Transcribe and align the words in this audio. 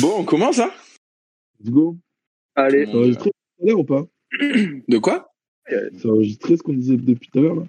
Bon, 0.00 0.14
on 0.18 0.24
commence, 0.24 0.58
hein 0.58 0.70
Let's 1.60 1.70
go. 1.70 1.96
Allez. 2.56 2.86
Ça 2.86 2.92
a 2.92 2.94
enregistré 2.96 3.30
tout 3.30 3.62
à 3.62 3.66
l'heure 3.66 3.78
ou 3.80 3.84
pas? 3.84 4.04
De 4.88 4.98
quoi? 4.98 5.32
Ça 5.68 6.08
a 6.08 6.08
enregistré 6.10 6.56
ce 6.56 6.62
qu'on 6.62 6.72
disait 6.72 6.96
depuis 6.96 7.28
tout 7.30 7.38
à 7.38 7.42
l'heure 7.42 7.56
là 7.56 7.62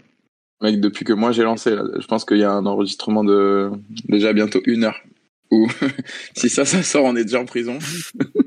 Mec, 0.61 0.79
depuis 0.79 1.03
que 1.05 1.13
moi 1.13 1.31
j'ai 1.33 1.43
lancé, 1.43 1.75
là, 1.75 1.83
je 1.99 2.07
pense 2.07 2.23
qu'il 2.23 2.37
y 2.37 2.43
a 2.43 2.51
un 2.51 2.65
enregistrement 2.65 3.23
de 3.23 3.71
déjà 4.07 4.31
bientôt 4.33 4.61
une 4.65 4.85
heure. 4.85 4.99
Ou 5.51 5.67
si 6.35 6.49
ça, 6.49 6.65
ça 6.65 6.81
sort, 6.81 7.03
on 7.05 7.15
est 7.15 7.25
déjà 7.25 7.41
en 7.41 7.45
prison. 7.45 7.77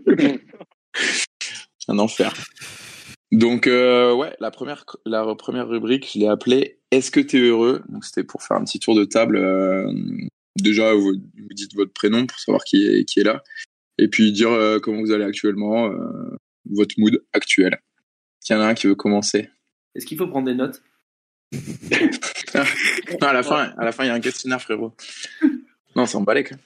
un 1.89 1.99
enfer. 1.99 2.35
Donc, 3.31 3.67
euh, 3.67 4.15
ouais, 4.15 4.35
la 4.41 4.51
première, 4.51 4.85
la 5.05 5.35
première 5.35 5.69
rubrique, 5.69 6.11
je 6.13 6.19
l'ai 6.19 6.27
appelée 6.29 6.79
Est-ce 6.91 7.11
que 7.11 7.21
t'es 7.21 7.39
heureux? 7.39 7.83
Donc, 7.89 8.05
c'était 8.05 8.25
pour 8.25 8.43
faire 8.43 8.57
un 8.57 8.65
petit 8.65 8.81
tour 8.81 8.95
de 8.95 9.05
table. 9.05 9.37
euh, 9.37 9.93
déjà, 10.57 10.95
vous, 10.95 11.13
vous 11.13 11.55
dites 11.55 11.75
votre 11.75 11.93
prénom 11.93 12.27
pour 12.27 12.39
savoir 12.39 12.65
qui 12.65 12.87
est, 12.87 13.05
qui 13.05 13.21
est 13.21 13.25
là. 13.25 13.43
Et 13.99 14.09
puis 14.09 14.33
dire 14.33 14.51
euh, 14.51 14.79
comment 14.79 15.01
vous 15.01 15.11
allez 15.13 15.25
actuellement, 15.25 15.87
euh, 15.91 16.37
votre 16.71 16.95
mood 16.99 17.23
actuel. 17.33 17.79
Qu'il 18.45 18.55
y 18.57 18.59
en 18.59 18.63
a 18.63 18.67
un 18.69 18.75
qui 18.75 18.87
veut 18.87 18.95
commencer 18.95 19.51
Est-ce 19.95 20.07
qu'il 20.07 20.17
faut 20.17 20.29
prendre 20.29 20.47
des 20.47 20.55
notes? 20.55 20.83
Non, 22.55 23.29
à 23.29 23.33
la 23.33 23.43
fin, 23.43 23.75
à 23.77 23.85
la 23.85 23.93
fin, 23.93 24.05
il 24.05 24.09
y 24.09 24.11
a 24.11 24.15
un 24.15 24.21
questionnaire, 24.21 24.61
frérot. 24.61 24.93
Non, 25.95 26.07
c'est 26.07 26.17
emballé. 26.17 26.45
Quoi. 26.45 26.57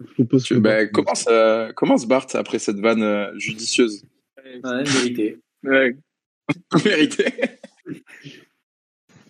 Je 0.00 0.12
propose 0.14 0.44
Tu, 0.44 0.54
que- 0.54 0.58
bah, 0.60 0.86
commence, 0.86 1.26
euh, 1.30 1.72
commence 1.72 2.06
Bart 2.06 2.26
après 2.34 2.58
cette 2.58 2.78
vanne 2.78 3.02
euh, 3.02 3.32
judicieuse. 3.38 4.04
Ouais, 4.64 4.82
vérité. 4.84 5.38
Ouais. 5.62 5.96
Vérité. 6.84 7.26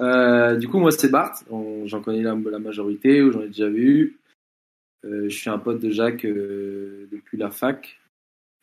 Euh, 0.00 0.56
du 0.56 0.69
coup, 0.69 0.78
moi, 0.78 0.91
c'est 0.92 1.08
Bart. 1.10 1.42
J'en 1.86 2.00
connais 2.00 2.22
la, 2.22 2.34
la 2.34 2.58
majorité, 2.58 3.22
ou 3.22 3.33
j'en 3.33 3.42
ai 3.42 3.48
déjà 3.48 3.69
vu. 3.69 4.19
Euh, 5.04 5.28
je 5.28 5.36
suis 5.36 5.50
un 5.50 5.58
pote 5.58 5.80
de 5.80 5.90
Jacques 5.90 6.24
euh, 6.24 7.06
depuis 7.12 7.36
la 7.38 7.50
fac. 7.50 7.98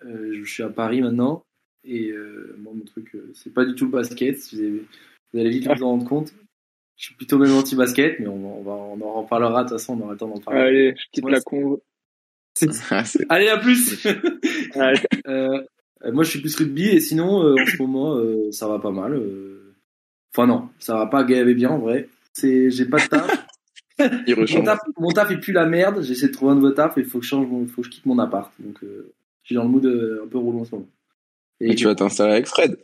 Euh, 0.06 0.34
je 0.34 0.44
suis 0.52 0.64
à 0.64 0.70
Paris 0.70 1.02
maintenant. 1.02 1.44
Et 1.84 2.10
euh, 2.10 2.56
moi, 2.60 2.74
mon 2.76 2.84
truc, 2.84 3.14
euh, 3.16 3.32
c'est 3.34 3.54
pas 3.54 3.64
du 3.66 3.76
tout 3.76 3.86
le 3.86 3.92
basket. 3.92 4.38
Vous, 4.52 4.60
avez- 4.60 4.86
vous 5.34 5.40
allez 5.40 5.50
vite 5.50 5.68
vous 5.78 5.84
en 5.84 5.90
rendre 5.92 6.08
compte. 6.08 6.34
Je 6.98 7.06
suis 7.06 7.16
plutôt 7.16 7.38
même 7.38 7.52
anti-basket, 7.52 8.20
mais 8.20 8.28
on, 8.28 8.40
va, 8.40 8.48
on, 8.50 8.64
va, 8.64 8.72
on 8.72 9.02
en 9.02 9.22
reparlera. 9.24 9.64
De 9.64 9.70
toute 9.70 9.78
façon, 9.80 9.98
on 10.00 10.04
aura 10.04 10.14
le 10.14 10.18
temps 10.18 10.28
d'en 10.30 10.40
parler. 10.40 10.62
Allez, 10.62 10.96
je 10.98 11.04
quitte 11.12 11.24
la 11.30 11.42
con. 11.42 11.80
Allez, 13.30 13.50
à 13.50 13.58
plus 13.58 14.06
Allez. 14.76 15.00
Euh, 15.28 15.62
moi, 16.12 16.24
je 16.24 16.30
suis 16.30 16.40
plus 16.42 16.56
rugby 16.56 16.88
et 16.88 17.00
sinon, 17.02 17.44
euh, 17.44 17.54
en 17.62 17.66
ce 17.66 17.78
moment, 17.82 18.16
euh, 18.16 18.52
ça 18.52 18.68
va 18.68 18.80
pas 18.80 18.92
mal. 18.92 19.14
euh. 19.14 19.76
Enfin 20.34 20.48
non, 20.48 20.70
ça 20.80 20.96
va 20.98 21.06
pas 21.08 21.24
gaver 21.24 21.54
bien 21.54 21.70
en 21.70 21.80
vrai. 21.80 22.10
C'est, 22.34 22.70
j'ai 22.70 22.86
pas 22.86 22.98
de 22.98 23.08
taf. 23.08 23.45
Il 24.00 24.36
mon 24.38 24.64
taf, 24.64 24.80
mon 24.98 25.10
taf 25.12 25.32
est 25.32 25.38
plus 25.40 25.54
la 25.54 25.66
merde. 25.66 26.02
J'essaie 26.04 26.28
de 26.28 26.34
trouver 26.34 26.52
un 26.52 26.56
nouveau 26.56 26.72
taf 26.72 26.98
et 26.98 27.02
il 27.02 27.06
faut 27.08 27.20
que 27.20 27.24
je 27.26 27.30
change, 27.30 27.48
mon- 27.48 27.66
faut 27.68 27.82
que 27.82 27.88
je 27.88 27.92
quitte 27.92 28.06
mon 28.06 28.20
appart. 28.20 28.52
Donc, 28.60 28.84
euh, 28.84 29.14
je 29.44 29.48
suis 29.48 29.56
dans 29.56 29.64
le 29.64 29.70
mood 29.70 29.86
euh, 29.86 30.24
un 30.24 30.28
peu 30.28 30.38
roulant 30.38 30.60
en 30.60 30.66
ce 30.66 30.76
moment. 30.76 30.88
Et 31.62 31.76
tu 31.76 31.86
vas 31.86 31.96
t'installer 31.96 32.34
avec 32.34 32.48
Fred. 32.48 32.78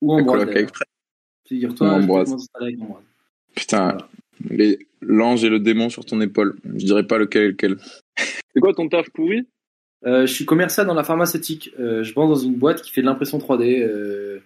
ou 0.00 0.12
en 0.12 0.24
coloc 0.24 0.48
avec 0.48 0.74
Fred. 0.74 0.88
Figure-toi, 1.48 1.86
Ou 1.86 1.90
je 1.90 1.96
vais 1.96 2.02
Ambroise. 2.02 2.28
commencer 2.28 2.48
à 2.54 2.58
aller 2.58 2.66
avec 2.72 2.80
Ambroise. 2.82 3.04
Putain, 3.54 3.98
les- 4.50 4.78
l'ange 5.00 5.44
et 5.44 5.48
le 5.48 5.60
démon 5.60 5.88
sur 5.88 6.04
ton 6.04 6.20
épaule. 6.20 6.56
Je 6.64 6.84
dirais 6.84 7.06
pas 7.06 7.18
lequel 7.18 7.42
est 7.44 7.48
lequel. 7.48 7.76
C'est 8.16 8.60
quoi 8.60 8.74
ton 8.74 8.88
taf 8.88 9.08
pourri 9.10 9.46
Euh, 10.04 10.26
je 10.26 10.32
suis 10.32 10.44
commercial 10.44 10.86
dans 10.86 10.94
la 10.94 11.04
pharmaceutique. 11.04 11.70
Euh, 11.78 12.02
je 12.02 12.12
vends 12.14 12.28
dans 12.28 12.34
une 12.36 12.54
boîte 12.56 12.82
qui 12.82 12.90
fait 12.90 13.00
de 13.00 13.06
l'impression 13.06 13.38
3D 13.38 13.80
euh, 13.82 14.40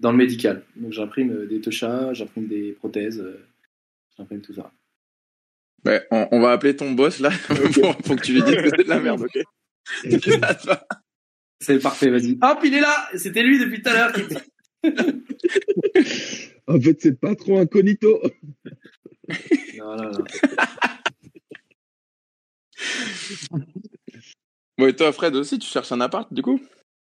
dans 0.00 0.10
le 0.10 0.16
médical. 0.18 0.62
Donc 0.76 0.92
j'imprime 0.92 1.46
des 1.46 1.60
touchas, 1.60 2.12
j'imprime 2.14 2.48
des 2.48 2.72
prothèses, 2.72 3.20
euh, 3.20 3.38
j'imprime 4.16 4.40
tout 4.40 4.52
ça. 4.54 4.72
Ouais, 5.86 6.04
on, 6.10 6.28
on 6.32 6.40
va 6.40 6.50
appeler 6.52 6.74
ton 6.74 6.90
boss 6.92 7.20
là. 7.20 7.30
pour, 7.74 7.96
pour 7.96 8.16
que 8.16 8.22
tu 8.22 8.32
lui 8.32 8.42
dises 8.42 8.56
que 8.56 8.70
c'est 8.70 8.84
de 8.84 8.88
la 8.88 9.00
merde, 9.00 9.22
ok 9.22 9.42
C'est 11.60 11.78
parfait, 11.78 12.10
vas-y. 12.10 12.38
Hop, 12.42 12.58
il 12.64 12.74
est 12.74 12.80
là 12.80 13.08
C'était 13.16 13.42
lui 13.42 13.58
depuis 13.58 13.82
tout 13.82 13.90
à 13.90 13.94
l'heure. 13.94 14.12
En 16.68 16.80
fait, 16.80 17.00
c'est 17.00 17.18
pas 17.20 17.36
trop 17.36 17.58
incognito. 17.58 18.20
non, 19.78 19.96
non, 19.96 20.10
non. 20.10 20.24
Bon, 24.76 24.86
et 24.88 24.96
toi, 24.96 25.12
Fred 25.12 25.36
aussi, 25.36 25.60
tu 25.60 25.68
cherches 25.68 25.92
un 25.92 26.00
appart 26.00 26.32
du 26.32 26.42
coup? 26.42 26.60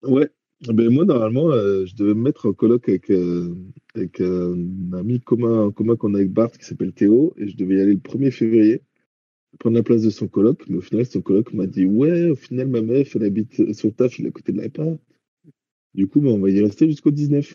Ouais. 0.02 0.30
Ben 0.68 0.90
moi, 0.90 1.04
normalement, 1.04 1.50
euh, 1.50 1.84
je 1.86 1.96
devais 1.96 2.14
me 2.14 2.22
mettre 2.22 2.46
en 2.48 2.52
coloc 2.52 2.88
avec, 2.88 3.10
euh, 3.10 3.52
avec 3.96 4.20
euh, 4.20 4.54
un 4.92 4.96
ami 4.96 5.18
commun, 5.20 5.72
commun 5.72 5.96
qu'on 5.96 6.14
a 6.14 6.18
avec 6.18 6.30
Bart 6.30 6.52
qui 6.52 6.64
s'appelle 6.64 6.92
Théo, 6.92 7.34
et 7.36 7.48
je 7.48 7.56
devais 7.56 7.76
y 7.76 7.80
aller 7.80 7.94
le 7.94 7.98
1er 7.98 8.30
février, 8.30 8.82
prendre 9.58 9.76
la 9.76 9.82
place 9.82 10.02
de 10.02 10.10
son 10.10 10.28
coloc. 10.28 10.62
Mais 10.68 10.76
au 10.76 10.80
final, 10.80 11.04
son 11.04 11.20
coloc 11.20 11.52
m'a 11.52 11.66
dit 11.66 11.84
Ouais, 11.84 12.30
au 12.30 12.36
final, 12.36 12.68
ma 12.68 12.80
meuf, 12.80 13.16
elle 13.16 13.24
habite 13.24 13.74
son 13.74 13.90
taf, 13.90 14.18
il 14.20 14.26
est 14.26 14.28
à 14.28 14.32
côté 14.32 14.52
de 14.52 14.60
l'appart. 14.60 14.98
Du 15.94 16.06
coup, 16.06 16.20
ben, 16.20 16.30
on 16.30 16.38
va 16.38 16.48
y 16.48 16.62
rester 16.62 16.88
jusqu'au 16.88 17.10
19. 17.10 17.54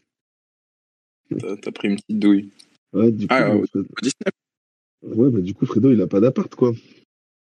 T'as 1.61 1.71
pris 1.71 1.87
une 1.87 1.95
petite 1.95 2.19
douille. 2.19 2.49
Ouais, 2.93 3.11
du 3.11 3.27
coup, 3.27 3.33
Ah, 3.33 3.49
ben, 3.49 3.61
Au 3.61 3.85
19. 4.01 5.17
ouais, 5.17 5.29
ben, 5.31 5.41
du 5.41 5.53
coup, 5.53 5.65
Fredo, 5.65 5.91
il 5.93 6.01
a 6.01 6.07
pas 6.07 6.19
d'appart, 6.19 6.53
quoi. 6.53 6.71
Du 6.71 6.77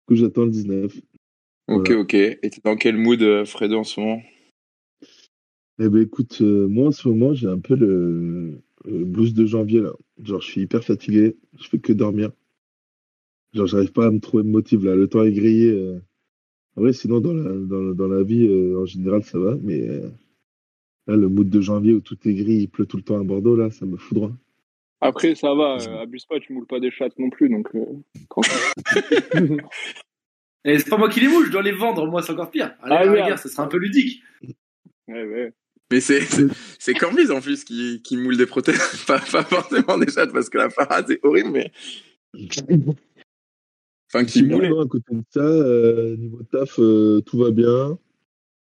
coup, 0.06 0.15
j'attends 0.15 0.44
le 0.44 0.50
19. 0.50 0.97
Ok, 1.69 1.88
Voilà. 1.88 2.00
ok. 2.00 2.15
Et 2.15 2.38
t'es 2.41 2.60
dans 2.62 2.77
quel 2.77 2.97
mood, 2.97 3.44
Fredo, 3.47 3.78
en 3.78 3.84
ce 3.84 3.98
moment? 3.98 4.22
Eh 5.78 5.88
ben 5.88 6.03
écoute, 6.03 6.38
euh, 6.41 6.66
moi 6.69 6.88
en 6.88 6.92
ce 6.92 7.06
moment 7.09 7.34
j'ai 7.34 7.48
un 7.48 7.59
peu 7.59 7.75
le, 7.76 8.60
le 8.84 9.04
blues 9.04 9.34
de 9.34 9.44
janvier 9.47 9.81
là. 9.82 9.92
Genre 10.22 10.41
je 10.41 10.47
suis 10.50 10.60
hyper 10.62 10.82
fatigué, 10.82 11.37
je 11.59 11.69
fais 11.69 11.78
que 11.78 11.92
dormir. 11.92 12.31
Genre 13.53 13.66
j'arrive 13.66 13.92
pas 13.92 14.06
à 14.06 14.10
me 14.10 14.20
trouver 14.20 14.42
de 14.44 14.48
motif 14.48 14.82
là. 14.82 14.94
Le 14.97 15.06
temps 15.09 15.22
est 15.22 15.32
grillé. 15.32 15.70
euh. 15.70 16.00
En 16.76 16.82
vrai 16.82 16.92
sinon 16.92 17.20
dans 17.20 17.32
la, 17.34 17.53
dans, 17.53 17.81
la- 17.82 17.94
dans 17.94 18.09
la 18.09 18.22
vie 18.22 18.47
euh, 18.47 18.81
en 18.81 18.86
général 18.86 19.22
ça 19.22 19.38
va, 19.38 19.56
mais 19.62 19.86
euh, 19.88 20.09
là 21.06 21.16
le 21.16 21.28
mood 21.28 21.48
de 21.48 21.60
janvier 21.60 21.92
où 21.94 22.00
tout 22.00 22.16
est 22.28 22.34
gris, 22.34 22.56
il 22.62 22.69
pleut 22.69 22.86
tout 22.86 22.97
le 22.97 23.03
temps 23.03 23.20
à 23.20 23.25
Bordeaux 23.25 23.56
là, 23.56 23.70
ça 23.70 23.84
me 23.86 23.97
foudroie. 23.97 24.32
Après, 25.03 25.34
ça 25.34 25.54
va, 25.54 25.76
euh, 25.78 26.00
abuse 26.00 26.25
pas, 26.25 26.41
tu 26.41 26.54
moules 26.54 26.66
pas 26.66 26.81
des 26.81 26.91
chattes 26.91 27.19
non 27.19 27.28
plus, 27.28 27.50
donc. 27.50 27.69
euh, 27.75 27.84
tranquille. 28.31 29.60
Et 30.65 30.78
c'est 30.78 30.88
pas 30.88 30.97
moi 30.97 31.09
qui 31.10 31.20
les 31.20 31.28
moule, 31.28 31.44
je 31.47 31.53
dois 31.53 31.62
les 31.62 31.72
vendre, 31.72 32.06
moi 32.06 32.22
c'est 32.22 32.32
encore 32.32 32.50
pire. 32.50 32.75
Allez, 32.82 32.94
Ah, 32.97 32.98
à 33.00 33.04
la 33.04 33.12
merde. 33.12 33.38
ça 33.38 33.48
sera 33.50 33.65
un 33.65 33.69
peu 33.69 33.76
ludique. 33.76 34.22
ouais, 35.09 35.25
ouais. 35.25 35.53
Mais 35.92 36.00
c'est 36.00 36.20
c'est- 36.78 36.94
Cormise 36.94 37.30
en 37.30 37.41
plus 37.41 37.64
qui, 37.64 38.00
qui 38.02 38.16
moule 38.16 38.36
des 38.36 38.47
prothèses, 38.47 38.78
pas, 39.06 39.19
pas 39.20 39.44
forcément 39.44 39.98
des 39.98 40.10
chattes 40.10 40.32
parce 40.32 40.48
que 40.48 40.58
la 40.58 40.69
parade 40.69 41.04
c'est 41.08 41.20
horrible, 41.24 41.50
mais 41.50 41.70
enfin 44.12 44.24
qui 44.24 44.42
moule. 44.42 44.64
À 44.66 44.86
côté 44.86 45.14
de 45.14 45.22
ça, 45.30 45.41
euh, 45.41 46.16
niveau 46.16 46.42
taf, 46.50 46.78
euh, 46.78 47.20
tout 47.20 47.38
va 47.38 47.50
bien. 47.50 47.98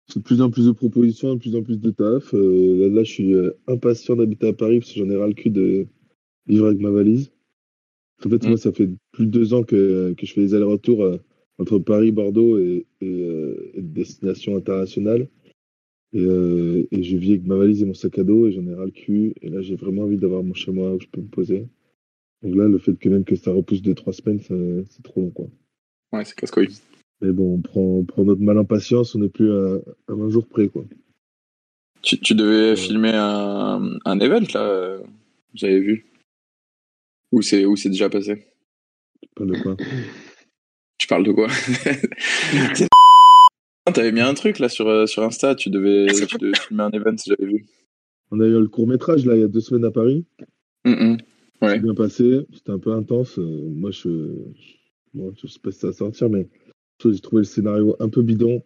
C'est 0.09 0.21
de 0.21 0.25
plus 0.25 0.41
en 0.41 0.51
plus 0.51 0.67
de 0.67 0.73
propositions, 0.73 1.35
de 1.35 1.41
plus 1.41 1.55
en 1.55 1.63
plus 1.63 1.79
de 1.79 1.91
taf. 1.91 2.33
Euh, 2.35 2.89
là, 2.89 2.95
là, 2.97 3.05
je 3.05 3.11
suis 3.13 3.35
euh, 3.35 3.51
impatient 3.67 4.17
d'habiter 4.17 4.49
à 4.49 4.53
Paris 4.55 4.79
parce 4.81 4.93
que 4.93 4.99
j'en 5.01 5.11
ai 5.11 5.17
ras 5.17 5.27
le 5.27 5.35
cul 5.35 5.51
de 5.51 5.87
vivre 6.47 6.67
avec 6.67 6.81
ma 6.81 6.91
valise. 6.91 7.31
En 8.25 8.31
fait, 8.31 8.43
Mm. 8.43 8.49
moi, 8.49 8.57
ça 8.57 8.73
fait 8.73 8.89
plus 9.13 9.27
de 9.27 9.31
deux 9.31 9.53
ans 9.55 9.63
que, 9.65 10.15
que 10.17 10.27
je 10.27 10.33
fais 10.33 10.41
des 10.41 10.55
allers-retours 10.55 11.05
euh, 11.05 11.19
entre 11.59 11.79
Paris, 11.79 12.11
Bordeaux 12.11 12.59
et, 12.59 12.87
et, 13.03 13.23
euh, 13.23 13.71
et 13.75 13.83
des 13.83 14.01
destinations 14.01 14.57
internationales. 14.57 15.29
Et, 16.15 16.21
euh, 16.25 16.87
et 16.91 17.03
je 17.03 17.17
vis 17.17 17.33
avec 17.33 17.45
ma 17.45 17.57
valise 17.57 17.83
et 17.83 17.87
mon 17.87 17.95
sac 17.95 18.19
à 18.19 18.25
dos 18.25 18.47
et 18.49 18.53
j'en 18.53 18.67
ai 18.67 18.75
ras 18.75 18.85
le 18.87 18.91
cul. 18.91 19.35
Et 19.43 19.49
là, 19.49 19.61
j'ai 19.61 19.77
vraiment 19.77 20.03
envie 20.03 20.17
d'avoir 20.17 20.43
mon 20.43 20.55
chez 20.55 20.71
moi 20.73 20.95
où 20.95 21.01
je 21.01 21.07
peux 21.07 21.21
me 21.21 21.29
poser. 21.29 21.67
Donc 22.43 22.55
là, 22.55 22.67
le 22.69 22.79
fait 22.79 22.95
que 22.95 23.09
même 23.09 23.25
que 23.25 23.37
ça 23.37 23.51
repousse 23.53 23.83
de 23.83 23.93
trois 23.93 24.13
semaines, 24.13 24.41
c'est 24.89 25.03
trop 25.03 25.21
long, 25.21 25.31
quoi. 25.31 25.47
Ouais, 26.13 26.25
c'est 26.25 26.35
casse-couille. 26.35 26.69
Mais 27.21 27.33
bon, 27.33 27.55
on 27.57 27.61
prend, 27.61 27.81
on 27.83 28.05
prend 28.05 28.25
notre 28.25 28.41
mal 28.41 28.59
en 28.59 28.65
patience, 28.65 29.15
on 29.15 29.19
n'est 29.19 29.29
plus 29.29 29.51
à, 29.53 29.75
à 30.09 30.15
20 30.15 30.31
jours 30.31 30.47
près, 30.47 30.69
quoi. 30.69 30.85
Tu, 32.01 32.19
tu 32.21 32.35
devais 32.35 32.71
Ouais. 32.71 32.77
filmer 32.77 33.13
un, 33.13 33.99
un 34.05 34.21
event 34.21 34.47
là, 34.55 34.63
euh, 34.63 35.01
j'avais 35.53 35.81
vu. 35.81 36.07
Où 37.33 37.43
c'est 37.43 37.67
où 37.67 37.75
c'est 37.77 37.91
déjà 37.91 38.09
passé? 38.09 38.47
Pas 39.35 39.45
de 39.45 39.61
quoi? 39.61 39.77
Tu 40.97 41.07
parles 41.09 41.25
de 41.25 41.33
quoi? 41.33 41.49
T'avais 43.93 44.13
mis 44.13 44.21
un 44.21 44.35
truc 44.35 44.59
là 44.59 44.69
sur, 44.69 44.89
euh, 44.89 45.07
sur 45.07 45.23
Insta, 45.23 45.55
tu 45.55 45.71
devais, 45.71 46.07
tu 46.27 46.39
devais 46.39 46.57
filmer 46.57 46.83
un 46.85 46.91
event, 46.91 47.17
j'avais 47.25 47.47
vu. 47.47 47.67
On 48.31 48.41
a 48.41 48.47
eu 48.47 48.51
le 48.51 48.69
court 48.69 48.87
métrage, 48.87 49.25
là, 49.25 49.35
il 49.35 49.41
y 49.41 49.45
a 49.45 49.49
deux 49.49 49.61
semaines 49.61 49.85
à 49.85 49.91
Paris. 49.91 50.25
Mm. 50.85 51.17
Ouais. 51.61 51.75
C'est 51.75 51.79
bien 51.81 51.95
passé, 51.95 52.47
c'était 52.53 52.71
un 52.73 52.79
peu 52.79 52.93
intense. 52.93 53.39
Euh, 53.39 53.69
moi, 53.71 53.91
je, 53.91 54.09
je, 54.09 54.75
bon, 55.15 55.33
je 55.43 55.47
sais 55.47 55.59
pas 55.59 55.73
si 55.73 55.79
ça 55.79 55.89
va 55.89 55.93
sortir, 55.93 56.31
mais 56.31 56.49
j'ai 57.03 57.21
trouvé 57.21 57.41
le 57.41 57.45
scénario 57.45 57.97
un 58.01 58.09
peu 58.09 58.23
bidon. 58.23 58.63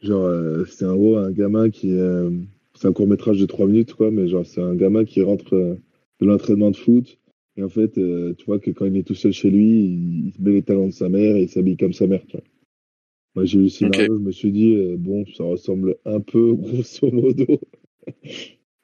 Genre, 0.00 0.24
euh, 0.24 0.64
c'est 0.64 0.84
un 0.84 0.94
gros, 0.94 1.16
un 1.18 1.30
gamin 1.30 1.70
qui. 1.70 1.92
euh, 1.92 2.30
c'est 2.74 2.88
un 2.88 2.92
court 2.92 3.06
métrage 3.06 3.38
de 3.38 3.46
trois 3.46 3.66
minutes, 3.66 3.92
quoi, 3.92 4.10
mais 4.10 4.28
genre, 4.28 4.46
c'est 4.46 4.62
un 4.62 4.74
gamin 4.74 5.04
qui 5.04 5.20
rentre 5.22 5.54
euh, 5.54 5.74
de 6.20 6.26
l'entraînement 6.26 6.70
de 6.70 6.76
foot. 6.76 7.18
Et 7.56 7.62
en 7.62 7.68
fait, 7.68 7.98
euh, 7.98 8.32
tu 8.38 8.46
vois 8.46 8.58
que 8.58 8.70
quand 8.70 8.86
il 8.86 8.96
est 8.96 9.02
tout 9.02 9.14
seul 9.14 9.32
chez 9.32 9.50
lui, 9.50 9.84
il, 9.84 10.26
il 10.28 10.32
se 10.32 10.40
met 10.40 10.52
les 10.52 10.62
talons 10.62 10.86
de 10.86 10.92
sa 10.92 11.08
mère 11.10 11.36
et 11.36 11.42
il 11.42 11.48
s'habille 11.48 11.76
comme 11.76 11.92
sa 11.92 12.06
mère, 12.06 12.22
tu 12.26 12.38
vois. 12.38 12.46
Moi, 13.36 13.44
j'ai 13.44 13.58
eu 13.58 13.62
le 13.62 13.68
scénario, 13.68 14.16
je 14.18 14.22
me 14.22 14.32
suis 14.32 14.50
dit, 14.50 14.74
euh, 14.74 14.96
bon, 14.98 15.24
ça 15.36 15.44
ressemble 15.44 15.96
un 16.04 16.20
peu, 16.20 16.52
grosso 16.54 17.10
modo, 17.10 17.60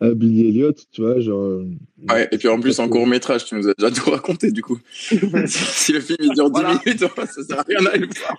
à 0.01 0.15
Billy 0.15 0.49
Elliot, 0.49 0.73
tu 0.93 1.01
vois, 1.03 1.19
genre. 1.21 1.41
euh, 1.43 1.65
Ouais, 2.09 2.29
et 2.31 2.39
puis 2.39 2.49
en 2.49 2.61
plus 2.61 2.79
en 2.79 2.89
court 2.89 3.07
métrage, 3.07 3.45
tu 3.47 3.55
nous 3.57 3.67
as 3.69 3.75
déjà 3.75 3.91
tout 4.05 4.11
raconté 4.11 4.53
du 4.53 4.63
coup. 4.63 4.79
si, 5.47 5.93
le 5.93 6.01
film 6.01 6.19
il 6.21 6.31
dure 6.35 6.51
10 6.51 6.61
Voilà. 6.61 6.81
minutes, 6.85 7.01
ça 7.01 7.43
sert 7.43 7.59
à 7.59 7.63
rien 7.67 7.83
d'aller 7.83 8.07
le 8.07 8.07
voir. 8.15 8.37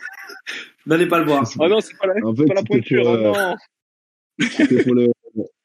N'allez 0.85 1.07
pas 1.07 1.19
le 1.19 1.25
voir. 1.25 1.49
Oh 1.59 1.67
non, 1.67 1.81
c'est 1.81 1.97
pas 1.97 2.07
la, 2.07 2.25
En 2.25 2.33
c'est 2.33 2.41
fait, 2.43 2.47
pas 2.47 2.53
la 2.53 2.61
c'était 2.61 2.73
pointure. 2.73 3.03
pour, 3.03 3.11
oh 3.11 3.15
euh, 3.15 3.33
non. 3.33 3.55
C'était 4.55 4.83
pour 4.83 4.93
le, 4.95 5.07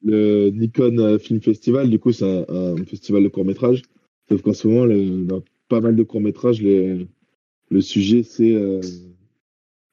le 0.05 0.51
Nikon 0.51 1.19
Film 1.21 1.41
Festival. 1.41 1.89
Du 1.91 1.99
coup, 2.01 2.11
c'est 2.11 2.25
un, 2.25 2.45
un 2.49 2.77
festival 2.85 3.23
de 3.23 3.29
court-métrage. 3.29 3.83
Sauf 4.29 4.43
qu'en 4.43 4.55
ce 4.55 4.67
moment, 4.67 4.87
le- 4.87 5.25
dans 5.25 5.43
pas 5.69 5.81
mal 5.81 5.95
de 5.95 6.03
courts-métrages, 6.03 6.61
les- 6.63 7.07
le 7.71 7.81
sujet, 7.81 8.23
c'est 8.25 8.53
euh, 8.55 8.81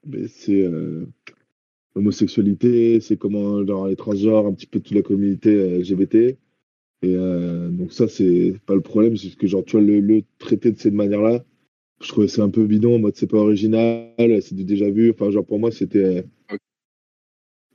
ben, 0.06 0.28
c'est 0.28 0.62
euh, 0.64 1.06
l'homosexualité, 1.96 3.02
c'est 3.02 3.18
comment 3.18 3.66
genre, 3.66 3.88
les 3.88 3.96
transgenres, 3.96 4.48
un 4.48 4.54
petit 4.54 4.68
peu 4.68 4.80
toute 4.80 4.96
la 4.96 5.02
communauté 5.04 5.52
euh, 5.56 5.80
LGBT. 5.80 6.38
Et 7.04 7.16
euh, 7.16 7.70
donc 7.70 7.94
ça, 7.94 8.08
c'est 8.08 8.56
pas 8.68 8.76
le 8.76 8.82
problème. 8.82 9.18
C'est 9.18 9.36
que 9.38 9.48
genre, 9.48 9.64
tu 9.66 9.74
vois, 9.78 9.86
le, 9.86 10.00
le 10.02 10.24
traiter 10.40 10.72
de 10.72 10.80
cette 10.80 10.94
manière-là, 10.94 11.44
je 12.02 12.10
trouvais 12.10 12.28
c'est 12.30 12.42
un 12.44 12.50
peu 12.52 12.66
bidon, 12.68 12.96
en 12.98 13.00
mode 13.00 13.16
c'est 13.18 13.28
pas 13.32 13.38
original, 13.40 14.14
c'est 14.44 14.56
du 14.56 14.66
déjà 14.66 14.90
vu. 14.92 15.12
Enfin, 15.12 15.32
genre, 15.32 15.46
pour 15.46 15.60
moi, 15.60 15.72
c'était 15.72 16.26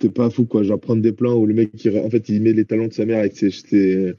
c'était 0.00 0.12
pas 0.14 0.30
fou 0.30 0.46
quoi 0.46 0.62
genre 0.62 0.78
prendre 0.80 1.02
des 1.02 1.12
plans 1.12 1.34
où 1.34 1.46
le 1.46 1.54
mec 1.54 1.70
il, 1.84 1.98
en 1.98 2.08
fait 2.10 2.28
il 2.28 2.42
met 2.42 2.52
les 2.52 2.64
talons 2.64 2.86
de 2.88 2.92
sa 2.92 3.04
mère 3.06 3.18
avec 3.20 3.36
ses, 3.36 3.50
ses- 3.50 4.14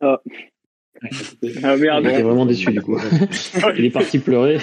Ah 0.00 0.20
merde. 1.76 2.04
J'étais 2.04 2.22
vraiment 2.22 2.46
déçu 2.46 2.70
du 2.70 2.80
coup. 2.80 2.98
Il 3.76 3.84
est 3.84 3.90
parti 3.90 4.18
pleurer. 4.18 4.58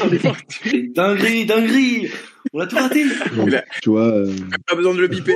dinguerie, 0.95 1.45
dinguerie 1.45 2.09
On 2.53 2.59
l'a 2.59 2.67
tout 2.67 2.75
raté 2.75 3.03
a- 3.03 3.63
tu 3.81 3.89
vois 3.89 4.07
euh, 4.07 4.31
Pas 4.67 4.75
besoin 4.75 4.93
de 4.95 4.99
le 5.01 5.07
biper. 5.07 5.35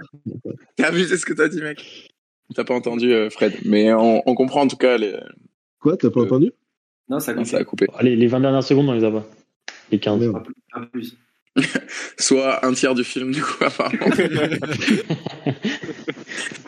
T'as 0.76 0.88
abusé 0.88 1.16
ce 1.16 1.24
que 1.26 1.32
t'as 1.34 1.48
dit, 1.48 1.60
mec. 1.60 2.10
T'as 2.54 2.64
pas 2.64 2.74
entendu, 2.74 3.12
euh, 3.12 3.30
Fred. 3.30 3.52
Mais 3.64 3.92
on, 3.92 4.22
on 4.26 4.34
comprend 4.34 4.62
en 4.62 4.68
tout 4.68 4.76
cas. 4.76 4.96
Les... 4.98 5.14
quoi 5.80 5.96
t'as 5.96 6.10
pas 6.10 6.20
Euh, 6.20 6.24
entendu? 6.24 6.52
Non, 7.08 7.20
ça 7.20 7.32
Non, 7.32 7.38
compte 7.38 7.46
ça 7.46 7.58
a 7.58 7.64
coupé. 7.64 7.86
Allez, 7.98 8.16
les 8.16 8.26
20 8.26 8.40
dernières 8.40 8.62
secondes, 8.62 8.88
on 8.88 8.92
les 8.92 9.04
a 9.04 9.10
pas. 9.10 9.26
Les 9.90 9.98
15. 9.98 10.20
Merde. 10.20 10.32
pas 10.32 10.40
plus. 10.40 10.54
pas 10.72 10.80
plus. 10.92 11.16
Soit 12.18 12.64
un 12.66 12.72
tiers 12.72 12.94
du 12.94 13.04
film, 13.04 13.30
du 13.32 13.42
coup, 13.42 13.62
apparemment. 13.64 13.98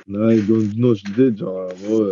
Donc, 0.06 0.64
non 0.76 0.94
je 0.94 1.04
disais 1.04 1.36
genre 1.36 1.68
en 1.70 1.86
gros 1.86 2.02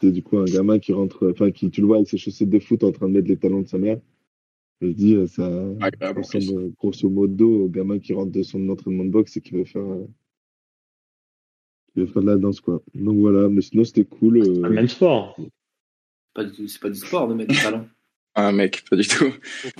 c'est 0.00 0.10
du 0.12 0.22
coup 0.22 0.38
un 0.38 0.44
gamin 0.44 0.78
qui 0.78 0.92
rentre 0.92 1.30
enfin 1.30 1.50
qui 1.50 1.70
tu 1.70 1.80
le 1.80 1.86
vois 1.86 1.96
avec 1.96 2.08
ses 2.08 2.18
chaussettes 2.18 2.48
de 2.50 2.58
foot 2.58 2.82
en 2.84 2.92
train 2.92 3.08
de 3.08 3.12
mettre 3.14 3.28
les 3.28 3.36
talons 3.36 3.62
de 3.62 3.68
sa 3.68 3.78
mère 3.78 3.98
je 4.80 4.88
dis 4.88 5.14
euh, 5.14 5.26
ça 5.26 5.46
ressemble 6.16 6.72
grosso 6.78 7.08
modo 7.10 7.64
au 7.64 7.68
gamin 7.68 7.98
qui 7.98 8.12
rentre 8.14 8.32
de 8.32 8.42
son 8.42 8.68
entraînement 8.70 9.04
de 9.04 9.10
boxe 9.10 9.36
et 9.36 9.40
qui 9.40 9.52
veut 9.54 9.64
faire 9.64 9.82
euh, 9.82 10.06
qui 11.92 12.00
veut 12.00 12.06
faire 12.06 12.22
de 12.22 12.28
la 12.28 12.36
danse 12.36 12.60
quoi 12.60 12.82
donc 12.94 13.18
voilà 13.18 13.48
mais 13.48 13.60
sinon 13.62 13.84
c'était 13.84 14.04
cool 14.04 14.38
euh, 14.38 14.62
Le 14.62 14.70
même 14.70 14.88
sport. 14.88 15.36
Pas 16.34 16.44
du 16.44 16.52
tout- 16.52 16.68
C'est 16.68 16.80
pas 16.80 16.90
du 16.90 16.98
sport 16.98 17.26
de 17.28 17.34
mettre 17.34 17.52
des 17.54 17.60
talons. 17.60 17.86
Ah, 18.36 18.52
mec, 18.52 18.84
pas 18.88 18.94
du 18.94 19.06
tout. 19.08 19.26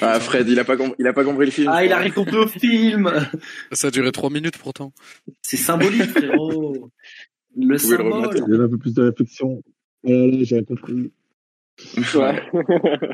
Ah, 0.01 0.19
Fred, 0.19 0.49
il 0.49 0.59
a 0.59 0.65
pas, 0.65 0.77
com- 0.77 0.93
il 0.99 1.07
a 1.07 1.13
pas 1.13 1.23
compris 1.23 1.45
le 1.47 1.53
film. 1.53 1.69
Ah, 1.73 1.85
il 1.85 1.93
a 1.93 1.99
rien 1.99 2.11
compris 2.11 2.37
au 2.37 2.49
film 2.49 3.09
Ça 3.71 3.87
a 3.87 3.91
duré 3.93 4.11
3 4.11 4.29
minutes 4.29 4.59
pourtant. 4.59 4.93
C'est 5.41 5.57
symbolique, 5.57 6.03
frérot 6.03 6.91
Le 7.57 7.79
symbole 7.79 8.31
il 8.35 8.53
y 8.53 8.55
avait 8.57 8.65
un 8.65 8.69
peu 8.69 8.77
plus 8.77 8.93
de 8.93 9.03
réflexion 9.03 9.63
oh 10.05 10.09
là 10.11 10.27
là 10.27 10.39
j'ai 10.45 10.65
compris 10.65 11.13
Ouais. 12.15 12.43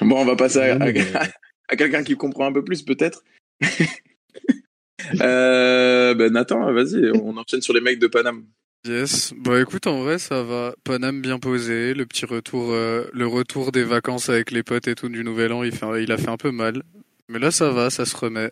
Bon, 0.00 0.22
on 0.22 0.24
va 0.24 0.36
passer 0.36 0.58
à, 0.60 0.76
Ouais, 0.78 0.88
à- 0.88 0.92
mais- 0.92 1.12
à 1.68 1.76
quelqu'un 1.76 2.02
qui 2.02 2.16
comprend 2.16 2.46
un 2.46 2.52
peu 2.52 2.64
plus, 2.64 2.82
peut-être. 2.82 3.22
euh, 5.20 6.14
ben, 6.14 6.32
Nathan, 6.32 6.72
vas-y, 6.72 7.10
on 7.22 7.36
enchaîne 7.36 7.60
sur 7.60 7.74
les 7.74 7.80
mecs 7.80 7.98
de 7.98 8.06
Paname. 8.06 8.44
Yes. 8.86 9.32
Bah 9.36 9.60
écoute, 9.60 9.86
en 9.86 10.02
vrai, 10.02 10.18
ça 10.18 10.42
va. 10.42 10.74
Paname 10.84 11.20
bien 11.20 11.38
posé. 11.38 11.94
Le 11.94 12.04
petit 12.06 12.26
retour, 12.26 12.72
euh, 12.72 13.04
le 13.12 13.26
retour 13.26 13.70
des 13.70 13.84
vacances 13.84 14.28
avec 14.28 14.50
les 14.50 14.62
potes 14.64 14.88
et 14.88 14.94
tout 14.94 15.08
du 15.08 15.22
Nouvel 15.22 15.52
An, 15.52 15.62
il, 15.62 15.72
fait, 15.72 16.02
il 16.02 16.10
a 16.10 16.16
fait 16.16 16.30
un 16.30 16.36
peu 16.36 16.50
mal. 16.50 16.82
Mais 17.28 17.38
là, 17.38 17.50
ça 17.52 17.70
va, 17.70 17.90
ça 17.90 18.04
se 18.04 18.16
remet. 18.16 18.50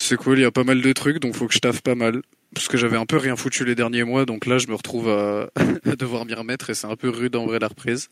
C'est 0.00 0.16
cool, 0.16 0.38
il 0.38 0.42
y 0.42 0.44
a 0.46 0.50
pas 0.50 0.64
mal 0.64 0.80
de 0.80 0.92
trucs, 0.92 1.20
donc 1.20 1.34
faut 1.36 1.46
que 1.46 1.54
je 1.54 1.60
taffe 1.60 1.82
pas 1.82 1.94
mal. 1.94 2.22
Parce 2.54 2.68
que 2.68 2.76
j'avais 2.76 2.96
un 2.96 3.06
peu 3.06 3.16
rien 3.16 3.36
foutu 3.36 3.64
les 3.64 3.74
derniers 3.74 4.04
mois, 4.04 4.26
donc 4.26 4.46
là, 4.46 4.58
je 4.58 4.66
me 4.68 4.74
retrouve 4.74 5.08
à, 5.08 5.50
à 5.56 5.96
devoir 5.96 6.26
m'y 6.26 6.34
remettre 6.34 6.70
et 6.70 6.74
c'est 6.74 6.86
un 6.86 6.96
peu 6.96 7.08
rude 7.08 7.34
en 7.36 7.46
vrai 7.46 7.58
la 7.58 7.68
reprise. 7.68 8.08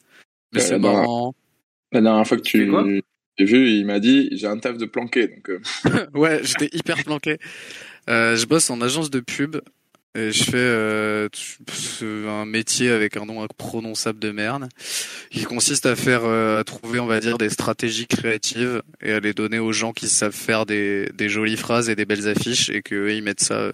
Mais 0.52 0.60
Euh, 0.60 0.64
c'est 0.64 0.78
marrant. 0.78 1.34
La 1.92 2.00
dernière 2.00 2.26
fois 2.26 2.36
que 2.36 2.42
Tu 2.42 2.70
j'ai 3.38 3.44
vu, 3.46 3.70
il 3.70 3.86
m'a 3.86 4.00
dit 4.00 4.28
j'ai 4.32 4.46
un 4.46 4.58
taf 4.58 4.76
de 4.76 4.84
planqué. 4.86 5.28
Donc, 5.28 5.50
euh, 5.50 5.60
Ouais, 6.14 6.40
j'étais 6.42 6.68
hyper 6.76 7.02
planqué. 7.04 7.38
Euh, 8.08 8.36
je 8.36 8.46
bosse 8.46 8.70
en 8.70 8.80
agence 8.80 9.10
de 9.10 9.20
pub 9.20 9.56
je 10.16 10.42
fais 10.42 10.56
euh, 10.56 11.28
un 12.02 12.44
métier 12.44 12.90
avec 12.90 13.16
un 13.16 13.26
nom 13.26 13.42
imprononçable 13.42 14.18
de 14.18 14.32
merde 14.32 14.68
qui 15.30 15.44
consiste 15.44 15.86
à 15.86 15.94
faire 15.94 16.24
euh, 16.24 16.58
à 16.58 16.64
trouver 16.64 16.98
on 16.98 17.06
va 17.06 17.20
dire 17.20 17.38
des 17.38 17.48
stratégies 17.48 18.08
créatives 18.08 18.82
et 19.00 19.12
à 19.12 19.20
les 19.20 19.34
donner 19.34 19.60
aux 19.60 19.72
gens 19.72 19.92
qui 19.92 20.08
savent 20.08 20.32
faire 20.32 20.66
des, 20.66 21.10
jolies 21.28 21.56
phrases 21.56 21.88
et 21.88 21.94
des 21.94 22.06
belles 22.06 22.28
affiches 22.28 22.70
et 22.70 22.82
que 22.82 23.10
ils 23.10 23.22
mettent 23.22 23.40
ça 23.40 23.70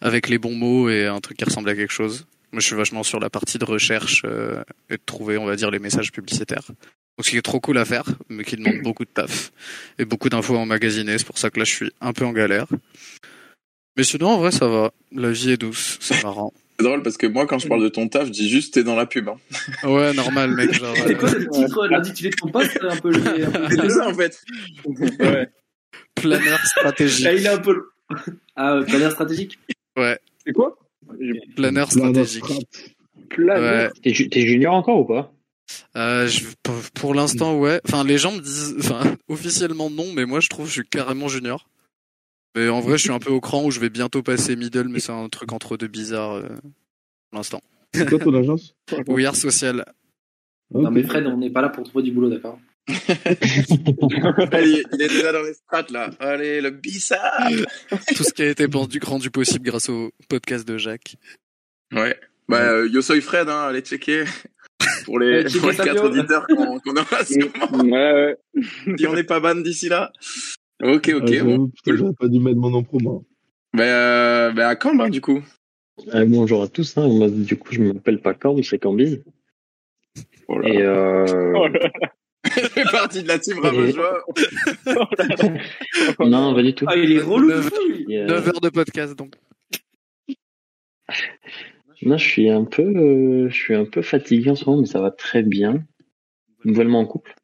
avec 0.00 0.28
les 0.28 0.38
bons 0.38 0.54
mots 0.54 0.88
et 0.88 1.06
un 1.06 1.20
truc 1.20 1.36
qui 1.36 1.44
ressemble 1.44 1.68
à 1.68 1.74
quelque 1.74 1.92
chose. 1.92 2.26
Moi, 2.52 2.60
je 2.60 2.66
suis 2.66 2.76
vachement 2.76 3.02
sur 3.02 3.18
la 3.18 3.30
partie 3.30 3.58
de 3.58 3.64
recherche 3.64 4.22
euh, 4.26 4.62
et 4.90 4.98
de 4.98 5.02
trouver, 5.04 5.38
on 5.38 5.46
va 5.46 5.56
dire, 5.56 5.70
les 5.70 5.78
messages 5.78 6.12
publicitaires. 6.12 6.64
Donc, 6.68 7.24
ce 7.24 7.30
qui 7.30 7.38
est 7.38 7.42
trop 7.42 7.60
cool 7.60 7.78
à 7.78 7.86
faire, 7.86 8.04
mais 8.28 8.44
qui 8.44 8.56
demande 8.56 8.82
beaucoup 8.82 9.06
de 9.06 9.10
taf 9.10 9.52
et 9.98 10.04
beaucoup 10.04 10.28
d'infos 10.28 10.56
à 10.56 10.58
emmagasiner. 10.58 11.16
C'est 11.16 11.26
pour 11.26 11.38
ça 11.38 11.48
que 11.48 11.58
là, 11.58 11.64
je 11.64 11.70
suis 11.70 11.92
un 12.02 12.12
peu 12.12 12.26
en 12.26 12.32
galère. 12.32 12.66
Mais 13.96 14.04
sinon, 14.04 14.28
en 14.28 14.38
vrai, 14.38 14.50
ça 14.50 14.68
va. 14.68 14.92
La 15.12 15.30
vie 15.30 15.50
est 15.52 15.56
douce, 15.56 15.98
c'est 16.00 16.22
marrant. 16.24 16.52
c'est 16.78 16.84
drôle 16.84 17.02
parce 17.02 17.16
que 17.16 17.26
moi, 17.26 17.46
quand 17.46 17.58
je 17.58 17.68
parle 17.68 17.82
de 17.82 17.88
ton 17.88 18.08
taf, 18.08 18.26
je 18.26 18.30
dis 18.32 18.48
juste 18.48 18.74
t'es 18.74 18.84
dans 18.84 18.96
la 18.96 19.06
pub. 19.06 19.28
Hein. 19.28 19.36
Ouais, 19.88 20.12
normal, 20.14 20.52
mec. 20.52 20.72
Genre, 20.78 20.94
C'est 20.96 21.16
quoi 21.18 21.30
euh, 21.30 21.38
le 21.38 21.48
titre, 21.50 21.86
l'intitulé 21.88 22.30
de 22.30 22.36
ton 22.36 22.48
poste 22.48 22.78
un 22.82 22.96
peu, 22.96 23.10
un 23.14 23.50
peu 23.50 23.76
C'est 23.76 23.90
ça, 23.90 24.08
en 24.08 24.14
fait. 24.14 24.40
Ouais. 25.20 25.48
planeur 26.14 26.58
stratégique. 26.66 27.26
Ah, 27.28 27.32
il 27.34 27.44
est 27.44 27.48
un 27.48 27.58
peu. 27.58 27.82
Ah, 28.56 28.74
euh, 28.76 28.84
planeur 28.84 29.12
stratégique 29.12 29.58
C'est 30.46 30.52
quoi? 30.52 30.78
Planeur 31.56 31.90
stratégique. 31.90 32.44
Ouais. 33.38 33.90
T'es 34.02 34.12
ju- 34.12 34.28
t'es 34.28 34.46
junior 34.46 34.74
encore 34.74 34.98
ou 35.00 35.04
pas? 35.04 35.32
Euh, 35.96 36.26
je, 36.28 36.44
pour, 36.62 36.74
pour 36.94 37.14
l'instant, 37.14 37.56
ouais. 37.58 37.80
Enfin, 37.86 38.04
les 38.04 38.18
gens 38.18 38.32
me 38.32 38.40
disent, 38.40 38.74
enfin, 38.78 39.02
officiellement 39.28 39.88
non, 39.90 40.06
mais 40.14 40.26
moi, 40.26 40.40
je 40.40 40.48
trouve 40.48 40.64
que 40.66 40.68
je 40.70 40.80
suis 40.80 40.88
carrément 40.88 41.28
junior. 41.28 41.66
Mais 42.56 42.68
en 42.68 42.80
vrai, 42.80 42.98
je 42.98 43.02
suis 43.02 43.10
un 43.12 43.18
peu 43.18 43.30
au 43.30 43.40
cran 43.40 43.64
où 43.64 43.70
je 43.70 43.80
vais 43.80 43.90
bientôt 43.90 44.22
passer 44.22 44.56
middle, 44.56 44.88
mais 44.88 45.00
c'est 45.00 45.12
un 45.12 45.28
truc 45.28 45.52
entre 45.52 45.76
deux 45.76 45.88
bizarres 45.88 46.34
euh, 46.34 46.48
pour 47.30 47.38
l'instant. 47.38 47.62
c'est 47.94 48.08
quoi 48.08 48.18
ton 48.18 48.34
agence 48.34 48.74
Oui, 49.08 49.24
art 49.26 49.36
social. 49.36 49.84
Non, 50.72 50.90
mais 50.90 51.02
Fred, 51.02 51.26
on 51.26 51.36
n'est 51.36 51.50
pas 51.50 51.60
là 51.60 51.68
pour 51.68 51.84
trouver 51.84 52.04
du 52.04 52.12
boulot, 52.12 52.30
d'accord? 52.30 52.58
Allez, 54.52 54.82
il 54.92 55.02
est 55.02 55.08
déjà 55.08 55.32
dans 55.32 55.42
les 55.42 55.54
strates 55.54 55.90
là. 55.90 56.10
Allez, 56.18 56.60
le 56.60 56.70
bissard. 56.70 57.48
Tout 58.16 58.24
ce 58.24 58.32
qui 58.32 58.42
a 58.42 58.48
été 58.48 58.66
rendu, 58.66 58.98
rendu 59.04 59.30
possible 59.30 59.66
grâce 59.66 59.88
au 59.88 60.10
podcast 60.28 60.66
de 60.66 60.78
Jacques. 60.78 61.16
Ouais. 61.92 62.18
Bah, 62.48 62.60
euh, 62.72 62.88
yo 62.88 63.00
soy 63.02 63.20
Fred, 63.20 63.48
hein, 63.48 63.66
allez 63.68 63.82
checker. 63.82 64.24
Pour 65.04 65.20
les, 65.20 65.44
pour 65.44 65.70
les 65.70 65.76
sa 65.76 65.84
quatre 65.84 66.10
bio. 66.10 66.18
auditeurs 66.18 66.46
qu'on 66.46 66.80
qu'on 66.80 66.96
aura 66.96 67.24
sûrement. 67.24 67.84
Ouais, 67.84 68.36
ouais. 68.56 68.94
Si 68.98 69.06
on 69.06 69.14
n'est 69.14 69.22
pas 69.24 69.38
ban 69.38 69.54
d'ici 69.54 69.88
là. 69.88 70.12
Ok, 70.82 71.10
ok. 71.14 71.30
Ah, 71.40 71.44
bon. 71.44 71.68
putain, 71.68 71.96
j'aurais 71.96 72.12
pas 72.14 72.28
dû 72.28 72.40
mettre 72.40 72.56
mon 72.58 72.70
nom 72.70 72.82
pro 72.82 72.98
moi 73.00 73.22
Bah, 73.72 73.82
euh, 73.84 74.52
bah, 74.52 74.68
à 74.68 74.76
quand, 74.76 74.94
ben, 74.94 75.08
du 75.08 75.20
coup 75.20 75.42
Euh, 76.14 76.24
Bonjour 76.26 76.62
à 76.62 76.68
tous. 76.68 76.96
Hein. 76.98 77.08
Moi, 77.08 77.28
du 77.30 77.56
coup, 77.56 77.68
je 77.72 77.82
m'appelle 77.82 78.20
pas 78.20 78.34
Corbe, 78.34 78.60
c'est 78.62 78.78
Cambiz. 78.78 79.22
oh 80.48 80.58
là. 80.58 80.68
Et 80.68 80.82
euh... 80.82 81.52
Oh 81.54 81.68
là 81.68 81.90
Je 82.44 82.50
fais 82.68 82.82
partie 82.84 83.22
de 83.22 83.28
la 83.28 83.38
team 83.38 83.60
Ravageois. 83.60 84.24
non, 86.20 86.54
pas 86.54 86.62
du 86.62 86.74
tout. 86.74 86.84
Ah, 86.88 86.96
il 86.96 87.12
est 87.12 87.20
relou, 87.20 87.48
Neuf- 87.48 87.70
lui. 87.88 88.04
Et, 88.12 88.18
euh, 88.18 88.26
9 88.26 88.48
heures 88.48 88.60
de 88.60 88.68
podcast, 88.70 89.16
donc. 89.16 89.34
Non, 92.04 92.18
je 92.18 92.24
suis 92.28 92.48
un 92.50 92.64
peu, 92.64 92.82
euh, 92.82 93.48
je 93.48 93.54
suis 93.54 93.74
un 93.76 93.84
peu 93.84 94.02
fatigué 94.02 94.50
en 94.50 94.56
ce 94.56 94.64
moment, 94.68 94.80
mais 94.80 94.86
ça 94.88 95.00
va 95.00 95.12
très 95.12 95.42
bien. 95.44 95.84
Nouvellement 96.64 96.98
en 97.00 97.06
couple. 97.06 97.34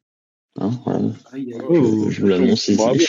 Hein, 0.57 0.71
voilà. 0.85 1.09
Oh. 1.69 2.09
Je 2.09 2.21
vous 2.21 2.27
l'annonce 2.27 2.67
ici. 2.67 3.07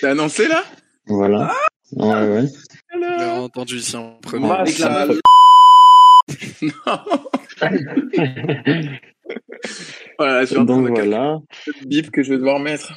T'as 0.00 0.10
annoncé 0.12 0.48
là? 0.48 0.64
Voilà. 1.06 1.52
Ouais, 1.92 2.06
ouais. 2.06 2.44
L'avez 2.98 3.24
entendu 3.40 3.76
ici 3.76 3.96
en 3.96 4.14
premier. 4.20 4.50
Avec 4.50 4.78
la 4.78 5.02
Ah, 5.02 5.06
meuf. 5.06 5.20
Non. 6.62 6.72
Voilà, 10.18 10.44
je 10.44 10.54
Donc 10.54 10.88
voilà. 10.88 11.40
bip 11.86 12.10
que 12.10 12.22
je 12.22 12.30
vais 12.30 12.36
devoir 12.38 12.60
mettre. 12.60 12.92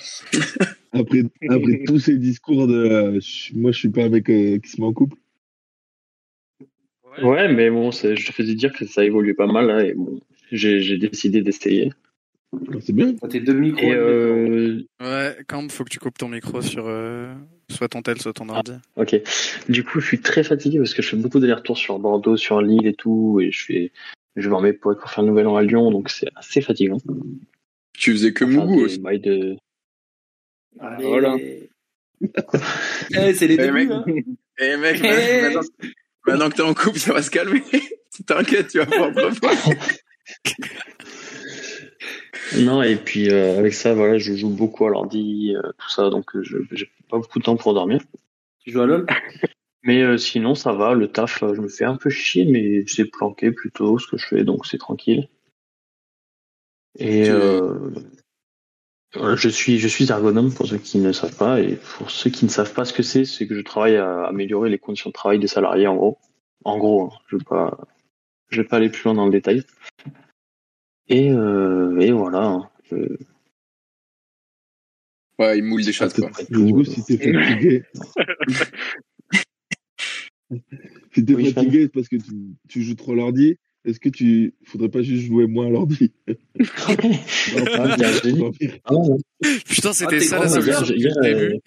après 0.94 1.24
après 1.50 1.84
tous 1.88 2.00
ces 2.00 2.18
discours 2.18 2.68
de 2.68 2.76
euh, 2.76 3.20
je- 3.20 3.54
moi 3.56 3.72
je 3.72 3.80
suis 3.80 3.90
pas 3.90 4.04
un 4.04 4.10
mec 4.10 4.30
euh, 4.30 4.60
qui 4.60 4.70
se 4.70 4.80
met 4.82 4.88
en 4.88 4.94
couple 4.94 5.18
Ouais, 7.22 7.48
mais 7.54 7.70
bon, 7.70 7.92
c'est- 7.92 8.16
je 8.16 8.28
te 8.28 8.32
faisais 8.32 8.56
dire 8.56 8.74
que 8.74 8.86
ça 8.86 9.04
évolue 9.04 9.36
pas 9.36 9.46
mal 9.48 9.68
là, 9.68 9.84
et 9.86 9.94
bon, 9.94 10.20
j'ai 10.52 10.98
décidé 10.98 11.42
d'essayer. 11.42 11.92
Ah, 12.54 12.76
c'est 12.82 12.94
bien 12.94 13.14
T'as 13.16 13.28
tes 13.28 13.40
deux 13.40 13.54
micros. 13.54 13.82
Et 13.84 13.94
euh, 13.94 14.82
Ouais, 15.02 15.38
quand 15.48 15.72
faut 15.72 15.84
que 15.84 15.90
tu 15.90 16.00
coupes 16.00 16.18
ton 16.18 16.30
micro 16.30 16.62
sur 16.62 16.86
euh, 16.88 17.34
soit 17.70 17.88
ton 17.90 18.02
tel, 18.02 18.22
soit 18.22 18.34
ton 18.34 18.50
ordi. 18.50 18.74
ok. 18.96 19.16
Du 19.70 19.84
coup, 19.84 20.00
je 20.00 20.08
suis 20.08 20.22
très 20.22 20.44
fatigué 20.44 20.78
parce 20.78 20.94
que 20.94 21.02
je 21.02 21.10
fais 21.10 21.18
beaucoup 21.18 21.40
d'allers-retours 21.40 21.78
sur 21.78 21.98
Bordeaux, 22.00 22.38
sur 22.38 22.62
Lille 22.62 22.86
et 22.88 22.94
tout, 22.94 23.40
et 23.42 23.52
je 23.52 23.66
fais, 23.66 23.92
je 24.36 24.44
vais 24.44 24.50
voir 24.50 24.62
mes 24.62 24.74
potes 24.74 25.00
pour 25.00 25.10
faire 25.10 25.24
le 25.24 25.30
nouvel 25.30 25.48
an 25.48 25.56
à 25.56 25.64
Lyon, 25.64 25.90
donc 25.92 26.10
c'est 26.10 26.28
assez 26.36 26.62
fatigant. 26.62 26.98
Tu 27.98 28.12
faisais 28.12 28.34
que 28.34 28.44
Enfin, 28.46 28.54
Mougou 28.54 28.82
aussi. 28.86 29.00
de... 29.00 29.58
Allez. 30.80 31.04
Voilà. 31.06 31.36
Eh, 33.18 33.34
c'est 33.34 33.48
les 33.48 33.56
Eh, 33.56 33.58
débuts, 33.58 33.74
mec. 33.88 33.92
hein. 33.92 34.06
Eh 34.60 34.78
mec, 34.78 35.02
maintenant, 35.02 35.62
maintenant 36.26 36.50
que 36.50 36.56
t'es 36.56 36.62
en 36.62 36.74
couple, 36.74 36.98
ça 37.00 37.12
va 37.14 37.22
se 37.22 37.30
calmer. 37.30 37.62
T'inquiète, 38.26 38.68
tu 38.70 38.78
vas 38.78 38.86
profiter. 38.86 39.48
Non, 42.60 42.82
et 42.82 42.96
puis 42.96 43.30
euh, 43.30 43.58
avec 43.58 43.74
ça, 43.74 43.94
voilà, 43.94 44.18
je 44.18 44.34
joue 44.34 44.50
beaucoup 44.50 44.86
à 44.86 44.90
l'ordi, 44.90 45.56
euh, 45.56 45.72
tout 45.78 45.90
ça, 45.90 46.10
donc 46.10 46.36
euh, 46.36 46.44
je 46.44 46.58
j'ai 46.72 46.90
pas 47.10 47.18
beaucoup 47.18 47.40
de 47.40 47.44
temps 47.44 47.58
pour 47.58 47.74
dormir. 47.74 48.02
Tu 48.60 48.72
joues 48.72 48.82
à 48.82 48.86
LoL? 48.86 49.06
Mais 49.84 50.02
euh, 50.02 50.18
sinon, 50.18 50.56
ça 50.56 50.72
va, 50.72 50.94
le 50.94 51.10
taf, 51.10 51.44
euh, 51.44 51.54
je 51.54 51.62
me 51.62 51.68
fais 51.68 51.84
un 51.84 51.98
peu 51.98 52.10
chier, 52.10 52.46
mais 52.46 52.86
c'est 52.88 53.04
planqué 53.04 53.52
plutôt 53.52 54.00
ce 54.00 54.08
que 54.08 54.18
je 54.18 54.26
fais, 54.26 54.44
donc 54.46 54.66
c'est 54.66 54.78
tranquille. 54.78 55.28
Et 56.98 57.30
euh, 57.30 57.92
je 59.14 59.50
suis 59.50 59.80
je 59.80 59.88
suis 59.90 60.10
ergonome 60.10 60.54
pour 60.54 60.68
ceux 60.68 60.78
qui 60.78 61.00
ne 61.00 61.12
savent 61.12 61.36
pas, 61.36 61.60
et 61.60 61.76
pour 61.76 62.10
ceux 62.10 62.30
qui 62.30 62.46
ne 62.46 62.50
savent 62.50 62.74
pas 62.74 62.86
ce 62.86 62.94
que 62.94 63.04
c'est, 63.04 63.26
c'est 63.26 63.46
que 63.46 63.56
je 63.56 63.62
travaille 63.62 63.98
à 63.98 64.24
améliorer 64.24 64.70
les 64.70 64.80
conditions 64.80 65.10
de 65.10 65.14
travail 65.14 65.40
des 65.40 65.48
salariés, 65.48 65.88
en 65.88 65.98
gros. 65.98 66.18
En 66.64 66.78
gros, 66.78 67.04
hein, 67.04 67.10
je 67.28 67.36
vais 67.36 67.44
pas 67.44 67.78
je 68.52 68.62
vais 68.62 68.68
pas 68.68 68.78
aller 68.78 68.90
plus 68.90 69.04
loin 69.04 69.16
dans 69.16 69.26
le 69.26 69.32
détail. 69.32 69.64
Et, 71.10 71.30
euh, 71.32 72.00
et 72.00 72.12
voilà. 72.12 72.44
hein, 72.46 72.70
je- 72.92 73.18
Ouais, 75.40 75.58
il 75.58 75.64
moule 75.64 75.84
des 75.84 75.92
chattes, 75.92 76.14
quoi. 76.20 76.30
du 76.50 76.72
coup, 76.74 76.86
si 76.86 77.04
t'es 77.04 77.18
fatigué. 77.18 77.84
si 81.14 81.26
t'es 81.26 81.34
Oui, 81.34 81.52
fatigué, 81.52 81.82
c'est 81.84 81.92
parce 81.92 82.08
que 82.08 82.18
tu, 82.18 82.32
tu 82.70 82.84
joues 82.84 82.94
trop 82.96 83.14
à 83.14 83.16
l'ordi. 83.16 83.58
Est-ce 83.86 84.00
que 84.00 84.10
tu 84.10 84.54
faudrait 84.64 84.90
pas 84.90 85.02
juste 85.02 85.26
jouer 85.26 85.48
moins 85.48 85.68
à 85.68 85.70
l'ordi? 85.70 86.12
Ah. 86.88 86.96
Ah, 88.86 88.94
non. 88.94 89.18
Putain, 89.68 89.92
c'était 89.94 90.18
Ah, 90.18 90.22
ça 90.22 90.40
la 90.40 90.48
solution 90.48 90.86
euh. 91.24 91.58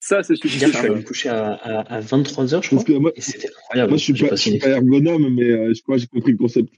Ça, 0.00 0.22
c'est 0.22 0.34
je 0.36 0.40
suis 0.46 0.60
suffisant. 0.60 0.78
allé 0.80 0.90
me 0.96 1.02
coucher 1.02 1.30
à, 1.30 1.54
à, 1.54 1.94
à 1.96 2.00
23h, 2.02 2.62
je 2.62 2.68
crois. 2.68 2.84
que 2.84 2.92
moi, 2.92 3.10
Et 3.16 3.20
c'était 3.22 3.48
incroyable. 3.48 3.90
moi 3.90 3.96
je 3.98 4.04
suis 4.04 4.12
pas, 4.12 4.36
je 4.36 4.58
pas 4.58 4.68
ergonome, 4.68 5.34
mais 5.34 5.44
euh, 5.44 5.72
je 5.74 5.82
crois 5.82 5.96
que 5.96 6.02
j'ai 6.02 6.06
compris 6.06 6.32
le 6.32 6.38
concept. 6.38 6.72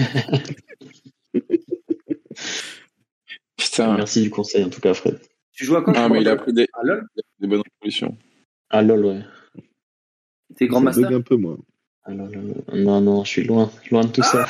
Putain. 3.56 3.96
Merci 3.96 4.22
du 4.22 4.30
conseil, 4.30 4.64
en 4.64 4.70
tout 4.70 4.80
cas, 4.80 4.94
Fred. 4.94 5.20
Tu 5.52 5.64
joues 5.64 5.76
à 5.76 5.82
quoi 5.82 5.92
Ah, 5.96 6.08
mais 6.08 6.20
il 6.22 6.28
a 6.28 6.36
pris 6.36 6.52
des, 6.52 6.66
À 6.72 6.82
LoL 6.84 7.06
des 7.40 7.46
bonnes 7.46 7.62
solutions. 7.82 8.16
Ah, 8.70 8.82
lol, 8.82 9.04
ouais. 9.04 9.20
T'es 10.56 10.66
grand 10.66 10.80
master 10.80 11.08
bug 11.10 11.18
un 11.18 11.22
peu, 11.22 11.36
moi. 11.36 11.56
Ah, 12.04 12.12
lol, 12.14 12.30
lol. 12.32 12.54
Non, 12.82 13.00
non, 13.00 13.24
je 13.24 13.30
suis 13.30 13.44
loin, 13.44 13.70
loin 13.90 14.04
de 14.04 14.10
tout 14.12 14.22
ça. 14.22 14.46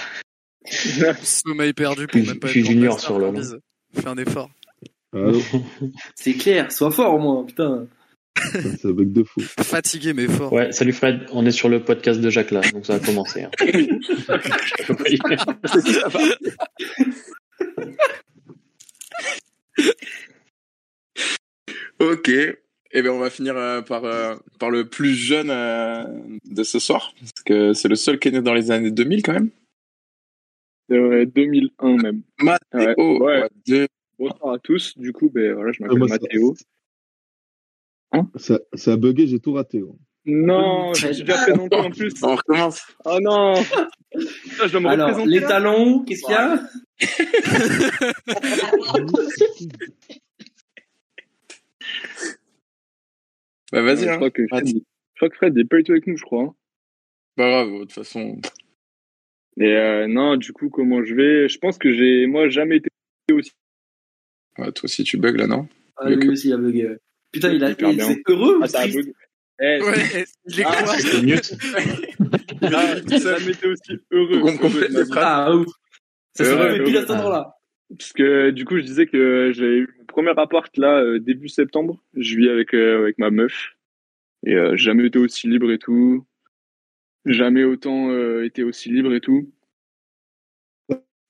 Sommeil 1.23 1.73
perdu 1.73 2.07
pour 2.07 2.21
Je- 2.21 2.31
même 2.31 2.39
pas 2.41 2.47
je 2.49 2.53
suis 2.53 2.65
junior 2.65 2.95
master, 2.95 3.09
sur 3.11 3.19
LoL. 3.19 3.33
Corbiz. 3.35 3.59
Fais 3.95 4.07
un 4.09 4.17
effort. 4.19 4.51
Allô 5.13 5.41
C'est 6.15 6.35
clair, 6.35 6.71
sois 6.71 6.93
fort 6.93 7.15
au 7.15 7.19
moins, 7.19 7.45
putain. 7.45 7.87
Ça, 8.81 8.91
bug 8.93 9.13
de 9.13 9.23
fou. 9.23 9.41
Fatigué 9.61 10.13
mais 10.13 10.27
fort. 10.27 10.53
Ouais, 10.53 10.73
salut 10.73 10.93
Fred, 10.93 11.27
on 11.33 11.45
est 11.47 11.51
sur 11.51 11.69
le 11.69 11.85
podcast 11.85 12.21
de 12.21 12.31
Jacques 12.31 12.51
là, 12.53 12.61
donc 12.73 12.87
ça 12.87 12.95
a 12.95 13.01
commencé. 13.01 13.43
hein. 13.43 13.51
Ok. 22.01 22.31
Eh 22.93 23.03
bien, 23.03 23.13
on 23.13 23.19
va 23.21 23.31
finir 23.31 23.57
euh, 23.57 23.83
par, 23.83 24.05
euh, 24.05 24.35
par 24.59 24.71
le 24.71 24.89
plus 24.89 25.15
jeune 25.15 25.51
euh, 25.51 26.03
de 26.45 26.63
ce 26.65 26.79
soir. 26.81 27.15
Parce 27.21 27.33
que 27.45 27.73
c'est 27.73 27.87
le 27.89 27.95
seul 27.95 28.19
qui 28.19 28.29
est 28.29 28.33
né 28.33 28.43
dans 28.43 28.55
les 28.55 28.71
années 28.73 28.91
2000 28.91 29.23
quand 29.23 29.33
même. 29.35 29.51
Euh, 30.91 31.25
2001 31.25 31.97
même. 32.03 32.23
Mathéo. 32.41 33.25
Ouais, 33.25 33.43
ouais. 33.43 33.49
ouais, 33.69 33.87
Bonsoir 34.19 34.55
à 34.55 34.59
tous. 34.59 34.99
Du 34.99 35.13
coup, 35.13 35.31
ben 35.31 35.55
voilà, 35.55 35.71
je 35.73 35.83
m'appelle 35.83 35.99
moi, 35.99 36.09
ça- 38.13 38.19
Mathéo. 38.19 38.39
Ça, 38.39 38.59
ça 38.75 38.93
a 38.93 38.97
bugué, 38.97 39.27
j'ai 39.27 39.41
tout 39.41 39.53
raté. 39.53 39.81
gros. 39.81 39.99
Non, 40.27 40.93
j'ai 40.95 41.09
déjà 41.09 41.35
présenté 41.43 41.77
en 41.77 41.91
plus. 41.91 42.13
On 42.23 42.37
recommence. 42.37 42.83
Oh 43.05 43.19
non 43.23 43.55
Putain, 43.55 44.67
Je 44.67 44.73
dois 44.73 44.81
me 44.81 44.89
Alors, 44.89 45.09
représenter. 45.09 45.31
les 45.31 45.41
talons, 45.41 46.05
qu'est-ce 46.05 46.23
qu'il 46.23 46.33
y 46.33 46.35
a? 46.35 46.61
Bah, 53.73 53.83
vas-y. 53.83 54.05
je, 54.05 54.09
hein. 54.09 54.17
crois 54.17 54.31
que 54.31 54.47
Fred, 54.49 54.65
Vas-y. 54.65 54.83
je 55.15 55.19
crois 55.19 55.29
que 55.31 55.37
Fred 55.37 55.55
n'est 55.55 55.65
pas 55.65 55.77
du 55.79 55.85
tout 55.85 55.93
avec 55.93 56.07
nous, 56.07 56.17
je 56.17 56.25
crois. 56.25 56.43
hein. 56.45 56.55
Pas 57.37 57.49
grave, 57.51 57.73
de 57.73 57.79
toute 57.81 57.93
façon. 57.93 58.41
Et 59.59 59.77
euh, 59.77 60.07
non, 60.09 60.37
du 60.37 60.53
coup, 60.53 60.69
comment 60.71 61.05
je 61.05 61.15
vais? 61.15 61.49
Je 61.49 61.59
pense 61.59 61.79
que 61.79 61.93
j'ai, 61.93 62.27
moi, 62.27 62.49
jamais 62.49 62.77
été 62.79 62.89
aussi. 63.33 63.53
Ouais, 64.59 64.73
toi 64.73 64.85
aussi, 64.85 65.05
tu 65.05 65.17
bugs 65.17 65.37
là, 65.37 65.47
non? 65.47 65.69
Ah, 65.97 66.11
lui 66.11 66.29
aussi, 66.29 66.49
il 66.49 66.53
a 66.55 66.57
bugué. 66.57 66.89
ouais. 66.89 66.99
Putain, 67.33 67.53
il 67.53 67.65
a 67.65 67.71
il- 67.71 68.03
c'est 68.03 68.23
heureux 68.29 68.59
ou 68.59 68.61
Ah, 68.63 68.69
ça 68.69 68.81
a 68.81 68.83
triste 68.83 68.99
bug. 68.99 69.13
Eh, 69.63 69.83
Ouais, 69.83 69.99
est 69.99 70.27
Ah, 70.65 70.87
C'est 70.99 71.23
mieux. 71.27 71.41
ah, 72.63 72.95
j'ai 73.09 73.19
jamais 73.19 73.51
été 73.53 73.67
aussi 73.69 73.99
heureux. 74.11 74.41
Complète 74.59 74.91
les 74.91 75.05
phrases. 75.05 75.25
Ah, 75.25 75.55
ouf. 75.55 75.67
Ça 76.35 76.45
Ouais, 76.45 76.79
fait 76.79 76.85
pile 76.85 76.97
à 76.97 77.01
ouais. 77.01 77.07
cet 77.07 77.11
endroit-là. 77.11 77.55
Parce 77.99 78.13
que 78.13 78.51
du 78.51 78.65
coup, 78.65 78.77
je 78.79 78.83
disais 78.83 79.07
que 79.07 79.51
j'ai 79.53 79.79
eu 79.81 79.89
mon 79.99 80.05
premier 80.07 80.31
appart 80.37 80.75
là 80.77 81.01
euh, 81.01 81.19
début 81.19 81.49
septembre. 81.49 82.03
Je 82.15 82.37
vis 82.37 82.49
avec 82.49 82.73
euh, 82.75 82.99
avec 83.01 83.19
ma 83.19 83.31
meuf 83.31 83.73
et 84.47 84.55
euh, 84.55 84.77
j'ai 84.77 84.85
jamais 84.87 85.07
été 85.07 85.19
aussi 85.19 85.49
libre 85.49 85.71
et 85.73 85.79
tout. 85.79 86.25
Jamais 87.27 87.65
autant 87.65 88.11
euh, 88.11 88.45
été 88.45 88.63
aussi 88.63 88.91
libre 88.91 89.13
et 89.13 89.21
tout. 89.21 89.53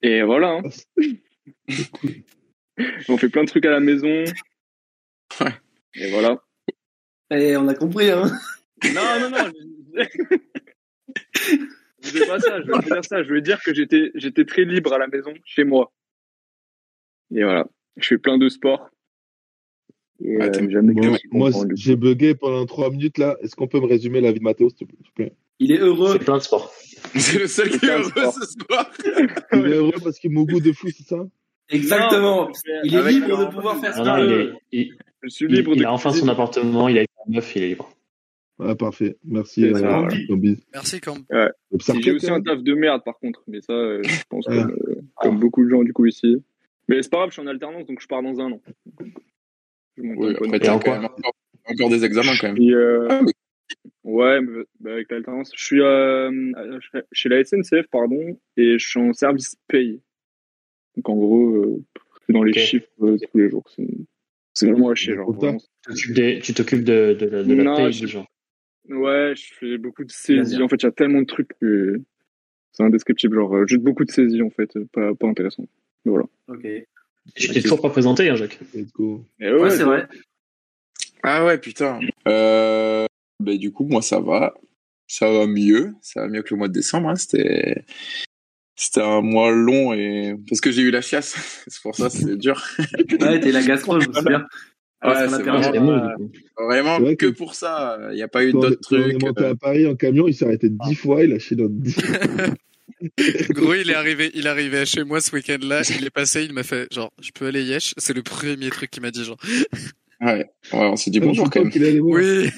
Et 0.03 0.23
voilà. 0.23 0.61
hein. 0.63 0.97
On 3.09 3.17
fait 3.19 3.29
plein 3.29 3.43
de 3.45 3.49
trucs 3.49 3.65
à 3.67 3.71
la 3.71 3.81
maison. 3.81 4.25
Ouais. 5.41 5.53
Et 5.95 6.11
voilà. 6.11 6.43
Et 7.31 7.57
on 7.57 7.69
a 7.69 7.75
compris, 7.75 8.11
hein. 8.11 8.25
Non, 8.85 9.21
non, 9.21 9.31
non. 9.31 9.53
je- 9.95 11.57
Je 12.03 12.19
veux 12.19 12.27
pas 12.27 12.41
ça. 12.41 12.61
Je 12.63 12.67
veux 12.73 12.81
dire 12.83 13.05
ça. 13.05 13.23
Je 13.23 13.33
veux 13.33 13.41
dire 13.41 13.61
que 13.63 13.75
j'étais 13.75 14.11
j'étais 14.15 14.45
très 14.45 14.65
libre 14.65 14.93
à 14.93 14.99
la 14.99 15.07
maison, 15.07 15.33
chez 15.45 15.65
moi. 15.65 15.93
Et 17.35 17.43
voilà. 17.43 17.67
Je 17.97 18.07
fais 18.09 18.19
plein 18.19 18.39
de 18.39 18.49
sports. 18.49 18.89
Et 20.23 20.37
Ah, 20.41 20.45
euh, 20.47 20.71
jamais 20.71 20.93
Bon, 20.95 21.17
moi, 21.33 21.51
j'ai 21.75 21.97
bugué 21.97 22.35
pendant 22.35 22.65
3 22.67 22.91
minutes 22.91 23.19
là. 23.19 23.37
Est-ce 23.43 23.55
qu'on 23.57 23.69
peut 23.69 23.81
me 23.81 23.87
résumer 23.87 24.21
la 24.21 24.33
vie 24.33 24.39
de 24.39 24.45
Mathéo, 24.45 24.69
s'il 24.71 24.87
te 24.87 24.95
plaît? 25.15 25.33
Il 25.59 25.73
est 25.73 25.79
heureux. 25.79 26.13
C'est 26.19 26.25
plein 26.25 26.39
de 26.39 26.43
sport. 26.43 26.73
C'est 27.17 27.39
le 27.39 27.47
seul 27.47 27.71
qui 27.71 27.85
est 27.87 27.91
heureux 27.91 28.05
sport. 28.11 28.33
ce 28.35 28.47
soir. 28.47 28.91
Il 29.53 29.59
est 29.67 29.75
heureux 29.77 29.93
parce 30.03 30.19
qu'il 30.19 30.31
m'a 30.33 30.43
goût 30.45 30.61
de 30.61 30.73
fou, 30.73 30.89
c'est 30.89 31.05
ça? 31.05 31.27
Exactement. 31.71 32.47
Non, 32.49 32.53
Il 32.85 32.95
est 32.95 32.99
Avec- 32.99 33.15
libre 33.15 33.39
de 33.47 33.55
pouvoir 33.55 33.79
faire 33.81 33.97
Non, 33.99 34.05
ça. 34.05 34.17
non, 34.19 34.25
il, 34.25 34.33
est, 34.33 34.53
il, 34.73 34.97
Je 35.23 35.29
suis 35.29 35.47
il- 35.47 35.55
libre 35.55 35.73
il 35.75 35.81
de 35.81 35.85
a 35.85 35.93
enfin 35.93 36.11
son 36.13 36.29
appartement, 36.29 36.89
il 36.89 36.99
a 36.99 37.03
une 37.03 37.35
meuf, 37.35 37.55
il 37.57 37.63
est 37.63 37.69
libre. 37.69 37.91
Ah, 38.63 38.75
parfait. 38.75 39.17
Merci. 39.25 39.65
Euh, 39.65 39.75
ça. 39.75 40.07
Merci 40.75 41.01
Cam. 41.01 41.17
Observe 41.73 41.99
J'ai 42.03 42.13
aussi 42.13 42.31
un 42.31 42.43
taf 42.43 42.63
de 42.63 42.75
merde 42.75 43.03
par 43.05 43.19
contre, 43.19 43.43
mais 43.47 43.61
ça, 43.63 43.73
euh, 43.73 44.03
je 44.03 44.23
pense 44.29 44.45
comme, 44.47 44.71
euh, 44.71 45.01
comme 45.17 45.39
beaucoup 45.39 45.65
de 45.65 45.71
gens 45.71 45.83
du 45.83 45.93
coup 45.95 46.05
ici. 46.07 46.37
Mais 46.89 47.03
c'est 47.03 47.11
pas 47.11 47.19
grave, 47.19 47.31
je 47.31 47.35
suis 47.35 47.43
en 47.43 47.47
alternance 47.47 47.87
donc 47.87 48.01
je 48.01 48.07
pars 48.07 48.23
dans 48.23 48.39
un 48.41 48.53
an. 48.53 48.61
Je 49.97 50.03
Oui, 50.03 50.35
après, 50.43 50.69
encore, 50.69 51.17
encore 51.65 51.89
des 51.91 52.05
examens 52.05 52.33
quand 52.41 52.53
même. 52.53 52.63
Et, 52.63 52.73
euh, 52.73 53.07
Ah, 53.11 53.23
mais- 53.23 53.33
ouais, 54.05 54.41
mais, 54.43 54.63
bah, 54.81 54.93
avec 54.93 55.11
l'alternance, 55.11 55.53
je 55.57 55.65
suis 55.65 55.81
euh, 55.81 56.31
chez 57.13 57.29
la 57.31 57.43
SNCF 57.45 57.87
pardon 57.91 58.39
et 58.57 58.79
je 58.79 58.87
suis 58.89 59.01
en 59.01 59.13
service 59.15 59.57
paye. 59.69 60.01
Donc 60.97 61.09
en 61.09 61.15
gros, 61.17 61.49
euh, 61.57 61.83
c'est 62.27 62.33
dans 62.35 62.43
les 62.43 62.53
chiffres 62.53 62.87
euh, 63.03 63.17
tous 63.17 63.39
les 63.39 63.49
jours. 63.49 63.65
C'est 64.61 64.71
vraiment 64.71 64.91
à 64.91 64.95
chier, 64.95 65.15
genre. 65.15 65.33
Vraiment. 65.33 65.59
Tu 65.59 65.67
t'occupes 65.91 66.15
des- 66.15 66.41
Tu 66.41 66.55
t'occupes 66.55 66.85
de, 66.85 67.17
de, 67.19 67.27
la- 67.27 67.43
de 67.43 67.55
la 67.55 67.65
Non, 67.65 67.77
paye 67.77 67.93
je- 67.93 68.01
des 68.03 68.07
gens. 68.09 68.27
Ouais, 68.89 69.35
je 69.37 69.55
fais 69.55 69.79
beaucoup 69.79 70.05
de 70.05 70.11
saisies. 70.11 70.63
En 70.63 70.69
fait, 70.69 70.77
il 70.83 70.85
y 70.85 70.89
a 70.89 70.93
tellement 70.93 71.21
de 71.21 71.27
trucs 71.27 71.51
que 71.61 72.01
c'est 72.73 72.83
indescriptible. 72.83 73.37
Genre, 73.37 73.55
euh, 73.57 73.67
juste 73.67 73.83
beaucoup 73.83 74.05
de 74.05 74.11
saisies 74.11 74.43
en 74.43 74.51
fait, 74.51 74.71
pas, 74.93 75.15
pas 75.15 75.27
intéressant. 75.29 75.65
Mais 76.05 76.11
voilà. 76.11 76.27
Ok. 76.49 76.67
Tu 77.37 77.49
t'es 77.49 77.61
toujours 77.61 77.81
pas 77.83 77.91
présenté, 77.91 78.29
hein, 78.31 78.35
Jacques 78.37 78.59
Let's 78.75 78.93
go. 78.93 79.25
Et 79.41 79.53
Ouais, 79.53 79.71
c'est 79.71 79.85
vrai. 79.85 80.09
Ah 81.23 81.45
ouais, 81.45 81.59
putain. 81.59 82.01
Euh, 82.27 83.07
bah, 83.39 83.57
du 83.57 83.71
coup, 83.73 83.85
moi, 83.85 84.03
ça 84.03 84.21
va. 84.21 84.55
Ça 85.07 85.31
va 85.31 85.47
mieux. 85.47 85.93
Ça 86.01 86.23
va 86.23 86.29
mieux 86.29 86.43
que 86.43 86.55
le 86.55 86.59
mois 86.59 86.69
de 86.69 86.73
décembre. 86.73 87.09
hein. 87.11 87.17
C'était, 87.17 87.85
c'était 88.83 89.03
un 89.03 89.21
mois 89.21 89.51
long 89.51 89.93
et 89.93 90.35
parce 90.49 90.61
que 90.61 90.71
j'ai 90.71 90.83
eu 90.83 90.91
la 90.91 91.03
chiasse. 91.03 91.63
c'est 91.67 91.83
pour 91.83 91.95
ça, 91.95 92.09
c'est 92.11 92.37
dur. 92.37 92.63
Ouais, 93.21 93.39
t'es 93.41 93.53
la 93.53 93.63
gastro, 93.63 94.01
je 94.01 94.09
me 94.09 94.15
souviens. 94.15 94.47
Ouais, 95.05 95.15
c'est 95.29 95.43
vraiment- 95.43 95.93
euh. 95.93 96.09
Vraiment 96.59 96.99
vrai 97.01 97.17
que 97.17 97.27
que- 97.27 97.31
pour 97.31 97.55
ça. 97.55 97.99
Il 98.11 98.17
n'y 98.17 98.23
a 98.23 98.29
pas 98.29 98.45
eu 98.45 98.53
d'autres 98.53 98.79
quand 98.89 98.97
on 98.97 99.01
trucs. 99.03 99.15
est 99.23 99.27
monté 99.27 99.43
euh, 99.45 99.51
à 99.53 99.55
Paris 99.55 99.87
en 99.87 99.95
camion, 99.95 100.29
il 100.29 100.35
s'est 100.35 100.45
arrêté 100.47 100.69
10 100.71 100.95
fois, 100.95 101.25
il 101.25 101.33
a 101.33 101.39
chié 101.39 101.57
dans 101.57 101.69
10 101.69 101.97
Gros, 103.51 103.75
il 103.75 103.89
est 103.91 103.95
arrivé, 103.95 104.31
il 104.35 104.47
est 104.47 104.49
arrivé 104.51 104.85
chez 104.85 105.05
moi 105.05 105.21
ce 105.23 105.35
week-end-là. 105.35 105.83
Il 105.99 106.05
est 106.05 106.11
passé, 106.11 106.45
il 106.45 106.53
m'a 106.53 106.63
fait 106.65 106.87
genre, 106.93 107.11
je 107.21 107.31
peux 107.33 107.47
aller 107.47 107.63
yesh? 107.63 107.95
C'est 107.97 108.13
le 108.15 108.23
premier 108.23 108.69
truc 108.71 108.91
qu'il 108.91 109.03
m'a 109.03 109.11
dit 109.11 109.25
genre. 109.25 109.39
Ouais. 110.21 110.37
ouais, 110.37 110.47
on 110.73 110.97
s'est 110.97 111.11
dit 111.11 111.21
bonjour 111.21 111.49
quand 111.49 111.65
même. 111.65 111.73
Oui. 112.03 112.51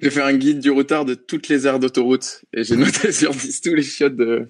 J'ai 0.00 0.10
fait 0.10 0.22
un 0.22 0.34
guide 0.34 0.60
du 0.60 0.70
retard 0.70 1.04
de 1.04 1.14
toutes 1.14 1.48
les 1.48 1.66
aires 1.66 1.78
d'autoroute 1.78 2.42
et 2.52 2.64
j'ai 2.64 2.76
noté 2.76 3.12
sur 3.12 3.32
10 3.32 3.60
tous 3.60 3.74
les 3.74 3.82
chiottes 3.82 4.16
de, 4.16 4.48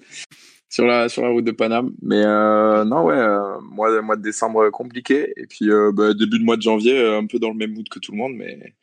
sur 0.69 0.85
la 0.85 1.09
sur 1.09 1.23
la 1.23 1.29
route 1.29 1.45
de 1.45 1.51
Paname. 1.51 1.93
Mais 2.01 2.23
euh, 2.23 2.83
non, 2.85 3.03
ouais, 3.05 3.15
euh, 3.17 3.59
mois 3.61 4.01
mois 4.01 4.15
de 4.17 4.21
décembre 4.21 4.63
euh, 4.65 4.69
compliqué 4.71 5.33
et 5.37 5.47
puis 5.47 5.69
euh, 5.71 5.91
bah, 5.93 6.13
début 6.13 6.39
de 6.39 6.43
mois 6.43 6.57
de 6.57 6.61
janvier 6.61 6.97
euh, 6.97 7.17
un 7.17 7.25
peu 7.25 7.39
dans 7.39 7.49
le 7.49 7.55
même 7.57 7.73
mood 7.73 7.87
que 7.89 7.99
tout 7.99 8.11
le 8.11 8.17
monde, 8.17 8.33
mais 8.35 8.73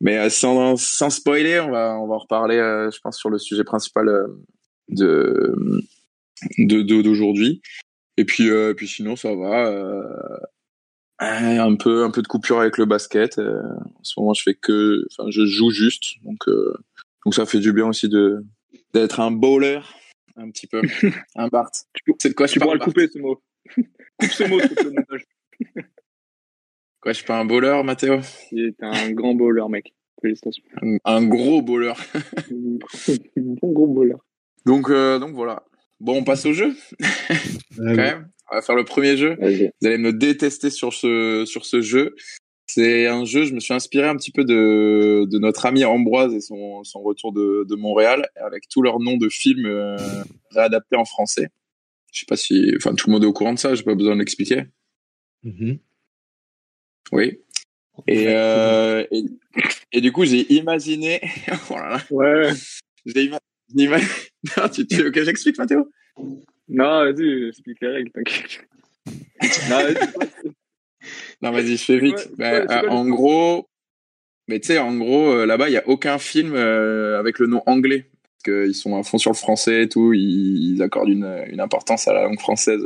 mais 0.00 0.18
euh, 0.18 0.30
sans 0.30 0.76
sans 0.76 1.10
spoiler, 1.10 1.60
on 1.60 1.70
va 1.70 1.98
on 1.98 2.06
va 2.06 2.14
en 2.14 2.18
reparler, 2.18 2.56
je 2.56 2.98
pense 3.00 3.18
sur 3.18 3.30
le 3.30 3.38
sujet 3.38 3.64
principal 3.64 4.06
de 4.88 5.52
de 6.58 6.82
de- 6.82 7.02
d'aujourd'hui. 7.02 7.60
Et 8.16 8.24
puis 8.24 8.48
puis 8.76 8.86
sinon 8.88 9.16
ça 9.16 9.34
va. 9.34 9.70
Un 11.20 11.76
peu 11.76 12.04
un 12.04 12.10
peu 12.10 12.22
de 12.22 12.26
coupure 12.28 12.60
avec 12.60 12.78
le 12.78 12.86
basket. 12.86 13.38
euh, 13.38 13.60
en 13.76 14.02
ce 14.04 14.18
moment, 14.18 14.34
je 14.34 14.42
fais 14.42 14.54
que, 14.54 15.04
enfin, 15.10 15.30
je 15.30 15.44
joue 15.44 15.70
juste, 15.70 16.14
donc 16.24 16.48
euh, 16.48 16.74
donc 17.24 17.34
ça 17.34 17.46
fait 17.46 17.58
du 17.60 17.72
bien 17.72 17.86
aussi 17.88 18.08
de 18.08 18.44
d'être 18.94 19.20
un 19.20 19.30
bowler 19.30 19.80
un 20.36 20.50
petit 20.50 20.66
peu, 20.66 20.80
un 21.36 21.48
Bart. 21.48 21.70
C'est 22.18 22.30
de 22.30 22.34
quoi 22.34 22.46
je 22.46 22.54
Tu 22.54 22.58
pourras 22.60 22.76
parle, 22.76 22.78
le 22.80 22.84
couper, 22.84 23.08
ce 23.08 23.18
mot. 23.18 23.40
Coupe 24.18 24.30
ce 24.30 24.44
mot 24.44 24.60
sur 24.60 24.84
le 24.84 24.90
montage. 24.90 25.24
Quoi, 27.02 27.12
je 27.12 27.18
suis 27.18 27.26
pas 27.26 27.38
un 27.38 27.46
bowler, 27.46 27.80
Mathéo? 27.82 28.20
Il 28.52 28.66
est 28.66 28.82
un 28.82 29.12
grand 29.12 29.34
bowler, 29.34 29.64
mec. 29.70 29.94
Félicitations. 30.20 30.62
un, 30.82 30.96
un 31.06 31.26
gros 31.26 31.62
bowler. 31.62 31.94
Un 32.50 33.54
bon 33.62 33.72
gros 33.72 33.86
bowler. 33.86 34.16
Donc 34.66 34.90
euh, 34.90 35.18
donc 35.18 35.34
voilà. 35.34 35.62
Bon, 35.98 36.18
on 36.18 36.24
passe 36.24 36.44
au 36.44 36.52
jeu 36.52 36.74
Ah, 37.02 37.06
quand 37.78 37.96
même. 37.96 38.28
On 38.50 38.56
va 38.56 38.62
faire 38.62 38.74
le 38.74 38.84
premier 38.84 39.16
jeu. 39.16 39.36
Vous 39.40 39.86
allez 39.86 39.98
me 39.98 40.12
détester 40.12 40.70
sur 40.70 40.92
ce 40.92 41.44
sur 41.46 41.64
ce 41.64 41.80
jeu. 41.80 42.14
C'est 42.66 43.06
un 43.08 43.24
jeu, 43.24 43.44
je 43.44 43.52
me 43.52 43.58
suis 43.58 43.74
inspiré 43.74 44.06
un 44.06 44.14
petit 44.16 44.30
peu 44.30 44.44
de, 44.44 45.26
de 45.28 45.38
notre 45.40 45.66
ami 45.66 45.84
Ambroise 45.84 46.32
et 46.34 46.40
son, 46.40 46.84
son 46.84 47.00
retour 47.02 47.32
de, 47.32 47.64
de 47.68 47.74
Montréal, 47.74 48.28
avec 48.36 48.68
tous 48.68 48.80
leurs 48.82 49.00
noms 49.00 49.16
de 49.16 49.28
films 49.28 49.66
euh, 49.66 49.96
réadaptés 50.52 50.94
en 50.94 51.04
français. 51.04 51.48
Je 52.12 52.20
sais 52.20 52.26
pas 52.26 52.36
si, 52.36 52.72
enfin, 52.76 52.94
tout 52.94 53.08
le 53.08 53.12
monde 53.14 53.24
est 53.24 53.26
au 53.26 53.32
courant 53.32 53.54
de 53.54 53.58
ça, 53.58 53.74
j'ai 53.74 53.82
pas 53.82 53.96
besoin 53.96 54.14
de 54.14 54.20
l'expliquer. 54.20 54.66
Mhm. 55.42 55.78
Oui. 57.10 57.40
Et, 58.06 58.26
euh, 58.28 59.04
et, 59.10 59.24
et 59.92 60.00
du 60.00 60.12
coup, 60.12 60.24
j'ai 60.24 60.52
imaginé, 60.52 61.20
oh 61.70 61.74
là 61.74 61.88
là, 61.88 62.00
Ouais. 62.10 62.52
j'ai 63.04 63.24
ima- 63.26 63.40
j'ai 63.76 63.84
ima- 63.86 63.98
Non, 64.56 64.68
tu, 64.68 64.86
tu 64.86 65.02
veux 65.02 65.10
que 65.10 65.24
j'explique, 65.24 65.58
Mathéo? 65.58 65.90
Non, 66.70 67.04
vas-y, 67.04 67.48
explique 67.48 67.78
les 67.80 67.88
règles, 67.88 68.10
t'inquiète. 68.12 68.66
Non, 71.42 71.50
vas-y. 71.50 71.76
Je 71.76 71.84
fais 71.84 71.98
vite. 71.98 72.30
Ouais, 72.38 72.52
ouais, 72.60 72.64
c'est 72.68 72.84
euh, 72.84 72.90
en 72.90 73.08
gros, 73.08 73.68
mais 74.48 74.60
tu 74.60 74.68
sais, 74.68 74.78
en 74.78 74.96
gros, 74.96 75.30
euh, 75.32 75.46
là-bas, 75.46 75.68
il 75.68 75.72
y 75.72 75.76
a 75.78 75.88
aucun 75.88 76.18
film 76.18 76.54
euh, 76.54 77.18
avec 77.18 77.38
le 77.38 77.46
nom 77.46 77.62
anglais. 77.66 78.06
Parce 78.22 78.64
qu'ils 78.66 78.74
sont 78.74 78.96
à 78.96 79.02
fond 79.02 79.18
sur 79.18 79.30
le 79.30 79.36
français 79.36 79.82
et 79.82 79.88
tout. 79.88 80.12
Ils, 80.12 80.74
ils 80.74 80.82
accordent 80.82 81.08
une, 81.10 81.44
une 81.48 81.60
importance 81.60 82.08
à 82.08 82.14
la 82.14 82.22
langue 82.24 82.40
française 82.40 82.82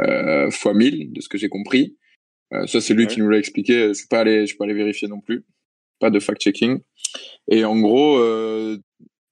euh, 0.00 0.50
fois 0.50 0.74
1000, 0.74 1.12
de 1.12 1.20
ce 1.20 1.28
que 1.28 1.38
j'ai 1.38 1.48
compris. 1.48 1.96
Ça, 2.66 2.80
c'est 2.80 2.94
lui 2.94 3.04
Ouais. 3.04 3.10
qui 3.10 3.20
nous 3.20 3.28
l'a 3.28 3.38
expliqué. 3.38 3.88
Je 3.88 3.92
suis 3.92 4.08
pas 4.08 4.20
allé, 4.20 4.40
je 4.42 4.46
suis 4.46 4.56
pas 4.56 4.64
allé 4.64 4.72
vérifier 4.74 5.06
non 5.08 5.20
plus. 5.20 5.44
Pas 6.00 6.08
de 6.10 6.18
fact-checking. 6.18 6.80
Et 7.50 7.64
en 7.66 7.78
gros, 7.78 8.18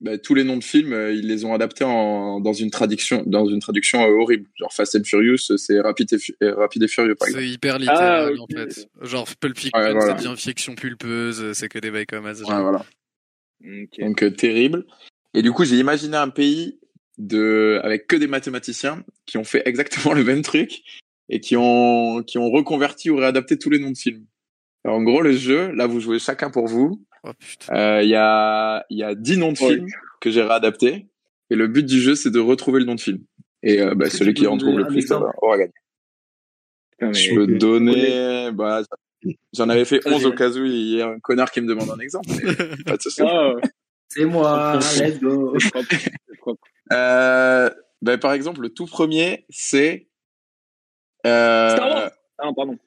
bah, 0.07 0.19
tous 0.19 0.35
les 0.35 0.45
noms 0.45 0.57
de 0.57 0.65
films, 0.65 0.93
euh, 0.95 1.13
ils 1.13 1.27
les 1.27 1.45
ont 1.45 1.53
adaptés 1.53 1.85
en, 1.85 2.41
dans 2.41 2.53
une 2.55 2.71
traduction, 2.71 3.23
dans 3.27 3.47
une 3.47 3.61
traduction 3.61 4.03
euh, 4.03 4.15
horrible. 4.21 4.49
Genre 4.55 4.73
Fast 4.73 4.97
and 4.97 5.05
Furious, 5.05 5.57
c'est 5.59 5.79
Rapid 5.81 6.13
et, 6.15 6.19
Fu- 6.19 6.35
euh, 6.43 6.55
Rapid 6.55 6.83
et 6.83 6.89
Furieux, 6.89 7.15
par 7.15 7.29
exemple. 7.29 7.45
C'est 7.45 7.51
hyper 7.51 7.79
littéral 7.79 8.35
Ah, 8.37 8.41
en 8.41 8.45
ok. 8.45 8.51
fait. 8.55 8.89
Genre 9.03 9.29
Pulp 9.39 9.59
Fiction, 9.59 9.79
Ouais, 9.81 9.93
voilà. 9.93 10.17
c'est 10.17 10.23
bien 10.23 10.35
fiction 10.37 10.75
pulpeuse, 10.75 11.53
c'est 11.53 11.69
que 11.69 11.79
des 11.79 11.91
bails 11.91 12.07
comme 12.07 12.33
ça. 12.35 12.45
Ouais, 12.45 12.63
voilà. 12.63 12.85
Donc 13.99 14.23
euh, 14.23 14.31
terrible. 14.31 14.87
Et 15.35 15.43
du 15.43 15.53
coup, 15.53 15.65
j'ai 15.65 15.79
imaginé 15.79 16.17
un 16.17 16.29
pays 16.29 16.79
de 17.19 17.81
avec 17.83 18.07
que 18.07 18.17
des 18.17 18.27
mathématiciens 18.27 19.03
qui 19.27 19.39
ont 19.39 19.45
fait 19.45 19.63
exactement 19.67 20.15
le 20.15 20.25
même 20.25 20.43
truc 20.43 20.83
et 21.29 21.41
qui 21.41 21.57
ont 21.57 22.23
qui 22.23 22.39
ont 22.39 22.51
reconverti 22.51 23.11
ou 23.11 23.17
réadapté 23.17 23.59
tous 23.59 23.71
les 23.71 23.79
noms 23.79 23.91
de 23.91 23.97
films. 23.99 24.25
Alors, 24.85 24.99
en 24.99 25.03
gros, 25.03 25.21
le 25.21 25.33
jeu, 25.33 25.73
là, 25.73 25.87
vous 25.89 25.99
jouez 26.01 26.19
chacun 26.21 26.51
pour 26.51 26.67
vous. 26.69 27.03
Oh. 27.27 27.73
Euh, 27.75 28.03
Il 28.03 28.09
y 28.09 28.15
a 28.15 28.85
y 28.91 29.03
a 29.03 29.15
dix 29.15 29.37
noms 29.37 29.53
de 29.53 29.59
films 29.59 29.87
que 30.21 30.31
j'ai 30.31 30.43
réadaptés 30.43 31.07
et 31.51 31.55
le 31.57 31.67
but 31.69 31.85
du 31.85 32.01
jeu, 32.01 32.15
c'est 32.15 32.31
de 32.31 32.39
retrouver 32.41 32.81
le 32.81 32.87
nom 32.87 32.95
de 32.95 33.01
film. 33.01 33.19
Et 33.63 33.81
euh, 33.81 33.95
bah, 33.95 34.09
celui 34.11 34.35
qui 34.35 34.47
en 34.47 34.57
trouve 34.57 34.79
le 34.79 34.87
plus 34.87 35.11
aura 35.13 35.33
aura 35.43 35.59
gagné. 35.59 35.73
Mais- 37.01 37.13
Je 37.15 37.35
peux 37.35 37.47
donner. 37.47 38.51
Bah, 38.53 38.83
J'en 39.53 39.69
avais 39.69 39.85
fait 39.85 39.99
Vas-y, 40.05 40.15
11 40.15 40.27
au 40.27 40.33
cas 40.33 40.51
où 40.51 40.65
il 40.65 40.97
y 40.97 41.03
a 41.03 41.09
un 41.09 41.19
connard 41.19 41.51
qui 41.51 41.61
me 41.61 41.67
demande 41.67 41.91
un 41.91 41.99
exemple. 41.99 42.29
mais 42.31 42.55
pas 42.85 42.97
de 42.97 43.03
souci. 43.03 43.23
Ah, 43.25 43.55
C'est 44.09 44.25
moi, 44.25 44.79
let's 45.01 45.19
go. 45.21 45.57
Euh, 46.93 47.71
ben, 48.03 48.19
par 48.19 48.33
exemple, 48.33 48.61
le 48.61 48.69
tout 48.69 48.87
premier, 48.87 49.45
c'est. 49.51 50.09
Euh, 51.27 51.71
Star 51.71 51.89
Wars. 51.89 52.11
Ah, 52.39 52.45
non, 52.47 52.55
pardon. 52.55 52.79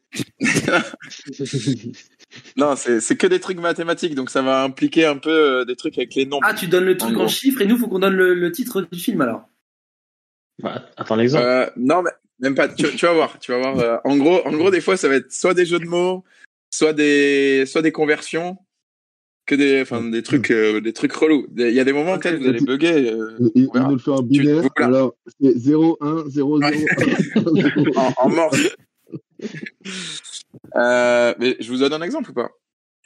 Non, 2.57 2.75
c'est 2.75 2.99
c'est 2.99 3.15
que 3.15 3.27
des 3.27 3.39
trucs 3.39 3.59
mathématiques, 3.59 4.15
donc 4.15 4.29
ça 4.29 4.41
va 4.41 4.63
impliquer 4.63 5.05
un 5.05 5.17
peu 5.17 5.29
euh, 5.61 5.65
des 5.65 5.75
trucs 5.75 5.97
avec 5.97 6.15
les 6.15 6.25
nombres. 6.25 6.45
Ah, 6.47 6.53
tu 6.53 6.67
donnes 6.67 6.85
le 6.85 6.97
truc 6.97 7.17
En 7.17 7.27
chiffres 7.27 7.61
et 7.61 7.65
nous, 7.65 7.77
faut 7.77 7.87
qu'on 7.87 7.99
donne 7.99 8.15
le, 8.15 8.33
le 8.33 8.51
titre 8.51 8.81
du 8.91 8.99
film 8.99 9.21
alors. 9.21 9.43
Bah, 10.61 10.83
attends 10.97 11.15
l'exemple. 11.15 11.43
Euh, 11.45 11.69
non, 11.77 12.01
mais 12.01 12.11
même 12.39 12.55
pas. 12.55 12.67
Tu, 12.67 12.83
tu 12.95 13.05
vas 13.05 13.13
voir, 13.13 13.39
tu 13.39 13.51
vas 13.51 13.59
voir. 13.59 13.77
euh, 13.79 13.97
en 14.03 14.17
gros, 14.17 14.45
en 14.45 14.51
gros, 14.51 14.71
des 14.71 14.81
fois, 14.81 14.97
ça 14.97 15.07
va 15.07 15.15
être 15.15 15.31
soit 15.31 15.53
des 15.53 15.65
jeux 15.65 15.79
de 15.79 15.85
mots, 15.85 16.23
soit 16.73 16.93
des, 16.93 17.65
soit 17.65 17.81
des 17.81 17.91
conversions, 17.91 18.57
que 19.45 19.55
des, 19.55 19.81
enfin, 19.81 20.03
des 20.03 20.21
trucs, 20.23 20.51
euh, 20.51 20.81
des 20.81 20.93
trucs 20.93 21.13
relous. 21.13 21.47
Il 21.57 21.69
y 21.71 21.79
a 21.79 21.83
des 21.83 21.93
moments 21.93 22.13
Ok. 22.13 22.23
peut-être 22.23 22.39
vous 22.41 22.47
allez 22.49 22.59
bugger. 22.59 23.11
euh, 23.11 23.37
Il, 23.55 23.69
il 23.73 23.81
nous 23.81 23.91
le 23.95 23.97
fait 23.99 24.11
en 24.11 24.21
binaire, 24.21 24.61
voilà. 24.77 24.85
alors 24.97 25.15
c'est 25.41 25.57
0, 25.57 25.97
1, 26.01 26.23
0, 26.27 26.59
0, 26.61 26.85
1. 27.95 27.99
en, 27.99 28.13
en 28.17 28.29
morse. 28.29 28.59
Euh, 30.75 31.33
mais 31.39 31.55
je 31.59 31.71
vous 31.71 31.77
donne 31.79 31.93
un 31.93 32.01
exemple 32.01 32.31
ou 32.31 32.33
pas 32.33 32.49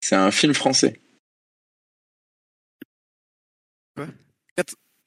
C'est 0.00 0.14
un 0.14 0.30
film 0.30 0.54
français. 0.54 1.00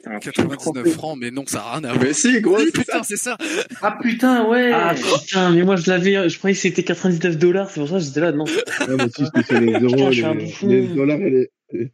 Un 0.03 0.17
99 0.19 0.87
francs, 0.93 1.15
mais 1.19 1.29
non, 1.29 1.43
ça 1.45 1.59
n'a 1.59 1.71
rien 1.73 1.83
à 1.83 1.93
voir. 1.93 2.03
Mais 2.05 2.13
si, 2.13 2.41
gros, 2.41 2.57
Oui, 2.57 2.63
c'est 2.65 2.71
putain, 2.79 2.97
ça. 2.99 3.03
c'est 3.03 3.17
ça. 3.17 3.37
Ah 3.83 3.99
putain, 4.01 4.47
ouais. 4.47 4.71
Ah 4.73 4.95
putain, 4.95 5.51
mais 5.51 5.61
moi 5.61 5.75
je 5.75 5.87
l'avais, 5.91 6.27
je 6.27 6.37
croyais 6.39 6.55
que 6.55 6.59
c'était 6.61 6.83
99 6.83 7.37
dollars, 7.37 7.69
c'est 7.69 7.81
pour 7.81 7.89
ça 7.89 7.97
que 7.99 8.01
j'étais 8.03 8.19
là, 8.19 8.31
non. 8.31 8.45
Ouais, 8.45 8.95
mais 8.97 9.09
si, 9.15 9.23
c'était 9.25 9.43
sur 9.43 9.59
les 9.59 9.73
euros, 9.73 10.09
Putain, 10.09 10.33
les, 10.67 10.87
dollars 10.87 11.19
et 11.21 11.29
les. 11.29 11.91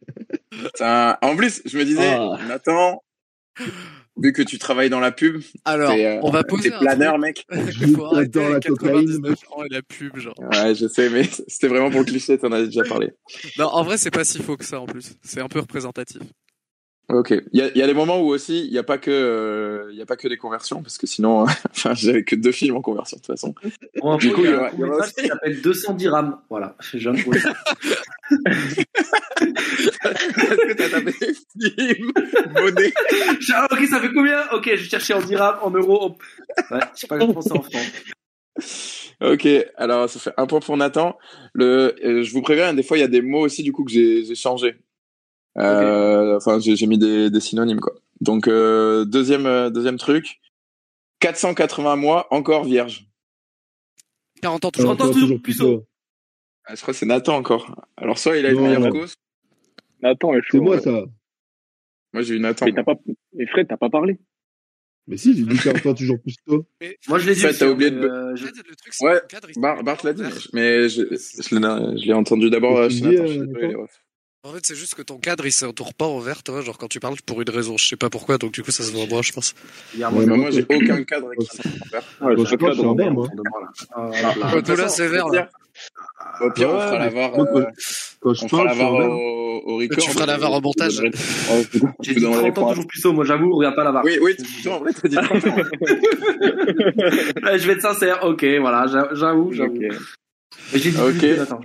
Putain. 0.49 1.17
En 1.21 1.35
plus, 1.35 1.61
je 1.65 1.77
me 1.77 1.83
disais, 1.83 2.13
Ah. 2.17 2.37
Nathan, 2.47 3.03
vu 4.15 4.31
que 4.31 4.41
tu 4.41 4.57
travailles 4.57 4.89
dans 4.89 5.01
la 5.01 5.11
pub, 5.11 5.41
Alors, 5.65 5.91
euh, 5.91 6.19
on 6.23 6.29
va 6.31 6.45
poser 6.45 6.69
t'es 6.69 6.75
un 6.75 6.79
planeur, 6.79 7.19
mec. 7.19 7.45
truc. 7.51 7.93
Faut 7.93 8.05
arrêter 8.05 8.39
J'adore 8.39 8.49
la 8.51 8.55
les 8.59 8.61
cocaïne. 8.69 9.05
99 9.05 9.39
francs 9.41 9.65
et 9.69 9.73
la 9.73 9.81
pub, 9.81 10.17
genre. 10.17 10.39
Ouais, 10.39 10.73
je 10.75 10.87
sais, 10.87 11.09
mais 11.09 11.23
c'était 11.49 11.67
vraiment 11.67 11.89
pour 11.91 11.99
le 11.99 12.05
cliché, 12.05 12.37
t'en 12.37 12.53
as 12.53 12.63
déjà 12.63 12.83
parlé. 12.83 13.11
Non, 13.59 13.65
en 13.65 13.83
vrai, 13.83 13.97
c'est 13.97 14.11
pas 14.11 14.23
si 14.23 14.41
faux 14.41 14.55
que 14.55 14.63
ça, 14.65 14.79
en 14.79 14.85
plus. 14.85 15.15
C'est 15.23 15.41
un 15.41 15.49
peu 15.49 15.59
représentatif. 15.59 16.21
Ok. 17.09 17.33
Il 17.53 17.59
y 17.59 17.61
a, 17.61 17.69
y 17.77 17.81
a 17.81 17.87
des 17.87 17.93
moments 17.93 18.19
où 18.19 18.27
aussi, 18.27 18.65
il 18.65 18.71
n'y 18.71 18.77
a 18.77 18.83
pas 18.83 18.97
que, 18.97 19.09
euh, 19.11 19.87
il 19.91 19.97
y 19.97 20.01
a 20.01 20.05
pas 20.05 20.17
que 20.17 20.27
des 20.27 20.35
conversions, 20.35 20.81
parce 20.83 20.97
que 20.97 21.07
sinon, 21.07 21.45
enfin, 21.71 21.93
j'avais 21.93 22.23
que 22.25 22.35
deux 22.35 22.51
films 22.51 22.75
en 22.75 22.81
conversion, 22.81 23.15
de 23.15 23.21
toute 23.21 23.27
façon. 23.33 23.55
Bon, 24.01 24.17
Du 24.17 24.31
coup, 24.33 24.41
il 24.43 24.49
y 24.49 24.49
il 24.49 24.53
y 24.53 24.57
a 24.57 24.67
y 24.67 24.71
court-métrage 24.71 24.99
aussi- 25.07 25.13
qui 25.21 25.27
s'appelle 25.27 25.61
200 25.61 25.93
dirhams. 25.93 26.37
Voilà, 26.49 26.75
ça. 26.81 27.53
Est-ce 29.41 30.67
que 30.67 30.73
t'as 30.73 30.89
tapé 30.89 31.11
film, 31.13 32.11
monnaie? 32.53 32.93
J'ai- 33.39 33.53
Ah, 33.55 33.67
ok, 33.71 33.85
ça 33.87 33.99
fait 34.01 34.11
combien 34.13 34.43
Ok, 34.53 34.69
je 34.75 34.83
cherchais 34.89 35.13
en 35.13 35.21
dirhams, 35.21 35.57
en 35.61 35.71
euros. 35.71 36.01
en- 36.03 36.17
Ouais, 36.75 36.81
je 36.95 36.99
sais 37.01 37.07
pas 37.07 37.17
comment 37.17 37.41
c'est 37.41 37.51
en 37.57 37.61
francs. 37.61 37.85
Ok, 39.21 39.47
alors 39.77 40.09
ça 40.09 40.19
fait 40.19 40.33
un 40.37 40.45
point 40.45 40.59
pour 40.59 40.75
Nathan. 40.77 41.17
Le, 41.53 41.95
euh, 42.03 42.23
je 42.23 42.31
vous 42.33 42.41
préviens, 42.41 42.73
des 42.73 42.83
fois 42.83 42.97
il 42.97 43.01
y 43.01 43.03
a 43.03 43.07
des 43.07 43.21
mots 43.21 43.41
aussi 43.41 43.63
du 43.63 43.71
coup 43.71 43.83
que 43.83 43.91
j'ai 43.91 44.23
j'ai 44.25 44.35
changé. 44.35 44.75
Euh, 45.59 46.37
Enfin, 46.37 46.59
j'ai 46.59 46.75
j'ai 46.75 46.87
mis 46.87 46.97
des, 46.97 47.29
des 47.29 47.39
synonymes 47.39 47.79
quoi. 47.79 47.93
Donc 48.21 48.47
euh, 48.47 49.05
deuxième 49.05 49.45
euh, 49.45 49.69
deuxième 49.69 49.97
truc, 49.97 50.39
480 51.19 51.95
mois 51.95 52.27
encore 52.31 52.63
vierge. 52.63 53.07
40 54.41 54.65
ans 54.65 54.71
toujours. 54.71 54.91
J'entends 54.91 55.11
toujours 55.11 55.41
plus 55.41 55.61
haut. 55.61 55.85
Ah, 56.65 56.75
je 56.75 56.81
crois 56.81 56.93
que 56.93 56.99
c'est 56.99 57.05
Nathan 57.05 57.35
encore. 57.37 57.75
Alors 57.97 58.19
soit 58.19 58.37
il 58.37 58.45
a 58.45 58.51
une 58.51 58.61
meilleure 58.61 58.89
cause. 58.91 59.15
Nathan 60.01 60.33
est 60.33 60.41
chaud. 60.43 60.49
C'est 60.51 60.59
moi, 60.59 60.75
ouais. 60.75 60.81
ça. 60.81 61.05
Moi 62.13 62.21
j'ai 62.23 62.35
eu 62.35 62.39
Nathan. 62.39 62.65
Mais 62.65 62.73
t'as 62.73 62.83
pas, 62.83 62.95
et 63.39 63.45
Fred, 63.47 63.67
t'as 63.67 63.77
pas 63.77 63.89
parlé. 63.89 64.17
Mais 65.09 65.15
si, 65.15 65.35
j'ai 65.37 65.43
dit 65.43 65.57
40 65.57 65.85
ans 65.85 65.93
toujours 65.93 66.19
plus 66.21 66.35
tôt. 66.45 66.65
Moi, 67.07 67.17
je 67.19 67.27
l'ai 67.27 67.33
dit. 67.33 67.39
Fred, 67.39 67.57
t'as 67.57 67.69
oublié 67.69 67.91
de- 67.91 67.99
mais, 67.99 68.05
euh, 68.07 68.35
je- 68.35 68.45
Le 68.47 68.75
truc, 68.75 68.91
c'est 68.93 69.05
Ouais, 69.05 69.21
cadre, 69.29 69.47
Bar- 69.55 69.81
Bart 69.81 69.97
l'a 70.03 70.11
dit, 70.11 70.21
mais 70.51 70.89
je, 70.89 71.03
je 71.03 71.55
l'ai- 71.55 71.97
je 71.97 72.05
l'ai 72.05 72.13
entendu 72.13 72.49
d'abord 72.49 72.77
Et 72.81 72.83
euh, 72.83 72.89
chez 72.89 73.37
Nathan. 73.39 73.85
En 74.47 74.53
fait, 74.53 74.65
c'est 74.65 74.75
juste 74.75 74.95
que 74.95 75.01
ton 75.01 75.17
cadre, 75.17 75.45
il 75.45 75.51
s'entoure 75.51 75.93
pas 75.93 76.05
au 76.05 76.21
vert, 76.21 76.41
toi. 76.41 76.61
Genre, 76.61 76.77
quand 76.77 76.87
tu 76.87 77.01
parles 77.01 77.17
pour 77.25 77.41
une 77.41 77.49
raison, 77.49 77.75
je 77.77 77.85
sais 77.85 77.97
pas 77.97 78.09
pourquoi, 78.09 78.37
donc 78.37 78.53
du 78.53 78.63
coup, 78.63 78.71
ça 78.71 78.81
se 78.83 78.91
voit 78.93 79.05
moins, 79.05 79.21
je 79.21 79.33
pense. 79.33 79.53
Hier, 79.93 80.09
Ouais, 80.13 80.19
Mais 80.21 80.25
moi, 80.27 80.37
moi 80.37 80.51
j'ai 80.51 80.65
aucun 80.69 81.03
cadre 81.03 81.31
qui 81.37 81.45
s'en 81.47 81.63
vert. 81.91 82.03
Ouais, 82.21 82.35
Bon, 82.35 82.45
je 82.45 82.49
je 82.51 82.55
suis 82.55 82.65
en 82.65 82.69
cadre. 82.69 82.93
bas, 82.95 83.09
moi. 83.09 83.27
moi, 83.35 84.11
là. 84.77 84.87
C'est 84.87 85.07
vert, 85.07 85.27
là. 85.27 85.49
Au 86.41 86.51
pire, 86.51 86.69
on 86.69 86.79
fera 86.79 86.97
la 86.99 87.09
mais 87.09 87.15
VAR. 87.15 87.31
moi, 87.35 87.45
euh, 87.55 87.63
quand- 87.63 87.71
Quand 88.21 88.33
je 88.33 88.45
On 88.45 88.47
fera 88.47 88.63
parle, 88.63 88.67
la 88.67 88.73
je 88.73 88.77
suis 88.79 88.83
VAR 88.85 88.93
en 88.93 88.99
vert. 88.99 89.09
au, 89.09 89.61
au 89.65 89.77
record. 89.77 89.97
Tu 90.03 90.11
feras 90.11 90.25
la 90.25 90.37
VAR 90.37 90.53
en 90.53 90.61
montage. 90.61 91.01
J'ai 92.01 92.13
dit 92.13 92.19
vous 92.19 92.19
donnerai 92.31 92.43
les 92.45 92.53
30 92.53 92.63
ans 92.65 92.69
toujours 92.69 92.87
plus 92.87 93.05
haut. 93.05 93.13
Moi, 93.13 93.25
j'avoue, 93.25 93.53
regarde 93.55 93.75
pas 93.75 93.83
la 93.83 93.91
barre. 93.91 94.03
Oui, 94.05 94.17
oui, 94.21 94.35
tu- 94.37 94.69
en 94.69 94.79
vrai, 94.79 94.91
t'as 94.93 95.07
dit 95.09 95.15
30 95.17 95.45
ans. 95.45 95.55
Je 97.57 97.67
vais 97.67 97.73
être 97.73 97.81
sincère. 97.81 98.23
Ok, 98.23 98.45
voilà, 98.61 98.87
j'a- 98.87 99.09
j'avoue, 99.13 99.51
j'avoue. 99.51 99.77
J'ai 100.73 100.79
dit 100.79 100.97
plus 100.97 101.39
attends. 101.41 101.59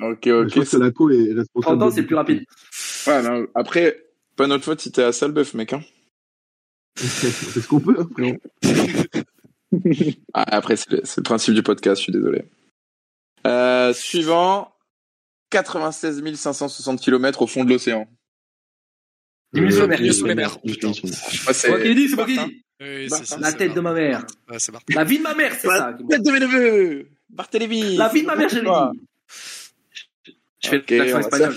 Ok, 0.00 0.20
Je 0.24 0.30
ok. 0.44 0.50
crois 0.50 0.64
que 0.64 0.76
la 0.76 0.90
co 0.90 1.10
est 1.10 1.32
responsable. 1.34 1.78
30 1.78 1.82
ans, 1.82 1.90
c'est 1.90 2.02
plus 2.02 2.14
rapide. 2.16 2.44
Ouais, 3.06 3.22
non, 3.22 3.46
après, 3.54 4.04
pas 4.36 4.46
notre 4.46 4.64
faute 4.64 4.80
si 4.80 4.90
t'es 4.92 5.02
à 5.02 5.12
Salbeuf, 5.12 5.54
mec. 5.54 5.72
Hein. 5.72 5.82
C'est 6.96 7.30
ce 7.60 7.68
qu'on 7.68 7.80
peut, 7.80 7.96
frérot. 8.12 8.38
Ah, 10.34 10.56
après, 10.56 10.74
c'est 10.74 10.90
le, 10.90 11.02
le 11.16 11.22
principe 11.22 11.54
du 11.54 11.62
podcast, 11.62 12.00
je 12.00 12.02
suis 12.02 12.12
désolé. 12.12 12.42
Euh, 13.46 13.92
suivant, 13.92 14.74
96 15.50 16.20
560 16.34 17.00
km 17.00 17.42
au 17.42 17.46
fond 17.46 17.64
de 17.64 17.70
l'océan. 17.70 18.08
La 19.52 19.62
mer. 19.86 20.00
Milieu 20.00 20.12
sous 20.12 20.26
les 20.26 20.34
mers. 20.34 20.58
Je 20.64 20.74
C'est 21.52 21.68
moi 21.68 21.78
qui 21.78 21.84
l'ai 21.88 21.94
dit, 21.94 22.08
c'est 22.08 22.16
moi 22.16 22.24
qui 22.26 22.36
l'ai 22.36 22.44
dit. 22.46 22.64
Oui, 22.80 23.08
La 23.40 23.52
tête 23.52 23.74
de 23.74 23.80
ma 23.80 23.92
mère. 23.92 24.26
Ouais. 24.50 24.56
La 24.94 25.04
vie 25.04 25.18
de 25.18 25.22
ma 25.22 25.34
mère, 25.36 25.52
c'est 25.54 25.68
ça. 25.68 25.92
me- 25.92 26.08
Tête 26.08 26.22
de 26.24 26.32
mes 26.32 26.40
neveux 26.40 27.06
Barthélémy 27.28 27.96
La 27.96 28.08
vie 28.08 28.22
de 28.22 28.26
ma 28.26 28.34
mère, 28.34 28.48
je 28.48 28.56
l'ai 28.58 28.64
Quoi 28.64 28.90
dit. 28.92 29.00
Je 30.62 30.68
fais 30.68 30.98
l'accent 30.98 31.20
espagnol. 31.20 31.54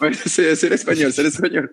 Ouais, 0.00 0.12
c'est 0.14 0.68
l'espagnol, 0.68 1.12
c'est 1.12 1.22
l'espagnol. 1.22 1.72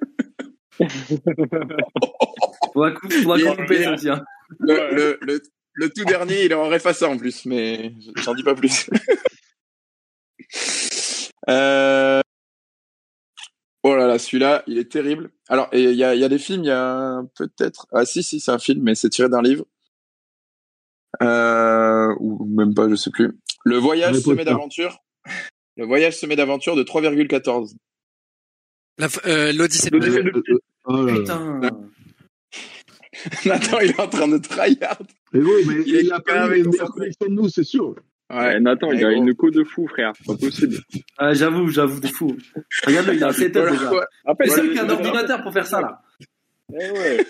Faudra 2.73 2.91
cou- 2.93 3.09
faudra 3.09 3.55
couper 3.55 3.85
hein. 3.85 3.95
Le, 4.59 4.95
le, 4.95 5.17
le, 5.21 5.41
le 5.73 5.89
tout 5.89 6.05
dernier, 6.05 6.45
il 6.45 6.51
est 6.51 6.55
en 6.55 6.69
réfassa 6.69 7.09
en 7.09 7.17
plus, 7.17 7.45
mais 7.45 7.93
j'en 8.17 8.33
dis 8.35 8.43
pas 8.43 8.55
plus. 8.55 8.89
euh... 11.49 12.21
Oh 13.83 13.95
là 13.95 14.07
là, 14.07 14.19
celui-là, 14.19 14.63
il 14.67 14.77
est 14.77 14.91
terrible. 14.91 15.31
Alors, 15.47 15.69
et 15.71 15.83
il 15.83 15.95
y 15.95 16.03
a, 16.03 16.13
il 16.13 16.21
y 16.21 16.23
a 16.25 16.29
des 16.29 16.37
films, 16.37 16.63
il 16.63 16.67
y 16.67 16.71
a 16.71 17.21
peut-être... 17.35 17.87
Ah 17.91 18.05
si, 18.05 18.21
si, 18.23 18.39
c'est 18.39 18.51
un 18.51 18.59
film, 18.59 18.83
mais 18.83 18.93
c'est 18.93 19.09
tiré 19.09 19.29
d'un 19.29 19.41
livre. 19.41 19.65
Euh... 21.21 22.13
Ou 22.19 22.45
même 22.45 22.73
pas, 22.73 22.89
je 22.89 22.95
sais 22.95 23.09
plus. 23.09 23.31
Le 23.65 23.77
voyage 23.77 24.19
semé 24.19 24.43
d'aventure. 24.43 24.99
Le 25.79 25.85
voyage 25.85 26.17
semé 26.17 26.35
d'aventure 26.35 26.75
de 26.75 26.83
3,14. 26.83 27.73
La 28.97 29.07
f- 29.07 29.25
euh, 29.25 29.53
L'Odyssée 29.53 29.89
de 29.89 29.97
de- 29.97 30.07
Euh, 30.09 30.59
Oh 30.83 31.05
là. 31.05 31.13
Putain. 31.13 31.59
Nathan, 33.45 33.79
il 33.79 33.91
est 33.91 33.99
en 33.99 34.07
train 34.09 34.27
de 34.27 34.37
tryhard. 34.39 34.99
Mais 35.31 35.39
oui, 35.41 35.63
mais 35.67 35.75
Il 35.85 35.95
il 35.95 36.11
a 36.11 36.19
pas 36.19 36.47
une 36.53 36.63
meilleure 36.69 36.89
connexion 36.91 37.27
de 37.27 37.33
nous, 37.33 37.47
c'est 37.47 37.63
sûr. 37.63 37.95
Ouais, 38.29 38.59
Nathan, 38.59 38.91
il 38.91 39.05
a 39.05 39.11
une 39.13 39.33
co 39.35 39.49
de 39.51 39.63
fou, 39.63 39.87
frère. 39.87 40.11
C'est 40.17 40.25
pas 40.27 40.35
possible. 40.37 40.75
Ah, 41.17 41.33
j'avoue, 41.33 41.69
j'avoue, 41.69 42.01
de 42.01 42.07
fou. 42.07 42.35
Regarde-le, 42.85 43.15
il 43.15 43.23
a 43.23 43.27
un 43.29 43.31
setup 43.31 43.53
Voilà, 43.59 43.71
déjà. 43.71 43.89
c'est 44.55 44.61
il- 44.61 44.67
lui 44.67 44.73
qui 44.73 44.79
a 44.79 44.83
un 44.83 44.89
ordinateur 44.89 45.41
pour 45.43 45.53
faire 45.53 45.65
ça, 45.67 45.79
là. 45.79 46.01
Eh 46.73 46.91
ouais. 46.91 47.25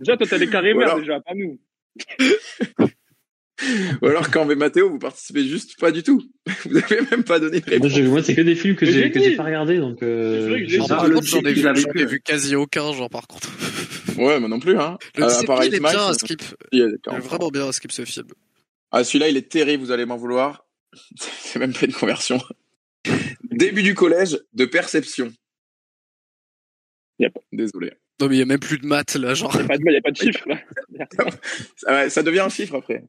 Déjà, 0.00 0.16
toi, 0.16 0.26
t'as 0.26 0.38
les 0.38 0.48
carrés 0.48 0.72
verts, 0.72 0.98
déjà, 0.98 1.20
pas 1.20 1.34
nous. 1.34 1.58
Ou 4.02 4.06
alors 4.06 4.30
quand 4.30 4.42
on 4.48 4.56
Mathéo, 4.56 4.90
vous 4.90 4.98
participez 4.98 5.44
juste 5.46 5.78
pas 5.78 5.92
du 5.92 6.02
tout. 6.02 6.20
Vous 6.64 6.76
avez 6.76 7.00
même 7.10 7.22
pas 7.24 7.38
donné 7.38 7.60
de 7.60 7.64
Moi, 7.66 7.74
réponse. 7.86 7.92
je- 7.92 8.02
moi, 8.02 8.22
c'est 8.22 8.34
que 8.34 8.40
des 8.40 8.56
films 8.56 8.74
que 8.74 8.84
j'ai 8.84 9.36
pas 9.36 9.44
regardé, 9.44 9.78
donc. 9.78 10.02
Euh, 10.02 10.58
j'en 10.68 11.40
ai, 11.44 12.04
vu, 12.04 12.20
quasi 12.20 12.56
aucun, 12.56 12.92
genre, 12.92 13.08
par 13.10 13.26
contre. 13.26 13.48
Ouais, 14.18 14.38
moi 14.38 14.48
non 14.48 14.60
plus, 14.60 14.78
hein. 14.78 14.96
Le 15.16 15.24
Euh, 15.24 15.42
part 15.44 15.64
il 15.64 15.74
est 15.74 15.80
bien 15.80 15.88
à 15.98 16.10
euh, 16.10 16.12
skip. 16.12 16.40
il 16.70 16.82
est- 16.82 16.84
Il 17.10 17.14
est 17.16 17.18
vraiment 17.20 17.48
bien 17.48 17.68
à 17.68 17.72
skip 17.72 17.90
ce 17.90 18.04
film. 18.04 18.26
Ah, 18.92 19.02
celui-là, 19.02 19.28
il 19.28 19.36
est 19.36 19.48
terrible, 19.50 19.82
vous 19.82 19.90
allez 19.90 20.04
m'en 20.06 20.16
vouloir. 20.16 20.66
C'est 21.18 21.58
même 21.58 21.72
pas 21.72 21.84
une 21.86 21.92
conversion. 21.92 22.40
Début 23.50 23.82
du 23.82 23.94
collège 23.94 24.38
de 24.52 24.64
perception. 24.66 25.32
Yep. 27.18 27.38
Désolé. 27.52 27.92
Non, 28.20 28.28
mais 28.28 28.36
il 28.36 28.38
y 28.38 28.42
a 28.42 28.46
même 28.46 28.60
plus 28.60 28.78
de 28.78 28.86
maths, 28.86 29.16
là, 29.16 29.34
genre. 29.34 29.54
Y 29.56 29.60
a 29.62 29.66
pas 29.66 29.78
de, 29.78 29.90
y 29.92 29.96
a 29.96 30.00
pas 30.00 30.10
de 30.12 30.16
chiffre, 30.16 30.48
là. 31.88 32.08
Ça 32.08 32.22
devient 32.22 32.40
un 32.40 32.48
chiffre 32.48 32.76
après. 32.76 33.04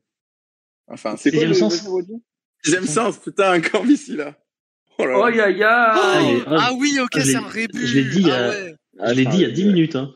Enfin, 0.87 1.15
C'est 1.17 1.31
quoi 1.31 1.45
le 1.45 1.53
sens. 1.53 1.83
sixième 2.63 2.85
sens, 2.85 3.17
putain, 3.17 3.51
un 3.53 3.61
corps 3.61 3.85
ici 3.85 4.15
là. 4.15 4.35
Oh 4.97 5.05
là 5.05 5.17
Oh, 5.17 5.27
là. 5.29 5.35
ya, 5.35 5.49
ya. 5.49 5.93
Ah, 5.95 6.21
il 6.21 6.37
est- 6.37 6.43
Ah 6.47 6.71
oui, 6.77 6.99
ok, 7.01 7.15
l'ai- 7.15 7.23
c'est 7.25 7.35
un 7.35 7.47
rébut. 7.47 7.85
je 7.85 7.95
l'ai 7.99 8.05
dit, 8.09 8.29
Ah 8.31 8.35
euh, 8.35 8.71
ouais. 8.99 9.13
L'ai 9.15 9.25
dit 9.25 9.37
il 9.37 9.41
y 9.41 9.45
a 9.45 9.51
10 9.51 9.65
minutes, 9.65 9.95
hein. 9.95 10.13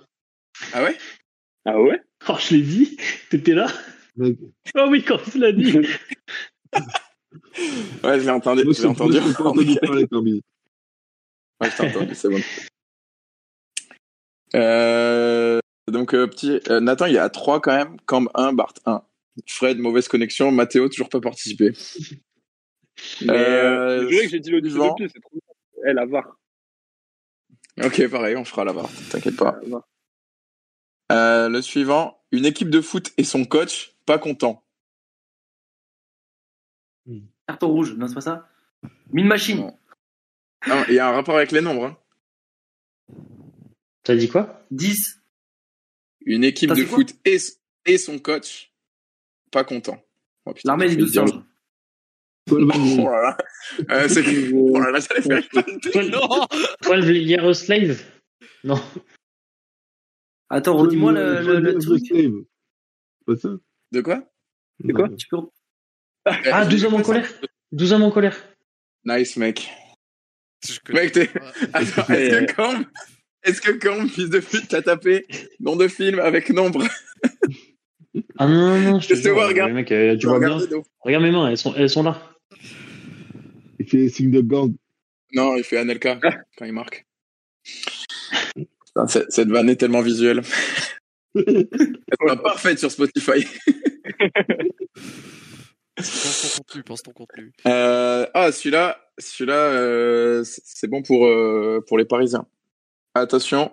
Ah 0.73 0.83
ouais? 0.83 0.97
Ah 1.65 1.79
ouais? 1.81 2.01
Oh, 2.29 2.35
je 2.39 2.55
l'ai 2.55 2.61
dit. 2.61 2.97
T'étais 3.29 3.53
là? 3.53 3.67
Mec, 4.15 4.37
Oh 4.75 4.87
oui, 4.89 5.03
quand 5.03 5.17
tu 5.29 5.37
l'as 5.39 5.51
dit. 5.51 5.73
Ouais, 8.03 8.19
je 8.19 8.23
l'ai 8.25 8.29
entendu. 8.29 8.61
Je 8.63 8.81
l'ai 8.81 8.87
entendu. 8.87 9.17
Je 9.17 9.33
pas 9.33 9.43
entendu 9.43 9.75
parler, 9.81 10.07
Corby. 10.07 10.41
Ouais, 11.61 11.69
je 11.69 11.75
t'ai 11.77 11.87
entendu, 11.89 12.15
c'est 12.15 12.29
bon. 12.29 12.39
Euh, 14.55 15.59
donc, 15.87 16.13
euh, 16.13 16.27
petit, 16.27 16.59
euh, 16.69 16.79
Nathan, 16.79 17.05
il 17.05 17.15
est 17.15 17.19
à 17.19 17.29
3 17.29 17.59
quand 17.61 17.75
même. 17.75 17.97
Camb 18.05 18.29
1, 18.33 18.53
Bart 18.53 18.73
1. 18.85 19.03
Fred, 19.47 19.79
mauvaise 19.79 20.07
connexion. 20.07 20.51
Mathéo, 20.51 20.89
toujours 20.89 21.09
pas 21.09 21.19
participé. 21.21 21.71
Mais, 23.21 23.29
Euh, 23.31 23.99
euh, 23.99 24.03
je 24.03 24.07
dirais 24.09 24.23
que 24.25 24.29
j'ai 24.31 24.39
dit 24.39 24.51
l'audition 24.51 24.79
suivant. 24.81 24.93
de 24.95 24.95
pied, 24.97 25.07
c'est 25.13 25.21
trop 25.21 25.31
bien. 25.31 25.41
Eh, 25.89 25.93
la 25.93 26.05
VAR. 26.05 26.37
Ok, 27.81 28.07
pareil, 28.09 28.35
on 28.35 28.43
fera 28.43 28.65
là-bas. 28.65 28.89
T'inquiète 29.09 29.37
pas. 29.37 29.57
La 29.63 29.69
VAR. 29.69 29.87
Euh, 31.11 31.49
le 31.49 31.61
suivant, 31.61 32.21
une 32.31 32.45
équipe 32.45 32.69
de 32.69 32.81
foot 32.81 33.11
et 33.17 33.23
son 33.23 33.45
coach 33.45 33.95
pas 34.05 34.19
content. 34.19 34.63
Carton 37.47 37.67
rouge, 37.69 37.93
non, 37.95 38.07
c'est 38.07 38.13
pas 38.15 38.21
ça? 38.21 38.49
Mine 39.11 39.25
machine. 39.27 39.71
Ah, 40.61 40.85
Il 40.89 40.95
y 40.95 40.99
a 40.99 41.07
un 41.07 41.11
rapport 41.11 41.37
avec 41.37 41.51
les 41.51 41.61
nombres. 41.61 41.85
hein. 41.85 41.97
T'as 44.03 44.15
dit 44.15 44.29
quoi? 44.29 44.65
10. 44.71 45.19
Une 46.25 46.43
équipe 46.43 46.71
de 46.73 46.83
foot 46.85 47.15
et, 47.25 47.37
et 47.85 47.97
son 47.97 48.19
coach 48.19 48.68
pas 49.51 49.63
content. 49.63 50.01
Oh, 50.45 50.53
L'armée 50.63 50.89
des 50.89 50.95
douze 50.95 51.13
singes. 51.13 51.31
Oh 52.51 52.57
là 52.57 53.21
là. 53.21 53.37
Euh, 53.91 54.07
c'est 54.07 54.23
que- 54.23 54.51
oh 54.53 54.79
là 54.79 54.91
là, 54.91 54.99
j'allais 54.99 55.21
faire 55.21 55.65
une 55.67 55.79
Twelve 55.79 56.09
Non 56.09 56.47
12 56.83 57.09
Years 57.27 57.45
a 57.47 57.53
Slave 57.53 58.03
Non. 58.63 58.81
Attends, 60.49 60.77
redis-moi 60.77 61.11
le, 61.11 61.41
le, 61.41 61.59
le 61.59 61.77
truc. 61.77 62.05
Slave. 62.07 62.31
Pas 63.25 63.35
ça 63.35 63.49
De 63.91 64.01
quoi? 64.01 64.23
C'est 64.83 64.93
quoi? 64.93 65.09
Tu 65.09 65.27
peux... 65.27 65.37
Ah, 66.25 66.65
12 66.65 66.85
hommes 66.85 66.95
en 66.95 67.01
colère 67.01 67.29
12 67.71 67.93
hommes 67.93 68.03
en 68.03 68.11
colère. 68.11 68.37
Nice, 69.05 69.37
mec. 69.37 69.69
Mec, 70.89 71.11
t'es. 71.11 71.29
Attends, 71.73 72.13
est-ce 72.13 72.31
que 72.39 72.53
Camp, 72.53 72.85
est-ce 73.43 73.61
que 73.61 74.07
fils 74.09 74.29
de 74.29 74.39
pute, 74.39 74.67
t'as 74.67 74.81
tapé 74.81 75.25
nom 75.59 75.75
de 75.75 75.87
film 75.87 76.19
avec 76.19 76.49
nombre? 76.49 76.83
Ah 78.37 78.47
non, 78.47 78.79
non, 78.79 78.91
non, 78.91 78.99
je 78.99 79.09
te 79.09 79.13
jure, 79.15 79.33
vois, 79.33 79.45
euh, 79.45 79.47
regarde. 79.47 79.71
mec, 79.71 79.91
euh, 79.91 80.17
tu 80.17 80.27
vois 80.27 80.39
bien. 80.39 80.57
Regarde 81.01 81.23
mes 81.23 81.31
mains, 81.31 81.49
elles 81.49 81.57
sont, 81.57 81.73
elles 81.75 81.89
sont 81.89 82.03
là. 82.03 82.21
Il 83.79 83.87
fait 83.87 84.09
signe 84.09 84.31
de 84.31 84.41
gang. 84.41 84.73
Non, 85.33 85.55
il 85.55 85.63
fait 85.63 85.77
Anelka 85.77 86.19
quand 86.57 86.65
il 86.65 86.73
marque. 86.73 87.05
Putain, 88.55 89.07
cette, 89.07 89.31
cette 89.31 89.49
vanne 89.49 89.69
est 89.69 89.75
tellement 89.75 90.01
visuelle. 90.01 90.41
Elle 91.35 91.67
sera 92.19 92.41
parfaite 92.41 92.79
sur 92.79 92.91
Spotify. 92.91 93.45
Pense 95.99 96.41
ton 96.41 96.63
contenu, 96.63 96.83
pense 96.83 97.03
ton 97.03 97.11
contenu. 97.11 97.51
Euh, 97.67 98.25
ah, 98.33 98.51
celui-là, 98.51 98.97
celui-là, 99.17 99.53
euh, 99.53 100.43
c'est 100.43 100.61
c'est 100.65 100.87
bon 100.87 101.01
pour, 101.01 101.25
euh, 101.25 101.83
pour 101.87 101.97
les 101.97 102.05
Parisiens. 102.05 102.45
Attention. 103.13 103.71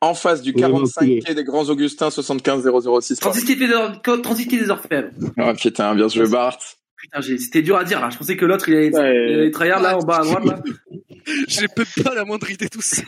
En 0.00 0.14
face 0.14 0.42
du 0.42 0.50
Ouais, 0.52 0.60
non, 0.62 0.68
45 0.68 1.00
c'est- 1.04 1.18
quai 1.20 1.34
des 1.34 1.44
Grands 1.44 1.68
Augustins 1.68 2.10
75 2.10 2.62
006. 3.00 3.16
36 3.18 3.44
quai 3.44 3.56
des, 3.56 3.74
36 4.22 4.46
quai 4.46 4.58
des 4.58 4.70
Orfèvres. 4.70 5.10
Ah 5.36 5.54
putain, 5.54 5.94
bien 5.94 6.08
joué 6.08 6.28
Bart. 6.28 6.58
Putain, 6.96 7.20
c'était 7.22 7.62
dur 7.62 7.76
à 7.76 7.84
dire 7.84 8.00
là. 8.00 8.10
Je 8.10 8.18
pensais 8.18 8.36
que 8.36 8.44
l'autre 8.44 8.68
il 8.68 8.76
allait, 8.76 9.44
Ouais. 9.44 9.50
tryhard 9.50 9.80
là 9.82 9.96
en 9.96 10.02
bas 10.02 10.18
à 10.20 10.24
droite 10.24 10.44
là. 10.44 10.62
J'ai 11.48 11.68
peut-être 11.68 12.02
pas 12.04 12.14
la 12.14 12.24
moindre 12.24 12.50
idée 12.50 12.68
tout 12.68 12.80
ça. 12.80 13.02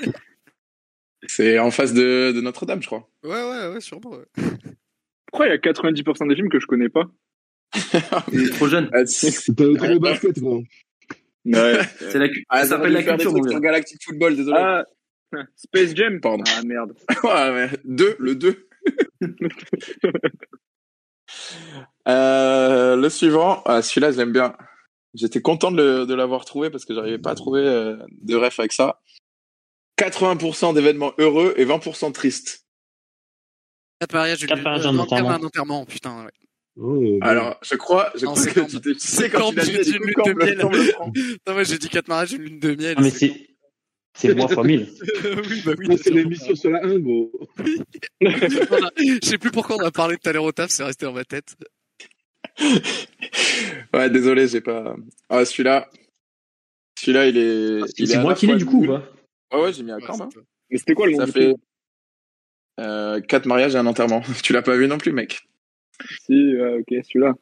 C'est 1.26 1.59
en 1.59 1.70
face 1.70 1.92
de, 1.92 2.33
de 2.33 2.40
Notre-Dame, 2.40 2.83
je 2.83 2.87
crois. 2.87 3.09
Ouais, 3.24 3.31
ouais, 3.31 3.72
ouais, 3.74 3.81
sûrement. 3.81 4.11
ouais. 4.11 4.42
Pourquoi 5.26 5.46
il 5.46 5.50
y 5.50 5.53
a 5.53 5.59
90% 5.59 6.29
des 6.29 6.35
films 6.35 6.48
que 6.48 6.59
je 6.59 6.66
connais 6.66 6.88
pas? 6.88 7.05
Il 8.33 8.46
est 8.46 8.50
trop 8.50 8.66
jeune. 8.66 8.88
Ah, 8.92 9.07
c'est- 9.07 9.55
T'as 9.55 9.64
le 9.64 9.76
trop 9.76 9.98
basket, 10.00 10.38
gros. 10.40 10.62
Ouais. 11.44 11.79
C'est 11.98 12.18
la, 12.18 12.26
Ah, 12.48 12.62
ça 12.62 12.70
s'appelle 12.70 12.92
la 12.92 13.03
culture. 13.03 13.33
Galactic 13.61 14.03
Football, 14.05 14.37
désolé. 14.37 14.57
Ah, 14.59 14.85
Space 15.57 15.95
Jam 15.95 16.21
Pardon. 16.21 16.45
Ah 16.57 16.62
merde. 16.62 16.95
Ouais, 17.25 17.53
mais 17.53 17.71
deux, 17.85 18.16
le 18.19 18.35
2. 18.35 18.69
euh, 22.09 22.97
le 22.97 23.09
suivant, 23.09 23.62
ah, 23.66 23.83
celui-là, 23.83 24.12
je 24.12 24.16
l'aime 24.19 24.33
bien. 24.33 24.57
J'étais 25.14 25.40
content 25.43 25.71
de, 25.73 26.05
de 26.05 26.14
l'avoir 26.14 26.45
trouvé 26.45 26.71
parce 26.71 26.85
que 26.85 26.95
j'arrivais 26.95 27.19
pas 27.19 27.33
à 27.33 27.35
trouver 27.35 27.62
euh, 27.66 27.97
de 28.23 28.37
ref 28.37 28.59
avec 28.61 28.73
ça. 28.73 29.01
80% 29.99 30.73
d'événements 30.75 31.12
heureux 31.19 31.53
et 31.57 31.64
20% 31.66 32.12
tristes. 32.12 32.64
Quatre 34.01 34.14
mariages, 34.14 34.40
une 34.43 34.49
Quatre 34.49 34.57
lune- 34.59 34.64
mariages, 34.64 34.87
euh, 34.87 34.90
un 34.90 34.99
enterrement. 34.99 35.31
un 35.31 35.43
enterrement, 35.43 35.85
putain. 35.85 36.25
Ouais. 36.25 36.31
Oh, 36.77 37.19
Alors, 37.21 37.59
je 37.62 37.75
crois, 37.75 38.11
je 38.14 38.25
Non, 38.25 38.33
crois 38.33 38.47
que 38.47 38.61
tu, 38.61 38.81
tu 38.81 38.95
sais 38.99 39.29
quand 39.29 39.51
a 39.59 39.62
j'ai 39.62 39.83
dit, 39.83 39.99
coup, 39.99 40.05
lune 40.05 40.14
de 40.25 40.33
miel. 40.33 40.59
Non, 41.47 41.55
mais 41.55 41.64
j'ai 41.64 41.77
dit 41.77 41.88
quatre 41.88 42.09
mariages, 42.09 42.33
une 42.33 42.43
lune 42.45 42.61
de 42.61 42.75
miel. 42.77 42.95
Ah, 42.97 43.03
mais 43.03 43.11
c'est, 43.11 43.49
c'est 44.14 44.35
moi 44.35 44.49
fois 44.49 44.64
1000. 44.64 44.88
oui, 45.49 45.62
bah 45.64 45.73
oui. 45.79 45.87
Ça, 45.96 46.03
c'est 46.05 46.11
l'émission 46.11 46.55
sur 46.55 46.70
la 46.70 46.85
1, 46.85 46.99
gros. 46.99 47.31
Je 48.20 49.18
sais 49.23 49.38
plus 49.38 49.51
pourquoi 49.51 49.77
on 49.77 49.85
a 49.85 49.90
parlé 49.90 50.16
tout 50.16 50.29
à 50.29 50.33
l'heure 50.33 50.44
au 50.44 50.53
taf, 50.53 50.70
c'est 50.70 50.85
resté 50.85 51.07
dans 51.07 51.12
ma 51.12 51.25
tête. 51.25 51.57
Ouais, 53.94 54.09
désolé, 54.09 54.46
j'ai 54.46 54.61
pas. 54.61 54.94
Ah, 55.29 55.44
celui-là. 55.44 55.88
Celui-là, 56.99 57.27
il 57.27 57.37
est. 57.38 57.81
est 57.81 58.07
C'est 58.07 58.14
à 58.16 58.23
moi 58.23 58.35
qui 58.35 58.46
l'ai 58.46 58.57
du 58.57 58.64
coup 58.64 58.85
ou 58.85 58.87
pas 58.87 59.03
Ouais, 59.53 59.62
ouais, 59.62 59.73
j'ai 59.73 59.83
mis 59.83 59.90
un 59.90 59.96
Ouais, 59.96 60.03
camp. 60.07 60.20
Hein. 60.23 60.29
Mais 60.70 60.79
c'était 60.79 60.94
quoi 60.94 61.07
le 61.07 61.12
nom 61.12 61.18
Ça 61.18 61.25
du 61.27 61.33
fait 61.33 61.40
film? 61.40 61.55
euh, 62.81 63.20
quatre 63.20 63.46
mariages 63.46 63.75
et 63.75 63.79
un 63.79 63.87
enterrement. 63.87 64.23
Tu 64.44 64.53
l'as 64.53 64.62
pas 64.62 64.77
vu 64.77 64.87
non 64.87 64.99
plus, 64.99 65.12
mec. 65.12 65.40
Si, 66.25 66.33
ouais, 66.57 66.79
ok, 66.79 67.05
celui-là. 67.05 67.35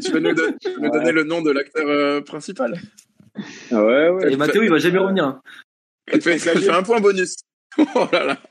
tu 0.00 0.12
peux 0.12 0.20
nous, 0.20 0.32
don- 0.34 0.54
tu 0.60 0.72
peux 0.72 0.80
nous 0.80 0.90
donner 0.90 1.12
le 1.12 1.24
nom 1.24 1.42
de 1.42 1.50
l'acteur 1.50 1.86
euh, 1.88 2.20
principal? 2.20 2.80
Ah 3.70 3.84
ouais, 3.84 4.08
ouais. 4.10 4.32
Et 4.32 4.36
Mathéo 4.36 4.62
il 4.62 4.70
va 4.70 4.78
jamais 4.78 4.98
revenir. 4.98 5.24
hein. 5.24 5.42
Fait 6.20 6.68
un 6.70 6.82
point 6.82 7.00
bonus. 7.00 7.36
oh 7.78 8.06
là 8.12 8.24
là. 8.24 8.42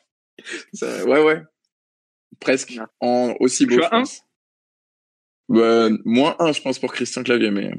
Ça- 0.74 1.06
ouais, 1.06 1.24
ouais. 1.24 1.42
Presque. 2.40 2.78
En 3.00 3.34
aussi 3.40 3.66
beau, 3.66 3.76
Tu 3.76 3.82
je 3.82 3.86
as 3.86 3.96
un. 3.96 4.04
Bah, 5.48 5.90
moins 6.06 6.36
un, 6.40 6.52
je 6.52 6.62
pense, 6.62 6.80
pour 6.80 6.92
Christian 6.94 7.24
Clavier, 7.24 7.52
mais. 7.52 7.72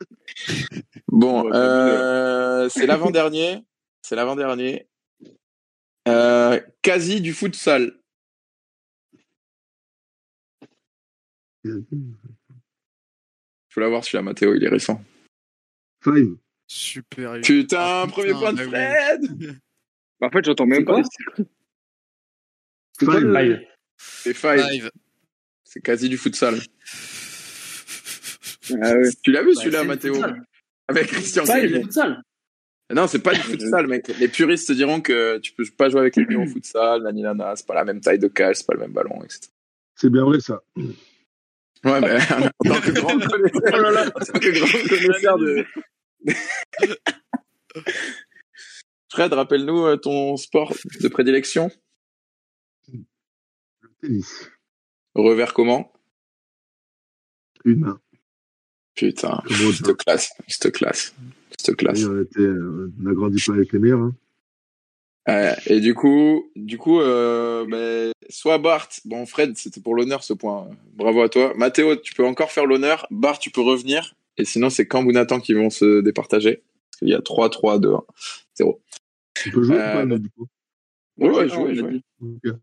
Bon, 1.08 1.44
Ouais, 1.44 1.50
euh, 1.56 2.68
c'est 2.68 2.86
l'avant-dernier. 2.86 3.64
C'est 4.02 4.14
l'avant-dernier. 4.16 4.88
Euh, 6.06 6.60
quasi 6.82 7.20
du 7.20 7.34
futsal. 7.34 7.92
Faut 13.70 13.80
l'avoir 13.80 14.04
celui-là, 14.04 14.22
Mathéo, 14.22 14.54
il 14.54 14.64
est 14.64 14.68
récent. 14.68 15.02
Five. 16.14 16.36
Super. 16.66 17.40
Putain, 17.42 17.76
Ah, 17.80 18.06
premier 18.08 18.28
putain, 18.28 18.38
point 18.40 18.52
de 18.52 18.66
bah. 18.66 18.90
Fred 18.90 19.56
En 20.20 20.30
fait, 20.30 20.44
j'entends 20.44 20.66
même 20.66 20.84
C'est 20.84 20.84
pas. 20.84 21.02
C'est 22.98 23.06
Five. 23.06 23.32
Five. 23.32 23.60
C'est 24.24 24.34
five. 24.34 24.90
Quasi 25.82 26.08
du 26.08 26.18
futsal. 26.18 26.56
Ah 28.82 28.92
ouais. 28.92 29.08
Tu 29.22 29.30
l'as 29.32 29.42
vu 29.42 29.54
Bah, 29.54 29.60
celui-là, 29.62 29.84
Mathéo. 29.84 30.14
Avec 30.88 31.06
Christian 31.06 31.46
C'est 31.46 31.52
Clavier. 31.60 31.78
du 31.78 31.84
futsal. 31.84 32.22
Non, 32.92 33.06
c'est 33.06 33.20
pas 33.20 33.32
du 33.34 33.40
futsal, 33.40 33.86
mec. 33.86 34.08
Les 34.18 34.28
puristes 34.28 34.68
te 34.68 34.72
diront 34.74 35.00
que 35.00 35.38
tu 35.38 35.52
peux 35.52 35.64
pas 35.76 35.88
jouer 35.88 36.00
avec 36.00 36.16
les 36.16 36.26
pieds 36.26 36.36
au 36.36 36.46
futsal, 36.46 37.02
nani 37.02 37.22
nana, 37.22 37.54
c'est 37.56 37.66
pas 37.66 37.74
la 37.74 37.84
même 37.84 38.00
taille 38.00 38.18
de 38.18 38.28
cage, 38.28 38.56
c'est 38.56 38.66
pas 38.66 38.74
le 38.74 38.80
même 38.80 38.92
ballon, 38.92 39.22
etc. 39.24 39.40
C'est 39.94 40.10
bien 40.10 40.24
vrai, 40.24 40.40
ça. 40.40 40.60
Ouais, 40.76 42.00
mais 42.00 42.18
en 42.58 42.74
tant 42.74 42.80
que 42.80 42.90
grand 42.92 43.18
connaisseur, 43.18 44.14
en 44.14 44.20
tant 44.20 44.38
que 44.38 44.58
grand 44.58 44.88
connaisseur 44.88 45.38
de. 45.38 45.64
Fred, 49.10 49.32
rappelle-nous 49.32 49.86
euh, 49.86 49.96
ton 49.96 50.36
sport 50.36 50.74
de 51.00 51.08
prédilection. 51.08 51.70
Le 52.92 53.00
tennis. 54.00 54.50
Revers 55.14 55.54
comment? 55.54 55.92
Une 57.64 57.80
main. 57.80 58.00
Putain, 58.94 59.42
je 59.48 59.54
te 59.54 59.64
Roger. 59.64 59.94
classe, 59.96 60.32
je 60.48 60.58
te 60.58 60.68
classe, 60.68 61.14
je 61.58 61.64
te 61.64 61.70
classe. 61.72 62.04
On 62.04 62.20
était, 62.20 62.40
euh, 62.40 62.92
on 63.00 63.06
a 63.06 63.14
grandi 63.14 63.42
pas 63.44 63.52
avec 63.52 63.72
les 63.72 63.78
meilleurs, 63.78 64.00
hein. 64.00 64.14
Euh, 65.28 65.54
et 65.66 65.80
du 65.80 65.94
coup, 65.94 66.50
du 66.56 66.78
coup, 66.78 67.00
euh, 67.00 67.66
ben, 67.68 68.12
soit 68.30 68.56
Bart, 68.58 68.88
bon 69.04 69.26
Fred, 69.26 69.56
c'était 69.58 69.80
pour 69.80 69.94
l'honneur 69.94 70.24
ce 70.24 70.32
point. 70.32 70.68
Bravo 70.94 71.20
à 71.22 71.28
toi. 71.28 71.52
Mathéo, 71.54 71.96
tu 71.96 72.14
peux 72.14 72.24
encore 72.24 72.50
faire 72.50 72.64
l'honneur. 72.64 73.06
Bart, 73.10 73.38
tu 73.38 73.50
peux 73.50 73.60
revenir. 73.60 74.14
Et 74.38 74.44
sinon, 74.44 74.70
c'est 74.70 74.86
Camp 74.86 75.04
ou 75.04 75.12
Nathan 75.12 75.40
qui 75.40 75.52
vont 75.54 75.70
se 75.70 76.00
départager. 76.00 76.62
Qu'il 76.98 77.08
y 77.08 77.14
a 77.14 77.20
3, 77.20 77.50
3, 77.50 77.78
2, 77.78 77.92
1, 77.94 78.02
0. 78.56 78.82
On 79.46 79.50
peut 79.50 79.62
jouer 79.62 79.76
ou 79.76 79.78
Euh, 79.78 79.92
pas, 79.92 80.04
nous, 80.04 80.18
du 80.18 80.30
coup? 80.30 80.46
Ouais, 81.18 81.28
ouais, 81.30 81.42
Ah, 81.42 81.46
jouez, 81.48 81.58
on 81.58 81.68
a 81.68 81.74
jouez. 81.74 81.92
dit. 81.92 82.04
Ok. 82.20 82.54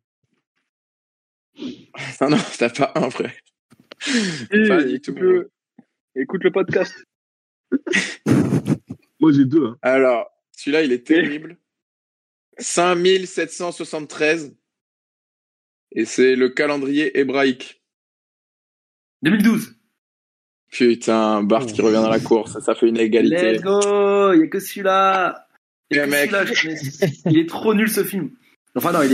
Non, 2.21 2.29
non, 2.31 2.37
t'as 2.57 2.69
pas 2.69 2.91
un, 2.95 3.09
frère. 3.09 3.33
Tout 3.99 5.13
le... 5.15 5.51
écoute 6.15 6.43
le 6.43 6.51
podcast. 6.51 6.95
Moi, 9.19 9.31
j'ai 9.31 9.45
deux, 9.45 9.65
hein. 9.67 9.77
Alors, 9.81 10.29
celui-là, 10.51 10.83
il 10.83 10.91
est 10.91 11.05
terrible. 11.05 11.57
5773. 12.57 14.55
Et 15.91 16.05
c'est 16.05 16.35
le 16.35 16.49
calendrier 16.49 17.17
hébraïque. 17.19 17.81
2012. 19.23 19.75
Putain, 20.77 21.41
Bart 21.43 21.65
qui 21.65 21.81
revient 21.81 21.95
dans 21.95 22.09
la 22.09 22.19
course. 22.19 22.59
Ça 22.59 22.75
fait 22.75 22.87
une 22.89 22.97
égalité. 22.97 23.53
Let's 23.53 23.61
go. 23.61 24.33
Il 24.33 24.39
y 24.41 24.43
a 24.43 24.47
que 24.47 24.59
celui-là. 24.59 25.47
Il. 25.89 25.97
Il 27.27 27.37
est 27.39 27.47
trop 27.47 27.73
nul 27.73 27.89
ce 27.89 28.03
film. 28.03 28.31
Enfin 28.77 28.91
non, 28.91 29.01
il 29.03 29.11
est 29.11 29.13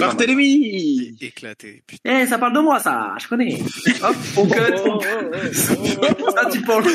Éclaté. 1.21 1.84
Eh, 2.04 2.26
ça 2.26 2.39
parle 2.39 2.56
de 2.56 2.62
moi, 2.62 2.80
ça. 2.80 3.13
Je 3.21 3.28
connais. 3.28 3.60
Hop, 4.02 4.15
on 4.38 4.47
cut. 4.47 4.60
on 4.88 4.97
cut. 4.97 5.54
Ça, 5.54 6.50
tu 6.52 6.62
penses. 6.62 6.88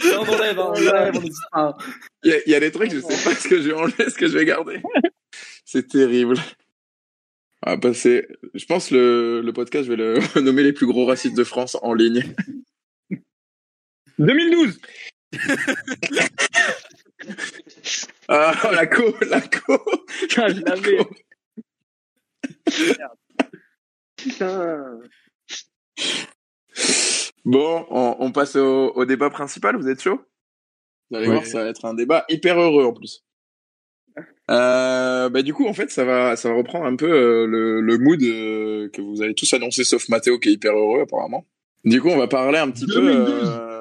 Ça, 0.00 0.20
on 0.20 0.24
enlève, 0.26 0.58
hein, 0.58 0.72
on 0.74 0.88
enlève, 0.88 1.12
on 1.16 1.20
n'hésite 1.20 1.36
pas. 1.52 1.76
Il 2.24 2.30
y, 2.32 2.34
a- 2.34 2.38
il 2.46 2.50
y 2.50 2.54
a 2.56 2.60
des 2.60 2.72
trucs, 2.72 2.90
je 2.92 2.98
sais 2.98 3.06
pas 3.30 3.36
ce 3.36 3.46
que 3.46 3.58
je 3.62 3.68
vais 3.68 3.74
enlever, 3.74 4.10
ce 4.10 4.16
que 4.16 4.26
je 4.26 4.36
vais 4.36 4.44
garder. 4.44 4.82
C'est 5.64 5.86
terrible. 5.86 6.34
On 7.64 7.70
va 7.70 7.78
passer. 7.78 8.26
Je 8.54 8.64
pense 8.64 8.90
le, 8.90 9.40
le 9.40 9.52
podcast, 9.52 9.84
je 9.84 9.90
vais 9.92 9.96
le 9.96 10.18
nommer 10.40 10.64
les 10.64 10.72
plus 10.72 10.86
gros 10.86 11.04
racistes 11.06 11.36
de 11.36 11.44
France 11.44 11.76
en 11.82 11.94
ligne. 11.94 12.24
2012 14.18 14.78
Ah, 18.28 18.54
la 18.72 18.86
co, 18.86 19.14
la 19.28 19.40
co. 19.40 19.78
Putain, 20.20 20.48
je 20.48 20.60
l'avais. 20.62 20.98
Putain. 24.16 24.98
Bon, 27.44 27.86
on, 27.90 28.16
on 28.20 28.32
passe 28.32 28.56
au, 28.56 28.92
au 28.94 29.04
débat 29.04 29.30
principal. 29.30 29.76
Vous 29.76 29.88
êtes 29.88 30.00
chaud? 30.02 30.20
Vous 31.10 31.16
allez 31.16 31.26
Ouais. 31.28 31.34
voir, 31.34 31.46
ça 31.46 31.62
va 31.64 31.68
être 31.70 31.84
un 31.84 31.94
débat 31.94 32.24
hyper 32.28 32.58
heureux 32.60 32.84
en 32.84 32.92
plus. 32.92 33.24
Euh, 34.50 35.28
bah 35.30 35.40
du 35.42 35.54
coup 35.54 35.66
en 35.66 35.72
fait 35.72 35.90
ça 35.90 36.04
va 36.04 36.36
ça 36.36 36.48
va 36.50 36.56
reprendre 36.56 36.84
un 36.84 36.96
peu 36.96 37.10
euh, 37.10 37.46
le, 37.46 37.80
le 37.80 37.96
mood 37.96 38.20
euh, 38.22 38.88
que 38.90 39.00
vous 39.00 39.22
avez 39.22 39.34
tous 39.34 39.50
annoncé 39.54 39.84
sauf 39.84 40.06
Mathéo 40.10 40.38
qui 40.38 40.48
est 40.50 40.52
hyper 40.52 40.76
heureux 40.76 41.00
apparemment. 41.02 41.46
Du 41.84 42.00
coup 42.02 42.08
on 42.08 42.18
va 42.18 42.26
parler 42.28 42.58
un 42.58 42.70
petit 42.70 42.84
2012. 42.86 43.24
peu. 43.26 43.71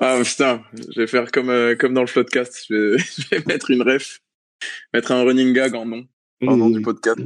Ah 0.00 0.20
putain, 0.24 0.62
je 0.94 1.00
vais 1.00 1.06
faire 1.06 1.30
comme 1.30 1.50
euh, 1.50 1.74
comme 1.76 1.94
dans 1.94 2.02
le 2.02 2.12
podcast, 2.12 2.64
je 2.68 2.74
vais, 2.74 2.98
je 3.18 3.28
vais 3.30 3.42
mettre 3.46 3.70
une 3.70 3.82
ref, 3.82 4.20
mettre 4.92 5.12
un 5.12 5.22
running 5.22 5.52
gag 5.52 5.74
en 5.74 5.86
nom, 5.86 6.06
en 6.46 6.56
nom 6.56 6.70
du 6.70 6.80
podcast. 6.82 7.18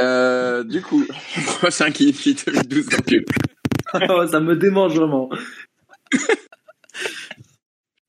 Euh, 0.00 0.62
du 0.64 0.82
coup, 0.82 1.04
prochain 1.58 1.90
qui 1.90 2.08
est 2.10 2.46
2012 2.46 2.86
dans 4.06 4.22
le- 4.22 4.28
ça 4.28 4.40
me 4.40 4.54
démange 4.56 4.94
vraiment. 4.94 5.30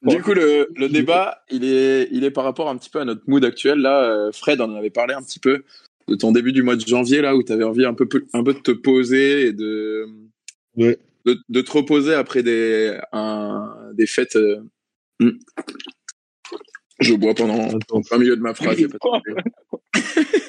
Du 0.04 0.22
coup, 0.24 0.34
le, 0.34 0.68
le 0.76 0.90
débat, 0.90 1.44
il 1.52 1.64
est, 1.64 2.08
il 2.12 2.24
est 2.24 2.32
par 2.32 2.44
rapport 2.44 2.70
un 2.70 2.78
petit 2.78 2.90
peu 2.90 3.00
à 3.00 3.06
notre 3.06 3.22
mood 3.28 3.46
actuel. 3.46 3.80
Là, 3.80 4.04
euh, 4.04 4.32
Fred 4.32 4.60
en 4.60 4.74
avait 4.76 4.90
parlé 4.90 5.14
un 5.14 5.22
petit 5.22 5.38
peu 5.40 5.64
de 6.08 6.16
ton 6.16 6.32
début 6.32 6.52
du 6.52 6.64
mois 6.64 6.76
de 6.76 6.82
janvier, 6.86 7.22
là, 7.22 7.36
où 7.36 7.44
tu 7.44 7.52
avais 7.52 7.64
envie 7.64 7.86
un 7.86 7.94
peu, 7.94 8.08
un 8.34 8.44
peu 8.44 8.54
de 8.54 8.60
te 8.60 8.72
poser 8.72 9.48
et 9.48 9.54
de, 9.54 10.08
Ouais. 10.78 10.98
de, 11.26 11.38
de 11.50 11.62
te 11.62 11.72
reposer 11.72 12.14
après 12.14 12.44
des, 12.44 12.98
un, 13.12 13.76
des 13.94 14.06
fêtes. 14.08 14.36
euh, 14.36 14.62
hmm. 15.20 15.32
Je 17.00 17.14
bois 17.16 17.34
pendant 17.34 17.68
Attends. 17.68 18.02
un 18.12 18.18
milieu 18.18 18.36
de 18.36 18.42
ma 18.42 18.54
phrase. 18.54 18.78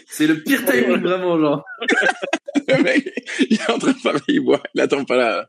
C'est 0.07 0.27
le 0.27 0.43
pire 0.43 0.65
timing, 0.67 1.01
vraiment, 1.01 1.39
genre. 1.41 1.65
Le 2.69 2.83
mec, 2.83 3.11
il 3.51 3.55
est 3.57 3.71
en 3.71 3.79
train 3.79 3.93
de 3.93 4.03
parler, 4.03 4.21
il 4.29 4.41
boit, 4.41 4.63
il 4.75 4.81
attend 4.83 5.05
pas 5.05 5.17
là. 5.17 5.49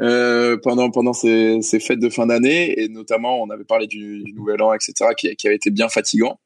Euh, 0.00 0.56
pendant 0.62 0.90
pendant 0.90 1.12
ces, 1.12 1.60
ces 1.62 1.78
fêtes 1.78 1.98
de 2.00 2.08
fin 2.08 2.26
d'année 2.26 2.80
et 2.80 2.88
notamment 2.88 3.42
on 3.42 3.50
avait 3.50 3.64
parlé 3.64 3.86
du, 3.86 4.22
du 4.22 4.32
nouvel 4.32 4.62
an 4.62 4.72
etc 4.72 5.10
qui, 5.14 5.36
qui 5.36 5.46
avait 5.46 5.56
été 5.56 5.70
bien 5.70 5.90
fatigant 5.90 6.40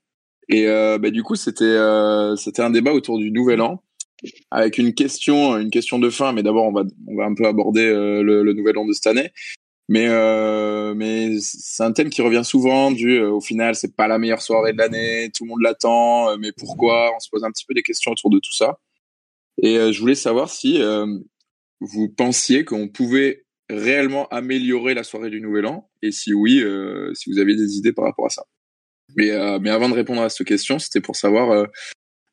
et 0.49 0.67
euh, 0.67 0.99
bah, 0.99 1.11
du 1.11 1.23
coup 1.23 1.37
c'était 1.37 1.63
euh, 1.63 2.35
c'était 2.35 2.63
un 2.63 2.71
débat 2.71 2.93
autour 2.93 3.17
du 3.17 3.31
nouvel 3.31 3.61
an 3.61 3.81
avec 4.51 4.79
une 4.79 4.95
question 4.95 5.59
une 5.59 5.71
question 5.71 5.99
de 5.99 6.11
fin 6.11 6.33
mais 6.33 6.43
d'abord 6.43 6.67
on 6.67 6.73
va 6.73 6.85
on 7.07 7.17
va 7.17 7.25
un 7.25 7.35
peu 7.35 7.47
aborder 7.47 7.87
euh, 7.87 8.23
le, 8.23 8.53
nouvel 8.53 8.79
an 8.79 8.87
de 8.87 8.93
cette 8.93 9.07
année. 9.07 9.31
Mais 9.89 10.07
euh, 10.09 10.95
mais 10.95 11.39
c'est 11.41 11.83
un 11.83 11.93
thème 11.93 12.09
qui 12.09 12.23
revient 12.23 12.45
souvent 12.45 12.91
du 12.91 13.19
euh, 13.19 13.31
au 13.31 13.41
final 13.41 13.75
c'est 13.75 13.95
pas 13.95 14.09
la 14.09 14.19
meilleure 14.19 14.41
soirée 14.41 14.73
de 14.73 14.79
l'année 14.79 15.31
tout 15.35 15.45
le 15.45 15.51
monde 15.51 15.61
l'attend 15.61 16.39
mais 16.39 16.53
pourquoi? 16.53 17.13
On 17.15 17.21
se 17.21 17.29
pose 17.29 17.45
un 17.45 17.51
petit 17.51 17.67
peu 17.67 17.75
des 17.75 17.83
questions 17.83 18.13
autour 18.13 18.31
de 18.31 18.39
tout 18.39 18.53
ça. 18.53 18.79
Et 19.63 19.93
je 19.93 20.01
voulais 20.01 20.17
savoir 20.17 20.51
si 20.51 20.83
vous 21.81 22.09
pensiez 22.09 22.65
qu'on 22.65 22.89
pouvait 22.89 23.45
réellement 23.71 24.27
améliorer 24.29 24.95
la 24.95 25.05
soirée 25.05 25.31
du 25.31 25.41
Nouvel 25.41 25.67
An 25.67 25.89
et 26.03 26.11
si 26.11 26.35
oui, 26.35 26.61
si 27.15 27.31
vous 27.31 27.39
aviez 27.39 27.55
des 27.55 27.77
idées 27.77 27.93
par 27.93 28.05
rapport 28.05 28.27
à 28.27 28.31
ça. 28.31 28.45
Mais, 29.17 29.31
mais 29.61 29.71
avant 29.71 29.89
de 29.89 29.95
répondre 29.95 30.23
à 30.23 30.29
cette 30.29 30.47
question, 30.47 30.81
c'était 30.81 31.01
pour 31.01 31.15
savoir 31.15 31.69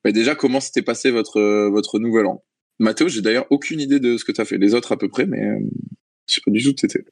bah, 0.03 0.11
déjà 0.11 0.35
comment 0.35 0.59
s'était 0.59 0.81
passé 0.81 1.11
votre 1.11 1.37
euh, 1.37 1.69
votre 1.69 1.99
Nouvel 1.99 2.25
An? 2.25 2.43
Mathéo, 2.79 3.07
j'ai 3.07 3.21
d'ailleurs 3.21 3.47
aucune 3.51 3.79
idée 3.79 3.99
de 3.99 4.17
ce 4.17 4.25
que 4.25 4.31
tu 4.31 4.41
as 4.41 4.45
fait. 4.45 4.57
Les 4.57 4.73
autres 4.73 4.91
à 4.91 4.97
peu 4.97 5.07
près, 5.07 5.25
mais 5.25 5.45
euh, 5.45 5.59
je 6.27 6.35
sais 6.35 6.41
pas 6.43 6.51
du 6.51 6.63
tout 6.63 6.69
où 6.69 6.73
t'étais. 6.73 7.05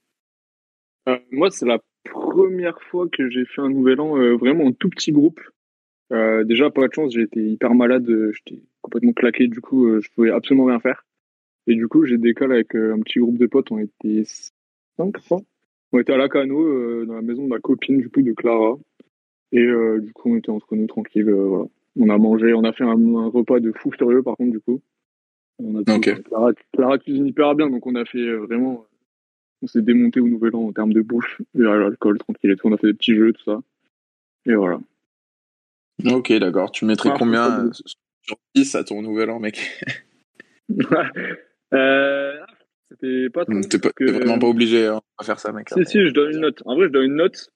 Euh, 1.08 1.17
moi, 1.32 1.52
c'est 1.52 1.65
la 1.65 1.80
première 2.04 2.82
fois 2.89 3.08
que 3.08 3.30
j'ai 3.30 3.45
fait 3.45 3.62
un 3.62 3.69
nouvel 3.69 3.99
an 3.99 4.17
euh, 4.17 4.36
vraiment 4.36 4.65
en 4.65 4.71
tout 4.71 4.89
petit 4.89 5.12
groupe. 5.12 5.39
Euh, 6.12 6.43
déjà, 6.43 6.71
pas 6.71 6.88
de 6.88 6.93
chance, 6.93 7.15
été 7.15 7.39
hyper 7.39 7.75
malade, 7.75 8.10
euh, 8.10 8.32
j'étais 8.34 8.63
complètement 8.82 9.13
claqué, 9.13 9.47
du 9.47 9.62
coup, 9.62 10.02
je 10.02 10.10
pouvais 10.15 10.32
absolument 10.32 10.65
rien 10.65 10.80
faire. 10.80 11.06
Et 11.67 11.75
du 11.75 11.88
coup, 11.88 12.06
j'ai 12.06 12.17
décalé 12.17 12.56
avec 12.56 12.73
un 12.73 12.99
petit 13.02 13.19
groupe 13.19 13.38
de 13.38 13.45
potes, 13.45 13.71
on 13.71 13.78
était 13.78 14.23
cinq, 14.25 15.15
je 15.17 15.25
crois. 15.25 15.41
On 15.91 15.99
était 15.99 16.13
à 16.13 16.17
Lacano, 16.17 16.62
euh, 16.62 17.06
dans 17.06 17.13
la 17.13 17.21
maison 17.21 17.43
de 17.43 17.49
ma 17.49 17.60
copine, 17.60 17.99
du 17.99 18.10
coup, 18.10 18.23
de 18.23 18.32
Clara. 18.34 18.78
Et 19.52 19.65
du 19.65 20.13
coup, 20.13 20.32
on 20.32 20.38
était 20.38 20.49
entre 20.49 20.75
nous 20.75 20.88
tranquilles, 20.88 21.30
euh, 21.30 21.47
voilà. 21.47 21.65
On 21.97 22.10
a 22.10 22.17
mangé, 22.17 22.54
on 22.54 22.63
a 22.63 22.71
fait 22.73 22.84
un, 22.84 23.15
un 23.15 23.28
repas 23.30 23.60
de 23.60 23.71
fou 23.71 23.91
furieux, 23.91 24.23
par 24.23 24.36
contre, 24.38 24.52
du 24.52 24.60
coup. 24.60 24.82
On 25.62 25.75
a 25.75 25.80
Ok. 25.95 26.23
Clara, 26.23 26.52
Clara 26.73 26.97
cuisine 26.99 27.28
hyper 27.28 27.56
bien, 27.56 27.69
donc 27.69 27.86
on 27.86 27.95
a 27.95 28.06
fait 28.06 28.19
euh, 28.19 28.38
vraiment 28.45 28.86
on 29.62 29.67
s'est 29.67 29.82
démonté 29.82 30.21
au 30.21 30.28
nouvel 30.28 30.56
an 30.56 30.67
en 30.67 30.71
termes 30.71 30.93
de 30.93 31.02
bouffe, 31.02 31.41
à 31.56 31.60
l'alcool, 31.60 32.17
tranquille 32.17 32.52
et 32.52 32.56
tout. 32.56 32.67
On 32.69 32.73
a 32.73 32.78
fait 32.78 32.88
des 32.88 32.93
petits 32.93 33.13
jeux, 33.15 33.34
tout 33.34 33.43
ça. 33.43 33.60
Et 34.45 34.56
voilà. 34.56 34.80
Ok, 36.06 36.32
d'accord. 36.34 36.71
Tu 36.71 36.86
mettrais 36.86 37.10
Ah, 37.12 37.15
combien 37.19 37.65
euh, 37.65 37.71
sur 38.21 38.38
10 38.56 38.75
à 38.75 38.86
ton 38.86 39.02
Nouvel 39.02 39.30
An, 39.30 39.39
mec? 39.39 39.60
Euh, 41.71 42.34
c'était 42.89 43.30
pas 43.30 43.45
trop. 43.45 43.60
T'es 43.62 43.78
pas- 43.78 43.91
que- 43.91 44.06
vraiment 44.12 44.39
pas 44.39 44.47
obligé 44.47 44.88
hein, 44.88 45.02
à 45.19 45.23
faire 45.23 45.39
ça, 45.39 45.52
mec. 45.52 45.69
Si, 45.69 45.86
si, 45.86 45.99
je 46.08 46.12
donne 46.12 46.32
une 46.32 46.39
note. 46.39 46.63
En 46.65 46.75
vrai, 46.75 46.86
je 46.88 46.91
donne 46.91 47.06
une 47.06 47.15
note 47.15 47.52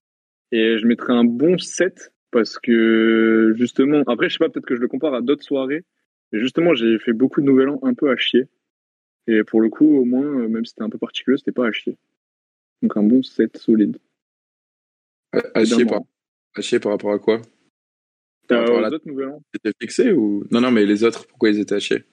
et 0.51 0.77
je 0.77 0.85
mettrais 0.85 1.13
un 1.13 1.23
bon 1.23 1.57
7 1.57 2.12
parce 2.33 2.59
que 2.59 3.53
justement, 3.55 4.03
après, 4.07 4.27
je 4.27 4.33
sais 4.33 4.39
pas, 4.39 4.49
peut-être 4.49 4.65
que 4.65 4.75
je 4.75 4.81
le 4.81 4.87
compare 4.89 5.13
à 5.13 5.21
d'autres 5.21 5.43
soirées. 5.43 5.85
Mais 6.31 6.39
justement, 6.39 6.73
j'ai 6.73 6.99
fait 6.99 7.13
beaucoup 7.13 7.39
de 7.41 7.45
nouvel 7.45 7.69
an 7.69 7.79
un 7.83 7.93
peu 7.93 8.09
à 8.09 8.17
chier. 8.17 8.47
Et 9.27 9.43
pour 9.43 9.61
le 9.61 9.69
coup, 9.69 9.85
au 9.97 10.03
moins, 10.03 10.25
euh, 10.25 10.47
même 10.49 10.65
si 10.65 10.71
c'était 10.71 10.83
un 10.83 10.89
peu 10.89 10.97
particulier, 10.97 11.37
c'était 11.37 11.51
pas 11.51 11.67
à 11.67 11.71
chier. 11.71 11.95
Donc 12.81 12.97
un 12.97 13.03
bon 13.03 13.23
7 13.23 13.55
solide. 13.57 13.97
À, 15.31 15.41
à 15.53 15.63
chier 15.63 15.85
par, 15.85 16.01
à 16.55 16.61
chier 16.61 16.79
par 16.79 16.91
rapport 16.91 17.13
à 17.13 17.19
quoi? 17.19 17.41
T'as 18.47 18.69
aux 18.69 18.81
la- 18.81 18.89
autres 18.89 19.07
nouvel 19.07 19.29
an? 19.29 19.41
C'était 19.53 19.71
fixé 19.79 20.11
ou? 20.11 20.43
Non, 20.51 20.59
non, 20.59 20.71
mais 20.71 20.85
les 20.85 21.03
autres, 21.03 21.25
pourquoi 21.27 21.49
ils 21.49 21.59
étaient 21.59 21.75
à 21.75 21.79
chier? 21.79 22.03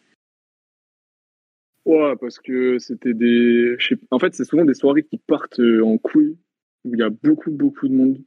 Ouais, 1.87 2.15
parce 2.21 2.39
que 2.39 2.79
c'était 2.79 3.15
des. 3.15 3.77
En 4.11 4.19
fait, 4.19 4.35
c'est 4.35 4.45
souvent 4.45 4.65
des 4.65 4.75
soirées 4.75 5.03
qui 5.03 5.19
partent 5.19 5.61
euh, 5.61 5.83
en 5.83 5.99
couille, 5.99 6.37
où 6.85 6.95
il 6.95 7.01
y 7.01 7.03
a 7.03 7.11
beaucoup, 7.11 7.51
beaucoup 7.51 7.89
de 7.89 7.95
monde. 7.95 8.19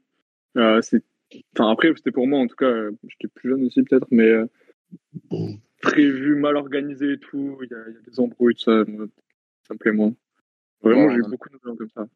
Euh, 0.58 0.82
c'est... 0.82 1.04
Enfin, 1.56 1.72
après, 1.72 1.92
c'était 1.96 2.12
pour 2.12 2.28
moi, 2.28 2.40
en 2.40 2.48
tout 2.48 2.56
cas, 2.56 2.66
euh, 2.66 2.92
j'étais 3.08 3.28
plus 3.34 3.50
jeune 3.50 3.66
aussi, 3.66 3.82
peut-être, 3.84 4.08
mais 4.12 4.28
euh, 4.28 4.46
prévu, 5.82 6.36
mal 6.36 6.56
organisé 6.58 7.14
et 7.14 7.18
tout, 7.20 7.58
il 7.64 7.70
y, 7.72 7.74
a 7.74 7.78
il 7.90 7.94
y 7.96 7.98
a 7.98 8.02
des 8.12 8.20
embrouilles, 8.20 8.56
ça, 8.58 8.84
ça 9.68 9.74
me 9.74 9.78
plaît 9.78 9.92
moins. 9.92 10.14
Vraiment, 10.82 11.06
Ouais, 11.06 11.14
j'ai 11.14 11.20
eu 11.20 11.30
beaucoup 11.30 11.50
de 11.50 11.58
gens 11.64 11.76
comme 11.76 11.90
ça. 11.96 12.08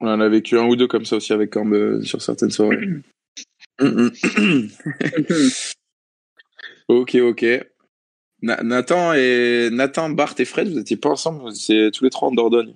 On 0.00 0.08
en 0.08 0.20
a 0.20 0.28
vécu 0.28 0.56
un 0.58 0.66
ou 0.66 0.76
deux 0.76 0.86
comme 0.88 1.04
ça 1.04 1.16
aussi 1.16 1.32
avec 1.32 1.50
Corbe 1.50 1.72
euh, 1.74 2.02
sur 2.02 2.22
certaines 2.22 2.50
soirées. 2.50 2.78
Ok, 6.88 7.14
ok. 7.16 7.44
Na- 8.42 8.62
Nathan 8.62 9.12
et 9.14 9.68
Nathan, 9.70 10.10
Bart 10.10 10.34
et 10.38 10.44
Fred, 10.44 10.68
vous 10.68 10.78
étiez 10.78 10.96
pas 10.96 11.10
ensemble, 11.10 11.40
vous 11.42 11.50
étiez 11.54 11.90
tous 11.90 12.04
les 12.04 12.10
trois 12.10 12.28
en 12.28 12.32
Dordogne. 12.32 12.74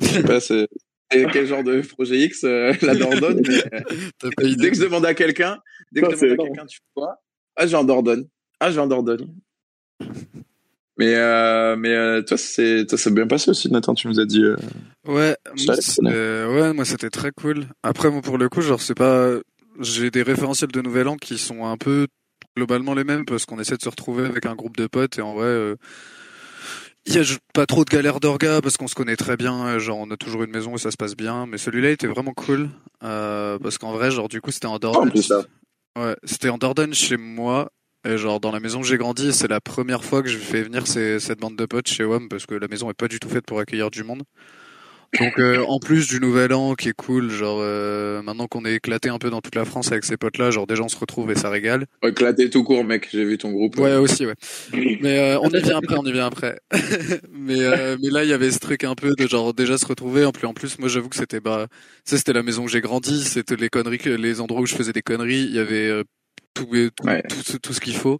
Je 0.00 0.06
sais 0.06 0.22
pas, 0.22 0.40
c'est 0.40 0.66
c'est 0.72 0.91
quel 1.32 1.46
genre 1.46 1.62
de 1.64 1.80
projet 1.82 2.18
X, 2.20 2.44
euh, 2.44 2.72
la 2.82 2.94
Dordogne. 2.94 3.42
mais, 3.44 3.60
euh, 4.40 4.54
dès 4.56 4.70
que 4.70 4.76
je 4.76 4.82
demande 4.82 5.06
à 5.06 5.14
quelqu'un, 5.14 5.58
dès 5.92 6.00
que 6.02 6.10
je 6.14 6.20
demande 6.26 6.40
à 6.40 6.44
quelqu'un, 6.44 6.66
tu 6.66 6.76
fais 6.78 6.82
quoi? 6.94 7.16
Ah, 7.56 7.66
je 7.66 7.72
vais 7.72 7.76
en 7.78 7.84
Dordogne. 7.84 8.24
Ah, 8.60 8.70
je 8.70 8.76
vais 8.76 8.80
en 8.82 8.86
Dordogne. 8.86 9.26
Mais, 10.98 11.14
euh, 11.14 11.74
mais 11.76 11.88
euh, 11.94 12.22
toi, 12.22 12.36
c'est, 12.36 12.86
toi, 12.86 12.98
ça 12.98 13.04
s'est 13.04 13.10
bien 13.10 13.26
passé 13.26 13.50
aussi, 13.50 13.70
Nathan, 13.72 13.94
tu 13.94 14.08
nous 14.08 14.20
as 14.20 14.26
dit. 14.26 14.42
euh, 14.44 14.56
Ouais, 15.06 15.34
euh, 16.04 16.54
ouais, 16.54 16.72
moi 16.74 16.84
c'était 16.84 17.10
très 17.10 17.30
cool. 17.32 17.64
Après, 17.82 18.10
moi 18.10 18.20
pour 18.20 18.38
le 18.38 18.48
coup, 18.48 18.60
genre 18.60 18.80
c'est 18.80 18.94
pas, 18.94 19.30
j'ai 19.80 20.10
des 20.10 20.22
référentiels 20.22 20.70
de 20.70 20.80
Nouvel 20.82 21.08
An 21.08 21.16
qui 21.16 21.38
sont 21.38 21.64
un 21.66 21.76
peu 21.76 22.06
globalement 22.56 22.94
les 22.94 23.04
mêmes 23.04 23.24
parce 23.24 23.46
qu'on 23.46 23.58
essaie 23.58 23.76
de 23.76 23.82
se 23.82 23.88
retrouver 23.88 24.26
avec 24.26 24.44
un 24.46 24.54
groupe 24.54 24.76
de 24.76 24.86
potes 24.86 25.18
et 25.18 25.22
en 25.22 25.34
vrai, 25.34 25.46
euh, 25.46 25.76
il 27.06 27.14
y 27.14 27.18
a 27.18 27.22
pas 27.52 27.66
trop 27.66 27.84
de 27.84 27.90
galères 27.90 28.20
d'orga 28.20 28.60
parce 28.60 28.76
qu'on 28.76 28.88
se 28.88 28.94
connaît 28.94 29.16
très 29.16 29.36
bien. 29.36 29.66
euh, 29.66 29.78
Genre 29.78 29.98
on 29.98 30.10
a 30.10 30.16
toujours 30.16 30.42
une 30.44 30.50
maison 30.50 30.74
et 30.74 30.78
ça 30.78 30.90
se 30.90 30.96
passe 30.96 31.16
bien. 31.16 31.46
Mais 31.46 31.58
celui-là 31.58 31.90
était 31.90 32.06
vraiment 32.06 32.32
cool 32.32 32.68
euh, 33.02 33.58
parce 33.58 33.78
qu'en 33.78 33.92
vrai, 33.92 34.10
genre 34.10 34.28
du 34.28 34.40
coup 34.40 34.50
c'était 34.52 34.66
en 34.66 34.74
en 34.74 34.78
Dordogne. 34.78 35.10
Ouais, 35.98 36.16
c'était 36.24 36.48
en 36.48 36.58
Dordogne 36.58 36.94
chez 36.94 37.16
moi. 37.16 37.70
Et 38.04 38.18
genre 38.18 38.40
dans 38.40 38.50
la 38.50 38.58
maison 38.60 38.80
où 38.80 38.84
j'ai 38.84 38.98
grandi, 38.98 39.32
c'est 39.32 39.46
la 39.48 39.60
première 39.60 40.04
fois 40.04 40.22
que 40.22 40.28
je 40.28 40.36
fais 40.38 40.62
venir 40.62 40.86
ces- 40.88 41.20
cette 41.20 41.38
bande 41.38 41.54
de 41.56 41.66
potes 41.66 41.86
chez 41.88 42.02
WAM 42.04 42.28
parce 42.28 42.46
que 42.46 42.54
la 42.56 42.66
maison 42.66 42.90
est 42.90 42.94
pas 42.94 43.06
du 43.08 43.20
tout 43.20 43.28
faite 43.28 43.46
pour 43.46 43.60
accueillir 43.60 43.90
du 43.92 44.02
monde. 44.02 44.22
Donc 45.20 45.38
euh, 45.38 45.62
en 45.68 45.78
plus 45.78 46.08
du 46.08 46.20
nouvel 46.20 46.54
an 46.54 46.74
qui 46.74 46.88
est 46.88 46.94
cool, 46.94 47.30
genre 47.30 47.58
euh, 47.60 48.22
maintenant 48.22 48.46
qu'on 48.46 48.64
est 48.64 48.76
éclaté 48.76 49.10
un 49.10 49.18
peu 49.18 49.28
dans 49.28 49.42
toute 49.42 49.54
la 49.54 49.66
France 49.66 49.92
avec 49.92 50.04
ces 50.04 50.16
potes-là, 50.16 50.50
genre 50.50 50.66
déjà 50.66 50.82
on 50.82 50.88
se 50.88 50.96
retrouve 50.96 51.30
et 51.30 51.34
ça 51.34 51.50
régale. 51.50 51.84
Éclaté 52.02 52.48
tout 52.48 52.64
court, 52.64 52.82
mec, 52.82 53.08
j'ai 53.12 53.24
vu 53.24 53.36
ton 53.36 53.50
groupe. 53.52 53.78
Ouais 53.78 53.96
aussi 53.96 54.24
ouais. 54.24 54.34
Mais 54.72 55.18
euh, 55.18 55.38
on 55.42 55.50
y 55.50 55.60
vient 55.60 55.76
après, 55.76 55.96
on 55.98 56.04
y 56.06 56.12
vient 56.12 56.26
après. 56.26 56.58
mais 57.30 57.60
euh, 57.60 57.96
mais 58.02 58.08
là 58.08 58.24
il 58.24 58.30
y 58.30 58.32
avait 58.32 58.50
ce 58.50 58.58
truc 58.58 58.84
un 58.84 58.94
peu 58.94 59.14
de 59.14 59.26
genre 59.28 59.52
déjà 59.52 59.76
se 59.76 59.84
retrouver. 59.86 60.24
En 60.24 60.32
plus 60.32 60.46
en 60.46 60.54
plus 60.54 60.78
moi 60.78 60.88
j'avoue 60.88 61.10
que 61.10 61.16
c'était 61.16 61.40
bah 61.40 61.66
c'était 62.04 62.32
la 62.32 62.42
maison 62.42 62.64
où 62.64 62.68
j'ai 62.68 62.80
grandi, 62.80 63.22
c'était 63.22 63.56
les 63.56 63.68
conneries, 63.68 63.98
les 64.16 64.40
endroits 64.40 64.62
où 64.62 64.66
je 64.66 64.74
faisais 64.74 64.92
des 64.92 65.02
conneries. 65.02 65.42
Il 65.44 65.54
y 65.54 65.58
avait 65.58 65.88
euh, 65.88 66.04
tout, 66.54 66.64
tout, 66.96 67.06
Ouais. 67.06 67.22
tout, 67.28 67.58
tout 67.58 67.72
ce 67.74 67.80
qu'il 67.80 67.96
faut. 67.96 68.18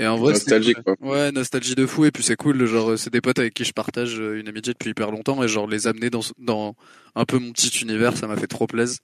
Et 0.00 0.06
en 0.06 0.16
vrai, 0.16 0.32
Nostalgique, 0.32 0.82
quoi. 0.82 0.96
Ouais, 1.00 1.30
nostalgie 1.30 1.74
de 1.74 1.84
fou. 1.86 2.06
Et 2.06 2.10
puis 2.10 2.22
c'est 2.22 2.36
cool, 2.36 2.64
genre 2.64 2.98
c'est 2.98 3.12
des 3.12 3.20
potes 3.20 3.38
avec 3.38 3.52
qui 3.54 3.64
je 3.64 3.72
partage 3.72 4.18
euh, 4.18 4.40
une 4.40 4.48
amitié 4.48 4.72
depuis 4.72 4.90
hyper 4.90 5.10
longtemps 5.10 5.42
et 5.44 5.48
genre 5.48 5.66
les 5.68 5.86
amener 5.86 6.08
dans 6.10 6.20
dans 6.38 6.74
un 7.14 7.24
peu 7.26 7.38
mon 7.38 7.52
petit 7.52 7.68
univers, 7.82 8.16
ça 8.16 8.26
m'a 8.26 8.36
fait 8.36 8.46
trop 8.46 8.66
plaisir. 8.66 8.98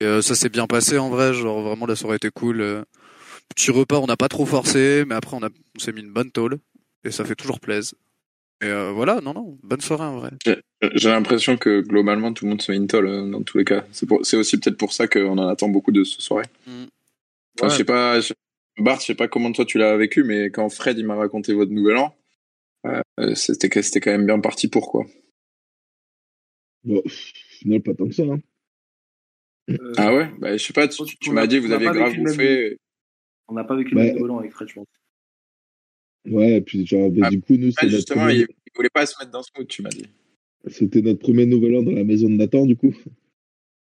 Et 0.00 0.04
euh, 0.04 0.20
ça 0.22 0.34
s'est 0.34 0.48
bien 0.50 0.66
passé 0.66 0.98
en 0.98 1.08
vrai, 1.08 1.32
genre 1.32 1.62
vraiment 1.62 1.86
la 1.86 1.96
soirée 1.96 2.16
était 2.16 2.30
cool. 2.30 2.60
euh. 2.60 2.82
Petit 3.54 3.70
repas, 3.70 3.98
on 3.98 4.06
n'a 4.06 4.16
pas 4.16 4.28
trop 4.28 4.46
forcé, 4.46 5.04
mais 5.06 5.14
après 5.14 5.36
on 5.36 5.42
a 5.42 5.48
on 5.48 5.78
s'est 5.78 5.92
mis 5.92 6.02
une 6.02 6.12
bonne 6.12 6.30
tôle 6.30 6.58
et 7.04 7.10
ça 7.10 7.24
fait 7.24 7.34
toujours 7.34 7.58
plaisir. 7.58 7.94
Et 8.62 8.66
euh, 8.66 8.92
voilà, 8.92 9.22
non, 9.22 9.32
non, 9.32 9.56
bonne 9.62 9.80
soirée 9.80 10.04
en 10.04 10.18
vrai. 10.18 10.30
J'ai 10.94 11.08
l'impression 11.08 11.56
que 11.56 11.80
globalement 11.80 12.34
tout 12.34 12.44
le 12.44 12.50
monde 12.50 12.60
se 12.60 12.72
intol 12.72 13.06
euh, 13.06 13.30
dans 13.30 13.42
tous 13.42 13.56
les 13.56 13.64
cas. 13.64 13.84
C'est 13.92 14.36
aussi 14.36 14.58
peut-être 14.58 14.76
pour 14.76 14.92
ça 14.92 15.08
qu'on 15.08 15.38
en 15.38 15.48
attend 15.48 15.70
beaucoup 15.70 15.92
de 15.92 16.04
ce 16.04 16.20
soirée. 16.20 16.44
Mm. 16.66 16.70
Enfin, 16.70 17.66
Ouais. 17.66 17.70
Je 17.70 17.76
sais 17.76 17.84
pas, 17.84 18.20
je- 18.20 18.34
Bart, 18.80 19.00
je 19.00 19.06
sais 19.06 19.14
pas 19.14 19.28
comment 19.28 19.52
toi 19.52 19.64
tu 19.64 19.78
l'as 19.78 19.96
vécu, 19.96 20.24
mais 20.24 20.50
quand 20.50 20.68
Fred 20.68 20.98
il 20.98 21.06
m'a 21.06 21.14
raconté 21.14 21.52
votre 21.52 21.70
nouvel 21.72 21.96
an, 21.96 22.14
euh, 22.86 23.34
c'était 23.34 23.68
que- 23.68 23.82
c'était 23.82 24.00
quand 24.00 24.10
même 24.10 24.26
bien 24.26 24.40
parti 24.40 24.68
pour 24.68 24.90
quoi. 24.90 25.06
Bon, 26.84 27.02
au 27.04 27.08
final, 27.08 27.82
pas 27.82 27.94
tant 27.94 28.06
que 28.08 28.14
ça. 28.14 28.22
Hein. 28.22 28.40
Euh, 29.70 29.92
Ah 29.98 30.14
ouais, 30.14 30.30
bah 30.38 30.56
je 30.56 30.64
sais 30.64 30.72
pas, 30.72 30.88
tu, 30.88 31.02
tu 31.18 31.30
m'as 31.32 31.46
dit 31.46 31.58
on 31.58 31.62
vous 31.62 31.72
a 31.72 31.76
aviez 31.76 31.86
pas 31.88 31.94
grave 31.94 32.16
bouffé. 32.16 32.78
On 33.48 33.54
n'a 33.54 33.64
pas 33.64 33.76
vécu 33.76 33.94
le 33.94 34.00
nouvel 34.14 34.30
an 34.30 34.38
avec 34.38 34.52
Fred, 34.52 34.68
je 34.68 34.74
pense. 34.74 34.86
Ouais, 36.26 36.56
et 36.56 36.60
puis 36.60 36.86
genre, 36.86 37.10
bah, 37.10 37.26
Ah, 37.26 37.30
du 37.30 37.40
coup, 37.40 37.56
nous, 37.56 37.70
c'est 37.72 37.88
justement, 37.88 38.22
premier- 38.26 38.34
il, 38.40 38.40
il 38.66 38.72
voulait 38.74 38.90
pas 38.90 39.06
se 39.06 39.14
mettre 39.18 39.30
dans 39.30 39.42
ce 39.42 39.50
mood, 39.56 39.66
tu 39.66 39.82
m'as 39.82 39.88
dit. 39.90 40.04
c'était 40.68 41.00
notre 41.02 41.18
premier 41.20 41.46
nouvel 41.46 41.76
an 41.76 41.82
dans 41.82 41.92
la 41.92 42.04
maison 42.04 42.28
de 42.28 42.34
Nathan, 42.34 42.66
du 42.66 42.76
coup. 42.76 42.94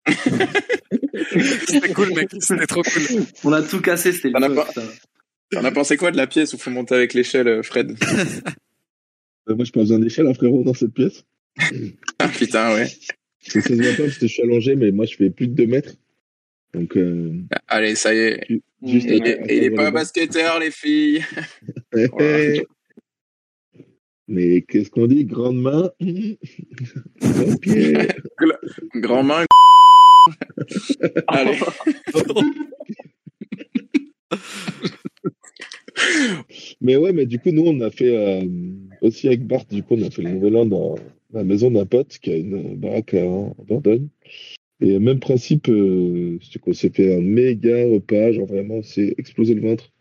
C'était 1.67 1.93
cool, 1.93 2.13
mec, 2.15 2.29
c'était 2.41 2.67
trop 2.67 2.83
cool. 2.83 3.25
On 3.45 3.53
a 3.53 3.63
tout 3.63 3.81
cassé, 3.81 4.13
c'était 4.13 4.31
T'en 4.31 5.65
as 5.65 5.73
pensé 5.73 5.97
quoi 5.97 6.11
de 6.13 6.17
la 6.17 6.27
pièce 6.27 6.55
où 6.55 6.59
faut 6.59 6.71
monter 6.71 6.95
avec 6.95 7.13
l'échelle, 7.13 7.49
euh, 7.49 7.63
Fred 7.63 7.97
Euh, 9.49 9.55
moi, 9.57 9.65
je 9.65 9.73
pas 9.73 9.81
besoin 9.81 9.99
d'échelle, 9.99 10.27
hein, 10.27 10.35
frérot, 10.35 10.63
dans 10.63 10.75
cette 10.75 10.93
pièce. 10.93 11.25
Ah 12.19 12.29
putain, 12.29 12.75
ouais. 12.75 12.87
Ça 13.41 13.61
se 13.61 13.73
voit 13.73 13.91
pas 13.97 14.03
parce 14.05 14.19
que 14.19 14.27
je 14.27 14.33
suis 14.33 14.43
allongé, 14.43 14.77
mais 14.77 14.91
moi, 14.93 15.07
je 15.07 15.17
fais 15.17 15.31
plus 15.31 15.49
de 15.49 15.55
2 15.55 15.67
mètres. 15.67 15.95
Donc, 16.75 16.97
euh, 16.97 17.33
Allez, 17.67 17.95
ça 17.95 18.15
y 18.15 18.19
est. 18.19 18.47
juste 18.87 19.07
il 19.09 19.27
est, 19.27 19.41
il 19.49 19.65
est 19.65 19.71
pas 19.71 19.91
basketteur, 19.91 20.59
les 20.61 20.71
filles. 20.71 21.25
Voilà. 21.93 22.63
Mais 24.29 24.63
qu'est-ce 24.63 24.91
qu'on 24.91 25.09
dit? 25.09 25.25
Grande 25.25 25.61
main, 25.61 25.91
grand 27.21 27.57
pied. 27.57 27.97
Grand 28.95 29.25
main. 29.25 29.45
Allez. 31.29 31.59
Mais 36.81 36.97
ouais, 36.97 37.13
mais 37.13 37.27
du 37.27 37.39
coup, 37.39 37.51
nous, 37.51 37.65
on 37.67 37.81
a 37.81 37.91
fait 37.91 38.17
euh, 38.17 38.47
aussi 39.03 39.27
avec 39.27 39.47
Bart, 39.47 39.67
du 39.67 39.83
coup, 39.83 39.97
on 39.97 40.03
a 40.03 40.11
fait 40.11 40.23
le 40.23 40.31
nouvel 40.31 40.57
an 40.57 40.67
dans 40.67 40.95
la 41.33 41.45
maison 41.45 41.71
d'un 41.71 41.87
pote 41.87 42.19
qui 42.19 42.33
a 42.33 42.37
une 42.37 42.77
baraque 42.77 43.15
en 43.15 43.55
en 43.59 43.65
Dordogne. 43.65 44.09
Et 44.81 44.99
même 44.99 45.21
principe, 45.21 45.69
euh, 45.69 46.39
c'est 46.41 46.59
qu'on 46.59 46.73
s'est 46.73 46.91
fait 46.91 47.15
un 47.15 47.21
méga 47.21 47.85
repas, 47.87 48.33
genre 48.33 48.47
vraiment, 48.47 48.77
on 48.77 48.83
s'est 48.83 49.15
explosé 49.19 49.55
le 49.55 49.61
ventre. 49.61 49.93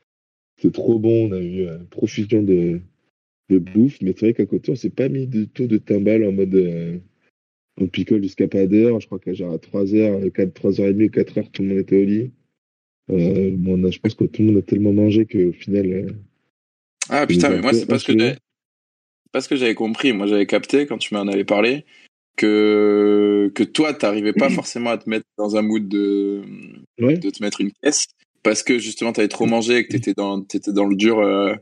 C'était 0.58 0.72
trop 0.72 1.00
bon, 1.00 1.30
on 1.30 1.32
a 1.34 1.40
eu 1.40 1.68
une 1.68 1.88
profusion 1.88 2.44
de, 2.44 2.80
de 3.50 3.60
bouffe, 3.60 4.02
mais 4.02 4.14
c'est 4.14 4.28
vrai 4.28 4.34
qu'à 4.34 4.46
côté, 4.46 4.72
on 4.72 4.76
s'est 4.76 4.90
pas 4.90 5.10
mis 5.10 5.28
du 5.28 5.48
tout 5.50 5.68
de 5.68 5.78
timbal 5.78 6.26
en 6.26 6.32
mode 6.32 6.56
euh, 6.56 6.98
on 7.80 7.88
picole 7.88 8.22
jusqu'à 8.24 8.48
pas 8.48 8.66
d'heure. 8.68 9.00
Je 9.00 9.06
crois 9.08 9.20
qu'à 9.20 9.34
genre 9.34 9.54
à 9.54 9.58
3h, 9.58 10.32
4, 10.32 10.54
3h30 10.54 11.04
ou 11.04 11.10
4h, 11.10 11.52
tout 11.52 11.62
le 11.64 11.70
monde 11.70 11.78
était 11.80 12.02
au 12.02 12.06
lit. 12.06 12.32
Euh, 13.12 13.52
bon, 13.54 13.80
on 13.82 13.88
a- 13.88 13.92
je 13.92 14.00
pense 14.00 14.14
que 14.14 14.26
tout 14.26 14.42
le 14.42 14.50
monde 14.50 14.58
a 14.58 14.62
tellement 14.62 14.94
mangé 14.94 15.26
qu'au 15.26 15.52
final, 15.54 15.86
euh, 15.92 16.08
Ah 17.10 17.26
putain, 17.26 17.50
mais 17.50 17.62
moi, 17.62 17.74
c'est 17.74 17.88
pas 17.88 17.98
ce 18.00 18.06
que 18.06 18.18
j'avais. 18.18 18.34
c'est 18.34 19.32
Pas 19.32 19.42
ce 19.42 19.50
que 19.50 19.56
j'avais 19.56 19.76
compris. 19.76 20.14
Moi, 20.14 20.28
j'avais 20.28 20.46
capté 20.46 20.86
quand 20.86 20.98
tu 20.98 21.14
m'en 21.14 21.22
avais 21.28 21.44
parlé 21.46 21.86
que 22.38 23.52
que 23.56 23.64
toi, 23.64 23.94
t'arrivais 23.94 24.34
pas 24.34 24.50
forcément 24.50 24.92
à 24.92 24.98
te 24.98 25.10
mettre 25.10 25.26
dans 25.38 25.56
un 25.56 25.62
mood 25.62 25.88
de 25.88 26.42
Ouais. 27.02 27.18
de 27.18 27.30
te 27.30 27.42
mettre 27.44 27.62
une 27.62 27.72
pièce 27.82 28.06
parce 28.44 28.64
que 28.64 28.78
justement, 28.80 29.12
t'avais 29.12 29.28
trop 29.28 29.46
mangé 29.46 29.78
et 29.78 29.84
que 29.86 29.92
t'étais 29.92 30.14
dans 30.14 30.42
t'étais 30.42 30.72
dans 30.72 30.86
le 30.86 30.96
dur. 30.96 31.20
euh. 31.20 31.56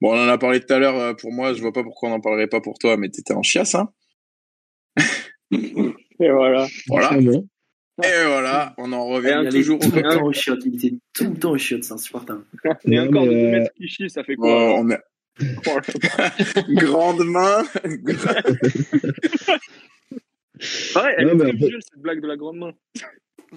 Bon, 0.00 0.10
on 0.12 0.18
en 0.24 0.28
a 0.28 0.38
parlé 0.38 0.60
tout 0.60 0.72
à 0.72 0.78
l'heure. 0.78 1.16
Pour 1.16 1.32
moi, 1.32 1.54
je 1.54 1.60
vois 1.60 1.72
pas 1.72 1.82
pourquoi 1.82 2.10
on 2.10 2.12
en 2.12 2.20
parlerait 2.20 2.46
pas 2.48 2.60
pour 2.60 2.78
toi, 2.78 2.96
mais 2.96 3.08
t'étais 3.08 3.32
en 3.34 3.42
chiasse, 3.42 3.74
hein. 3.74 3.90
Et 6.20 6.30
voilà. 6.30 6.66
Voilà. 6.88 7.18
Et 8.02 8.26
voilà, 8.26 8.74
on 8.76 8.92
en 8.92 9.06
revient 9.06 9.48
toujours 9.48 9.78
tout 9.78 9.92
au 9.92 9.94
le 9.94 10.02
temps 10.02 10.24
au 10.24 10.32
chiottes, 10.32 10.62
il 10.66 10.74
était 10.74 10.96
tout 11.12 11.30
le 11.30 11.38
temps 11.38 11.52
au 11.52 11.58
chiottes, 11.58 11.84
c'est 11.84 11.92
insupportable. 11.92 12.42
Et 12.86 12.96
corps 13.08 13.24
de 13.24 13.30
mais, 13.30 13.42
2 13.42 13.46
euh, 13.46 13.50
mètres 13.52 13.72
qui 13.76 13.86
chie, 13.86 14.10
ça 14.10 14.24
fait 14.24 14.34
Oh, 14.36 14.42
quoi 14.42 14.80
on 14.80 14.90
est... 14.90 14.98
grande 16.74 17.24
main. 17.24 17.62
Pareil, 20.92 21.14
elle 21.18 21.36
Non, 21.36 21.44
est 21.44 21.56
très 21.56 21.70
cette 21.80 22.00
blague 22.00 22.20
de 22.20 22.26
la 22.26 22.36
grande 22.36 22.56
main. 22.56 22.72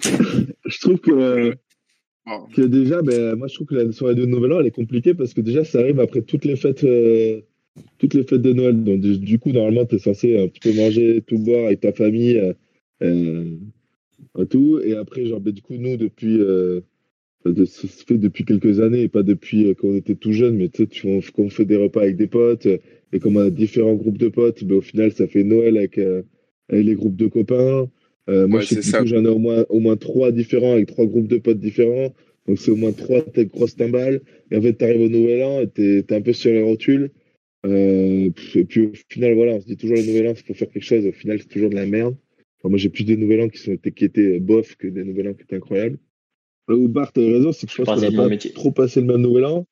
Je 0.04 0.80
trouve 0.80 0.98
que, 0.98 1.10
euh, 1.10 1.52
que 2.54 2.62
déjà, 2.62 3.02
ben, 3.02 3.34
moi 3.34 3.48
je 3.48 3.54
trouve 3.54 3.66
que 3.66 3.74
la 3.74 3.90
soirée 3.90 4.14
de 4.14 4.24
Nouvel 4.24 4.52
An 4.52 4.60
elle 4.60 4.66
est 4.66 4.70
compliquée 4.70 5.14
parce 5.14 5.34
que 5.34 5.40
déjà 5.40 5.64
ça 5.64 5.80
arrive 5.80 5.98
après 5.98 6.22
toutes 6.22 6.44
les 6.44 6.54
fêtes, 6.54 6.84
euh, 6.84 7.40
toutes 7.98 8.14
les 8.14 8.24
fêtes 8.24 8.42
de 8.42 8.52
Noël. 8.52 8.82
Donc 8.84 9.00
du, 9.00 9.38
coup 9.38 9.52
normalement 9.52 9.86
tu 9.86 9.96
es 9.96 9.98
censé 9.98 10.38
un 10.38 10.48
petit 10.48 10.60
peu 10.60 10.72
manger, 10.74 11.22
tout 11.26 11.38
boire 11.38 11.66
avec 11.66 11.80
ta 11.80 11.92
famille, 11.92 12.36
euh, 12.38 12.52
euh, 13.02 14.44
tout. 14.50 14.80
Et 14.84 14.94
après 14.94 15.26
genre 15.26 15.40
ben, 15.40 15.52
du 15.52 15.62
coup 15.62 15.76
nous 15.76 15.96
depuis, 15.96 16.38
euh, 16.40 16.80
de- 17.44 17.64
ça 17.64 17.88
se 17.88 18.04
fait 18.04 18.18
depuis 18.18 18.44
quelques 18.44 18.80
années 18.80 19.02
et 19.02 19.08
pas 19.08 19.22
depuis 19.22 19.66
euh, 19.66 19.74
quand 19.74 19.88
on 19.88 19.96
était 19.96 20.14
tout 20.16 20.32
jeune, 20.32 20.56
mais 20.56 20.68
tu 20.68 20.82
sais 20.82 20.86
tu- 20.88 21.06
on, 21.08 21.20
quand 21.20 21.42
on 21.44 21.50
fait 21.50 21.64
des 21.64 21.76
repas 21.76 22.02
avec 22.02 22.16
des 22.16 22.26
potes 22.26 22.66
euh, 22.66 22.78
et 23.12 23.20
comme 23.20 23.36
on 23.36 23.40
a 23.40 23.50
différents 23.50 23.94
groupes 23.94 24.18
de 24.18 24.28
potes, 24.28 24.64
ben, 24.64 24.76
au 24.76 24.80
final 24.82 25.12
ça 25.12 25.26
fait 25.26 25.44
Noël 25.44 25.76
avec, 25.76 25.98
euh, 25.98 26.22
avec 26.68 26.84
les 26.86 26.94
groupes 26.94 27.16
de 27.16 27.26
copains. 27.28 27.88
Euh, 28.28 28.46
moi, 28.46 28.60
Ouais, 28.60 28.66
je 28.66 28.80
sais 28.80 28.98
que 28.98 29.06
j'en 29.06 29.24
ai 29.24 29.28
au 29.28 29.38
moins, 29.38 29.64
au 29.70 29.80
moins 29.80 29.96
trois 29.96 30.32
différents 30.32 30.72
avec 30.72 30.86
trois 30.88 31.06
groupes 31.06 31.28
de 31.28 31.38
potes 31.38 31.60
différents. 31.60 32.12
Donc, 32.46 32.58
c'est 32.58 32.70
au 32.70 32.76
moins 32.76 32.92
trois 32.92 33.20
grosses 33.54 33.76
timbales. 33.76 34.20
Et 34.50 34.56
en 34.56 34.62
fait, 34.62 34.74
t'arrives 34.74 35.00
au 35.00 35.08
nouvel 35.08 35.42
an 35.42 35.60
et 35.60 35.68
t'es, 35.68 36.02
t'es 36.02 36.14
un 36.14 36.20
peu 36.20 36.32
sur 36.32 36.50
les 36.52 36.62
rotules. 36.62 37.10
Euh, 37.66 38.30
et 38.54 38.64
puis, 38.64 38.86
au 38.86 38.92
final, 39.08 39.34
voilà, 39.34 39.54
on 39.54 39.60
se 39.60 39.66
dit 39.66 39.76
toujours 39.76 39.96
le 39.96 40.04
nouvel 40.04 40.28
an, 40.28 40.34
il 40.36 40.44
faut 40.44 40.54
faire 40.54 40.70
quelque 40.70 40.82
chose. 40.82 41.06
Au 41.06 41.12
final, 41.12 41.40
c'est 41.40 41.48
toujours 41.48 41.70
de 41.70 41.74
la 41.74 41.86
merde. 41.86 42.16
Enfin, 42.58 42.68
moi, 42.70 42.78
j'ai 42.78 42.88
plus 42.88 43.04
des 43.04 43.16
nouvel 43.16 43.42
an 43.42 43.48
qui, 43.48 43.58
sont, 43.58 43.76
qui 43.76 44.04
étaient 44.04 44.38
bof 44.40 44.76
que 44.76 44.88
des 44.88 45.04
nouvel 45.04 45.28
an 45.28 45.34
qui 45.34 45.42
étaient 45.42 45.56
incroyables. 45.56 45.98
Là 46.68 46.76
où 46.76 46.88
Bart 46.88 47.12
a 47.16 47.20
raison, 47.20 47.52
c'est 47.52 47.66
que 47.66 47.72
je 47.72 47.82
pense 47.82 48.00
qu'on 48.00 48.06
de 48.06 48.10
n'a 48.10 48.22
pas 48.22 48.28
métier. 48.28 48.52
trop 48.52 48.70
passé 48.70 49.00
le 49.00 49.06
même 49.06 49.22
nouvel 49.22 49.44
an. 49.44 49.66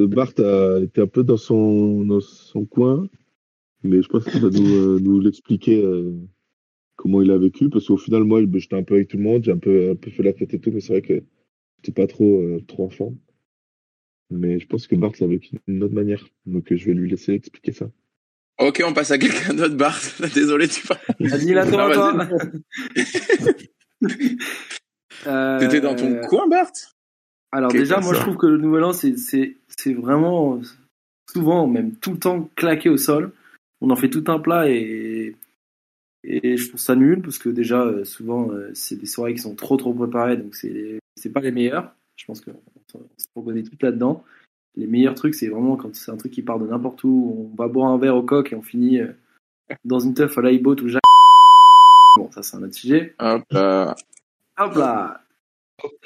Euh, 0.00 0.06
Bart 0.06 0.32
a 0.38 0.80
été 0.82 1.00
un 1.00 1.06
peu 1.06 1.24
dans 1.24 1.36
son, 1.36 2.04
dans 2.04 2.20
son 2.20 2.64
coin. 2.64 3.08
Mais 3.84 4.02
je 4.02 4.08
pense 4.08 4.24
qu'il 4.24 4.40
va 4.40 4.50
nous, 4.50 4.74
euh, 4.74 5.00
nous 5.00 5.20
l'expliquer 5.20 5.82
euh, 5.82 6.12
comment 6.96 7.22
il 7.22 7.30
a 7.30 7.38
vécu. 7.38 7.68
Parce 7.68 7.86
qu'au 7.86 7.96
final, 7.96 8.24
moi, 8.24 8.40
j'étais 8.54 8.76
un 8.76 8.82
peu 8.82 8.94
avec 8.94 9.08
tout 9.08 9.16
le 9.16 9.24
monde, 9.24 9.44
j'ai 9.44 9.52
un 9.52 9.58
peu, 9.58 9.90
un 9.90 9.96
peu 9.96 10.10
fait 10.10 10.22
la 10.22 10.32
fête 10.32 10.54
et 10.54 10.58
tout, 10.60 10.70
mais 10.70 10.80
c'est 10.80 10.92
vrai 10.92 11.02
que 11.02 11.22
j'étais 11.78 11.92
pas 11.92 12.06
trop, 12.06 12.38
euh, 12.38 12.60
trop 12.66 12.84
enfant. 12.84 13.14
Mais 14.32 14.58
je 14.58 14.66
pense 14.66 14.86
que 14.86 14.96
Bart 14.96 15.12
l'a 15.20 15.26
vécu 15.26 15.56
d'une 15.68 15.82
autre 15.82 15.94
manière. 15.94 16.24
Donc 16.46 16.72
euh, 16.72 16.76
je 16.76 16.86
vais 16.86 16.94
lui 16.94 17.10
laisser 17.10 17.34
expliquer 17.34 17.72
ça. 17.72 17.90
Ok, 18.58 18.82
on 18.86 18.92
passe 18.92 19.10
à 19.10 19.18
quelqu'un 19.18 19.54
d'autre, 19.54 19.76
Bart. 19.76 20.00
Désolé, 20.34 20.68
tu 20.68 20.86
parles. 20.86 21.00
Vas-y, 21.20 21.52
là, 21.52 21.66
toi, 21.66 21.92
toi. 21.92 22.28
Euh, 25.26 25.58
T'étais 25.58 25.80
dans 25.80 25.94
ton 25.94 26.20
coin, 26.20 26.48
Bart? 26.48 26.72
Alors 27.50 27.70
déjà, 27.70 28.00
moi 28.00 28.14
ça. 28.14 28.20
je 28.20 28.24
trouve 28.24 28.36
que 28.36 28.46
le 28.46 28.56
Nouvel 28.56 28.84
An, 28.84 28.92
c'est 28.92 29.92
vraiment 29.92 30.60
souvent, 31.30 31.66
même 31.66 31.94
tout 31.96 32.12
le 32.12 32.18
temps, 32.18 32.48
claqué 32.56 32.88
au 32.88 32.96
sol. 32.96 33.32
On 33.80 33.90
en 33.90 33.96
fait 33.96 34.08
tout 34.08 34.24
un 34.28 34.38
plat 34.38 34.68
et 34.70 35.34
et 36.24 36.56
je 36.56 36.68
trouve 36.68 36.80
ça 36.80 36.94
nul 36.94 37.20
parce 37.20 37.38
que 37.38 37.48
déjà 37.48 37.82
euh, 37.82 38.04
souvent 38.04 38.50
euh, 38.52 38.70
c'est 38.74 38.96
des 38.96 39.06
soirées 39.06 39.34
qui 39.34 39.40
sont 39.40 39.56
trop 39.56 39.76
trop 39.76 39.92
préparées, 39.92 40.36
donc 40.36 40.54
c'est 40.54 41.00
c'est 41.16 41.30
pas 41.32 41.40
les 41.40 41.50
meilleurs. 41.50 41.92
Je 42.16 42.24
pense 42.26 42.40
qu'on 42.40 42.52
on 42.52 42.71
se 43.16 43.26
reconnaît 43.34 43.62
tout 43.62 43.76
là-dedans. 43.80 44.24
Les 44.76 44.86
meilleurs 44.86 45.14
trucs, 45.14 45.34
c'est 45.34 45.48
vraiment 45.48 45.76
quand 45.76 45.94
c'est 45.94 46.10
un 46.10 46.16
truc 46.16 46.32
qui 46.32 46.42
part 46.42 46.58
de 46.58 46.66
n'importe 46.66 47.04
où. 47.04 47.50
On 47.52 47.56
va 47.56 47.68
boire 47.68 47.90
un 47.90 47.98
verre 47.98 48.16
au 48.16 48.22
coq 48.22 48.52
et 48.52 48.56
on 48.56 48.62
finit 48.62 49.00
euh, 49.00 49.08
dans 49.84 49.98
une 50.00 50.14
teuf 50.14 50.36
à 50.38 50.42
l'iBoat 50.42 50.76
ou 50.82 50.88
Jacques. 50.88 51.02
Bon, 52.16 52.30
ça 52.30 52.42
c'est 52.42 52.56
un 52.56 52.62
autre 52.62 52.74
sujet. 52.74 53.14
Hop 53.18 53.44
là. 53.50 53.94
Hop 54.58 54.74
là. 54.76 55.20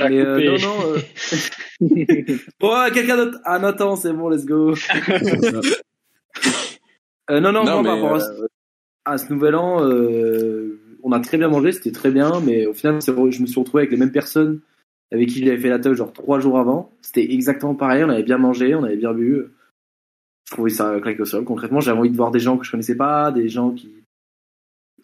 Mais, 0.01 0.19
euh, 0.19 0.57
non, 0.59 0.79
non. 0.79 0.95
euh, 0.95 2.37
Oh, 2.63 2.85
quelqu'un 2.95 3.17
d'autre? 3.17 3.39
Ah, 3.45 3.59
Nathan, 3.59 3.95
c'est 3.97 4.13
bon, 4.13 4.29
let's 4.29 4.45
go. 4.47 4.75
Euh, 7.29 7.41
non, 7.41 7.51
non, 7.51 7.65
Non, 7.65 7.83
moi, 7.83 7.83
par 7.83 8.01
rapport 8.01 8.23
à, 9.05 9.13
à 9.13 9.19
ce 9.19 9.33
nouvel 9.33 9.57
an, 9.57 9.85
euh, 9.85 10.79
on 11.03 11.11
a 11.11 11.19
très 11.19 11.39
bien 11.39 11.49
mangé, 11.49 11.73
c'était 11.73 11.91
très 11.91 12.13
bien, 12.13 12.41
mais 12.41 12.67
au 12.67 12.73
final, 12.73 13.01
je 13.03 13.41
me 13.43 13.47
suis 13.47 13.59
retrouvé 13.59 13.83
avec 13.83 13.91
les 13.91 13.97
mêmes 13.97 14.13
personnes 14.13 14.61
avec 15.13 15.29
qui 15.29 15.45
j'avais 15.45 15.59
fait 15.59 15.69
la 15.69 15.79
teuf 15.79 15.97
genre 15.97 16.13
trois 16.13 16.41
jours 16.41 16.59
avant. 16.59 16.91
C'était 17.03 17.33
exactement 17.33 17.75
pareil, 17.75 18.05
on 18.05 18.09
avait 18.11 18.23
bien 18.23 18.39
mangé, 18.39 18.75
on 18.75 18.85
avait 18.85 18.97
bien 18.97 19.13
bu. 19.13 19.43
Je 20.49 20.53
trouvais 20.53 20.71
ça 20.71 20.99
claqué 21.01 21.21
au 21.23 21.25
sol. 21.25 21.45
Concrètement, 21.45 21.81
j'avais 21.81 21.99
envie 21.99 22.11
de 22.11 22.17
voir 22.17 22.31
des 22.31 22.39
gens 22.39 22.57
que 22.57 22.65
je 22.65 22.71
connaissais 22.71 22.97
pas, 22.97 23.33
des 23.33 23.49
gens 23.49 23.73
qui 23.73 23.91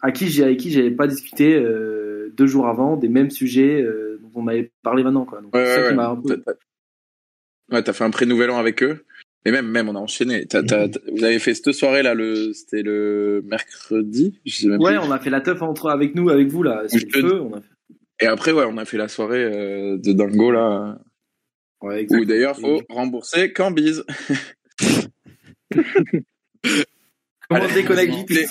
à 0.01 0.11
qui 0.11 0.27
j'ai 0.27 0.43
avec 0.43 0.57
qui 0.59 0.71
j'avais 0.71 0.91
pas 0.91 1.07
discuté 1.07 1.55
euh, 1.55 2.29
deux 2.35 2.47
jours 2.47 2.67
avant 2.67 2.97
des 2.97 3.07
mêmes 3.09 3.29
sujets 3.31 3.81
euh, 3.81 4.19
dont 4.21 4.41
on 4.41 4.47
avait 4.47 4.71
parlé 4.83 5.03
maintenant 5.03 5.25
quoi. 5.25 5.41
Donc, 5.41 5.53
Ouais, 5.55 5.65
c'est 5.65 5.75
ça 5.75 5.81
ouais, 5.81 5.89
qui 5.89 5.95
m'a 5.95 6.09
un 6.09 6.15
ouais. 6.15 6.35
peu 6.37 6.41
T'as- 6.41 6.53
Ouais, 7.71 7.93
fait 7.93 8.03
un 8.03 8.09
pré-nouvel 8.09 8.49
an 8.51 8.57
avec 8.57 8.83
eux. 8.83 9.05
Et 9.45 9.51
même, 9.51 9.67
même, 9.67 9.89
on 9.89 9.95
a 9.95 9.99
enchaîné. 9.99 10.45
T'as- 10.45 10.63
t'as- 10.63 10.87
t'as- 10.89 10.99
vous 11.11 11.23
avez 11.23 11.39
fait 11.39 11.53
cette 11.53 11.71
soirée-là, 11.73 12.13
le, 12.13 12.53
c'était 12.53 12.81
le 12.81 13.41
mercredi, 13.45 14.39
je 14.45 14.55
sais 14.55 14.67
même 14.67 14.79
Ouais, 14.81 14.97
plus. 14.97 15.05
on 15.07 15.11
a 15.11 15.19
fait 15.19 15.29
la 15.29 15.41
teuf 15.41 15.61
entre 15.61 15.89
avec 15.89 16.15
nous, 16.15 16.29
avec 16.29 16.47
vous 16.49 16.63
là. 16.63 16.83
C'est 16.87 16.99
le 17.03 17.07
te- 17.11 17.19
feu. 17.19 17.41
On 17.41 17.53
a 17.53 17.61
fait... 17.61 17.67
Et 18.23 18.27
après, 18.27 18.51
ouais, 18.53 18.65
on 18.67 18.77
a 18.77 18.85
fait 18.85 18.97
la 18.97 19.07
soirée 19.09 19.43
euh, 19.43 19.97
de 19.97 20.13
Dingo, 20.13 20.51
là. 20.51 20.97
Ouais, 21.81 21.95
Où 21.95 21.97
exact. 21.99 22.25
d'ailleurs, 22.25 22.57
faut 22.59 22.81
rembourser 22.89 23.51
Cambise. 23.51 24.05
Comment 27.49 27.65
on 27.69 27.73
déconnecte 27.73 28.13
vite 28.13 28.29
Michelet, 28.29 28.47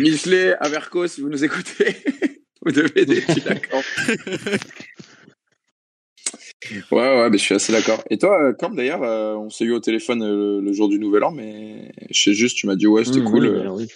Michelet, 0.00 0.56
Averco, 0.58 1.06
si 1.06 1.20
vous 1.20 1.28
nous 1.28 1.44
écoutez, 1.44 1.96
vous 2.64 2.72
devez 2.72 3.04
des 3.06 3.20
d'accord. 3.44 3.82
Ouais, 6.90 6.98
ouais, 7.20 7.30
mais 7.30 7.38
je 7.38 7.42
suis 7.44 7.54
assez 7.54 7.72
d'accord. 7.72 8.02
Et 8.10 8.18
toi, 8.18 8.42
euh, 8.42 8.52
Cam, 8.52 8.74
d'ailleurs, 8.74 9.02
euh, 9.04 9.34
on 9.36 9.50
s'est 9.50 9.64
eu 9.64 9.72
au 9.72 9.78
téléphone 9.80 10.22
euh, 10.24 10.60
le 10.60 10.72
jour 10.72 10.88
du 10.88 10.98
Nouvel 10.98 11.22
An, 11.22 11.30
mais 11.30 11.92
je 12.10 12.20
sais 12.20 12.32
juste, 12.34 12.56
tu 12.56 12.66
m'as 12.66 12.74
dit, 12.74 12.88
ouais, 12.88 13.04
c'était 13.04 13.20
Mmh, 13.20 13.24
cool. 13.30 13.42
oui, 13.46 13.48
euh. 13.54 13.60
alors 13.60 13.76
oui. 13.76 13.86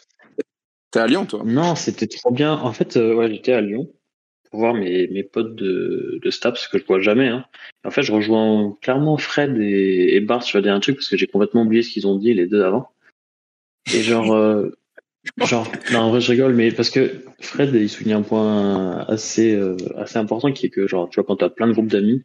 T'es 0.93 1.01
à 1.01 1.07
Lyon, 1.09 1.27
toi? 1.27 1.43
Non, 1.45 1.75
c'était 1.75 2.07
trop 2.07 2.31
bien. 2.31 2.53
En 2.55 2.73
fait, 2.73 2.97
euh, 2.97 3.15
ouais, 3.15 3.29
j'étais 3.31 3.53
à 3.53 3.61
Lyon 3.61 3.93
pour 4.51 4.61
voir 4.61 4.75
mes, 4.75 5.07
mes 5.09 5.23
potes 5.23 5.55
de, 5.55 6.19
de 6.23 6.31
Staps 6.31 6.69
que 6.69 6.79
je 6.79 6.85
vois 6.85 7.01
jamais. 7.01 7.29
Hein. 7.29 7.45
En 7.85 7.91
fait, 7.91 8.03
je 8.03 8.13
rejoins 8.13 8.77
clairement 8.83 9.17
Fred 9.17 9.57
et, 9.59 10.17
et 10.17 10.21
Bart 10.21 10.43
sur 10.43 10.65
un 10.65 10.81
truc 10.81 10.97
parce 10.97 11.09
que 11.09 11.17
j'ai 11.17 11.27
complètement 11.27 11.63
oublié 11.63 11.83
ce 11.83 11.91
qu'ils 11.91 12.07
ont 12.07 12.17
dit 12.17 12.35
les 12.35 12.47
deux 12.47 12.63
avant. 12.63 12.91
Et 13.95 14.03
genre, 14.03 14.33
euh, 14.35 14.71
genre, 15.39 15.71
non, 15.93 16.01
en 16.01 16.11
vrai, 16.11 16.21
je 16.21 16.31
rigole, 16.33 16.55
mais 16.55 16.73
parce 16.73 16.91
que 16.91 17.23
Fred, 17.41 17.75
il 17.75 17.89
souligne 17.89 18.15
un 18.15 18.23
point 18.23 18.99
assez, 19.07 19.55
euh, 19.55 19.77
assez 19.97 20.19
important 20.19 20.53
qui 20.53 20.67
est 20.67 20.71
que, 20.71 20.87
genre, 20.87 21.09
tu 21.09 21.17
vois, 21.17 21.25
quand 21.25 21.37
t'as 21.37 21.49
plein 21.49 21.69
de 21.69 21.73
groupes 21.73 21.89
d'amis, 21.89 22.25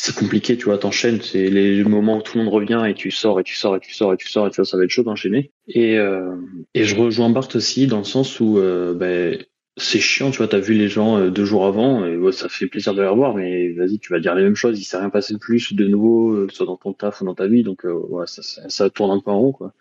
c'est 0.00 0.14
compliqué, 0.14 0.56
tu 0.56 0.64
vois, 0.64 0.78
t'enchaînes, 0.78 1.20
c'est 1.20 1.50
les 1.50 1.84
moments 1.84 2.18
où 2.18 2.22
tout 2.22 2.38
le 2.38 2.44
monde 2.44 2.52
revient 2.52 2.82
et 2.88 2.94
tu 2.94 3.10
sors 3.10 3.38
et 3.38 3.44
tu 3.44 3.54
sors 3.54 3.76
et 3.76 3.80
tu 3.80 3.92
sors 3.92 4.14
et 4.14 4.16
tu 4.16 4.28
sors 4.28 4.46
et 4.46 4.50
tu 4.50 4.56
vois, 4.56 4.64
ça 4.64 4.78
va 4.78 4.84
être 4.84 4.90
chaud 4.90 5.02
d'enchaîner. 5.02 5.50
Et, 5.68 5.98
euh, 5.98 6.36
et 6.74 6.84
je 6.84 6.96
rejoins 6.96 7.28
Bart 7.28 7.48
aussi 7.54 7.86
dans 7.86 7.98
le 7.98 8.04
sens 8.04 8.40
où, 8.40 8.58
euh, 8.58 8.94
ben, 8.94 9.38
c'est 9.76 10.00
chiant, 10.00 10.30
tu 10.30 10.38
vois, 10.38 10.48
t'as 10.48 10.58
vu 10.58 10.74
les 10.74 10.88
gens 10.88 11.18
euh, 11.18 11.30
deux 11.30 11.44
jours 11.44 11.66
avant, 11.66 12.04
et 12.04 12.32
ça 12.32 12.48
fait 12.48 12.66
plaisir 12.66 12.94
de 12.94 13.02
les 13.02 13.08
revoir, 13.08 13.34
mais 13.34 13.72
vas-y, 13.72 13.98
tu 13.98 14.12
vas 14.12 14.20
dire 14.20 14.34
les 14.34 14.42
mêmes 14.42 14.56
choses, 14.56 14.78
il 14.78 14.84
s'est 14.84 14.98
rien 14.98 15.10
passé 15.10 15.34
de 15.34 15.38
plus 15.38 15.72
de 15.72 15.86
nouveau, 15.86 16.32
euh, 16.32 16.48
soit 16.50 16.66
dans 16.66 16.76
ton 16.76 16.92
taf 16.92 17.20
ou 17.20 17.24
dans 17.24 17.34
ta 17.34 17.46
vie, 17.46 17.62
donc 17.62 17.84
euh, 17.84 18.26
ça, 18.26 18.42
ça, 18.68 18.90
tourne 18.90 19.10
un 19.10 19.20
peu 19.20 19.30
en 19.30 19.40
rond, 19.40 19.52
quoi. 19.52 19.72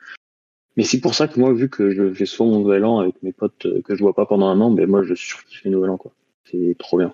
Mais 0.78 0.84
c'est 0.84 1.02
pour 1.02 1.16
ça 1.16 1.28
que 1.28 1.40
moi, 1.40 1.52
vu 1.54 1.70
que 1.70 1.92
je 1.92 2.14
fais 2.14 2.26
souvent 2.26 2.52
mon 2.52 2.60
nouvel 2.60 2.86
an 2.86 3.00
avec 3.00 3.22
mes 3.22 3.34
potes 3.34 3.68
que 3.84 3.96
je 3.96 4.02
vois 4.02 4.14
pas 4.14 4.26
pendant 4.26 4.48
un 4.48 4.62
an, 4.62 4.72
ben 4.72 4.88
moi 4.88 5.04
je 5.04 5.14
surkiffe 5.14 5.64
les 5.66 5.72
nouvel 5.72 5.90
an. 5.90 6.00
C'est 6.46 6.76
trop 6.80 6.98
bien. 6.98 7.14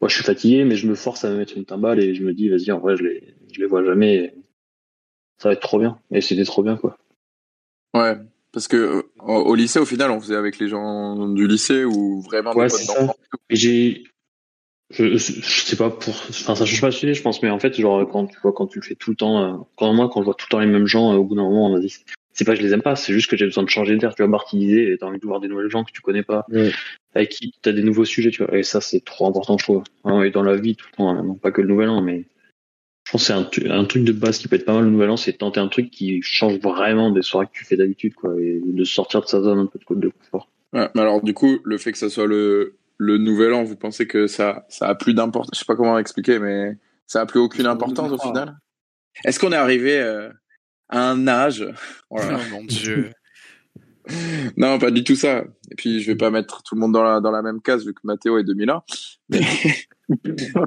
Moi, 0.00 0.08
je 0.08 0.16
suis 0.16 0.24
fatigué, 0.24 0.64
mais 0.64 0.76
je 0.76 0.88
me 0.88 0.94
force 0.94 1.24
à 1.24 1.30
me 1.30 1.36
mettre 1.36 1.56
une 1.56 1.64
timbale 1.64 2.00
et 2.00 2.14
je 2.14 2.24
me 2.24 2.34
dis, 2.34 2.48
vas-y, 2.48 2.72
en 2.72 2.80
vrai, 2.80 2.96
je 2.96 3.04
les, 3.04 3.34
je 3.52 3.60
les 3.60 3.66
vois 3.66 3.84
jamais. 3.84 4.34
Ça 5.38 5.48
va 5.48 5.52
être 5.52 5.60
trop 5.60 5.78
bien. 5.78 5.98
Et 6.10 6.20
c'était 6.20 6.44
trop 6.44 6.62
bien, 6.62 6.76
quoi. 6.76 6.98
Ouais, 7.94 8.16
parce 8.56 8.68
que 8.68 8.76
euh, 8.78 9.02
au, 9.20 9.34
au 9.34 9.54
lycée, 9.54 9.78
au 9.78 9.84
final, 9.84 10.10
on 10.10 10.18
faisait 10.18 10.34
avec 10.34 10.58
les 10.58 10.66
gens 10.68 11.28
du 11.28 11.46
lycée 11.46 11.84
ou 11.84 12.22
vraiment 12.22 12.54
Ouais, 12.54 12.68
des 12.68 12.70
potes 12.70 12.80
c'est 12.80 12.84
ça. 12.86 13.00
d'enfants. 13.02 13.16
Et 13.50 13.56
j'ai, 13.56 14.04
je, 14.88 15.18
je 15.18 15.18
sais 15.18 15.76
pas 15.76 15.90
pour, 15.90 16.14
enfin, 16.30 16.54
ça 16.54 16.64
change 16.64 16.80
pas 16.80 16.86
le 16.86 16.92
sujet, 16.92 17.12
je 17.12 17.20
pense, 17.20 17.42
mais 17.42 17.50
en 17.50 17.58
fait, 17.58 17.78
genre, 17.78 18.08
quand 18.10 18.26
tu 18.28 18.38
vois, 18.42 18.54
quand 18.54 18.66
tu 18.66 18.78
le 18.80 18.84
fais 18.86 18.94
tout 18.94 19.10
le 19.10 19.16
temps, 19.16 19.42
euh, 19.42 19.56
quand 19.76 19.92
moi, 19.92 20.08
quand 20.10 20.20
je 20.20 20.24
vois 20.24 20.32
tout 20.34 20.46
le 20.48 20.52
temps 20.52 20.60
les 20.60 20.66
mêmes 20.66 20.86
gens, 20.86 21.12
euh, 21.12 21.16
au 21.16 21.24
bout 21.24 21.34
d'un 21.34 21.42
moment, 21.42 21.66
on 21.70 21.76
a 21.76 21.80
dit, 21.80 21.94
c'est 22.32 22.46
pas 22.46 22.52
que 22.54 22.60
je 22.60 22.66
les 22.66 22.72
aime 22.72 22.80
pas, 22.80 22.96
c'est 22.96 23.12
juste 23.12 23.28
que 23.28 23.36
j'ai 23.36 23.44
besoin 23.44 23.62
de 23.62 23.68
changer 23.68 23.94
d'air, 23.96 24.14
tu 24.14 24.22
vois, 24.22 24.30
martyriser, 24.30 24.90
et 24.90 24.96
t'as 24.96 25.04
envie 25.04 25.18
de 25.18 25.26
voir 25.26 25.40
des 25.40 25.48
nouvelles 25.48 25.68
gens 25.68 25.84
que 25.84 25.92
tu 25.92 26.00
connais 26.00 26.22
pas, 26.22 26.46
avec 27.14 27.28
qui 27.28 27.52
t'as 27.60 27.72
des 27.72 27.82
nouveaux 27.82 28.06
sujets, 28.06 28.30
tu 28.30 28.42
vois, 28.42 28.56
et 28.56 28.62
ça, 28.62 28.80
c'est 28.80 29.04
trop 29.04 29.26
important, 29.26 29.58
je 29.58 29.64
trouve. 29.64 29.82
Hein, 30.04 30.22
et 30.22 30.30
dans 30.30 30.42
la 30.42 30.56
vie, 30.56 30.76
tout 30.76 30.86
le 30.92 30.96
temps, 30.96 31.10
hein, 31.10 31.22
non 31.22 31.34
pas 31.34 31.50
que 31.50 31.60
le 31.60 31.68
nouvel 31.68 31.90
an, 31.90 32.00
mais 32.00 32.24
je 33.06 33.12
pense 33.12 33.28
que 33.28 33.50
c'est 33.54 33.68
un, 33.68 33.84
truc 33.84 34.02
de 34.02 34.10
base 34.10 34.38
qui 34.38 34.48
peut 34.48 34.56
être 34.56 34.64
pas 34.64 34.74
mal 34.74 34.82
le 34.82 34.90
nouvel 34.90 35.10
an, 35.10 35.16
c'est 35.16 35.30
de 35.30 35.36
tenter 35.36 35.60
un 35.60 35.68
truc 35.68 35.92
qui 35.92 36.20
change 36.22 36.58
vraiment 36.58 37.12
des 37.12 37.22
soirées 37.22 37.46
que 37.46 37.52
tu 37.52 37.64
fais 37.64 37.76
d'habitude, 37.76 38.14
quoi, 38.14 38.34
et 38.36 38.60
de 38.64 38.84
sortir 38.84 39.20
de 39.20 39.26
sa 39.26 39.40
zone 39.40 39.60
un 39.60 39.66
peu 39.66 39.78
de, 39.78 40.00
de 40.00 40.08
confort. 40.08 40.48
Ouais, 40.72 40.88
mais 40.96 41.02
alors 41.02 41.22
du 41.22 41.32
coup, 41.32 41.60
le 41.62 41.78
fait 41.78 41.92
que 41.92 41.98
ça 41.98 42.10
soit 42.10 42.26
le 42.26 42.76
le 42.98 43.18
nouvel 43.18 43.52
an, 43.52 43.62
vous 43.62 43.76
pensez 43.76 44.08
que 44.08 44.26
ça 44.26 44.66
ça 44.68 44.88
a 44.88 44.96
plus 44.96 45.14
d'importance 45.14 45.50
Je 45.54 45.60
sais 45.60 45.64
pas 45.64 45.76
comment 45.76 45.96
expliquer, 46.00 46.40
mais 46.40 46.76
ça 47.06 47.20
a 47.20 47.26
plus 47.26 47.38
aucune 47.38 47.66
importance 47.66 48.10
au 48.10 48.16
2023. 48.16 48.32
final? 48.32 48.58
Est-ce 49.24 49.38
qu'on 49.38 49.52
est 49.52 49.56
arrivé 49.56 50.00
euh, 50.00 50.28
à 50.88 51.08
un 51.08 51.28
âge? 51.28 51.64
Voilà. 52.10 52.40
Oh 52.40 52.54
mon 52.54 52.64
dieu. 52.64 53.12
Non, 54.56 54.78
pas 54.78 54.92
du 54.92 55.02
tout 55.02 55.16
ça. 55.16 55.44
Et 55.70 55.74
puis, 55.74 56.00
je 56.00 56.06
vais 56.06 56.16
pas 56.16 56.30
mettre 56.30 56.62
tout 56.62 56.76
le 56.76 56.80
monde 56.80 56.92
dans 56.92 57.02
la, 57.02 57.20
dans 57.20 57.32
la 57.32 57.42
même 57.42 57.60
case 57.60 57.84
vu 57.84 57.92
que 57.92 58.00
Mathéo 58.04 58.38
est 58.38 58.44
2001. 58.44 58.82
Mais, 59.30 59.40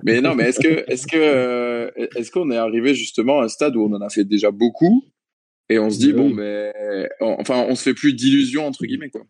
mais 0.04 0.22
non, 0.22 0.36
mais 0.36 0.46
est-ce 0.50 0.60
que, 0.60 0.92
est-ce 0.92 1.08
que, 1.08 1.18
euh, 1.18 1.90
est-ce 2.16 2.32
qu'on 2.32 2.52
est 2.52 2.58
arrivé 2.58 2.94
justement 2.94 3.40
à 3.40 3.46
un 3.46 3.48
stade 3.48 3.76
où 3.76 3.84
on 3.84 3.94
en 3.94 4.02
a 4.02 4.10
fait 4.10 4.24
déjà 4.26 4.52
beaucoup 4.52 5.04
et 5.70 5.78
on 5.80 5.90
se 5.90 6.00
dit, 6.00 6.08
Oui. 6.08 6.14
bon, 6.14 6.30
mais, 6.30 6.74
on- 7.22 7.36
enfin, 7.40 7.66
on 7.70 7.76
se 7.76 7.84
fait 7.84 7.94
plus 7.94 8.14
d'illusions, 8.14 8.66
entre 8.66 8.86
guillemets, 8.86 9.10
quoi. 9.10 9.22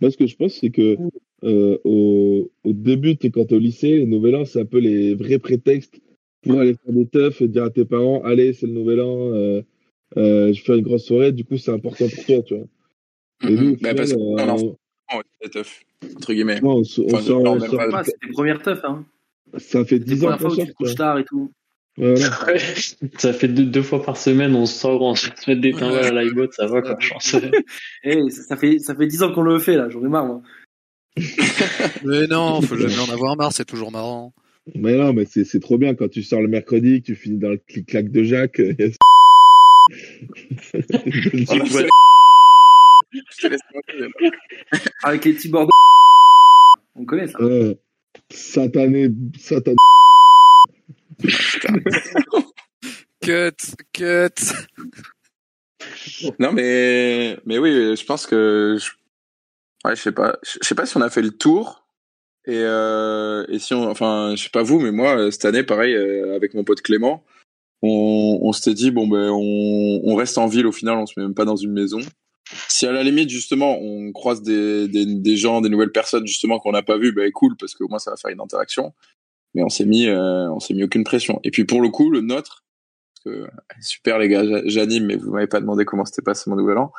Moi, 0.00 0.10
ce 0.10 0.16
que 0.16 0.26
je 0.26 0.36
pense, 0.36 0.54
c'est 0.60 0.70
que 0.70 0.96
euh, 1.44 1.78
au, 1.84 2.50
au 2.64 2.72
début, 2.72 3.16
t'es- 3.16 3.30
quand 3.30 3.44
t'es 3.46 3.54
au 3.54 3.58
lycée, 3.58 3.98
les 3.98 4.06
nouvel 4.06 4.36
an, 4.36 4.44
c'est 4.44 4.60
un 4.60 4.64
peu 4.66 4.78
les 4.78 5.14
vrais 5.14 5.38
prétextes 5.38 6.00
pour 6.42 6.60
aller 6.60 6.74
faire 6.84 6.92
des 6.94 7.06
teufs 7.06 7.40
et 7.42 7.48
dire 7.48 7.64
à 7.64 7.70
tes 7.70 7.84
parents, 7.84 8.22
allez, 8.22 8.52
c'est 8.52 8.66
le 8.66 8.72
nouvel 8.72 9.00
an, 9.00 9.32
euh, 9.34 9.62
euh, 10.16 10.52
je 10.52 10.62
fais 10.62 10.76
une 10.78 10.82
grosse 10.82 11.04
soirée, 11.06 11.32
du 11.32 11.44
coup, 11.44 11.56
c'est 11.56 11.72
important 11.72 12.06
pour 12.08 12.24
toi, 12.24 12.42
tu 12.42 12.54
vois. 12.56 12.66
Et 13.50 13.54
nous, 13.54 13.68
au 13.70 13.72
Bah, 13.72 13.78
final, 13.90 13.96
parce 13.96 14.12
que, 14.12 14.18
euh, 14.18 14.36
non, 14.36 14.46
non, 14.46 14.56
on- 14.66 14.76
Oh, 15.14 15.20
c'est 15.40 15.50
tough, 15.50 15.82
entre 16.16 16.32
guillemets. 16.34 16.60
non, 16.60 16.78
on, 16.78 16.84
se- 16.84 17.00
on 17.00 17.06
Enfin, 17.06 17.20
sort, 17.20 17.42
non, 17.42 17.52
on 17.52 17.60
même 17.60 17.70
sort- 17.70 17.78
pas. 17.78 17.98
Ah, 18.00 18.04
c'était 18.04 18.32
première 18.32 18.60
teuf, 18.62 18.80
hein. 18.84 19.04
Ça 19.54 19.84
fait 19.84 19.98
C'était 19.98 20.14
10 20.14 20.22
la 20.22 20.34
ans 20.34 20.38
qu'on 20.38 20.50
sort, 20.50 20.66
tu 20.66 20.94
tard 20.94 21.18
et 21.18 21.24
tout. 21.24 21.50
Ouais, 21.98 22.14
voilà. 22.14 22.58
ça 23.18 23.32
fait 23.32 23.48
deux, 23.48 23.64
deux 23.64 23.82
fois 23.82 24.02
par 24.02 24.16
semaine, 24.16 24.54
on 24.54 24.66
sort, 24.66 25.00
on 25.02 25.14
se 25.14 25.28
met 25.48 25.56
des 25.56 25.72
timbales 25.72 26.18
à 26.18 26.24
l'iBot, 26.24 26.50
ça 26.52 26.66
va, 26.66 26.82
quoi, 26.82 26.96
je 26.98 27.10
pense. 27.10 27.36
Eh, 28.04 28.30
ça, 28.30 28.56
fait, 28.56 28.78
ça 28.78 28.94
fait 28.94 29.06
10 29.06 29.22
ans 29.22 29.32
qu'on 29.32 29.42
le 29.42 29.58
fait, 29.58 29.76
là. 29.76 29.88
J'en 29.88 30.04
ai 30.04 30.08
marre, 30.08 30.26
moi. 30.26 30.42
Mais 32.04 32.26
non, 32.26 32.60
faut 32.60 32.76
jamais 32.76 32.98
en 32.98 33.12
avoir 33.12 33.36
marre, 33.36 33.52
c'est 33.52 33.64
toujours 33.64 33.90
marrant. 33.90 34.32
Mais 34.74 34.96
non, 34.96 35.12
mais 35.12 35.26
c'est 35.26 35.44
c'est 35.44 35.60
trop 35.60 35.78
bien 35.78 35.94
quand 35.94 36.08
tu 36.08 36.24
sors 36.24 36.42
le 36.42 36.48
mercredi, 36.48 37.00
que 37.00 37.06
tu 37.06 37.14
finis 37.14 37.38
dans 37.38 37.50
le 37.50 37.56
clic-clac 37.56 38.10
de 38.10 38.24
Jacques. 38.24 38.58
euh. 38.58 38.74
Avec 45.04 45.24
les 45.24 45.34
petits 45.34 45.48
bordeaux. 45.48 45.70
On 46.96 47.04
connaît 47.04 47.28
ça. 47.28 47.38
Euh, 47.40 47.74
satané, 48.30 49.10
satané. 49.38 49.76
Cut, 53.22 53.74
cut. 53.92 54.54
Non, 56.38 56.52
mais, 56.52 57.38
mais 57.44 57.58
oui, 57.58 57.96
je 57.96 58.04
pense 58.04 58.26
que, 58.26 58.76
je, 58.78 58.90
ouais, 59.84 59.96
je 59.96 60.02
sais 60.02 60.12
pas, 60.12 60.38
je 60.42 60.58
sais 60.62 60.74
pas 60.74 60.86
si 60.86 60.96
on 60.96 61.00
a 61.00 61.10
fait 61.10 61.22
le 61.22 61.30
tour. 61.30 61.86
Et, 62.46 62.60
euh, 62.62 63.44
et 63.48 63.58
si 63.58 63.74
on, 63.74 63.90
enfin, 63.90 64.34
je 64.36 64.44
sais 64.44 64.50
pas 64.50 64.62
vous, 64.62 64.78
mais 64.78 64.92
moi, 64.92 65.18
euh, 65.18 65.30
cette 65.32 65.44
année, 65.46 65.64
pareil, 65.64 65.94
euh, 65.94 66.36
avec 66.36 66.54
mon 66.54 66.62
pote 66.62 66.80
Clément, 66.80 67.24
on, 67.82 68.38
on 68.42 68.52
s'était 68.52 68.74
dit, 68.74 68.92
bon, 68.92 69.08
ben, 69.08 69.30
on, 69.30 70.00
on 70.04 70.14
reste 70.14 70.38
en 70.38 70.46
ville 70.46 70.66
au 70.66 70.72
final, 70.72 70.96
on 70.96 71.06
se 71.06 71.18
met 71.18 71.26
même 71.26 71.34
pas 71.34 71.44
dans 71.44 71.56
une 71.56 71.72
maison. 71.72 71.98
Si 72.68 72.86
à 72.86 72.92
la 72.92 73.02
limite, 73.02 73.28
justement, 73.28 73.78
on 73.80 74.12
croise 74.12 74.42
des, 74.42 74.88
des, 74.88 75.04
des 75.06 75.36
gens, 75.36 75.60
des 75.60 75.68
nouvelles 75.68 75.92
personnes, 75.92 76.26
justement, 76.26 76.58
qu'on 76.58 76.72
n'a 76.72 76.82
pas 76.82 76.96
vues, 76.98 77.12
ben, 77.12 77.30
cool, 77.32 77.56
parce 77.56 77.74
qu'au 77.74 77.88
moins, 77.88 77.98
ça 77.98 78.10
va 78.12 78.16
faire 78.16 78.30
une 78.30 78.40
interaction. 78.40 78.94
Mais 79.54 79.62
on 79.62 79.68
s'est 79.68 79.86
mis, 79.86 80.06
euh, 80.06 80.50
on 80.50 80.60
s'est 80.60 80.74
mis 80.74 80.84
aucune 80.84 81.04
pression. 81.04 81.40
Et 81.42 81.50
puis, 81.50 81.64
pour 81.64 81.80
le 81.80 81.88
coup, 81.88 82.10
le 82.10 82.20
nôtre, 82.20 82.64
que, 83.24 83.48
super 83.80 84.18
les 84.18 84.28
gars, 84.28 84.44
j'a- 84.46 84.62
j'anime, 84.66 85.06
mais 85.06 85.16
vous 85.16 85.32
m'avez 85.32 85.46
pas 85.48 85.60
demandé 85.60 85.84
comment 85.84 86.04
c'était 86.04 86.22
passé 86.22 86.48
mon 86.48 86.56
nouvel 86.56 86.78
an. 86.78 86.92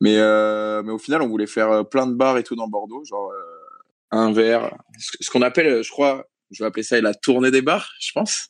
Mais, 0.00 0.16
euh, 0.18 0.82
mais 0.82 0.92
au 0.92 0.98
final, 0.98 1.22
on 1.22 1.28
voulait 1.28 1.46
faire 1.46 1.70
euh, 1.70 1.82
plein 1.82 2.06
de 2.06 2.14
bars 2.14 2.38
et 2.38 2.44
tout 2.44 2.56
dans 2.56 2.68
Bordeaux, 2.68 3.04
genre 3.04 3.30
euh, 3.30 4.16
un 4.16 4.32
verre, 4.32 4.76
ce 4.98 5.30
qu'on 5.30 5.42
appelle, 5.42 5.66
euh, 5.66 5.82
je 5.82 5.90
crois, 5.90 6.26
je 6.50 6.62
vais 6.62 6.68
appeler 6.68 6.82
ça 6.82 7.00
la 7.00 7.14
tournée 7.14 7.50
des 7.50 7.62
bars, 7.62 7.90
je 8.00 8.12
pense. 8.12 8.48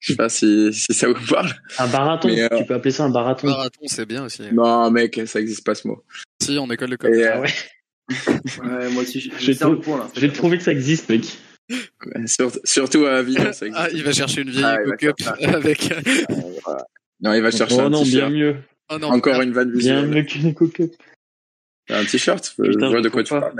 Je 0.00 0.12
sais 0.12 0.16
pas 0.16 0.28
si, 0.28 0.72
si 0.72 0.94
ça 0.94 1.08
vous 1.08 1.26
parle. 1.28 1.50
Un 1.78 1.88
barathon, 1.88 2.28
Mais, 2.28 2.42
euh, 2.42 2.58
tu 2.58 2.64
peux 2.64 2.74
appeler 2.74 2.92
ça 2.92 3.04
un 3.04 3.10
barathon. 3.10 3.48
Marathon, 3.48 3.80
c'est 3.86 4.06
bien 4.06 4.24
aussi. 4.24 4.42
Non, 4.52 4.90
mec, 4.90 5.20
ça 5.26 5.40
existe 5.40 5.64
pas 5.64 5.74
ce 5.74 5.88
mot. 5.88 6.04
Si, 6.40 6.56
en 6.58 6.70
école 6.70 6.90
de 6.90 6.96
commerce. 6.96 7.20
euh, 7.20 7.32
Ah 7.34 7.40
ouais, 7.40 8.68
Ouais, 8.78 8.90
moi 8.90 9.02
aussi, 9.02 9.32
j'ai 9.40 9.56
trouvé 10.32 10.58
que 10.58 10.62
ça 10.64 10.72
existe, 10.72 11.08
mec. 11.08 11.24
sur- 12.26 12.52
surtout 12.64 13.06
à 13.06 13.16
Avignon, 13.16 13.52
ça 13.52 13.66
existe. 13.66 13.72
Ah, 13.76 13.88
il 13.92 14.04
va 14.04 14.12
chercher 14.12 14.42
une 14.42 14.50
vieille 14.50 14.64
Ah, 14.64 14.78
faire 14.96 15.54
avec. 15.54 15.90
Euh, 15.92 16.00
voilà. 16.64 16.84
Non, 17.20 17.34
il 17.34 17.42
va 17.42 17.50
chercher 17.50 17.76
Oh 17.78 17.80
un 17.86 17.90
non, 17.90 18.02
bien 18.04 18.30
mieux. 18.30 18.56
Oh 18.90 18.98
non. 18.98 19.08
Encore 19.08 19.42
une 19.42 19.52
vanne 19.52 19.70
Bien 19.72 20.02
visuelle. 20.02 20.06
mieux 20.08 20.22
qu'une 20.22 20.54
coquette. 20.54 20.96
Un 21.90 22.04
t-shirt. 22.04 22.54
Je 22.58 22.86
vois 22.86 23.00
de 23.00 23.08
quoi 23.08 23.24
tu 23.24 23.30
parles, 23.30 23.52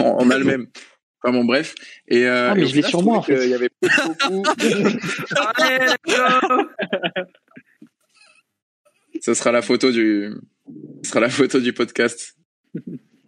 on 0.00 0.30
a 0.30 0.38
le 0.38 0.44
même. 0.44 0.66
Enfin 1.26 1.32
bon, 1.32 1.44
bref. 1.46 1.74
Et, 2.06 2.26
euh, 2.26 2.50
Ah, 2.50 2.54
mais 2.54 2.64
et 2.64 2.66
je 2.66 2.76
l'ai 2.76 2.82
sur 2.82 3.02
moi, 3.02 3.16
en 3.18 3.22
fait. 3.22 3.38
qu'il 3.38 3.48
y 3.48 3.54
avait 3.54 3.70
beaucoup, 3.80 4.42
Ce 9.20 9.34
sera 9.34 9.52
la 9.52 9.62
photo 9.62 9.90
du, 9.90 10.32
ce 11.02 11.10
sera 11.10 11.20
la 11.20 11.30
photo 11.30 11.60
du 11.60 11.72
podcast. 11.72 12.36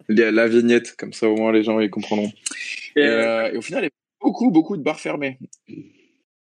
La 0.09 0.31
la 0.31 0.47
vignette, 0.47 0.95
comme 0.95 1.13
ça 1.13 1.27
au 1.27 1.35
moins 1.35 1.51
les 1.51 1.63
gens 1.63 1.79
ils 1.79 1.89
comprendront. 1.89 2.31
Et, 2.95 3.01
euh, 3.01 3.51
et 3.51 3.57
au 3.57 3.61
final, 3.61 3.83
il 3.83 3.85
y 3.85 3.87
a 3.87 3.91
beaucoup, 4.21 4.51
beaucoup 4.51 4.77
de 4.77 4.83
bars 4.83 4.99
fermés. 4.99 5.39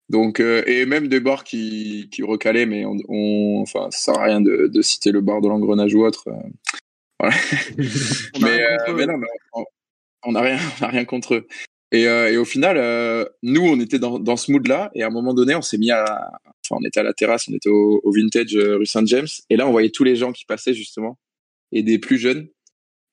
Donc, 0.09 0.39
euh, 0.39 0.63
et 0.67 0.85
même 0.85 1.07
des 1.07 1.19
bars 1.19 1.43
qui, 1.43 2.09
qui 2.11 2.21
recalaient, 2.23 2.65
mais 2.65 2.85
on, 2.85 2.97
on- 3.07 3.61
enfin, 3.61 3.89
ça 3.91 4.13
sert 4.13 4.19
à 4.19 4.25
rien 4.25 4.41
de, 4.41 4.67
de 4.67 4.81
citer 4.81 5.11
le 5.11 5.21
bar 5.21 5.41
de 5.41 5.47
l'engrenage 5.47 5.93
ou 5.95 6.05
autre. 6.05 6.27
euh, 6.27 6.33
Voilà. 7.19 7.35
Mais, 8.41 8.61
euh, 8.63 8.93
mais 8.95 9.05
non, 9.05 9.17
mais 9.17 9.27
on- 9.53 9.65
on 10.26 10.34
n'a 10.34 10.41
rien, 10.41 10.57
rien 10.82 11.05
contre 11.05 11.36
eux. 11.36 11.47
Et, 11.91 12.07
euh, 12.07 12.32
et 12.32 12.38
au 12.38 12.45
final, 12.45 12.78
euh, 12.78 13.26
nous, 13.43 13.61
on 13.61 13.80
était 13.80 13.99
dans, 13.99 14.19
dans 14.19 14.36
ce 14.38 14.51
mood-là, 14.51 14.91
et 14.95 15.03
à 15.03 15.07
un 15.07 15.11
moment 15.11 15.34
donné, 15.34 15.55
on 15.55 15.61
s'est 15.61 15.78
mis 15.78 15.91
à, 15.91 16.03
enfin, 16.65 16.82
on 16.82 16.86
était 16.86 16.99
à 16.99 17.03
la 17.03 17.13
terrasse, 17.13 17.47
on 17.47 17.53
était 17.53 17.69
au, 17.69 18.01
au 18.03 18.11
vintage 18.11 18.55
euh, 18.55 18.78
rue 18.78 18.86
Saint-James, 18.86 19.28
et 19.49 19.55
là, 19.55 19.67
on 19.67 19.71
voyait 19.71 19.91
tous 19.91 20.03
les 20.03 20.15
gens 20.15 20.32
qui 20.32 20.45
passaient 20.45 20.73
justement. 20.73 21.17
et 21.71 21.84
des 21.84 21.99
plus 21.99 22.17
jeunes. 22.17 22.47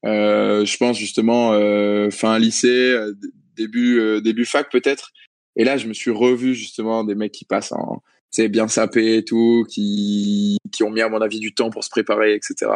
Euh, 0.04 0.64
je 0.64 0.76
pense 0.78 0.98
justement 0.98 1.52
euh, 1.52 2.10
fin 2.10 2.38
lycée, 2.38 2.68
euh, 2.68 3.12
début 3.56 4.20
début 4.22 4.44
fac 4.44 4.70
peut-être. 4.70 5.12
Et 5.56 5.64
là, 5.64 5.76
je 5.76 5.86
me 5.86 5.92
suis 5.92 6.10
revu 6.10 6.54
justement 6.54 7.04
des 7.04 7.14
mecs 7.14 7.32
qui 7.32 7.44
passent 7.44 7.72
en, 7.72 8.02
c'est 8.30 8.48
bien 8.48 8.68
sapé 8.68 9.18
et 9.18 9.24
tout, 9.24 9.64
qui 9.68 10.56
qui 10.72 10.82
ont 10.82 10.90
mis 10.90 11.02
à 11.02 11.08
mon 11.08 11.20
avis 11.20 11.40
du 11.40 11.54
temps 11.54 11.70
pour 11.70 11.84
se 11.84 11.90
préparer, 11.90 12.34
etc. 12.34 12.70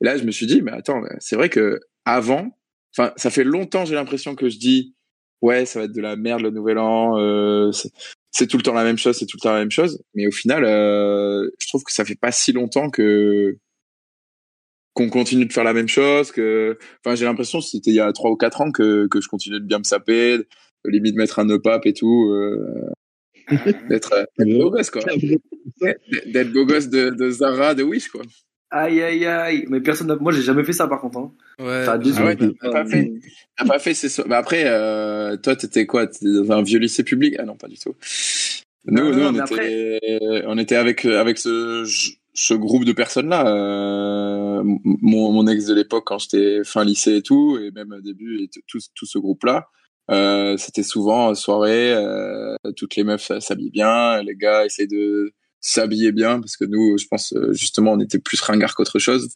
Et 0.00 0.04
là, 0.04 0.16
je 0.18 0.24
me 0.24 0.30
suis 0.30 0.46
dit, 0.46 0.62
mais 0.62 0.72
attends, 0.72 1.02
c'est 1.18 1.36
vrai 1.36 1.48
que 1.48 1.80
avant, 2.04 2.56
enfin, 2.96 3.12
ça 3.16 3.30
fait 3.30 3.44
longtemps, 3.44 3.84
j'ai 3.84 3.94
l'impression 3.94 4.34
que 4.34 4.48
je 4.48 4.58
dis, 4.58 4.94
ouais, 5.42 5.66
ça 5.66 5.80
va 5.80 5.84
être 5.86 5.92
de 5.92 6.00
la 6.00 6.16
merde 6.16 6.42
le 6.42 6.50
nouvel 6.50 6.78
an, 6.78 7.18
euh, 7.18 7.70
c'est 8.30 8.46
tout 8.46 8.56
le 8.56 8.62
temps 8.62 8.72
la 8.72 8.84
même 8.84 8.98
chose, 8.98 9.16
c'est 9.18 9.26
tout 9.26 9.36
le 9.36 9.42
temps 9.42 9.52
la 9.52 9.60
même 9.60 9.70
chose. 9.70 10.02
Mais 10.14 10.26
au 10.26 10.30
final, 10.30 10.64
euh, 10.64 11.50
je 11.58 11.68
trouve 11.68 11.84
que 11.84 11.92
ça 11.92 12.04
fait 12.04 12.14
pas 12.14 12.32
si 12.32 12.52
longtemps 12.52 12.90
que 12.90 13.58
qu'on 14.94 15.08
continue 15.08 15.46
de 15.46 15.52
faire 15.52 15.64
la 15.64 15.72
même 15.72 15.88
chose. 15.88 16.32
Que, 16.32 16.78
enfin, 17.04 17.14
j'ai 17.14 17.24
l'impression 17.24 17.60
c'était 17.60 17.90
il 17.90 17.96
y 17.96 18.00
a 18.00 18.12
trois 18.12 18.30
ou 18.30 18.36
quatre 18.36 18.60
ans 18.60 18.72
que 18.72 19.06
que 19.08 19.20
je 19.20 19.28
continuais 19.28 19.60
de 19.60 19.66
bien 19.66 19.78
me 19.78 19.84
saper, 19.84 20.38
de 20.38 20.44
limite 20.86 21.16
mettre 21.16 21.38
un 21.38 21.44
nœud 21.44 21.60
pape 21.60 21.86
et 21.86 21.92
tout, 21.92 22.30
euh, 22.30 22.90
d'être 23.88 24.28
beau 24.38 24.70
gosse 24.70 24.90
quoi, 24.90 25.02
d'être 26.26 26.52
beau 26.52 26.64
gosse 26.64 26.88
de, 26.88 27.10
de 27.10 27.30
Zara, 27.30 27.74
de 27.74 27.82
Wish 27.82 28.08
quoi. 28.08 28.22
Aïe 28.74 29.02
aïe 29.02 29.26
aïe, 29.26 29.66
mais 29.68 29.82
personne, 29.82 30.16
moi 30.18 30.32
j'ai 30.32 30.40
jamais 30.40 30.64
fait 30.64 30.72
ça 30.72 30.88
par 30.88 31.02
contre. 31.02 31.18
Hein. 31.18 31.32
Ouais. 31.58 31.84
Ah 31.86 31.98
ouais, 31.98 32.36
t'as 32.36 32.70
pas 32.72 32.86
fait. 32.86 33.12
T'as 33.58 33.66
pas 33.66 33.78
fait, 33.78 33.92
c'est 33.92 34.08
ça. 34.08 34.24
Bah 34.26 34.38
après, 34.38 34.64
euh, 34.64 35.36
toi, 35.36 35.54
t'étais 35.54 35.84
quoi? 35.84 36.06
T'étais 36.06 36.32
dans 36.32 36.52
un 36.52 36.62
vieux 36.62 36.78
lycée 36.78 37.04
public? 37.04 37.36
Ah 37.38 37.44
non, 37.44 37.54
pas 37.54 37.68
du 37.68 37.78
tout. 37.78 37.94
Nous, 38.86 38.96
Non, 38.96 39.10
nous, 39.10 39.20
non, 39.20 39.28
on 39.28 39.32
mais 39.32 39.40
était, 39.40 40.42
on 40.46 40.56
était 40.56 40.76
avec 40.76 41.04
avec 41.04 41.36
ce 41.36 41.84
ce 42.32 42.54
groupe 42.54 42.86
de 42.86 42.92
personnes 42.92 43.28
là. 43.28 43.46
Euh, 43.46 44.62
mon 44.84 45.32
mon 45.32 45.46
ex 45.46 45.66
de 45.66 45.74
l'époque 45.74 46.04
quand 46.06 46.18
j'étais 46.18 46.64
fin 46.64 46.82
lycée 46.82 47.16
et 47.16 47.22
tout, 47.22 47.58
et 47.62 47.70
même 47.72 47.92
au 47.92 48.00
début, 48.00 48.42
et 48.42 48.48
tout 48.66 48.78
tout 48.94 49.06
ce 49.06 49.18
groupe 49.18 49.44
là. 49.44 49.66
Euh, 50.10 50.56
c'était 50.56 50.82
souvent 50.82 51.34
soirée, 51.34 51.92
euh, 51.92 52.56
toutes 52.76 52.96
les 52.96 53.04
meufs 53.04 53.30
s'habillent 53.38 53.70
bien, 53.70 54.22
les 54.22 54.34
gars 54.34 54.64
essaient 54.64 54.86
de 54.86 55.32
s'habiller 55.62 56.12
bien 56.12 56.40
parce 56.40 56.58
que 56.58 56.64
nous, 56.64 56.98
je 56.98 57.06
pense 57.06 57.34
justement, 57.52 57.92
on 57.92 58.00
était 58.00 58.18
plus 58.18 58.40
ringards 58.42 58.74
qu'autre 58.74 58.98
chose. 58.98 59.30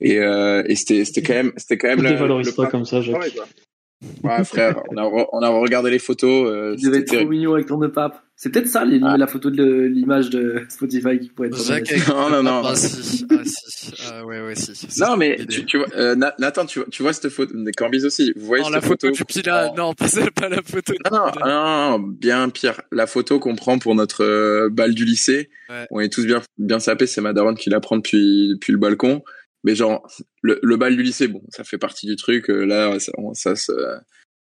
Et, 0.00 0.18
euh, 0.18 0.62
et 0.66 0.76
c'était 0.76 1.04
c'était 1.04 1.22
quand 1.22 1.34
même 1.34 1.52
c'était 1.56 1.76
quand 1.76 1.88
même 1.88 2.02
le, 2.02 2.42
le 2.42 2.52
pas 2.54 2.66
comme 2.66 2.86
ça, 2.86 3.02
Jacques. 3.02 3.36
Ouais, 4.24 4.42
frère, 4.44 4.82
on 4.90 4.96
a, 4.96 5.02
re- 5.02 5.28
on 5.32 5.40
a 5.42 5.48
regardé 5.50 5.90
les 5.90 5.98
photos. 5.98 6.48
Euh, 6.50 6.74
Tu 6.76 6.86
devais 6.86 6.98
être 7.00 7.14
trop 7.18 7.26
mignon 7.28 7.52
avec 7.54 7.66
ton 7.66 7.76
nœud 7.78 7.92
pape. 7.92 8.22
C'est 8.34 8.48
peut-être 8.50 8.68
ça 8.68 8.86
les- 8.86 8.98
Ah. 9.02 9.18
la 9.18 9.26
photo 9.26 9.50
de 9.50 9.62
l'image 9.82 10.30
de 10.30 10.62
Spotify 10.70 11.18
qui 11.20 11.28
pourrait 11.28 11.48
être. 11.48 11.62
Jacques 11.62 11.92
avec 11.92 12.08
Non, 12.08 12.30
non, 12.30 12.42
non. 12.42 12.62
Ah 12.64 12.74
si, 12.74 13.26
ah 13.30 13.34
si, 13.44 13.92
ah 14.10 14.24
ouais 14.24 14.40
ouais 14.40 14.54
si. 14.54 14.72
Non, 14.98 15.18
mais 15.18 15.44
tu, 15.46 15.66
tu 15.66 15.76
vois, 15.76 15.88
euh, 15.94 16.14
Na- 16.14 16.34
Nathan, 16.38 16.64
tu 16.64 16.78
vois, 16.78 16.88
tu 16.90 17.02
vois 17.02 17.12
cette 17.12 17.28
photo, 17.28 17.52
des 17.54 17.72
Corbis 17.72 18.06
aussi. 18.06 18.32
Vous 18.36 18.46
voyez 18.46 18.62
Non, 18.62 18.68
cette 18.68 18.74
la 18.76 18.80
photo 18.80 19.08
photo 19.08 19.16
du 19.18 19.24
Pila, 19.26 19.72
non, 19.76 19.92
pas, 19.92 20.06
la 20.48 20.62
photo. 20.62 20.92
du 20.94 20.98
Non, 21.12 21.18
non, 21.18 21.46
non, 21.46 21.90
non, 21.90 21.98
bien 21.98 22.48
pire. 22.48 22.80
La 22.92 23.06
photo 23.06 23.38
qu'on 23.38 23.54
prend 23.56 23.78
pour 23.78 23.94
notre 23.94 24.24
euh, 24.24 24.70
bal 24.70 24.94
du 24.94 25.04
lycée, 25.04 25.50
Ouais. 25.68 25.86
on 25.90 26.00
est 26.00 26.10
tous 26.10 26.24
bien, 26.24 26.40
bien 26.56 26.78
sapés. 26.80 27.06
C'est 27.06 27.20
ma 27.20 27.34
daronne 27.34 27.56
qui 27.56 27.68
la 27.68 27.80
prend 27.80 27.96
depuis, 27.96 28.48
depuis 28.48 28.72
le 28.72 28.78
balcon. 28.78 29.22
Mais 29.64 29.74
genre, 29.74 30.06
le, 30.42 30.58
le 30.62 30.76
bal 30.76 30.96
du 30.96 31.02
lycée, 31.02 31.28
bon, 31.28 31.42
ça 31.50 31.64
fait 31.64 31.78
partie 31.78 32.06
du 32.06 32.16
truc. 32.16 32.48
euh, 32.50 32.64
là, 32.64 32.98
ça, 32.98 33.12
on- 33.18 33.34
ça, 33.34 33.56
se- 33.56 33.72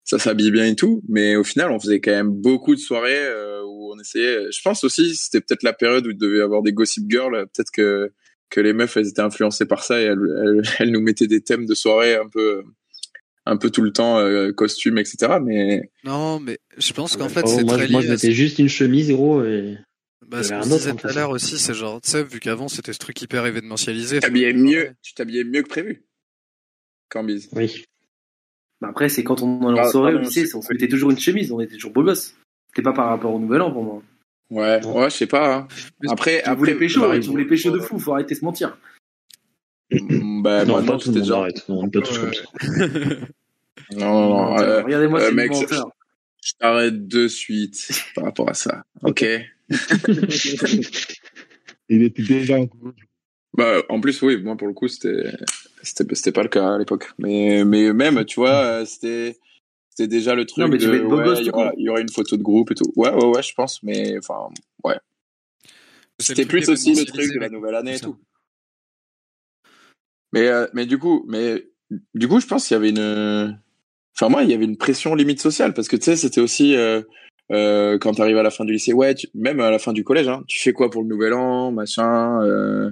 ça 0.05 0.18
s'habille 0.18 0.50
bien 0.50 0.66
et 0.66 0.76
tout. 0.76 1.03
Mais 1.09 1.36
au 1.36 1.44
final, 1.44 1.70
on 1.70 1.80
faisait 1.80 2.00
quand 2.00 2.11
même 2.12 2.30
beaucoup 2.30 2.74
de 2.74 2.80
soirées 2.80 3.18
euh, 3.26 3.62
où 3.64 3.92
on 3.94 3.98
essayait. 4.00 4.50
Je 4.53 4.61
pense 4.62 4.84
aussi, 4.84 5.14
c'était 5.16 5.40
peut-être 5.40 5.62
la 5.64 5.72
période 5.72 6.07
où 6.07 6.11
il 6.11 6.18
devait 6.18 6.38
y 6.38 6.40
avoir 6.40 6.62
des 6.62 6.72
gossip 6.72 7.05
girls. 7.11 7.46
Peut-être 7.55 7.70
que 7.72 8.12
que 8.50 8.61
les 8.61 8.74
meufs, 8.74 8.96
elles 8.98 9.09
étaient 9.09 9.22
influencées 9.22 9.64
par 9.64 9.82
ça 9.82 9.98
et 9.98 10.05
elles, 10.05 10.18
elles, 10.44 10.62
elles 10.78 10.90
nous 10.90 11.00
mettaient 11.00 11.26
des 11.26 11.40
thèmes 11.40 11.64
de 11.64 11.74
soirée 11.74 12.16
un 12.16 12.28
peu, 12.28 12.62
un 13.46 13.57
peu 13.57 13.70
tout 13.70 13.80
le 13.80 13.92
temps, 13.92 14.18
euh, 14.18 14.53
costumes, 14.53 14.98
etc. 14.98 15.38
Mais 15.42 15.90
Non, 16.05 16.38
mais 16.38 16.59
je 16.76 16.92
pense 16.92 17.16
qu'en 17.16 17.30
fait 17.30 17.42
Oh, 17.44 17.48
c'est 17.57 17.64
moi, 17.64 17.76
très 17.78 17.88
moi, 17.88 18.00
lié 18.03 18.07
je 18.09 18.12
à 18.12 18.14
mettais 18.16 18.32
juste 18.32 18.59
une 18.59 18.68
chemise, 18.68 19.11
gros, 19.11 19.42
et 19.42 19.78
Bah, 20.32 20.42
ce 20.42 20.50
qu'on 20.50 20.60
disait 20.60 20.94
tout 20.94 21.06
à 21.08 21.12
l'heure 21.12 21.30
aussi, 21.30 21.58
c'est 21.58 21.74
genre, 21.74 22.00
tu 22.00 22.10
sais, 22.10 22.24
vu 22.24 22.40
qu'avant 22.40 22.68
c'était 22.68 22.92
ce 22.92 22.98
truc 22.98 23.20
hyper 23.22 23.44
événementialisé. 23.46 24.16
tu 24.16 24.20
t'habillais 24.22 24.52
mieux, 24.54 24.94
tu 25.02 25.14
t'habillais 25.14 25.44
mieux 25.44 25.62
que 25.62 25.68
prévu. 25.68 26.02
Cambise. 27.10 27.48
oui. 27.52 27.84
Bah 28.80 28.88
après, 28.88 29.08
c'est 29.08 29.22
quand 29.22 29.42
on 29.42 29.68
allait 29.68 29.78
Ah, 29.78 29.86
en 29.86 29.90
soirée 29.90 30.14
au 30.14 30.18
lycée, 30.18 30.44
c'est- 30.46 30.56
on 30.56 30.62
se 30.62 30.72
mettait 30.72 30.88
toujours 30.88 31.10
une 31.12 31.18
chemise, 31.18 31.52
on 31.52 31.60
était 31.60 31.74
toujours 31.74 31.92
beau 31.92 32.02
gosse. 32.02 32.34
C'était 32.68 32.82
pas 32.82 32.92
par 32.92 33.08
rapport 33.10 33.32
au 33.32 33.38
nouvel 33.38 33.60
an 33.62 33.70
pour 33.70 33.84
moi. 33.84 34.02
Ouais, 34.50 34.84
ouais, 34.84 35.10
je 35.10 35.16
sais 35.16 35.26
pas. 35.26 35.54
hein. 35.54 35.68
Après, 36.08 36.40
Tu 36.42 36.48
après, 36.48 36.54
voulais 36.56 36.74
pécho, 36.74 37.00
bah, 37.02 37.18
tu 37.20 37.28
voulais 37.28 37.44
pécho 37.44 37.70
de 37.70 37.78
fou, 37.78 37.98
faut 38.00 38.12
arrêter 38.14 38.34
de 38.34 38.40
se 38.40 38.44
mentir. 38.44 38.76
mm, 39.92 40.42
Bah, 40.42 40.64
non, 40.64 40.76
maintenant, 40.76 40.92
pas 40.94 40.98
tout 40.98 41.08
le 41.10 41.14
c'était 41.14 41.20
déjà. 41.20 41.36
arrête. 41.38 41.68
Non, 41.68 41.88
pas 41.88 42.00
tous 42.00 42.18
comme 42.18 42.32
ça. 42.34 42.42
Non, 43.92 43.98
non, 44.00 44.28
non. 44.54 44.58
euh, 44.58 44.82
Regardez-moi 44.82 45.20
euh, 45.20 45.32
mec, 45.32 45.52
je 45.52 46.52
t'arrête 46.58 47.06
de 47.08 47.28
suite 47.28 47.88
par 48.14 48.24
rapport 48.24 48.48
à 48.48 48.54
ça. 48.54 48.84
Ok? 49.02 49.24
Il 51.88 52.02
était 52.02 52.22
déjà 52.22 52.58
en 52.58 52.66
couple. 52.66 53.04
Bah, 53.54 53.82
en 53.90 54.00
plus, 54.00 54.22
oui, 54.22 54.40
moi, 54.42 54.56
pour 54.56 54.66
le 54.66 54.72
coup, 54.74 54.88
c'était, 54.88 55.30
c'était, 55.82 56.14
c'était 56.14 56.32
pas 56.32 56.42
le 56.42 56.48
cas 56.48 56.74
à 56.74 56.78
l'époque. 56.78 57.10
Mais, 57.18 57.64
mais 57.64 57.92
même, 57.92 58.24
tu 58.24 58.40
vois, 58.40 58.86
c'était, 58.86 59.36
c'était 59.90 60.08
déjà 60.08 60.34
le 60.34 60.46
truc 60.46 60.64
Non, 60.64 60.68
mais 60.68 60.78
tu 60.78 60.86
de, 60.86 60.90
vas 60.90 60.96
être 60.96 61.08
beau 61.08 61.18
ouais, 61.18 61.24
gosse, 61.24 61.40
il 61.40 61.46
y 61.46 61.50
tout 61.50 61.54
aura, 61.54 61.68
court. 61.68 61.78
il 61.78 61.84
y 61.84 61.88
aura 61.90 62.00
une 62.00 62.08
photo 62.08 62.36
de 62.38 62.42
groupe 62.42 62.70
et 62.70 62.74
tout. 62.74 62.90
Ouais, 62.96 63.10
ouais, 63.10 63.24
ouais, 63.24 63.42
je 63.42 63.52
pense, 63.52 63.82
mais, 63.82 64.16
enfin, 64.16 64.48
ouais. 64.84 64.96
C'était 66.18 66.46
plus 66.46 66.68
aussi 66.70 66.94
le 66.94 67.04
truc 67.04 67.34
de 67.34 67.40
la 67.40 67.50
nouvelle 67.50 67.74
année 67.74 67.96
et 67.96 68.00
tout. 68.00 68.16
Mais, 70.32 70.48
euh, 70.48 70.66
mais 70.72 70.86
du 70.86 70.98
coup, 70.98 71.24
mais, 71.28 71.66
du 72.14 72.28
coup, 72.28 72.40
je 72.40 72.46
pense 72.46 72.66
qu'il 72.66 72.74
y 72.74 72.78
avait 72.78 72.88
une, 72.88 73.58
enfin, 74.16 74.30
moi, 74.30 74.44
il 74.44 74.50
y 74.50 74.54
avait 74.54 74.64
une 74.64 74.78
pression 74.78 75.14
limite 75.14 75.40
sociale 75.40 75.74
parce 75.74 75.88
que, 75.88 75.96
tu 75.96 76.04
sais, 76.04 76.16
c'était 76.16 76.40
aussi, 76.40 76.74
euh, 76.74 77.02
euh, 77.51 77.99
quand 77.99 78.14
t'arrives 78.14 78.38
à 78.38 78.43
la 78.43 78.51
fin 78.51 78.64
du 78.64 78.72
lycée, 78.72 78.93
ouais, 78.93 79.14
tu- 79.14 79.28
même 79.34 79.61
à 79.61 79.70
la 79.70 79.78
fin 79.78 79.93
du 79.93 80.05
collège, 80.05 80.28
hein, 80.28 80.43
tu 80.49 80.61
fais 80.61 80.72
quoi 80.72 80.90
pour 80.90 81.03
le 81.03 81.09
nouvel 81.09 81.32
an, 81.34 81.72
machin, 81.72 82.43
euh, 82.43 82.90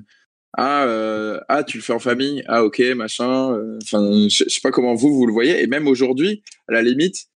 ah, 0.56 0.84
euh, 0.84 1.40
ah, 1.48 1.62
tu 1.62 1.78
le 1.78 1.82
fais 1.82 1.92
en 1.92 1.98
famille, 2.00 2.42
ah, 2.48 2.64
ok, 2.64 2.80
machin, 2.96 3.52
euh, 3.54 3.78
enfin, 3.82 4.00
je 4.28 4.44
je 4.44 4.50
sais 4.50 4.60
pas 4.62 4.70
comment 4.72 4.94
vous, 4.94 5.14
vous 5.14 5.26
le 5.26 5.32
voyez, 5.32 5.62
et 5.62 5.66
même 5.66 5.86
aujourd'hui, 5.86 6.42
à 6.68 6.72
la 6.72 6.82
limite, 6.82 7.26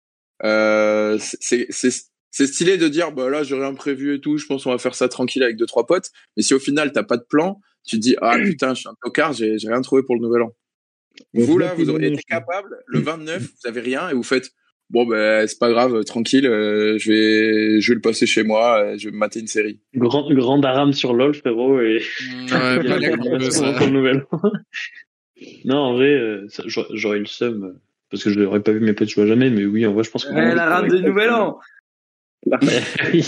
euh, 0.45 1.17
c'est, 1.21 1.67
c'est, 1.71 1.91
c'est 2.31 2.47
stylé 2.49 2.77
de 2.77 2.89
dire, 2.89 3.13
bah 3.13 3.31
là, 3.31 3.45
j'ai 3.45 3.55
rien 3.55 3.73
prévu 3.75 4.17
et 4.17 4.21
tout, 4.21 4.37
je 4.37 4.47
pense 4.47 4.65
qu'on 4.65 4.73
va 4.73 4.79
faire 4.79 4.97
ça 4.97 5.09
tranquille 5.09 5.43
avec 5.45 5.57
deux, 5.57 5.67
trois 5.67 5.87
potes, 5.87 6.11
mais 6.37 6.43
si 6.43 6.53
au 6.55 6.59
final, 6.59 6.91
t'as 6.93 7.05
pas 7.05 7.17
de 7.17 7.23
plan, 7.23 7.61
tu 7.87 7.97
te 7.97 8.01
dis, 8.01 8.17
ah, 8.21 8.37
putain, 8.45 8.75
je 8.75 8.81
suis 8.81 8.89
un 8.89 8.97
tocard, 9.03 9.33
j'ai, 9.33 9.57
rien 9.63 9.81
trouvé 9.81 10.03
pour 10.03 10.17
le 10.17 10.21
nouvel 10.21 10.43
an. 10.43 10.53
Vous, 11.33 11.59
là, 11.59 11.75
vous 11.75 11.85
non, 11.85 11.99
été 12.01 12.21
capable, 12.29 12.77
le 12.87 12.99
29, 12.99 13.41
vous 13.41 13.69
avez 13.69 13.81
rien, 13.81 14.09
et 14.09 14.15
vous 14.15 14.25
faites, 14.25 14.51
bon, 14.95 15.07
ben, 15.07 15.47
c'est 15.47 15.59
pas 15.59 15.71
grave, 15.71 16.05
tranquille, 16.05 16.47
euh, 16.47 16.97
je 16.99 17.11
vais, 17.11 17.81
je 17.81 17.91
vais 17.91 17.97
le 17.97 18.01
passer 18.01 18.27
chez 18.27 18.45
moi, 18.45 18.79
euh, 18.79 18.97
je 18.97 19.09
vais 19.09 19.13
me 19.13 19.19
mater 19.19 19.41
une 19.41 19.49
série. 19.49 19.81
Grand, 19.95 20.33
grand 20.33 20.59
daram 20.59 20.93
sur 20.93 21.13
LoL, 21.13 21.35
frérot, 21.35 21.81
et. 21.81 22.01
Non, 25.65 25.79
en 25.79 25.95
vrai, 25.95 26.15
euh, 26.15 26.47
j'aurais 26.93 27.19
le 27.19 27.27
seum, 27.27 27.65
euh, 27.65 27.81
parce 28.09 28.23
que 28.23 28.31
je 28.31 28.39
n'aurais 28.39 28.63
pas 28.63 28.71
vu 28.71 28.81
mes 28.81 28.93
potes 28.93 29.09
jouer 29.09 29.27
jamais, 29.27 29.51
mais 29.51 29.65
oui, 29.65 29.85
en 29.85 29.93
vrai, 29.93 30.05
je 30.05 30.11
pense 30.11 30.25
que... 30.25 30.33
Ouais, 30.33 30.55
la 30.55 30.67
rame 30.67 30.89
de 30.89 30.99
nouvel 30.99 31.31
an. 31.31 31.59
Oui. 33.13 33.25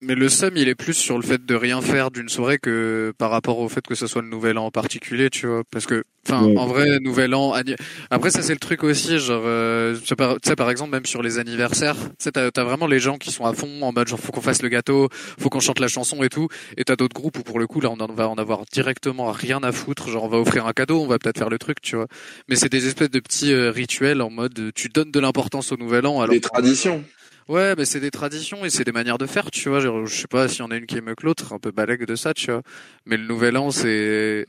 Mais 0.00 0.14
le 0.14 0.28
seum, 0.28 0.52
il 0.56 0.68
est 0.68 0.76
plus 0.76 0.94
sur 0.94 1.16
le 1.18 1.24
fait 1.24 1.44
de 1.44 1.54
rien 1.56 1.80
faire 1.82 2.12
d'une 2.12 2.28
soirée 2.28 2.58
que 2.58 3.12
par 3.18 3.30
rapport 3.32 3.58
au 3.58 3.68
fait 3.68 3.84
que 3.84 3.96
ce 3.96 4.06
soit 4.06 4.22
le 4.22 4.28
nouvel 4.28 4.56
an 4.56 4.66
en 4.66 4.70
particulier, 4.70 5.28
tu 5.28 5.48
vois. 5.48 5.62
Parce 5.72 5.86
que, 5.86 6.04
enfin, 6.24 6.44
Ouais. 6.44 6.56
en 6.56 6.66
vrai, 6.68 7.00
nouvel 7.00 7.34
an. 7.34 7.52
anni- 7.52 7.74
Après, 8.08 8.30
ça 8.30 8.42
c'est 8.42 8.52
le 8.52 8.60
truc 8.60 8.84
aussi, 8.84 9.18
genre, 9.18 9.42
euh, 9.44 9.96
tu 9.98 10.14
sais, 10.44 10.54
par, 10.54 10.70
exemple, 10.70 10.92
même 10.92 11.04
sur 11.04 11.20
les 11.20 11.40
anniversaires, 11.40 11.96
tu 11.96 12.14
sais, 12.20 12.30
t'as 12.30 12.48
as 12.54 12.64
vraiment 12.64 12.86
les 12.86 13.00
gens 13.00 13.18
qui 13.18 13.32
sont 13.32 13.44
à 13.44 13.52
fond 13.54 13.82
en 13.82 13.92
mode 13.92 14.06
genre 14.06 14.20
faut 14.20 14.30
qu'on 14.30 14.40
fasse 14.40 14.62
le 14.62 14.68
gâteau, 14.68 15.08
faut 15.12 15.48
qu'on 15.48 15.58
chante 15.58 15.80
la 15.80 15.88
chanson 15.88 16.22
et 16.22 16.28
tout. 16.28 16.46
Et 16.76 16.84
t'as 16.84 16.94
d'autres 16.94 17.14
groupes 17.16 17.38
où 17.38 17.42
pour 17.42 17.58
le 17.58 17.66
coup 17.66 17.80
là, 17.80 17.90
on 17.90 17.98
en 17.98 18.06
va 18.14 18.28
en 18.28 18.36
avoir 18.36 18.66
directement 18.72 19.32
rien 19.32 19.58
à 19.64 19.72
foutre. 19.72 20.08
Genre, 20.10 20.22
on 20.22 20.28
va 20.28 20.38
offrir 20.38 20.66
un 20.66 20.72
cadeau, 20.72 21.00
on 21.02 21.08
va 21.08 21.18
peut-être 21.18 21.38
faire 21.38 21.50
le 21.50 21.58
truc, 21.58 21.80
tu 21.82 21.96
vois. 21.96 22.06
Mais 22.48 22.54
c'est 22.54 22.68
des 22.70 22.86
espèces 22.86 23.10
de 23.10 23.18
petits 23.18 23.52
euh, 23.52 23.72
rituels 23.72 24.22
en 24.22 24.30
mode 24.30 24.70
tu 24.76 24.90
donnes 24.90 25.10
de 25.10 25.18
l'importance 25.18 25.72
au 25.72 25.76
nouvel 25.76 26.06
an. 26.06 26.20
Alors 26.20 26.32
Des 26.34 26.40
traditions. 26.40 27.02
Ouais, 27.48 27.74
mais 27.78 27.86
c'est 27.86 28.00
des 28.00 28.10
traditions 28.10 28.64
et 28.66 28.70
c'est 28.70 28.84
des 28.84 28.92
manières 28.92 29.16
de 29.16 29.26
faire, 29.26 29.50
tu 29.50 29.70
vois. 29.70 29.80
Genre, 29.80 30.04
je 30.04 30.14
sais 30.14 30.28
pas 30.28 30.48
s'il 30.48 30.60
y 30.60 30.62
en 30.62 30.70
a 30.70 30.76
une 30.76 30.84
qui 30.84 30.98
est 30.98 31.00
mieux 31.00 31.14
que 31.14 31.24
l'autre, 31.24 31.54
un 31.54 31.58
peu 31.58 31.70
balègue 31.70 32.04
de 32.04 32.14
ça, 32.14 32.34
tu 32.34 32.50
vois. 32.50 32.62
Mais 33.06 33.16
le 33.16 33.24
nouvel 33.24 33.56
an, 33.56 33.70
c'est. 33.70 34.46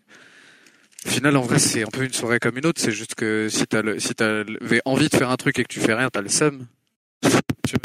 Au 1.06 1.10
final, 1.10 1.38
en 1.38 1.42
vrai, 1.42 1.60
c'est 1.60 1.84
un 1.84 1.88
peu 1.88 2.04
une 2.04 2.12
soirée 2.12 2.40
comme 2.40 2.58
une 2.58 2.66
autre. 2.66 2.82
C'est 2.82 2.92
juste 2.92 3.16
que 3.16 3.48
si 3.50 3.66
t'as 3.68 3.82
le, 3.82 4.00
si 4.00 4.14
envie 4.84 5.08
de 5.08 5.16
faire 5.16 5.30
un 5.30 5.38
truc 5.38 5.58
et 5.60 5.64
que 5.64 5.74
tu 5.74 5.80
fais 5.80 5.94
rien, 5.94 6.10
t'as 6.12 6.22
le 6.22 6.30
seum. 6.30 6.66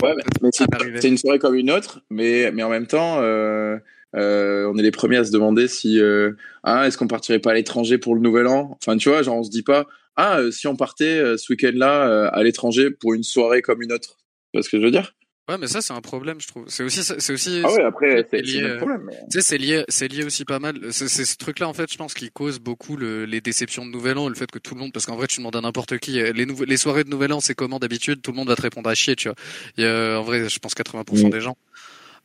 Ouais, 0.03 0.15
mais, 0.41 0.51
c'est, 0.53 1.09
une 1.09 1.19
soirée 1.19 1.39
comme 1.39 1.55
une 1.55 1.71
autre, 1.71 2.01
mais, 2.09 2.51
mais 2.53 2.63
en 2.63 2.71
même 2.71 2.87
temps, 2.87 3.21
euh, 3.21 3.77
euh, 4.17 4.71
on 4.73 4.79
est 4.79 4.83
les 4.83 4.91
premiers 4.91 5.19
à 5.19 5.25
se 5.25 5.31
demander 5.31 5.69
si, 5.69 6.01
euh, 6.01 6.33
ah, 6.63 6.87
est-ce 6.87 6.97
qu'on 6.97 7.07
partirait 7.07 7.39
pas 7.39 7.51
à 7.51 7.55
l'étranger 7.55 7.99
pour 7.99 8.15
le 8.15 8.23
nouvel 8.23 8.47
an? 8.47 8.79
Enfin, 8.81 8.97
tu 8.97 9.11
vois, 9.11 9.23
genre, 9.23 9.37
on 9.37 9.43
se 9.43 9.51
dit 9.51 9.63
pas, 9.63 9.87
ah, 10.17 10.41
si 10.51 10.67
on 10.69 10.77
partait 10.77 11.37
ce 11.37 11.53
week-end-là 11.53 12.29
à 12.29 12.43
l'étranger 12.43 12.91
pour 12.91 13.13
une 13.13 13.25
soirée 13.25 13.61
comme 13.61 13.83
une 13.83 13.93
autre. 13.93 14.17
Tu 14.55 14.59
vois 14.59 14.63
ce 14.63 14.69
que 14.71 14.79
je 14.79 14.85
veux 14.85 14.93
dire? 14.93 15.13
Ouais, 15.49 15.59
mais 15.59 15.67
ça 15.67 15.83
c'est 15.83 15.93
un 15.93 16.01
problème, 16.01 16.41
je 16.41 16.47
trouve. 16.47 16.65
C'est 16.69 16.85
aussi, 16.85 17.03
c'est 17.03 17.33
aussi. 17.33 17.61
Ah 17.65 17.73
ouais, 17.73 17.83
après, 17.83 18.25
c'est 18.31 18.41
lié, 18.41 18.53
c'est 18.53 18.59
euh, 18.63 18.69
notre 18.69 18.77
problème. 18.79 19.03
mais- 19.05 19.17
Tu 19.31 19.41
sais, 19.41 19.41
c'est 19.43 19.59
lié, 19.59 19.85
c'est 19.89 20.07
lié 20.09 20.25
aussi 20.25 20.45
pas 20.45 20.61
mal. 20.61 20.79
C'est 20.93 21.09
ce 21.09 21.37
truc-là, 21.37 21.69
en 21.69 21.75
fait, 21.75 21.91
je 21.93 21.99
pense, 21.99 22.15
qui 22.15 22.31
cause 22.31 22.61
beaucoup 22.61 22.97
le, 22.97 23.25
les 23.27 23.41
déceptions 23.41 23.85
de 23.85 23.91
Nouvel 23.91 24.17
An, 24.17 24.29
le 24.29 24.37
fait 24.37 24.49
que 24.51 24.61
tout 24.61 24.75
le 24.75 24.81
monde, 24.81 24.93
parce 24.93 25.07
qu'en 25.07 25.17
vrai, 25.17 25.27
tu 25.27 25.41
demandes 25.41 25.57
à 25.57 25.61
n'importe 25.61 25.99
qui, 25.99 26.21
euh, 26.21 26.33
les, 26.33 26.77
soirées 26.77 27.03
de 27.03 27.11
Nouvel 27.11 27.33
An, 27.33 27.41
c'est 27.41 27.55
comment 27.57 27.81
d'habitude, 27.81 28.23
tout 28.23 28.31
le 28.31 28.37
monde 28.37 28.49
va 28.49 28.55
te 28.57 28.63
répondre 28.63 28.89
à 28.89 28.95
chier, 28.95 29.17
tu 29.17 29.29
vois. 29.29 29.37
A, 29.85 30.19
en 30.21 30.23
vrai, 30.23 30.49
je 30.49 30.59
pense 30.61 30.73
80% 30.75 31.25
Oui. 31.25 31.31
des 31.31 31.41
gens. 31.41 31.57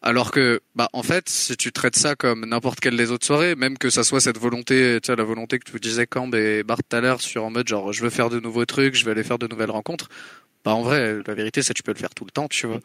Alors 0.02 0.32
que, 0.32 0.62
bah, 0.76 0.88
en 0.94 1.04
fait, 1.04 1.28
si 1.28 1.58
tu 1.58 1.74
traites 1.74 1.98
ça 1.98 2.16
comme 2.16 2.46
n'importe 2.46 2.80
quelle 2.80 2.96
des 2.96 3.12
autres 3.12 3.26
soirées, 3.26 3.56
même 3.56 3.78
que 3.78 3.90
ça 3.90 4.06
soit 4.06 4.22
cette 4.22 4.38
volonté, 4.38 4.98
tu 5.04 5.08
sais, 5.08 5.16
la 5.18 5.26
volonté 5.26 5.60
que 5.60 5.70
tu 5.70 5.78
disais 5.78 6.08
Camb 6.08 6.34
et 6.34 6.64
Bart 6.64 6.78
tout 6.90 6.96
à 6.96 7.02
l'heure 7.02 7.20
sur 7.20 7.44
en 7.44 7.50
mode 7.52 7.68
genre, 7.68 7.92
je 7.92 8.02
veux 8.02 8.10
faire 8.10 8.30
de 8.30 8.40
nouveaux 8.40 8.64
trucs, 8.66 8.96
je 8.96 9.04
vais 9.04 9.12
aller 9.12 9.24
faire 9.26 9.40
de 9.40 9.48
nouvelles 9.48 9.72
rencontres. 9.72 10.08
Bah, 10.70 10.76
en 10.76 10.84
vrai, 10.84 11.18
la 11.26 11.34
vérité, 11.34 11.64
ça, 11.64 11.74
tu 11.74 11.82
peux 11.82 11.94
le 11.94 11.98
faire 11.98 12.14
tout 12.14 12.26
le 12.26 12.30
temps, 12.30 12.48
tu 12.48 12.68
vois. 12.68 12.80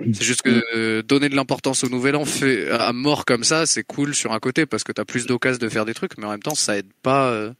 C'est 0.00 0.24
juste 0.24 0.40
que 0.40 0.62
euh, 0.74 1.02
donner 1.02 1.28
de 1.28 1.36
l'importance 1.36 1.84
au 1.84 1.90
nouvel 1.90 2.16
an 2.16 2.24
fait 2.24 2.70
à 2.70 2.94
mort 2.94 3.26
comme 3.26 3.44
ça, 3.44 3.66
c'est 3.66 3.82
cool 3.82 4.14
sur 4.14 4.32
un 4.32 4.38
côté 4.38 4.64
parce 4.64 4.82
que 4.82 4.92
t'as 4.92 5.04
plus 5.04 5.26
d'occasion 5.26 5.58
de 5.58 5.68
faire 5.68 5.84
des 5.84 5.92
trucs, 5.92 6.16
mais 6.16 6.24
en 6.24 6.30
même 6.30 6.42
temps, 6.42 6.54
ça 6.54 6.78
aide 6.78 6.86
pas, 7.02 7.30
euh, 7.30 7.52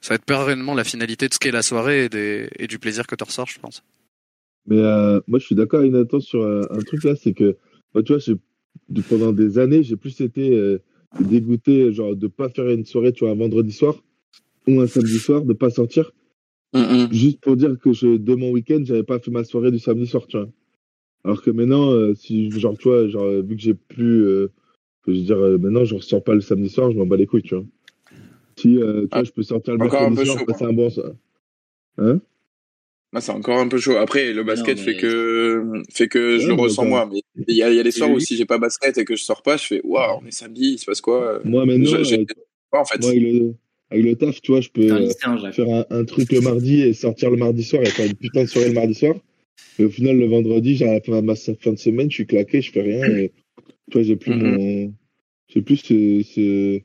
ça 0.00 0.14
aide 0.14 0.24
pas 0.24 0.42
réellement 0.42 0.72
la 0.72 0.84
finalité 0.84 1.28
de 1.28 1.34
ce 1.34 1.38
qu'est 1.38 1.50
la 1.50 1.60
soirée 1.60 2.06
et, 2.06 2.08
des, 2.08 2.48
et 2.58 2.66
du 2.66 2.78
plaisir 2.78 3.06
que 3.06 3.14
tu 3.14 3.24
ressors, 3.24 3.46
je 3.46 3.58
pense. 3.58 3.82
Mais 4.68 4.78
euh, 4.78 5.20
moi, 5.26 5.38
je 5.38 5.44
suis 5.44 5.54
d'accord 5.54 5.80
avec 5.80 5.92
Nathan 5.92 6.20
sur 6.20 6.42
un 6.42 6.80
truc 6.86 7.04
là, 7.04 7.14
c'est 7.14 7.34
que, 7.34 7.58
moi, 7.92 8.02
tu 8.02 8.14
vois, 8.14 9.02
pendant 9.10 9.32
des 9.32 9.58
années, 9.58 9.82
j'ai 9.82 9.96
plus 9.96 10.18
été 10.22 10.78
dégoûté, 11.20 11.92
genre, 11.92 12.16
de 12.16 12.26
pas 12.26 12.48
faire 12.48 12.70
une 12.70 12.86
soirée, 12.86 13.12
tu 13.12 13.24
vois, 13.24 13.34
un 13.34 13.36
vendredi 13.36 13.72
soir 13.72 14.02
ou 14.66 14.80
un 14.80 14.86
samedi 14.86 15.18
soir, 15.18 15.42
de 15.42 15.52
pas 15.52 15.68
sortir, 15.68 16.10
Mm, 16.74 17.12
juste 17.12 17.40
pour 17.40 17.56
dire 17.56 17.76
que 17.80 17.92
je, 17.92 18.16
de 18.16 18.34
mon 18.34 18.50
week-end, 18.50 18.80
j'avais 18.84 19.04
pas 19.04 19.18
fait 19.20 19.30
ma 19.30 19.44
soirée 19.44 19.70
du 19.70 19.78
samedi 19.78 20.06
soir, 20.06 20.26
tu 20.26 20.36
vois. 20.36 20.48
Alors 21.24 21.40
que 21.42 21.50
maintenant, 21.50 21.90
euh, 21.92 22.14
si, 22.14 22.50
genre, 22.50 22.76
tu 22.76 22.88
vois, 22.88 23.06
genre, 23.08 23.24
euh, 23.24 23.42
vu 23.42 23.56
que 23.56 23.62
j'ai 23.62 23.74
plus, 23.74 24.24
euh, 24.26 24.50
je 25.06 25.12
veux 25.12 25.18
dire, 25.18 25.38
euh, 25.38 25.56
maintenant, 25.58 25.84
je 25.84 25.94
ressors 25.94 26.22
pas 26.22 26.34
le 26.34 26.40
samedi 26.40 26.68
soir, 26.68 26.90
je 26.90 26.96
m'en 26.98 27.06
bats 27.06 27.16
les 27.16 27.26
couilles, 27.26 27.42
tu 27.42 27.54
vois. 27.54 27.64
Si, 28.58 28.76
euh, 28.78 29.02
tu 29.02 29.08
Ah, 29.12 29.16
vois, 29.18 29.24
je 29.24 29.30
peux 29.32 29.42
sortir 29.42 29.74
le 29.74 29.78
mercredi 29.78 30.14
soir, 30.26 30.38
chaud, 30.38 30.44
passer 30.46 30.64
un 30.64 30.72
bon 30.72 30.90
soir. 30.90 31.12
Hein? 31.98 32.20
Ah, 33.16 33.20
c'est 33.20 33.30
encore 33.32 33.58
un 33.58 33.68
peu 33.68 33.78
chaud. 33.78 33.96
Après, 33.96 34.32
le 34.32 34.42
basket 34.42 34.76
mais- 34.76 34.82
fait 34.84 34.96
que 34.96 35.82
fait 35.92 36.08
que 36.08 36.38
je 36.38 36.48
le 36.48 36.54
ressens 36.54 36.84
moi. 36.84 37.08
Mais 37.10 37.20
il 37.46 37.54
y 37.56 37.62
a, 37.62 37.70
il 37.70 37.76
y 37.76 37.78
a 37.80 37.84
des 37.84 37.92
soirs 37.92 38.10
où 38.10 38.18
si 38.18 38.36
j'ai 38.36 38.44
pas 38.44 38.58
basket 38.58 38.98
et 38.98 39.04
que 39.04 39.14
je 39.14 39.22
sors 39.22 39.42
pas, 39.42 39.56
je 39.56 39.66
fais 39.66 39.80
waouh, 39.84 40.18
on 40.20 40.26
est 40.26 40.32
samedi, 40.32 40.72
il 40.72 40.78
se 40.78 40.84
passe 40.86 41.00
quoi? 41.00 41.40
Moi, 41.44 41.64
maintenant, 41.64 41.96
Je- 41.98 42.02
j'ai 42.02 42.20
euh, 42.20 42.24
pas 42.72 42.80
en 42.80 42.84
fait. 42.84 42.98
moi, 43.00 43.10
avec 43.10 43.22
le, 43.22 43.54
avec 43.94 44.04
le 44.04 44.16
taf, 44.16 44.40
tu 44.40 44.52
vois, 44.52 44.60
je 44.60 44.68
peux. 44.70 44.92
Un 44.92 45.38
Jacques. 45.38 45.54
faire 45.54 45.68
un, 45.68 45.86
un 45.90 46.04
truc 46.04 46.32
le 46.32 46.40
mardi 46.40 46.82
et 46.82 46.92
sortir 46.92 47.30
le 47.30 47.36
mardi 47.36 47.62
soir 47.62 47.82
et 47.82 47.90
faire 47.90 48.06
une 48.06 48.16
putain 48.16 48.42
de 48.42 48.48
soirée 48.48 48.68
le 48.68 48.74
mardi 48.74 48.94
soir. 48.94 49.14
Et 49.78 49.84
au 49.84 49.90
final, 49.90 50.16
le 50.18 50.26
vendredi, 50.26 50.76
j'ai 50.76 50.86
à 50.86 50.94
la 50.94 51.00
fin 51.00 51.20
de 51.20 51.26
ma 51.26 51.34
fin 51.34 51.72
de 51.72 51.78
semaine, 51.78 52.10
je 52.10 52.14
suis 52.16 52.26
claqué, 52.26 52.60
je 52.60 52.70
fais 52.70 52.82
rien. 52.82 53.04
Et, 53.06 53.32
tu 53.90 53.98
vois, 53.98 54.02
j'ai 54.02 54.16
plus 54.16 54.32
Mhm. 54.32 54.42
mon. 54.42 54.94
J'ai 55.48 55.62
plus 55.62 55.76
ce, 55.76 56.22
ce 56.22 56.80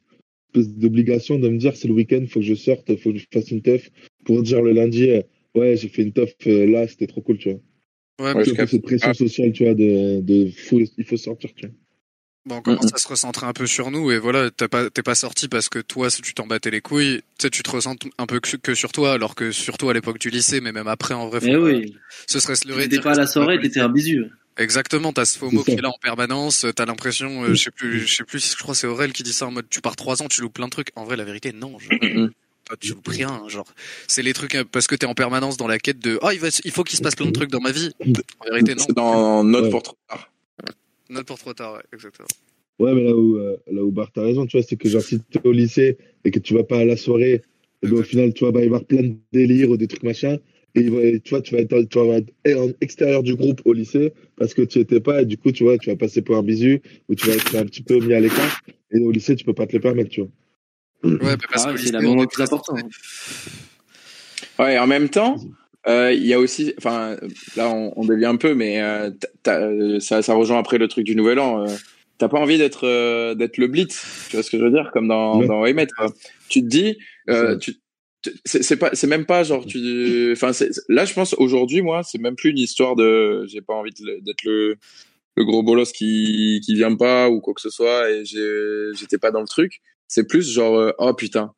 espèce 0.53 0.73
d'obligation 0.75 1.39
de 1.39 1.47
me 1.49 1.57
dire 1.57 1.75
c'est 1.75 1.87
le 1.87 1.93
week-end, 1.93 2.25
faut 2.27 2.39
que 2.39 2.45
je 2.45 2.55
sorte, 2.55 2.95
faut 2.97 3.11
que 3.13 3.19
je 3.19 3.25
fasse 3.31 3.51
une 3.51 3.61
teuf 3.61 3.89
pour 4.25 4.41
dire 4.41 4.61
le 4.61 4.73
lundi, 4.73 5.09
euh, 5.09 5.21
ouais, 5.55 5.77
j'ai 5.77 5.87
fait 5.87 6.03
une 6.03 6.11
teuf 6.11 6.33
euh, 6.47 6.65
là, 6.65 6.87
c'était 6.87 7.07
trop 7.07 7.21
cool, 7.21 7.37
tu 7.37 7.51
vois. 7.51 8.33
Ouais, 8.33 8.43
cette 8.43 8.81
pression 8.81 9.11
Ah. 9.11 9.13
sociale, 9.13 9.51
tu 9.53 9.63
vois, 9.63 9.73
de, 9.75 10.19
de 10.21 10.49
faut, 10.49 10.79
il 10.97 11.03
faut 11.05 11.17
sortir, 11.17 11.53
tu 11.55 11.67
vois. 11.67 11.75
Bon, 12.45 12.57
on 12.57 12.61
commence 12.61 12.91
Mm, 12.91 12.95
à 12.95 12.97
se 12.97 13.07
recentrer 13.07 13.45
un 13.45 13.53
peu 13.53 13.67
sur 13.67 13.91
nous 13.91 14.11
et 14.11 14.17
voilà, 14.19 14.49
t'as 14.51 14.67
pas, 14.67 14.89
t'es 14.89 15.03
pas 15.03 15.15
sorti 15.15 15.47
parce 15.47 15.69
que 15.69 15.79
toi, 15.79 16.09
si 16.09 16.21
tu 16.21 16.33
t'en 16.33 16.47
battais 16.47 16.71
les 16.71 16.81
couilles, 16.81 17.21
tu 17.37 17.43
sais, 17.43 17.49
tu 17.49 17.63
te 17.63 17.69
ressens 17.71 17.95
un 18.17 18.25
peu 18.25 18.39
que, 18.39 18.55
que 18.57 18.73
sur 18.75 18.91
toi, 18.91 19.13
alors 19.13 19.35
que 19.35 19.51
surtout 19.51 19.89
à 19.89 19.93
l'époque 19.93 20.19
du 20.19 20.29
lycée, 20.29 20.61
mais 20.61 20.71
même 20.71 20.87
après, 20.87 21.13
en 21.13 21.27
vrai, 21.29 21.39
Mais 21.43 21.55
oui, 21.55 21.95
ce 22.27 22.39
serait 22.39 22.55
se 22.55 22.67
leurrer. 22.67 22.87
t'étais 22.89 23.01
pas 23.01 23.13
à 23.13 23.17
la 23.17 23.27
soirée, 23.27 23.59
t'étais 23.59 23.79
un 23.81 23.89
bisu. 23.89 24.25
Exactement, 24.57 25.13
t'as 25.13 25.23
ce 25.25 25.37
FOMO 25.37 25.63
C'est 25.63 25.71
qui 25.71 25.77
est 25.77 25.81
là 25.81 25.89
en 25.89 25.97
permanence, 26.01 26.65
t'as 26.75 26.85
l'impression, 26.85 27.43
euh, 27.43 27.53
je 27.53 27.63
sais 27.63 27.71
plus, 27.71 28.05
je 28.05 28.13
sais 28.15 28.23
plus, 28.25 28.51
je 28.51 28.57
crois 28.61 28.73
que 28.73 28.79
c'est 28.79 28.87
Aurel 28.87 29.13
qui 29.13 29.23
dit 29.23 29.31
ça 29.31 29.47
en 29.47 29.51
mode 29.51 29.67
tu 29.69 29.79
pars 29.79 29.95
trois 29.95 30.21
ans, 30.21 30.27
tu 30.27 30.41
loupes 30.41 30.53
plein 30.53 30.65
de 30.65 30.71
trucs. 30.71 30.89
En 30.97 31.05
vrai, 31.05 31.15
la 31.15 31.23
vérité, 31.23 31.53
non, 31.53 31.77
je, 31.79 31.87
toi, 32.65 32.75
tu 32.77 32.89
loupes 32.93 33.07
rien, 33.07 33.41
genre. 33.47 33.65
C'est 34.07 34.21
les 34.21 34.33
trucs, 34.33 34.57
parce 34.71 34.87
que 34.87 34.95
t'es 34.95 35.05
en 35.05 35.13
permanence 35.13 35.55
dans 35.55 35.67
la 35.67 35.79
quête 35.79 35.99
de, 35.99 36.19
oh, 36.21 36.29
il 36.31 36.39
va, 36.39 36.49
il 36.65 36.71
faut 36.71 36.83
qu'il 36.83 36.97
se 36.97 37.01
passe 37.03 37.15
plein 37.15 37.27
de 37.27 37.31
trucs 37.31 37.49
dans 37.51 37.61
ma 37.61 37.71
vie. 37.71 37.93
En 38.39 38.45
vérité, 38.51 38.75
non. 38.75 38.83
C'est 38.85 38.95
dans 38.95 39.43
Note 39.45 39.63
Ouais. 39.63 39.69
pour 39.69 39.81
trop 39.83 39.97
tard. 40.09 40.28
Note 41.09 41.25
pour 41.25 41.39
trop 41.39 41.53
tard, 41.53 41.73
ouais, 41.73 41.83
exactement. 41.93 42.27
Ouais, 42.79 42.93
mais 42.93 43.03
là 43.03 43.15
où, 43.15 43.37
euh, 43.37 43.57
là 43.71 43.83
où 43.83 43.91
Bart 43.91 44.11
a 44.15 44.21
raison, 44.21 44.45
tu 44.45 44.57
vois, 44.57 44.65
c'est 44.67 44.77
que 44.77 44.87
genre, 44.87 45.01
si 45.01 45.19
t'es 45.19 45.45
au 45.45 45.51
lycée 45.51 45.97
et 46.23 46.31
que 46.31 46.39
tu 46.39 46.53
vas 46.53 46.63
pas 46.63 46.79
à 46.79 46.85
la 46.85 46.95
soirée, 46.95 47.41
et 47.81 47.87
ben, 47.87 47.93
au 47.93 48.03
final, 48.03 48.33
tu 48.33 48.43
vois, 48.43 48.51
bah, 48.51 48.59
il 48.59 48.69
va 48.69 48.75
y 48.75 48.75
avoir 48.75 48.85
plein 48.85 49.03
de 49.03 49.15
délires 49.33 49.69
ou 49.69 49.77
des 49.77 49.87
trucs 49.87 50.03
machin. 50.03 50.37
Et 50.75 51.19
tu 51.21 51.31
vois, 51.31 51.41
tu 51.41 51.55
vas 51.55 51.61
être, 51.61 51.81
tu 51.89 51.97
vas 51.97 52.17
être 52.17 52.31
en 52.59 52.71
extérieur 52.79 53.23
du 53.23 53.35
groupe 53.35 53.61
au 53.65 53.73
lycée 53.73 54.13
parce 54.35 54.53
que 54.53 54.61
tu 54.61 54.79
étais 54.79 54.99
pas, 54.99 55.23
et 55.23 55.25
du 55.25 55.35
coup, 55.37 55.51
tu 55.51 55.63
vois, 55.63 55.77
tu 55.79 55.89
vas 55.89 55.95
passer 55.95 56.21
pour 56.21 56.37
un 56.37 56.43
bisu 56.43 56.81
ou 57.09 57.15
tu 57.15 57.27
vas 57.27 57.33
être 57.33 57.55
un 57.55 57.65
petit 57.65 57.81
peu 57.81 57.99
mis 57.99 58.13
à 58.13 58.19
l'écart. 58.19 58.61
Et 58.91 58.99
au 58.99 59.11
lycée, 59.11 59.35
tu 59.35 59.43
peux 59.43 59.53
pas 59.53 59.65
te 59.65 59.73
le 59.73 59.79
permettre, 59.81 60.11
tu 60.11 60.21
vois. 60.21 60.29
Ouais, 61.03 61.37
parce 61.49 61.65
Ah, 61.65 61.73
que 61.73 61.79
c'est 61.79 61.91
la 61.91 61.99
plus 61.99 62.41
important. 62.41 62.75
Ouais, 64.59 64.77
en 64.77 64.87
même 64.87 65.09
temps, 65.09 65.37
euh, 65.87 66.11
il 66.13 66.25
y 66.25 66.33
a 66.33 66.39
aussi, 66.39 66.73
enfin, 66.77 67.15
là 67.55 67.69
on, 67.69 67.93
on 67.95 68.05
dévie 68.05 68.25
un 68.25 68.35
peu, 68.35 68.53
mais 68.53 68.81
euh, 68.81 69.09
ça, 69.99 70.21
ça 70.21 70.33
rejoint 70.33 70.59
après 70.59 70.77
le 70.77 70.87
truc 70.87 71.05
du 71.05 71.15
Nouvel 71.15 71.39
An. 71.39 71.65
euh, 71.67 71.75
T'as 72.17 72.27
pas 72.27 72.37
envie 72.39 72.57
d'être 72.57 72.85
euh, 72.85 73.33
d'être 73.33 73.57
le 73.57 73.67
blitz, 73.67 74.27
tu 74.29 74.35
vois 74.35 74.43
ce 74.43 74.51
que 74.51 74.57
je 74.57 74.63
veux 74.65 74.71
dire, 74.71 74.89
comme 74.93 75.07
dans 75.07 75.39
Ouais. 75.39 75.47
dans 75.47 75.63
quoi. 75.95 76.13
Tu 76.49 76.61
te 76.61 76.67
dis, 76.67 76.97
euh, 77.29 77.55
tu 77.57 77.75
c'est 78.43 78.75
pas 78.75 78.89
c'est 78.93 79.07
même 79.07 79.25
pas 79.25 79.43
genre 79.43 79.65
tu 79.65 80.33
enfin 80.33 80.51
là 80.89 81.05
je 81.05 81.13
pense 81.13 81.33
aujourd'hui 81.35 81.81
moi 81.81 82.03
c'est 82.03 82.17
même 82.19 82.35
plus 82.35 82.49
une 82.49 82.57
histoire 82.57 82.97
de 82.97 83.45
j'ai 83.47 83.61
pas 83.61 83.73
envie 83.73 83.91
d'être 83.93 84.43
le 84.43 84.75
le 85.37 85.45
gros 85.45 85.63
bolos 85.63 85.93
qui 85.93 86.59
qui 86.65 86.75
vient 86.75 86.93
pas 86.97 87.29
ou 87.29 87.39
quoi 87.39 87.53
que 87.53 87.61
ce 87.61 87.69
soit 87.69 88.11
et 88.11 88.25
j'étais 88.25 89.17
pas 89.17 89.31
dans 89.31 89.39
le 89.39 89.47
truc 89.47 89.79
c'est 90.09 90.27
plus 90.27 90.51
genre 90.51 90.75
euh, 90.77 90.91
oh 90.97 91.13
putain 91.13 91.53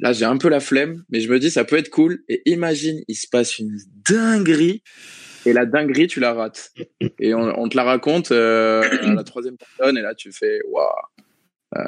là 0.00 0.12
j'ai 0.12 0.24
un 0.24 0.36
peu 0.36 0.48
la 0.48 0.60
flemme 0.60 1.04
mais 1.10 1.20
je 1.20 1.30
me 1.30 1.38
dis 1.38 1.50
ça 1.50 1.64
peut 1.64 1.76
être 1.76 1.90
cool. 1.90 2.22
Et 2.28 2.42
imagine 2.46 3.00
il 3.08 3.14
se 3.14 3.26
passe 3.28 3.58
une 3.58 3.76
dinguerie. 4.08 4.82
Et 5.46 5.52
la 5.52 5.66
dinguerie 5.66 6.06
tu 6.06 6.20
la 6.20 6.34
rates. 6.34 6.72
Et 7.18 7.34
on, 7.34 7.60
on 7.60 7.68
te 7.68 7.76
la 7.76 7.84
raconte 7.84 8.32
euh, 8.32 8.82
à 8.82 9.14
la 9.14 9.24
troisième 9.24 9.56
personne. 9.56 9.96
Et 9.96 10.02
là 10.02 10.14
tu 10.14 10.32
fais 10.32 10.60
waouh. 10.68 10.86
Euh, 11.76 11.82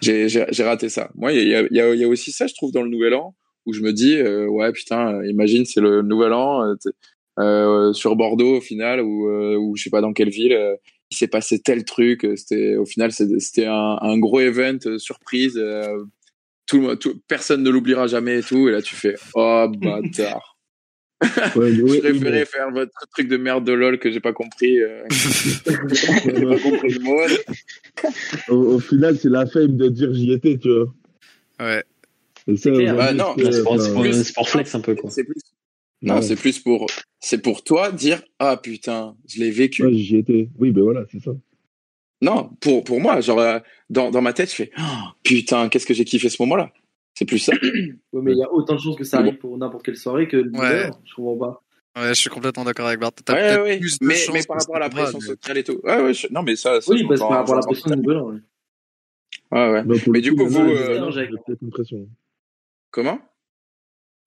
j'ai 0.00 0.64
raté 0.64 0.88
ça. 0.88 1.10
Moi 1.14 1.32
il 1.32 1.48
y 1.48 1.54
a, 1.54 1.62
y, 1.62 1.98
y 1.98 2.04
a 2.04 2.08
aussi 2.08 2.32
ça 2.32 2.46
je 2.46 2.54
trouve 2.54 2.72
dans 2.72 2.82
le 2.82 2.90
nouvel 2.90 3.14
an 3.14 3.34
où 3.64 3.72
je 3.72 3.80
me 3.80 3.92
dis 3.92 4.16
euh, 4.16 4.46
ouais 4.46 4.72
putain 4.72 5.24
imagine 5.24 5.64
c'est 5.64 5.80
le 5.80 6.02
nouvel 6.02 6.32
an 6.32 6.64
euh, 6.64 6.74
euh, 7.38 7.92
sur 7.92 8.16
Bordeaux 8.16 8.58
au 8.58 8.60
final 8.60 9.00
ou 9.00 9.28
ou 9.28 9.76
je 9.76 9.82
sais 9.82 9.90
pas 9.90 10.00
dans 10.00 10.12
quelle 10.12 10.30
ville 10.30 10.76
il 11.10 11.16
s'est 11.16 11.28
passé 11.28 11.60
tel 11.60 11.84
truc 11.84 12.26
c'était 12.36 12.76
au 12.76 12.84
final 12.84 13.12
c'était 13.12 13.66
un, 13.66 13.98
un 14.00 14.18
gros 14.18 14.40
event 14.40 14.78
euh, 14.86 14.98
surprise 14.98 15.56
euh, 15.56 16.04
tout, 16.66 16.76
le 16.78 16.82
monde- 16.82 16.98
tout 16.98 17.20
personne 17.28 17.62
ne 17.62 17.70
l'oubliera 17.70 18.06
jamais 18.06 18.38
et 18.40 18.42
tout 18.42 18.68
et 18.68 18.72
là 18.72 18.82
tu 18.82 18.94
fais 18.94 19.14
oh 19.34 19.66
bâtard 19.78 20.52
Ouais, 21.22 21.72
je 21.72 21.98
préférais 22.00 22.44
faire 22.44 22.70
votre 22.70 22.92
truc 23.12 23.28
de 23.28 23.38
merde 23.38 23.64
de 23.64 23.72
lol 23.72 23.98
que 23.98 24.10
j'ai 24.10 24.20
pas 24.20 24.34
compris 24.34 24.78
euh, 24.80 25.02
j'ai 25.10 26.44
pas 26.44 26.58
compris 26.58 26.90
le 26.90 27.00
mot 27.00 27.18
au, 28.48 28.54
au 28.74 28.78
final, 28.80 29.16
c'est 29.18 29.30
la 29.30 29.46
fame 29.46 29.76
de 29.76 29.88
dire 29.88 30.12
j'y 30.12 30.32
étais, 30.32 30.58
tu 30.58 30.68
vois. 30.68 30.94
Ouais. 31.60 31.82
Aujourd'hui, 32.46 32.86
Bah, 32.86 33.12
non, 33.14 33.34
c'est, 33.38 33.50
C'est 33.52 33.62
pour, 33.62 33.80
c'est 33.80 34.12
c'est 34.24 34.44
flex 34.44 34.74
un 34.74 34.80
peu, 34.80 34.94
quoi. 34.94 35.10
c'est 35.10 35.24
plus 35.24 35.40
non 36.02 36.16
ouais. 36.16 36.22
c'est 36.22 36.36
plus 36.36 36.58
pour 36.58 36.86
c'est 37.20 37.40
pour 37.40 37.64
toi 37.64 37.90
dire 37.90 38.22
ah 38.38 38.58
putain 38.62 39.16
je 39.26 39.40
l'ai 39.40 39.50
vécu 39.50 39.84
Ouais, 39.86 39.94
j'y 39.94 40.18
étais. 40.18 40.50
Oui, 40.58 40.70
ben 40.70 40.82
voilà, 40.82 41.04
c'est 41.10 41.20
ça. 41.22 41.32
Non, 42.22 42.50
pour, 42.60 42.82
pour 42.84 43.00
moi, 43.00 43.20
genre, 43.20 43.38
euh, 43.40 43.58
dans, 43.90 44.10
dans 44.10 44.22
ma 44.22 44.32
tête, 44.32 44.48
je 44.50 44.54
fais 44.54 44.70
Oh, 44.78 44.82
putain, 45.22 45.68
qu'est-ce 45.68 45.86
que 45.86 45.94
j'ai 45.94 46.04
kiffé 46.04 46.28
ce 46.28 46.40
moment-là. 46.42 46.72
C'est 47.14 47.24
plus 47.26 47.38
ça. 47.38 47.52
Ouais, 48.12 48.22
mais 48.22 48.32
il 48.32 48.38
y 48.38 48.42
a 48.42 48.50
autant 48.50 48.74
de 48.74 48.80
chances 48.80 48.96
que 48.96 49.04
ça 49.04 49.18
arrive 49.18 49.36
pour 49.36 49.56
n'importe 49.58 49.84
quelle 49.84 49.96
soirée 49.96 50.26
que 50.28 50.36
le 50.38 50.50
Ouais. 50.50 50.58
nouvel 50.58 50.90
an. 50.90 51.00
Je 51.04 51.14
comprends 51.14 51.36
pas. 51.36 51.62
Ouais, 52.00 52.08
je 52.08 52.14
suis 52.14 52.30
complètement 52.30 52.64
d'accord 52.64 52.86
avec 52.86 52.98
Bart. 53.00 53.12
T'as 53.12 53.34
Ouais, 53.62 53.78
plus 53.78 53.98
de 53.98 54.06
mais, 54.06 54.14
chance 54.14 54.34
mais 54.34 54.42
par 54.46 54.56
rapport 54.58 54.76
à 54.76 54.80
la 54.80 54.88
pression 54.88 55.20
sociale 55.20 55.58
et 55.58 55.64
tout. 55.64 55.80
Ouais, 55.84 56.00
ouais, 56.00 56.14
je- 56.14 56.26
non, 56.30 56.42
mais 56.42 56.56
ça, 56.56 56.80
ça 56.80 56.90
Oui, 56.92 57.04
parce 57.06 57.20
par 57.20 57.30
rapport 57.30 57.54
à 57.54 57.60
la 57.60 57.66
pression 57.66 57.90
du 57.90 57.96
nouvel 57.98 58.16
an. 58.18 58.30
ouais. 58.30 58.40
Ouais, 59.52 59.70
ouais. 59.72 59.98
Pour 60.00 60.12
Mais 60.12 60.20
du 60.20 60.34
coup, 60.34 60.46
vous, 60.46 60.60
euh, 60.60 61.10
aucune 61.48 61.70
pression. 61.70 62.08
Comment? 62.90 63.18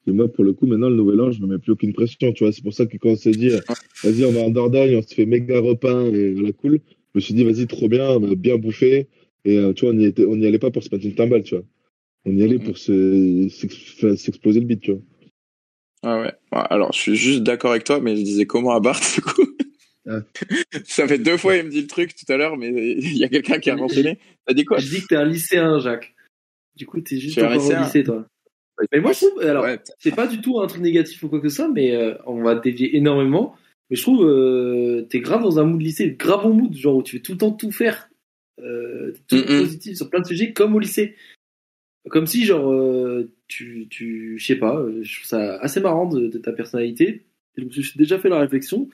Et 0.08 0.12
moi, 0.12 0.28
pour 0.28 0.44
le 0.44 0.54
coup, 0.54 0.66
maintenant, 0.66 0.90
le 0.90 0.96
nouvel 0.96 1.20
an, 1.22 1.32
je 1.32 1.42
me 1.42 1.48
mets 1.48 1.58
plus 1.60 1.72
aucune 1.74 1.94
pression, 1.94 2.32
tu 2.34 2.44
vois. 2.44 2.54
C'est 2.54 2.64
pour 2.64 2.74
ça 2.74 2.86
que 2.86 2.98
quand 2.98 3.10
on 3.10 3.16
s'est 3.16 3.32
dit, 3.32 3.50
vas-y, 4.04 4.24
on 4.26 4.32
va 4.32 4.42
en 4.42 4.50
Dordogne, 4.50 4.96
on 4.98 5.02
se 5.02 5.14
fait 5.14 5.26
méga 5.26 5.60
repas 5.60 6.04
et 6.06 6.36
à 6.38 6.42
la 6.42 6.52
cool, 6.54 6.80
je 7.14 7.18
me 7.18 7.22
suis 7.22 7.34
dit, 7.34 7.44
vas-y, 7.44 7.68
trop 7.68 7.88
bien, 7.90 8.10
on 8.10 8.20
va 8.20 8.36
bien 8.36 8.58
bouffer. 8.58 9.08
Et 9.46 9.58
euh, 9.58 9.74
tu 9.74 9.86
vois, 9.86 9.94
on 9.94 9.98
y, 10.00 10.06
était, 10.06 10.26
on 10.26 10.36
y 10.36 10.46
allait 10.46 10.60
pas 10.60 10.72
pour 10.72 10.84
se 10.84 10.90
mettre 10.94 11.06
une 11.06 11.16
timbale, 11.16 11.44
tu 11.44 11.56
vois. 11.56 11.64
On 12.26 12.36
y 12.36 12.44
allait 12.44 12.58
Mhm. 12.58 12.64
pour 12.66 12.78
se, 12.78 13.48
s'ex- 13.50 13.76
faire- 14.00 14.18
s'exploser 14.18 14.60
le 14.60 14.66
bit, 14.66 14.82
tu 14.82 14.92
vois. 14.92 15.02
Ah 16.04 16.22
ouais. 16.22 16.34
Ouais, 16.52 16.64
Alors, 16.70 16.94
je 16.94 17.00
suis 17.00 17.16
juste 17.16 17.44
d'accord 17.44 17.72
avec 17.72 17.84
toi, 17.84 18.00
mais 18.00 18.16
je 18.16 18.22
disais 18.22 18.46
comment 18.46 18.72
à 18.74 18.80
Bart, 18.80 19.00
du 19.16 19.22
coup. 19.22 19.46
Ah. 20.08 20.20
Ça 20.86 21.08
fait 21.08 21.18
deux 21.20 21.38
fois, 21.38 21.56
il 21.58 21.66
me 21.66 21.70
dit 21.70 21.82
le 21.82 21.88
truc 21.88 22.16
tout 22.16 22.32
à 22.32 22.38
l'heure, 22.38 22.58
mais 22.58 22.70
il 22.70 23.18
y 23.18 23.24
a 23.24 23.28
quelqu'un 23.30 23.60
qui 23.60 23.70
a 23.70 23.76
renseigné. 23.76 24.18
T'as 24.46 24.54
dit 24.54 24.66
quoi 24.66 24.78
Je 24.80 24.90
dis 24.90 25.02
que 25.02 25.08
t'es 25.08 25.16
un 25.16 25.26
lycéen, 25.26 25.80
Jacques. 25.80 26.14
Du 26.76 26.86
coup, 26.86 27.00
t'es 27.02 27.18
juste 27.18 27.38
un 27.38 27.46
encore 27.48 27.58
au 27.58 27.60
lycéen. 27.62 27.84
lycée, 27.84 28.04
toi. 28.04 28.26
Mais 28.94 29.02
moi, 29.02 29.12
je 29.12 29.26
trouve, 29.26 29.42
alors, 29.42 29.64
Ouais. 29.66 29.80
c'est 30.00 30.16
pas 30.16 30.26
du 30.28 30.40
tout 30.40 30.60
un 30.62 30.68
truc 30.68 30.82
négatif 30.82 31.22
ou 31.24 31.28
quoi 31.30 31.42
que 31.42 31.50
ça, 31.50 31.68
mais 31.74 31.94
euh, 31.96 32.16
on 32.26 32.42
va 32.42 32.56
dévier 32.56 32.96
énormément. 32.96 33.56
Mais 33.90 33.96
je 33.96 34.02
trouve, 34.02 34.24
euh, 34.26 35.04
t'es 35.10 35.20
grave 35.20 35.42
dans 35.42 35.60
un 35.60 35.64
mood 35.64 35.82
lycée, 35.82 36.12
grave 36.12 36.44
bon 36.44 36.54
mood, 36.54 36.74
genre 36.76 36.98
où 36.98 37.04
tu 37.04 37.18
fais 37.18 37.22
tout 37.22 37.32
le 37.34 37.38
temps 37.40 37.52
tout 37.52 37.72
faire. 37.72 38.10
Euh, 38.62 39.14
tout 39.28 39.38
Mhm. 39.38 39.62
positif 39.62 39.96
sur 39.98 40.10
plein 40.10 40.20
de 40.20 40.28
sujets, 40.28 40.54
comme 40.54 40.76
au 40.76 40.80
lycée. 40.80 41.16
Comme 42.10 42.28
si, 42.28 42.46
genre, 42.46 42.72
euh, 42.72 43.32
tu, 43.48 43.88
tu, 43.90 44.38
je 44.38 44.46
sais 44.46 44.56
pas, 44.56 44.76
euh, 44.78 45.00
je 45.04 45.16
trouve 45.18 45.28
ça 45.28 45.58
assez 45.60 45.80
marrant 45.80 46.08
de, 46.08 46.28
de 46.28 46.38
ta 46.38 46.52
personnalité. 46.52 47.26
Et 47.58 47.62
donc, 47.62 47.72
je 47.72 47.78
me 47.80 47.84
suis 47.84 47.98
déjà 47.98 48.20
fait 48.20 48.30
la 48.30 48.40
réflexion. 48.40 48.90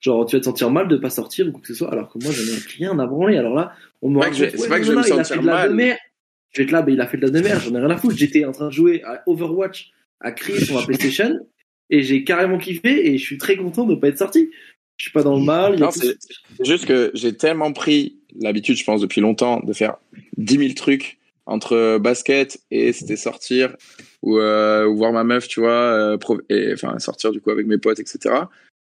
Genre, 0.00 0.24
tu 0.26 0.36
vas 0.36 0.40
te 0.40 0.44
sentir 0.44 0.70
mal 0.70 0.86
de 0.88 0.96
pas 0.96 1.10
sortir 1.10 1.48
ou 1.48 1.52
quoi 1.52 1.60
que 1.60 1.66
ce 1.66 1.74
soit, 1.74 1.90
alors 1.92 2.08
que 2.12 2.18
moi, 2.22 2.32
j'en 2.32 2.42
ai 2.42 2.56
rien 2.76 2.98
à 2.98 3.06
branler. 3.06 3.36
Alors 3.36 3.54
là, 3.54 3.74
on 4.02 4.10
me 4.10 4.18
raconte, 4.20 4.36
c'est 4.36 4.68
pas 4.68 4.78
que 4.78 4.86
je 4.86 4.92
vais 4.92 4.98
me 4.98 5.02
sentir 5.02 5.26
fait 5.26 5.40
de 5.40 5.46
la 5.46 5.68
mal. 5.68 5.98
Je 6.52 6.58
vais 6.58 6.64
être 6.64 6.70
là, 6.70 6.82
bah, 6.82 6.90
il 6.92 7.00
a 7.00 7.06
fait 7.06 7.16
de 7.16 7.26
la 7.26 7.30
demeure, 7.30 7.60
j'en 7.60 7.74
ai 7.74 7.78
rien 7.78 7.90
à 7.90 7.96
foutre. 7.96 8.16
J'étais 8.16 8.44
en 8.44 8.52
train 8.52 8.66
de 8.68 8.72
jouer 8.72 9.02
à 9.02 9.22
Overwatch, 9.26 9.90
à 10.20 10.32
crier 10.32 10.60
sur 10.60 10.76
ma 10.76 10.86
PlayStation, 10.86 11.36
et 11.90 12.02
j'ai 12.02 12.24
carrément 12.24 12.58
kiffé, 12.58 13.08
et 13.08 13.18
je 13.18 13.24
suis 13.24 13.38
très 13.38 13.56
content 13.56 13.84
de 13.84 13.94
pas 13.94 14.08
être 14.08 14.18
sorti. 14.18 14.50
Je 14.96 15.04
suis 15.04 15.12
pas 15.12 15.22
dans 15.22 15.36
le 15.36 15.44
mal. 15.44 15.78
Non, 15.78 15.90
c'est 15.90 16.16
juste 16.64 16.86
que 16.86 17.10
j'ai 17.14 17.32
tellement 17.36 17.72
pris 17.72 18.18
l'habitude, 18.38 18.76
je 18.76 18.84
pense, 18.84 19.00
depuis 19.00 19.20
longtemps, 19.20 19.60
de 19.60 19.72
faire 19.72 19.96
10 20.36 20.58
000 20.58 20.74
trucs 20.74 21.18
entre 21.46 21.98
basket 21.98 22.60
et 22.70 22.92
c'était 22.92 23.16
sortir 23.16 23.74
ou, 24.22 24.38
euh, 24.38 24.86
ou 24.86 24.96
voir 24.96 25.12
ma 25.12 25.24
meuf, 25.24 25.48
tu 25.48 25.60
vois, 25.60 25.70
euh, 25.70 26.18
et 26.50 26.72
enfin 26.74 26.98
sortir 26.98 27.32
du 27.32 27.40
coup 27.40 27.50
avec 27.50 27.66
mes 27.66 27.78
potes, 27.78 28.00
etc. 28.00 28.34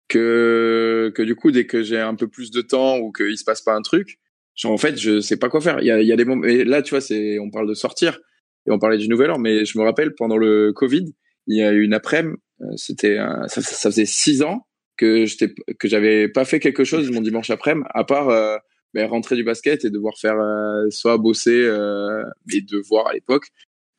Que 0.08 1.12
que 1.16 1.22
du 1.22 1.36
coup, 1.36 1.52
dès 1.52 1.66
que 1.66 1.84
j'ai 1.84 2.00
un 2.00 2.16
peu 2.16 2.28
plus 2.28 2.52
de 2.52 2.62
temps 2.62 2.98
ou 3.00 3.12
qu'il 3.12 3.38
se 3.38 3.44
passe 3.44 3.62
pas 3.62 3.74
un 3.74 3.82
truc, 3.82 4.20
genre, 4.56 4.72
en 4.72 4.78
fait, 4.78 4.98
je 4.98 5.20
sais 5.20 5.38
pas 5.38 5.50
quoi 5.50 5.60
faire. 5.60 5.80
Il 5.82 5.88
y 5.88 5.92
a, 5.92 6.02
y 6.02 6.12
a 6.12 6.16
des 6.16 6.26
moments. 6.26 6.46
Et 6.46 6.64
là, 6.64 6.82
tu 6.82 6.92
vois, 6.92 7.02
c'est 7.02 7.40
on 7.40 7.50
parle 7.50 7.68
de 7.68 7.74
sortir 7.74 8.20
et 8.68 8.72
on 8.72 8.80
parlait 8.80 8.98
du 8.98 9.10
nouvel 9.10 9.32
an, 9.32 9.38
mais 9.38 9.66
je 9.66 9.78
me 9.78 9.84
rappelle 9.84 10.16
pendant 10.16 10.38
le 10.38 10.72
Covid, 10.74 11.14
il 11.48 11.58
y 11.58 11.64
a 11.64 11.72
eu 11.74 11.84
une 11.84 11.94
après-midi, 11.94 12.36
euh, 12.36 12.45
c'était 12.78 13.18
un- 13.18 13.48
ça, 13.48 13.62
ça 13.62 13.90
faisait 13.92 14.06
six 14.06 14.42
ans 14.42 14.66
que 14.98 15.26
j'étais 15.26 15.54
que 15.80 15.88
j'avais 15.88 16.28
pas 16.30 16.46
fait 16.46 16.60
quelque 16.60 16.84
chose 16.84 17.12
mon 17.12 17.22
dimanche 17.22 17.50
après-midi 17.50 17.86
à 17.94 18.04
part 18.06 18.30
euh, 18.30 18.58
ben, 18.94 19.06
rentrer 19.10 19.36
du 19.36 19.44
basket 19.44 19.84
et 19.84 19.90
devoir 19.90 20.18
faire 20.18 20.40
euh, 20.40 20.90
soit 20.90 21.18
bosser 21.18 21.64
euh, 21.64 22.24
mes 22.48 22.62
devoirs 22.62 23.08
à 23.08 23.14
l'époque 23.14 23.48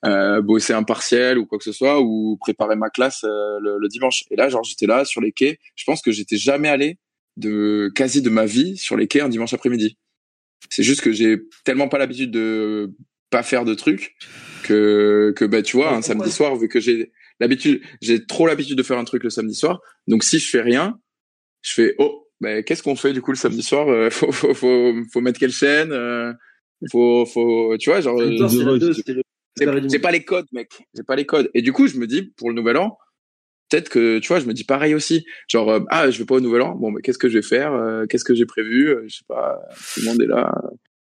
euh, 0.06 0.40
bosser 0.40 0.72
un 0.72 0.84
partiel 0.84 1.36
ou 1.38 1.44
quoi 1.46 1.58
que 1.58 1.64
ce 1.64 1.72
soit 1.72 2.00
ou 2.00 2.36
préparer 2.40 2.76
ma 2.76 2.88
classe 2.90 3.24
euh, 3.24 3.58
le, 3.60 3.78
le 3.78 3.88
dimanche. 3.88 4.24
Et 4.30 4.36
là 4.36 4.48
genre 4.48 4.64
j'étais 4.64 4.86
là 4.86 5.04
sur 5.04 5.20
les 5.20 5.32
quais. 5.32 5.58
Je 5.74 5.84
pense 5.84 6.00
que 6.00 6.12
j'étais 6.12 6.36
jamais 6.36 6.68
allé 6.68 6.98
de 7.36 7.90
quasi 7.94 8.22
de 8.22 8.30
ma 8.30 8.46
vie 8.46 8.76
sur 8.78 8.96
les 8.96 9.06
quais 9.06 9.20
un 9.20 9.28
dimanche 9.28 9.52
après-midi. 9.52 9.98
C'est 10.70 10.82
juste 10.82 11.02
que 11.02 11.12
j'ai 11.12 11.38
tellement 11.64 11.88
pas 11.88 11.98
l'habitude 11.98 12.30
de 12.30 12.92
pas 13.30 13.42
faire 13.42 13.64
de 13.66 13.74
trucs 13.74 14.14
que 14.62 15.32
que 15.36 15.44
bah 15.44 15.62
tu 15.62 15.76
vois 15.76 15.90
Ouais, 15.90 15.98
un 15.98 16.02
samedi 16.02 16.30
soir 16.30 16.56
vu 16.56 16.68
que 16.68 16.80
j'ai 16.80 17.12
l'habitude 17.40 17.82
j'ai 18.00 18.24
trop 18.26 18.46
l'habitude 18.46 18.76
de 18.76 18.82
faire 18.82 18.98
un 18.98 19.04
truc 19.04 19.22
le 19.24 19.30
samedi 19.30 19.54
soir. 19.54 19.80
Donc 20.06 20.24
si 20.24 20.38
je 20.38 20.48
fais 20.48 20.60
rien 20.62 20.98
je 21.62 21.72
fais 21.72 21.94
oh 21.98 22.28
ben 22.40 22.62
qu'est-ce 22.62 22.82
qu'on 22.82 22.96
fait 22.96 23.12
du 23.12 23.22
coup 23.22 23.32
le 23.32 23.36
samedi 23.36 23.62
soir 23.62 23.88
Euh, 23.88 24.10
faut, 24.16 24.32
faut 24.32 24.54
faut 24.54 24.94
faut 25.12 25.20
mettre 25.20 25.38
quelle 25.38 25.52
chaîne 25.52 25.92
euh, 25.92 26.32
faut 26.90 27.26
faut 27.26 27.76
tu 27.78 27.90
vois 27.90 28.00
genre 28.00 28.18
temps, 28.18 28.24
euh, 28.24 28.92
j'ai 29.88 29.98
pas 29.98 30.10
les 30.10 30.24
codes 30.24 30.46
mec. 30.52 30.70
J'ai 30.94 31.02
pas 31.02 31.16
les 31.16 31.24
codes. 31.26 31.50
Et 31.54 31.62
du 31.62 31.72
coup 31.72 31.86
je 31.86 31.96
me 31.96 32.06
dis 32.06 32.32
pour 32.36 32.50
le 32.50 32.54
nouvel 32.54 32.76
an 32.76 32.98
peut-être 33.70 33.88
que 33.88 34.18
tu 34.18 34.28
vois 34.28 34.38
je 34.40 34.46
me 34.46 34.52
dis 34.54 34.64
pareil 34.64 34.94
aussi. 34.94 35.24
Genre 35.48 35.70
euh, 35.70 35.80
ah 35.90 36.10
je 36.10 36.18
vais 36.18 36.24
pas 36.26 36.34
au 36.36 36.40
nouvel 36.40 36.62
an. 36.62 36.74
Bon 36.74 36.90
mais 36.90 37.00
qu'est-ce 37.02 37.18
que 37.18 37.28
je 37.28 37.38
vais 37.38 37.42
faire 37.42 37.72
Euh, 37.72 38.06
qu'est-ce 38.06 38.24
que 38.24 38.34
j'ai 38.34 38.46
prévu 38.46 38.90
Euh, 38.90 39.04
je 39.08 39.16
sais 39.16 39.24
pas 39.26 39.58
tout 39.94 40.00
le 40.00 40.06
monde 40.06 40.22
est 40.22 40.26
là. 40.26 40.52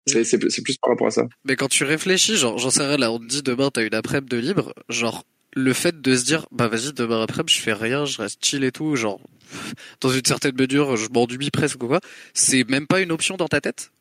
C'est 0.07 0.23
c'est 0.23 0.39
c'est 0.49 0.61
plus 0.61 0.77
par 0.77 0.91
rapport 0.91 1.07
à 1.07 1.11
ça. 1.11 1.27
Mais 1.43 1.57
quand 1.57 1.67
tu 1.67 1.83
réfléchis, 1.83 2.37
genre, 2.37 2.57
j'en 2.57 2.69
sais 2.69 2.85
rien, 2.85 2.95
là, 2.95 3.11
on 3.11 3.19
te 3.19 3.25
dit 3.25 3.43
demain 3.43 3.69
t'as 3.69 3.85
une 3.85 3.93
après-midi 3.93 4.29
de 4.29 4.41
libre, 4.41 4.73
genre, 4.87 5.25
le 5.57 5.73
fait 5.73 6.01
de 6.01 6.15
se 6.15 6.23
dire, 6.23 6.47
bah 6.51 6.67
vas-y, 6.67 6.93
demain 6.93 7.21
après-midi, 7.23 7.55
je 7.55 7.61
fais 7.61 7.73
rien, 7.73 8.05
je 8.05 8.21
reste 8.21 8.45
chill 8.45 8.63
et 8.63 8.71
tout, 8.71 8.95
genre, 8.95 9.19
dans 10.01 10.09
une 10.09 10.23
certaine 10.23 10.55
mesure, 10.55 10.95
je 10.95 11.09
m'ennuie 11.09 11.49
presque 11.49 11.83
ou 11.83 11.87
quoi, 11.87 11.99
c'est 12.33 12.69
même 12.69 12.85
pas 12.85 13.01
une 13.01 13.11
option 13.11 13.37
dans 13.37 13.47
ta 13.47 13.59
tête? 13.59 13.91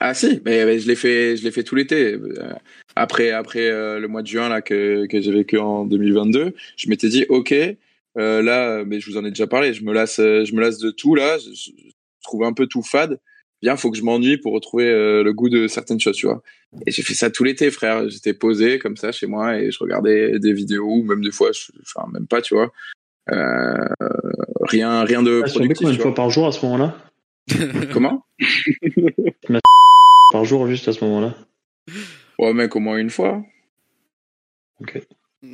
Ah 0.00 0.12
si, 0.12 0.42
mais, 0.44 0.78
je 0.78 0.88
l'ai 0.88 0.96
fait, 0.96 1.36
je 1.36 1.44
l'ai 1.44 1.50
fait 1.50 1.62
tout 1.62 1.74
l'été. 1.74 2.14
Euh, 2.14 2.52
Après, 2.96 3.30
après 3.30 3.66
euh, 3.70 3.98
le 3.98 4.08
mois 4.08 4.20
de 4.22 4.26
juin 4.26 4.48
là 4.50 4.60
que 4.60 5.06
j'ai 5.10 5.32
vécu 5.32 5.56
en 5.56 5.86
2022, 5.86 6.54
je 6.76 6.88
m'étais 6.90 7.08
dit 7.08 7.24
ok, 7.30 7.54
euh, 8.18 8.42
là, 8.42 8.84
mais 8.84 9.00
je 9.00 9.10
vous 9.10 9.16
en 9.16 9.24
ai 9.24 9.30
déjà 9.30 9.46
parlé, 9.46 9.72
je 9.72 9.84
me 9.84 9.94
lasse, 9.94 10.16
je 10.18 10.54
me 10.54 10.60
lasse 10.60 10.78
de 10.78 10.90
tout 10.90 11.14
là, 11.14 11.38
je 11.38 11.70
trouve 12.22 12.44
un 12.44 12.52
peu 12.52 12.66
tout 12.66 12.82
fade. 12.82 13.18
Bien, 13.62 13.76
faut 13.76 13.90
que 13.90 13.96
je 13.96 14.02
m'ennuie 14.02 14.36
pour 14.36 14.52
retrouver 14.52 14.84
euh, 14.86 15.22
le 15.22 15.32
goût 15.32 15.48
de 15.48 15.66
certaines 15.66 15.98
choses, 15.98 16.16
tu 16.16 16.26
vois. 16.26 16.42
Et 16.86 16.90
j'ai 16.90 17.02
fait 17.02 17.14
ça 17.14 17.30
tout 17.30 17.42
l'été, 17.42 17.70
frère. 17.70 18.08
J'étais 18.08 18.34
posé 18.34 18.78
comme 18.78 18.96
ça 18.96 19.12
chez 19.12 19.26
moi 19.26 19.58
et 19.58 19.70
je 19.70 19.78
regardais 19.80 20.38
des 20.38 20.52
vidéos, 20.52 20.86
ou 20.98 21.02
même 21.02 21.22
des 21.22 21.30
fois, 21.32 21.50
je, 21.52 21.72
enfin 21.82 22.06
même 22.12 22.26
pas, 22.26 22.42
tu 22.42 22.54
vois. 22.54 22.70
Euh, 23.32 23.88
rien, 24.60 25.04
rien 25.04 25.22
de 25.22 25.42
Ah, 25.44 25.48
productif. 25.48 25.78
combien 25.78 25.92
de 25.92 25.96
tu 25.96 26.02
fois 26.02 26.14
par 26.14 26.30
jour 26.30 26.46
à 26.46 26.52
ce 26.52 26.64
moment-là? 26.66 26.96
Comment? 27.92 28.24
Par 30.32 30.44
jour 30.44 30.66
juste 30.66 30.88
à 30.88 30.92
ce 30.92 31.04
moment-là 31.04 31.36
Ouais, 32.38 32.52
mec, 32.52 32.74
au 32.74 32.80
moins 32.80 32.98
une 32.98 33.10
fois. 33.10 33.42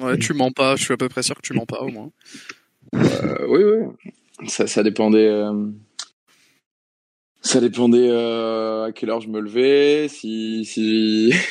Ouais, 0.00 0.18
tu 0.18 0.32
mens 0.32 0.50
pas, 0.50 0.76
je 0.76 0.84
suis 0.84 0.94
à 0.94 0.96
peu 0.96 1.08
près 1.10 1.22
sûr 1.22 1.36
que 1.36 1.42
tu 1.42 1.52
mens 1.52 1.66
pas, 1.66 1.80
au 1.82 1.88
moins. 1.88 2.10
Euh, 2.94 3.46
oui, 3.48 3.62
oui. 3.62 4.48
Ça, 4.48 4.66
ça 4.66 4.82
dépendait. 4.82 5.30
Ça 7.42 7.60
dépendait 7.60 8.08
euh, 8.08 8.84
à 8.84 8.92
quelle 8.92 9.10
heure 9.10 9.20
je 9.20 9.28
me 9.28 9.40
levais, 9.40 10.06
si. 10.08 10.64
si... 10.64 11.32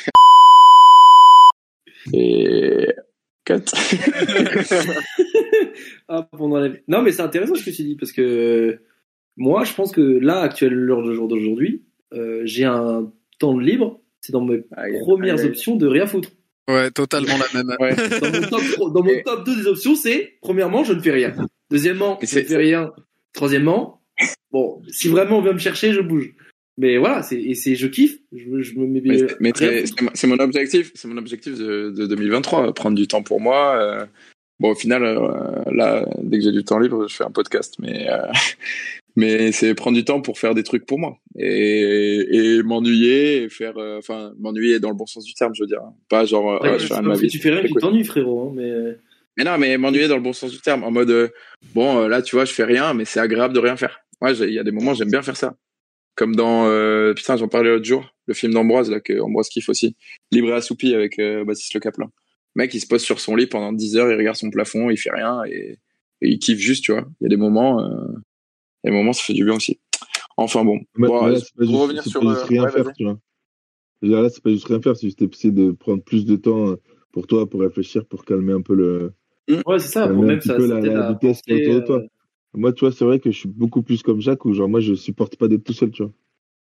Et. 2.14 2.88
Cut. 3.46 3.66
Ah, 6.08 6.28
Non, 6.88 7.02
mais 7.02 7.12
c'est 7.14 7.22
intéressant 7.22 7.56
ce 7.56 7.64
que 7.64 7.70
tu 7.70 7.84
dis 7.84 7.96
parce 7.96 8.12
que 8.12 8.22
euh, 8.22 8.80
moi, 9.38 9.64
je 9.64 9.74
pense 9.74 9.94
que 9.94 10.02
là, 10.02 10.42
actuelle 10.42 10.74
l'heure 10.74 11.04
de 11.04 11.14
jour 11.14 11.30
d'aujourd'hui, 11.30 11.84
euh, 12.14 12.42
j'ai 12.44 12.66
un 12.66 13.10
temps 13.40 13.54
de 13.54 13.62
libre. 13.62 14.02
C'est 14.20 14.34
dans 14.34 14.44
mes 14.44 14.62
Aïe, 14.76 15.00
premières 15.00 15.44
options 15.46 15.78
de 15.78 15.88
rien 15.88 16.06
foutre. 16.06 16.30
Ouais, 16.68 16.92
totalement 16.92 17.36
la 17.38 17.64
même. 17.64 17.76
Ouais. 17.80 17.96
Dans 17.96 18.30
mon 18.30 18.42
top, 18.50 18.94
dans 18.94 19.04
mon 19.04 19.10
Et- 19.10 19.24
top 19.24 19.46
2 19.46 19.56
des 19.56 19.68
options, 19.68 19.96
c'est 19.96 20.34
premièrement, 20.42 20.84
je 20.84 20.92
ne 20.94 21.00
fais 21.00 21.12
rien. 21.12 21.34
Deuxièmement, 21.72 22.20
je 22.22 22.40
ne 22.40 22.44
fais 22.44 22.58
rien. 22.58 22.92
Troisièmement, 23.34 24.01
bon, 24.52 24.82
si 24.90 25.08
vraiment 25.10 25.40
on 25.40 25.42
vient 25.42 25.54
me 25.54 25.60
chercher, 25.60 25.94
je 25.94 26.02
bouge. 26.02 26.34
Mais 26.78 26.98
voilà, 26.98 27.22
c'est 27.22 27.54
c'est 27.54 27.76
je 27.76 27.88
kiffe. 27.88 28.18
Je, 28.34 28.62
je 28.62 28.80
me 28.80 28.86
mets 28.88 29.02
Mais, 29.04 29.16
bien- 29.16 29.28
c'est- 29.28 29.38
mais 29.40 29.52
c'est 30.14 30.28
mon- 30.28 30.40
objectif, 30.40 30.92
c'est 30.96 31.08
mon 31.08 31.18
objectif 31.18 31.58
de, 31.58 31.92
de 31.92 32.06
2023, 32.08 32.74
prendre 32.74 32.96
du 32.98 33.08
temps 33.08 33.24
pour 33.24 33.42
moi. 33.42 33.76
euh. 33.78 34.06
Bon, 34.60 34.72
au 34.72 34.76
final, 34.76 35.04
euh, 35.04 35.64
là, 35.74 36.08
dès 36.22 36.38
que 36.38 36.44
j'ai 36.44 36.52
du 36.52 36.64
temps 36.64 36.78
libre, 36.80 37.08
je 37.08 37.16
fais 37.16 37.24
un 37.24 37.32
podcast, 37.32 37.76
mais 37.80 38.08
euh, 38.10 38.22
mais 39.16 39.52
c'est 39.52 39.74
prendre 39.76 39.98
du 39.98 40.06
temps 40.06 40.22
pour 40.22 40.38
faire 40.40 40.54
des 40.56 40.64
trucs 40.64 40.86
pour 40.86 41.00
moi 41.00 41.18
et, 41.38 42.26
et 42.58 42.64
m'ennuyer 42.64 43.44
et 43.44 43.50
faire, 43.50 43.78
euh, 43.78 43.98
enfin, 43.98 44.32
m'ennuyer 44.40 44.80
dans 44.80 44.90
le 44.90 44.96
bon 44.96 45.06
sens 45.08 45.26
du 45.26 45.34
terme, 45.34 45.54
je 45.56 45.64
veux 45.64 45.68
dire, 45.68 45.82
pas 46.10 46.26
genre, 46.26 46.64
euh, 46.64 46.72
Ouais, 46.74 46.80
je 46.80 46.88
fais 46.88 47.02
ma 47.02 47.16
vie. 47.16 47.28
tu 47.28 47.40
fais 47.40 47.50
rien 47.50 47.62
que 47.64 47.68
tu 47.68 47.74
t'ennuies, 47.74 48.04
frérot. 48.04 48.50
hein, 48.50 48.54
mais 48.56 48.98
Mais 49.38 49.44
non, 49.44 49.58
mais 49.58 49.78
m'ennuyer 49.78 50.08
dans 50.08 50.16
le 50.18 50.22
bon 50.22 50.34
sens 50.34 50.52
du 50.52 50.62
terme, 50.62 50.84
en 50.84 50.92
mode 50.92 51.10
euh, 51.10 51.28
bon, 51.76 52.02
euh, 52.04 52.08
là, 52.08 52.22
tu 52.22 52.36
vois, 52.36 52.46
je 52.46 52.54
fais 52.54 52.64
rien, 52.64 52.94
mais 52.94 53.06
c'est 53.06 53.20
agréable 53.20 53.54
de 53.54 53.60
rien 53.60 53.76
faire. 53.76 54.00
Ouais, 54.22 54.34
il 54.34 54.54
y 54.54 54.60
a 54.60 54.64
des 54.64 54.72
moments, 54.72 54.94
j'aime 54.94 55.10
bien 55.10 55.22
faire 55.22 55.38
ça. 55.38 55.56
Comme 56.16 56.36
dans 56.36 56.66
euh, 56.66 57.14
putain, 57.14 57.38
j'en 57.38 57.48
parlais 57.48 57.70
l'autre 57.70 57.86
jour, 57.86 58.14
le 58.26 58.34
film 58.34 58.54
d'Ambroise 58.54 58.92
là 58.92 59.00
que 59.00 59.20
Ambroise 59.20 59.50
kiffe 59.50 59.70
aussi, 59.70 59.96
Libre 60.32 60.50
et 60.50 60.54
assoupi 60.54 60.94
avec 60.94 61.18
euh, 61.20 61.46
Baptiste 61.46 61.74
Le 61.74 61.80
Caplin. 61.80 62.12
Le 62.56 62.64
mec, 62.64 62.74
il 62.74 62.82
se 62.82 62.88
pose 62.88 63.02
sur 63.02 63.20
son 63.20 63.36
lit 63.36 63.48
pendant 63.48 63.72
10 63.72 63.98
heures, 63.98 64.12
il 64.12 64.18
regarde 64.18 64.36
son 64.36 64.50
plafond, 64.50 64.90
il 64.90 64.98
fait 64.98 65.12
rien 65.12 65.42
et, 65.46 65.80
et 66.22 66.30
il 66.30 66.38
kiffe 66.38 66.60
juste, 66.60 66.84
tu 66.84 66.92
vois. 66.92 67.08
Il 67.22 67.24
y 67.24 67.28
a 67.28 67.30
des 67.30 67.38
moments, 67.38 67.80
euh, 67.80 68.12
il 68.84 68.88
y 68.88 68.90
a 68.90 68.92
des 68.92 68.98
moments, 68.98 69.14
ça 69.14 69.24
fait 69.24 69.34
du 69.34 69.46
bien 69.46 69.56
aussi. 69.56 69.80
Enfin 70.38 70.66
bon, 70.66 70.80
euh, 71.00 71.32
là, 71.32 71.40
c'est 71.40 71.56
pas 71.56 71.66
pour 71.66 71.66
juste, 71.66 71.82
revenir 71.82 72.04
c'est 72.04 72.10
sur 72.10 72.22
pas 72.22 72.34
juste 72.34 72.42
euh, 72.42 72.48
rien 72.48 72.64
ouais, 72.64 72.72
faire, 72.72 72.94
tu 72.94 73.04
vois. 73.04 73.20
Là, 74.02 74.30
c'est 74.30 74.44
pas 74.44 74.50
juste 74.50 74.66
rien 74.66 74.82
faire, 74.82 74.98
c'est 74.98 75.08
juste 75.08 75.22
essayer 75.22 75.54
de 75.54 75.72
prendre 75.72 76.04
plus 76.04 76.26
de 76.26 76.36
temps 76.36 76.76
pour 77.12 77.28
toi, 77.28 77.50
pour 77.50 77.62
réfléchir, 77.62 78.06
pour 78.06 78.26
calmer 78.26 78.54
un 78.54 78.62
peu 78.62 78.76
le, 78.76 79.14
ouais, 79.66 79.80
c'est 79.80 79.88
ça. 79.88 80.08
Pour 80.08 80.24
même 80.24 80.42
ça, 80.42 80.58
la, 80.58 80.80
la 80.80 81.12
vitesse 81.12 81.42
qui 81.42 81.54
est 81.54 81.66
penser, 81.66 81.76
autour 81.76 81.82
de 81.82 81.86
toi. 81.86 82.04
Moi, 82.54 82.74
tu 82.74 82.82
vois, 82.82 82.92
c'est 82.92 83.06
vrai 83.06 83.20
que 83.20 83.32
je 83.32 83.38
suis 83.38 83.50
beaucoup 83.50 83.82
plus 83.82 84.04
comme 84.04 84.20
Jacques, 84.22 84.46
où 84.46 84.54
genre, 84.54 84.68
moi, 84.70 84.80
je 84.80 84.94
supporte 84.94 85.38
pas 85.38 85.48
d'être 85.48 85.64
tout 85.64 85.74
seul, 85.74 85.92
tu 85.92 86.04
vois. 86.04 86.12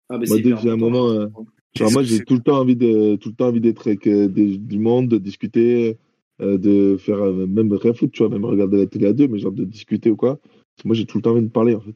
Ah, 0.08 0.18
mais 0.18 0.26
Moi, 0.26 0.38
dès 0.38 0.50
que 0.52 0.68
un 0.68 0.76
moment, 0.76 1.10
euh, 1.10 1.26
Genre, 1.74 1.90
moi, 1.90 2.02
j'ai 2.02 2.22
tout 2.22 2.34
le 2.34 2.40
temps 2.40 2.58
envie 2.60 2.76
de, 2.76 3.16
tout 3.16 3.30
le 3.30 3.34
temps 3.34 3.46
envie 3.46 3.60
d'être 3.60 3.86
avec 3.88 4.06
euh, 4.06 4.28
des- 4.28 4.58
du 4.58 4.78
monde, 4.78 5.08
de 5.08 5.16
discuter, 5.16 5.96
euh, 6.42 6.58
de 6.58 6.96
faire 6.98 7.18
euh, 7.22 7.46
même 7.46 7.72
rien 7.72 7.94
foutre, 7.94 8.12
tu 8.12 8.22
vois, 8.22 8.28
même 8.28 8.44
regarder 8.44 8.76
la 8.76 8.86
télé 8.86 9.06
à 9.06 9.12
deux, 9.14 9.26
mais 9.26 9.38
genre 9.38 9.52
de 9.52 9.64
discuter 9.64 10.10
ou 10.10 10.16
quoi. 10.16 10.38
Moi, 10.84 10.94
j'ai 10.94 11.06
tout 11.06 11.16
le 11.18 11.22
temps 11.22 11.30
envie 11.30 11.42
de 11.42 11.48
parler, 11.48 11.74
en 11.74 11.80
fait. 11.80 11.94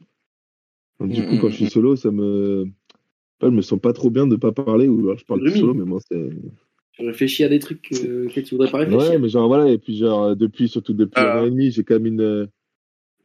Donc, 0.99 1.11
du 1.11 1.21
Mm, 1.21 1.25
coup, 1.25 1.35
mm, 1.35 1.39
quand 1.39 1.49
je 1.49 1.55
suis 1.57 1.69
solo, 1.69 1.95
ça 1.95 2.09
me, 2.09 2.65
pas, 3.39 3.49
je 3.49 3.55
me 3.55 3.61
sens 3.61 3.79
pas 3.79 3.93
trop 3.93 4.09
bien 4.09 4.25
de 4.25 4.35
pas 4.35 4.51
parler, 4.51 4.87
ou 4.87 4.99
alors 5.01 5.19
je 5.19 5.25
parle 5.25 5.47
solo, 5.51 5.75
mais 5.75 5.85
moi, 5.85 5.99
c'est. 6.09 6.29
Tu 6.93 7.05
réfléchis 7.05 7.43
à 7.43 7.49
des 7.49 7.59
trucs 7.59 7.91
euh, 7.91 8.25
auxquels 8.25 8.43
tu 8.45 8.55
voudrais 8.55 8.71
pas 8.71 8.79
réfléchir. 8.79 9.11
Ouais, 9.11 9.19
mais 9.19 9.29
genre, 9.29 9.47
voilà, 9.47 9.69
et 9.71 9.77
puis, 9.77 9.95
genre, 9.95 10.35
depuis, 10.35 10.67
surtout 10.67 10.93
depuis 10.93 11.21
Ah. 11.21 11.37
un 11.37 11.43
an 11.43 11.45
et 11.45 11.51
demi, 11.51 11.69
j'ai 11.69 11.83
quand 11.83 11.93
même 11.95 12.07
une, 12.07 12.21
euh, 12.21 12.47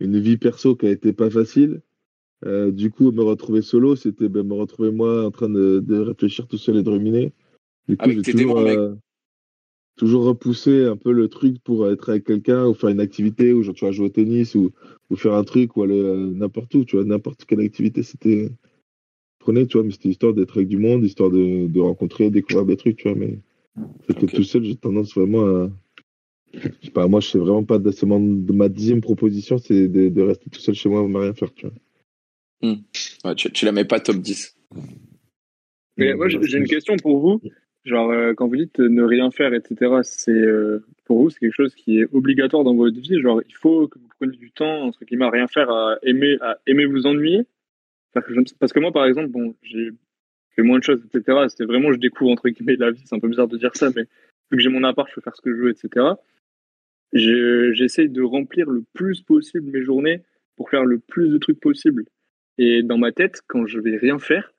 une 0.03 0.19
vie 0.19 0.37
perso 0.37 0.77
qui 0.77 0.87
a 0.87 0.91
été 0.91 1.13
pas 1.13 1.31
facile. 1.31 1.81
Euh, 2.45 2.73
du 2.73 2.91
coup, 2.91 3.13
me 3.13 3.23
retrouver 3.23 3.63
solo, 3.63 3.95
c'était 3.95 4.29
ben, 4.29 4.47
me 4.47 4.55
retrouver 4.55 4.91
moi 4.91 5.25
en 5.25 5.31
train 5.31 5.49
de, 5.49 5.79
de 5.79 5.99
réfléchir 5.99 6.49
tout 6.49 6.59
seul 6.59 6.77
et 6.77 6.83
de 6.83 6.91
ruminer. 6.91 7.33
Du 7.89 7.97
coup, 7.97 8.11
j'ai 8.11 8.23
toujours, 8.23 8.59
euh, 8.59 8.95
toujours 9.97 10.25
repousser 10.25 10.85
un 10.85 10.97
peu 10.97 11.13
le 11.13 11.29
truc 11.29 11.59
pour 11.63 11.89
être 11.89 12.11
avec 12.11 12.25
quelqu'un 12.25 12.67
ou 12.67 12.75
faire 12.75 12.91
une 12.91 13.01
activité 13.01 13.53
ou 13.53 13.63
genre 13.63 13.75
tu 13.75 13.93
jouer 13.93 14.07
au 14.07 14.09
tennis 14.09 14.57
ou, 14.57 14.73
ou 15.11 15.17
faire 15.17 15.35
un 15.35 15.45
truc 15.45 15.77
ou 15.77 15.83
aller 15.85 16.01
euh, 16.01 16.33
n'importe 16.33 16.75
où, 16.75 16.85
tu 16.85 16.97
vois, 16.97 17.05
n'importe 17.05 17.45
quelle 17.45 17.61
activité, 17.61 18.03
c'était 18.03 18.51
prenez, 19.39 19.67
tu 19.67 19.77
vois, 19.77 19.85
mais 19.85 19.93
c'était 19.93 20.09
histoire 20.09 20.35
d'être 20.35 20.57
avec 20.57 20.69
du 20.69 20.79
monde, 20.79 21.05
histoire 21.05 21.31
de, 21.31 21.67
de 21.67 21.81
rencontrer, 21.81 22.31
découvrir 22.31 22.65
des 22.65 22.77
trucs, 22.77 22.97
tu 22.97 23.09
vois, 23.09 23.17
mais 23.17 23.39
tout 24.09 24.43
seul, 24.45 24.65
j'ai 24.65 24.77
tendance 24.77 25.15
vraiment 25.15 25.47
à 25.47 25.71
je 26.55 26.69
sais 26.87 26.91
pas, 26.91 27.07
moi 27.09 27.21
je 27.21 27.29
sais 27.29 27.39
vraiment 27.39 27.65
pas 27.65 27.79
de, 27.79 27.91
c'est 27.91 28.07
mon- 28.07 28.21
de 28.21 28.53
ma 28.53 28.69
dixième 28.69 29.01
proposition, 29.01 29.59
c'est 29.59 29.89
de, 29.89 30.09
de 30.09 30.23
rester 30.23 30.51
tout 30.51 30.61
seul 30.61 30.75
chez 30.75 30.89
moi, 30.89 31.07
ne 31.07 31.17
rien 31.19 31.35
faire, 31.35 31.53
tu 31.55 31.67
vois. 31.67 31.75
Ouais, 33.25 33.35
tu, 33.35 33.51
tu 33.51 33.65
la 33.65 33.73
mets 33.73 33.85
pas 33.85 34.01
top 34.01 34.17
10. 34.17 34.57
Mais 35.97 36.15
moi, 36.15 36.29
j'ai 36.29 36.59
une 36.59 36.67
question 36.67 36.97
pour 36.97 37.19
vous. 37.21 37.41
Genre, 37.85 38.11
euh, 38.13 38.33
quand 38.35 38.47
vous 38.47 38.57
dites 38.57 38.79
euh, 38.81 38.89
ne 38.89 39.03
rien 39.03 39.31
faire, 39.33 39.53
etc., 39.55 39.93
c'est 40.05 40.31
euh, 40.31 40.85
pour 41.05 41.21
vous, 41.21 41.31
c'est 41.31 41.41
quelque 41.41 41.55
chose 41.55 41.75
qui 41.75 41.99
est 41.99 42.07
obligatoire 42.13 42.63
dans 42.63 42.75
votre 42.75 42.97
vie? 42.99 43.21
Genre, 43.21 43.43
il 43.49 43.55
faut 43.57 43.89
que 43.89 43.99
vous 43.99 44.07
preniez 44.21 44.37
du 44.37 44.53
temps, 44.53 44.83
entre 44.85 45.05
guillemets, 45.05 45.25
à 45.25 45.31
rien 45.31 45.49
faire, 45.49 45.69
à 45.71 45.97
aimer, 46.05 46.37
à 46.41 46.59
aimer 46.69 46.87
vous 46.87 47.07
ennuyer? 47.07 47.45
Parce 48.13 48.25
que, 48.27 48.35
je- 48.35 48.55
parce 48.61 48.73
que 48.73 48.79
moi, 48.79 48.93
par 48.93 49.05
exemple, 49.07 49.29
bon, 49.29 49.55
j'ai 49.63 49.89
fait 50.55 50.63
moins 50.63 50.79
de 50.79 50.85
choses, 50.85 51.03
etc. 51.13 51.39
C'était 51.49 51.65
vraiment, 51.65 51.93
je 51.93 51.99
découvre, 51.99 52.31
entre 52.31 52.49
guillemets, 52.49 52.77
la 52.77 52.93
vie. 52.93 53.03
C'est 53.05 53.17
un 53.17 53.21
peu 53.21 53.29
bizarre 53.29 53.49
de 53.49 53.59
dire 53.59 53.75
ça, 53.75 53.91
mais 53.97 54.03
vu 54.03 54.57
que 54.57 54.61
j'ai 54.61 54.69
mon 54.69 54.85
appart, 54.85 55.09
je 55.09 55.15
peux 55.17 55.21
faire 55.21 55.35
ce 55.35 55.41
que 55.43 55.51
je 55.55 55.61
veux, 55.61 55.71
etc. 55.71 56.07
Je- 57.13 57.73
J'essaye 57.75 58.09
de 58.09 58.23
remplir 58.23 58.71
le 58.71 58.85
plus 58.95 59.21
possible 59.23 59.71
mes 59.71 59.83
journées 59.83 60.23
pour 60.57 60.71
faire 60.71 60.85
le 60.85 60.99
plus 60.99 61.29
de 61.31 61.39
trucs 61.39 61.61
possible. 61.61 62.05
Et 62.59 62.83
dans 62.83 62.99
ma 62.99 63.13
tête, 63.13 63.41
quand 63.47 63.67
je 63.67 63.79
vais 63.81 63.97
rien 63.97 64.19
faire 64.19 64.53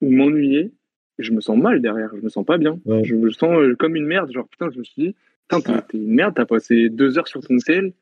ou 0.00 0.10
m'ennuyer, 0.10 0.72
je 1.18 1.32
me 1.32 1.40
sens 1.40 1.56
mal 1.58 1.80
derrière, 1.82 2.10
je 2.16 2.20
me 2.22 2.28
sens 2.28 2.44
pas 2.46 2.58
bien. 2.58 2.80
Ouais. 2.84 3.04
Je 3.04 3.14
me 3.14 3.30
sens 3.30 3.56
euh, 3.58 3.74
comme 3.76 3.94
une 3.96 4.06
merde. 4.06 4.32
Genre, 4.32 4.48
putain, 4.48 4.70
je 4.72 4.78
me 4.78 4.84
suis 4.84 5.02
dit, 5.02 5.14
putain, 5.48 5.80
t'es 5.82 5.98
une 5.98 6.14
merde, 6.14 6.34
t'as 6.34 6.46
passé 6.46 6.88
deux 6.88 7.18
heures 7.18 7.28
sur 7.28 7.40
ton 7.40 7.56
tel, 7.58 7.92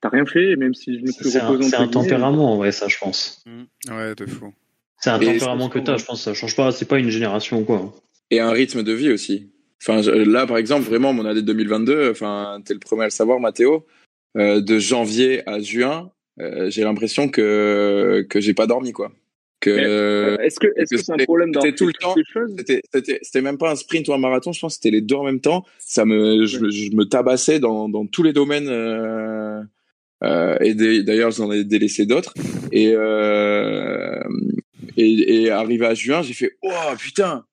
t'as 0.00 0.08
rien 0.08 0.24
fait, 0.26 0.56
même 0.56 0.74
si 0.74 0.98
je 0.98 1.02
me 1.02 1.06
suis 1.12 1.24
C'est 1.30 1.40
un, 1.40 1.48
reposé 1.48 1.68
c'est 1.70 1.76
un 1.76 1.86
guillemets. 1.86 1.92
tempérament, 1.92 2.54
en 2.54 2.56
vrai, 2.56 2.72
ça, 2.72 2.88
je 2.88 2.96
pense. 2.98 3.44
Mm. 3.46 3.94
Ouais, 3.94 4.14
de 4.14 4.26
fou. 4.26 4.52
C'est 4.98 5.10
un 5.10 5.20
Et- 5.20 5.26
tempérament 5.26 5.68
que 5.68 5.78
t'as, 5.78 5.96
je 5.96 6.04
pense, 6.04 6.22
ça 6.22 6.34
change 6.34 6.56
pas, 6.56 6.72
c'est 6.72 6.88
pas 6.88 6.98
une 6.98 7.10
génération 7.10 7.60
ou 7.60 7.64
quoi. 7.64 7.92
Et 8.30 8.40
un 8.40 8.50
rythme 8.50 8.82
de 8.82 8.92
vie 8.92 9.10
aussi. 9.12 9.51
Enfin, 9.84 10.00
je- 10.02 10.10
là, 10.10 10.46
par 10.46 10.58
exemple, 10.58 10.84
vraiment, 10.84 11.12
mon 11.12 11.24
année 11.26 11.42
2022, 11.42 12.10
enfin, 12.10 12.60
t'es 12.64 12.72
le 12.74 12.80
premier 12.80 13.02
à 13.02 13.06
le 13.06 13.10
savoir, 13.10 13.40
Mathéo, 13.40 13.84
euh, 14.36 14.60
de 14.60 14.78
janvier 14.78 15.42
à 15.48 15.58
juin, 15.60 16.10
euh, 16.40 16.70
j'ai 16.70 16.84
l'impression 16.84 17.28
que, 17.28 18.24
que 18.30 18.40
j'ai 18.40 18.54
pas 18.54 18.66
dormi, 18.66 18.92
quoi. 18.92 19.10
Que, 19.60 19.70
Euh, 19.70 20.36
Est-ce 20.38 20.58
que 20.58 20.66
est-ce 20.76 20.90
que 20.96 21.02
c'est 21.02 21.12
un 21.12 21.16
problème 21.18 21.52
c'était 21.54 21.74
tout 21.76 21.86
le 21.86 21.92
temps. 21.92 22.14
C'était, 22.58 22.82
c'était, 22.92 23.18
c'était 23.22 23.42
même 23.42 23.58
pas 23.58 23.70
un 23.70 23.76
sprint 23.76 24.08
ou 24.08 24.12
un 24.12 24.18
marathon, 24.18 24.52
je 24.52 24.60
pense 24.60 24.74
que 24.76 24.82
c'était 24.82 24.90
les 24.90 25.00
deux 25.02 25.14
en 25.16 25.24
même 25.24 25.40
temps. 25.40 25.64
Ça 25.78 26.04
me, 26.04 26.46
je, 26.46 26.68
je 26.70 26.90
me 26.96 27.04
tabassais 27.04 27.60
dans, 27.60 27.88
dans 27.88 28.06
tous 28.06 28.22
les 28.24 28.32
domaines. 28.32 28.68
Euh, 28.68 29.60
euh, 30.24 30.56
et 30.60 30.74
d'ailleurs, 31.02 31.30
j'en 31.32 31.50
ai 31.52 31.62
délaissé 31.64 32.06
d'autres. 32.06 32.34
Et, 32.72 32.92
euh, 32.94 34.20
et, 34.96 35.42
et 35.42 35.50
arrivé 35.50 35.86
à 35.86 35.94
juin, 35.94 36.22
j'ai 36.22 36.34
fait 36.34 36.56
oh 36.62 36.70
putain, 36.98 37.44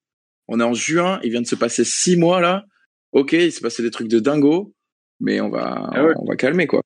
on 0.49 0.59
est 0.59 0.63
en 0.63 0.73
juin, 0.73 1.19
il 1.23 1.31
vient 1.31 1.41
de 1.41 1.47
se 1.47 1.55
passer 1.55 1.83
six 1.85 2.17
mois 2.17 2.41
là. 2.41 2.65
Ok, 3.11 3.33
il 3.33 3.51
s'est 3.51 3.61
passé 3.61 3.81
des 3.81 3.91
trucs 3.91 4.07
de 4.09 4.19
dingo, 4.19 4.73
mais 5.19 5.39
on 5.41 5.49
va, 5.49 5.89
Ah 5.93 6.03
ouais. 6.05 6.13
on 6.17 6.25
va 6.25 6.35
calmer 6.35 6.67
quoi. 6.67 6.81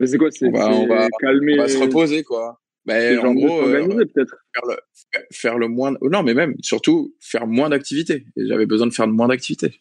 Mais 0.00 0.06
c'est 0.06 0.18
quoi 0.18 0.30
C'est 0.30 0.46
On 0.48 0.52
va- 0.52 0.70
on 0.70 0.86
va- 0.86 1.08
calmer. 1.20 1.54
On 1.58 1.62
va 1.62 1.68
se 1.68 1.78
reposer 1.78 2.22
quoi. 2.24 2.60
Ben, 2.86 3.18
en 3.20 3.32
gros, 3.32 3.62
euh, 3.62 3.82
faire 4.12 4.66
le, 4.66 4.76
faire- 5.32 5.58
le 5.58 5.68
moins 5.68 5.94
non 6.02 6.22
mais 6.22 6.34
même 6.34 6.54
surtout 6.60 7.14
faire 7.18 7.46
moins 7.46 7.70
d'activités 7.70 8.26
et 8.36 8.46
j'avais 8.46 8.66
besoin 8.66 8.86
de 8.86 8.92
faire 8.92 9.08
moins 9.08 9.28
d'activités 9.28 9.80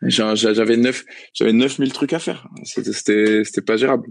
j'avais 0.00 0.78
neuf 0.78 1.04
j'avais 1.34 1.52
9000 1.52 1.92
trucs 1.92 2.14
à 2.14 2.18
faire 2.18 2.48
c'était 2.64 3.44
c'était 3.44 3.60
pas 3.60 3.76
gérable 3.76 4.08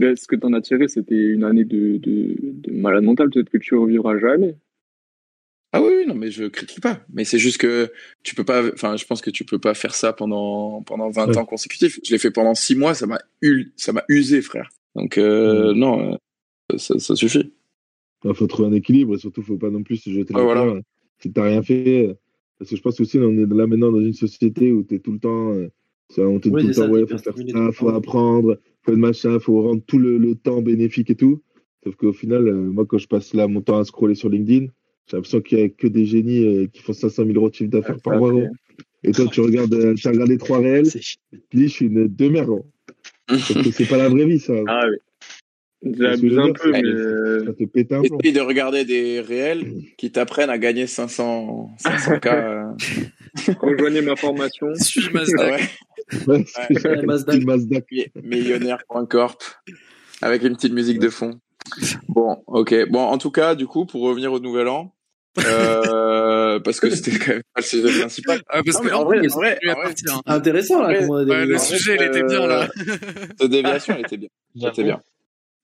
Mais 0.00 0.16
ce 0.16 0.26
que 0.26 0.34
t'en 0.34 0.52
as 0.52 0.60
tiré, 0.62 0.88
c'était 0.88 1.14
une 1.14 1.44
année 1.44 1.64
de, 1.64 1.98
de, 1.98 2.34
de 2.40 2.72
malade 2.72 3.04
mental. 3.04 3.30
Peut-être 3.30 3.50
que 3.50 3.58
tu 3.58 3.76
revivras 3.76 4.18
jamais. 4.18 4.56
Ah 5.72 5.80
oui, 5.82 5.88
oui 5.98 6.06
non 6.06 6.14
mais 6.14 6.30
je 6.30 6.44
critique 6.44 6.80
pas 6.80 7.00
mais 7.12 7.24
c'est 7.24 7.38
juste 7.38 7.58
que 7.58 7.90
tu 8.22 8.34
peux 8.34 8.44
pas 8.44 8.62
enfin 8.74 8.96
je 8.96 9.04
pense 9.06 9.20
que 9.22 9.30
tu 9.30 9.44
peux 9.44 9.58
pas 9.58 9.74
faire 9.74 9.94
ça 9.94 10.12
pendant 10.12 10.82
pendant 10.82 11.10
20 11.10 11.28
Ouais. 11.28 11.38
ans 11.38 11.44
consécutifs 11.44 11.98
je 12.04 12.10
l'ai 12.12 12.18
fait 12.18 12.30
pendant 12.30 12.54
6 12.54 12.76
mois 12.76 12.94
ça 12.94 13.06
m'a 13.06 13.18
ul- 13.40 13.72
ça 13.76 13.92
m'a 13.92 14.04
usé 14.08 14.42
frère 14.42 14.70
donc 14.94 15.18
euh, 15.18 15.72
Mm. 15.74 15.78
non 15.78 16.12
euh, 16.72 16.76
ça, 16.78 16.98
ça 16.98 17.16
suffit 17.16 17.52
Il 18.24 18.34
faut 18.34 18.46
trouver 18.46 18.68
un 18.68 18.72
équilibre 18.72 19.14
et 19.14 19.18
surtout, 19.18 19.42
faut 19.42 19.56
pas 19.58 19.70
non 19.70 19.82
plus 19.82 19.96
se 19.96 20.10
jeter 20.10 20.32
la 20.34 20.42
voilà. 20.42 20.62
fleur 20.62 20.80
si 21.20 21.32
t'as 21.32 21.44
rien 21.44 21.62
fait. 21.62 22.08
euh, 22.08 22.14
Parce 22.58 22.70
que 22.70 22.76
je 22.76 22.82
pense 22.82 23.00
aussi, 23.00 23.18
on 23.18 23.32
est 23.32 23.46
là 23.46 23.66
maintenant 23.66 23.90
dans 23.92 24.00
une 24.00 24.12
société 24.12 24.72
où 24.72 24.82
t'es 24.84 24.98
tout 25.00 25.12
le 25.12 25.18
temps, 25.18 25.52
euh, 25.54 25.68
on 26.18 26.38
te 26.38 26.48
dit 26.48 26.54
Oui, 26.54 26.62
tout 26.62 26.68
le 26.68 26.74
temps, 26.74 26.88
ouais, 26.88 27.00
faut 27.02 27.18
faire 27.18 27.20
ça, 27.20 27.72
faut 27.72 27.90
temps. 27.90 27.96
apprendre, 27.96 28.58
faut 28.82 28.92
être 28.92 28.98
machin, 28.98 29.38
faut 29.40 29.60
rendre 29.62 29.82
tout 29.86 29.98
le, 29.98 30.18
le 30.18 30.34
temps 30.34 30.62
bénéfique 30.62 31.10
et 31.10 31.14
tout. 31.16 31.42
Sauf 31.84 31.96
qu'au 31.96 32.12
final, 32.12 32.46
euh, 32.48 32.54
moi, 32.54 32.86
quand 32.86 32.98
je 32.98 33.08
passe 33.08 33.34
là 33.34 33.48
mon 33.48 33.60
temps 33.60 33.78
à 33.78 33.84
scroller 33.84 34.14
sur 34.14 34.28
LinkedIn, 34.28 34.66
j'ai 35.08 35.16
l'impression 35.16 35.40
qu'il 35.40 35.58
y 35.58 35.62
a 35.62 35.68
que 35.68 35.86
des 35.86 36.06
génies 36.06 36.44
euh, 36.46 36.66
qui 36.72 36.82
font 36.82 36.92
500 36.92 37.24
000 37.24 37.36
euros 37.36 37.50
de 37.50 37.54
chiffre 37.54 37.70
d'affaires 37.70 38.00
par 38.02 38.18
mois. 38.18 38.32
Et 39.04 39.12
toi, 39.12 39.26
tu 39.30 39.40
regardes, 39.40 39.74
euh, 39.74 39.94
tu 39.94 40.06
as 40.06 40.10
regardé 40.12 40.38
trois 40.38 40.58
réels, 40.60 40.88
tu 40.90 41.16
te 41.16 41.56
dis, 41.56 41.64
je 41.64 41.72
suis 41.72 41.86
une 41.86 42.06
demeure. 42.08 42.46
gros. 42.46 42.66
Parce 43.26 43.52
que 43.52 43.70
c'est 43.70 43.88
pas 43.88 43.96
la 43.96 44.08
vraie 44.08 44.26
vie, 44.26 44.38
ça. 44.38 44.52
Ah 44.66 44.84
oui. 44.88 44.96
Un 45.84 46.52
peu, 46.52 46.70
mais. 46.70 46.82
Ça 47.44 47.52
te 47.54 47.64
pète 47.64 47.92
un 47.92 48.02
essaye 48.02 48.32
de 48.32 48.40
regarder 48.40 48.84
des 48.84 49.20
réels 49.20 49.82
qui 49.98 50.12
t'apprennent 50.12 50.50
à 50.50 50.58
gagner 50.58 50.86
500 50.86 51.70
500 51.78 52.20
k 52.20 52.26
euh. 52.28 52.62
Rejoignez 53.60 54.02
ma 54.02 54.14
formation. 54.14 54.68
Suis 54.76 55.06
Ah 55.08 55.12
Mazda. 55.14 55.50
ouais. 55.50 55.60
Ouais, 56.26 56.44
c'est 56.46 56.86
Ouais, 56.86 57.02
Mazda. 57.06 57.32
petit 57.32 57.44
Mazda. 57.46 57.80
millionnaire.corp 58.22 59.42
avec 60.20 60.42
une 60.44 60.54
petite 60.54 60.72
musique 60.74 60.98
de 60.98 61.08
fond. 61.08 61.40
Bon, 62.08 62.42
ok. 62.46 62.88
Bon, 62.90 63.00
en 63.00 63.18
tout 63.18 63.30
cas, 63.30 63.54
du 63.54 63.66
coup, 63.66 63.86
pour 63.86 64.02
revenir 64.02 64.32
au 64.32 64.38
nouvel 64.40 64.68
an, 64.68 64.94
euh, 65.46 66.60
parce 66.60 66.80
que 66.80 66.90
c'était 66.90 67.18
quand 67.18 67.32
même 67.32 67.42
pas 67.54 67.60
le 67.60 67.62
sujet 67.62 68.00
principal. 68.00 68.42
Ah, 68.48 68.60
parce 68.64 68.78
Non, 68.82 68.88
que 68.88 68.94
en 68.94 69.04
vrai, 69.04 69.18
en 69.20 69.28
vrai, 69.34 69.58
en 69.68 69.72
vrai, 69.72 69.82
partir, 69.84 70.14
hein. 70.16 70.20
Intéressant, 70.26 70.82
là, 70.82 71.06
Ouais, 71.06 71.46
le 71.46 71.58
sujet, 71.58 71.96
il 71.98 72.02
était 72.02 72.22
bien, 72.24 72.46
là. 72.46 72.68
Cette 73.40 73.50
déviation, 73.50 73.94
elle 73.94 74.00
était 74.04 74.16
bien. 74.18 74.28
Elle 74.60 74.68
était 74.68 74.82
bien. 74.84 75.00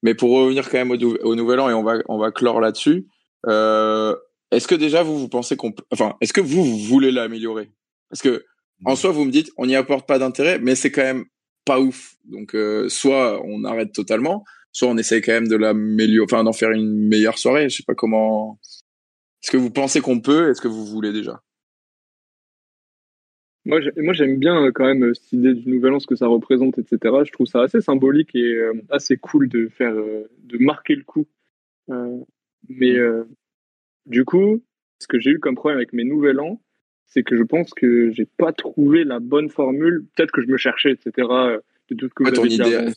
Mais 0.03 0.15
pour 0.15 0.31
revenir 0.31 0.71
quand 0.71 0.79
même 0.79 0.91
au, 0.93 0.97
nou- 0.97 1.19
au 1.23 1.35
nouvel 1.35 1.61
an 1.61 1.69
et 1.69 1.75
on 1.75 1.83
va 1.83 1.99
on 2.09 2.19
va 2.19 2.31
clore 2.31 2.61
là-dessus. 2.61 3.07
Euh, 3.47 4.15
est-ce 4.51 4.67
que 4.69 4.75
déjà 4.75 5.03
vous 5.03 5.19
vous 5.19 5.29
pensez 5.29 5.57
qu'on, 5.57 5.73
peut- 5.73 5.83
enfin, 5.93 6.15
est-ce 6.21 6.33
que 6.33 6.41
vous, 6.41 6.65
vous 6.65 6.79
voulez 6.79 7.11
l'améliorer? 7.11 7.71
Parce 8.09 8.23
que 8.23 8.45
en 8.87 8.95
soi, 8.97 9.11
vous 9.11 9.25
me 9.25 9.31
dites, 9.33 9.51
on 9.59 9.67
n'y 9.67 9.75
apporte 9.77 10.07
pas 10.07 10.19
d'intérêt, 10.21 10.59
mais 10.61 10.75
c'est 10.77 10.91
quand 10.93 11.03
même 11.03 11.25
pas 11.67 11.81
ouf. 11.81 12.15
Donc, 12.25 12.55
euh, 12.55 12.89
soit 12.89 13.43
on 13.45 13.65
arrête 13.65 13.93
totalement, 13.93 14.45
soit 14.73 14.89
on 14.89 14.97
essaye 14.97 15.21
quand 15.23 15.33
même 15.33 15.49
de 15.49 15.57
l'améliorer, 15.57 16.25
enfin, 16.31 16.45
d'en 16.45 16.53
faire 16.53 16.71
une 16.71 17.09
meilleure 17.09 17.39
soirée. 17.39 17.69
Je 17.69 17.77
sais 17.77 17.85
pas 17.87 17.95
comment. 17.95 18.59
Est-ce 19.43 19.51
que 19.53 19.57
vous 19.57 19.71
pensez 19.71 20.01
qu'on 20.01 20.21
peut 20.21 20.51
Est-ce 20.51 20.61
que 20.61 20.69
vous 20.69 20.85
voulez 20.87 21.13
déjà? 21.13 21.43
Moi, 23.65 23.81
j'ai- 23.81 23.93
moi, 23.97 24.15
j'aime 24.15 24.39
bien 24.39 24.65
euh, 24.67 24.73
quand 24.73 24.87
même 24.87 25.05
euh, 25.05 25.15
cette 25.15 25.33
idée 25.33 25.53
du 25.55 25.69
nouvel 25.69 25.93
an, 25.93 26.01
ce 26.01 26.07
que 26.07 26.17
ça 26.17 26.27
représente, 26.27 26.79
etc. 26.79 26.99
Je 27.27 27.33
trouve 27.33 27.47
ça 27.47 27.63
assez 27.63 27.81
symbolique 27.81 28.35
et 28.35 28.55
euh, 28.55 28.73
assez 28.91 29.17
cool 29.17 29.49
de 29.49 29.69
faire, 29.69 29.95
de 29.95 30.59
marquer 30.59 30.95
le 30.95 31.05
coup. 31.05 31.27
Mais 32.69 32.95
du 34.07 34.25
coup, 34.25 34.63
ce 34.99 35.07
que 35.07 35.19
j'ai 35.19 35.31
eu 35.31 35.39
comme 35.39 35.55
problème 35.55 35.79
avec 35.79 35.93
mes 35.93 36.05
nouvel 36.05 36.41
an, 36.41 36.61
c'est 37.07 37.23
que 37.23 37.37
je 37.37 37.43
pense 37.43 37.73
que 37.73 38.11
j'ai 38.11 38.27
pas 38.27 38.53
trouvé 38.53 39.05
la 39.05 39.21
bonne 39.21 39.49
formule. 39.49 40.05
Peut-être 40.15 40.33
que 40.33 40.43
je 40.43 40.49
me 40.49 40.57
cherchais, 40.59 40.93
etc. 40.93 41.29
euh, 41.91 41.95
De 41.95 42.01
tout 42.01 42.09
ce 42.09 42.15
que 42.15 42.23
Ouais, 42.25 42.31
vous 42.31 42.61
avez. 42.61 42.93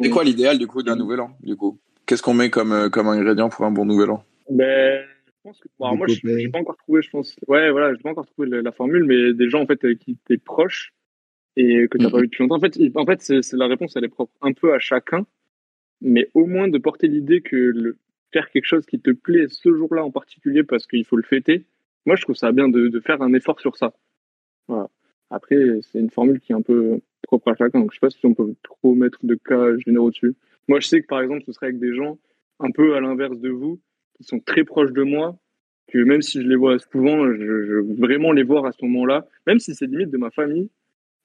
C'est 0.00 0.10
quoi 0.10 0.24
l'idéal 0.24 0.58
du 0.58 0.66
coup 0.66 0.82
d'un 0.82 0.94
Mhm. 0.94 1.00
nouvel 1.02 1.20
an 1.20 1.30
Du 1.42 1.56
coup, 1.56 1.78
qu'est-ce 2.06 2.22
qu'on 2.22 2.34
met 2.34 2.50
comme 2.50 2.72
euh, 2.72 2.88
comme 2.88 3.08
ingrédient 3.08 3.48
pour 3.48 3.64
un 3.64 3.70
bon 3.70 3.84
nouvel 3.84 4.10
an? 4.10 4.24
Ben, 4.50 5.04
je 5.26 5.32
pense 5.42 5.58
que, 5.60 5.68
bon, 5.78 5.96
moi, 5.96 6.06
je- 6.08 6.14
j'ai 6.24 6.48
pas 6.48 6.58
encore 6.58 6.76
trouvé, 6.76 7.02
je 7.02 7.10
pense. 7.10 7.36
Ouais, 7.48 7.70
voilà, 7.70 7.94
j'ai 7.94 8.02
pas 8.02 8.10
encore 8.10 8.26
trouvé 8.26 8.48
la, 8.48 8.62
la 8.62 8.72
formule, 8.72 9.04
mais 9.04 9.32
des 9.34 9.48
gens 9.48 9.62
en 9.62 9.66
fait 9.66 9.82
avec 9.84 9.98
qui 10.00 10.16
t'es 10.24 10.38
proche 10.38 10.92
et 11.56 11.88
que 11.88 11.98
t'as 11.98 12.04
Mhm. 12.06 12.10
pas 12.12 12.18
vu 12.20 12.26
depuis 12.26 12.42
longtemps. 12.42 12.56
En 12.56 12.60
fait, 12.60 12.76
il- 12.76 12.92
en 12.94 13.06
fait, 13.06 13.20
c'est 13.22 13.42
c'est 13.42 13.56
la 13.56 13.66
réponse, 13.66 13.94
elle 13.96 14.04
est 14.04 14.08
propre 14.08 14.32
un 14.42 14.52
peu 14.52 14.72
à 14.74 14.78
chacun, 14.78 15.26
mais 16.00 16.28
au 16.34 16.46
moins 16.46 16.68
de 16.68 16.78
porter 16.78 17.08
l'idée 17.08 17.40
que 17.40 17.56
le, 17.56 17.96
faire 18.32 18.50
quelque 18.50 18.66
chose 18.66 18.84
qui 18.86 19.00
te 19.00 19.10
plaît 19.12 19.46
ce 19.48 19.72
jour-là 19.74 20.04
en 20.04 20.10
particulier 20.10 20.62
parce 20.64 20.86
qu'il 20.86 21.04
faut 21.04 21.16
le 21.16 21.22
fêter. 21.22 21.64
Moi, 22.04 22.16
je 22.16 22.22
trouve 22.22 22.36
ça 22.36 22.52
bien 22.52 22.68
de, 22.68 22.88
de 22.88 23.00
faire 23.00 23.22
un 23.22 23.32
effort 23.32 23.60
sur 23.60 23.76
ça. 23.76 23.94
Voilà. 24.68 24.88
Après, 25.30 25.56
c'est 25.82 25.98
une 26.00 26.10
formule 26.10 26.38
qui 26.40 26.52
est 26.52 26.54
un 26.54 26.62
peu 26.62 27.00
propre 27.22 27.50
à 27.50 27.56
chacun, 27.56 27.80
donc 27.80 27.92
je 27.92 27.96
sais 27.96 28.00
pas 28.00 28.10
si 28.10 28.24
on 28.24 28.34
peut 28.34 28.54
trop 28.62 28.94
mettre 28.94 29.18
de 29.24 29.34
cas 29.34 29.76
généraux 29.78 30.10
dessus. 30.10 30.34
Moi, 30.68 30.80
je 30.80 30.86
sais 30.86 31.00
que 31.00 31.06
par 31.06 31.20
exemple, 31.20 31.42
ce 31.44 31.52
serait 31.52 31.66
avec 31.66 31.78
des 31.78 31.94
gens 31.94 32.18
un 32.60 32.70
peu 32.70 32.94
à 32.94 33.00
l'inverse 33.00 33.38
de 33.38 33.50
vous, 33.50 33.80
qui 34.16 34.24
sont 34.24 34.40
très 34.40 34.64
proches 34.64 34.92
de 34.92 35.02
moi, 35.02 35.36
que 35.88 35.98
même 35.98 36.22
si 36.22 36.42
je 36.42 36.48
les 36.48 36.56
vois 36.56 36.78
souvent, 36.78 37.26
je, 37.32 37.36
je 37.36 37.72
veux 37.74 37.94
vraiment 37.98 38.32
les 38.32 38.42
voir 38.42 38.66
à 38.66 38.72
ce 38.72 38.84
moment-là, 38.84 39.26
même 39.46 39.58
si 39.58 39.74
c'est 39.74 39.86
limite 39.86 40.10
de 40.10 40.18
ma 40.18 40.30
famille. 40.30 40.70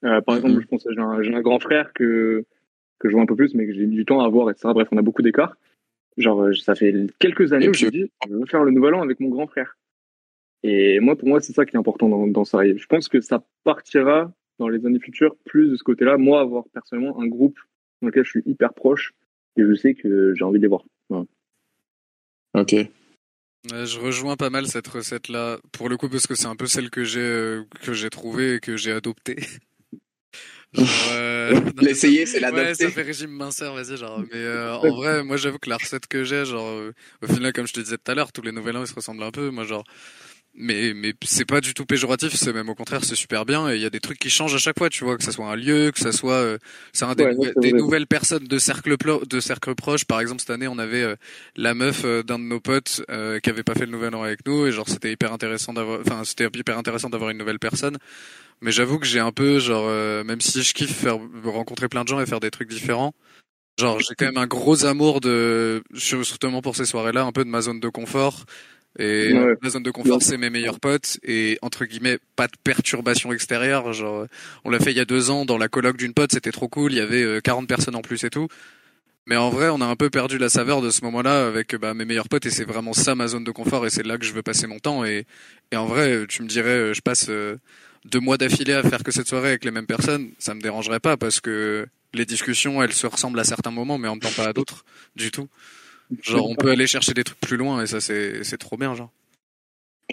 Euh, 0.04 0.22
par 0.22 0.36
exemple, 0.36 0.56
Mhm. 0.56 0.62
je 0.62 0.68
pense 0.68 0.84
que 0.84 0.94
j'ai 0.94 1.00
un, 1.00 1.22
j'ai 1.22 1.34
un 1.34 1.42
grand 1.42 1.60
frère 1.60 1.94
que, 1.94 2.46
que 3.00 3.08
je 3.10 3.14
vois 3.14 3.22
un 3.22 3.26
peu 3.28 3.36
plus, 3.36 3.54
mais 3.56 3.66
que 3.68 3.74
j'ai 3.74 3.86
du 3.86 4.06
temps 4.06 4.22
à 4.22 4.30
voir, 4.30 4.50
etc. 4.50 4.70
Bref, 4.74 4.88
on 4.92 4.98
a 4.98 5.02
beaucoup 5.02 5.22
d'écart. 5.22 5.56
Genre, 6.18 6.42
euh, 6.44 6.54
ça 6.54 6.76
fait 6.76 6.94
quelques 7.20 7.54
années 7.54 7.70
où 7.70 7.74
je 7.74 7.86
me 7.86 7.92
dis, 7.92 8.12
je 8.28 8.34
veux 8.34 8.46
faire 8.46 8.64
le 8.64 8.72
nouvel 8.72 8.96
an 8.96 9.02
avec 9.02 9.20
mon 9.20 9.30
grand 9.30 9.48
frère. 9.48 9.78
Et 10.64 11.00
moi, 11.00 11.16
pour 11.16 11.28
moi, 11.28 11.40
c'est 11.40 11.54
ça 11.54 11.66
qui 11.66 11.76
est 11.76 11.80
important 11.80 12.10
dans, 12.10 12.28
dans 12.28 12.44
Sarri. 12.44 12.78
Je 12.78 12.86
pense 12.86 13.08
que 13.08 13.22
ça 13.22 13.44
partira 13.64 14.32
dans 14.62 14.70
les 14.70 14.86
années 14.86 15.00
futures 15.00 15.36
plus 15.46 15.70
de 15.70 15.76
ce 15.76 15.84
côté-là. 15.84 16.18
Moi, 16.18 16.40
avoir 16.40 16.64
personnellement 16.74 17.20
un 17.20 17.28
groupe 17.28 17.58
dans 18.02 18.08
lequel 18.08 18.24
je 18.24 18.30
suis 18.30 18.44
hyper 18.46 18.74
proche 18.74 19.14
et 19.58 19.64
je 19.64 19.74
sais 19.74 19.94
que 19.96 20.34
j'ai 20.36 20.44
envie 20.44 20.60
de 20.60 20.64
les 20.64 20.70
voir. 20.70 20.84
Ok. 22.54 22.72
Ouais, 22.74 23.86
je 23.86 24.00
rejoins 24.00 24.36
pas 24.38 24.50
mal 24.50 24.68
cette 24.68 24.88
recette-là, 24.88 25.58
pour 25.72 25.88
le 25.90 25.98
coup, 25.98 26.10
parce 26.10 26.28
que 26.28 26.36
c'est 26.36 26.48
un 26.48 26.56
peu 26.56 26.66
celle 26.68 26.90
que 26.90 27.04
j'ai 27.04 27.20
euh, 27.22 27.64
que 27.84 27.94
j'ai 27.94 28.10
trouvée 28.10 28.56
et 28.56 28.60
que 28.60 28.78
j'ai 28.78 28.92
adoptée. 28.92 29.38
Euh, 31.12 31.60
L'essayer, 31.82 32.26
c'est 32.26 32.38
Ouais, 32.38 32.50
l'adapter. 32.50 32.86
ça 32.86 32.90
fait 32.92 33.02
régime 33.02 33.32
minceur, 33.32 33.74
vas-y, 33.76 33.98
genre. 33.98 34.20
Mais 34.32 34.38
euh, 34.38 34.74
en 34.78 34.96
vrai, 34.96 35.22
moi, 35.22 35.36
j'avoue 35.36 35.58
que 35.60 35.70
la 35.70 35.76
recette 35.76 36.08
que 36.08 36.24
j'ai, 36.24 36.46
genre, 36.46 36.66
euh, 36.66 36.94
au 37.22 37.28
final, 37.28 37.52
comme 37.52 37.68
je 37.68 37.74
te 37.74 37.82
disais 37.82 37.98
tout 37.98 38.10
à 38.10 38.16
l'heure, 38.16 38.32
tous 38.32 38.42
les 38.42 38.54
nouvel 38.54 38.78
an, 38.78 38.82
ils 38.82 38.88
se 38.88 38.94
ressemblent 38.96 39.22
un 39.24 39.32
peu. 39.32 39.50
Moi, 39.50 39.66
genre, 39.66 39.84
mais 40.54 40.94
mais 40.94 41.14
c'est 41.24 41.46
pas 41.46 41.62
du 41.62 41.74
tout 41.74 41.86
péjoratif, 41.86 42.34
c'est 42.36 42.52
même 42.54 42.68
au 42.70 42.76
contraire, 42.76 43.04
c'est 43.06 43.16
super 43.16 43.46
bien. 43.46 43.70
Et 43.72 43.76
il 43.78 43.82
y 43.82 43.86
a 43.86 43.90
des 43.90 44.02
trucs 44.02 44.20
qui 44.20 44.30
changent 44.30 44.54
à 44.54 44.58
chaque 44.58 44.78
fois, 44.78 44.90
tu 44.90 45.04
vois, 45.06 45.18
que 45.18 45.24
ça 45.24 45.32
soit 45.32 45.48
un 45.50 45.56
lieu, 45.56 45.92
que 45.92 46.00
ça 46.00 46.12
soit, 46.12 46.34
euh, 46.34 46.58
c'est 46.94 47.06
un 47.06 47.16
des, 47.16 47.26
Ouais, 47.26 47.34
nouvel- 47.34 47.54
nouvelles 47.78 48.08
personnes 48.08 48.46
de 48.46 48.60
cercle 48.60 48.96
plo- 48.98 49.26
de 49.28 49.40
cercle 49.40 49.76
proche. 49.76 50.04
Par 50.06 50.20
exemple, 50.20 50.42
cette 50.42 50.50
année, 50.50 50.68
on 50.68 50.78
avait 50.78 51.04
euh, 51.04 51.16
la 51.56 51.74
meuf 51.74 52.04
euh, 52.06 52.22
d'un 52.24 52.38
de 52.40 52.44
nos 52.44 52.60
potes 52.60 53.02
euh, 53.10 53.40
qui 53.40 53.50
avait 53.50 53.64
pas 53.64 53.76
fait 53.76 53.86
le 53.86 53.92
nouvel 53.92 54.14
an 54.16 54.24
avec 54.24 54.46
nous, 54.46 54.68
et 54.68 54.72
genre, 54.74 54.90
c'était 54.90 55.12
hyper 55.12 55.32
intéressant 55.34 55.74
d'avoir, 55.74 56.02
enfin, 56.02 56.24
c'était 56.26 56.46
hyper 56.54 56.78
intéressant 56.78 57.10
d'avoir 57.10 57.30
une 57.32 57.38
nouvelle 57.38 57.60
personne. 57.60 57.98
Mais 58.62 58.72
j'avoue 58.72 59.00
que 59.00 59.06
j'ai 59.08 59.20
un 59.20 59.32
peu, 59.32 59.60
genre, 59.60 59.86
euh, 59.88 60.24
même 60.24 60.42
si 60.42 60.64
je 60.64 60.74
kiffe 60.74 60.96
faire 60.96 61.18
rencontrer 61.46 61.90
plein 61.90 62.04
de 62.04 62.10
gens 62.10 62.20
et 62.22 62.26
faire 62.26 62.40
des 62.42 62.52
trucs 62.52 62.70
différents, 62.70 63.14
genre 63.80 64.00
j'ai 64.00 64.16
quand 64.16 64.26
même 64.26 64.38
un 64.38 64.48
gros 64.48 64.86
amour 64.86 65.22
de, 65.22 65.84
justement 65.94 66.62
pour 66.62 66.76
ces 66.76 66.86
soirées-là, 66.86 67.24
un 67.26 67.32
peu 67.32 67.44
de 67.46 67.50
ma 67.50 67.62
zone 67.62 67.80
de 67.80 67.90
confort. 67.90 68.46
Et 69.00 69.34
Ouais. 69.34 69.56
ma 69.62 69.70
zone 69.70 69.84
de 69.84 69.92
confort, 69.92 70.22
c'est 70.22 70.38
mes 70.38 70.50
meilleurs 70.50 70.80
potes 70.80 71.18
et 71.24 71.58
entre 71.62 71.86
guillemets 71.86 72.20
pas 72.36 72.48
de 72.48 72.54
perturbation 72.64 73.32
extérieure. 73.32 73.94
Genre, 73.94 74.28
on 74.66 74.70
l'a 74.70 74.80
fait 74.80 74.92
il 74.92 74.98
y 74.98 75.02
a 75.02 75.06
deux 75.06 75.30
ans 75.30 75.46
dans 75.46 75.58
la 75.58 75.70
coloc 75.70 75.96
d'une 75.98 76.14
pote, 76.14 76.32
c'était 76.34 76.52
trop 76.52 76.68
cool. 76.68 76.92
Il 76.92 76.98
y 76.98 77.02
avait 77.02 77.24
euh, 77.24 77.40
40 77.40 77.68
personnes 77.68 77.96
en 77.96 78.02
plus 78.02 78.24
et 78.26 78.30
tout. 78.30 78.48
Mais 79.28 79.38
en 79.38 79.50
vrai, 79.50 79.70
on 79.70 79.80
a 79.82 79.86
un 79.86 79.96
peu 79.96 80.10
perdu 80.10 80.38
la 80.40 80.50
saveur 80.50 80.82
de 80.82 80.90
ce 80.90 81.04
moment-là 81.06 81.46
avec 81.48 81.76
bah, 81.76 81.94
mes 81.94 82.06
meilleurs 82.06 82.28
potes 82.28 82.46
et 82.48 82.50
c'est 82.50 82.66
vraiment 82.66 82.92
ça 82.94 83.16
ma 83.16 83.28
zone 83.28 83.44
de 83.44 83.52
confort 83.52 83.86
et 83.86 83.90
c'est 83.90 84.06
là 84.06 84.18
que 84.18 84.26
je 84.26 84.34
veux 84.34 84.42
passer 84.42 84.68
mon 84.68 84.80
temps. 84.80 85.06
Et, 85.06 85.26
et 85.72 85.78
en 85.78 85.86
vrai, 85.86 86.26
tu 86.28 86.42
me 86.44 86.48
dirais, 86.48 86.70
euh, 86.70 86.94
je 86.94 87.02
passe 87.02 87.28
euh, 87.30 87.56
deux 88.04 88.20
mois 88.20 88.38
d'affilée 88.38 88.74
à 88.74 88.84
faire 88.84 89.04
que 89.04 89.12
cette 89.12 89.28
soirée 89.28 89.50
avec 89.50 89.64
les 89.64 89.72
mêmes 89.72 89.86
personnes, 89.86 90.32
ça 90.40 90.54
me 90.54 90.60
dérangerait 90.62 91.00
pas 91.00 91.18
parce 91.18 91.40
que 91.40 91.86
les 92.14 92.26
discussions, 92.26 92.82
elles 92.84 92.94
se 92.94 93.08
ressemblent 93.08 93.40
à 93.40 93.44
certains 93.46 93.72
moments, 93.72 93.98
mais 93.98 94.08
en 94.10 94.14
même 94.16 94.20
temps 94.22 94.30
pas 94.36 94.48
à 94.50 94.54
d'autres 94.54 94.84
du 95.16 95.32
tout. 95.32 95.48
Genre, 96.22 96.50
on 96.50 96.56
peut 96.56 96.70
aller 96.72 96.88
chercher 96.88 97.14
des 97.14 97.24
trucs 97.24 97.40
plus 97.40 97.58
loin 97.58 97.82
et 97.82 97.88
ça, 97.88 98.00
c'est 98.02 98.44
c'est 98.44 98.58
trop 98.58 98.78
bien, 98.78 98.94
genre. 98.96 99.12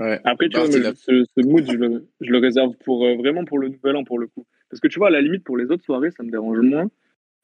Ouais. 0.01 0.21
Après, 0.25 0.49
tu 0.49 0.57
Bart, 0.57 0.67
vois, 0.67 0.79
mais 0.79 0.95
ce, 0.95 1.25
ce 1.25 1.45
mood, 1.45 1.65
je 1.69 1.77
le, 1.77 2.07
je 2.21 2.31
le 2.31 2.39
réserve 2.39 2.75
pour 2.85 3.05
euh, 3.05 3.17
vraiment 3.17 3.45
pour 3.45 3.59
le 3.59 3.69
nouvel 3.69 3.97
an, 3.97 4.05
pour 4.05 4.19
le 4.21 4.29
coup. 4.29 4.47
Parce 4.71 4.81
que 4.81 4.87
tu 4.87 4.99
vois, 4.99 5.09
à 5.09 5.11
la 5.11 5.21
limite, 5.21 5.43
pour 5.43 5.57
les 5.57 5.67
autres 5.73 5.85
soirées, 5.85 6.11
ça 6.13 6.23
me 6.23 6.31
dérange 6.31 6.61
moins. 6.61 6.89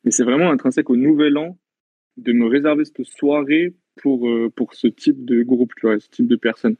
Mais 0.05 0.11
c'est 0.13 0.23
vraiment 0.25 0.51
intrinsèque 0.51 0.89
au 0.91 0.97
nouvel 0.97 1.37
an 1.37 1.59
de 2.17 2.33
me 2.33 2.47
réserver 2.47 2.85
cette 2.85 3.05
soirée 3.07 3.75
pour, 3.97 4.29
euh, 4.29 4.53
pour 4.55 4.75
ce 4.75 4.87
type 4.87 5.25
de 5.25 5.43
groupe, 5.43 5.73
tu 5.77 5.87
vois, 5.87 5.99
ce 5.99 6.09
type 6.09 6.29
de 6.29 6.37
personnes. 6.37 6.77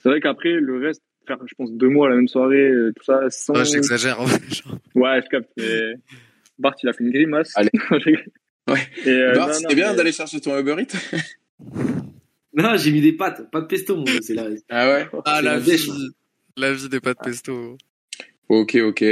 C'est 0.00 0.08
vrai 0.10 0.20
qu'après, 0.20 0.52
le 0.52 0.78
reste, 0.78 1.02
faire, 1.26 1.38
je 1.44 1.54
pense, 1.56 1.72
deux 1.72 1.88
mois 1.88 2.06
à 2.06 2.10
la 2.10 2.16
même 2.16 2.28
soirée, 2.28 2.68
euh, 2.68 2.92
tout 2.94 3.02
ça, 3.04 3.28
sans. 3.30 3.54
Ah, 3.54 3.64
J'exagère. 3.64 4.20
ouais, 4.20 4.26
genre. 4.54 4.78
Ouais, 4.94 5.20
je 5.22 5.28
capte. 5.28 5.50
mais 5.56 5.94
Bart, 6.58 6.74
il 6.82 6.88
a 6.88 6.92
fait 6.92 7.02
une 7.02 7.10
grimace. 7.10 7.52
Allez. 7.56 7.70
Ouais. 8.68 8.80
Et, 9.04 9.08
euh, 9.10 9.34
Bart, 9.34 9.54
c'était 9.54 9.74
bien 9.74 9.90
mais- 9.90 9.96
d'aller 9.96 10.12
chercher 10.12 10.40
ton 10.40 10.58
Uber 10.58 10.76
Eats 10.80 10.96
Non, 12.54 12.76
j'ai 12.76 12.90
mis 12.90 13.00
des 13.02 13.12
pâtes, 13.12 13.50
pas 13.50 13.60
de 13.60 13.66
pesto, 13.66 13.96
mon 13.96 14.04
gars, 14.04 14.12
c'est 14.22 14.34
là. 14.34 14.46
Ah 14.70 14.88
ouais? 14.88 15.08
Ah, 15.26 15.42
la 15.42 15.54
la 15.54 15.58
vie, 15.58 15.90
la 16.56 16.72
vie 16.72 16.88
des 16.88 17.00
pâtes 17.00 17.18
pesto. 17.22 17.76
Ok, 18.48 18.76
ok. 18.76 19.04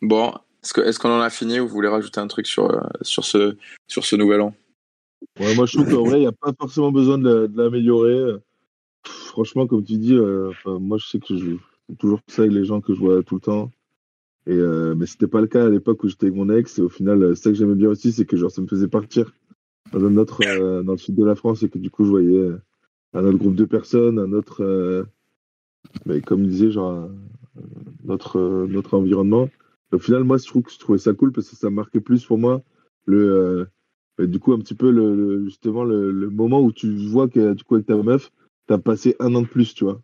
Bon, 0.00 0.32
est-ce 0.64 0.72
que- 0.74 0.80
est-ce 0.80 0.98
qu'on 0.98 1.10
en 1.10 1.20
a 1.20 1.30
fini 1.30 1.60
ou 1.60 1.68
vous 1.68 1.74
voulez 1.74 1.88
rajouter 1.88 2.18
un 2.20 2.26
truc 2.26 2.46
sur, 2.46 2.70
euh, 2.70 2.80
sur, 3.02 3.24
ce, 3.24 3.56
sur 3.86 4.04
ce 4.04 4.16
nouvel 4.16 4.40
an? 4.40 4.54
Ouais, 5.38 5.54
moi, 5.54 5.66
je 5.66 5.76
trouve 5.78 5.88
qu'en 5.94 6.02
vrai, 6.04 6.18
il 6.18 6.22
n'y 6.22 6.26
a 6.26 6.32
pas 6.32 6.52
forcément 6.58 6.90
besoin 6.90 7.18
de, 7.18 7.32
la- 7.32 7.46
de 7.46 7.56
l'améliorer. 7.56 8.38
Pff, 9.04 9.12
Franchement, 9.26 9.66
comme 9.68 9.84
tu 9.84 9.94
dis, 9.96 10.14
euh, 10.14 10.50
moi, 10.66 10.98
je 10.98 11.06
sais 11.06 11.18
que 11.20 11.36
je 11.36 11.56
toujours 11.98 12.20
ça 12.26 12.42
avec 12.42 12.52
les 12.54 12.64
gens 12.64 12.80
que 12.80 12.94
je 12.94 12.98
vois 12.98 13.22
tout 13.22 13.36
le 13.36 13.40
temps. 13.40 13.70
Et, 14.46 14.54
euh, 14.56 14.94
mais 14.96 15.06
c'était 15.06 15.28
pas 15.28 15.40
le 15.40 15.46
cas 15.46 15.66
à 15.66 15.70
l'époque 15.70 16.02
où 16.04 16.08
j'étais 16.08 16.26
avec 16.26 16.36
mon 16.36 16.50
ex. 16.50 16.78
Et 16.78 16.82
au 16.82 16.88
final, 16.88 17.22
euh, 17.22 17.34
ça 17.34 17.50
que 17.50 17.56
j'aimais 17.56 17.74
bien 17.76 17.88
aussi, 17.90 18.12
c'est 18.12 18.26
que 18.26 18.36
genre, 18.36 18.50
ça 18.50 18.62
me 18.62 18.66
faisait 18.66 18.88
partir 18.88 19.32
dans 19.92 20.04
un 20.04 20.16
autre, 20.16 20.42
euh, 20.42 20.82
dans 20.82 20.92
le 20.92 20.98
sud 20.98 21.14
de 21.16 21.24
la 21.24 21.34
France 21.36 21.62
et 21.62 21.68
que 21.68 21.78
du 21.78 21.90
coup, 21.90 22.04
je 22.04 22.10
voyais 22.10 22.38
euh, 22.38 22.58
un 23.14 23.24
autre 23.24 23.38
groupe 23.38 23.56
de 23.56 23.64
personnes, 23.66 24.18
un 24.18 24.32
autre, 24.32 24.62
euh, 24.62 25.04
mais 26.06 26.20
comme 26.20 26.46
disait, 26.46 26.70
genre, 26.70 27.08
notre, 28.04 28.66
notre 28.68 28.96
environnement. 28.96 29.48
Au 29.92 29.98
final, 29.98 30.24
moi, 30.24 30.38
je 30.38 30.46
trouve 30.46 30.62
que 30.62 30.72
je 30.72 30.78
trouvais 30.78 30.98
ça 30.98 31.12
cool 31.12 31.32
parce 31.32 31.48
que 31.50 31.56
ça 31.56 31.70
marquait 31.70 32.00
plus 32.00 32.24
pour 32.24 32.38
moi 32.38 32.62
le, 33.06 33.18
euh, 33.18 33.64
bah, 34.18 34.26
du 34.26 34.38
coup, 34.38 34.52
un 34.52 34.58
petit 34.58 34.74
peu 34.74 34.90
le, 34.90 35.14
le- 35.14 35.44
justement 35.44 35.84
le, 35.84 36.10
le 36.10 36.30
moment 36.30 36.60
où 36.60 36.72
tu 36.72 36.90
vois 37.08 37.28
que 37.28 37.52
du 37.54 37.64
coup 37.64 37.74
avec 37.74 37.86
ta 37.86 37.96
meuf, 37.96 38.32
t'as 38.66 38.78
passé 38.78 39.16
un 39.20 39.34
an 39.34 39.42
de 39.42 39.46
plus, 39.46 39.74
tu 39.74 39.84
vois. 39.84 40.00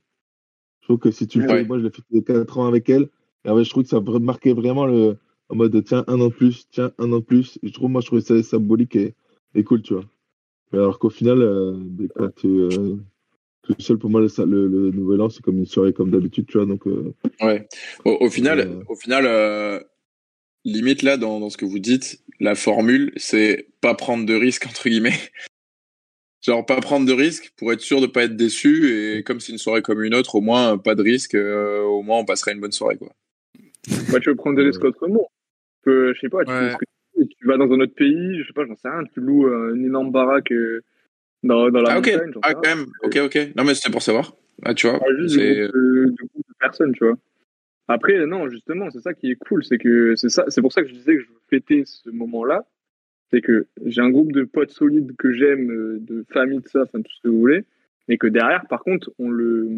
Je 0.81 0.87
trouve 0.87 0.99
que 0.99 1.11
si 1.11 1.27
tu 1.27 1.41
le 1.41 1.47
fais, 1.47 1.55
Ouais. 1.55 1.65
moi 1.65 1.79
je 1.79 1.85
l'ai 1.85 1.91
fait 1.91 2.23
4 2.23 2.59
ans 2.59 2.67
avec 2.67 2.89
elle, 2.91 3.09
et 3.45 3.51
vrai, 3.51 3.65
je 3.65 3.71
trouve 3.71 3.85
que 3.85 3.89
ça 3.89 4.01
marquait 4.01 4.53
vraiment 4.53 4.87
le 4.87 5.17
en 5.49 5.57
mode 5.57 5.83
tiens 5.85 6.05
un 6.09 6.21
an 6.21 6.29
de 6.29 6.35
plus, 6.35 6.67
tiens 6.71 6.93
un 6.99 7.13
an 7.13 7.21
de 7.21 7.25
plus. 7.25 7.59
Et 7.63 7.69
je 7.69 7.73
trouve 7.73 7.91
moi 7.91 8.01
je 8.01 8.07
trouvais 8.07 8.21
ça 8.23 8.43
symbolique 8.43 8.97
et, 8.97 9.15
et 9.55 9.65
cool, 9.65 9.83
tu 9.83 9.95
vois. 9.95 10.05
Mais 10.73 10.79
alors 10.79 10.99
qu'au 10.99 11.09
final, 11.11 11.41
euh, 11.41 11.75
tu 12.37 12.47
euh, 12.49 12.97
tout 13.63 13.75
seul 13.79 13.99
pour 13.99 14.11
moi 14.11 14.21
le, 14.21 14.29
le, 14.45 14.69
le 14.69 14.91
nouvel 14.91 15.21
an 15.23 15.31
c'est 15.31 15.43
comme 15.43 15.59
une 15.59 15.67
soirée 15.67 15.93
comme 15.93 16.11
d'habitude, 16.11 16.47
tu 16.47 16.59
vois. 16.59 16.67
Donc 16.67 16.87
euh, 16.87 17.15
Ouais. 17.41 17.67
Au, 18.05 18.19
au 18.21 18.31
final, 18.31 18.83
au 18.89 18.95
final 18.97 19.85
limite 20.65 21.03
là, 21.03 21.17
dans, 21.17 21.41
dans 21.41 21.51
ce 21.51 21.57
que 21.57 21.65
vous 21.65 21.79
dites, 21.79 22.23
la 22.41 22.55
formule, 22.55 23.13
c'est 23.17 23.69
pas 23.81 23.95
prendre 23.95 24.27
de 24.27 24.35
risques, 24.35 24.67
entre 24.67 24.89
guillemets. 24.89 25.17
Genre, 26.41 26.65
pas 26.65 26.81
prendre 26.81 27.05
de 27.07 27.13
risques 27.13 27.53
pour 27.57 27.73
être 27.73 27.81
sûr 27.81 28.01
de 28.01 28.07
pas 28.07 28.25
être 28.25 28.37
déçu. 28.37 29.17
Et 29.17 29.23
comme 29.25 29.41
c'est 29.41 29.53
une 29.53 29.59
soirée 29.59 29.83
comme 29.83 30.03
une 30.03 30.15
autre, 30.15 30.37
au 30.37 30.41
moins, 30.41 30.79
pas 30.79 30.95
de 30.95 31.03
risque. 31.03 31.35
euh, 31.35 31.83
au 31.83 32.03
moins, 32.03 32.19
on 32.19 32.25
passerait 32.25 32.53
une 32.53 32.61
bonne 32.61 32.73
soirée, 32.73 32.97
quoi. 32.97 33.13
Bah, 34.13 34.21
tu 34.21 34.29
veux 34.31 34.37
prendre 34.37 34.57
des 34.57 34.65
risques 34.65 34.85
autrement. 34.85 35.31
Tu 35.77 35.79
peux, 35.85 36.15
je 36.15 36.21
sais 36.21 36.29
pas, 36.29 36.45
tu, 36.45 36.51
Ouais. 36.53 36.73
vas 37.45 37.57
dans 37.57 37.71
un 37.73 37.81
autre 37.81 37.95
pays, 37.95 38.39
je 38.41 38.47
sais 38.47 38.53
pas, 38.53 38.65
j'en 38.67 38.77
sais 38.77 38.89
rien, 38.89 39.05
tu 39.13 39.21
loues 39.21 39.47
euh, 39.49 39.75
une 39.75 39.85
énorme 39.87 40.13
baraque 40.13 40.53
euh, 40.53 40.83
dans, 41.43 41.71
dans 41.71 41.83
la 41.83 41.95
Ah, 41.95 41.99
ok. 41.99 42.07
montagne, 42.13 42.33
Ah, 42.43 42.55
quand 42.55 42.63
même. 42.63 42.87
Ok, 43.03 43.17
ok. 43.25 43.39
Non, 43.57 43.65
mais 43.65 43.75
c'était 43.75 43.91
pour 43.93 44.03
savoir. 44.03 44.35
Ah, 44.65 44.75
tu 44.75 44.89
vois. 44.89 44.99
Pas 44.99 45.15
juste 45.17 45.37
C'est. 45.37 45.55
de, 45.61 45.67
de 45.69 46.05
de 46.11 46.55
personnes, 46.61 46.93
tu 46.93 47.05
vois. 47.05 47.17
Après, 47.89 48.27
non, 48.27 48.49
justement, 48.51 48.91
c'est 48.91 49.01
ça 49.01 49.15
qui 49.15 49.31
est 49.31 49.37
cool, 49.37 49.65
c'est 49.65 49.79
que 49.79 50.15
c'est 50.17 50.29
ça, 50.29 50.45
c'est 50.49 50.61
pour 50.61 50.73
ça 50.73 50.83
que 50.83 50.89
je 50.89 50.93
disais 50.95 51.15
que 51.17 51.23
je 51.23 51.29
veux 51.29 51.41
fêter 51.49 51.85
ce 51.87 52.11
moment-là. 52.11 52.67
C'est 53.31 53.41
que 53.41 53.67
j'ai 53.87 54.01
un 54.01 54.11
groupe 54.11 54.33
de 54.33 54.45
potes 54.45 54.71
solides 54.71 55.15
que 55.19 55.33
j'aime, 55.33 55.71
euh, 55.71 55.99
de 56.01 56.25
famille, 56.31 56.61
de 56.61 56.69
ça, 56.69 56.83
enfin 56.83 57.01
tout 57.03 57.11
ce 57.15 57.23
que 57.23 57.29
vous 57.29 57.39
voulez, 57.39 57.65
mais 58.09 58.17
que 58.19 58.27
derrière, 58.27 58.67
par 58.69 58.83
contre, 58.83 59.11
on 59.19 59.31
le, 59.31 59.69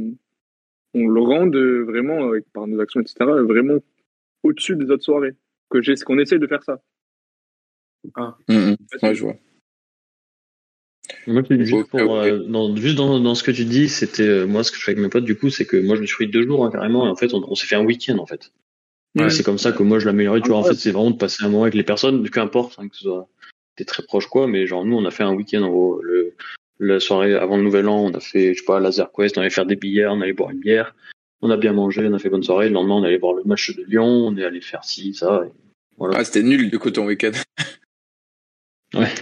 on 0.94 1.06
le 1.06 1.20
rende 1.20 1.56
vraiment, 1.56 2.28
avec, 2.28 2.44
par 2.52 2.66
nos 2.66 2.80
actions, 2.80 3.00
etc., 3.00 3.14
vraiment 3.20 3.78
au-dessus 4.42 4.76
des 4.76 4.90
autres 4.90 5.04
soirées. 5.04 5.34
Que 5.70 5.80
j'ai, 5.82 5.94
qu'on 5.94 6.18
essaye 6.18 6.38
de 6.38 6.46
faire 6.46 6.64
ça. 6.64 6.80
Mm, 8.04 8.32
mm. 8.48 8.76
Ouais, 9.02 9.14
je 9.14 9.22
vois. 9.22 9.36
Moi, 11.26 11.42
juste, 11.48 11.88
pour, 11.88 12.16
euh, 12.16 12.38
dans, 12.38 12.74
juste 12.76 12.96
dans, 12.96 13.20
dans 13.20 13.34
ce 13.34 13.42
que 13.42 13.50
tu 13.50 13.64
dis, 13.64 13.88
c'était 13.88 14.26
euh, 14.26 14.46
moi 14.46 14.62
ce 14.62 14.70
que 14.70 14.78
je 14.78 14.84
fais 14.84 14.92
avec 14.92 15.02
mes 15.02 15.08
potes 15.08 15.24
du 15.24 15.36
coup, 15.36 15.50
c'est 15.50 15.66
que 15.66 15.76
moi 15.76 15.96
je 15.96 16.00
me 16.00 16.06
suis 16.06 16.14
pris 16.14 16.28
deux 16.28 16.44
jours 16.44 16.64
hein, 16.64 16.70
carrément 16.70 17.06
et 17.06 17.10
en 17.10 17.16
fait 17.16 17.34
on, 17.34 17.42
on 17.48 17.54
s'est 17.56 17.66
fait 17.66 17.74
un 17.74 17.84
week-end 17.84 18.18
en 18.18 18.26
fait. 18.26 18.52
Ouais. 19.16 19.28
C'est 19.28 19.42
comme 19.42 19.58
ça 19.58 19.72
que 19.72 19.82
moi 19.82 19.98
je 19.98 20.06
l'améliorais, 20.06 20.40
tu 20.40 20.48
vois. 20.48 20.58
En 20.58 20.64
fait, 20.64 20.74
c'est 20.74 20.92
vraiment 20.92 21.10
de 21.10 21.16
passer 21.16 21.42
un 21.42 21.48
moment 21.48 21.64
avec 21.64 21.74
les 21.74 21.82
personnes, 21.82 22.28
qu'importe, 22.30 22.78
hein, 22.78 22.88
que 22.88 22.96
ce 22.96 23.02
soit 23.02 23.28
t'es 23.76 23.84
très 23.84 24.02
proche 24.04 24.26
quoi, 24.26 24.46
mais 24.46 24.66
genre 24.66 24.84
nous 24.84 24.96
on 24.96 25.04
a 25.04 25.10
fait 25.10 25.24
un 25.24 25.34
week-end 25.34 25.62
en 25.62 25.68
gros. 25.68 26.00
Le, 26.02 26.29
la 26.80 26.98
soirée 27.00 27.34
avant 27.34 27.56
le 27.56 27.62
nouvel 27.62 27.88
an, 27.88 28.04
on 28.06 28.14
a 28.14 28.20
fait, 28.20 28.54
je 28.54 28.58
sais 28.60 28.64
pas, 28.64 28.80
Laser 28.80 29.10
Quest, 29.12 29.38
on 29.38 29.42
allait 29.42 29.50
faire 29.50 29.66
des 29.66 29.76
billets, 29.76 30.06
on 30.06 30.20
allait 30.20 30.32
boire 30.32 30.50
une 30.50 30.60
bière, 30.60 30.94
on 31.42 31.50
a 31.50 31.56
bien 31.56 31.72
mangé, 31.72 32.06
on 32.06 32.14
a 32.14 32.18
fait 32.18 32.30
bonne 32.30 32.42
soirée. 32.42 32.68
Le 32.68 32.74
lendemain, 32.74 32.96
on 32.96 33.04
allait 33.04 33.18
voir 33.18 33.34
le 33.34 33.44
match 33.44 33.74
de 33.76 33.84
Lyon, 33.84 34.04
on 34.06 34.36
est 34.36 34.44
allé 34.44 34.60
faire 34.60 34.84
ci, 34.84 35.14
ça. 35.14 35.42
et 35.46 35.50
voilà. 35.96 36.18
Ah, 36.18 36.24
c'était 36.24 36.42
nul, 36.42 36.70
du 36.70 36.78
coup, 36.78 36.90
ton 36.90 37.06
week-end. 37.06 37.32
Ouais. 38.92 39.14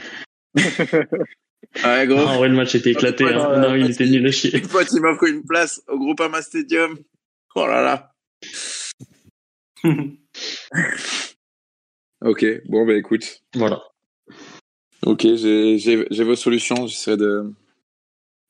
Ah, 1.82 2.06
gros. 2.06 2.18
Ah, 2.20 2.32
en 2.32 2.38
vrai, 2.38 2.48
le 2.48 2.54
match 2.54 2.74
était 2.74 2.92
éclaté. 2.92 3.24
Ouais, 3.24 3.34
hein. 3.34 3.50
ouais, 3.50 3.58
non, 3.58 3.74
il 3.74 3.84
ouais, 3.84 3.90
était 3.90 4.06
nul 4.06 4.26
à 4.26 4.30
chier. 4.30 4.56
Une 4.56 4.64
fois, 4.64 4.84
tu 4.84 4.98
m'as 5.00 5.14
pris 5.16 5.32
une 5.32 5.44
place 5.44 5.82
au 5.88 5.98
Groupama 5.98 6.40
Stadium. 6.40 6.96
Oh 7.54 7.66
là 7.66 7.82
là. 7.82 8.12
Ok, 12.20 12.44
bon, 12.66 12.84
bah 12.84 12.94
écoute. 12.94 13.42
Voilà. 13.54 13.80
Ok, 15.04 15.22
j'ai 15.22 16.24
vos 16.24 16.36
solutions. 16.36 16.86
J'essaierai 16.86 17.16
de 17.16 17.52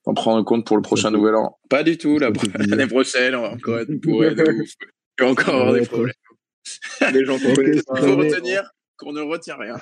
d'en 0.07 0.15
prendre 0.15 0.39
en 0.39 0.45
compte 0.45 0.67
pour 0.67 0.77
le 0.77 0.83
prochain 0.83 1.11
nouvel 1.11 1.35
an. 1.35 1.59
Pas 1.69 1.83
du 1.83 1.99
tout, 1.99 2.19
l'année 2.19 2.87
prochaine, 2.87 3.35
on 3.35 3.43
va 3.43 3.53
encore 3.53 3.79
être 3.79 3.93
bourré 4.01 4.35
de 4.35 4.43
ouf. 4.43 4.71
Je 5.19 5.25
vais 5.25 5.31
encore 5.31 5.55
avoir 5.55 5.73
des 5.75 5.83
problèmes. 5.83 6.15
Les 7.13 7.25
gens 7.25 7.39
qu'on 7.39 7.53
connaît. 7.53 7.77
Il 7.77 7.83
faut 7.83 8.17
retenir 8.17 8.71
qu'on 8.97 9.13
ne 9.13 9.21
retient 9.21 9.57
rien. 9.57 9.77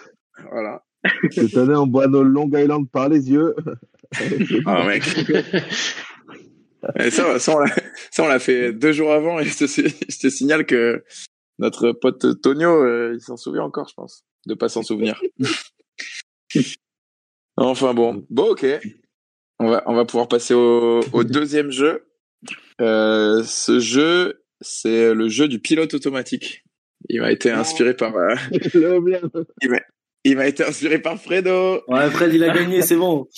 Voilà. 0.51 0.83
Cette 1.31 1.57
année, 1.57 1.77
on 1.77 1.87
boit 1.87 2.09
nos 2.09 2.23
Long 2.23 2.51
Island 2.53 2.91
par 2.91 3.09
les 3.09 3.31
yeux. 3.31 3.55
Ah, 4.67 4.85
mec. 4.87 5.05
Et 6.99 7.11
ça, 7.11 7.39
ça, 7.39 7.57
on 7.57 7.59
l'a, 7.59 7.75
ça, 8.11 8.23
on 8.25 8.29
l'a 8.29 8.39
fait 8.39 8.73
deux 8.73 8.93
jours 8.93 9.13
avant 9.13 9.41
et 9.41 9.45
je 9.45 9.59
te, 9.59 9.67
je 9.67 10.19
te 10.19 10.29
signale 10.29 10.67
que 10.67 11.05
notre 11.59 11.93
pote 11.93 12.41
Tonio, 12.41 12.71
euh, 12.71 13.15
il 13.15 13.21
s'en 13.21 13.37
souvient 13.37 13.63
encore, 13.63 13.89
je 13.89 13.95
pense, 13.95 14.25
de 14.47 14.55
pas 14.55 14.69
s'en 14.69 14.83
souvenir. 14.83 15.21
enfin 17.57 17.95
bon, 17.95 18.25
bon 18.31 18.51
ok. 18.51 18.67
On 19.59 19.69
va, 19.71 19.83
on 19.87 19.95
va 19.95 20.05
pouvoir 20.05 20.29
passer 20.29 20.53
au, 20.55 21.01
au 21.13 21.25
deuxième 21.25 21.71
jeu. 21.71 22.07
Euh, 22.81 23.43
ce 23.45 23.79
jeu, 23.79 24.45
c'est 24.61 25.15
le 25.15 25.29
jeu 25.29 25.49
du 25.49 25.59
pilote 25.59 25.95
automatique. 25.95 26.63
Il 27.09 27.21
m'a 27.21 27.33
été 27.33 27.51
inspiré 27.51 27.95
par. 27.95 28.15
euh, 28.17 28.35
il 29.63 29.71
m'a, 29.71 29.81
il 30.25 30.37
m'a 30.37 30.47
été 30.47 30.65
inspiré 30.65 30.99
par 30.99 31.21
Fredo. 31.21 31.83
Ouais, 31.89 32.11
Fred, 32.11 32.35
il 32.35 32.45
a 32.45 32.49
gagné, 32.55 32.83
c'est 32.83 32.97
bon. 32.97 33.29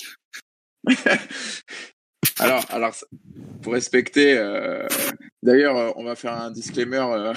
Alors, 2.39 2.65
alors, 2.69 2.95
pour 3.61 3.73
respecter, 3.73 4.37
euh, 4.37 4.87
d'ailleurs, 5.43 5.97
on 5.97 6.03
va 6.03 6.15
faire 6.15 6.33
un 6.33 6.51
disclaimer 6.51 7.05
euh, 7.11 7.33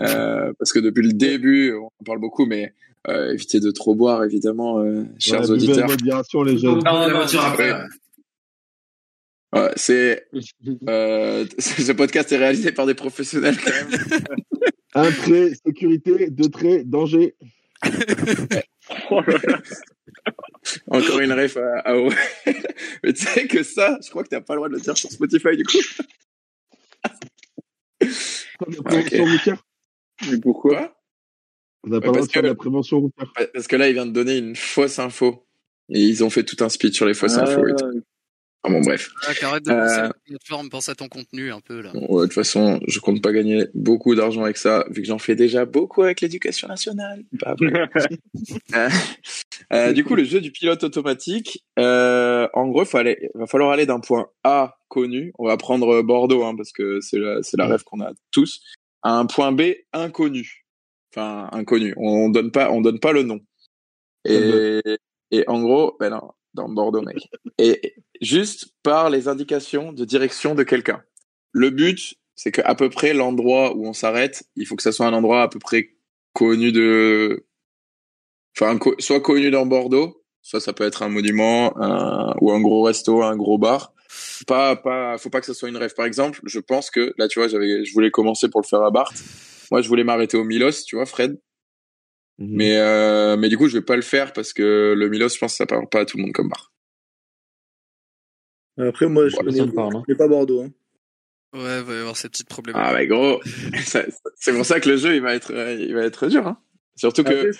euh, 0.00 0.52
parce 0.58 0.72
que 0.72 0.80
depuis 0.80 1.06
le 1.06 1.12
début, 1.12 1.72
on 1.72 1.86
en 1.86 2.04
parle 2.04 2.18
beaucoup, 2.18 2.46
mais 2.46 2.74
euh, 3.08 3.32
évitez 3.32 3.60
de 3.60 3.70
trop 3.70 3.94
boire, 3.94 4.24
évidemment, 4.24 4.78
euh, 4.80 5.04
chers 5.18 5.42
Ouais, 5.42 5.50
auditeurs. 5.50 5.88
modération, 5.88 6.42
les 6.42 6.58
jeunes. 6.58 6.80
On 6.86 7.06
la 7.06 7.14
voiture 7.14 7.44
après. 7.44 7.72
Ouais. 9.52 9.70
C'est 9.76 10.26
euh, 10.88 11.46
ce 11.58 11.92
podcast 11.92 12.32
est 12.32 12.36
réalisé 12.36 12.72
par 12.72 12.86
des 12.86 12.94
professionnels 12.94 13.56
quand 13.56 13.70
même. 13.70 13.90
Un 14.94 15.10
trait, 15.12 15.52
sécurité, 15.64 16.30
deux 16.30 16.48
traits, 16.50 16.88
danger. 16.88 17.36
Oh. 19.10 19.20
Encore 20.86 21.18
une 21.18 21.32
ref 21.32 21.56
à, 21.56 21.80
à. 21.80 21.94
Mais 23.02 23.12
tu 23.12 23.24
sais 23.24 23.48
que 23.48 23.64
ça, 23.64 23.98
je 24.04 24.10
crois 24.10 24.22
que 24.22 24.28
t'as 24.28 24.40
pas 24.40 24.54
le 24.54 24.58
droit 24.58 24.68
de 24.68 24.74
le 24.74 24.80
dire 24.80 24.96
sur 24.96 25.10
Spotify 25.10 25.56
du 25.56 25.64
coup. 25.64 25.78
Mais 30.30 30.38
pourquoi? 30.40 30.78
Quoi 30.78 30.95
On 31.86 31.90
n'a 31.90 32.00
pas 32.00 32.08
Ouais, 32.08 32.12
le 32.12 32.12
droit 32.12 32.12
parce 32.14 32.26
de 32.28 32.32
faire 32.32 32.42
que- 32.42 32.46
de 32.46 32.50
la 32.50 32.54
prévention 32.56 33.00
routière. 33.00 33.32
Ouais, 33.38 33.48
Parce 33.54 33.66
que 33.68 33.76
là, 33.76 33.88
il 33.88 33.94
vient 33.94 34.06
de 34.06 34.12
donner 34.12 34.36
une 34.38 34.56
fausse 34.56 34.98
info. 34.98 35.46
Et 35.88 36.00
ils 36.00 36.24
ont 36.24 36.30
fait 36.30 36.42
tout 36.42 36.56
un 36.64 36.68
speech 36.68 36.94
sur 36.96 37.06
les 37.06 37.14
fausses 37.14 37.36
infos. 37.38 37.66
Et 37.68 37.74
tout. 37.76 38.02
Ah, 38.64 38.68
bon, 38.70 38.80
bref. 38.80 39.10
Ah, 39.28 39.32
qu'arrête 39.34 39.64
de 39.64 39.70
Euh, 39.70 39.80
penser 39.80 39.94
à 39.98 40.02
la 40.08 40.12
plateforme, 40.26 40.68
pense 40.70 40.88
à 40.88 40.96
ton 40.96 41.06
contenu 41.06 41.52
un 41.52 41.60
peu 41.60 41.80
là. 41.80 41.92
Bon, 41.94 42.00
ouais, 42.08 42.22
de 42.22 42.26
toute 42.26 42.32
façon, 42.34 42.80
je 42.88 42.98
compte 42.98 43.22
pas 43.22 43.30
gagner 43.32 43.66
beaucoup 43.74 44.16
d'argent 44.16 44.42
avec 44.42 44.56
ça, 44.56 44.84
vu 44.90 45.02
que 45.02 45.06
j'en 45.06 45.18
fais 45.18 45.36
déjà 45.36 45.64
beaucoup 45.64 46.02
avec 46.02 46.20
l'éducation 46.20 46.66
nationale. 46.66 47.22
Bah. 47.32 47.54
Euh, 48.74 48.88
euh, 49.72 49.92
du 49.92 50.04
coup, 50.04 50.14
le 50.16 50.24
jeu 50.24 50.40
du 50.40 50.50
pilote 50.50 50.82
automatique, 50.84 51.64
euh, 51.78 52.46
en 52.52 52.68
gros, 52.68 52.84
fallait, 52.84 53.30
va 53.34 53.46
falloir 53.46 53.70
aller 53.70 53.86
d'un 53.86 54.00
point 54.00 54.28
A 54.44 54.76
connu, 54.88 55.32
on 55.38 55.46
va 55.46 55.56
prendre 55.56 56.02
Bordeaux, 56.02 56.44
hein, 56.44 56.54
parce 56.56 56.72
que 56.72 57.00
c'est 57.00 57.18
la, 57.18 57.42
c'est 57.42 57.56
la 57.56 57.66
rêve 57.66 57.82
qu'on 57.84 58.00
a 58.00 58.10
tous, 58.32 58.60
à 59.02 59.12
un 59.18 59.26
point 59.26 59.52
B 59.52 59.62
inconnu. 59.92 60.65
Enfin, 61.16 61.48
inconnu. 61.52 61.94
On 61.96 62.28
donne 62.28 62.50
pas, 62.50 62.70
on 62.70 62.82
donne 62.82 63.00
pas 63.00 63.12
le 63.12 63.22
nom. 63.22 63.40
Et, 64.24 64.80
et 65.30 65.44
en 65.48 65.62
gros, 65.62 65.96
ben 65.98 66.10
non, 66.10 66.32
dans 66.52 66.68
Bordeaux, 66.68 67.00
mec. 67.00 67.28
Et 67.58 67.94
juste 68.20 68.74
par 68.82 69.08
les 69.08 69.28
indications 69.28 69.92
de 69.92 70.04
direction 70.04 70.54
de 70.54 70.62
quelqu'un. 70.62 71.02
Le 71.52 71.70
but, 71.70 72.16
c'est 72.34 72.52
qu'à 72.52 72.74
peu 72.74 72.90
près 72.90 73.14
l'endroit 73.14 73.74
où 73.74 73.86
on 73.86 73.94
s'arrête, 73.94 74.44
il 74.56 74.66
faut 74.66 74.76
que 74.76 74.82
ça 74.82 74.92
soit 74.92 75.06
un 75.06 75.14
endroit 75.14 75.42
à 75.42 75.48
peu 75.48 75.58
près 75.58 75.94
connu 76.34 76.70
de, 76.70 77.46
enfin, 78.54 78.76
co- 78.76 78.94
soit 78.98 79.20
connu 79.20 79.50
dans 79.50 79.64
Bordeaux, 79.64 80.22
soit 80.42 80.60
ça 80.60 80.74
peut 80.74 80.84
être 80.84 81.02
un 81.02 81.08
monument, 81.08 81.72
un- 81.80 82.34
ou 82.42 82.52
un 82.52 82.60
gros 82.60 82.82
resto, 82.82 83.22
un 83.22 83.36
gros 83.36 83.56
bar. 83.58 83.94
Pas, 84.46 84.76
pas, 84.76 85.16
faut 85.18 85.30
pas 85.30 85.40
que 85.40 85.46
ça 85.46 85.54
soit 85.54 85.68
une 85.70 85.76
rêve. 85.78 85.94
Par 85.94 86.04
exemple, 86.04 86.40
je 86.44 86.60
pense 86.60 86.90
que, 86.90 87.14
là, 87.16 87.26
tu 87.26 87.38
vois, 87.38 87.48
j'avais, 87.48 87.84
je 87.84 87.92
voulais 87.94 88.10
commencer 88.10 88.48
pour 88.50 88.60
le 88.60 88.66
faire 88.66 88.82
à 88.82 88.90
Barthes. 88.90 89.22
Moi, 89.70 89.82
je 89.82 89.88
voulais 89.88 90.04
m'arrêter 90.04 90.36
au 90.36 90.44
Milos, 90.44 90.84
tu 90.86 90.96
vois, 90.96 91.06
Fred. 91.06 91.38
Mhm. 92.38 92.48
Mais, 92.56 92.78
euh, 92.78 93.36
mais 93.36 93.48
du 93.48 93.56
coup, 93.56 93.68
je 93.68 93.78
vais 93.78 93.84
pas 93.84 93.96
le 93.96 94.02
faire 94.02 94.32
parce 94.32 94.52
que 94.52 94.94
le 94.96 95.08
Milos, 95.08 95.30
je 95.34 95.38
pense 95.38 95.52
que 95.52 95.56
ça 95.56 95.66
parle 95.66 95.88
pas 95.88 96.00
à 96.00 96.04
tout 96.04 96.16
le 96.18 96.22
monde 96.24 96.32
comme 96.32 96.48
bar. 96.48 96.72
Après, 98.78 99.06
moi, 99.08 99.28
je 99.28 99.36
Ouais, 99.36 99.44
connais, 99.44 99.60
me 99.66 99.72
parle, 99.72 99.96
hein. 99.96 100.00
je 100.00 100.04
connais 100.06 100.18
pas 100.18 100.28
Bordeaux. 100.28 100.62
Hein. 100.64 100.70
Ouais, 101.54 101.82
va 101.82 101.94
y 101.94 101.98
avoir 101.98 102.16
ces 102.16 102.28
petites 102.28 102.48
problèmes. 102.48 102.76
Ah, 102.78 102.92
bah, 102.92 103.06
gros, 103.06 103.40
c'est 104.36 104.52
pour 104.52 104.66
ça 104.66 104.80
que 104.80 104.90
le 104.90 104.96
jeu, 104.98 105.14
il 105.14 105.22
va 105.22 105.34
être, 105.34 105.50
il 105.78 105.94
va 105.94 106.02
être 106.02 106.28
dur, 106.28 106.46
hein. 106.46 106.58
Surtout 106.96 107.24
que, 107.24 107.50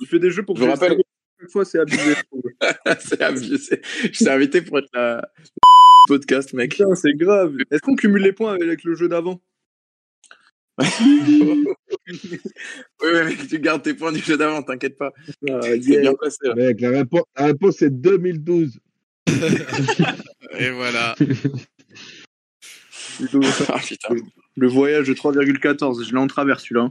il 0.00 0.06
fait 0.06 0.18
des 0.18 0.30
jeux 0.30 0.42
pour 0.44 0.56
Je 0.56 0.60
vous 0.62 0.66
que 0.66 0.72
rappelle- 0.72 0.98
chaque 1.40 1.50
fois, 1.50 1.64
c'est 1.64 1.78
abusé. 1.78 2.14
c'est 3.00 3.22
abusé. 3.22 3.80
Je 4.12 4.24
t'ai 4.24 4.28
invité 4.30 4.60
pour 4.62 4.78
être 4.78 4.88
la, 4.92 5.26
podcast, 6.08 6.52
mec. 6.52 6.72
Putain, 6.72 6.94
c'est 6.94 7.14
grave. 7.14 7.54
Est-ce 7.70 7.80
qu'on 7.80 7.94
cumule 7.96 8.22
les 8.22 8.32
points 8.32 8.54
avec 8.54 8.84
le 8.84 8.94
jeu 8.94 9.08
d'avant? 9.08 9.40
oui, 11.06 11.66
oui, 13.02 13.24
mec, 13.24 13.48
tu 13.48 13.58
gardes 13.60 13.82
tes 13.82 13.94
points 13.94 14.12
du 14.12 14.20
jeu 14.20 14.36
d'avant, 14.36 14.62
t'inquiète 14.62 14.96
pas. 14.98 15.12
Ah, 15.48 15.60
C'est 15.62 15.78
yeah. 15.78 16.00
bien 16.02 16.14
passé. 16.14 16.38
là. 16.42 16.54
Mec, 16.54 16.80
la 16.80 16.90
réponse, 16.90 17.24
la 17.36 17.46
réponse 17.46 17.76
c'est 17.78 17.90
2012. 18.00 18.78
Et 20.58 20.70
voilà. 20.70 21.14
Ah, 23.72 23.78
putain. 23.78 24.14
Le 24.56 24.68
voyage 24.68 25.06
de 25.08 25.14
3,14, 25.14 26.04
je 26.04 26.12
l'ai 26.12 26.18
en 26.18 26.26
travers 26.26 26.60
celui-là. 26.60 26.90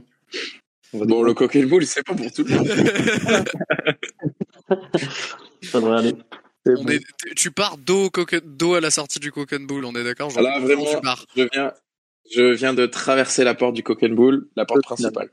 Bon, 0.92 1.22
le 1.22 1.34
coq 1.34 1.54
et 1.54 1.60
le 1.62 1.68
boule, 1.68 1.86
c'est 1.86 2.02
pas 2.02 2.14
pour 2.14 2.32
tout 2.32 2.42
le 2.42 2.52
monde. 2.56 2.68
Ça 5.62 5.80
devrait 5.80 5.98
aller. 5.98 6.14
c'est 6.64 6.72
On 6.76 6.82
bon. 6.82 6.90
est, 6.90 7.04
tu- 7.36 7.50
pars 7.52 7.76
dos, 7.78 8.10
à 8.74 8.80
la 8.80 8.90
sortie 8.90 9.20
du 9.20 9.30
Bull, 9.30 9.84
on 9.84 9.94
est 9.94 10.02
d'accord 10.02 10.30
genre, 10.30 10.42
Là, 10.42 10.58
vraiment, 10.58 10.84
tu 10.84 11.00
pars. 11.00 11.24
je 11.36 11.46
viens, 11.52 11.72
je 12.34 12.52
viens 12.52 12.74
de 12.74 12.86
traverser 12.86 13.44
la 13.44 13.54
porte 13.54 13.74
du 13.74 13.82
coq 13.82 14.04
bull, 14.06 14.48
la 14.56 14.64
porte 14.64 14.82
principale. 14.82 15.30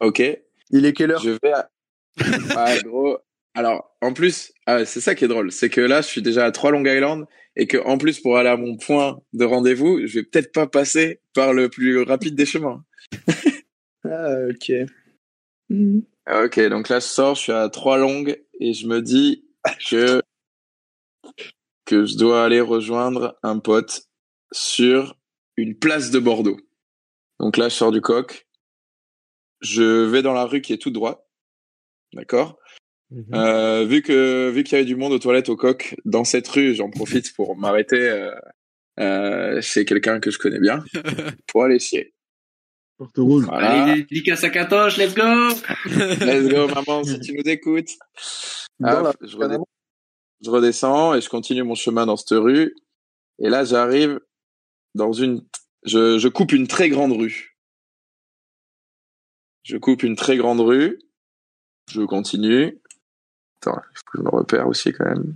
Ok. 0.00 0.22
Il 0.70 0.84
est 0.86 0.92
quelle 0.92 1.12
heure 1.12 1.22
Je 1.22 1.30
vais 1.42 1.52
à... 1.52 1.70
Ah, 2.56 2.76
gros. 2.82 3.18
Alors, 3.54 3.96
en 4.02 4.12
plus, 4.12 4.52
ah, 4.66 4.84
c'est 4.84 5.00
ça 5.00 5.14
qui 5.14 5.24
est 5.24 5.28
drôle, 5.28 5.50
c'est 5.50 5.70
que 5.70 5.80
là, 5.80 6.00
je 6.00 6.06
suis 6.06 6.22
déjà 6.22 6.44
à 6.44 6.52
trois 6.52 6.70
Long 6.70 6.84
Island 6.84 7.26
et 7.56 7.66
que, 7.66 7.78
en 7.78 7.98
plus, 7.98 8.20
pour 8.20 8.38
aller 8.38 8.48
à 8.48 8.56
mon 8.56 8.76
point 8.76 9.20
de 9.32 9.44
rendez-vous, 9.44 10.06
je 10.06 10.20
vais 10.20 10.24
peut-être 10.24 10.52
pas 10.52 10.66
passer 10.66 11.20
par 11.34 11.52
le 11.52 11.68
plus 11.68 12.02
rapide 12.02 12.34
des 12.34 12.46
chemins. 12.46 12.84
Ah, 14.04 14.36
ok. 14.48 14.72
Ah, 16.24 16.44
Ok, 16.44 16.60
donc 16.68 16.88
là, 16.88 17.00
je 17.00 17.04
sors, 17.04 17.34
je 17.34 17.40
suis 17.42 17.52
à 17.52 17.68
trois 17.68 17.98
longues 17.98 18.40
et 18.60 18.72
je 18.72 18.86
me 18.86 19.02
dis 19.02 19.44
que, 19.90 20.22
que 21.84 22.06
je 22.06 22.16
dois 22.16 22.44
aller 22.44 22.60
rejoindre 22.60 23.36
un 23.42 23.58
pote 23.58 24.02
sur 24.52 25.17
une 25.58 25.76
place 25.76 26.10
de 26.10 26.20
Bordeaux. 26.20 26.58
Donc 27.40 27.56
là, 27.56 27.68
je 27.68 27.74
sors 27.74 27.90
du 27.90 28.00
coq. 28.00 28.46
Je 29.60 30.04
vais 30.04 30.22
dans 30.22 30.32
la 30.32 30.44
rue 30.44 30.60
qui 30.62 30.72
est 30.72 30.78
tout 30.78 30.90
droit. 30.90 31.28
D'accord? 32.12 32.58
Mhm. 33.10 33.34
Euh, 33.34 33.84
vu 33.84 34.02
que 34.02 34.50
vu 34.50 34.62
qu'il 34.62 34.74
y 34.74 34.76
avait 34.76 34.84
du 34.84 34.94
monde 34.94 35.12
aux 35.12 35.18
toilettes 35.18 35.48
au 35.48 35.56
coq 35.56 35.96
dans 36.04 36.24
cette 36.24 36.46
rue, 36.46 36.74
j'en 36.74 36.90
profite 36.90 37.34
pour 37.34 37.56
m'arrêter 37.56 38.08
euh, 38.08 38.34
euh, 39.00 39.60
chez 39.60 39.84
quelqu'un 39.84 40.20
que 40.20 40.30
je 40.30 40.38
connais 40.38 40.60
bien 40.60 40.84
pour 41.48 41.64
aller 41.64 41.78
chier. 41.78 42.14
Porte 42.98 43.16
rouge. 43.16 43.44
Voilà. 43.46 43.84
Allez, 43.84 44.02
dédicace 44.02 44.44
à 44.44 44.50
Katoche, 44.50 44.96
let's 44.96 45.14
go 45.14 45.22
Let's 45.86 46.48
go 46.48 46.68
maman 46.68 47.02
si 47.02 47.18
tu 47.20 47.32
nous 47.32 47.48
écoutes. 47.50 47.90
Dans 48.78 49.06
Hop, 49.06 49.16
je, 49.22 49.36
redescends, 49.36 49.68
je 50.44 50.50
redescends 50.50 51.14
et 51.14 51.20
je 51.20 51.28
continue 51.28 51.62
mon 51.62 51.74
chemin 51.74 52.06
dans 52.06 52.16
cette 52.16 52.38
rue. 52.38 52.74
Et 53.38 53.48
là 53.48 53.64
j'arrive 53.64 54.20
dans 54.94 55.12
une, 55.12 55.42
je, 55.84 56.28
coupe 56.28 56.52
une 56.52 56.66
très 56.66 56.88
grande 56.88 57.12
rue. 57.12 57.56
Je 59.62 59.76
coupe 59.76 60.02
une 60.02 60.16
très 60.16 60.36
grande 60.36 60.60
rue. 60.60 60.98
Je 61.90 62.02
continue. 62.02 62.80
Attends, 63.60 63.80
je 64.14 64.20
me 64.20 64.28
repère 64.28 64.68
aussi 64.68 64.92
quand 64.92 65.04
même. 65.04 65.34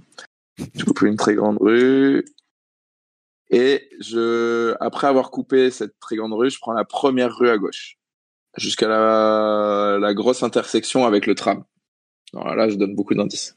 Je 0.74 0.85
coupe 0.85 1.03
une 1.03 1.16
très 1.16 1.35
grande 1.35 1.59
rue. 1.61 2.24
Et 3.51 3.89
je, 4.01 4.74
après 4.81 5.07
avoir 5.07 5.31
coupé 5.31 5.70
cette 5.70 5.99
très 6.01 6.16
grande 6.16 6.33
rue, 6.33 6.51
je 6.51 6.59
prends 6.59 6.73
la 6.73 6.85
première 6.85 7.37
rue 7.37 7.51
à 7.51 7.59
gauche. 7.59 7.99
Jusqu'à 8.57 8.89
la, 8.89 9.99
la 10.01 10.15
grosse 10.15 10.43
intersection 10.43 11.07
avec 11.07 11.27
le 11.27 11.35
tram. 11.35 11.65
Là, 12.33 12.69
je 12.69 12.77
donne 12.77 12.95
beaucoup 12.95 13.15
d'indices. 13.15 13.57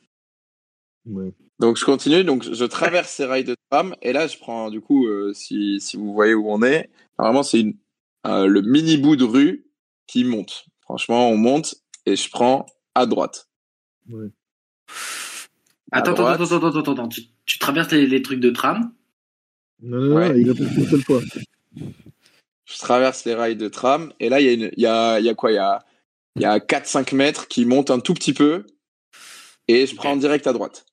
Ouais. 1.06 1.32
Donc 1.60 1.77
je 1.77 1.86
continue, 1.86 2.23
donc 2.23 2.44
je 2.52 2.65
traverse 2.65 3.10
ces 3.11 3.26
rails 3.26 3.44
de 3.44 3.56
tram 3.69 3.95
et 4.02 4.11
là 4.11 4.27
je 4.27 4.38
prends 4.38 4.69
du 4.69 4.82
coup, 4.82 5.07
euh, 5.07 5.34
si, 5.34 5.80
si 5.80 5.95
vous 5.98 6.14
voyez 6.14 6.34
où 6.34 6.49
on 6.52 6.61
est, 6.64 6.90
normalement 7.19 7.44
c'est 7.44 7.61
une, 7.61 7.76
euh, 8.27 8.48
le 8.48 8.61
mini 8.61 8.98
bout 8.98 9.15
de 9.15 9.23
rue 9.23 9.65
qui 10.07 10.23
monte. 10.23 10.65
Franchement, 10.82 11.30
on 11.30 11.38
monte 11.38 11.76
et 12.06 12.15
je 12.15 12.30
prends 12.30 12.65
à 12.94 13.06
droite. 13.06 13.48
À 15.91 15.99
Attends, 15.99 16.11
attends, 16.11 16.23
droite. 16.23 16.41
attends, 16.41 16.56
attends, 16.68 16.80
attends, 16.80 16.91
attends. 16.94 17.07
Tu, 17.07 17.22
tu 17.45 17.60
traverses 17.60 17.91
les, 17.91 18.06
les 18.07 18.22
trucs 18.22 18.40
de 18.40 18.49
tram? 18.49 18.91
Non, 19.82 19.98
non, 19.99 20.06
non, 20.10 20.15
Ouais. 20.15 20.41
il 20.41 20.49
a 20.49 20.56
fait 20.56 20.64
une 20.64 20.88
seule 20.88 21.02
fois. 21.02 21.22
Je 22.65 22.77
traverse 22.80 23.26
les 23.26 23.36
rails 23.36 23.56
de 23.56 23.68
tram 23.68 24.11
et 24.19 24.30
là 24.30 24.41
il 24.41 24.45
y 24.45 24.49
a 24.49 24.53
une, 24.53 24.72
il 24.76 24.82
y 24.84 24.88
a, 24.88 25.19
il 25.19 25.26
y 25.26 25.30
a 25.30 25.36
quoi, 25.36 25.52
il 25.52 25.56
y 25.56 25.60
a, 25.60 25.86
il 26.36 26.41
y 26.41 26.45
a 26.45 26.57
4-5 26.60 27.14
mètres 27.15 27.48
qui 27.48 27.65
montent 27.65 27.91
un 27.91 27.99
tout 27.99 28.14
petit 28.14 28.34
peu 28.34 28.65
et 29.68 29.86
je 29.86 29.95
prends 29.95 30.11
en 30.11 30.15
direct 30.18 30.48
à 30.48 30.53
droite. 30.53 30.86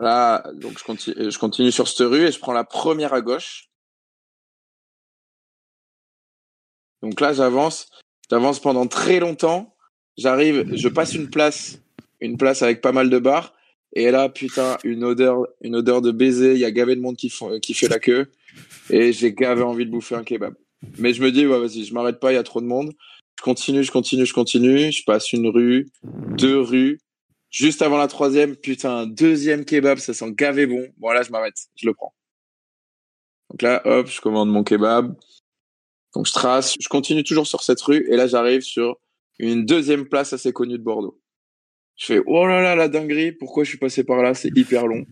Là, 0.00 0.44
donc 0.54 0.78
je 0.78 0.84
continue, 0.84 1.30
je 1.30 1.38
continue 1.38 1.72
sur 1.72 1.88
cette 1.88 2.06
rue 2.06 2.26
et 2.26 2.32
je 2.32 2.38
prends 2.38 2.52
la 2.52 2.64
première 2.64 3.14
à 3.14 3.20
gauche. 3.20 3.68
Donc 7.02 7.20
là, 7.20 7.32
j'avance, 7.32 7.90
j'avance 8.30 8.60
pendant 8.60 8.86
très 8.86 9.20
longtemps. 9.20 9.74
J'arrive, 10.16 10.74
je 10.74 10.88
passe 10.88 11.14
une 11.14 11.30
place, 11.30 11.80
une 12.20 12.36
place 12.36 12.62
avec 12.62 12.80
pas 12.80 12.92
mal 12.92 13.10
de 13.10 13.18
bars. 13.18 13.54
Et 13.92 14.10
là, 14.10 14.28
putain, 14.28 14.76
une 14.84 15.04
odeur, 15.04 15.46
une 15.62 15.76
odeur 15.76 16.02
de 16.02 16.10
baiser. 16.10 16.52
Il 16.54 16.58
y 16.58 16.64
a 16.64 16.70
gavé 16.70 16.94
de 16.94 17.00
monde 17.00 17.16
qui, 17.16 17.30
font, 17.30 17.58
qui 17.60 17.74
fait 17.74 17.88
la 17.88 17.98
queue. 17.98 18.30
Et 18.90 19.12
j'ai 19.12 19.32
gavé 19.32 19.62
envie 19.62 19.86
de 19.86 19.90
bouffer 19.90 20.16
un 20.16 20.24
kebab. 20.24 20.54
Mais 20.98 21.12
je 21.12 21.22
me 21.22 21.32
dis, 21.32 21.46
ouais, 21.46 21.58
vas-y, 21.58 21.84
je 21.84 21.94
m'arrête 21.94 22.20
pas, 22.20 22.32
il 22.32 22.36
y 22.36 22.38
a 22.38 22.42
trop 22.42 22.60
de 22.60 22.66
monde. 22.66 22.92
Je 23.38 23.42
continue, 23.42 23.82
je 23.82 23.90
continue, 23.90 24.26
je 24.26 24.34
continue. 24.34 24.92
Je 24.92 25.04
passe 25.04 25.32
une 25.32 25.48
rue, 25.48 25.88
deux 26.02 26.60
rues. 26.60 27.00
Juste 27.50 27.82
avant 27.82 27.96
la 27.96 28.08
troisième, 28.08 28.56
putain, 28.56 29.06
deuxième 29.06 29.64
kebab, 29.64 29.98
ça 29.98 30.12
sent 30.12 30.32
gavé 30.32 30.66
bon. 30.66 30.86
Bon, 30.98 31.10
là, 31.10 31.22
je 31.22 31.30
m'arrête, 31.30 31.56
je 31.76 31.86
le 31.86 31.94
prends. 31.94 32.14
Donc 33.50 33.62
là, 33.62 33.80
hop, 33.86 34.06
je 34.08 34.20
commande 34.20 34.50
mon 34.50 34.64
kebab. 34.64 35.16
Donc 36.14 36.26
je 36.26 36.32
trace, 36.32 36.74
je 36.78 36.88
continue 36.88 37.24
toujours 37.24 37.46
sur 37.46 37.62
cette 37.62 37.80
rue. 37.80 38.06
Et 38.10 38.16
là, 38.16 38.26
j'arrive 38.26 38.62
sur 38.62 38.98
une 39.38 39.64
deuxième 39.64 40.08
place 40.08 40.32
assez 40.32 40.52
connue 40.52 40.78
de 40.78 40.82
Bordeaux. 40.82 41.20
Je 41.96 42.06
fais, 42.06 42.20
oh 42.26 42.46
là 42.46 42.62
là, 42.62 42.76
la 42.76 42.88
dinguerie, 42.88 43.32
pourquoi 43.32 43.64
je 43.64 43.70
suis 43.70 43.78
passé 43.78 44.04
par 44.04 44.22
là? 44.22 44.34
C'est 44.34 44.56
hyper 44.56 44.86
long. 44.86 45.04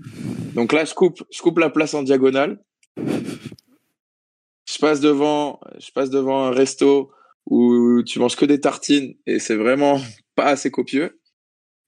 Donc 0.54 0.72
là, 0.72 0.84
je 0.84 0.94
coupe, 0.94 1.22
je 1.30 1.42
coupe 1.42 1.58
la 1.58 1.70
place 1.70 1.94
en 1.94 2.02
diagonale. 2.02 2.62
Je 2.96 4.78
passe 4.78 5.00
devant, 5.00 5.60
je 5.78 5.90
passe 5.90 6.10
devant 6.10 6.44
un 6.44 6.50
resto 6.50 7.10
où 7.46 8.02
tu 8.04 8.18
manges 8.18 8.36
que 8.36 8.44
des 8.44 8.60
tartines 8.60 9.14
et 9.26 9.38
c'est 9.38 9.56
vraiment 9.56 10.00
pas 10.34 10.46
assez 10.46 10.70
copieux. 10.70 11.18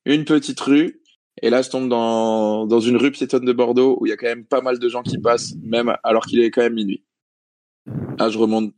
Une 0.05 0.25
petite 0.25 0.61
rue. 0.61 1.03
Et 1.43 1.51
là, 1.51 1.63
je 1.63 1.71
tombe 1.71 1.89
dans, 1.89 2.67
dans 2.67 2.81
une 2.81 2.97
rue 2.97 3.13
piétonne 3.13 3.45
de 3.45 3.53
Bordeaux 3.53 3.97
où 4.01 4.07
il 4.07 4.11
y 4.11 4.13
a 4.13 4.17
quand 4.17 4.27
même 4.27 4.45
pas 4.45 4.61
mal 4.61 4.79
de 4.79 4.89
gens 4.89 5.03
qui 5.03 5.19
passent, 5.19 5.55
même 5.63 5.97
alors 6.03 6.27
qu'il 6.27 6.41
est 6.41 6.51
quand 6.51 6.63
même 6.63 6.75
minuit. 6.75 7.05
Là, 8.19 8.29
je 8.29 8.39
remonte 8.39 8.75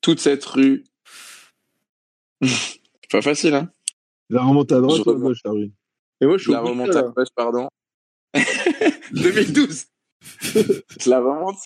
toute 0.00 0.20
cette 0.20 0.44
rue. 0.44 0.84
pas 3.10 3.22
facile, 3.22 3.54
hein? 3.54 3.70
La 4.28 4.42
remonte 4.42 4.72
à 4.72 4.80
droite 4.80 5.02
Je 5.04 5.10
ou 5.10 5.14
à 5.14 5.18
gauche, 5.18 5.38
la 5.44 5.52
rue 5.52 5.70
Et 6.20 6.26
moi, 6.26 6.36
je 6.36 6.42
suis 6.42 6.52
Je 6.52 6.56
la 6.56 6.60
remonte 6.60 6.96
à 6.96 7.02
gauche, 7.02 7.28
pardon. 7.34 7.68
2012. 9.12 9.86
je 11.00 11.10
la 11.10 11.20
remonte. 11.20 11.58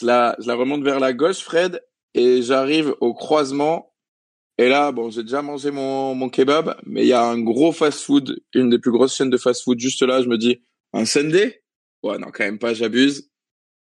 Je 0.00 0.06
la, 0.06 0.36
je 0.40 0.46
la 0.48 0.54
remonte 0.54 0.82
vers 0.82 0.98
la 0.98 1.12
gauche, 1.12 1.38
Fred, 1.38 1.80
et 2.14 2.42
j'arrive 2.42 2.94
au 3.00 3.14
croisement. 3.14 3.91
Et 4.58 4.68
là, 4.68 4.92
bon, 4.92 5.10
j'ai 5.10 5.22
déjà 5.22 5.42
mangé 5.42 5.70
mon, 5.70 6.14
mon 6.14 6.28
kebab, 6.28 6.76
mais 6.84 7.02
il 7.02 7.08
y 7.08 7.12
a 7.12 7.24
un 7.24 7.40
gros 7.40 7.72
fast-food, 7.72 8.40
une 8.54 8.70
des 8.70 8.78
plus 8.78 8.90
grosses 8.92 9.16
chaînes 9.16 9.30
de 9.30 9.36
fast-food 9.38 9.78
juste 9.80 10.02
là. 10.02 10.22
Je 10.22 10.28
me 10.28 10.36
dis, 10.38 10.60
un 10.92 11.04
Sunday? 11.04 11.62
Ouais, 12.02 12.18
non, 12.18 12.28
quand 12.32 12.44
même 12.44 12.58
pas, 12.58 12.74
j'abuse. 12.74 13.30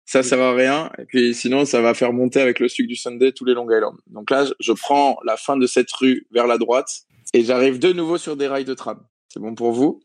Ça 0.05 0.23
sert 0.23 0.41
à 0.41 0.53
rien. 0.53 0.91
Et 0.97 1.05
puis 1.05 1.33
sinon, 1.35 1.65
ça 1.65 1.81
va 1.81 1.93
faire 1.93 2.13
monter 2.13 2.39
avec 2.41 2.59
le 2.59 2.67
sucre 2.67 2.87
du 2.87 2.95
Sunday 2.95 3.31
tous 3.31 3.45
les 3.45 3.53
Long 3.53 3.69
Island. 3.69 3.95
Donc 4.07 4.29
là, 4.31 4.45
je- 4.45 4.53
je 4.59 4.73
prends 4.73 5.17
la 5.23 5.37
fin 5.37 5.55
de 5.57 5.67
cette 5.67 5.91
rue 5.91 6.27
vers 6.31 6.47
la 6.47 6.57
droite 6.57 7.01
et 7.33 7.43
j'arrive 7.43 7.79
de 7.79 7.93
nouveau 7.93 8.17
sur 8.17 8.35
des 8.35 8.47
rails 8.47 8.65
de 8.65 8.73
tram. 8.73 8.99
C'est 9.27 9.39
bon 9.39 9.53
pour 9.55 9.71
vous? 9.71 10.01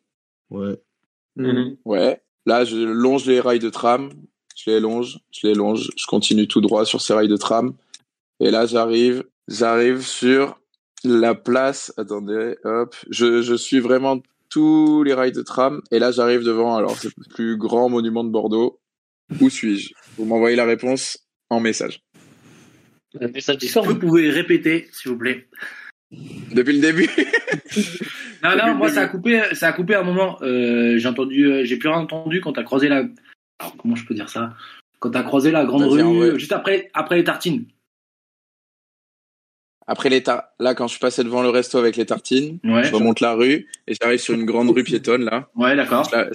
Ouais. 0.50 0.78
Mhm. 1.36 1.76
Ouais. 1.84 2.20
Là, 2.46 2.64
je 2.64 2.76
longe 2.76 3.24
les 3.26 3.40
rails 3.40 3.58
de 3.60 3.70
tram. 3.70 4.10
Je 4.56 4.70
les 4.70 4.80
longe, 4.80 5.18
je 5.32 5.46
les 5.46 5.54
longe. 5.54 5.90
Je 5.96 6.06
continue 6.06 6.46
tout 6.46 6.60
droit 6.60 6.84
sur 6.84 7.00
ces 7.00 7.14
rails 7.14 7.28
de 7.28 7.36
tram. 7.36 7.74
Et 8.40 8.50
là, 8.50 8.66
j'arrive, 8.66 9.24
j'arrive 9.48 10.00
sur 10.02 10.58
la 11.04 11.34
place. 11.34 11.92
Attendez, 11.96 12.56
hop. 12.64 12.94
Je, 13.10 13.42
je 13.42 13.54
suis 13.54 13.80
vraiment 13.80 14.22
tous 14.50 15.02
les 15.02 15.14
rails 15.14 15.32
de 15.32 15.42
tram. 15.42 15.82
Et 15.90 15.98
là, 15.98 16.12
j'arrive 16.12 16.42
devant, 16.42 16.76
alors, 16.76 16.96
c'est 16.96 17.10
le 17.16 17.24
plus 17.34 17.56
grand 17.56 17.88
monument 17.88 18.24
de 18.24 18.30
Bordeaux. 18.30 18.80
Où 19.40 19.50
suis-je? 19.50 19.92
Vous 20.16 20.24
m'envoyez 20.24 20.56
la 20.56 20.64
réponse 20.64 21.18
en 21.50 21.60
message. 21.60 22.02
Un 23.20 23.28
message 23.28 23.58
vous 23.84 23.98
pouvez 23.98 24.30
répéter, 24.30 24.88
s'il 24.92 25.12
vous 25.12 25.18
plaît? 25.18 25.48
Depuis 26.10 26.74
le 26.74 26.80
début? 26.80 27.08
Non, 28.44 28.50
non, 28.58 28.74
moi 28.74 28.90
ça 28.90 29.00
a 29.00 29.06
coupé, 29.06 29.40
ça 29.54 29.68
a 29.68 29.72
coupé 29.72 29.94
un 29.94 30.02
moment. 30.02 30.36
Euh, 30.42 30.98
j'ai 30.98 31.08
entendu, 31.08 31.46
euh, 31.46 31.64
j'ai 31.64 31.78
plus 31.78 31.88
rien 31.88 32.00
entendu 32.00 32.42
quand 32.42 32.52
t'as 32.52 32.62
croisé 32.62 32.88
la. 32.88 33.06
Alors, 33.58 33.74
comment 33.78 33.96
je 33.96 34.04
peux 34.04 34.12
dire 34.12 34.28
ça? 34.28 34.52
Quand 34.98 35.12
t'as 35.12 35.22
croisé 35.22 35.50
la 35.50 35.64
grande 35.64 35.84
rue, 35.84 36.38
juste 36.38 36.52
après, 36.52 36.90
après 36.92 37.16
les 37.16 37.24
tartines. 37.24 37.64
Après 39.86 40.08
les 40.08 40.22
tar- 40.22 40.44
là, 40.58 40.74
quand 40.74 40.86
je 40.86 40.92
suis 40.92 41.00
passé 41.00 41.24
devant 41.24 41.42
le 41.42 41.50
resto 41.50 41.78
avec 41.78 41.96
les 41.96 42.06
tartines, 42.06 42.58
Ouais. 42.64 42.84
je 42.84 42.94
remonte 42.94 43.20
la 43.20 43.34
rue 43.34 43.68
et 43.86 43.94
j'arrive 44.00 44.18
sur 44.20 44.34
une 44.34 44.44
grande 44.46 44.70
rue 44.70 44.84
piétonne, 44.84 45.24
là. 45.24 45.50
Ouais, 45.56 45.76
d'accord. 45.76 46.08
La, 46.12 46.30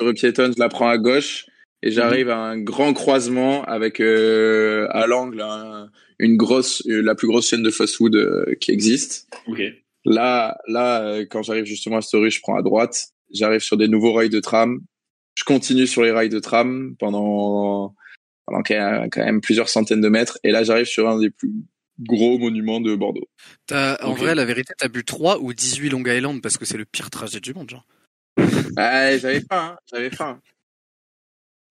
rue 0.00 0.14
piétonne, 0.14 0.52
je 0.54 0.58
la 0.60 0.68
prends 0.68 0.88
à 0.88 0.98
gauche 0.98 1.46
et 1.82 1.90
j'arrive 1.92 2.28
à 2.28 2.38
un 2.38 2.58
grand 2.58 2.92
croisement 2.92 3.64
avec 3.64 4.00
euh, 4.00 4.88
à 4.90 5.06
l'angle 5.06 5.40
un- 5.40 5.90
une 6.18 6.36
grosse, 6.36 6.82
euh, 6.88 7.00
la 7.02 7.14
plus 7.14 7.28
grosse 7.28 7.48
chaîne 7.48 7.62
de 7.62 7.70
fast-food 7.70 8.14
euh, 8.16 8.54
qui 8.60 8.70
existe. 8.72 9.28
Ok. 9.46 9.60
Là, 10.04 10.58
là, 10.66 11.02
euh, 11.02 11.26
quand 11.30 11.42
j'arrive 11.42 11.64
justement 11.64 11.98
à 11.98 12.00
cette 12.02 12.18
rue, 12.20 12.30
je 12.30 12.40
prends 12.40 12.56
à 12.56 12.62
droite. 12.62 13.10
J'arrive 13.32 13.60
sur 13.60 13.76
des 13.76 13.86
nouveaux 13.88 14.12
rails 14.12 14.28
de 14.30 14.40
tram. 14.40 14.80
Je 15.36 15.44
continue 15.44 15.86
sur 15.86 16.02
les 16.02 16.10
rails 16.10 16.28
de 16.28 16.40
tram 16.40 16.94
pendant 16.98 17.94
pendant 18.46 18.62
quand 18.64 19.24
même 19.24 19.40
plusieurs 19.40 19.68
centaines 19.68 20.00
de 20.00 20.08
mètres. 20.08 20.38
Et 20.42 20.50
là, 20.50 20.64
j'arrive 20.64 20.86
sur 20.86 21.08
un 21.08 21.18
des 21.20 21.30
plus 21.30 21.52
gros 22.00 22.38
monuments 22.38 22.80
de 22.80 22.94
Bordeaux. 22.94 23.28
T'as- 23.66 23.98
en 24.04 24.14
vrai, 24.14 24.34
la 24.34 24.44
vérité, 24.44 24.72
t'as 24.78 24.88
bu 24.88 25.04
3 25.04 25.38
ou 25.40 25.52
18 25.52 25.90
Long 25.90 26.04
Island 26.04 26.40
parce 26.42 26.58
que 26.58 26.64
c'est 26.64 26.78
le 26.78 26.84
pire 26.84 27.10
trajet 27.10 27.40
du 27.40 27.54
monde, 27.54 27.70
genre. 27.70 27.86
Ah, 28.76 29.16
j'avais 29.18 29.40
faim, 29.40 29.46
hein, 29.74 29.76
j'avais 29.92 30.10
faim. 30.10 30.40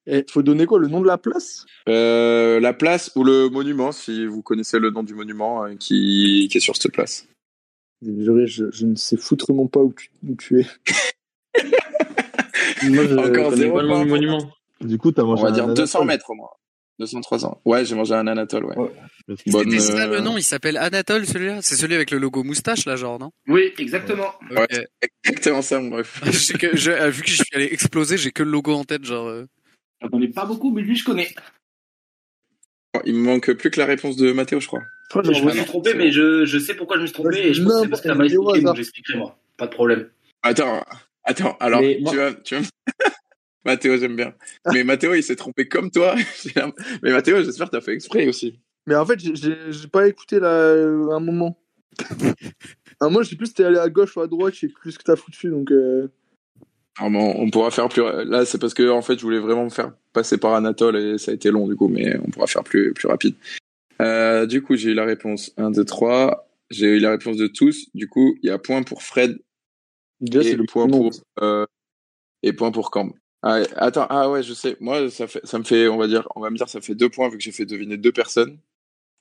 Et 0.07 0.25
faut 0.29 0.41
donner 0.41 0.65
quoi 0.65 0.79
Le 0.79 0.87
nom 0.87 0.99
de 1.01 1.07
la 1.07 1.17
place? 1.19 1.65
Euh, 1.87 2.59
la 2.59 2.73
place 2.73 3.11
ou 3.15 3.23
le 3.23 3.49
monument, 3.49 3.91
si 3.91 4.25
vous 4.25 4.41
connaissez 4.41 4.79
le 4.79 4.89
nom 4.89 5.03
du 5.03 5.13
monument 5.13 5.63
euh, 5.65 5.75
qui, 5.75 6.47
qui 6.51 6.57
est 6.57 6.61
sur 6.61 6.75
cette 6.75 6.91
place. 6.91 7.27
Désolé, 8.01 8.47
je, 8.47 8.65
je 8.71 8.85
ne 8.87 8.95
sais 8.95 9.15
foutrement 9.17 9.67
pas 9.67 9.79
où 9.79 9.93
tu, 9.93 10.09
où 10.27 10.35
tu 10.35 10.59
es. 10.61 10.65
Moi, 12.83 13.05
je 13.05 13.15
Encore 13.15 13.55
zéro 13.55 13.75
pas 13.75 13.81
le 13.83 13.87
nom 13.87 13.93
point. 13.95 14.03
du 14.03 14.09
monument. 14.09 14.51
Du 14.81 14.97
coup, 14.97 15.11
t'as 15.11 15.21
On 15.21 15.27
mangé 15.27 15.43
va 15.43 15.49
un 15.49 15.51
dire 15.51 15.67
200 15.67 15.99
Anatole. 15.99 16.07
mètres 16.07 16.29
au 16.31 16.33
moins. 16.35 16.49
203 17.01 17.45
ans. 17.45 17.61
Ouais, 17.65 17.83
j'ai 17.83 17.95
mangé 17.95 18.13
un 18.13 18.25
Anatole, 18.27 18.65
ouais. 18.65 18.77
Ouais. 18.77 18.91
Bonne, 19.47 19.71
C'était 19.71 19.79
ça 19.79 20.05
euh, 20.05 20.15
le 20.15 20.21
nom, 20.21 20.37
il 20.37 20.43
s'appelle 20.43 20.77
Anatole 20.77 21.25
celui-là 21.25 21.61
C'est 21.61 21.75
celui 21.75 21.95
avec 21.95 22.11
le 22.11 22.17
logo 22.17 22.43
moustache 22.43 22.85
là, 22.85 22.95
genre, 22.95 23.19
non? 23.19 23.31
Oui, 23.47 23.73
exactement. 23.77 24.33
Ouais. 24.49 24.67
Exactement 25.25 25.61
ça, 25.61 25.79
mon 25.79 25.97
ref. 25.97 26.21
Je 26.25 26.31
sais 26.31 26.53
que, 26.57 26.75
je- 26.75 26.91
euh, 26.91 27.09
vu 27.09 27.21
que 27.23 27.29
je 27.29 27.35
suis 27.35 27.45
allé 27.55 27.65
exploser, 27.71 28.17
j'ai 28.17 28.31
que 28.31 28.43
le 28.43 28.51
logo 28.51 28.73
en 28.73 28.83
tête, 28.85 29.03
genre. 29.03 29.27
euh. 29.27 29.45
J'en 30.01 30.09
connais 30.09 30.29
pas 30.29 30.45
beaucoup, 30.45 30.71
mais 30.71 30.81
lui, 30.81 30.95
je 30.95 31.03
connais. 31.05 31.29
Il 33.05 33.15
me 33.15 33.21
manque 33.23 33.51
plus 33.53 33.69
que 33.71 33.79
la 33.79 33.85
réponse 33.85 34.15
de 34.17 34.31
Mathéo, 34.31 34.59
je 34.59 34.67
crois. 34.67 34.81
Je 35.13 35.19
me 35.43 35.51
suis 35.51 35.65
trompé, 35.65 35.93
mais 35.93 36.11
je, 36.11 36.45
je 36.45 36.57
sais 36.57 36.73
pourquoi 36.73 36.97
je 36.97 37.01
me 37.01 37.07
suis 37.07 37.13
trompé 37.13 37.29
Ouais, 37.29 37.47
et 37.47 37.53
je 37.53 37.61
pense 37.63 37.83
que 37.83 37.87
parce 37.89 38.01
que 38.01 38.07
t'as 38.07 38.15
mal 38.15 38.27
expliqué, 38.27 38.61
donc 38.61 38.75
j'expliquerai 38.75 39.17
moi. 39.17 39.37
Pas 39.57 39.67
de 39.67 39.71
problème. 39.73 40.09
Attends, 40.43 40.83
attends. 41.23 41.57
Alors, 41.59 41.81
Mais 41.81 41.97
moi- 42.01 42.11
tu 42.11 42.17
vas, 42.17 42.33
tu 42.33 42.55
vas... 42.55 42.61
Mathéo, 43.65 43.97
j'aime 43.97 44.15
bien. 44.15 44.33
Mais 44.73 44.83
Mathéo, 44.83 45.13
il 45.13 45.23
s'est 45.23 45.35
trompé 45.35 45.67
comme 45.67 45.91
toi. 45.91 46.15
Mais 47.03 47.11
Mathéo, 47.11 47.43
j'espère 47.43 47.67
que 47.67 47.77
t'as 47.77 47.81
fait 47.81 47.93
exprès 47.93 48.27
aussi. 48.27 48.59
Mais 48.87 48.95
en 48.95 49.05
fait, 49.05 49.19
j'ai- 49.19 49.87
pas 49.91 50.07
écouté 50.07 50.39
là, 50.39 50.49
euh, 50.49 51.11
un 51.11 51.19
moment. 51.19 51.57
un 52.99 53.09
moment, 53.09 53.21
je 53.21 53.29
sais 53.29 53.35
plus 53.35 53.47
si 53.47 53.53
t'es 53.53 53.63
allé 53.63 53.77
à 53.77 53.89
gauche 53.89 54.17
ou 54.17 54.21
à 54.21 54.27
droite, 54.27 54.55
je 54.55 54.61
sais 54.61 54.67
plus 54.67 54.93
ce 54.93 54.99
que 54.99 55.03
t'as 55.03 55.15
foutu, 55.15 55.49
donc. 55.49 55.71
Euh... 55.71 56.07
Ah, 56.97 57.09
bon, 57.09 57.35
on 57.37 57.49
pourra 57.49 57.71
faire 57.71 57.87
plus. 57.89 58.01
Là, 58.01 58.45
c'est 58.45 58.57
parce 58.57 58.73
que 58.73 58.89
en 58.89 59.01
fait, 59.01 59.17
je 59.17 59.21
voulais 59.21 59.39
vraiment 59.39 59.65
me 59.65 59.69
faire 59.69 59.93
passer 60.13 60.37
par 60.37 60.53
Anatole 60.53 60.97
et 60.97 61.17
ça 61.17 61.31
a 61.31 61.33
été 61.33 61.49
long 61.49 61.67
du 61.67 61.75
coup, 61.75 61.87
mais 61.87 62.17
on 62.19 62.29
pourra 62.29 62.47
faire 62.47 62.63
plus 62.63 62.93
plus 62.93 63.07
rapide. 63.07 63.35
Euh, 64.01 64.45
du 64.45 64.61
coup, 64.61 64.75
j'ai 64.75 64.91
eu 64.91 64.93
la 64.93 65.05
réponse 65.05 65.53
1, 65.57 65.71
2, 65.71 65.85
3. 65.85 66.47
J'ai 66.69 66.87
eu 66.87 66.99
la 66.99 67.11
réponse 67.11 67.37
de 67.37 67.47
tous. 67.47 67.87
Du 67.93 68.07
coup, 68.07 68.35
il 68.41 68.47
y 68.47 68.51
a 68.51 68.57
point 68.57 68.83
pour 68.83 69.03
Fred 69.03 69.37
Déjà, 70.19 70.41
et 70.41 70.51
c'est 70.51 70.57
le 70.57 70.65
point 70.65 70.87
pour 70.87 71.11
euh, 71.41 71.65
et 72.43 72.53
point 72.53 72.71
pour 72.71 72.91
Camp. 72.91 73.13
Ah, 73.43 73.61
attends, 73.77 74.05
ah 74.09 74.29
ouais, 74.29 74.43
je 74.43 74.53
sais. 74.53 74.77
Moi, 74.79 75.09
ça 75.09 75.27
fait, 75.27 75.41
ça 75.43 75.57
me 75.57 75.63
fait, 75.63 75.87
on 75.87 75.97
va 75.97 76.07
dire, 76.07 76.27
on 76.35 76.41
va 76.41 76.49
me 76.49 76.57
dire, 76.57 76.69
ça 76.69 76.79
fait 76.79 76.93
deux 76.93 77.09
points 77.09 77.29
vu 77.29 77.37
que 77.37 77.43
j'ai 77.43 77.51
fait 77.51 77.65
deviner 77.65 77.97
deux 77.97 78.11
personnes. 78.11 78.59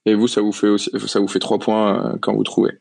Et 0.06 0.14
vous, 0.14 0.28
ça 0.28 0.40
vous 0.40 0.52
fait 0.52 0.68
aussi, 0.68 0.90
ça 1.06 1.20
vous 1.20 1.28
fait 1.28 1.38
trois 1.38 1.58
points 1.58 2.14
euh, 2.14 2.18
quand 2.20 2.34
vous 2.34 2.44
trouvez. 2.44 2.78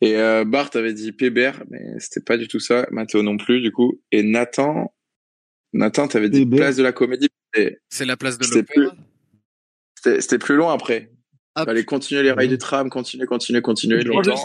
Et 0.00 0.16
euh, 0.16 0.44
Bart 0.44 0.70
avait 0.74 0.94
dit 0.94 1.12
Pébert, 1.12 1.62
mais 1.68 1.98
c'était 1.98 2.24
pas 2.24 2.38
du 2.38 2.48
tout 2.48 2.60
ça. 2.60 2.86
Mathéo 2.90 3.22
non 3.22 3.36
plus, 3.36 3.60
du 3.60 3.72
coup. 3.72 4.00
Et 4.12 4.22
Nathan, 4.22 4.94
Nathan, 5.74 6.08
t'avais 6.08 6.30
dit 6.30 6.44
Pébert. 6.44 6.60
place 6.60 6.76
de 6.76 6.82
la 6.82 6.92
comédie. 6.92 7.28
C'est 7.90 8.06
la 8.06 8.16
place 8.16 8.38
de 8.38 8.44
C'était 8.44 8.80
l'opéra. 8.80 8.96
C'était 9.96 10.20
c'était 10.22 10.38
plus 10.38 10.56
long 10.56 10.70
après. 10.70 11.10
Ah, 11.54 11.64
Fallait 11.64 11.84
continuer 11.84 12.22
les 12.22 12.32
rails 12.32 12.48
du 12.48 12.58
tram, 12.58 12.88
continuer, 12.88 13.26
continuer, 13.26 13.60
continuer 13.60 14.02
longtemps. 14.02 14.36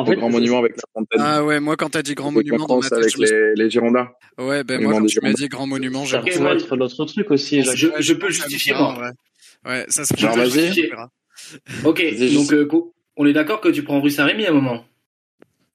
En 0.00 0.06
fait, 0.06 0.16
grand 0.16 0.30
monument 0.30 0.58
avec 0.58 0.76
la 0.76 0.82
fontaine. 0.94 1.20
Ah 1.20 1.44
ouais, 1.44 1.58
moi 1.60 1.76
quand 1.76 1.90
t'as 1.90 2.02
dit 2.02 2.14
grand 2.14 2.30
monument 2.30 2.66
dans 2.66 2.76
ma 2.80 2.82
tête, 2.88 2.92
avec 2.98 3.14
je 3.14 3.20
me 3.20 3.26
suis- 3.26 3.34
les, 3.34 3.54
les 3.64 3.70
Girondins. 3.70 4.08
Ouais, 4.38 4.62
ben 4.64 4.74
Monument 4.76 4.90
moi 4.92 5.00
quand 5.00 5.06
tu 5.06 5.20
m'as 5.22 5.32
dit 5.32 5.48
grand 5.48 5.66
monument, 5.66 6.04
j'ai 6.04 6.18
moi, 6.40 6.54
être 6.54 6.76
l'autre 6.76 7.04
truc 7.04 7.30
aussi. 7.30 7.62
Je, 7.64 7.88
je 7.98 8.12
peux 8.14 8.30
justifier, 8.30 8.74
moi. 8.74 8.96
Ouais. 8.98 9.70
Ouais, 9.70 9.84
ça 9.88 10.04
se 10.04 10.14
prend. 10.14 10.34
vas-y. 10.36 10.90
Ok, 11.84 12.02
donc 12.34 12.52
euh, 12.52 12.68
on 13.16 13.26
est 13.26 13.32
d'accord 13.32 13.60
que 13.60 13.68
tu 13.68 13.82
prends 13.82 14.00
rue 14.00 14.10
Saint-Rémy 14.10 14.46
à 14.46 14.50
un 14.50 14.54
moment? 14.54 14.84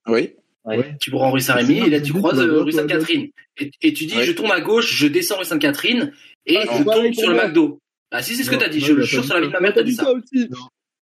Oui. 0.07 0.33
Ouais. 0.65 0.95
Tu 1.01 1.11
prends 1.11 1.29
rue 1.31 1.41
Saint-Rémy 1.41 1.79
et 1.79 1.89
là 1.89 1.99
tu 1.99 2.13
croises 2.13 2.39
euh, 2.39 2.61
rue. 2.61 2.71
Sainte-Catherine. 2.71 3.27
Et, 3.59 3.71
et 3.81 3.93
tu 3.93 4.05
dis, 4.05 4.15
Ouais. 4.15 4.23
je 4.25 4.31
tourne 4.31 4.51
à 4.51 4.61
gauche, 4.61 4.93
je 4.95 5.07
descends 5.07 5.37
rue 5.39 5.45
Sainte-Catherine 5.45 6.13
et 6.45 6.57
Ah, 6.57 6.77
je 6.77 6.83
tombe 6.83 7.13
sur 7.13 7.29
le. 7.29 7.35
McDo. 7.35 7.79
Ah 8.11 8.21
si, 8.21 8.35
c'est 8.35 8.43
ce 8.43 8.49
que 8.51 8.55
t'as 8.55 8.69
dit. 8.69 8.79
Je 8.79 8.93
le 8.93 9.03
jure 9.03 9.25
sur 9.25 9.33
la 9.33 9.41
vie 9.41 9.47
de 9.47 9.51
ma 9.51 9.57
T'as 9.57 9.63
mère, 9.63 9.73
t'as 9.73 9.83
dit 9.83 9.89
dit 9.91 9.95
ça. 9.97 10.05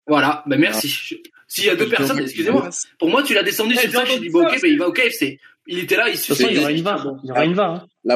Voilà, 0.08 0.44
ben 0.46 0.60
merci. 0.60 1.18
S'il 1.48 1.66
y 1.66 1.70
a 1.70 1.76
deux 1.76 1.90
personnes, 1.90 2.20
excusez-moi. 2.20 2.70
Pour 3.00 3.10
moi, 3.10 3.24
tu 3.24 3.34
l'as 3.34 3.44
descendu 3.44 3.76
Eh, 3.78 3.82
sur 3.82 3.92
ça, 3.92 4.06
j'ai 4.06 4.16
je 4.16 4.22
dit, 4.22 4.30
bon, 4.30 4.44
ok, 4.46 4.62
ben 4.62 4.72
il 4.72 4.78
va 4.78 4.88
au 4.88 4.92
KFC. 4.92 5.40
Il 5.68 5.80
était 5.80 5.96
là, 5.96 6.10
il 6.10 6.14
De 6.14 6.18
toute 6.18 6.28
façon, 6.28 6.48
il 6.50 6.58
y 6.58 6.60
aura 6.60 6.72
une 6.72 6.82
VAR. 6.84 7.08
Il 7.24 7.28
y 7.28 7.32
aura 7.32 7.46
une 7.46 7.54
VAR. 7.54 7.72
hein. 7.74 7.88
Il 8.04 8.12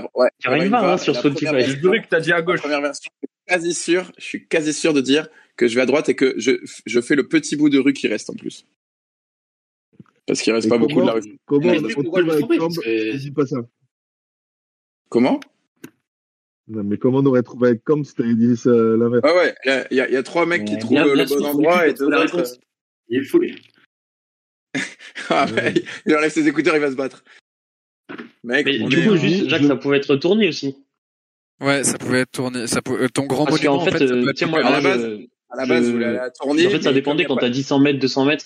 y 0.46 0.48
aura 0.48 0.58
une 0.58 0.70
VAR, 0.70 0.84
hein, 0.88 0.98
sur 0.98 1.14
la 1.14 1.20
Spotify. 1.20 1.46
première 1.46 1.68
Je 1.68 1.76
que 1.76 2.08
t'as 2.08 2.20
dit 2.20 2.32
à 2.32 2.42
gauche. 2.42 2.60
première 2.60 2.82
version, 2.82 3.10
je 3.22 3.28
suis 3.28 3.48
quasi 3.48 3.74
sûr, 3.74 4.12
je 4.18 4.24
suis 4.24 4.48
quasi 4.48 4.74
sûr 4.74 4.94
de 4.94 5.02
dire 5.02 5.28
que 5.56 5.68
je 5.68 5.76
vais 5.76 5.82
à 5.82 5.86
droite 5.86 6.10
et 6.10 6.16
que 6.16 6.36
je, 6.38 6.52
je 6.86 7.02
fais 7.02 7.16
le 7.16 7.28
petit 7.28 7.56
bout 7.56 7.70
de 7.70 7.80
rue 7.80 7.94
qui 7.94 8.08
reste 8.08 8.30
en 8.30 8.34
plus. 8.34 8.66
Parce 10.28 10.42
qu'il 10.42 10.54
reste 10.54 10.68
Et 10.68 10.70
pas 10.70 10.78
beaucoup 10.78 11.02
de 11.02 11.08
la 11.08 11.14
rue. 11.14 11.40
Comment 11.46 11.70
on 11.72 12.70
se. 12.70 13.66
Comment? 15.10 15.40
Non, 16.70 16.84
mais 16.84 16.98
comment 16.98 17.18
on 17.20 17.26
aurait 17.26 17.42
trouvé 17.44 17.70
avec 17.70 17.84
Combe 17.84 18.06
si 18.06 18.14
t'avais 18.14 18.36
dit 18.36 18.56
ça 18.56 18.70
l'inverse 18.72 19.24
Ouais, 19.24 19.36
ouais, 19.36 19.56
il 19.66 19.70
y 19.70 19.72
a, 19.72 19.88
il 19.92 19.98
y 19.98 20.02
a- 20.02 20.08
il 20.08 20.14
y 20.14 20.18
a 20.18 20.24
trois 20.24 20.46
mecs 20.46 20.66
qui 20.66 20.74
Ouais, 20.74 20.80
trouvent 20.80 20.92
bien- 20.92 21.06
le 21.06 21.14
bien 21.14 21.26
bon 21.26 21.46
endroit 21.46 21.88
et 21.88 21.94
réponse. 22.00 22.60
Il 23.08 23.20
est 23.22 23.26
fou, 23.26 23.40
lui. 23.40 23.56
Ah, 25.32 25.46
mec, 25.48 25.84
il 26.06 26.16
enlève 26.16 26.32
ses 26.32 26.48
écouteurs, 26.48 26.76
il 26.76 26.82
va 26.82 26.90
se 26.92 26.96
battre. 26.96 27.24
Mec, 28.44 28.66
Mais 28.66 28.80
du 28.80 29.00
est- 29.00 29.08
coup, 29.08 29.16
juste, 29.16 29.48
Jacques, 29.50 29.62
je- 29.64 29.68
ça 29.68 29.76
pouvait 29.76 29.98
être 29.98 30.16
tourné 30.16 30.48
aussi. 30.48 30.76
Ouais, 31.62 31.84
ça 31.84 31.98
pouvait 31.98 32.22
être 32.22 32.32
tourné. 32.32 32.68
Ça 32.68 32.82
peut... 32.82 33.04
euh, 33.04 33.10
Ton 33.10 33.26
grand 33.26 33.46
Parce 33.46 33.58
monument, 33.62 33.84
qu'en 33.86 33.92
fait, 33.92 34.02
euh, 34.02 34.32
sais, 34.36 34.46
moi, 34.46 34.60
à 34.66 34.72
la 34.72 34.82
base, 34.82 35.02
je- 35.02 35.26
à 35.50 35.56
la 35.58 35.66
base, 35.66 35.86
je- 35.86 35.92
vous 35.92 35.98
la 35.98 36.30
tournée. 36.32 36.66
en 36.68 36.70
fait, 36.70 36.82
ça 36.82 36.94
dépendait 36.94 37.26
quand 37.26 37.36
t'as 37.36 37.50
dit 37.50 37.64
100 37.64 37.80
mètres, 37.80 38.00
200 38.00 38.26
mètres. 38.26 38.46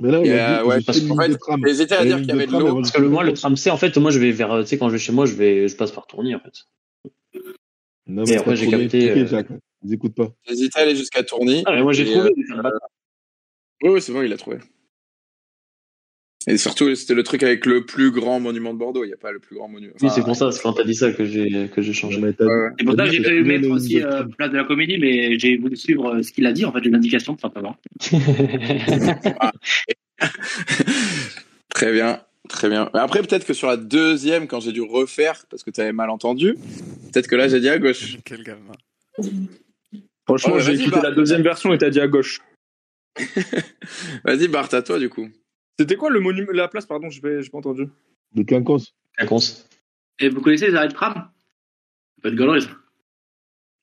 Mais 0.00 0.10
là, 0.10 0.18
euh, 0.18 0.64
ouais, 0.64 0.80
parce 0.82 1.00
qu'en 1.00 1.16
fait, 1.16 1.36
J'hésitais 1.66 1.94
à 1.96 2.04
dire 2.04 2.18
qu'il 2.18 2.28
y 2.28 2.32
avait 2.32 2.46
de 2.46 2.52
l'eau. 2.52 2.74
Parce 2.76 2.90
que 2.92 3.00
le, 3.00 3.08
moi, 3.08 3.24
le 3.24 3.32
tram 3.32 3.56
C, 3.56 3.70
en 3.70 3.76
fait, 3.76 3.96
moi, 3.98 4.10
je 4.10 4.18
vais 4.18 4.30
vers, 4.30 4.60
tu 4.60 4.66
sais, 4.66 4.78
quand 4.78 4.88
je 4.88 4.92
vais 4.94 4.98
chez 4.98 5.12
moi, 5.12 5.26
je 5.26 5.34
vais, 5.34 5.68
je 5.68 5.76
passe 5.76 5.90
par 5.90 6.06
Tourny, 6.06 6.34
en 6.34 6.40
fait. 6.40 6.52
Non, 8.06 8.24
Et 8.24 8.30
mais 8.30 8.36
après, 8.36 8.56
j'ai 8.56 8.68
capté, 8.68 9.10
euh, 9.10 9.26
Jacques. 9.26 9.48
Ils 9.84 9.94
écoutent 9.94 10.14
pas. 10.14 10.32
J'hésitais 10.46 10.78
à 10.78 10.82
aller 10.82 10.96
jusqu'à 10.96 11.22
Tourny. 11.22 11.62
Ah, 11.66 11.72
mais 11.74 11.82
moi, 11.82 11.92
j'ai 11.92 12.04
trouvé. 12.04 12.30
euh, 12.30 12.70
Oui, 13.82 13.90
oui, 13.90 14.00
c'est 14.02 14.12
bon, 14.12 14.22
il 14.22 14.32
a 14.32 14.36
trouvé. 14.36 14.58
Et 16.46 16.56
surtout, 16.56 16.94
c'était 16.94 17.14
le 17.14 17.24
truc 17.24 17.42
avec 17.42 17.66
le 17.66 17.84
plus 17.84 18.10
grand 18.10 18.38
monument 18.40 18.72
de 18.72 18.78
Bordeaux. 18.78 19.04
Il 19.04 19.08
n'y 19.08 19.12
a 19.12 19.18
pas 19.18 19.32
le 19.32 19.40
plus 19.40 19.56
grand 19.56 19.68
monument. 19.68 19.92
Oui, 20.00 20.08
c'est 20.14 20.22
pour 20.22 20.36
ça, 20.36 20.52
c'est 20.52 20.62
quand 20.62 20.72
t'as 20.72 20.84
dit 20.84 20.94
ça 20.94 21.12
que 21.12 21.24
j'ai, 21.24 21.68
que 21.74 21.82
j'ai 21.82 21.92
changé. 21.92 22.20
Ouais. 22.20 22.32
C'est 22.38 22.84
pour 22.84 22.94
ça 22.96 23.04
que 23.06 23.10
j'ai 23.10 23.20
dit, 23.20 23.48
mettre 23.48 23.68
aussi 23.68 23.96
de 23.96 24.04
euh, 24.04 24.22
place 24.24 24.50
de 24.50 24.56
la 24.56 24.64
comédie, 24.64 24.98
mais 24.98 25.38
j'ai 25.38 25.56
voulu 25.56 25.76
suivre 25.76 26.14
euh, 26.14 26.22
ce 26.22 26.32
qu'il 26.32 26.46
a 26.46 26.52
dit, 26.52 26.64
en 26.64 26.72
fait, 26.72 26.80
les 26.80 26.94
indications, 26.94 27.34
tout 27.34 27.40
simplement. 27.40 27.76
très 31.74 31.92
bien, 31.92 32.22
très 32.48 32.68
bien. 32.68 32.88
Mais 32.94 33.00
Après, 33.00 33.20
peut-être 33.20 33.44
que 33.44 33.52
sur 33.52 33.66
la 33.66 33.76
deuxième, 33.76 34.46
quand 34.46 34.60
j'ai 34.60 34.72
dû 34.72 34.82
refaire, 34.82 35.44
parce 35.50 35.64
que 35.64 35.70
tu 35.70 35.80
avais 35.80 35.92
mal 35.92 36.08
entendu, 36.08 36.54
peut-être 37.12 37.26
que 37.26 37.36
là, 37.36 37.48
j'ai 37.48 37.58
dit 37.60 37.68
à 37.68 37.78
gauche. 37.78 38.16
Quel 38.24 38.44
gamin. 38.44 38.72
Franchement, 40.24 40.60
j'ai 40.60 40.74
écouté 40.74 40.90
Bart. 40.92 41.02
la 41.02 41.10
deuxième 41.10 41.42
version 41.42 41.74
et 41.74 41.78
t'as 41.78 41.90
dit 41.90 42.00
à 42.00 42.06
gauche. 42.06 42.40
Vas-y, 44.24 44.46
Bart, 44.46 44.68
à 44.72 44.82
toi, 44.82 44.98
du 45.00 45.08
coup. 45.08 45.28
C'était 45.78 45.96
quoi 45.96 46.10
le 46.10 46.20
monument, 46.20 46.50
la 46.52 46.68
place, 46.68 46.86
pardon, 46.86 47.08
j'ai 47.08 47.20
pas, 47.20 47.40
j'ai 47.40 47.50
pas 47.50 47.58
entendu. 47.58 47.88
De 48.34 48.42
quinconce. 48.42 48.94
Quinconce. 49.16 49.68
Et 50.18 50.28
vous 50.28 50.40
connaissez 50.40 50.68
les 50.68 50.74
arrêts 50.74 50.88
de 50.88 50.92
tram? 50.94 51.28
Être 52.24 52.34
gaulerie, 52.34 52.62
ça. 52.62 52.70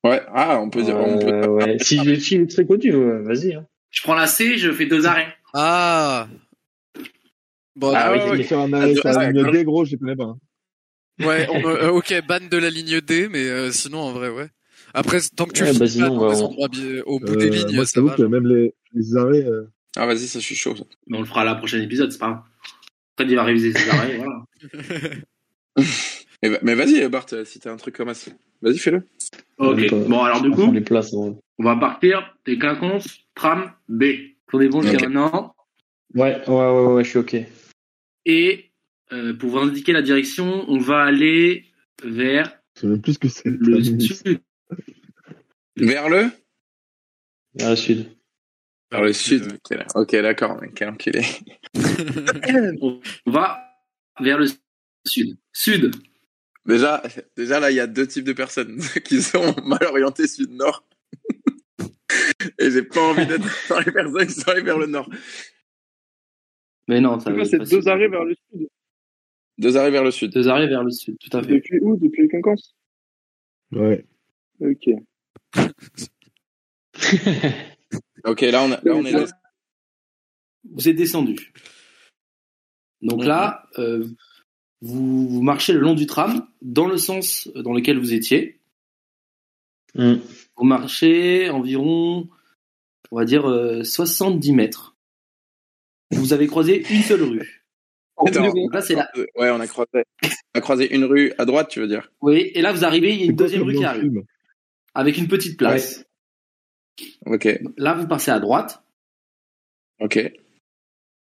Ouais, 0.03 0.21
ah, 0.27 0.59
on 0.59 0.69
peut 0.69 0.83
dire. 0.83 0.97
on 0.97 1.17
peut- 1.17 1.31
Euh, 1.31 1.47
ouais. 1.47 1.77
Si 1.79 1.97
le 1.99 2.15
film 2.15 2.43
est 2.43 2.47
très 2.51 2.65
connu, 2.65 2.91
vas-y. 3.23 3.53
Hein. 3.53 3.65
Je 3.89 4.01
prends 4.03 4.13
la 4.15 4.27
C, 4.27 4.57
je 4.57 4.71
fais 4.71 4.85
deux 4.85 5.05
arrêts. 5.05 5.33
Ah 5.53 6.27
Bon, 7.77 7.93
Ah, 7.95 8.11
ouais, 8.11 8.17
ouais, 8.17 8.25
Je 8.25 8.31
ouais. 8.31 8.37
vais 8.37 8.43
faire 8.43 8.59
un 8.59 8.73
arrêt 8.73 8.93
sur 8.95 9.03
la 9.05 9.31
ligne. 9.31 9.51
D, 9.51 9.63
gros, 9.63 9.85
je 9.85 9.91
les 9.91 9.97
connais 9.97 10.15
pas. 10.15 10.25
hein. 10.25 10.37
ouais, 11.25 11.47
on, 11.49 11.63
euh, 11.67 11.89
ok, 11.91 12.13
ban 12.27 12.39
de 12.49 12.57
la 12.57 12.69
ligne 12.69 12.99
D, 13.01 13.27
mais 13.29 13.47
euh, 13.49 13.71
sinon, 13.71 13.99
en 13.99 14.11
vrai, 14.11 14.29
ouais. 14.29 14.47
Après, 14.93 15.19
tant 15.35 15.45
que 15.45 15.53
tu 15.53 15.63
Ouais, 15.63 15.73
bah, 15.73 15.79
pas 15.79 15.87
sinon, 15.87 16.53
on 16.57 16.67
bi- 16.67 17.01
au 17.05 17.19
bout 17.19 17.33
Euh, 17.33 17.35
des 17.37 17.49
lignes, 17.49 17.75
moi, 17.75 17.83
je 17.85 17.89
ça 17.89 18.01
va. 18.01 18.15
que 18.15 18.23
même 18.23 18.47
les, 18.47 18.73
les 18.93 19.15
arrêts, 19.17 19.43
euh, 19.45 19.63
Ah, 19.95 20.05
vas-y, 20.05 20.27
ça, 20.27 20.39
je 20.39 20.45
suis 20.45 20.55
chaud. 20.55 20.75
ça. 20.75 20.83
Mais 21.07 21.17
on 21.17 21.21
le 21.21 21.25
fera 21.25 21.41
à 21.41 21.45
la 21.45 21.55
prochaine 21.55 21.81
épisode, 21.81 22.11
c'est 22.11 22.17
pas 22.19 22.27
grave. 22.29 22.43
Après, 23.17 23.31
il 23.31 23.35
va 23.35 23.43
réviser 23.43 23.71
ses 23.71 23.89
arrêts, 23.89 24.17
voilà. 24.17 24.43
Mais, 26.43 26.59
mais 26.63 26.75
vas-y, 26.75 27.07
Bart, 27.09 27.25
si 27.45 27.59
t'as 27.59 27.71
un 27.71 27.77
truc 27.77 27.95
comme 27.95 28.13
ça. 28.13 28.31
Vas-y, 28.61 28.77
fais-le. 28.77 29.07
Ok. 29.57 29.89
Bon, 30.07 30.23
alors 30.23 30.41
du 30.41 30.51
coup, 30.51 30.71
les 30.71 30.81
places. 30.81 31.13
on 31.13 31.39
va 31.59 31.75
partir 31.77 32.35
des 32.45 32.57
quinconces, 32.59 33.07
tram 33.35 33.71
B. 33.87 34.03
Pour 34.47 34.59
des 34.59 34.69
bons 34.69 34.81
jusqu'à 34.81 34.97
Ok. 34.97 35.03
maintenant. 35.05 35.55
Ouais, 36.13 36.41
ouais, 36.47 36.53
ouais, 36.53 36.93
ouais, 36.93 37.03
je 37.03 37.09
suis 37.09 37.19
ok. 37.19 37.35
Et 38.25 38.71
euh, 39.11 39.33
pour 39.33 39.49
vous 39.49 39.57
indiquer 39.57 39.91
la 39.91 40.01
direction, 40.01 40.65
on 40.69 40.77
va 40.77 41.03
aller 41.03 41.65
vers 42.03 42.57
je 42.81 42.95
plus 42.95 43.17
que 43.17 43.27
c'est. 43.27 43.49
le 43.49 43.81
sud. 43.81 44.41
Vers 45.77 46.09
le? 46.09 46.29
Vers 47.55 47.69
le 47.71 47.75
sud. 47.75 48.14
Vers 48.91 49.01
le 49.01 49.13
sud. 49.13 49.57
Ok, 49.95 50.11
d'accord, 50.11 50.61
mec, 50.61 50.73
quel 50.75 50.89
enculé. 50.89 51.23
On 52.81 53.01
va 53.25 53.59
vers 54.19 54.37
le 54.37 54.47
sud. 55.05 55.37
Sud. 55.53 55.95
Déjà, 56.65 57.03
déjà 57.35 57.59
là, 57.59 57.71
il 57.71 57.75
y 57.75 57.79
a 57.79 57.87
deux 57.87 58.07
types 58.07 58.25
de 58.25 58.33
personnes 58.33 58.79
qui 59.05 59.21
sont 59.21 59.55
mal 59.63 59.83
orientées 59.87 60.27
sud-nord. 60.27 60.83
Et 62.59 62.71
j'ai 62.71 62.83
pas 62.83 63.01
envie 63.01 63.25
d'être 63.25 63.45
dans 63.69 63.79
les 63.79 63.91
personnes 63.91 64.27
qui 64.27 64.33
sont 64.33 64.49
allées 64.49 64.61
vers 64.61 64.77
le 64.77 64.87
nord. 64.87 65.09
Mais 66.87 67.01
non, 67.01 67.19
ça 67.19 67.31
C'est 67.45 67.59
deux 67.59 67.87
arrêts 67.87 68.07
vers 68.07 68.23
le 68.23 68.35
sud? 68.35 68.67
Deux 69.57 69.77
arrêts 69.77 69.91
vers 69.91 70.03
le 70.03 70.11
sud. 70.11 70.31
Deux 70.31 70.47
arrêts 70.47 70.67
vers 70.67 70.83
le 70.83 70.91
sud, 70.91 71.17
tout 71.19 71.35
à 71.35 71.41
fait. 71.41 71.55
Depuis 71.55 71.79
où? 71.81 71.97
Depuis 71.97 72.23
le 72.23 72.27
Quinconce 72.27 72.75
Ouais. 73.71 74.05
Ok. 74.59 74.89
Ok, 78.25 78.41
là, 78.41 78.63
on, 78.63 78.71
a- 78.71 78.81
là, 78.83 78.95
on 78.95 79.05
est 79.05 79.11
dans... 79.11 79.25
Vous 80.73 80.89
êtes 80.89 80.95
descendu. 80.95 81.53
Donc 83.01 83.23
là, 83.23 83.67
euh, 83.77 84.07
vous, 84.81 85.27
vous 85.27 85.41
marchez 85.41 85.73
le 85.73 85.79
long 85.79 85.93
du 85.93 86.07
tram 86.07 86.47
dans 86.61 86.87
le 86.87 86.97
sens 86.97 87.47
dans 87.55 87.73
lequel 87.73 87.99
vous 87.99 88.13
étiez. 88.13 88.59
Hmm. 89.93 90.15
Vous 90.57 90.63
marchez 90.63 91.49
environ, 91.49 92.27
on 93.11 93.15
va 93.17 93.25
dire, 93.25 93.47
euh, 93.49 93.83
70 93.83 94.51
mètres. 94.53 94.95
Vous 96.11 96.33
avez 96.33 96.47
croisé 96.47 96.85
une 96.89 97.01
seule 97.03 97.23
rue. 97.23 97.61
Attends, 98.17 98.51
là, 98.71 98.81
c'est 98.81 98.95
la... 98.95 99.11
Ouais, 99.35 99.49
on 99.51 99.59
a 99.59 99.67
croisé, 99.67 100.03
on 100.23 100.57
a 100.57 100.61
croisé 100.61 100.95
une 100.95 101.03
rue 101.03 101.33
à 101.37 101.43
droite, 101.45 101.69
tu 101.69 101.81
veux 101.81 101.87
dire? 101.87 102.09
Oui, 102.21 102.51
et 102.55 102.61
là, 102.61 102.71
vous 102.71 102.85
arrivez, 102.85 103.13
il 103.13 103.19
y 103.19 103.23
a 103.23 103.25
une 103.25 103.35
deuxième 103.35 103.63
rue 103.63 103.75
qui 103.75 103.83
arrive, 103.83 104.23
avec 104.93 105.17
une 105.17 105.27
petite 105.27 105.57
place. 105.57 106.05
Ok, 107.25 107.47
Là, 107.77 107.93
vous 107.93 108.07
passez 108.07 108.31
à 108.31 108.39
droite, 108.39 108.83
ok. 109.99 110.17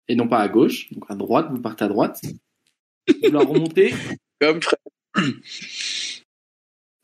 et 0.07 0.15
non 0.15 0.27
pas 0.27 0.39
à 0.39 0.47
gauche. 0.47 0.91
Donc 0.93 1.05
à 1.09 1.15
droite, 1.15 1.47
vous 1.51 1.61
partez 1.61 1.85
à 1.85 1.87
droite. 1.87 2.21
Vous 3.07 3.31
la 3.31 3.39
remontez, 3.39 3.93
Comme 4.41 4.59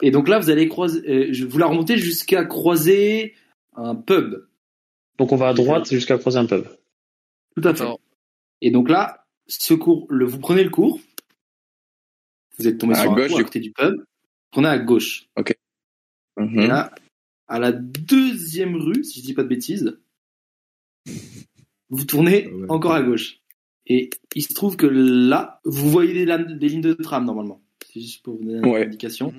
et 0.02 0.12
donc 0.12 0.28
là, 0.28 0.40
vous 0.40 0.50
allez 0.50 0.68
croiser, 0.68 1.02
euh, 1.10 1.46
vous 1.48 1.58
la 1.58 1.66
remontez 1.68 1.98
jusqu'à 1.98 2.46
croiser 2.46 3.36
un 3.76 3.96
pub. 3.96 4.46
Donc 5.18 5.32
on 5.32 5.36
va 5.36 5.50
à 5.50 5.54
droite 5.54 5.90
jusqu'à 5.90 6.18
croiser 6.18 6.38
un 6.38 6.46
pub. 6.46 6.66
Tout 7.56 7.68
à 7.68 7.74
fait. 7.74 7.82
Alors. 7.82 8.00
Et 8.62 8.72
donc 8.72 8.90
là, 8.90 9.26
ce 9.48 9.74
cours, 9.74 10.06
le, 10.10 10.26
vous 10.26 10.40
prenez 10.40 10.64
le 10.64 10.70
cours, 10.70 11.00
vous 12.58 12.68
êtes 12.68 12.78
tombé 12.78 12.94
À 12.96 13.02
sur 13.02 13.12
un 13.12 13.16
gauche, 13.16 13.30
cours 13.30 13.40
à 13.40 13.44
côté 13.44 13.60
du 13.60 13.72
pub, 13.72 14.04
prenez 14.52 14.68
à 14.68 14.78
gauche. 14.78 15.28
Mhm. 16.38 16.60
Et 16.60 16.68
là, 16.68 16.94
à 17.48 17.60
la 17.60 17.72
deuxième 17.72 18.76
rue, 18.76 19.04
si 19.04 19.20
je 19.22 19.26
dis 19.26 19.34
pas 19.34 19.44
de 19.44 19.48
bêtises, 19.50 20.00
vous 21.90 22.06
tournez 22.06 22.48
ouais. 22.52 22.66
encore 22.70 22.92
à 22.94 23.02
gauche. 23.04 23.40
Et 23.86 24.10
il 24.36 24.44
se 24.44 24.54
trouve 24.54 24.76
que 24.76 24.86
là, 24.86 25.62
vous 25.64 25.90
voyez 25.90 26.14
des, 26.14 26.26
lames- 26.26 26.58
des 26.58 26.68
lignes 26.68 26.82
de 26.82 26.94
tram 26.94 27.24
normalement. 27.26 27.62
C'est 27.86 28.02
juste 28.02 28.22
pour 28.24 28.36
vous 28.38 28.44
donner 28.44 28.58
une 28.60 28.66
Ouais. 28.66 28.86
indication. 28.86 29.34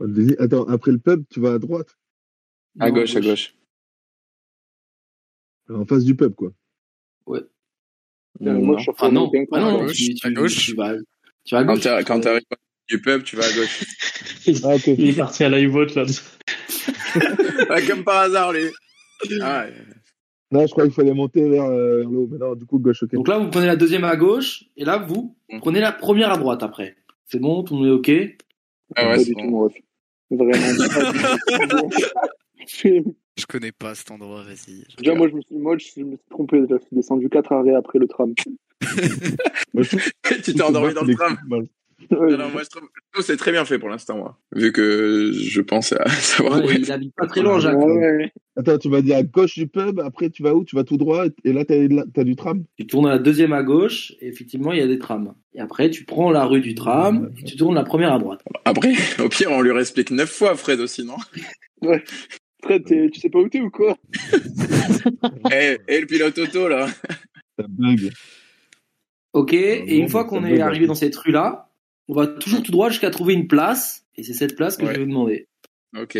Dit, 0.00 0.34
Attends, 0.38 0.64
après 0.68 0.92
le 0.92 0.98
pub, 0.98 1.24
tu 1.30 1.40
vas 1.40 1.54
à 1.54 1.58
droite. 1.58 1.96
À 2.78 2.88
Non, 2.90 2.96
gauche, 2.96 3.16
à 3.16 3.20
gauche. 3.20 3.54
En 5.70 5.86
face 5.86 6.04
du 6.04 6.14
pub, 6.14 6.34
quoi. 6.34 6.52
moi, 7.26 7.40
je 8.78 8.82
suis 8.82 8.92
Ah 8.98 9.10
non, 9.10 9.30
ah 9.52 9.60
non, 9.60 9.86
tu, 9.86 10.14
tu- 10.14 10.26
à 10.26 10.30
gauche. 10.30 10.66
tu 10.66 10.74
vas, 10.74 10.94
tu 11.44 11.54
vas 11.54 11.60
à 11.60 11.64
Quand 11.64 11.74
gauche. 11.74 12.04
quand 12.06 12.20
t'arrives 12.20 12.42
du 12.88 13.00
pub, 13.00 13.22
tu 13.22 13.36
vas 13.36 13.44
à 13.44 13.52
gauche. 13.52 13.84
Ah. 14.62 14.76
Il 14.86 15.08
est 15.08 15.16
parti 15.16 15.42
à 15.42 15.48
l'iVote 15.48 15.94
là. 15.94 16.04
Ouais, 17.70 17.86
comme 17.86 18.04
par 18.04 18.16
hasard, 18.18 18.52
lui. 18.52 18.66
Ah, 19.40 19.64
ouais. 19.64 19.72
Non, 20.50 20.66
je 20.66 20.72
crois 20.72 20.84
qu'il 20.84 20.92
fallait 20.92 21.14
monter 21.14 21.48
vers, 21.48 21.64
euh, 21.64 22.00
vers 22.00 22.10
le 22.10 22.16
haut. 22.18 22.28
Mais 22.30 22.36
non, 22.38 22.54
du 22.54 22.66
coup, 22.66 22.78
gauche, 22.78 23.02
ok. 23.02 23.12
Donc 23.14 23.26
là, 23.28 23.38
vous 23.38 23.48
prenez 23.48 23.66
la 23.66 23.76
deuxième 23.76 24.04
à 24.04 24.16
gauche, 24.16 24.64
et 24.76 24.84
là, 24.84 24.98
vous 24.98 25.34
Mm. 25.50 25.60
prenez 25.60 25.80
la 25.80 25.92
première 25.92 26.30
à 26.30 26.36
droite 26.36 26.62
après. 26.62 26.96
C'est 27.26 27.38
bon, 27.40 27.62
tout 27.62 27.74
le 27.74 27.80
monde 27.80 27.88
est 27.88 27.92
OK 27.92 28.10
Ah 28.96 29.08
ouais, 29.10 29.18
c'est 29.24 29.32
bon. 29.32 29.68
tout. 29.68 30.36
Vraiment. 30.36 30.66
Je 33.36 33.46
connais 33.46 33.72
pas 33.72 33.94
cet 33.94 34.10
endroit, 34.10 34.42
vas-y. 34.42 34.84
Déjà, 34.98 35.14
moi, 35.14 35.28
je 35.28 35.34
me 35.34 35.40
suis, 35.40 35.56
moi, 35.56 35.76
je 35.78 36.00
me 36.02 36.16
suis 36.16 36.28
trompé. 36.30 36.60
Déjà, 36.60 36.76
je 36.76 36.86
suis 36.86 36.96
descendu 36.96 37.28
4 37.28 37.52
arrêts 37.52 37.74
après 37.74 37.98
le 37.98 38.06
tram. 38.08 38.34
Tu 40.44 40.54
t'es 40.54 40.62
endormi 40.62 40.92
dans 40.94 41.02
le 41.04 41.14
tram. 41.14 41.36
Mal. 42.10 42.20
Ouais, 42.20 42.30
Non, 42.32 42.38
non, 42.38 42.50
moi, 42.50 42.62
je 42.62 42.68
trouve 42.70 42.88
que 43.12 43.22
c'est 43.22 43.36
très 43.36 43.52
bien 43.52 43.64
fait 43.64 43.78
pour 43.78 43.88
l'instant, 43.88 44.16
moi. 44.16 44.38
Vu 44.54 44.72
que 44.72 45.30
je 45.32 45.60
pense 45.60 45.92
à 45.92 46.04
savoir 46.08 46.58
où 46.62 46.66
Ouais, 46.66 46.74
est- 46.76 46.80
il 46.80 46.92
habite 46.92 47.14
pas 47.14 47.26
très 47.26 47.42
loin, 47.42 47.58
Jacques. 47.58 47.76
Ouais, 47.78 48.16
ouais. 48.16 48.32
Attends, 48.56 48.78
tu 48.78 48.88
m'as 48.88 49.00
dit 49.02 49.12
à 49.12 49.22
gauche 49.22 49.54
du 49.54 49.66
pub, 49.66 49.98
après 50.00 50.30
tu 50.30 50.42
vas 50.44 50.54
où? 50.54 50.64
Tu 50.64 50.76
vas 50.76 50.84
tout 50.84 50.96
droit, 50.96 51.24
et 51.44 51.52
là 51.52 51.64
t'as 51.64 51.74
as 51.74 52.24
du 52.24 52.36
tram? 52.36 52.64
Tu 52.78 52.86
tournes 52.86 53.06
à 53.06 53.10
la 53.10 53.18
deuxième 53.18 53.52
à 53.52 53.62
gauche, 53.64 54.12
et 54.20 54.28
effectivement, 54.28 54.72
il 54.72 54.78
y 54.78 54.82
a 54.82 54.86
des 54.86 54.98
trams. 54.98 55.34
Et 55.54 55.60
après, 55.60 55.90
tu 55.90 56.04
prends 56.04 56.30
la 56.30 56.44
rue 56.44 56.60
du 56.60 56.74
tram, 56.74 57.30
et 57.38 57.44
tu 57.44 57.56
tournes 57.56 57.74
la 57.74 57.82
première 57.84 58.12
à 58.12 58.18
droite. 58.18 58.42
Après, 58.64 58.92
au 59.18 59.28
pire, 59.28 59.50
on 59.50 59.60
lui 59.60 59.72
réexplique 59.72 60.10
neuf 60.12 60.30
fois, 60.30 60.54
Fred 60.56 60.78
aussi, 60.80 61.04
non? 61.04 61.16
Fred, 62.62 62.84
t'es- 62.84 63.10
tu 63.10 63.20
sais 63.20 63.28
pas 63.28 63.40
où 63.40 63.48
t'es 63.48 63.60
ou 63.60 63.70
quoi? 63.70 63.96
Eh, 65.52 65.78
eh, 65.88 66.00
le 66.00 66.06
pilote 66.06 66.38
auto, 66.38 66.68
là 66.68 66.86
Ça 67.58 67.66
bug. 67.68 68.10
Ok, 69.32 69.52
et 69.52 69.96
une 69.96 70.08
fois 70.08 70.22
ça 70.22 70.28
qu'on 70.28 70.44
est 70.44 70.60
arrivé 70.60 70.86
dans 70.86 70.94
cette 70.94 71.16
rue-là, 71.16 71.63
on 72.08 72.14
va 72.14 72.26
toujours 72.26 72.62
tout 72.62 72.72
droit 72.72 72.90
jusqu'à 72.90 73.10
trouver 73.10 73.34
une 73.34 73.48
place, 73.48 74.04
et 74.16 74.22
c'est 74.22 74.34
cette 74.34 74.56
place 74.56 74.76
que 74.76 74.82
Ouais. 74.84 74.94
je 74.94 74.98
vais 74.98 75.04
vous 75.04 75.10
demander. 75.10 75.46
Ok. 75.96 76.18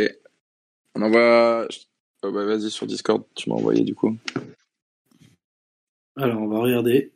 On 0.95 1.03
envoie... 1.03 1.67
Oh, 2.23 2.33
bah, 2.33 2.45
vas-y, 2.45 2.71
sur 2.71 2.87
Discord, 2.87 3.25
tu 3.35 3.51
m'as 3.51 3.57
envoyé, 3.57 3.83
du 3.83 3.95
coup. 3.95 4.17
Alors, 6.17 6.41
on 6.43 6.47
va 6.49 6.59
regarder. 6.61 7.13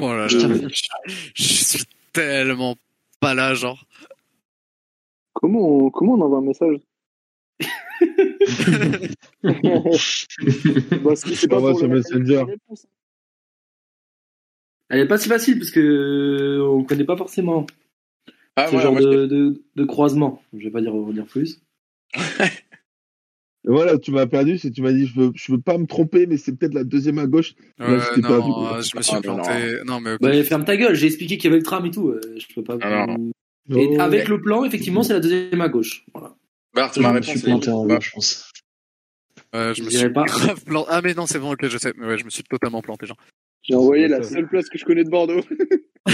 Oh 0.00 0.08
là 0.12 0.26
là, 0.26 0.26
Putain. 0.28 0.54
je, 1.06 1.12
je 1.34 1.42
suis 1.42 1.84
tellement 2.12 2.76
pas 3.20 3.34
là, 3.34 3.54
genre. 3.54 3.84
comment 5.32 5.60
on, 5.86 5.90
comment 5.90 6.14
on 6.14 6.20
envoie 6.20 6.38
un 6.38 6.42
message 6.42 6.78
bah, 9.42 11.14
c'est 11.16 11.34
c'est 11.34 11.48
pas 11.48 11.58
pour 11.60 11.78
sur 11.78 11.88
le- 11.88 11.96
Messenger. 11.96 12.44
Elle 14.90 15.00
est 15.00 15.06
pas 15.08 15.18
si 15.18 15.28
facile, 15.28 15.58
parce 15.58 15.70
que 15.70 15.80
euh, 15.80 16.62
on 16.68 16.84
connaît 16.84 17.04
pas 17.04 17.16
forcément 17.16 17.66
Ah, 18.56 18.68
ce 18.68 18.76
ouais, 18.76 18.82
genre 18.82 18.92
moi, 18.92 19.00
je- 19.02 19.06
de, 19.06 19.26
de, 19.26 19.62
de 19.76 19.84
croisement. 19.84 20.42
Je 20.56 20.64
vais 20.64 20.70
pas 20.70 20.80
dire, 20.80 20.94
dire 21.12 21.26
plus. 21.26 21.60
Voilà, 23.66 23.96
tu 23.98 24.10
m'as 24.10 24.26
perdu, 24.26 24.58
c'est 24.58 24.70
tu 24.70 24.82
m'as 24.82 24.92
dit 24.92 25.06
je 25.06 25.18
veux, 25.18 25.32
je 25.34 25.50
veux 25.52 25.60
pas 25.60 25.78
me 25.78 25.86
tromper, 25.86 26.26
mais 26.26 26.36
c'est 26.36 26.54
peut-être 26.54 26.74
la 26.74 26.84
deuxième 26.84 27.18
à 27.18 27.26
gauche. 27.26 27.54
Là, 27.78 27.96
Ouais, 27.96 27.98
je 28.14 28.20
non, 28.20 28.74
euh, 28.74 28.82
je 28.82 28.94
me 28.96 29.02
suis 29.02 29.16
Ah, 29.16 29.20
non, 29.24 29.36
planté. 29.36 29.78
Non, 29.86 30.00
mais. 30.00 30.18
Bah, 30.20 30.44
ferme 30.44 30.66
ta 30.66 30.76
gueule, 30.76 30.94
j'ai 30.94 31.06
expliqué 31.06 31.38
qu'il 31.38 31.44
y 31.44 31.48
avait 31.48 31.60
le 31.60 31.62
tram 31.64 31.86
et 31.86 31.90
tout. 31.90 32.10
euh, 32.10 32.20
je 32.36 32.54
peux 32.54 32.62
pas. 32.62 32.76
Ah, 32.82 33.06
non, 33.06 33.30
Et 33.80 33.88
Oh. 33.96 34.00
avec 34.02 34.28
le 34.28 34.42
plan, 34.42 34.64
effectivement, 34.66 35.02
c'est 35.02 35.14
la 35.14 35.20
deuxième 35.20 35.62
à 35.62 35.70
gauche. 35.70 36.04
Voilà. 36.12 36.36
Bart, 36.74 36.92
Je 36.94 37.00
ma 37.00 37.22
suis 37.22 37.40
planté 37.40 37.70
en 37.70 37.86
Bah, 37.86 37.94
deux, 37.94 38.00
je 38.02 38.10
pense. 38.10 38.52
Ouais, 39.54 39.72
je 39.74 39.80
je 39.80 39.84
me 39.84 39.90
suis 39.90 40.10
pas. 40.10 40.24
grave 40.24 40.62
planté. 40.66 40.88
Ah, 40.92 41.00
mais 41.02 41.14
non, 41.14 41.24
c'est 41.24 41.38
bon, 41.38 41.52
ok, 41.54 41.66
je 41.66 41.78
sais. 41.78 41.94
Mais 41.96 42.06
ouais, 42.06 42.18
je 42.18 42.24
me 42.26 42.30
suis 42.30 42.42
totalement 42.42 42.82
planté, 42.82 43.06
genre. 43.06 43.16
J'ai 43.64 43.74
envoyé 43.74 44.08
la 44.08 44.22
seule 44.22 44.46
place 44.46 44.68
que 44.68 44.76
je 44.78 44.84
connais 44.84 45.04
de 45.04 45.10
Bordeaux. 45.10 45.40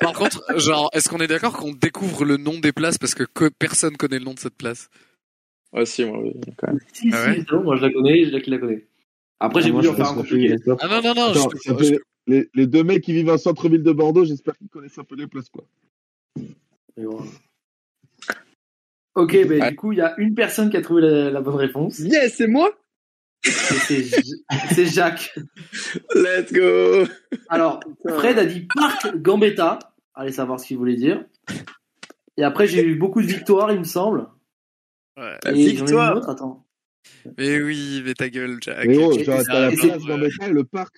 Par 0.00 0.12
contre, 0.12 0.42
genre, 0.58 0.90
est-ce 0.92 1.08
qu'on 1.08 1.18
est 1.18 1.26
d'accord 1.26 1.56
qu'on 1.56 1.72
découvre 1.72 2.24
le 2.24 2.36
nom 2.36 2.58
des 2.58 2.72
places 2.72 2.98
parce 2.98 3.14
que, 3.14 3.22
que 3.24 3.48
personne 3.48 3.96
connaît 3.96 4.18
le 4.18 4.24
nom 4.24 4.34
de 4.34 4.38
cette 4.38 4.56
place? 4.56 4.90
Ouais, 5.72 5.86
si, 5.86 6.04
moi, 6.04 6.18
oui, 6.20 6.32
quand 6.58 6.68
même. 6.68 6.80
Si, 6.92 7.10
Ah 7.12 7.22
si, 7.22 7.28
ouais? 7.40 7.62
Moi 7.62 7.76
je 7.76 7.82
la 7.82 7.92
connais, 7.92 8.26
Jacques 8.26 8.46
il 8.46 8.50
la 8.50 8.58
connaît. 8.58 8.86
Après, 9.40 9.62
j'ai 9.62 9.68
Ah, 9.68 9.72
moi, 9.72 9.82
voulu 9.82 9.88
je 9.88 9.92
en 9.92 9.96
faire 9.96 10.12
un 10.12 10.14
compliqué. 10.14 10.56
Ah 10.80 10.88
non, 10.88 11.02
non, 11.02 11.14
non, 11.14 11.30
Attends, 11.30 11.48
je- 11.64 11.84
je- 11.84 11.98
les, 12.26 12.48
les 12.54 12.66
deux 12.66 12.82
mecs 12.82 13.02
qui 13.02 13.12
vivent 13.12 13.30
en 13.30 13.38
centre-ville 13.38 13.82
de 13.82 13.92
Bordeaux, 13.92 14.24
j'espère 14.24 14.56
qu'ils 14.58 14.68
connaissent 14.68 14.98
un 14.98 15.04
peu 15.04 15.14
les 15.14 15.26
places, 15.26 15.48
quoi. 15.48 15.64
Et 16.98 17.04
voilà. 17.04 17.30
Ok, 19.14 19.32
ben 19.32 19.48
Ouais. 19.62 19.70
du 19.70 19.76
coup, 19.76 19.92
il 19.92 19.98
y 19.98 20.02
a 20.02 20.14
une 20.18 20.34
personne 20.34 20.68
qui 20.68 20.76
a 20.76 20.82
trouvé 20.82 21.02
la, 21.02 21.30
la 21.30 21.40
bonne 21.40 21.54
réponse. 21.54 21.98
Yes, 22.00 22.34
c'est 22.36 22.48
moi? 22.48 22.70
C'est 23.42 24.86
Jacques. 24.86 25.34
Let's 26.14 26.52
go 26.52 27.04
Alors, 27.48 27.80
Fred 28.08 28.38
a 28.38 28.44
dit 28.46 28.66
Parc 28.74 29.16
Gambetta. 29.16 29.78
Allez 30.14 30.32
savoir 30.32 30.58
ce 30.60 30.66
qu'il 30.66 30.78
voulait 30.78 30.96
dire. 30.96 31.24
Et 32.36 32.42
après, 32.42 32.66
j'ai 32.66 32.84
eu 32.84 32.96
beaucoup 32.96 33.22
de 33.22 33.26
victoires, 33.26 33.72
il 33.72 33.78
me 33.78 33.84
semble. 33.84 34.28
Ouais. 35.16 35.36
Et 35.46 35.48
ai 35.48 35.52
eu 35.52 35.70
une 35.70 35.76
victoire 35.76 36.16
autre, 36.16 36.28
attends. 36.28 36.66
Mais 37.38 37.62
oui, 37.62 38.02
mais 38.04 38.14
ta 38.14 38.28
gueule, 38.28 38.58
Jack. 38.60 38.86
Mais 38.86 38.96
oh, 38.98 39.12
genre, 39.22 39.36
la 39.48 39.70
place 39.70 40.32
et 40.42 40.48
le 40.50 40.64
parc. 40.64 40.94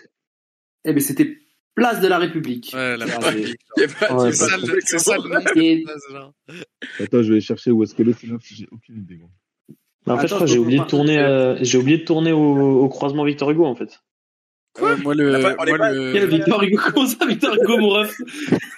Eh 0.84 0.92
ben, 0.92 1.00
c'était 1.00 1.38
Place 1.74 2.00
de 2.00 2.08
la 2.08 2.18
République. 2.18 2.72
Ouais, 2.74 2.96
la 2.96 3.06
j'ai- 3.06 3.54
Y 3.76 3.84
a 3.84 3.88
pas- 3.88 4.14
Ouais, 4.16 4.24
y 4.24 4.28
a 4.28 4.32
C'est 4.32 4.46
ça, 4.48 4.56
de 4.56 4.62
le- 4.62 4.66
truc, 4.68 4.82
c'est 4.84 4.98
ça 4.98 5.16
le 5.16 6.14
nom. 6.18 6.32
Attends, 6.98 7.22
je 7.22 7.32
vais 7.34 7.40
chercher 7.40 7.70
où 7.70 7.84
est-ce 7.84 7.94
qu'elle 7.94 8.08
est, 8.08 8.14
c'est 8.18 8.26
là, 8.26 8.32
parce 8.36 8.48
que 8.48 8.54
j'ai 8.56 8.66
aucune 8.72 8.96
idée, 8.98 9.16
gros. 9.18 9.30
Mais 10.08 10.14
en 10.14 10.18
fait, 10.18 10.26
Attends, 10.26 10.26
je 10.26 10.34
crois 10.34 10.40
que 10.40 10.46
je 10.46 10.52
j'ai 10.54 10.58
oublié 10.58 10.78
de 10.80 10.84
tourner, 10.84 11.18
euh, 11.18 11.56
j'ai 11.60 11.78
oublié 11.78 11.98
de 11.98 12.04
tourner 12.04 12.32
au, 12.32 12.80
au 12.82 12.88
croisement 12.88 13.24
Victor 13.24 13.50
Hugo, 13.50 13.64
en 13.66 13.74
fait. 13.74 14.00
Moi, 14.80 15.14
le, 15.14 15.32
on 15.58 15.64
est 15.64 15.68
moi, 15.70 15.78
pas- 15.78 15.90
le- 15.90 16.12
Quel 16.12 16.28
Victor 16.28 16.62
Hugo 16.62 16.80
Comment 16.92 17.06
ça, 17.06 17.26
Victor 17.26 17.54
Hugo, 17.54 17.78
mon 17.78 17.88
ref 17.88 18.16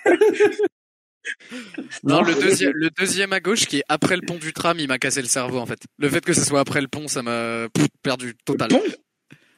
Non, 2.04 2.22
le 2.22 2.34
deuxième, 2.34 2.72
le 2.74 2.90
deuxième 2.90 3.32
à 3.32 3.40
gauche 3.40 3.66
qui 3.66 3.78
est 3.78 3.84
après 3.88 4.16
le 4.16 4.22
pont 4.22 4.36
du 4.38 4.52
tram, 4.52 4.78
il 4.78 4.88
m'a 4.88 4.98
cassé 4.98 5.20
le 5.20 5.28
cerveau 5.28 5.58
en 5.58 5.66
fait. 5.66 5.78
Le 5.98 6.08
fait 6.08 6.24
que 6.24 6.32
ce 6.32 6.42
soit 6.44 6.60
après 6.60 6.80
le 6.80 6.88
pont, 6.88 7.08
ça 7.08 7.22
m'a 7.22 7.68
pff, 7.72 7.86
perdu 8.02 8.34
total. 8.44 8.68
Pont? 8.68 8.82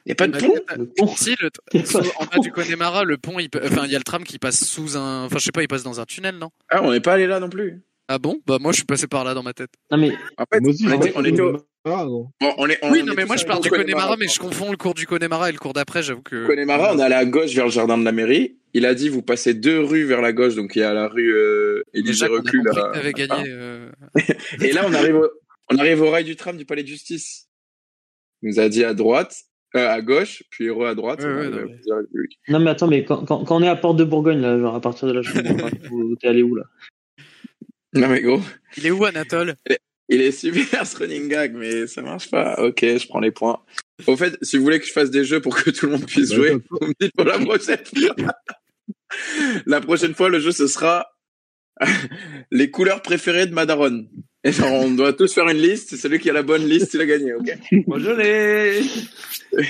Y 0.04 0.12
a 0.12 0.14
pas 0.16 0.26
de 0.26 0.36
pont? 0.38 0.54
Le 0.76 0.86
pont. 0.86 1.06
Si, 1.16 1.36
le, 1.40 1.50
Il 1.72 1.86
sous- 1.86 1.98
en 2.18 2.24
bas 2.26 2.38
du 2.40 2.50
Connemara, 2.50 3.04
le 3.04 3.16
pont, 3.18 3.38
il 3.38 3.48
peut- 3.48 3.60
enfin, 3.64 3.84
il 3.86 3.92
y 3.92 3.94
a 3.94 3.98
le 3.98 4.04
tram 4.04 4.24
qui 4.24 4.38
passe 4.38 4.64
sous 4.64 4.96
un, 4.96 5.24
enfin, 5.26 5.38
je 5.38 5.44
sais 5.44 5.52
pas, 5.52 5.62
il 5.62 5.68
passe 5.68 5.84
dans 5.84 6.00
un 6.00 6.04
tunnel, 6.04 6.36
non? 6.38 6.50
Ah, 6.70 6.82
on 6.82 6.90
n'est 6.90 7.00
pas 7.00 7.12
allé 7.14 7.26
là 7.28 7.38
non 7.38 7.48
plus. 7.48 7.82
Ah 8.14 8.18
bon? 8.18 8.38
Bah 8.46 8.58
moi, 8.60 8.72
je 8.72 8.76
suis 8.76 8.84
passé 8.84 9.06
par 9.06 9.24
là 9.24 9.32
dans 9.32 9.42
ma 9.42 9.54
tête. 9.54 9.70
Non, 9.90 9.96
mais 9.96 10.12
En 10.36 10.44
fait, 10.52 10.60
aussi, 10.66 10.84
on 10.86 10.90
je 10.90 10.94
était, 10.96 11.12
on 11.16 11.46
au... 11.46 11.56
Ah, 11.86 12.04
bon, 12.04 12.30
on 12.58 12.68
est, 12.68 12.78
on 12.82 12.92
oui, 12.92 13.02
non, 13.02 13.14
mais 13.16 13.24
moi, 13.24 13.36
je 13.36 13.46
parle 13.46 13.62
du 13.62 13.70
Connemara, 13.70 14.18
mais 14.18 14.28
je 14.28 14.38
confonds 14.38 14.70
le 14.70 14.76
cours 14.76 14.92
du 14.92 15.06
Connemara 15.06 15.48
et 15.48 15.52
le 15.52 15.58
cours 15.58 15.72
d'après. 15.72 16.02
J'avoue 16.02 16.20
que. 16.20 16.46
Connemara, 16.46 16.92
on 16.94 16.98
est 16.98 17.02
allé 17.02 17.14
à 17.14 17.24
gauche 17.24 17.54
vers 17.54 17.64
le 17.64 17.70
jardin 17.70 17.96
de 17.96 18.04
la 18.04 18.12
mairie. 18.12 18.58
Il 18.74 18.84
a 18.84 18.92
dit, 18.94 19.08
vous 19.08 19.22
passez 19.22 19.54
deux 19.54 19.80
rues 19.80 20.04
vers 20.04 20.20
la 20.20 20.34
gauche, 20.34 20.54
donc 20.56 20.76
il 20.76 20.80
y 20.80 20.82
a 20.82 20.92
la 20.92 21.08
rue 21.08 21.34
euh, 21.34 21.82
Élysée 21.94 22.28
là. 22.28 23.12
gagné. 23.12 23.44
euh, 23.48 23.88
Et 24.60 24.72
là, 24.72 24.84
on 24.86 24.92
arrive, 24.92 25.16
au, 25.16 25.28
on 25.70 25.78
arrive 25.78 26.02
au 26.02 26.10
rail 26.10 26.24
du 26.24 26.36
tram 26.36 26.58
du 26.58 26.66
palais 26.66 26.82
de 26.82 26.88
justice. 26.88 27.48
Il 28.42 28.50
nous 28.50 28.60
a 28.60 28.68
dit 28.68 28.84
à 28.84 28.92
droite, 28.92 29.36
euh, 29.74 29.88
à 29.88 30.02
gauche, 30.02 30.42
puis 30.50 30.68
re 30.70 30.84
à 30.86 30.94
droite. 30.94 31.20
Ouais, 31.22 31.26
ouais, 31.34 31.48
non, 31.48 31.56
mais- 31.56 31.64
place 31.64 31.84
de 31.86 31.90
la 31.90 31.96
République. 31.96 32.38
Non, 32.48 32.58
mais 32.60 32.70
attends, 32.70 32.88
mais 32.88 33.04
quand, 33.04 33.24
quand, 33.24 33.44
quand 33.44 33.56
on 33.56 33.62
est 33.62 33.68
à 33.68 33.76
Porte 33.76 33.96
de 33.96 34.04
Bourgogne, 34.04 34.40
là, 34.40 34.58
genre 34.58 34.74
à 34.74 34.80
partir 34.80 35.08
de 35.08 35.14
là, 35.14 35.22
je 35.22 35.32
comprends 35.32 35.54
pas. 35.56 35.70
T'es 36.20 36.28
allé 36.28 36.42
où, 36.42 36.54
là? 36.54 36.64
Non, 37.94 38.08
mais 38.08 38.20
gros, 38.22 38.40
Il 38.76 38.86
est 38.86 38.90
où, 38.90 39.04
Anatole? 39.04 39.56
Il 40.08 40.20
est 40.20 40.32
super 40.32 40.86
ce 40.86 40.96
running 40.96 41.28
gag, 41.28 41.54
mais 41.54 41.86
ça 41.86 42.02
marche 42.02 42.30
pas. 42.30 42.56
Ok, 42.62 42.80
je 42.82 43.06
prends 43.06 43.20
les 43.20 43.30
points. 43.30 43.60
Au 44.06 44.16
fait, 44.16 44.36
si 44.42 44.56
vous 44.56 44.64
voulez 44.64 44.80
que 44.80 44.86
je 44.86 44.92
fasse 44.92 45.10
des 45.10 45.24
jeux 45.24 45.40
pour 45.40 45.54
que 45.56 45.70
tout 45.70 45.86
le 45.86 45.92
monde 45.92 46.06
puisse 46.06 46.30
Bah, 46.30 46.36
jouer, 46.36 46.58
vous 46.70 46.86
me 46.86 46.92
dites 47.00 47.12
pour 47.14 47.24
la 47.24 47.38
prochaine 47.38 47.78
fois. 47.84 48.16
la 49.66 49.80
prochaine 49.80 50.14
fois, 50.14 50.28
le 50.28 50.40
jeu, 50.40 50.52
ce 50.52 50.66
sera 50.66 51.06
les 52.50 52.70
couleurs 52.70 53.02
préférées 53.02 53.46
de 53.46 53.54
Madaron. 53.54 54.06
Et 54.44 54.50
genre, 54.52 54.72
on 54.72 54.90
doit 54.90 55.12
tous 55.12 55.32
faire 55.32 55.48
une 55.48 55.58
liste. 55.58 55.96
Celui 55.96 56.18
qui 56.18 56.28
a 56.28 56.32
la 56.32 56.42
bonne 56.42 56.66
liste, 56.66 56.94
il 56.94 57.00
a 57.00 57.06
gagné, 57.06 57.32
ok 57.34 57.56
Moi, 57.86 57.98
je 58.00 58.10
l'ai 58.10 58.80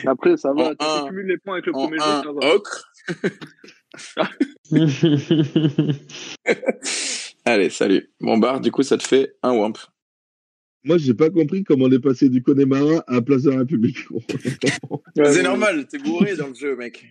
Après, 0.07 0.37
ça 0.39 0.51
En 0.51 0.55
va. 0.55 0.75
Tu 0.75 1.09
cumules 1.09 1.27
les 1.27 1.37
points 1.39 1.55
avec 1.55 1.67
le 1.67 1.75
En 1.75 1.89
premier 1.89 1.99
jeu, 1.99 2.49
ocre. 2.49 2.91
Allez, 7.45 7.71
salut. 7.71 8.11
Bon, 8.21 8.39
Bar, 8.39 8.61
du 8.61 8.71
coup, 8.71 8.83
ça 8.83 8.97
te 8.97 9.03
fait 9.07 9.35
un 9.43 9.53
wamp. 9.53 9.79
Moi, 10.85 10.99
j'ai 10.99 11.15
pas 11.15 11.31
compris 11.31 11.63
comment 11.65 11.85
on 11.87 11.91
est 11.93 11.99
passé 12.01 12.29
du 12.29 12.43
Connemara 12.43 13.05
à 13.07 13.21
Place 13.23 13.43
de 13.43 13.51
la 13.51 13.59
République. 13.59 13.99
C'est 15.17 15.43
normal, 15.43 15.87
t'es 15.87 15.99
bourré 15.99 16.35
dans 16.37 16.49
le 16.49 16.55
jeu, 16.55 16.75
mec. 16.77 16.95
Tu 16.95 17.09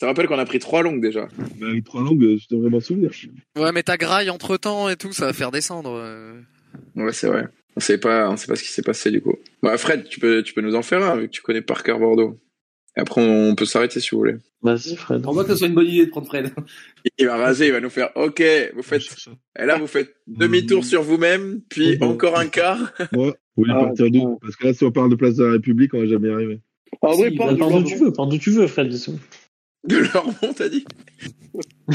te 0.00 0.04
rappelles 0.06 0.26
qu'on 0.26 0.38
a 0.38 0.46
pris 0.46 0.58
trois 0.58 0.82
longues 0.82 1.02
déjà. 1.02 1.28
Mais 1.58 1.66
avec 1.70 1.84
trois 1.84 2.00
langues, 2.02 2.38
je 2.38 2.46
devrais 2.54 2.70
m'en 2.70 2.80
souvenir. 2.80 3.10
Ouais, 3.58 3.72
mais 3.72 3.82
ta 3.82 3.98
graille 3.98 4.30
entre 4.30 4.56
temps 4.56 4.88
et 4.88 4.96
tout, 4.96 5.12
ça 5.12 5.26
va 5.26 5.32
faire 5.34 5.50
descendre. 5.50 5.90
euh. 5.94 6.40
Ouais, 6.96 7.12
c'est 7.12 7.26
vrai. 7.26 7.46
On 7.76 7.80
sait 7.80 7.98
pas, 7.98 8.30
on 8.30 8.36
sait 8.36 8.46
pas 8.46 8.56
ce 8.56 8.62
qui 8.62 8.70
s'est 8.70 8.82
passé 8.82 9.10
du 9.10 9.20
coup. 9.20 9.36
Bah, 9.62 9.76
Fred, 9.76 10.08
tu 10.08 10.18
peux, 10.18 10.42
tu 10.42 10.54
peux 10.54 10.62
nous 10.62 10.74
en 10.74 10.82
faire 10.82 11.02
un 11.04 11.16
vu 11.16 11.26
que 11.26 11.32
tu 11.32 11.42
connais 11.42 11.62
par 11.62 11.82
cœur 11.82 11.98
Bordeaux. 11.98 12.38
Et 12.96 13.00
après, 13.00 13.22
on 13.22 13.54
peut 13.54 13.64
s'arrêter 13.66 14.00
si 14.00 14.10
vous 14.10 14.18
voulez. 14.18 14.36
Vas-y, 14.62 14.96
Fred. 14.96 15.22
Crois 15.22 15.34
pas 15.34 15.44
que 15.44 15.50
ce 15.52 15.56
soit 15.58 15.68
une 15.68 15.74
bonne 15.74 15.86
idée 15.86 16.06
de 16.06 16.10
prendre 16.10 16.26
Fred. 16.26 16.52
Il 17.18 17.26
va 17.26 17.36
raser, 17.36 17.66
il 17.68 17.72
va 17.72 17.80
nous 17.80 17.88
faire. 17.90 18.10
Ok, 18.16 18.42
vous 18.74 18.82
faites. 18.82 19.02
Et 19.58 19.64
là, 19.64 19.78
vous 19.78 19.86
faites 19.86 20.14
demi-tour 20.26 20.84
sur 20.84 21.02
vous-même, 21.02 21.60
puis 21.68 21.96
encore 22.02 22.38
un 22.38 22.46
quart. 22.48 22.92
Moi, 23.12 23.28
vous 23.56 23.62
voulez 23.64 23.72
Ah, 23.74 23.84
partir 23.84 24.10
d'où 24.10 24.38
Parce 24.42 24.56
que 24.56 24.66
là, 24.66 24.74
si 24.74 24.84
on 24.84 24.90
parle 24.92 25.10
de 25.10 25.14
Place 25.16 25.36
de 25.36 25.44
la 25.44 25.52
République, 25.52 25.94
on 25.94 26.00
va 26.00 26.06
jamais 26.06 26.28
y 26.28 26.32
arriver. 26.32 26.60
En 27.00 27.12
vrai, 27.12 27.30
Si, 27.30 27.36
pas 27.36 27.46
bah, 27.46 27.52
de 27.52 27.58
Par 27.58 27.70
d'où 27.70 27.82
tu 27.84 27.94
veux, 27.96 28.12
par 28.12 28.26
d'où 28.26 28.38
tu 28.38 28.50
veux, 28.50 28.66
Fred. 28.66 28.88
De 28.88 29.96
Lormont, 29.96 30.52
t'as 30.54 30.68
dit? 30.68 30.84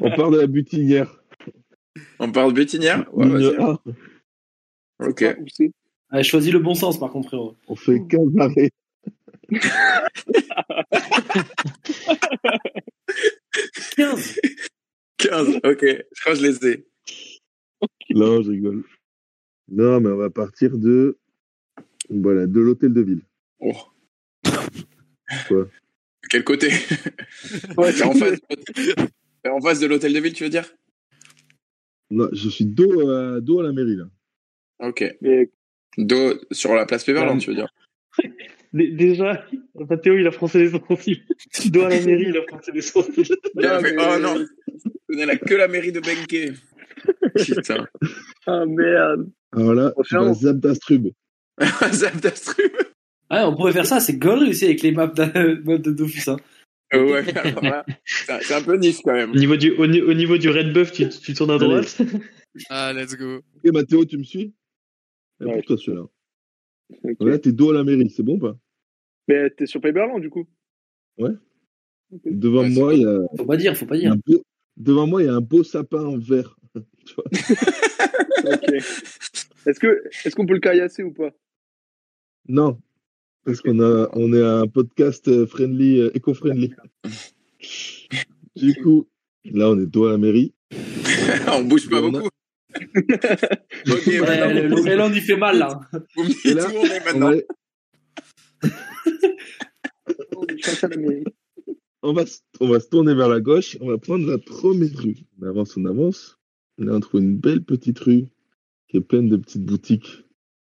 On 0.00 0.10
part 0.10 0.30
de 0.30 0.38
la 0.38 0.46
butinière. 0.46 1.22
On 2.18 2.30
parle 2.30 2.52
de 2.52 2.56
bétinière 2.56 3.04
Ouais, 3.12 3.28
vas-y. 3.28 3.56
1, 3.56 3.78
Ok. 5.08 5.22
Ah, 5.22 5.34
Allez, 6.10 6.22
choisis 6.22 6.52
le 6.52 6.60
bon 6.60 6.74
sens, 6.74 6.98
par 7.00 7.10
contre, 7.10 7.28
frérot. 7.28 7.56
on 7.68 7.74
fait 7.74 8.00
15 8.08 8.28
arrêts. 8.38 8.70
«15 13.96 14.40
15, 15.18 15.60
ok. 15.64 15.82
Je 15.82 16.20
crois 16.20 16.32
que 16.34 16.38
je 16.38 16.46
les 16.46 16.66
ai. 16.66 16.86
Non, 18.10 18.42
je 18.42 18.50
rigole. 18.50 18.84
Non, 19.68 20.00
mais 20.00 20.10
on 20.10 20.16
va 20.16 20.30
partir 20.30 20.76
de. 20.76 21.18
Voilà, 22.08 22.46
de 22.46 22.60
l'hôtel 22.60 22.92
de 22.92 23.00
ville. 23.00 23.22
Oh. 23.60 23.72
Quoi? 25.48 25.68
Quel 26.30 26.44
côté? 26.44 26.70
Ouais, 27.76 28.02
en, 28.02 28.12
face... 28.14 28.40
en 29.48 29.60
face 29.60 29.80
de 29.80 29.86
l'hôtel 29.86 30.12
de 30.12 30.20
ville, 30.20 30.32
tu 30.32 30.44
veux 30.44 30.50
dire? 30.50 30.72
Non, 32.10 32.28
je 32.32 32.48
suis 32.48 32.64
dos 32.66 33.08
à, 33.10 33.40
dos 33.40 33.60
à 33.60 33.64
la 33.64 33.72
mairie, 33.72 33.96
là. 33.96 34.04
Ok. 34.78 35.16
Mais 35.20 35.50
Do... 35.98 36.34
Sur 36.50 36.74
la 36.74 36.86
place 36.86 37.04
Péverland, 37.04 37.40
tu 37.40 37.50
veux 37.50 37.56
dire? 37.56 37.72
Déjà, 38.72 39.44
enfin, 39.74 39.96
Théo, 39.96 40.16
il 40.18 40.26
a 40.26 40.30
froncé 40.30 40.58
les 40.58 40.70
sourcils. 40.70 41.22
Tu 41.54 41.70
dois 41.70 41.86
à 41.86 41.90
la 41.90 42.00
mairie, 42.04 42.26
il 42.28 42.36
a 42.36 42.42
froncé 42.46 42.72
les 42.72 42.82
sourcils. 42.82 43.32
Non, 43.54 43.80
mais- 43.82 43.94
Oh 43.98 44.18
non 44.20 44.34
Je 44.36 44.88
connais 45.08 45.26
là 45.26 45.36
que 45.36 45.54
la 45.54 45.68
mairie 45.68 45.92
de 45.92 46.00
Benke. 46.00 46.54
Putain. 47.36 47.86
Ah 48.46 48.64
merde. 48.66 49.30
Alors 49.52 49.74
là, 49.74 49.92
vas 49.96 50.04
finalement- 50.04 50.34
zap 50.34 50.56
d'Astrub. 50.58 51.08
Zap 51.92 52.16
d'Astrub. 52.20 52.70
Ouais, 53.30 53.40
on 53.42 53.54
pourrait 53.56 53.72
faire 53.72 53.86
ça, 53.86 53.98
c'est 54.00 54.18
gaulerie 54.18 54.50
aussi 54.50 54.64
avec 54.66 54.82
les 54.82 54.92
maps 54.92 55.06
de, 55.06 55.76
Dofus. 55.92 56.28
Hein. 56.28 56.36
Euh, 56.94 57.04
ouais, 57.12 57.24
c'est 58.04 58.54
un- 58.54 58.62
peu 58.62 58.76
niche 58.76 58.98
quand 59.02 59.12
même. 59.14 59.30
Au 59.30 59.34
niveau 59.36 59.56
du, 59.56 59.70
au, 59.72 59.86
ni- 59.86 60.02
au 60.02 60.12
niveau 60.14 60.36
du 60.38 60.50
Red 60.50 60.72
Buff, 60.72 60.92
tu, 60.92 61.08
tu 61.08 61.34
tournes 61.34 61.50
à 61.50 61.54
Allez. 61.54 61.64
droite. 61.66 62.02
Ah, 62.70 62.92
let's 62.92 63.16
go. 63.16 63.36
Ok, 63.56 63.72
Mathéo, 63.72 64.04
tu 64.04 64.18
me 64.18 64.22
suis? 64.22 64.52
Et 65.40 65.44
Ouais. 65.44 65.54
pour 65.54 65.64
toi, 65.64 65.76
celui-là. 65.78 66.04
Ok. 67.04 67.16
Là, 67.20 67.38
t'es 67.38 67.52
dos 67.52 67.70
à 67.70 67.74
la 67.74 67.84
mairie, 67.84 68.10
c'est 68.10 68.22
bon 68.22 68.34
ou 68.36 68.38
pas? 68.38 68.56
Mais 69.28 69.50
t'es 69.50 69.66
sur 69.66 69.80
Paperland 69.80 70.20
du 70.20 70.30
coup? 70.30 70.46
Devant 72.24 72.60
Ouais, 72.62 72.70
c'est 72.70 72.80
moi, 72.80 72.94
il 72.94 73.00
y 73.02 73.06
a 73.06 73.18
Faut 73.36 73.44
pas 73.44 73.56
dire, 73.56 73.76
faut 73.76 73.86
pas 73.86 73.98
dire. 73.98 74.14
beau... 74.26 74.42
Devant 74.76 75.06
moi, 75.06 75.22
il 75.22 75.26
y 75.26 75.28
a 75.28 75.34
un 75.34 75.40
beau 75.40 75.64
sapin 75.64 76.04
en 76.04 76.18
verre. 76.18 76.56
Ok. 78.44 78.72
Est-ce 79.66 79.80
que 79.80 80.02
est-ce 80.24 80.36
qu'on 80.36 80.46
peut 80.46 80.54
le 80.54 80.60
caillasser 80.60 81.02
ou 81.02 81.12
pas? 81.12 81.30
Non, 82.48 82.80
parce 83.44 83.60
qu'on 83.60 83.80
a, 83.80 84.08
on 84.12 84.32
est 84.32 84.42
un 84.44 84.66
podcast 84.68 85.26
euh, 85.28 85.46
friendly, 85.46 86.00
euh, 86.00 86.10
éco-friendly. 86.14 86.72
Du 88.56 88.74
coup, 88.82 89.06
là, 89.44 89.70
on 89.70 89.78
est 89.80 89.86
dos 89.86 90.06
à 90.06 90.12
la 90.12 90.18
mairie. 90.18 90.54
On 91.52 91.64
bouge 91.64 91.88
pas 91.90 92.00
On 92.00 92.14
a- 92.14 92.22
beaucoup. 92.78 93.08
ok, 93.92 94.06
Ouais, 94.06 94.20
maintenant, 94.20 95.08
le, 95.08 95.16
il 95.16 95.22
fait 95.22 95.36
mal 95.36 95.58
là. 95.58 95.80
vous 96.16 96.24
me 96.24 96.30
Et 96.30 96.34
dites 96.34 96.54
là, 96.54 96.68
où 96.68 96.76
on 96.76 96.84
est 96.84 97.00
On 97.00 97.04
maintenant. 97.04 97.32
on, 102.02 102.12
va, 102.12 102.26
se- 102.26 102.40
on 102.60 102.68
va 102.68 102.80
se 102.80 102.88
tourner 102.88 103.14
vers 103.14 103.28
la 103.28 103.40
gauche. 103.40 103.76
On 103.80 103.88
va 103.88 103.98
prendre 103.98 104.28
la 104.30 104.38
première 104.38 104.96
rue. 104.96 105.16
On 105.40 105.46
avance, 105.46 105.76
on 105.76 105.84
avance. 105.86 106.38
Là, 106.78 106.94
on 106.94 107.00
trouve 107.00 107.22
une 107.22 107.36
belle 107.38 107.64
petite 107.64 107.98
rue 108.00 108.26
qui 108.88 108.98
est 108.98 109.00
pleine 109.00 109.28
de 109.28 109.36
petites 109.36 109.64
boutiques 109.64 110.24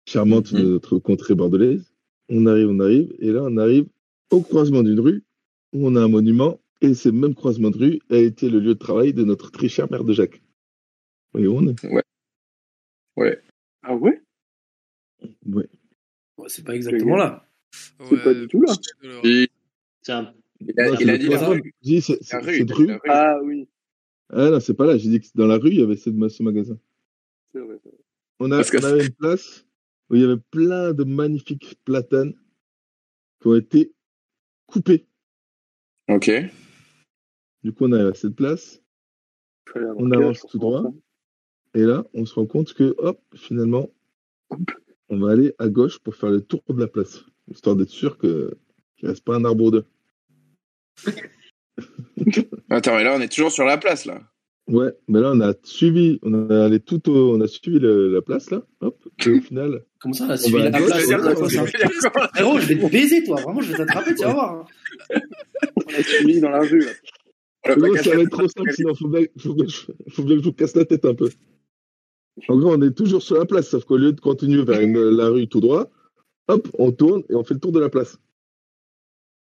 charmantes 0.05 0.51
Mhm. 0.51 0.59
de 0.61 0.65
notre 0.69 0.99
contrée 0.99 1.33
bordelaise. 1.35 1.91
On 2.29 2.45
arrive, 2.45 2.69
on 2.69 2.79
arrive. 2.79 3.13
Et 3.19 3.31
là, 3.31 3.41
on 3.43 3.57
arrive 3.57 3.85
au 4.31 4.41
croisement 4.41 4.83
d'une 4.83 4.99
rue 4.99 5.23
où 5.73 5.87
on 5.87 5.95
a 5.95 6.01
un 6.01 6.07
monument. 6.09 6.59
Et 6.81 6.93
ce 6.93 7.09
même 7.09 7.33
croisement 7.33 7.71
de 7.71 7.77
rue 7.77 7.99
a 8.09 8.17
été 8.17 8.49
le 8.49 8.59
lieu 8.59 8.73
de 8.75 8.79
travail 8.79 9.13
de 9.13 9.23
notre 9.23 9.49
très 9.51 9.69
cher 9.69 9.89
maire 9.89 10.03
de 10.03 10.13
Jacques. 10.13 10.41
Où 11.33 11.39
on 11.39 11.67
est 11.67 11.85
Ah 13.83 13.95
ouais? 13.95 14.21
Ouais. 15.45 15.67
Ouais, 16.37 16.49
c'est 16.49 16.63
pas 16.63 16.75
exactement 16.75 17.15
là. 17.17 17.47
C'est 17.71 18.23
pas 18.23 18.33
du 18.33 18.47
tout 18.47 18.61
là. 18.61 18.73
Il, 19.23 19.47
Tiens, 20.01 20.33
il 20.59 20.79
a, 20.79 20.89
Non, 20.91 20.97
il 20.99 21.09
a 21.09 21.13
c'est 21.13 21.19
dit 21.19 21.27
la 21.29 21.47
rue. 21.47 21.73
J'ai 21.81 21.89
dit, 21.95 22.01
c'est- 22.01 22.35
rue, 22.37 22.57
cette. 22.57 22.71
Ah 23.07 23.39
oui, 23.43 23.67
Ah 24.29 24.49
non, 24.49 24.59
c'est 24.59 24.73
pas 24.73 24.85
là. 24.85 24.97
J'ai 24.97 25.09
dit 25.09 25.19
que 25.21 25.27
dans 25.35 25.47
la 25.47 25.57
rue, 25.57 25.69
il 25.69 25.79
y 25.79 25.83
avait 25.83 25.95
cette- 25.95 26.13
ce 26.29 26.43
magasin. 26.43 26.77
c'est 27.53 27.59
vrai. 27.59 27.77
c'est 27.83 27.89
vrai. 27.89 27.97
On, 28.39 28.51
a, 28.51 28.57
on 28.61 28.83
avait 28.83 29.05
une 29.05 29.13
place 29.13 29.65
où 30.09 30.15
il 30.15 30.21
y 30.21 30.25
avait 30.25 30.41
plein 30.51 30.93
de 30.93 31.03
magnifiques 31.03 31.77
platanes 31.85 32.33
qui 33.41 33.47
ont 33.47 33.55
été 33.55 33.93
coupés. 34.67 35.05
Ok. 36.09 36.29
Du 37.63 37.71
coup, 37.71 37.85
on 37.85 37.91
arrive 37.93 38.07
à 38.07 38.13
cette 38.13 38.35
place. 38.35 38.81
On 39.75 40.11
avance 40.11 40.41
tout 40.41 40.57
droit. 40.59 40.91
Et 41.75 41.81
là, 41.81 42.05
on 42.13 42.25
se 42.25 42.35
rend 42.35 42.45
compte 42.45 42.73
que, 42.73 42.95
hop, 42.99 43.19
finalement, 43.35 43.89
on 45.09 45.17
va 45.19 45.31
aller 45.31 45.53
à 45.59 45.67
gauche 45.69 45.99
pour 45.99 46.15
faire 46.15 46.29
le 46.29 46.41
tour 46.41 46.61
de 46.69 46.79
la 46.79 46.87
place. 46.87 47.23
Histoire 47.51 47.75
d'être 47.75 47.89
sûr 47.89 48.17
que 48.17 48.53
qu'il 48.97 49.09
reste 49.09 49.23
pas 49.23 49.35
un 49.35 49.45
arbre 49.45 49.63
ou 49.65 49.71
deux. 49.71 49.85
Attends, 52.69 52.95
mais 52.95 53.03
là, 53.03 53.15
on 53.17 53.21
est 53.21 53.27
toujours 53.31 53.51
sur 53.51 53.65
la 53.65 53.77
place, 53.77 54.05
là. 54.05 54.21
Ouais, 54.67 54.93
mais 55.09 55.19
là, 55.19 55.31
on 55.33 55.41
a 55.41 55.53
suivi, 55.63 56.19
on 56.23 56.49
a 56.49 56.65
allé 56.65 56.79
tout 56.79 57.09
au, 57.09 57.35
on 57.35 57.41
a 57.41 57.47
suivi 57.47 57.79
le- 57.79 58.13
la 58.13 58.21
place, 58.21 58.49
là. 58.49 58.61
Hop. 58.79 58.97
Et 59.25 59.29
au 59.29 59.41
final, 59.41 59.83
Comment 59.99 60.13
ça, 60.13 60.25
On 60.29 60.37
suivi 60.37 60.57
va 60.57 60.69
la 60.69 60.71
place. 60.79 61.01
Frérot, 62.33 62.59
je 62.59 62.67
vais 62.67 62.75
te 62.77 62.91
baiser, 62.91 63.23
toi. 63.25 63.41
Vraiment, 63.41 63.61
je 63.61 63.71
vais 63.71 63.77
t'attraper, 63.77 64.15
tu 64.15 64.23
vas 64.23 64.33
voir. 64.33 64.53
hein. 64.53 64.65
On 65.75 65.93
a 65.99 66.03
suivi 66.03 66.39
dans 66.39 66.49
la 66.49 66.59
rue 66.61 66.79
là. 66.79 66.91
Ça 67.65 67.75
va 68.15 68.21
être 68.21 68.29
trop 68.29 68.47
simple, 68.47 68.71
sinon 68.73 68.95
faut 68.95 69.07
bien, 69.09 69.21
faut, 69.37 69.53
bien, 69.53 69.65
que 69.65 69.71
je- 69.71 69.85
faut 70.11 70.23
bien 70.23 70.35
que 70.35 70.41
je 70.41 70.45
vous 70.47 70.53
casse 70.53 70.75
la 70.75 70.85
tête 70.85 71.03
un 71.05 71.13
peu. 71.13 71.29
En 72.49 72.57
gros, 72.57 72.73
on 72.75 72.81
est 72.81 72.91
toujours 72.95 73.21
sur 73.21 73.37
la 73.37 73.45
place, 73.45 73.69
sauf 73.69 73.85
qu'au 73.85 73.97
lieu 73.97 74.11
de 74.11 74.19
continuer 74.19 74.63
vers 74.63 74.81
une- 74.81 74.97
la 75.15 75.27
rue 75.29 75.47
tout 75.47 75.59
droit, 75.59 75.89
hop, 76.47 76.67
on 76.79 76.91
tourne 76.91 77.23
et 77.29 77.35
on 77.35 77.43
fait 77.43 77.53
le 77.53 77.59
tour 77.59 77.71
de 77.71 77.79
la 77.79 77.89
place. 77.89 78.17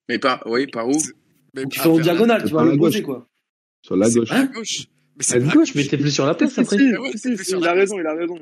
Mais 0.09 0.19
par, 0.19 0.43
oui, 0.47 0.67
par 0.67 0.89
où? 0.89 0.97
Mais 1.55 1.67
Tu 1.67 1.81
à 1.81 1.83
fais 1.83 1.89
en 1.89 1.99
diagonale, 1.99 2.45
tu 2.45 2.53
vas 2.55 2.65
la 2.65 2.77
poser, 2.77 3.03
gauche. 3.03 3.07
quoi. 3.07 3.29
Sur 3.83 3.97
la 3.97 4.09
gauche. 4.11 4.31
À 4.33 4.45
gauche. 4.47 4.87
Mais 5.17 5.23
c'est 5.25 5.37
à 5.37 5.41
gauche, 5.55 5.75
mais 5.75 5.85
t'es 5.85 5.99
plus 5.99 6.11
sur 6.11 6.25
la 6.27 6.35
place 6.35 6.59
après. 6.59 6.79
si, 6.79 6.93
Ah 6.97 7.01
ouais, 7.03 7.11
si, 7.15 7.29
il 7.33 7.57
la 7.61 7.71
a 7.71 7.75
raison, 7.75 7.99
il 8.01 8.07
a 8.07 8.15
raison. 8.15 8.39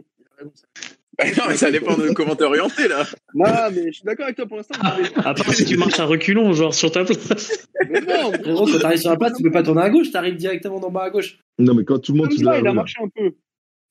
Bah 1.18 1.24
Non, 1.38 1.44
mais 1.48 1.56
ça 1.56 1.70
dépend 1.70 1.96
de 1.96 2.10
comment 2.12 2.36
t'es 2.36 2.44
orienté, 2.44 2.88
là. 2.88 3.04
Non, 3.34 3.46
mais 3.74 3.86
je 3.86 3.92
suis 3.92 4.02
d'accord 4.04 4.24
avec 4.26 4.36
toi 4.36 4.44
pour 4.46 4.58
l'instant. 4.58 4.74
mais- 4.82 5.24
À 5.24 5.32
part 5.34 5.52
si 5.54 5.64
tu 5.64 5.76
marches 5.78 5.98
à 5.98 6.04
reculons, 6.04 6.52
genre 6.52 6.74
sur 6.74 6.92
ta 6.92 7.04
place. 7.04 7.66
Mais 7.90 8.00
non, 8.02 8.32
Frérot, 8.32 8.66
quand 8.66 8.78
t'arrives 8.78 9.00
sur 9.00 9.10
la 9.10 9.16
place, 9.16 9.32
tu 9.36 9.42
peux 9.42 9.50
pas 9.50 9.62
tourner 9.62 9.80
à 9.82 9.90
gauche, 9.90 10.10
t'arrives 10.12 10.36
directement 10.36 10.78
d'en 10.78 10.90
bas 10.90 11.04
à 11.04 11.10
gauche. 11.10 11.38
Non, 11.58 11.74
mais 11.74 11.84
quand 11.84 11.98
tout 11.98 12.12
le 12.12 12.18
monde 12.18 12.28
comme 12.28 12.36
ça, 12.44 12.58
il 12.60 12.66
a 12.66 12.72
marché 12.74 12.96
un 13.02 13.08
peu. 13.08 13.32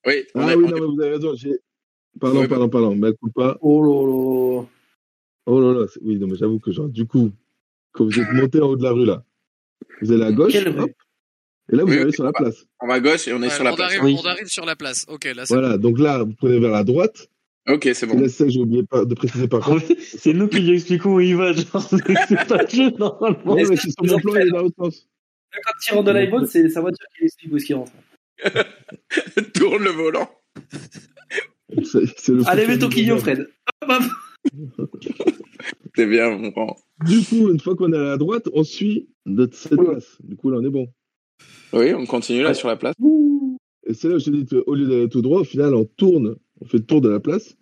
Oui, 0.06 0.24
on 0.36 0.42
Ah 0.42 0.54
est- 0.54 0.56
oui, 0.56 0.66
on 0.66 0.70
non, 0.70 0.78
est- 0.78 0.80
mais 0.82 0.86
vous 0.88 1.02
avez 1.02 1.12
raison. 1.16 1.34
j'ai- 1.36 1.60
Pardon, 2.20 2.48
pardon, 2.48 2.70
pardon. 2.70 2.96
Mais 2.96 3.10
écoute 3.10 3.34
pas. 3.34 3.58
Oh 3.62 3.82
là 3.84 4.68
Oh 5.48 5.60
là 5.62 5.80
là. 5.80 5.86
Oui, 6.02 6.18
non, 6.18 6.28
mais 6.28 6.36
j'avoue 6.38 6.60
que, 6.60 6.72
genre, 6.72 6.88
du 6.88 7.06
coup, 7.06 7.32
quand 7.92 8.06
vous 8.06 8.20
êtes 8.20 8.32
monté 8.32 8.62
en 8.62 8.68
haut 8.70 8.76
de 8.78 8.84
la 8.84 8.92
rue, 8.92 9.06
là, 9.06 9.24
vous 10.02 10.12
allez 10.12 10.24
à 10.24 10.32
gauche, 10.32 10.54
Quelle 10.54 10.70
hop, 10.80 10.90
et 11.72 11.76
là, 11.76 11.84
vous 11.84 11.90
Oui, 11.90 11.94
arrivez 11.96 12.06
oui, 12.06 12.14
sur 12.14 12.24
la 12.24 12.32
bah, 12.32 12.40
place. 12.40 12.66
on 12.82 12.88
va 12.88 12.94
à 12.96 13.00
gauche 13.00 13.28
et 13.28 13.34
on 13.34 13.38
est 13.42 13.48
Ouais, 13.48 13.50
sur 13.50 13.64
la 13.64 13.74
on, 13.74 13.76
place. 13.76 13.92
arrive, 13.92 14.04
Oui. 14.04 14.18
on 14.22 14.26
arrive 14.28 14.48
sur 14.48 14.66
la 14.66 14.76
place. 14.76 15.06
Ok, 15.10 15.26
là, 15.26 15.46
c'est 15.46 15.54
Voilà, 15.54 15.78
donc 15.78 16.00
là, 16.00 16.24
vous 16.24 16.34
prenez 16.34 16.60
vers 16.60 16.72
la 16.72 16.84
droite. 16.84 17.28
Ok, 17.68 17.90
c'est 17.94 18.06
bon. 18.08 18.20
là, 18.20 18.30
ça, 18.30 18.48
j'ai 18.48 18.60
oublié 18.60 18.84
pas 18.84 19.06
de 19.06 19.14
préciser 19.16 19.48
par 19.48 19.62
contre. 19.62 19.86
C'est 20.00 20.34
nous 20.34 20.48
qui 20.48 20.60
lui 20.60 20.76
expliquons 20.76 21.16
où 21.16 21.20
il 21.20 21.36
va, 21.36 21.52
genre, 21.52 21.82
c'est 22.30 22.48
pas 22.48 22.62
le 22.64 22.70
jeu, 22.70 22.92
normalement. 22.98 23.54
Ouais, 23.56 23.64
mais 23.68 23.76
c'est 23.76 23.90
sur 23.90 24.04
mon 24.06 24.20
plan, 24.20 24.36
il 24.36 24.48
est 24.48 24.52
dans 24.52 24.62
l'autre 24.62 24.76
sens. 24.78 25.08
Quand 25.52 25.72
il 25.88 25.94
rentre 25.96 26.04
dans 26.06 26.14
l'iPhone, 26.14 26.46
c'est 26.46 26.70
sa 26.70 26.82
voiture 26.82 27.06
qui 27.14 27.20
lui 27.22 27.26
explique 27.26 27.52
où 27.52 27.58
est-ce 27.58 27.66
qu'il 27.66 27.76
rentre. 27.76 27.92
Tourne 29.54 29.84
le 29.84 29.92
volant. 29.92 30.30
C'est- 31.84 32.06
c'est 32.18 32.32
le 32.34 32.48
Allez, 32.48 32.68
mets 32.68 32.78
ton. 32.78 32.90
Fred. 33.20 33.48
Hop, 33.82 33.90
hop. 33.92 34.04
C'est 35.96 36.06
bien, 36.08 36.38
mon 36.38 36.50
grand. 36.50 36.76
Du 37.08 37.24
coup, 37.24 37.50
une 37.50 37.60
fois 37.60 37.76
qu'on 37.76 37.92
est 37.94 37.98
à 37.98 38.04
la 38.04 38.18
droite, 38.18 38.50
on 38.54 38.64
suit 38.64 39.08
de 39.26 39.50
cette 39.52 39.74
Oula. 39.74 39.92
place. 39.92 40.18
Du 40.24 40.36
coup, 40.36 40.50
là, 40.50 40.58
on 40.60 40.66
est 40.66 40.70
bon. 40.70 40.88
Oui, 41.74 41.94
on 41.94 42.06
continue 42.06 42.44
là 42.44 42.54
sur 42.54 42.68
la 42.68 42.76
place. 42.76 42.96
Et 43.88 43.94
c'est 43.94 44.10
là 44.10 44.16
où 44.16 44.20
je 44.20 44.26
te 44.26 44.30
dis 44.32 44.46
qu'au 44.46 44.76
lieu 44.76 44.88
d'aller 44.88 45.10
tout 45.10 45.22
droit, 45.22 45.40
au 45.42 45.46
final, 45.46 45.74
on 45.74 45.86
tourne, 45.86 46.36
on 46.62 46.66
fait 46.66 46.78
le 46.80 46.86
tour 46.86 47.02
de 47.02 47.10
la 47.10 47.20
place. 47.20 47.56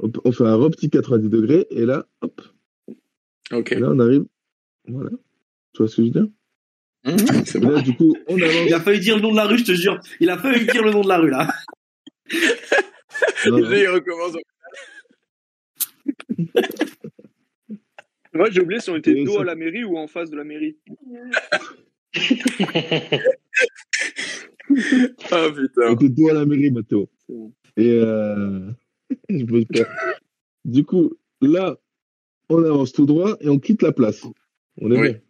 On, 0.00 0.10
on 0.24 0.32
fait 0.32 0.44
un 0.44 0.70
petit 0.70 0.90
90 0.90 1.28
degrés, 1.30 1.66
et 1.70 1.86
là, 1.86 2.06
hop, 2.20 2.40
Ok. 3.52 3.72
et 3.72 3.78
là, 3.80 3.88
on 3.90 3.98
arrive. 4.00 4.24
Voilà. 4.86 5.10
Tu 5.72 5.78
vois 5.78 5.88
ce 5.88 5.96
que 5.96 6.02
je 6.02 6.06
veux 6.08 6.12
dire? 6.12 6.28
Mmh, 7.06 7.68
là, 7.70 7.82
du 7.82 7.94
coup, 7.96 8.16
on 8.28 8.40
avance. 8.40 8.54
Il 8.66 8.72
a 8.72 8.80
failli 8.80 8.98
dire 9.00 9.16
le 9.16 9.22
nom 9.22 9.30
de 9.32 9.36
la 9.36 9.44
rue, 9.44 9.58
je 9.58 9.64
te 9.64 9.72
jure. 9.72 10.00
Il 10.20 10.30
a 10.30 10.38
failli 10.38 10.64
dire 10.64 10.82
le 10.82 10.90
nom 10.90 11.02
de 11.02 11.08
la 11.08 11.18
rue, 11.18 11.28
là. 11.28 11.48
Non, 13.46 13.58
non. 13.58 13.70
Il 13.72 13.88
recommence. 13.88 14.36
Moi, 18.32 18.48
j'ai 18.50 18.60
oublié 18.62 18.80
si 18.80 18.88
on 18.90 18.96
était 18.96 19.12
Et 19.12 19.24
dos 19.24 19.34
ça- 19.34 19.42
à 19.42 19.44
la 19.44 19.54
mairie 19.54 19.84
ou 19.84 19.98
en 19.98 20.06
face 20.06 20.30
de 20.30 20.36
la 20.36 20.44
mairie. 20.44 20.76
Ah 25.30 25.48
putain. 25.54 25.88
On 25.90 25.94
était 25.94 26.08
dos 26.08 26.28
à 26.30 26.32
la 26.32 26.46
mairie, 26.46 26.70
bon. 26.70 26.82
Et 27.76 27.90
euh... 27.90 28.70
je 29.28 29.44
peux 29.44 29.64
pas. 29.66 29.84
Du 30.64 30.84
coup, 30.84 31.12
là, 31.42 31.76
on 32.48 32.64
avance 32.64 32.92
tout 32.92 33.04
droit 33.06 33.36
et 33.40 33.48
on 33.48 33.58
quitte 33.58 33.82
la 33.82 33.92
place. 33.92 34.24
On 34.80 34.90
est 34.90 34.98
Oui. 34.98 35.12
bon. 35.12 35.20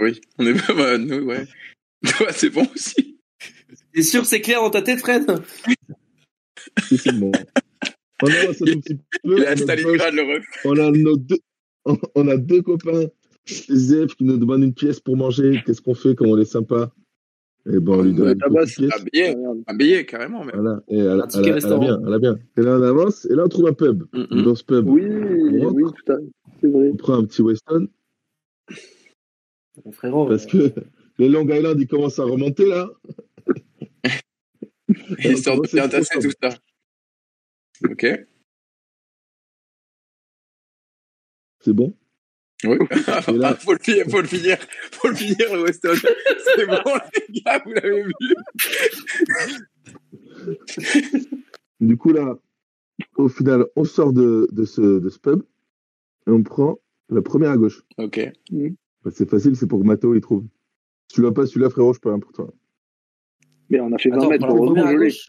Oui, 0.00 0.20
on 0.38 0.46
est 0.46 0.54
pas 0.66 0.74
bah, 0.74 0.98
nous, 0.98 1.24
ouais. 1.26 1.46
Toi, 2.18 2.28
c'est 2.32 2.50
bon 2.50 2.66
aussi. 2.74 3.18
T'es 3.92 4.02
sûr 4.02 4.24
c'est 4.24 4.40
clair 4.40 4.60
dans 4.60 4.70
ta 4.70 4.82
tête, 4.82 5.00
Fred? 5.00 5.24
Si, 6.86 6.96
c'est 6.96 7.12
bon. 7.18 7.32
On 8.22 8.26
avance 8.28 8.62
un 8.62 8.64
petit 8.80 8.94
peu. 8.94 9.02
On 9.24 9.42
à 9.42 9.50
a 9.50 9.56
Stalingrad, 9.56 10.14
le 10.14 10.22
ref. 10.22 10.44
on 10.64 10.76
a 10.78 10.90
nos 10.90 11.16
deux, 11.16 11.38
on 12.14 12.28
a 12.28 12.36
deux 12.36 12.62
copains, 12.62 13.06
ZF, 13.48 14.14
qui 14.16 14.24
nous 14.24 14.36
demandent 14.36 14.62
une 14.62 14.74
pièce 14.74 15.00
pour 15.00 15.16
manger. 15.16 15.62
Qu'est-ce 15.64 15.80
qu'on 15.80 15.94
fait 15.94 16.14
quand 16.14 16.26
on 16.26 16.38
est 16.38 16.44
sympa? 16.44 16.92
Et 17.70 17.78
bon, 17.78 17.98
on 17.98 18.02
lui 18.02 18.14
donne 18.14 18.38
pièce. 18.38 18.78
Un 18.80 19.04
billet, 19.04 19.34
Ah, 19.34 19.36
merde. 19.38 19.62
un 19.66 19.74
billet, 19.74 20.06
carrément. 20.06 20.44
Même. 20.44 20.54
Voilà. 20.54 20.80
Et 20.88 20.98
elle, 20.98 21.20
Un 21.20 21.26
ticket 21.26 21.50
elle- 21.50 21.58
elle 21.64 21.72
a 21.72 21.78
bien, 21.78 22.00
elle 22.06 22.12
a 22.14 22.18
bien. 22.18 22.38
Et 22.56 22.62
là, 22.62 22.78
on 22.78 22.82
avance, 22.82 23.26
et 23.26 23.34
là, 23.34 23.44
on 23.44 23.48
trouve 23.48 23.66
un 23.68 23.72
pub. 23.74 24.04
Mm, 24.12 24.18
Et 24.30 24.34
mm. 24.36 24.42
Dans 24.44 24.54
ce 24.54 24.64
pub, 24.64 24.88
Oui, 24.88 25.02
on 25.06 25.60
rentre, 25.64 25.74
oui, 25.74 25.82
tout 26.04 26.12
à 26.12 26.16
fait. 26.16 26.24
C'est 26.62 26.68
vrai. 26.68 26.90
on 26.92 26.96
prend 26.96 27.14
un 27.14 27.24
petit 27.24 27.42
Weston, 27.42 27.88
Mon 29.84 29.92
frérot. 29.92 30.26
parce 30.28 30.46
euh, 30.54 30.70
que 30.70 30.80
les 31.18 31.28
Long 31.28 31.46
Island, 31.48 31.80
ils 31.80 31.86
commencent 31.86 32.18
à 32.18 32.24
remonter, 32.24 32.66
là. 32.66 32.88
Histoire 35.18 35.60
de 35.60 35.66
commence 35.66 35.74
à 35.74 35.88
bien 35.88 36.00
trop 36.00 36.20
tout 36.20 36.32
ça. 36.42 36.50
Ok. 37.88 38.06
C'est 41.60 41.72
bon? 41.72 41.94
Oui. 42.64 42.76
Là- 43.34 43.54
faut, 43.60 43.72
le 43.72 43.78
finir, 43.78 44.04
faut 44.10 44.20
le 44.20 44.26
finir, 44.28 44.58
faut 44.92 45.08
le 45.08 45.14
finir, 45.14 45.54
le 45.54 45.62
Weston. 45.62 45.94
C'est 45.94 46.66
bon, 46.66 46.82
les 47.14 47.40
gars, 47.40 47.62
vous 47.64 47.72
l'avez 47.72 48.02
vu. 48.02 48.12
Du 51.80 51.96
coup, 51.96 52.12
là, 52.12 52.38
au 53.16 53.28
final, 53.30 53.64
on 53.76 53.84
sort 53.84 54.12
de, 54.12 54.46
de, 54.52 54.64
ce, 54.66 54.98
de 54.98 55.08
ce 55.08 55.18
pub, 55.18 55.42
et 56.26 56.30
on 56.30 56.42
prend 56.42 56.78
la 57.08 57.22
première 57.22 57.52
à 57.52 57.56
gauche. 57.56 57.82
Ok. 57.96 58.20
Bah, 59.04 59.10
c'est 59.14 59.28
facile, 59.28 59.56
c'est 59.56 59.66
pour 59.66 59.80
que 59.80 59.86
Matteo 59.86 60.14
il 60.14 60.20
trouve. 60.20 60.44
Si 61.08 61.16
tu 61.16 61.22
l'as 61.22 61.32
pas, 61.32 61.46
celui-là, 61.46 61.70
frérot, 61.70 61.92
je 61.94 62.00
peux 62.00 62.08
rien 62.10 62.18
pour 62.18 62.32
toi. 62.32 62.52
Mais 63.70 63.80
on 63.80 63.92
a 63.92 63.98
fait 63.98 64.10
20 64.10 64.16
Attends, 64.18 64.28
mètres. 64.30 64.46
pour 64.46 64.56
la 64.56 64.62
première 64.66 64.86
à 64.86 64.92
je 64.92 64.96
gauche. 64.98 65.28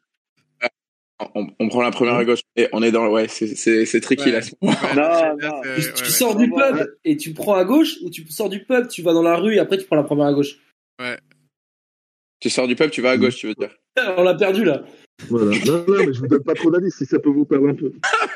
On, 1.35 1.47
on 1.59 1.69
prend 1.69 1.83
la 1.83 1.91
première 1.91 2.15
à 2.15 2.25
gauche. 2.25 2.39
Et 2.55 2.67
on 2.73 2.81
est 2.81 2.91
dans 2.91 3.05
le. 3.05 3.11
Ouais, 3.11 3.27
c'est- 3.27 3.55
c'est 3.55 3.85
c'est 3.85 4.01
tricky 4.01 4.31
Ouais. 4.31 4.31
là. 4.31 4.41
Non, 5.35 5.37
Tu, 5.39 5.45
ouais, 5.69 5.93
tu 5.95 6.03
ouais. 6.03 6.09
sors 6.09 6.35
du 6.35 6.49
Ouais. 6.51 6.71
pub 6.73 6.95
et 7.05 7.15
tu 7.15 7.33
prends 7.33 7.53
à 7.53 7.63
gauche 7.63 7.97
ou 8.03 8.09
tu 8.09 8.25
sors 8.31 8.49
du 8.49 8.63
pub, 8.65 8.87
tu 8.87 9.03
vas 9.03 9.13
dans 9.13 9.21
la 9.21 9.35
rue 9.37 9.53
et 9.55 9.59
après 9.59 9.77
tu 9.77 9.85
prends 9.85 9.95
la 9.97 10.03
première 10.03 10.25
à 10.25 10.33
gauche. 10.33 10.57
Tu 12.39 12.49
sors 12.49 12.67
du 12.67 12.75
pub, 12.75 12.89
tu 12.89 13.01
vas 13.03 13.11
à 13.11 13.17
gauche, 13.17 13.35
tu 13.35 13.47
veux 13.47 13.53
dire. 13.53 13.69
On 14.17 14.23
l'a 14.23 14.33
perdu 14.33 14.63
là. 14.63 14.83
Voilà. 15.29 15.51
Non, 15.67 15.85
non, 15.87 16.05
mais 16.07 16.13
je 16.13 16.19
vous 16.21 16.27
donne 16.27 16.43
pas 16.43 16.55
trop 16.55 16.71
d'indices 16.71 16.95
si 16.97 17.05
ça 17.05 17.19
peut 17.19 17.29
vous 17.29 17.45
perdre 17.45 17.69
un 17.69 17.75
peu. 17.75 17.93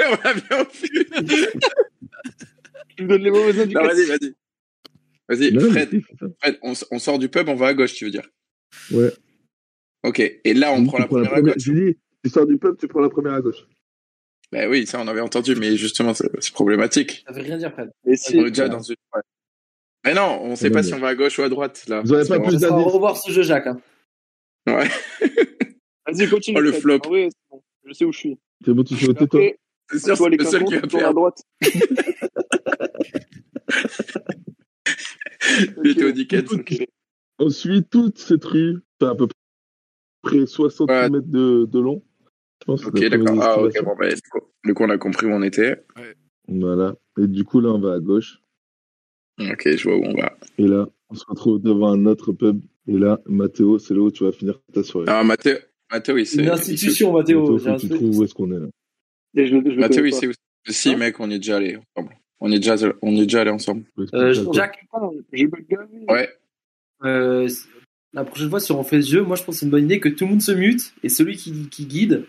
on 0.07 0.27
a 0.27 0.33
bien 0.33 0.63
vu. 0.71 1.07
Tu 2.97 3.03
me 3.03 3.09
donnes 3.09 3.23
les 3.23 3.31
mauvaises 3.31 3.57
Non, 3.57 3.63
indications. 3.63 3.87
vas-y, 3.89 4.05
vas-y. 4.05 4.35
Vas-y, 5.27 5.59
Fred, 5.59 6.01
on, 6.61 6.99
sort 6.99 7.19
du 7.19 7.29
pub, 7.29 7.49
on 7.49 7.55
va 7.55 7.67
à 7.67 7.73
gauche, 7.73 7.93
tu 7.93 8.05
veux 8.05 8.11
dire. 8.11 8.27
Ouais. 8.91 9.11
Ok. 10.03 10.19
Et 10.19 10.53
là, 10.53 10.71
on 10.71 10.85
prend 10.85 10.99
la 10.99 11.07
prends 11.07 11.15
première 11.15 11.33
à 11.33 11.41
gauche. 11.41 11.55
J'ai 11.57 11.73
dit, 11.73 11.97
tu 12.23 12.29
sors 12.29 12.45
du 12.45 12.57
pub, 12.57 12.77
tu 12.77 12.87
prends 12.87 13.01
la 13.01 13.09
première 13.09 13.33
à 13.33 13.41
gauche. 13.41 13.65
Bah 14.51 14.69
oui, 14.69 14.85
ça, 14.85 15.01
on 15.01 15.07
avait 15.07 15.21
entendu, 15.21 15.55
mais 15.55 15.75
justement, 15.75 16.13
c'est 16.13 16.29
problématique. 16.53 17.23
Ça 17.27 17.33
veut 17.33 17.41
rien 17.41 17.57
dire, 17.57 17.73
Fred. 17.73 17.89
Mais 18.05 18.15
si, 18.15 18.37
On 18.37 18.45
est 18.45 18.51
déjà 18.51 18.69
dans 18.69 18.81
une. 18.81 18.95
ouais. 19.15 19.21
Mais 20.05 20.13
non, 20.13 20.39
on 20.43 20.55
sait 20.55 20.69
Non, 20.69 20.75
pas 20.75 20.83
si 20.83 20.93
on 20.93 20.99
va 20.99 21.07
à 21.09 21.15
gauche 21.15 21.39
ou 21.39 21.41
à 21.41 21.49
droite, 21.49 21.83
là. 21.87 22.01
Vous 22.01 22.13
aurez 22.13 22.23
C'est 22.23 22.37
pas 22.37 22.39
plus 22.39 22.55
On 22.57 22.59
va 22.59 22.83
revoir 22.83 23.17
ce 23.17 23.31
jeu, 23.31 23.41
Jacques. 23.41 23.65
hein. 23.65 23.81
Ouais. 24.67 24.87
Vas-y, 26.07 26.29
continue. 26.29 26.57
Oh, 26.57 26.61
le 26.61 26.71
Fred. 26.71 26.81
flop. 26.81 26.99
Vrai, 27.05 27.29
c'est 27.31 27.49
bon. 27.49 27.63
Je 27.85 27.93
sais 27.93 28.05
où 28.05 28.11
je 28.11 28.17
suis. 28.19 28.37
C'est 28.63 28.73
bon, 28.73 28.83
tu 28.83 28.95
sais 28.95 29.09
où 29.09 29.13
t'es, 29.13 29.27
toi 29.27 29.41
C'est 29.91 29.99
sûr, 29.99 30.17
c'est 30.17 30.29
les 30.29 30.37
le 30.37 30.45
seul 30.45 30.63
qui 30.65 30.75
va 30.75 31.09
à 31.09 31.13
droite. 31.13 31.41
Il 35.83 35.91
était 35.91 36.05
au. 36.05 36.11
Dickens. 36.11 36.51
Ok. 36.51 36.75
On 37.39 37.49
suit 37.49 37.83
toute 37.83 38.17
cette 38.17 38.45
rue, 38.45 38.79
enfin, 39.01 39.11
à 39.11 39.15
peu 39.15 39.27
près 40.21 40.45
60 40.45 40.89
Ouais. 40.89 41.09
mètres 41.09 41.27
de, 41.27 41.65
de 41.65 41.79
long. 41.79 42.01
Je 42.61 42.65
pense, 42.65 42.85
Ok, 42.85 42.99
d'accord. 43.09 43.37
Ah, 43.41 43.61
ok, 43.61 43.83
bon, 43.83 43.95
bah, 43.99 44.07
du 44.63 44.73
coup- 44.73 44.83
on 44.83 44.89
a 44.89 44.97
compris 44.97 45.27
où 45.27 45.31
on 45.31 45.41
était. 45.41 45.83
Voilà. 46.47 46.95
Et 47.21 47.27
du 47.27 47.43
coup, 47.43 47.59
là, 47.59 47.69
on 47.69 47.79
va 47.79 47.93
à 47.95 47.99
gauche. 47.99 48.39
Ok, 49.39 49.67
je 49.75 49.83
vois 49.83 49.97
où 49.97 50.03
on 50.05 50.13
va. 50.13 50.37
Et 50.57 50.65
là, 50.67 50.87
on 51.09 51.15
se 51.15 51.25
retrouve 51.27 51.61
devant 51.61 51.91
un 51.91 52.05
autre 52.05 52.31
pub. 52.31 52.61
Et 52.87 52.97
là, 52.97 53.19
Mathéo, 53.25 53.79
c'est 53.79 53.93
là 53.93 53.99
où 54.01 54.11
tu 54.11 54.23
vas 54.23 54.31
finir 54.31 54.59
ta 54.73 54.83
soirée. 54.83 55.07
Ah, 55.09 55.23
Mathéo, 55.23 55.57
Mathéo, 55.91 56.17
il 56.17 56.25
sait. 56.25 56.41
Une 56.43 56.49
institution, 56.49 57.11
Mathéo, 57.11 57.59
tu 57.77 57.89
trouves 57.89 58.17
où 58.19 58.23
est-ce 58.23 58.33
qu'on 58.33 58.51
est 58.51 58.59
là. 58.59 58.67
Et 59.35 59.45
je, 59.47 59.55
je 59.57 59.79
Mathéo, 59.79 60.05
il 60.05 60.13
sait 60.13 60.27
où. 60.27 60.31
Si, 60.67 60.89
Hein 60.93 60.97
mec, 60.97 61.19
on 61.19 61.29
est 61.29 61.37
déjà 61.37 61.57
allé 61.57 61.77
ensemble. 61.95 62.15
On 62.39 62.51
est 62.51 62.59
déjà, 62.59 62.75
on 63.01 63.15
est 63.15 63.23
déjà 63.23 63.41
allé 63.41 63.51
ensemble. 63.51 63.85
Euh. 64.13 64.33
Jacques, 64.53 64.85
gaver. 65.33 65.87
Ouais. 66.09 66.29
euh, 67.03 67.49
la 68.13 68.23
prochaine 68.23 68.49
fois, 68.49 68.59
si 68.59 68.71
on 68.71 68.83
fait 68.83 69.01
ce 69.01 69.09
jeu, 69.11 69.21
moi 69.23 69.35
je 69.35 69.43
pense 69.43 69.55
que 69.55 69.59
c'est 69.59 69.65
une 69.65 69.71
bonne 69.71 69.85
idée 69.85 69.99
que 69.99 70.09
tout 70.09 70.25
le 70.25 70.31
monde 70.31 70.41
se 70.41 70.51
mute 70.51 70.93
et 71.03 71.09
celui 71.09 71.37
qui, 71.37 71.69
qui 71.69 71.85
guide, 71.85 72.25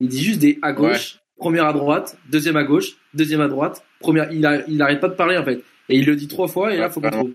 il 0.00 0.08
dit 0.08 0.22
juste 0.22 0.40
des 0.40 0.58
à 0.62 0.72
gauche, 0.72 1.18
première 1.36 1.66
à 1.66 1.72
droite, 1.72 2.18
deuxième 2.30 2.56
à 2.56 2.64
gauche, 2.64 2.96
deuxième 3.14 3.40
à 3.40 3.48
droite, 3.48 3.84
première. 4.00 4.32
Il, 4.32 4.44
a, 4.46 4.66
il 4.68 4.80
arrête 4.82 5.00
pas 5.00 5.08
de 5.08 5.14
parler 5.14 5.36
en 5.36 5.44
fait. 5.44 5.62
Et 5.88 5.96
il 5.98 6.06
le 6.06 6.16
dit 6.16 6.28
trois 6.28 6.48
fois 6.48 6.72
et 6.74 6.78
là, 6.78 6.86
Ouais, 6.86 6.92
faut 6.92 7.00
qu'on 7.00 7.10
trouve. 7.10 7.34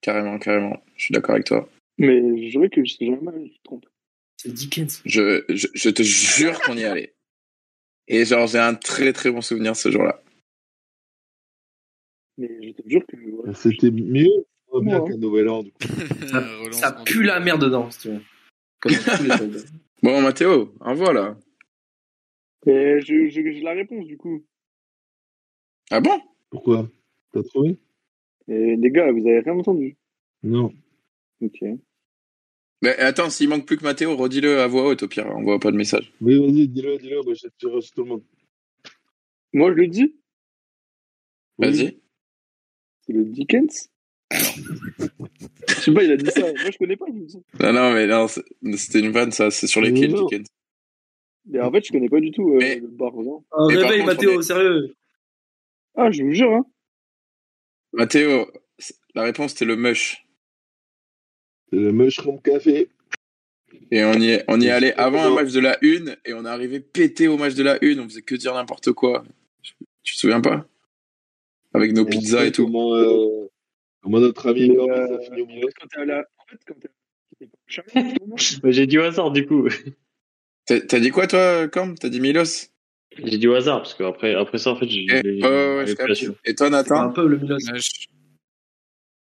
Carrément, 0.00 0.38
carrément. 0.38 0.82
Je 0.96 1.04
suis 1.04 1.12
d'accord 1.12 1.34
avec 1.34 1.46
toi. 1.46 1.68
Mais 1.98 2.50
je 2.50 2.58
vrai 2.58 2.68
que 2.68 2.84
je 2.84 2.92
sais 2.94 3.06
jamais, 3.06 3.32
je 3.34 3.38
me 3.38 3.64
trompe. 3.64 3.86
C'est 4.36 4.52
Dickens. 4.52 5.02
Je, 5.04 5.44
je, 5.48 5.66
je 5.74 5.90
te 5.90 6.02
jure 6.02 6.60
qu'on 6.60 6.76
y 6.76 6.84
allait. 6.84 7.14
Et 8.06 8.24
genre, 8.24 8.46
j'ai 8.46 8.58
un 8.58 8.74
très 8.74 9.12
très 9.12 9.30
bon 9.30 9.40
souvenir 9.40 9.74
ce 9.76 9.90
jour-là. 9.90 10.22
Mais 12.38 12.48
je 12.62 12.70
te 12.72 12.88
jure 12.88 13.04
que. 13.06 13.16
ouais. 13.16 13.54
C'était 13.54 13.90
mieux 13.90 14.26
ou 14.72 14.80
bien 14.80 15.00
qu'un 15.00 15.16
nouvel 15.16 15.48
an, 15.48 15.62
du 15.62 15.72
coup. 15.72 15.78
Ça, 16.72 16.94
mon- 16.96 17.04
pue 17.04 17.22
la 17.22 17.40
merde 17.40 17.62
dedans, 17.64 17.90
si 17.90 17.98
tu 18.00 18.08
veux. 18.10 18.22
Comme. 18.80 18.92
Bon, 20.02 20.22
Mathéo, 20.22 20.72
envoie 20.80 21.12
là. 21.12 21.36
Je- 22.64 23.00
je- 23.02 23.28
j'ai 23.30 23.60
la 23.62 23.72
réponse 23.72 24.06
du 24.06 24.16
coup. 24.16 24.44
Ah 25.90 26.00
bon? 26.00 26.20
Pourquoi? 26.50 26.88
T'as 27.32 27.42
trouvé? 27.42 27.76
Et 28.46 28.76
les 28.76 28.90
gars, 28.90 29.10
vous 29.10 29.26
avez 29.26 29.40
rien 29.40 29.54
entendu? 29.58 29.96
Non. 30.44 30.72
Ok. 31.40 31.58
Mais 32.82 32.96
attends, 32.98 33.28
s'il 33.30 33.48
manque 33.48 33.66
plus 33.66 33.76
que 33.76 33.82
Mathéo, 33.84 34.16
redis-le 34.16 34.60
à 34.60 34.68
voix 34.68 34.86
haute 34.86 35.02
au 35.02 35.08
pire. 35.08 35.26
On 35.34 35.42
voit 35.42 35.58
pas 35.58 35.72
de 35.72 35.76
message. 35.76 36.12
Oui, 36.20 36.38
vas-y, 36.38 36.68
dis-le, 36.68 36.96
dis-le, 36.98 37.22
moi 37.22 37.34
je 37.34 37.48
tire 37.58 37.82
sur 37.82 37.92
tout 37.94 38.04
le 38.04 38.08
monde. 38.10 38.22
Moi, 39.52 39.70
je 39.72 39.76
le 39.76 39.86
dis, 39.88 40.14
Oui. 41.58 41.70
Vas-y. 41.70 41.98
C'est 43.08 43.14
le 43.14 43.24
Dickens? 43.24 43.88
je 44.30 45.74
sais 45.80 45.92
pas, 45.94 46.02
il 46.04 46.12
a 46.12 46.16
dit 46.18 46.30
ça. 46.30 46.40
Moi, 46.42 46.70
je 46.70 46.78
connais 46.78 46.96
pas. 46.96 47.06
Je. 47.08 47.38
Non, 47.64 47.72
non, 47.72 47.92
mais 47.94 48.06
non, 48.06 48.26
c'était 48.28 49.00
une 49.00 49.10
vanne, 49.10 49.32
ça. 49.32 49.50
C'est 49.50 49.66
sur 49.66 49.80
les 49.80 49.90
Mais 49.90 50.00
kills, 50.00 50.12
non. 50.14 50.26
Dickens. 50.26 50.46
Et 51.54 51.60
en 51.60 51.72
fait, 51.72 51.84
je 51.86 51.92
connais 51.92 52.10
pas 52.10 52.20
du 52.20 52.30
tout 52.30 52.50
euh, 52.52 52.58
Mais- 52.58 52.76
le 52.80 52.88
bar. 52.88 53.14
non. 53.14 53.42
Un 53.52 53.68
Mais 53.68 53.74
par 53.74 53.84
réveil, 53.84 54.00
contre, 54.00 54.12
Mathéo, 54.14 54.40
est- 54.40 54.42
sérieux. 54.42 54.94
Ah, 55.96 56.10
je 56.10 56.22
vous 56.22 56.32
jure, 56.32 56.52
hein. 56.52 56.66
Mathéo, 57.94 58.46
la 59.14 59.22
réponse 59.22 59.52
c'était 59.52 59.64
le 59.64 59.76
mush. 59.76 60.26
C'est 61.70 61.76
le 61.78 61.90
Mushroom 61.92 62.40
Café. 62.42 62.88
Et 63.90 64.04
on 64.04 64.12
y 64.14 64.28
est, 64.30 64.44
on 64.48 64.60
y 64.60 64.66
est 64.66 64.70
allé 64.70 64.92
avant 64.92 65.22
un 65.24 65.34
match 65.34 65.52
de 65.52 65.60
la 65.60 65.78
une 65.82 66.16
et 66.26 66.34
on 66.34 66.44
est 66.44 66.48
arrivé 66.48 66.80
pété 66.80 67.28
au 67.28 67.38
match 67.38 67.54
de 67.54 67.62
la 67.62 67.82
une. 67.82 68.00
On 68.00 68.04
faisait 68.08 68.22
que 68.22 68.34
dire 68.34 68.52
n'importe 68.54 68.92
quoi. 68.92 69.24
Tu 70.02 70.14
te 70.14 70.18
souviens 70.18 70.40
pas? 70.42 70.66
Avec 71.74 71.92
nos 71.92 72.04
pizzas 72.04 72.46
et 72.46 72.52
tout. 72.52 72.64
Comment, 72.66 72.94
euh, 72.94 73.48
comment 74.02 74.20
notre 74.20 74.48
ami 74.48 74.70
euh, 74.70 75.16
a 75.18 75.20
fini 75.20 75.42
au 75.42 75.46
milieu 75.46 75.68
Quand 75.78 75.86
t'es 75.88 76.00
allé 76.00 76.12
à... 76.12 76.24
En 76.38 76.46
fait, 76.46 76.60
Bah, 78.62 78.70
j'ai 78.70 78.86
dit 78.86 78.98
au 78.98 79.02
hasard 79.02 79.30
du 79.30 79.46
coup. 79.46 79.68
T'as 80.66 81.00
dit 81.00 81.10
quoi 81.10 81.26
toi, 81.26 81.68
Corm 81.68 81.96
T'as 81.96 82.08
dit 82.08 82.20
Milos? 82.20 82.70
J'ai 83.22 83.38
dit 83.38 83.48
au 83.48 83.54
hasard 83.54 83.78
parce 83.82 83.94
que 83.94 84.02
après, 84.04 84.34
ça 84.58 84.70
en 84.70 84.76
fait 84.76 84.88
j'ai. 84.88 85.06
Eh, 85.10 85.40
ouais, 85.42 85.94
capte. 85.96 86.14
su. 86.14 86.30
Et 86.44 86.54
toi, 86.54 86.68
C'est 86.68 86.74
un 86.74 86.82
Nathan 86.82 87.12
peu 87.12 87.26
le 87.26 87.38
Milos. 87.38 87.58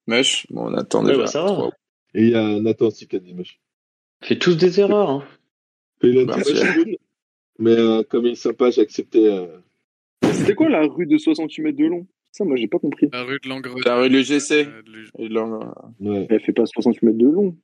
Mush 0.07 0.47
Bon, 0.51 0.71
Nathan 0.71 1.03
Ouais, 1.05 1.11
déjà. 1.13 1.19
bah, 1.23 1.27
ça 1.27 1.43
va. 1.43 1.71
Et 2.15 2.23
il 2.23 2.31
y 2.31 2.35
a 2.35 2.61
Nathan 2.61 2.87
aussi 2.87 3.07
qui 3.07 3.17
a 3.17 3.19
dit 3.19 3.35
Mush. 3.35 3.59
Fait 4.23 4.39
tous 4.39 4.57
des 4.57 4.81
erreurs. 4.81 5.11
Hein. 5.11 5.25
Et 6.03 6.09
il 6.09 6.19
a 6.19 6.25
dit. 6.25 6.39
Mushroom. 6.53 6.97
Mais 7.59 7.71
euh, 7.73 8.03
comme 8.03 8.27
il 8.27 8.33
est 8.33 8.37
sympa, 8.37 8.71
j'ai 8.71 8.83
accepté. 8.83 9.27
Euh... 9.33 9.47
C'était 10.33 10.55
quoi 10.55 10.69
la 10.69 10.83
rue 10.87 11.07
de 11.07 11.17
68 11.19 11.63
mètres 11.63 11.79
de 11.79 11.87
long? 11.87 12.07
Ça, 12.37 12.45
moi, 12.45 12.57
j'ai 12.57 12.69
pas 12.69 12.79
compris. 12.79 13.09
La 13.15 13.23
rue 13.23 13.39
de 13.43 13.49
Langreux. 13.49 13.81
La 13.87 13.97
rue 13.97 14.11
de 14.11 14.17
l'UGC. 14.19 14.69
Euh, 14.69 14.83
Ouais. 16.01 16.27
Elle 16.29 16.41
fait 16.41 16.53
pas 16.53 16.67
68 16.67 17.07
mètres 17.07 17.19
de 17.19 17.25
long. 17.27 17.57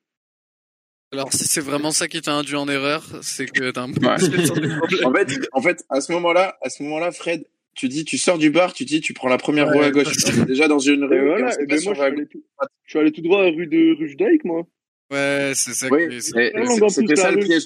Alors, 1.12 1.30
si 1.30 1.44
c'est 1.44 1.60
vraiment 1.60 1.90
ça 1.90 2.08
qui 2.08 2.22
t'a 2.22 2.32
induit 2.32 2.56
en 2.56 2.66
erreur, 2.68 3.04
c'est 3.20 3.44
que 3.44 3.70
t'as 3.70 3.82
un 3.82 3.92
peu 3.92 4.00
Ouais. 4.06 4.16
En 5.04 5.12
fait, 5.12 5.48
en 5.52 5.60
fait, 5.60 5.84
à 5.90 6.00
ce 6.00 6.10
moment-là, 6.12 6.56
à 6.62 6.70
ce 6.70 6.82
moment-là, 6.84 7.12
Fred, 7.12 7.44
tu 7.74 7.88
dis, 7.88 8.06
tu 8.06 8.16
sors 8.16 8.38
du 8.38 8.48
bar, 8.50 8.72
tu 8.72 8.86
dis, 8.86 9.02
tu 9.02 9.12
prends 9.12 9.28
la 9.28 9.36
première 9.36 9.68
Ouais, 9.68 9.78
rue 9.78 9.84
à 9.84 9.90
gauche. 9.90 10.06
On 10.38 10.42
est 10.42 10.46
déjà 10.46 10.68
dans 10.68 10.78
une 10.78 11.04
rue. 11.04 11.20
voilà, 11.26 11.52
et 11.60 11.66
ben 11.66 11.78
moi, 11.84 11.92
je 11.92 11.98
suis, 12.00 12.02
allé 12.02 12.26
tout... 12.26 12.42
je 12.84 12.90
suis 12.90 12.98
allé 12.98 13.12
tout 13.12 13.20
droit 13.20 13.42
à 13.42 13.50
rue 13.50 13.66
de 13.66 13.94
rue 13.98 14.08
judaïque, 14.08 14.44
moi. 14.44 14.66
Ouais, 15.10 15.52
c'est 15.54 15.74
ça. 15.74 15.88
Oui, 15.90 16.22
c'était 16.22 17.16
ça 17.16 17.30
le 17.30 17.40
rue. 17.40 17.44
piège. 17.44 17.64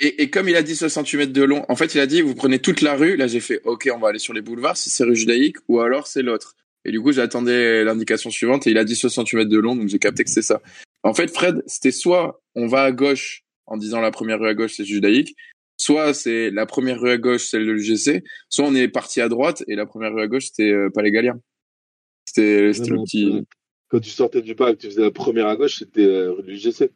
Et, 0.00 0.22
et 0.22 0.30
comme 0.30 0.48
il 0.48 0.56
a 0.56 0.62
dit 0.62 0.74
68 0.74 1.18
mètres 1.18 1.32
de 1.32 1.42
long, 1.42 1.64
en 1.68 1.76
fait, 1.76 1.94
il 1.94 2.00
a 2.00 2.06
dit, 2.06 2.22
vous 2.22 2.34
prenez 2.34 2.58
toute 2.58 2.80
la 2.80 2.96
rue. 2.96 3.16
Là, 3.16 3.26
j'ai 3.26 3.40
fait, 3.40 3.60
OK, 3.64 3.88
on 3.94 3.98
va 3.98 4.08
aller 4.08 4.18
sur 4.18 4.32
les 4.32 4.40
boulevards 4.40 4.76
si 4.76 4.88
c'est 4.90 5.04
rue 5.04 5.14
judaïque 5.14 5.56
ou 5.68 5.80
alors 5.80 6.06
c'est 6.06 6.22
l'autre. 6.22 6.56
Et 6.84 6.90
du 6.90 7.00
coup, 7.00 7.12
j'attendais 7.12 7.84
l'indication 7.84 8.30
suivante 8.30 8.66
et 8.66 8.70
il 8.70 8.78
a 8.78 8.84
dit 8.84 8.96
68 8.96 9.36
mètres 9.36 9.50
de 9.50 9.58
long, 9.58 9.76
donc 9.76 9.88
j'ai 9.88 9.98
capté 9.98 10.24
que 10.24 10.30
c'était 10.30 10.42
ça. 10.42 10.62
En 11.02 11.14
fait, 11.14 11.28
Fred, 11.28 11.62
c'était 11.66 11.90
soit 11.90 12.42
on 12.54 12.66
va 12.66 12.82
à 12.84 12.92
gauche 12.92 13.42
en 13.66 13.76
disant 13.76 14.00
la 14.00 14.10
première 14.10 14.40
rue 14.40 14.48
à 14.48 14.54
gauche, 14.54 14.74
c'est 14.76 14.84
judaïque, 14.84 15.36
soit 15.76 16.14
c'est 16.14 16.50
la 16.50 16.66
première 16.66 17.00
rue 17.00 17.10
à 17.10 17.18
gauche, 17.18 17.44
celle 17.44 17.66
de 17.66 17.72
l'UGC, 17.72 18.24
soit 18.48 18.64
on 18.64 18.74
est 18.74 18.88
parti 18.88 19.20
à 19.20 19.28
droite 19.28 19.62
et 19.68 19.76
la 19.76 19.86
première 19.86 20.14
rue 20.14 20.22
à 20.22 20.26
gauche, 20.26 20.46
c'était 20.46 20.70
euh, 20.70 20.90
Palais 20.90 21.10
Galien. 21.10 21.38
C'était 22.24 22.72
c'était 22.72 22.90
le 22.90 23.02
petit... 23.02 23.26
euh, 23.26 23.42
Quand 23.88 24.00
tu 24.00 24.10
sortais 24.10 24.42
du 24.42 24.54
que 24.54 24.72
tu 24.72 24.86
faisais 24.86 25.02
la 25.02 25.10
première 25.10 25.46
à 25.46 25.56
gauche, 25.56 25.78
c'était 25.78 26.04
euh, 26.04 26.32
rue 26.32 26.42
du 26.44 26.56
GC. 26.56 26.90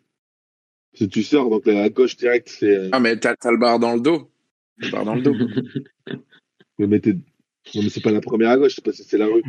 Si 0.94 1.08
tu 1.08 1.22
sors, 1.22 1.50
donc 1.50 1.66
à 1.66 1.88
gauche 1.90 2.16
direct, 2.16 2.48
c'est. 2.48 2.66
euh, 2.76 2.88
Ah, 2.92 3.00
mais 3.00 3.18
t'as 3.18 3.34
t'as 3.36 3.50
le 3.50 3.58
bar 3.58 3.78
dans 3.78 3.94
le 3.94 4.00
dos. 4.00 4.30
Le 4.78 4.90
bar 4.90 5.04
dans 5.04 5.14
le 5.14 5.22
dos. 5.22 5.34
mais 6.78 6.86
Non, 6.86 7.82
mais 7.82 7.88
c'est 7.88 8.02
pas 8.02 8.12
la 8.12 8.20
première 8.20 8.50
à 8.50 8.58
gauche, 8.58 8.74
c'est 8.76 8.84
parce 8.84 8.98
que 8.98 9.02
c'est 9.04 9.18
la 9.18 9.26
rue. 9.26 9.42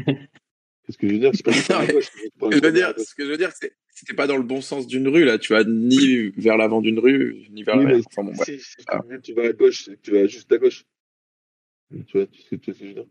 Qu'est-ce 0.86 0.98
que 0.98 1.08
je 1.08 1.14
veux 1.14 1.20
dire 1.20 1.32
C'est 1.34 1.44
pas 1.44 1.52
la 1.52 1.62
première 1.62 1.90
à 1.90 1.94
gauche. 1.94 2.10
pas 2.40 2.50
que 2.50 2.56
je 2.56 2.62
veux 2.62 2.72
dire, 2.72 2.94
ce 2.98 3.16
que 3.16 3.26
je 3.26 3.30
veux 3.32 3.38
dire, 3.38 3.52
c'est 3.60 3.74
c'était 3.90 4.14
pas 4.14 4.28
dans 4.28 4.38
le 4.38 4.44
bon 4.44 4.60
sens 4.62 4.88
d'une 4.88 5.08
rue 5.08 5.24
là. 5.24 5.38
Tu 5.38 5.54
vas 5.54 5.64
ni 5.64 6.30
vers 6.38 6.58
l'avant 6.58 6.82
d'une 6.82 7.00
rue, 7.00 7.46
ni 7.52 7.64
vers 7.64 7.76
Oui, 7.78 7.84
l'arrière. 7.84 8.00
mais 8.00 8.04
Enfin 8.12 8.24
bon, 8.24 8.34
bref. 8.36 8.46
si, 8.46 8.60
si 8.60 8.76
Ah. 8.88 9.00
tu 9.24 9.34
vas 9.34 9.44
à 9.48 9.54
gauche, 9.54 9.86
c'est 9.86 9.96
que 9.96 10.02
tu 10.02 10.12
vas 10.12 10.26
juste 10.28 10.52
à 10.52 10.58
gauche. 10.58 10.84
Tu 12.08 12.18
vois, 12.18 12.26
tu 12.28 12.42
sais 12.42 12.58
tu 12.58 12.72
sais 12.72 12.74
ce 12.74 12.80
que 12.80 12.86
je 12.86 12.88
veux 12.90 12.94
dire 12.96 13.06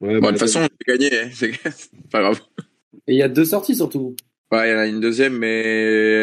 Ouais, 0.00 0.14
Bon, 0.14 0.20
bah, 0.20 0.32
de 0.32 0.38
toute 0.38 0.40
façon, 0.40 0.60
j'ai 0.62 0.92
gagné. 0.98 1.20
hein. 1.20 1.28
C'est 1.32 1.52
pas 2.10 2.20
grave. 2.20 2.40
Et 3.06 3.12
il 3.14 3.16
y 3.18 3.22
a 3.22 3.28
deux 3.28 3.44
sorties 3.44 3.76
surtout. 3.76 4.14
Ouais, 4.52 4.68
il 4.68 4.72
y 4.72 4.74
en 4.74 4.78
a 4.78 4.86
une 4.86 5.00
deuxième, 5.00 5.36
mais 5.38 5.60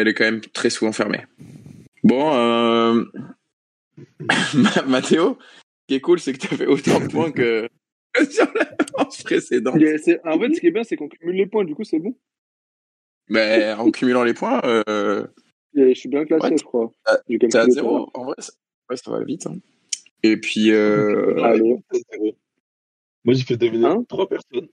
elle 0.00 0.08
est 0.08 0.14
quand 0.14 0.24
même 0.24 0.40
très 0.40 0.70
souvent 0.70 0.92
fermée. 0.92 1.24
Bon, 2.04 2.34
euh... 2.34 3.04
Ma- 4.54 4.82
Mathéo, 4.86 5.38
ce 5.40 5.86
qui 5.88 5.94
est 5.94 6.00
cool, 6.00 6.20
c'est 6.20 6.32
que 6.32 6.38
tu 6.38 6.48
fait 6.54 6.66
autant 6.66 7.00
de 7.00 7.06
points 7.12 7.32
que 7.32 7.68
sur 8.30 8.46
la 8.54 8.68
manche 8.98 9.24
précédente. 9.24 9.76
En 9.76 10.38
fait, 10.38 10.54
ce 10.54 10.60
qui 10.60 10.66
est 10.66 10.70
bien, 10.70 10.84
c'est 10.84 10.96
qu'on 10.96 11.08
cumule 11.08 11.36
les 11.36 11.46
points, 11.46 11.64
du 11.64 11.74
coup, 11.74 11.84
c'est 11.84 11.98
bon. 11.98 12.14
Mais 13.30 13.72
en 13.74 13.90
cumulant 13.90 14.24
les 14.24 14.34
points, 14.34 14.60
euh, 14.64 15.26
Et 15.74 15.94
je 15.94 15.98
suis 16.00 16.08
bien 16.08 16.24
classé, 16.24 16.48
Ouais. 16.50 16.56
je 16.58 16.64
crois. 16.64 16.90
T'es 17.28 17.56
à 17.56 17.68
zéro. 17.68 18.08
En 18.14 18.24
vrai, 18.24 18.34
ça, 18.38 18.52
ouais, 18.90 18.96
ça 18.96 19.10
va 19.10 19.22
vite. 19.24 19.46
hein. 19.46 19.56
Et 20.22 20.36
puis, 20.38 20.70
euh... 20.72 21.42
Allez. 21.44 21.76
Moi, 23.24 23.34
j'ai 23.34 23.44
fait 23.44 23.56
deviner 23.56 23.86
Hein 23.86 24.04
trois 24.08 24.28
personnes. 24.28 24.68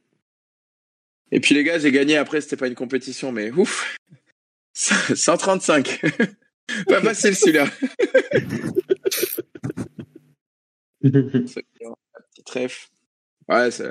Et 1.31 1.39
puis 1.39 1.55
les 1.55 1.63
gars, 1.63 1.79
j'ai 1.79 1.91
gagné. 1.91 2.17
Après, 2.17 2.41
c'était 2.41 2.57
pas 2.57 2.67
une 2.67 2.75
compétition, 2.75 3.31
mais 3.31 3.51
ouf, 3.51 3.97
135. 4.73 6.01
pas 6.87 7.01
facile 7.01 7.35
celui-là. 7.35 7.65
C'est 11.03 11.65
bien, 11.79 11.91
un 11.91 12.21
petit 12.31 12.43
trèfle. 12.43 12.87
Ouais, 13.47 13.69
je 13.69 13.83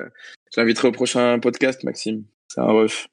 l'inviterai 0.56 0.89
au 0.89 0.93
prochain 0.93 1.39
podcast, 1.39 1.85
Maxime. 1.85 2.24
C'est 2.48 2.61
un 2.61 2.73
ref. 2.73 3.06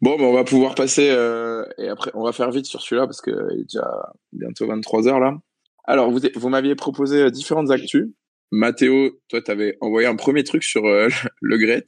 Bon, 0.00 0.18
ben, 0.18 0.24
on 0.24 0.34
va 0.34 0.44
pouvoir 0.44 0.74
passer 0.74 1.08
euh, 1.10 1.64
et 1.78 1.88
après 1.88 2.10
on 2.12 2.24
va 2.24 2.32
faire 2.32 2.50
vite 2.50 2.66
sur 2.66 2.82
celui-là 2.82 3.06
parce 3.06 3.22
que 3.22 3.30
il 3.52 3.60
est 3.60 3.64
déjà 3.64 4.12
bientôt 4.32 4.66
23 4.66 5.08
heures 5.08 5.20
là. 5.20 5.38
Alors 5.84 6.10
vous 6.10 6.20
vous 6.34 6.48
m'aviez 6.50 6.74
proposé 6.74 7.22
euh, 7.22 7.30
différentes 7.30 7.70
actus. 7.70 8.08
Mathéo, 8.50 9.18
toi 9.28 9.40
t'avais 9.40 9.78
envoyé 9.80 10.06
un 10.06 10.16
premier 10.16 10.44
truc 10.44 10.62
sur 10.62 10.84
euh, 10.84 11.08
le 11.40 11.56
Gret. 11.56 11.86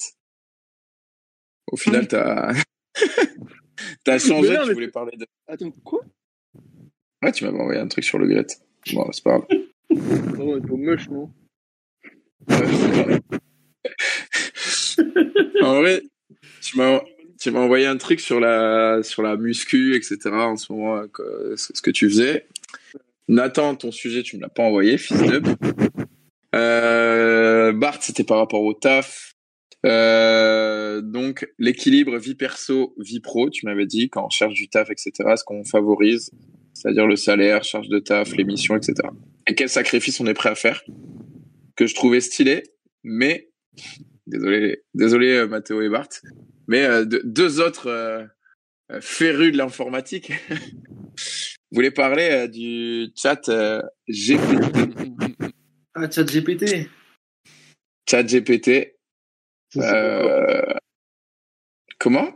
Au 1.73 1.77
final 1.77 2.07
t'as 2.09 2.53
t'as 4.05 4.19
changé, 4.19 4.57
Mais 4.59 4.65
tu 4.67 4.73
voulais 4.75 4.89
parler 4.89 5.17
de. 5.17 5.27
Attends, 5.49 5.71
quoi? 5.85 6.01
Ouais, 7.23 7.33
tu 7.33 7.45
m'avais 7.45 7.59
envoyé 7.59 7.81
un 7.81 7.89
truc 7.89 8.05
sur 8.05 8.19
le 8.19 8.27
Gret. 8.27 8.47
Bon, 8.93 9.09
c'est 9.13 9.25
pas 9.25 9.39
grave. 9.39 9.47
Non, 10.39 10.61
t'es 10.61 10.71
au 10.71 10.77
moche, 10.77 11.09
non 11.09 11.31
en 15.63 15.75
vrai, 15.81 16.03
tu 16.63 16.79
m'as 16.79 17.01
tu 17.41 17.51
m'as 17.51 17.61
envoyé 17.61 17.87
un 17.87 17.97
truc 17.97 18.21
sur 18.21 18.41
la 18.41 19.03
sur 19.03 19.23
la 19.23 19.37
muscu, 19.37 19.95
etc. 19.97 20.19
En 20.33 20.57
ce 20.57 20.73
moment, 20.73 21.07
que- 21.09 21.55
ce 21.57 21.81
que 21.83 21.91
tu 21.91 22.09
faisais. 22.09 22.47
Nathan, 23.29 23.75
ton 23.75 23.91
sujet, 23.91 24.23
tu 24.23 24.37
me 24.37 24.43
l'as 24.43 24.49
pas 24.49 24.63
envoyé, 24.63 24.99
fils 24.99 25.21
de. 25.21 25.43
Euh, 26.55 27.73
Bart, 27.73 28.01
c'était 28.03 28.25
par 28.25 28.39
rapport 28.39 28.63
au 28.63 28.73
taf. 28.73 29.33
Euh, 29.87 31.01
donc 31.01 31.47
l'équilibre 31.59 32.19
vie 32.19 32.35
perso, 32.35 32.95
vie 32.99 33.21
pro, 33.21 33.51
tu 33.51 33.67
m'avais 33.67 33.87
dit 33.87 34.09
quand 34.11 34.27
on 34.27 34.31
cherche 34.31 34.55
du 34.55 34.69
taf, 34.69 34.91
etc. 34.91 35.13
Ce 35.37 35.45
qu'on 35.45 35.65
favorise, 35.65 36.31
c'est-à-dire 36.75 37.07
le 37.07 37.17
salaire, 37.17 37.63
charge 37.65 37.89
de 37.89 37.99
taf, 37.99 38.35
les 38.37 38.45
missions, 38.45 38.77
etc. 38.77 38.95
Et 39.47 39.55
quel 39.55 39.69
sacrifice 39.69 40.21
on 40.21 40.27
est 40.27 40.35
prêt 40.35 40.51
à 40.51 40.55
faire? 40.55 40.83
Que 41.77 41.87
je 41.87 41.95
trouvais 41.95 42.21
stylé, 42.21 42.65
mais 43.05 43.51
désolé, 44.27 44.83
désolé 44.95 45.29
euh, 45.33 45.47
Mathéo 45.47 45.83
et 45.83 45.89
Bart, 45.89 46.09
mais 46.67 46.85
euh, 46.85 47.05
de- 47.05 47.23
deux 47.25 47.61
autres 47.61 47.87
euh, 47.89 48.25
férus 49.01 49.53
de 49.53 49.59
l'informatique 49.59 50.33
voulaient 51.71 51.91
parler 51.93 52.49
du 52.49 53.09
chat 53.15 53.43
GPT. 54.09 54.91
Ah, 55.95 56.11
chat 56.11 56.25
GPT. 56.25 56.89
Chat 58.09 58.23
GPT. 58.25 58.96
Ça. 59.81 59.97
Euh... 59.97 60.75
Comment? 61.99 62.29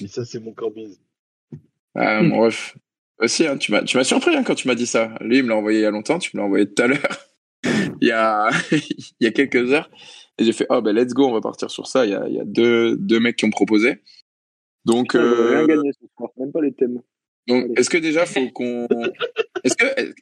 Et 0.00 0.08
ça, 0.08 0.24
c'est 0.24 0.40
mon 0.40 0.52
corbise. 0.52 1.00
ah, 1.94 2.22
Mon 2.22 2.40
ref. 2.40 2.76
Aussi, 3.20 3.46
hein, 3.46 3.56
tu 3.56 3.70
m'as, 3.72 3.82
tu 3.82 3.96
m'as 3.96 4.04
surpris 4.04 4.34
hein, 4.34 4.42
quand 4.44 4.54
tu 4.54 4.66
m'as 4.68 4.74
dit 4.74 4.86
ça. 4.86 5.14
Lui, 5.20 5.38
il 5.38 5.44
me 5.44 5.48
l'a 5.50 5.56
envoyé 5.56 5.80
il 5.80 5.82
y 5.82 5.86
a 5.86 5.90
longtemps, 5.90 6.18
tu 6.18 6.36
me 6.36 6.40
l'as 6.40 6.46
envoyé 6.46 6.66
tout 6.72 6.82
à 6.82 6.86
l'heure. 6.88 7.18
il 8.00 8.08
y 8.08 8.10
a, 8.12 8.50
il 8.72 9.14
y 9.20 9.26
a 9.26 9.30
quelques 9.30 9.70
heures. 9.72 9.90
Et 10.38 10.44
j'ai 10.44 10.52
fait, 10.52 10.66
oh 10.68 10.82
ben 10.82 10.94
let's 10.94 11.12
go, 11.12 11.26
on 11.28 11.32
va 11.32 11.40
partir 11.40 11.70
sur 11.70 11.86
ça. 11.86 12.04
Il 12.04 12.10
y 12.10 12.14
a, 12.14 12.26
il 12.28 12.34
y 12.34 12.40
a 12.40 12.44
deux, 12.44 12.96
deux 12.96 13.20
mecs 13.20 13.36
qui 13.36 13.44
ont 13.44 13.50
proposé. 13.50 14.02
Donc, 14.84 15.12
Putain, 15.12 15.24
euh, 15.24 15.58
rien 15.58 15.66
gagné 15.66 15.92
ce 15.92 16.06
soir, 16.16 16.30
même 16.36 16.52
pas 16.52 16.60
les 16.60 16.72
thèmes. 16.72 17.00
donc, 17.46 17.66
est-ce 17.76 17.88
que 17.88 17.98
déjà 17.98 18.26
faut 18.26 18.50
qu'on, 18.50 18.86
est-ce 19.64 19.76
que, 19.76 20.14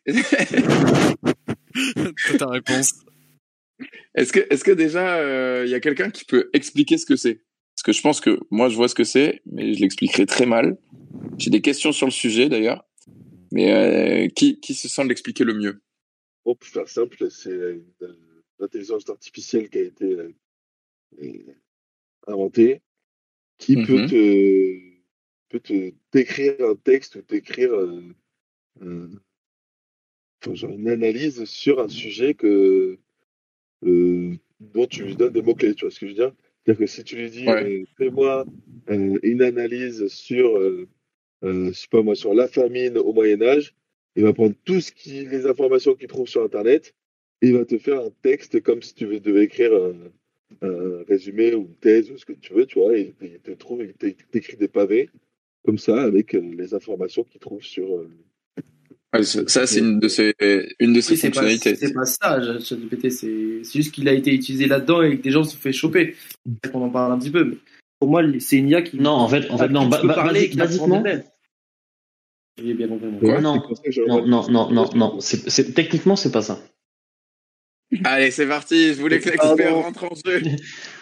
ta 2.36 2.46
réponse. 2.46 2.94
Est-ce 4.14 4.32
que, 4.32 4.40
est-ce 4.50 4.64
que 4.64 4.72
déjà 4.72 5.16
euh, 5.16 5.62
il 5.66 5.70
y 5.70 5.74
a 5.74 5.80
quelqu'un 5.80 6.10
qui 6.10 6.24
peut 6.24 6.50
expliquer 6.52 6.98
ce 6.98 7.06
que 7.06 7.16
c'est? 7.16 7.42
Parce 7.74 7.82
que 7.84 7.92
je 7.92 8.02
pense 8.02 8.20
que 8.20 8.38
moi 8.50 8.68
je 8.68 8.76
vois 8.76 8.88
ce 8.88 8.94
que 8.94 9.04
c'est, 9.04 9.40
mais 9.46 9.74
je 9.74 9.80
l'expliquerai 9.80 10.26
très 10.26 10.46
mal. 10.46 10.78
J'ai 11.38 11.50
des 11.50 11.60
questions 11.60 11.92
sur 11.92 12.06
le 12.06 12.12
sujet 12.12 12.48
d'ailleurs, 12.48 12.84
mais 13.50 13.72
euh, 13.72 14.28
qui, 14.28 14.60
qui 14.60 14.74
se 14.74 14.88
sent 14.88 15.04
l'expliquer 15.04 15.44
le 15.44 15.54
mieux? 15.54 15.82
Bon, 16.44 16.54
pour 16.54 16.68
faire 16.68 16.88
simple, 16.88 17.30
c'est 17.30 17.50
euh, 17.50 17.82
l'intelligence 18.58 19.08
artificielle 19.08 19.70
qui 19.70 19.78
a 19.78 19.82
été 19.82 20.04
euh, 20.04 20.34
euh, 21.22 21.54
inventée, 22.26 22.82
qui 23.58 23.76
peut 23.76 24.06
te 24.06 24.92
peut 25.48 25.60
te 25.60 25.92
décrire 26.12 26.54
un 26.60 26.76
texte 26.76 27.16
ou 27.16 27.22
t'écrire 27.22 27.74
euh, 27.74 28.02
une 28.80 29.20
analyse 30.88 31.44
sur 31.44 31.80
un 31.80 31.88
sujet 31.88 32.34
que 32.34 32.46
euh, 32.46 32.98
dont 33.82 34.86
tu 34.86 35.04
lui 35.04 35.16
donnes 35.16 35.32
des 35.32 35.42
mots 35.42 35.54
clés. 35.54 35.74
Tu 35.74 35.84
vois 35.84 35.90
ce 35.90 36.00
que 36.00 36.06
je 36.06 36.12
veux 36.12 36.16
dire? 36.16 36.32
C'est-à-dire 36.64 36.80
que 36.80 36.86
si 36.86 37.04
tu 37.04 37.16
lui 37.16 37.30
dis 37.30 37.48
Ouais. 37.48 37.62
euh, 37.62 37.84
fais-moi 37.98 38.46
euh, 38.90 39.18
une 39.22 39.42
analyse 39.42 40.06
sur 40.08 40.56
euh, 40.58 40.88
euh, 41.44 41.68
je 41.68 41.72
sais 41.72 41.88
pas 41.90 42.02
moi 42.02 42.14
sur 42.14 42.34
la 42.34 42.48
famine 42.48 42.98
au 42.98 43.12
Moyen 43.12 43.42
Âge, 43.42 43.74
il 44.16 44.22
va 44.24 44.32
prendre 44.32 44.54
tout 44.64 44.80
ce 44.80 44.92
qui, 44.92 45.26
les 45.26 45.46
informations 45.46 45.94
qu'il 45.94 46.08
trouve 46.08 46.28
sur 46.28 46.42
Internet 46.42 46.94
et 47.42 47.48
il 47.48 47.54
va 47.56 47.64
te 47.64 47.78
faire 47.78 48.00
un 48.00 48.10
texte 48.22 48.60
comme 48.62 48.82
si 48.82 48.94
tu 48.94 49.20
devais 49.20 49.44
écrire 49.44 49.72
un, 49.74 49.94
un 50.68 51.04
résumé 51.08 51.54
ou 51.54 51.62
une 51.62 51.74
thèse 51.76 52.10
ou 52.10 52.16
ce 52.18 52.24
que 52.24 52.32
tu 52.34 52.52
veux, 52.54 52.66
tu 52.66 52.78
vois. 52.78 52.96
Il 52.96 53.14
te 53.42 53.50
trouve, 53.52 53.82
il 53.84 53.94
t'é- 53.94 54.16
t'écrit 54.30 54.56
des 54.56 54.68
pavés 54.68 55.10
comme 55.64 55.78
ça 55.78 56.02
avec 56.02 56.34
euh, 56.34 56.40
les 56.40 56.74
informations 56.74 57.24
qu'il 57.24 57.40
trouve 57.40 57.62
sur. 57.62 58.04
Euh, 59.14 59.18
Ouais, 59.18 59.24
ça, 59.24 59.66
c'est 59.66 59.80
une 59.80 59.98
de 60.00 60.08
ses, 60.08 60.34
une 60.80 60.92
de 60.92 61.00
ses 61.00 61.12
Oui, 61.12 61.16
c'est 61.18 61.28
pas, 61.28 61.34
fonctionnalités. 61.34 61.74
c'est 61.76 61.92
pas 61.92 62.06
ça, 62.06 62.40
chat 62.60 62.76
GPT. 62.76 63.10
C'est 63.10 63.60
c'est 63.62 63.72
juste 63.78 63.92
qu'il 63.92 64.08
a 64.08 64.12
été 64.12 64.32
utilisé 64.34 64.66
là-dedans 64.66 65.02
et 65.02 65.18
que 65.18 65.22
des 65.22 65.30
gens 65.30 65.44
se 65.44 65.52
sont 65.52 65.58
fait 65.58 65.72
choper. 65.72 66.14
On 66.72 66.82
en 66.82 66.90
parle 66.90 67.12
un 67.12 67.18
petit 67.18 67.30
peu, 67.30 67.44
mais 67.44 67.56
pour 67.98 68.08
moi, 68.10 68.22
c'est 68.40 68.56
une 68.56 68.68
IA 68.68 68.82
qui. 68.82 68.98
Non, 68.98 69.10
en 69.10 69.28
fait, 69.28 69.50
en 69.50 69.58
fait, 69.58 69.68
non, 69.68 69.84
tu 69.84 69.90
ba- 69.90 70.00
peux 70.00 70.08
ba- 70.08 70.14
parler 70.14 70.50
basiquement, 70.56 71.02
bien 71.02 71.22
non. 73.40 73.62
non, 74.06 74.26
non, 74.26 74.50
non, 74.50 74.70
non, 74.72 74.90
non, 74.94 75.20
c'est, 75.20 75.74
techniquement, 75.74 76.16
c'est 76.16 76.32
pas 76.32 76.42
ça. 76.42 76.60
Allez, 78.04 78.30
c'est 78.30 78.46
parti. 78.46 78.94
Je 78.94 79.00
voulais 79.00 79.20
que 79.20 79.28
l'expert 79.28 79.74
rentre 79.74 80.04
en 80.04 80.14
jeu. 80.14 80.40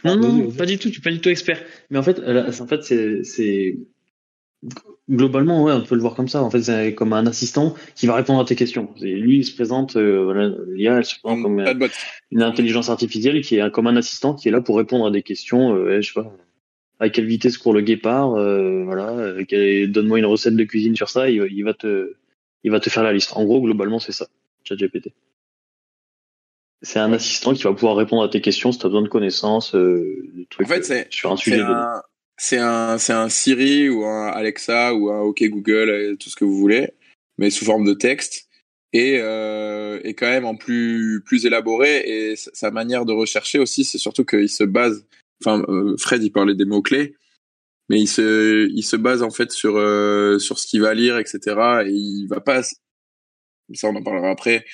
Non, 0.05 0.17
non, 0.17 0.51
pas 0.51 0.67
du 0.67 0.79
tout, 0.79 0.91
tu 0.91 0.99
es 0.99 1.03
pas 1.03 1.11
du 1.11 1.21
tout 1.21 1.29
expert. 1.29 1.63
Mais 1.91 1.99
en 1.99 2.03
fait, 2.03 2.19
là, 2.19 2.49
en 2.49 2.67
fait, 2.67 2.83
c'est, 2.83 3.79
globalement, 5.09 5.65
ouais, 5.65 5.73
on 5.73 5.83
peut 5.83 5.95
le 5.95 6.01
voir 6.01 6.15
comme 6.15 6.29
ça. 6.29 6.43
En 6.43 6.51
fait, 6.51 6.63
c'est 6.63 6.95
comme 6.95 7.13
un 7.13 7.27
assistant 7.27 7.75
qui 7.95 8.07
va 8.07 8.15
répondre 8.15 8.41
à 8.41 8.45
tes 8.45 8.57
questions. 8.57 8.95
Lui, 9.01 9.39
il 9.39 9.45
se 9.45 9.55
présente, 9.55 9.97
euh, 9.97 10.23
voilà, 10.25 10.51
l'IA, 10.69 10.99
elle 10.99 11.05
se 11.05 11.19
présente 11.19 11.43
comme 11.43 11.61
euh, 11.61 11.89
une 12.31 12.43
intelligence 12.43 12.91
artificielle 12.91 13.41
qui 13.43 13.57
est 13.57 13.71
comme 13.71 13.87
un 13.87 13.97
assistant 13.97 14.35
qui 14.35 14.49
est 14.49 14.53
là 14.53 14.61
pour 14.61 14.77
répondre 14.77 15.07
à 15.07 15.11
des 15.11 15.23
questions, 15.23 15.75
euh, 15.75 16.01
je 16.01 16.13
sais 16.13 16.21
pas, 16.21 16.33
à 17.01 17.09
quelle 17.09 17.27
vitesse 17.27 17.57
court 17.57 17.73
le 17.73 17.81
guépard, 17.81 18.35
euh, 18.35 18.85
voilà, 18.85 19.09
euh, 19.11 19.87
donne-moi 19.89 20.19
une 20.19 20.27
recette 20.27 20.55
de 20.55 20.65
cuisine 20.65 20.95
sur 20.95 21.09
ça, 21.09 21.31
il, 21.31 21.43
il 21.51 21.63
va 21.65 21.73
te, 21.73 22.15
il 22.63 22.71
va 22.71 22.79
te 22.79 22.91
faire 22.91 23.03
la 23.03 23.13
liste. 23.13 23.33
En 23.35 23.45
gros, 23.45 23.61
globalement, 23.63 23.99
c'est 23.99 24.13
ça, 24.13 24.29
ChatGPT. 24.65 25.09
C'est 26.83 26.99
un 26.99 27.13
assistant 27.13 27.55
qui 27.55 27.63
va 27.65 27.73
pouvoir 27.73 27.97
répondre 27.97 28.23
à 28.23 28.29
tes 28.29 28.41
questions 28.41 28.71
si 28.71 28.79
tu 28.79 28.87
as 28.87 28.91
besoin 28.91 29.03
de 29.03 29.09
connaissances, 29.09 29.75
euh, 29.75 30.31
de 30.35 30.43
En 30.43 30.47
trucs 30.51 30.69
fait, 30.69 30.85
c'est, 30.85 31.01
euh, 31.01 31.09
sur 31.11 31.33
un 31.33 31.37
sujet 31.37 31.61
un, 31.61 32.03
c'est 32.41 32.59
un, 32.59 32.97
c'est 32.97 33.13
un 33.13 33.29
Siri 33.29 33.91
ou 33.91 34.07
un 34.07 34.29
Alexa 34.29 34.95
ou 34.95 35.11
un 35.11 35.21
OK 35.21 35.45
Google, 35.45 35.91
euh, 35.91 36.17
tout 36.17 36.31
ce 36.31 36.37
que 36.37 36.45
vous 36.45 36.57
voulez, 36.57 36.89
mais 37.37 37.51
sous 37.51 37.67
forme 37.67 37.85
de 37.85 37.93
texte 37.93 38.49
et, 38.95 39.19
euh, 39.21 40.01
et 40.05 40.15
quand 40.15 40.27
même 40.27 40.47
en 40.47 40.57
plus, 40.57 41.23
plus 41.27 41.45
élaboré. 41.45 41.99
Et 42.07 42.37
sa 42.37 42.71
manière 42.71 43.05
de 43.05 43.13
rechercher 43.13 43.59
aussi, 43.59 43.85
c'est 43.85 43.99
surtout 43.99 44.25
qu'il 44.25 44.49
se 44.49 44.65
base. 44.65 45.07
Enfin, 45.45 45.63
euh, 45.69 45.97
Fred, 45.99 46.23
il 46.23 46.33
parlait 46.33 46.55
des 46.55 46.65
mots 46.65 46.81
clés, 46.81 47.15
mais 47.91 48.01
il 48.01 48.09
se, 48.09 48.69
il 48.71 48.83
se 48.83 48.97
base 48.97 49.23
en 49.23 49.31
fait 49.31 49.53
sur 49.53 49.77
euh, 49.77 50.39
sur 50.39 50.59
ce 50.59 50.67
qu'il 50.67 50.81
va 50.81 50.95
lire, 50.95 51.19
etc. 51.19 51.85
Et 51.87 51.93
il 51.93 52.27
va 52.27 52.41
pas, 52.41 52.63
ça 52.63 53.89
on 53.89 53.97
en 53.97 54.03
parlera 54.03 54.31
après, 54.31 54.65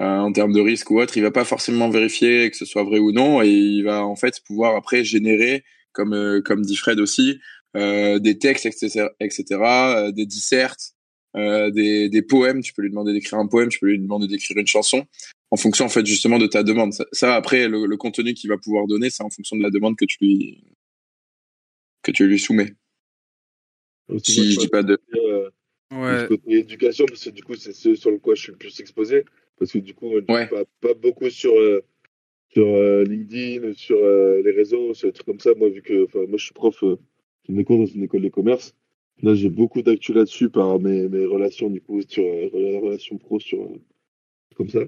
euh, 0.00 0.04
en 0.04 0.32
termes 0.32 0.52
de 0.52 0.60
risque 0.60 0.90
ou 0.90 1.00
autre, 1.00 1.16
il 1.16 1.22
va 1.22 1.30
pas 1.30 1.44
forcément 1.44 1.88
vérifier 1.88 2.50
que 2.50 2.56
ce 2.56 2.66
soit 2.66 2.84
vrai 2.84 2.98
ou 2.98 3.12
non, 3.12 3.42
et 3.42 3.48
il 3.48 3.82
va 3.82 4.04
en 4.04 4.16
fait 4.16 4.40
pouvoir 4.46 4.76
après 4.76 5.04
générer, 5.04 5.64
comme 5.94 6.12
euh, 6.12 6.42
comme 6.42 6.62
dit 6.62 6.76
Fred 6.76 7.00
aussi, 7.00 7.40
euh, 7.76 8.18
des 8.18 8.38
textes, 8.38 8.66
etc., 8.66 9.08
etc., 9.20 9.44
euh, 9.96 10.12
des 10.12 10.26
dissertes, 10.26 10.92
euh, 11.36 11.70
des, 11.70 12.08
des 12.10 12.22
poèmes. 12.22 12.60
Tu 12.62 12.74
peux 12.74 12.82
lui 12.82 12.90
demander 12.90 13.12
d'écrire 13.14 13.38
un 13.38 13.46
poème, 13.46 13.70
tu 13.70 13.78
peux 13.78 13.86
lui 13.86 13.98
demander 13.98 14.26
d'écrire 14.28 14.58
une 14.58 14.66
chanson, 14.66 15.06
en 15.50 15.56
fonction 15.56 15.86
en 15.86 15.88
fait 15.88 16.04
justement 16.04 16.38
de 16.38 16.46
ta 16.46 16.62
demande. 16.62 16.92
Ça, 16.92 17.06
ça, 17.12 17.34
après, 17.36 17.68
le, 17.68 17.86
le 17.86 17.96
contenu 17.96 18.34
qu'il 18.34 18.50
va 18.50 18.58
pouvoir 18.58 18.86
donner, 18.86 19.08
c'est 19.08 19.22
en 19.22 19.30
fonction 19.30 19.56
de 19.56 19.62
la 19.62 19.70
demande 19.70 19.96
que 19.96 20.04
tu 20.04 20.18
lui 20.20 20.62
que 22.02 22.10
tu 22.10 22.26
lui 22.26 22.38
soumets. 22.38 22.74
Aussi, 24.08 24.32
Si 24.32 24.52
je 24.52 24.58
dis 24.60 24.68
pas 24.68 24.82
de. 24.82 24.98
euh, 25.14 25.50
Ouais. 25.90 26.26
côté 26.28 26.58
éducation, 26.58 27.06
parce 27.06 27.24
que 27.24 27.30
du 27.30 27.42
coup, 27.42 27.54
c'est 27.54 27.72
ce 27.72 27.94
sur 27.94 28.10
le 28.10 28.18
quoi 28.18 28.34
je 28.34 28.42
suis 28.42 28.52
le 28.52 28.58
plus 28.58 28.78
exposé. 28.80 29.24
Parce 29.58 29.72
que 29.72 29.78
du 29.78 29.94
coup, 29.94 30.10
je 30.10 30.32
Ouais. 30.32 30.46
suis 30.46 30.54
pas, 30.54 30.64
pas 30.80 30.94
beaucoup 30.94 31.30
sur, 31.30 31.54
euh, 31.56 31.82
sur 32.54 32.66
euh, 32.66 33.04
LinkedIn, 33.04 33.72
sur 33.74 33.98
euh, 33.98 34.42
les 34.42 34.52
réseaux, 34.52 34.94
sur 34.94 35.08
des 35.08 35.12
trucs 35.12 35.26
comme 35.26 35.40
ça. 35.40 35.54
Moi, 35.56 35.68
vu 35.68 35.82
que 35.82 36.04
enfin, 36.04 36.20
moi, 36.28 36.38
je 36.38 36.44
suis 36.44 36.54
prof, 36.54 36.82
euh, 36.84 36.96
j'ai 37.46 37.52
mes 37.52 37.64
cours 37.64 37.78
dans 37.78 37.86
une 37.86 38.04
école 38.04 38.22
de 38.22 38.28
commerce. 38.28 38.74
Là, 39.22 39.34
j'ai 39.34 39.48
beaucoup 39.50 39.82
d'actu 39.82 40.12
là-dessus 40.12 40.48
par 40.50 40.80
mes, 40.80 41.08
mes 41.08 41.24
relations, 41.26 41.70
du 41.70 41.80
coup, 41.80 42.00
sur 42.02 42.24
euh, 42.24 42.48
les 42.52 42.78
relations 42.78 43.18
pro, 43.18 43.38
sur 43.40 43.62
euh, 43.62 43.78
comme 44.56 44.68
ça. 44.68 44.80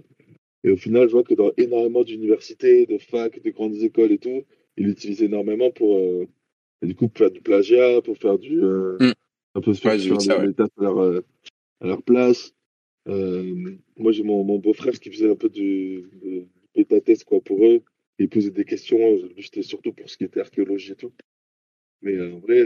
Et 0.64 0.70
au 0.70 0.76
final, 0.76 1.06
je 1.08 1.12
vois 1.12 1.22
que 1.22 1.34
dans 1.34 1.52
énormément 1.56 2.02
d'universités, 2.02 2.86
de 2.86 2.98
facs, 2.98 3.40
de 3.42 3.50
grandes 3.50 3.76
écoles 3.76 4.12
et 4.12 4.18
tout, 4.18 4.42
ils 4.76 4.86
l'utilisent 4.86 5.22
énormément 5.22 5.70
pour, 5.70 5.96
euh, 5.96 6.26
et 6.82 6.86
du 6.86 6.94
coup, 6.94 7.08
pour 7.08 7.18
faire 7.18 7.30
du 7.30 7.40
plagiat, 7.40 8.00
pour 8.02 8.16
faire 8.18 8.38
du. 8.38 8.62
euh, 8.62 8.96
Mm. 9.00 9.12
Un 9.54 9.60
peu 9.62 9.72
se 9.72 9.80
faire, 9.80 9.92
Ouais, 9.92 9.98
faire 9.98 10.20
ça, 10.20 10.34
à 10.42 10.82
leur, 10.82 10.98
euh, 10.98 11.20
à 11.80 11.86
leur 11.86 12.02
place. 12.02 12.52
Euh, 13.08 13.54
moi, 13.96 14.12
j'ai 14.12 14.22
mon, 14.22 14.44
mon 14.44 14.58
beau-frère 14.58 14.98
qui 14.98 15.10
faisait 15.10 15.30
un 15.30 15.36
peu 15.36 15.48
du, 15.48 16.04
de, 16.22 16.44
test 16.84 17.24
quoi, 17.24 17.40
pour 17.40 17.64
eux. 17.64 17.82
Il 18.18 18.28
posait 18.28 18.50
des 18.50 18.64
questions, 18.64 18.98
euh, 18.98 19.28
c'était 19.40 19.62
surtout 19.62 19.92
pour 19.92 20.08
ce 20.08 20.16
qui 20.16 20.24
était 20.24 20.40
archéologie 20.40 20.92
et 20.92 20.96
tout. 20.96 21.12
Mais 22.02 22.14
euh, 22.14 22.34
en 22.34 22.38
vrai, 22.38 22.60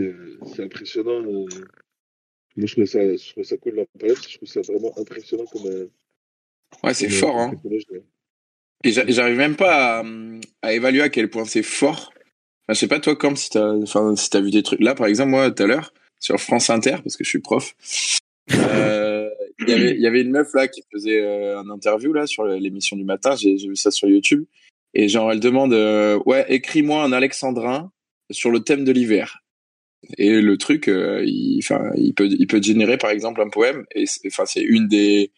euh, 0.00 0.38
c'est 0.46 0.62
impressionnant. 0.62 1.22
euh. 1.22 1.46
Moi, 2.56 2.66
je 2.66 2.72
trouvais 2.72 2.86
ça, 2.86 3.00
je 3.16 3.30
trouvais 3.30 3.44
ça 3.44 3.56
cool 3.56 3.84
parce 3.98 4.20
que 4.20 4.30
je 4.30 4.36
trouve 4.36 4.48
ça 4.48 4.60
vraiment 4.62 4.96
impressionnant 4.98 5.46
comme. 5.46 5.66
euh, 5.66 5.90
Ouais, 6.82 6.94
c'est 6.94 7.06
euh, 7.06 7.10
fort, 7.10 7.38
hein. 7.38 7.52
Et 8.84 8.92
j'a- 8.92 9.06
j'arrive 9.06 9.36
même 9.38 9.56
pas 9.56 10.00
à, 10.00 10.04
à 10.62 10.72
évaluer 10.74 11.02
à 11.02 11.08
quel 11.08 11.30
point 11.30 11.44
c'est 11.44 11.62
fort. 11.62 12.12
Enfin, 12.66 12.74
je 12.74 12.74
sais 12.74 12.88
pas 12.88 13.00
toi 13.00 13.16
comme 13.16 13.36
si 13.36 13.50
t'as, 13.50 13.72
enfin 13.82 14.14
si 14.16 14.30
t'as 14.30 14.40
vu 14.40 14.50
des 14.50 14.62
trucs. 14.62 14.80
Là, 14.80 14.94
par 14.94 15.06
exemple, 15.06 15.30
moi 15.30 15.50
tout 15.50 15.62
à 15.62 15.66
l'heure 15.66 15.92
sur 16.20 16.38
France 16.40 16.70
Inter 16.70 16.96
parce 17.02 17.16
que 17.16 17.24
je 17.24 17.28
suis 17.28 17.40
prof, 17.40 17.74
euh, 18.52 19.13
il 19.60 19.68
y 19.68 19.72
avait 19.72 19.94
il 19.94 20.00
y 20.00 20.06
avait 20.06 20.22
une 20.22 20.30
meuf 20.30 20.52
là 20.54 20.68
qui 20.68 20.82
faisait 20.92 21.20
euh, 21.20 21.58
un 21.58 21.68
interview 21.70 22.12
là 22.12 22.26
sur 22.26 22.44
l'émission 22.44 22.96
du 22.96 23.04
matin. 23.04 23.36
J'ai 23.36 23.56
j'ai 23.58 23.68
vu 23.68 23.76
ça 23.76 23.90
sur 23.90 24.08
YouTube 24.08 24.44
et 24.94 25.08
genre 25.08 25.30
elle 25.32 25.40
demande 25.40 25.72
euh, 25.72 26.18
ouais 26.26 26.44
écris-moi 26.48 27.02
un 27.02 27.12
alexandrin 27.12 27.92
sur 28.30 28.50
le 28.50 28.60
thème 28.60 28.84
de 28.84 28.92
l'hiver. 28.92 29.40
Et 30.18 30.40
le 30.42 30.58
truc, 30.58 30.88
euh, 30.88 31.22
il, 31.24 31.58
enfin, 31.62 31.90
il 31.96 32.12
peut, 32.12 32.28
il 32.28 32.46
peut 32.46 32.60
générer 32.60 32.98
par 32.98 33.10
exemple 33.10 33.40
un 33.40 33.48
poème. 33.48 33.86
Et 33.94 34.04
c'est- 34.04 34.26
enfin, 34.26 34.44
c'est 34.44 34.60
une 34.60 34.86
des 34.86 35.32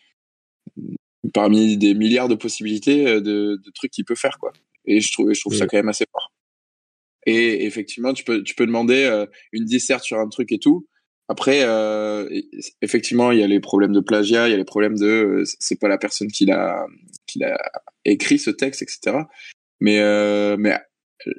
parmi 1.33 1.77
des 1.77 1.95
milliards 1.95 2.29
de 2.29 2.35
possibilités 2.35 3.07
euh, 3.07 3.21
de, 3.21 3.61
de 3.65 3.71
trucs 3.75 3.91
qu'il 3.93 4.05
peut 4.05 4.15
faire, 4.15 4.39
quoi. 4.39 4.53
Et 4.85 5.01
je 5.01 5.13
trouve, 5.13 5.33
je 5.33 5.41
trouve 5.41 5.53
ça 5.59 5.67
quand 5.67 5.77
même 5.77 5.89
assez 5.89 6.05
fort. 6.11 6.33
Et 7.27 7.65
effectivement, 7.65 8.13
tu 8.13 8.23
peux, 8.25 8.43
tu 8.43 8.55
peux 8.55 8.67
demander 8.67 9.05
euh, 9.05 9.27
une 9.53 9.65
disserte 9.65 10.05
sur 10.05 10.19
un 10.19 10.29
truc 10.29 10.53
et 10.53 10.59
tout. 10.59 10.87
Après, 11.29 11.63
euh, 11.65 12.29
effectivement, 12.83 13.33
il 13.33 13.41
y 13.41 13.43
a 13.43 13.49
les 13.49 13.59
problèmes 13.59 13.93
de 13.93 14.01
plagiat, 14.01 14.47
il 14.47 14.53
y 14.53 14.55
a 14.55 14.57
les 14.57 14.65
problèmes 14.65 14.97
de, 14.97 15.07
euh, 15.07 15.45
c'est 15.59 15.79
pas 15.81 15.89
la 15.89 15.99
personne 15.99 16.29
qui 16.29 16.47
l'a, 16.47 16.87
qui 17.27 17.41
l'a 17.41 17.59
écrit 18.05 18.39
ce 18.39 18.51
texte, 18.51 18.83
etc. 18.83 19.25
Mais, 19.81 19.99
euh, 20.01 20.57
mais 20.57 20.79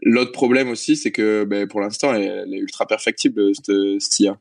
l'autre 0.01 0.33
problème 0.33 0.69
aussi, 0.69 0.97
c'est 0.97 1.11
que 1.11 1.45
ben, 1.45 1.67
pour 1.67 1.79
l'instant, 1.79 2.13
elle, 2.13 2.23
elle 2.23 2.53
est 2.53 2.59
ultra 2.59 2.85
perfectible, 2.85 3.55
cette, 3.55 3.73
cette 3.99 4.19
IA. 4.19 4.37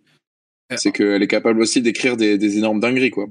C'est 0.76 0.90
qu'elle 0.90 1.22
est 1.22 1.28
capable 1.28 1.60
aussi 1.60 1.80
d'écrire 1.80 2.16
des, 2.16 2.38
des 2.38 2.58
énormes 2.58 2.80
dingueries, 2.80 3.10
quoi. 3.10 3.26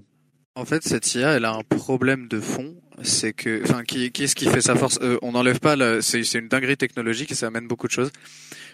En 0.56 0.64
fait, 0.64 0.84
cette 0.84 1.14
IA, 1.16 1.34
elle 1.34 1.44
a 1.44 1.54
un 1.54 1.64
problème 1.64 2.30
de 2.30 2.40
fond. 2.40 2.78
C'est 3.04 3.34
que, 3.34 3.62
enfin, 3.64 3.84
qui, 3.84 4.12
qui 4.12 4.24
est-ce 4.24 4.36
qui 4.36 4.46
fait 4.48 4.62
sa 4.62 4.76
force? 4.76 5.00
Euh, 5.02 5.18
On 5.22 5.34
n'enlève 5.34 5.60
pas, 5.60 5.76
c'est 6.02 6.24
c'est 6.24 6.40
une 6.40 6.48
dinguerie 6.48 6.78
technologique 6.78 7.32
et 7.32 7.36
ça 7.36 7.48
amène 7.48 7.68
beaucoup 7.68 7.88
de 7.88 7.92
choses. 7.92 8.12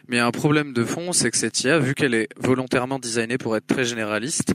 Mais 0.07 0.19
un 0.19 0.31
problème 0.31 0.73
de 0.73 0.83
fond, 0.83 1.11
c'est 1.11 1.31
que 1.31 1.37
cette 1.37 1.61
IA, 1.63 1.79
vu 1.79 1.95
qu'elle 1.95 2.13
est 2.13 2.29
volontairement 2.37 2.99
designée 2.99 3.37
pour 3.37 3.55
être 3.55 3.65
très 3.67 3.83
généraliste, 3.85 4.53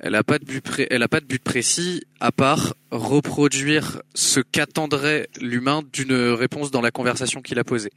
elle 0.00 0.14
a 0.14 0.22
pas 0.22 0.38
de 0.38 0.44
but, 0.44 0.60
pré- 0.60 0.86
elle 0.90 1.02
a 1.02 1.08
pas 1.08 1.20
de 1.20 1.26
but 1.26 1.42
précis 1.42 2.04
à 2.20 2.30
part 2.30 2.74
reproduire 2.90 4.02
ce 4.14 4.40
qu'attendrait 4.40 5.28
l'humain 5.40 5.82
d'une 5.92 6.14
réponse 6.32 6.70
dans 6.70 6.80
la 6.80 6.90
conversation 6.90 7.42
qu'il 7.42 7.58
a 7.58 7.64
posée. 7.64 7.90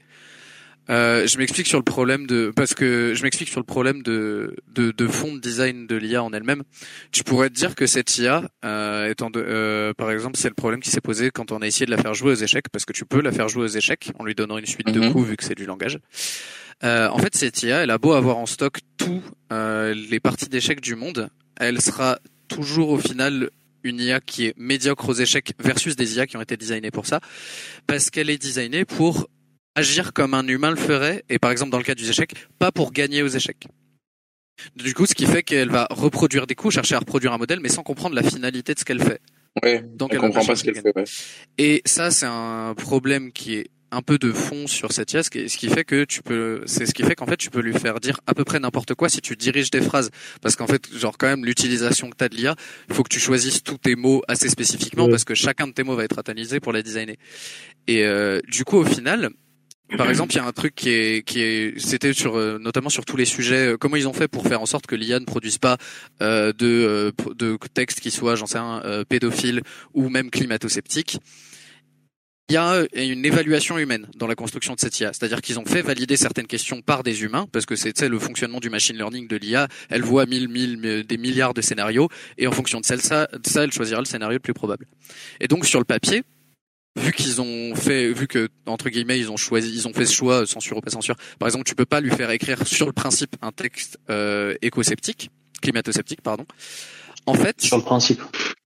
Euh, 0.90 1.28
je 1.28 1.38
m'explique 1.38 1.68
sur 1.68 1.78
le 1.78 1.84
problème 1.84 2.26
de 2.28 2.52
parce 2.56 2.74
que 2.74 3.14
je 3.16 3.24
m'explique 3.24 3.50
sur 3.50 3.60
le 3.60 3.66
problème 3.66 4.02
de, 4.02 4.56
de 4.74 4.92
de 4.92 5.08
fond 5.08 5.34
de 5.36 5.40
design 5.40 5.86
de 5.88 5.96
l'IA 5.96 6.24
en 6.24 6.34
elle-même. 6.34 6.64
Tu 7.12 7.24
pourrais 7.24 7.50
te 7.50 7.54
dire 7.56 7.76
que 7.76 7.86
cette 7.86 8.18
IA, 8.18 8.50
euh, 8.66 9.10
étant 9.10 9.30
de, 9.30 9.40
euh, 9.46 9.94
par 9.94 10.12
exemple, 10.12 10.38
c'est 10.38 10.50
le 10.50 10.56
problème 10.56 10.82
qui 10.82 10.90
s'est 10.90 11.00
posé 11.00 11.30
quand 11.30 11.52
on 11.52 11.60
a 11.62 11.68
essayé 11.68 11.86
de 11.86 11.92
la 11.92 11.98
faire 11.98 12.14
jouer 12.14 12.32
aux 12.32 12.36
échecs, 12.36 12.66
parce 12.72 12.86
que 12.86 12.94
tu 12.94 13.06
peux 13.06 13.22
la 13.22 13.32
faire 13.32 13.48
jouer 13.48 13.64
aux 13.66 13.68
échecs 13.68 14.12
en 14.20 14.26
lui 14.26 14.34
donnant 14.36 14.58
une 14.58 14.66
suite 14.66 14.88
de 14.92 15.00
Mhm. 15.00 15.12
coups 15.14 15.28
vu 15.30 15.38
que 15.38 15.44
c'est 15.44 15.56
du 15.56 15.66
langage. 15.66 16.00
Euh, 16.84 17.08
en 17.10 17.20
fait, 17.20 17.36
cette 17.36 17.62
IA, 17.62 17.84
elle 17.84 17.92
a 17.92 18.00
beau 18.00 18.14
avoir 18.14 18.38
en 18.38 18.48
stock 18.48 18.80
tous 18.98 19.22
euh, 19.54 19.94
les 19.94 20.20
parties 20.20 20.50
d'échecs 20.50 20.82
du 20.82 20.96
monde, 20.96 21.30
elle 21.58 21.80
sera 21.80 22.18
toujours 22.48 22.90
au 22.90 22.98
final 22.98 23.52
une 23.84 24.00
IA 24.00 24.20
qui 24.20 24.46
est 24.48 24.54
médiocre 24.58 25.08
aux 25.10 25.14
échecs 25.14 25.54
versus 25.60 25.96
des 25.96 26.18
IA 26.18 26.26
qui 26.28 26.38
ont 26.38 26.42
été 26.42 26.58
designées 26.58 26.92
pour 26.92 27.06
ça, 27.06 27.20
parce 27.88 28.10
qu'elle 28.10 28.30
est 28.32 28.42
designée 28.42 28.84
pour 28.84 29.28
agir 29.76 30.14
comme 30.14 30.34
un 30.34 30.48
humain 30.48 30.70
le 30.72 30.76
ferait, 30.76 31.24
et 31.30 31.40
par 31.40 31.52
exemple 31.52 31.72
dans 31.72 31.78
le 31.78 31.84
cas 31.84 31.96
des 31.96 32.10
échecs, 32.10 32.34
pas 32.60 32.72
pour 32.72 32.92
gagner 32.92 33.22
aux 33.24 33.28
échecs. 33.28 33.66
Du 34.76 34.94
coup, 34.94 35.06
ce 35.08 35.16
qui 35.16 35.26
fait 35.26 35.42
qu'elle 35.44 35.70
va 35.70 35.88
reproduire 35.90 36.46
des 36.46 36.56
coups, 36.56 36.76
chercher 36.76 36.96
à 36.96 37.00
reproduire 37.00 37.34
un 37.34 37.38
modèle, 37.38 37.60
mais 37.62 37.70
sans 37.70 37.82
comprendre 37.84 38.16
la 38.16 38.22
finalité 38.24 38.74
de 38.74 38.80
ce 38.80 38.86
qu'elle 38.86 39.02
fait. 39.02 39.20
Ouais, 39.64 39.84
Donc 39.96 40.14
elle 40.14 40.20
comprend 40.20 40.46
pas 40.46 40.56
ce 40.56 40.64
qu'elle 40.64 40.76
fait, 40.76 40.96
ouais. 40.96 41.04
Et 41.58 41.82
ça, 41.86 42.12
c'est 42.12 42.28
un 42.28 42.74
problème 42.76 43.32
qui 43.32 43.56
est 43.56 43.68
un 43.94 44.02
peu 44.02 44.18
de 44.18 44.32
fond 44.32 44.68
sur 44.68 44.94
cette 44.94 45.12
IA, 45.14 45.24
ce 45.24 45.30
qui, 45.30 45.50
ce 45.50 45.58
qui 45.58 45.68
fait 45.68 45.84
que 45.84 46.06
tu 46.06 46.22
peux, 46.22 46.62
c'est 46.66 46.86
ce 46.86 46.94
qui 46.94 47.04
fait 47.04 47.16
qu'en 47.16 47.26
fait, 47.26 47.36
tu 47.38 47.50
peux 47.50 47.60
lui 47.60 47.74
faire 47.74 48.00
dire 48.00 48.22
à 48.28 48.34
peu 48.34 48.46
près 48.46 48.60
n'importe 48.60 48.94
quoi 48.94 49.10
si 49.10 49.20
tu 49.20 49.36
diriges 49.36 49.70
des 49.72 49.82
phrases. 49.82 50.12
Parce 50.42 50.56
qu'en 50.56 50.68
fait, 50.68 50.96
genre, 50.96 51.18
quand 51.18 51.28
même, 51.28 51.44
l'utilisation 51.44 52.10
que 52.10 52.16
tu 52.16 52.24
as 52.24 52.30
de 52.30 52.36
l'IA, 52.38 52.56
il 52.88 52.96
faut 52.96 53.04
que 53.04 53.10
tu 53.14 53.20
choisisses 53.20 53.64
tous 53.64 53.78
tes 53.80 53.96
mots 53.96 54.22
assez 54.30 54.48
spécifiquement 54.48 55.06
Ouais. 55.06 55.12
parce 55.12 55.26
que 55.26 55.34
chacun 55.36 55.68
de 55.68 55.74
tes 55.74 55.84
mots 55.84 55.96
va 55.96 56.04
être 56.06 56.20
analysé 56.20 56.60
pour 56.62 56.72
les 56.72 56.84
designer. 56.84 57.18
Et 57.88 58.06
euh, 58.06 58.40
du 58.48 58.64
coup, 58.64 58.78
au 58.78 58.86
final, 58.86 59.32
par 59.98 60.10
exemple, 60.10 60.34
il 60.34 60.38
y 60.38 60.40
a 60.40 60.46
un 60.46 60.52
truc 60.52 60.76
qui 60.76 60.90
est, 60.90 61.26
qui 61.26 61.42
est, 61.42 61.80
c'était 61.80 62.14
sur, 62.14 62.38
euh, 62.38 62.58
notamment 62.60 62.90
sur 62.90 63.06
tous 63.06 63.18
les 63.18 63.26
sujets. 63.26 63.74
euh, 63.74 63.78
comment 63.78 63.96
ils 63.96 64.08
ont 64.08 64.14
fait 64.14 64.28
pour 64.28 64.48
faire 64.48 64.62
en 64.62 64.66
sorte 64.66 64.88
que 64.88 64.96
l'IA 64.96 65.20
ne 65.20 65.26
produise 65.26 65.58
pas 65.58 65.78
euh, 66.22 66.54
de, 66.54 66.66
euh, 66.66 67.12
de 67.36 67.58
textes 67.74 68.00
qui 68.00 68.12
soient, 68.12 68.36
j'en 68.36 68.46
sais 68.46 68.60
rien, 68.60 68.82
euh, 68.86 69.04
pédophiles 69.04 69.62
ou 69.94 70.10
même 70.10 70.30
climato-sceptiques. 70.30 71.20
Il 72.50 72.56
y 72.56 72.58
a 72.58 72.86
une 72.96 73.26
évaluation 73.26 73.78
humaine 73.78 74.08
dans 74.18 74.28
la 74.28 74.36
construction 74.36 74.74
de 74.74 74.80
cette 74.82 75.00
IA, 75.00 75.14
c'est-à-dire 75.14 75.40
qu'ils 75.40 75.58
ont 75.58 75.66
fait 75.66 75.82
valider 75.82 76.18
certaines 76.18 76.48
questions 76.48 76.82
par 76.82 77.02
des 77.02 77.24
humains, 77.24 77.48
parce 77.50 77.66
que 77.66 77.78
c'est 77.78 78.02
le 78.02 78.20
fonctionnement 78.20 78.60
du 78.60 78.70
machine 78.70 78.98
learning 78.98 79.30
de 79.30 79.38
l'IA. 79.38 79.70
Elle 79.90 80.02
voit 80.02 80.26
mille, 80.26 80.50
mille, 80.50 81.06
des 81.08 81.18
milliards 81.18 81.54
de 81.54 81.62
scénarios, 81.62 82.10
et 82.38 82.48
en 82.48 82.52
fonction 82.52 82.82
de 82.82 82.86
celle 82.86 83.00
ça, 83.00 83.28
de 83.28 83.48
ça, 83.48 83.64
elle 83.64 83.72
choisira 83.72 84.02
le 84.02 84.06
scénario 84.06 84.34
le 84.34 84.40
plus 84.40 84.54
probable. 84.54 84.86
Et 85.40 85.48
donc 85.48 85.66
sur 85.66 85.80
le 85.80 85.86
papier, 85.86 86.24
vu 86.98 87.12
qu'ils 87.14 87.42
ont 87.42 87.76
fait, 87.76 88.12
vu 88.12 88.28
que 88.28 88.50
entre 88.66 88.90
guillemets 88.90 89.20
ils 89.20 89.32
ont 89.32 89.38
choisi, 89.38 89.72
ils 89.74 89.88
ont 89.88 89.94
fait 89.94 90.06
ce 90.06 90.14
choix 90.14 90.46
censure 90.46 90.78
ou 90.78 90.82
pas 90.82 90.92
censure. 90.92 91.16
Par 91.40 91.48
exemple, 91.48 91.64
tu 91.66 91.76
peux 91.76 91.86
pas 91.86 92.02
lui 92.02 92.12
faire 92.12 92.30
écrire 92.32 92.66
sur 92.68 92.86
le 92.86 92.94
principe 92.94 93.36
un 93.42 93.52
texte 93.52 93.98
euh, 94.10 94.56
éco-sceptique, 94.62 95.30
climato-sceptique, 95.62 96.22
pardon. 96.22 96.46
En 97.26 97.34
fait, 97.34 97.62
Sur 97.62 97.78
le 97.78 97.84
principe. 97.84 98.22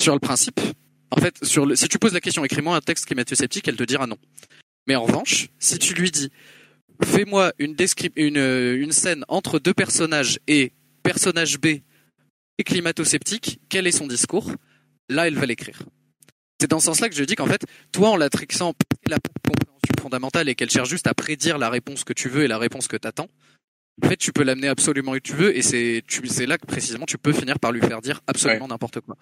sur 0.02 0.14
le 0.14 0.20
principe, 0.20 0.60
en 1.12 1.18
fait, 1.20 1.44
sur 1.44 1.66
le, 1.66 1.76
si 1.76 1.88
tu 1.88 1.98
poses 2.00 2.14
la 2.14 2.22
question, 2.22 2.46
écris-moi 2.46 2.76
un 2.76 2.82
texte 2.82 3.06
climato-sceptique, 3.06 3.68
elle 3.68 3.76
te 3.76 3.84
dira 3.84 4.08
non. 4.08 4.18
Mais 4.88 4.96
en 4.96 5.04
revanche, 5.04 5.48
si 5.60 5.80
tu 5.80 5.94
lui 5.96 6.12
dis, 6.12 6.30
fais-moi 7.04 7.54
une, 7.60 7.76
une, 8.16 8.38
euh, 8.38 8.78
une 8.80 8.92
scène 8.92 9.26
entre 9.28 9.60
deux 9.60 9.74
personnages 9.74 10.40
et 10.48 10.74
personnage 11.04 11.60
B 11.60 11.66
et 12.58 12.64
climato-sceptique, 12.64 13.60
quel 13.68 13.88
est 13.88 13.92
son 13.92 14.08
discours? 14.08 14.52
Là, 15.10 15.28
elle 15.28 15.36
va 15.36 15.46
l'écrire. 15.46 15.80
C'est 16.60 16.70
dans 16.70 16.80
ce 16.80 16.86
sens-là 16.86 17.10
que 17.10 17.16
je 17.16 17.24
dis 17.24 17.36
qu'en 17.36 17.48
fait, 17.48 17.66
toi, 17.92 18.10
en 18.10 18.18
la 18.18 18.30
trixant 18.30 18.74
la 19.08 19.18
compréhension 19.18 20.02
fondamentale 20.02 20.50
et 20.50 20.56
qu'elle 20.56 20.70
cherche 20.70 20.90
juste 20.90 21.08
à 21.08 21.14
prédire 21.14 21.58
la 21.58 21.70
réponse 21.70 22.04
que 22.04 22.14
tu 22.14 22.30
veux 22.30 22.44
et 22.44 22.48
la 22.48 22.58
réponse 22.58 22.88
que 22.88 22.98
t'attends, 22.98 23.28
En 24.04 24.10
fait, 24.10 24.18
tu 24.18 24.34
peux 24.34 24.44
l'amener 24.44 24.68
absolument 24.68 25.14
où 25.14 25.20
tu 25.20 25.34
veux, 25.34 25.56
et 25.56 25.62
c'est 25.62 26.04
tu 26.06 26.28
c'est 26.28 26.46
là 26.46 26.58
que 26.58 26.66
précisément 26.66 27.06
tu 27.06 27.18
peux 27.18 27.32
finir 27.32 27.60
par 27.60 27.72
lui 27.72 27.80
faire 27.80 28.02
dire 28.02 28.20
absolument 28.28 28.68
n'importe 28.68 29.00
quoi, 29.00 29.16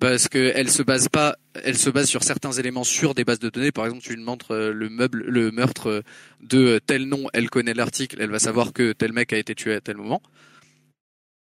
parce 0.00 0.26
que 0.26 0.52
elle 0.56 0.70
se 0.70 0.82
base 0.82 1.08
pas, 1.08 1.36
elle 1.62 1.78
se 1.78 1.88
base 1.88 2.08
sur 2.08 2.24
certains 2.24 2.50
éléments 2.50 2.82
sur 2.82 3.14
des 3.14 3.24
bases 3.24 3.38
de 3.38 3.48
données. 3.48 3.70
Par 3.70 3.84
exemple, 3.84 4.02
tu 4.02 4.16
lui 4.16 4.22
montres 4.24 4.52
euh, 4.52 4.72
le 4.72 4.88
meuble, 4.88 5.22
le 5.28 5.52
meurtre 5.52 6.02
de 6.40 6.80
tel 6.84 7.04
nom, 7.06 7.28
elle 7.32 7.48
connaît 7.48 7.74
l'article, 7.74 8.16
elle 8.20 8.30
va 8.30 8.40
savoir 8.40 8.72
que 8.72 8.92
tel 8.92 9.12
mec 9.12 9.32
a 9.32 9.38
été 9.38 9.54
tué 9.54 9.74
à 9.74 9.80
tel 9.80 9.96
moment. 9.96 10.20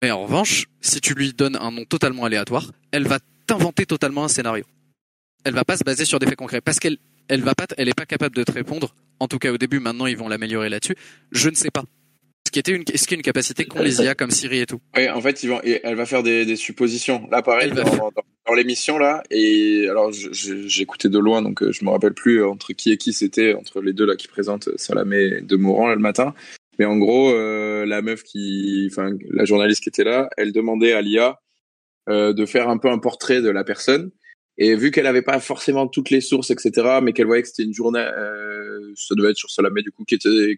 Mais 0.03 0.11
en 0.11 0.25
revanche, 0.25 0.67
si 0.81 1.01
tu 1.01 1.15
lui 1.15 1.33
donnes 1.33 1.57
un 1.57 1.71
nom 1.71 1.85
totalement 1.85 2.25
aléatoire, 2.25 2.73
elle 2.91 3.07
va 3.07 3.21
t'inventer 3.47 3.87
totalement 3.87 4.25
un 4.25 4.29
scénario. 4.29 4.65
Elle 5.45 5.55
va 5.55 5.65
pas 5.65 5.77
se 5.77 5.85
baser 5.85 6.05
sur 6.05 6.19
des 6.19 6.27
faits 6.27 6.37
concrets 6.37 6.61
parce 6.61 6.79
qu'elle 6.79 6.99
elle 7.29 7.43
va 7.43 7.55
pas, 7.55 7.67
elle 7.79 7.89
est 7.89 7.95
pas 7.95 8.07
capable 8.07 8.37
de 8.37 8.45
te 8.45 8.53
répondre. 8.53 8.95
En 9.21 9.29
tout 9.29 9.39
cas 9.39 9.51
au 9.53 9.59
début, 9.59 9.79
maintenant 9.81 10.07
ils 10.07 10.17
vont 10.17 10.29
l'améliorer 10.29 10.69
là-dessus. 10.69 10.97
Je 11.33 11.49
ne 11.49 11.55
sais 11.55 11.71
pas. 11.71 11.85
Ce 12.47 12.53
qui 12.53 12.59
était 12.59 12.73
une, 12.73 12.85
ce 12.87 13.07
qui 13.07 13.15
est 13.15 13.17
une 13.17 13.23
capacité 13.23 13.65
qu'ont 13.65 13.83
les 13.83 14.01
IA 14.03 14.15
comme 14.15 14.31
Siri 14.31 14.61
et 14.61 14.67
tout. 14.67 14.79
Oui, 14.97 15.09
en 15.09 15.21
fait, 15.21 15.43
ils 15.43 15.49
vont, 15.49 15.61
et 15.65 15.81
elle 15.83 15.97
va 15.97 16.07
faire 16.07 16.23
des, 16.23 16.45
des 16.45 16.57
suppositions. 16.57 17.27
Là, 17.33 17.43
pareil, 17.43 17.71
dans, 17.73 17.85
faire- 17.85 17.99
dans- 18.15 18.23
dans 18.47 18.55
l'émission 18.55 18.99
là, 18.99 19.23
et 19.31 19.89
alors 19.89 20.13
j'écoutais 20.13 21.09
de 21.09 21.19
loin, 21.19 21.41
donc 21.41 21.63
euh, 21.63 21.73
je 21.73 21.83
me 21.85 21.91
rappelle 21.91 22.13
plus 22.13 22.43
euh, 22.43 22.49
entre 22.49 22.75
qui 22.75 22.93
et 22.93 22.97
qui 22.99 23.13
c'était, 23.15 23.55
entre 23.55 23.81
les 23.81 23.93
deux 23.95 24.05
là 24.05 24.15
qui 24.17 24.29
présentent 24.29 24.69
Salamé 24.77 25.41
de 25.41 25.57
Mourant 25.57 25.89
là, 25.89 25.95
le 25.95 26.01
matin. 26.03 26.35
Mais 26.79 26.85
en 26.85 26.97
gros, 26.99 27.31
euh, 27.33 27.87
la 27.87 28.03
meuf 28.03 28.23
qui, 28.23 28.87
enfin, 28.91 29.11
la 29.31 29.45
journaliste 29.47 29.83
qui 29.83 29.89
était 29.89 30.05
là, 30.05 30.29
elle 30.37 30.53
demandait 30.53 30.93
à 30.93 31.01
l'IA 31.01 31.41
euh, 32.11 32.33
de 32.35 32.45
faire 32.47 32.69
un 32.69 32.77
peu 32.79 32.89
un 32.91 32.99
portrait 32.99 33.41
de 33.41 33.49
la 33.49 33.65
personne. 33.65 34.11
Et 34.57 34.77
vu 34.77 34.91
qu'elle 34.91 35.07
avait 35.07 35.23
pas 35.23 35.41
forcément 35.41 35.89
toutes 35.89 36.11
les 36.11 36.21
sources, 36.21 36.51
etc., 36.51 37.01
mais 37.03 37.13
qu'elle 37.13 37.27
voyait 37.27 37.43
que 37.43 37.49
c'était 37.49 37.65
une 37.65 37.75
journée, 37.75 37.99
euh, 38.01 38.93
ça 38.97 39.15
devait 39.17 39.31
être 39.31 39.37
sur 39.37 39.51
Salamé 39.51 39.83
du 39.83 39.91
coup, 39.91 40.05
qui 40.05 40.15
était, 40.15 40.57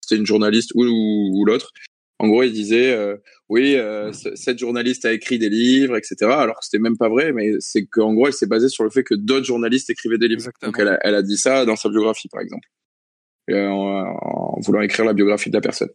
c'était 0.00 0.16
une 0.16 0.26
journaliste 0.26 0.72
ou, 0.74 0.84
ou, 0.84 1.40
ou 1.40 1.44
l'autre. 1.44 1.72
En 2.20 2.28
gros, 2.28 2.42
il 2.42 2.52
disait, 2.52 2.92
euh, 2.94 3.16
oui, 3.48 3.74
euh, 3.76 4.12
cette 4.12 4.58
journaliste 4.58 5.04
a 5.04 5.12
écrit 5.12 5.38
des 5.38 5.50
livres, 5.50 5.96
etc. 5.96 6.16
Alors 6.30 6.58
que 6.60 6.64
c'était 6.64 6.78
même 6.78 6.96
pas 6.96 7.08
vrai, 7.08 7.32
mais 7.32 7.50
c'est 7.58 7.84
qu'en 7.86 8.14
gros, 8.14 8.28
elle 8.28 8.32
s'est 8.32 8.46
basée 8.46 8.68
sur 8.68 8.84
le 8.84 8.90
fait 8.90 9.04
que 9.04 9.14
d'autres 9.14 9.44
journalistes 9.44 9.90
écrivaient 9.90 10.16
des 10.16 10.28
livres. 10.28 10.40
Exactement. 10.40 10.70
Donc 10.70 10.80
elle 10.80 10.88
a, 10.88 10.98
elle 11.02 11.14
a 11.16 11.22
dit 11.22 11.36
ça 11.36 11.66
dans 11.66 11.76
sa 11.76 11.88
biographie, 11.90 12.28
par 12.28 12.40
exemple, 12.40 12.66
Euh, 13.50 13.68
en, 13.68 14.56
en 14.56 14.60
voulant 14.60 14.80
écrire 14.80 15.04
la 15.04 15.12
biographie 15.12 15.50
de 15.50 15.54
la 15.56 15.60
personne. 15.60 15.90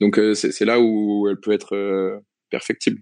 Donc 0.00 0.18
euh, 0.18 0.34
c'est 0.34 0.52
c'est 0.52 0.64
là 0.64 0.80
où 0.80 1.28
elle 1.28 1.38
peut 1.40 1.52
être 1.52 1.74
euh, 1.76 2.18
perfectible. 2.50 3.00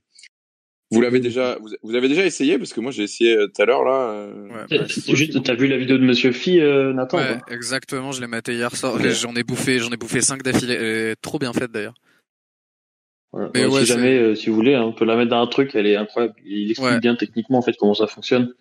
Vous 0.95 1.01
l'avez 1.01 1.21
déjà, 1.21 1.59
vous, 1.61 1.69
vous 1.83 1.95
avez 1.95 2.09
déjà 2.09 2.25
essayé? 2.25 2.57
Parce 2.59 2.73
que 2.73 2.81
moi 2.81 2.91
j'ai 2.93 3.03
essayé 3.03 3.37
euh, 3.37 3.47
tout 3.47 3.61
à 3.63 3.67
l'heure 3.67 3.85
là. 3.85 4.11
euh, 4.11 4.49
Ouais, 4.71 4.79
bah, 4.79 4.85
Juste, 4.89 5.43
t'as 5.43 5.55
vu 5.55 5.67
la 5.67 5.77
vidéo 5.77 5.99
de 5.99 6.05
Monsieur 6.05 6.33
Phi, 6.33 6.61
euh, 6.61 6.93
Nathan 6.93 7.19
Ouais, 7.19 7.39
exactement. 7.51 8.13
Je 8.13 8.21
l'ai 8.21 8.27
maté 8.27 8.55
hier 8.55 8.75
soir. 8.75 8.99
J'en 9.03 9.35
ai 9.35 9.43
bouffé, 9.43 9.79
j'en 9.79 9.91
ai 9.91 9.97
bouffé 9.97 10.21
cinq 10.21 10.43
d'affilée. 10.43 10.75
Elle 10.75 10.85
est 11.13 11.17
trop 11.21 11.39
bien 11.39 11.53
faite 11.53 11.71
d'ailleurs. 11.73 11.95
Voilà. 13.33 13.51
Mais 13.55 13.69
si 13.71 13.87
jamais, 13.87 14.17
euh, 14.17 14.35
si 14.35 14.49
vous 14.49 14.55
voulez, 14.55 14.75
hein, 14.75 14.83
on 14.83 14.93
peut 14.93 15.05
la 15.05 15.17
mettre 15.17 15.31
dans 15.31 15.43
un 15.43 15.47
truc, 15.49 15.73
elle 15.75 15.87
est 15.87 15.97
incroyable. 15.97 16.35
Il 16.45 16.71
explique 16.71 16.91
Ouais. 16.93 17.01
bien 17.01 17.17
techniquement 17.17 17.59
en 17.59 17.63
fait 17.63 17.75
comment 17.79 17.95
ça 17.95 18.07
fonctionne. 18.07 18.53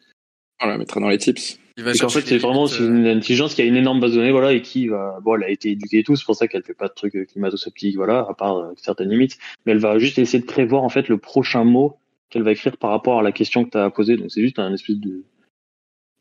on 0.62 0.68
la 0.68 0.78
mettra 0.78 1.00
dans 1.00 1.10
les 1.10 1.18
tips. 1.18 1.60
Il 1.78 1.84
va 1.84 1.92
Et 1.92 1.98
qu'en 1.98 2.08
fait, 2.08 2.22
c'est 2.22 2.38
vraiment 2.38 2.66
euh, 2.68 2.88
une 2.88 3.06
intelligence 3.08 3.56
qui 3.56 3.62
a 3.64 3.66
une 3.66 3.76
énorme 3.76 4.00
base 4.00 4.12
de 4.12 4.18
données, 4.18 4.32
voilà, 4.32 4.54
et 4.54 4.62
qui 4.62 4.88
va, 4.88 5.18
bon, 5.24 5.36
elle 5.36 5.44
a 5.44 5.50
été 5.50 5.72
éduquée 5.72 6.00
et 6.00 6.04
tout, 6.04 6.16
c'est 6.16 6.24
pour 6.24 6.36
ça 6.36 6.48
qu'elle 6.48 6.64
fait 6.64 6.76
pas 6.76 6.88
de 6.88 6.94
trucs 6.94 7.14
climato-sceptiques, 7.32 7.96
voilà, 7.96 8.26
à 8.30 8.34
part 8.36 8.58
euh, 8.58 8.74
certaines 8.78 9.10
limites. 9.10 9.38
Mais 9.66 9.72
elle 9.74 9.80
va 9.80 9.98
juste 9.98 10.20
essayer 10.20 10.40
de 10.40 10.46
prévoir 10.46 10.84
en 10.84 10.90
fait 10.90 11.08
le 11.10 11.18
prochain 11.18 11.64
mot 11.64 11.98
qu'elle 12.34 12.44
va 12.44 12.52
écrire 12.52 12.78
par 12.78 12.90
rapport 12.90 13.20
à 13.20 13.24
la 13.24 13.32
question 13.32 13.64
que 13.64 13.70
tu 13.70 13.78
as 13.78 13.90
posée. 13.90 14.18
Donc 14.18 14.32
c'est 14.32 14.42
juste 14.42 14.60
un 14.60 14.74
espèce 14.74 14.98
de 14.98 15.24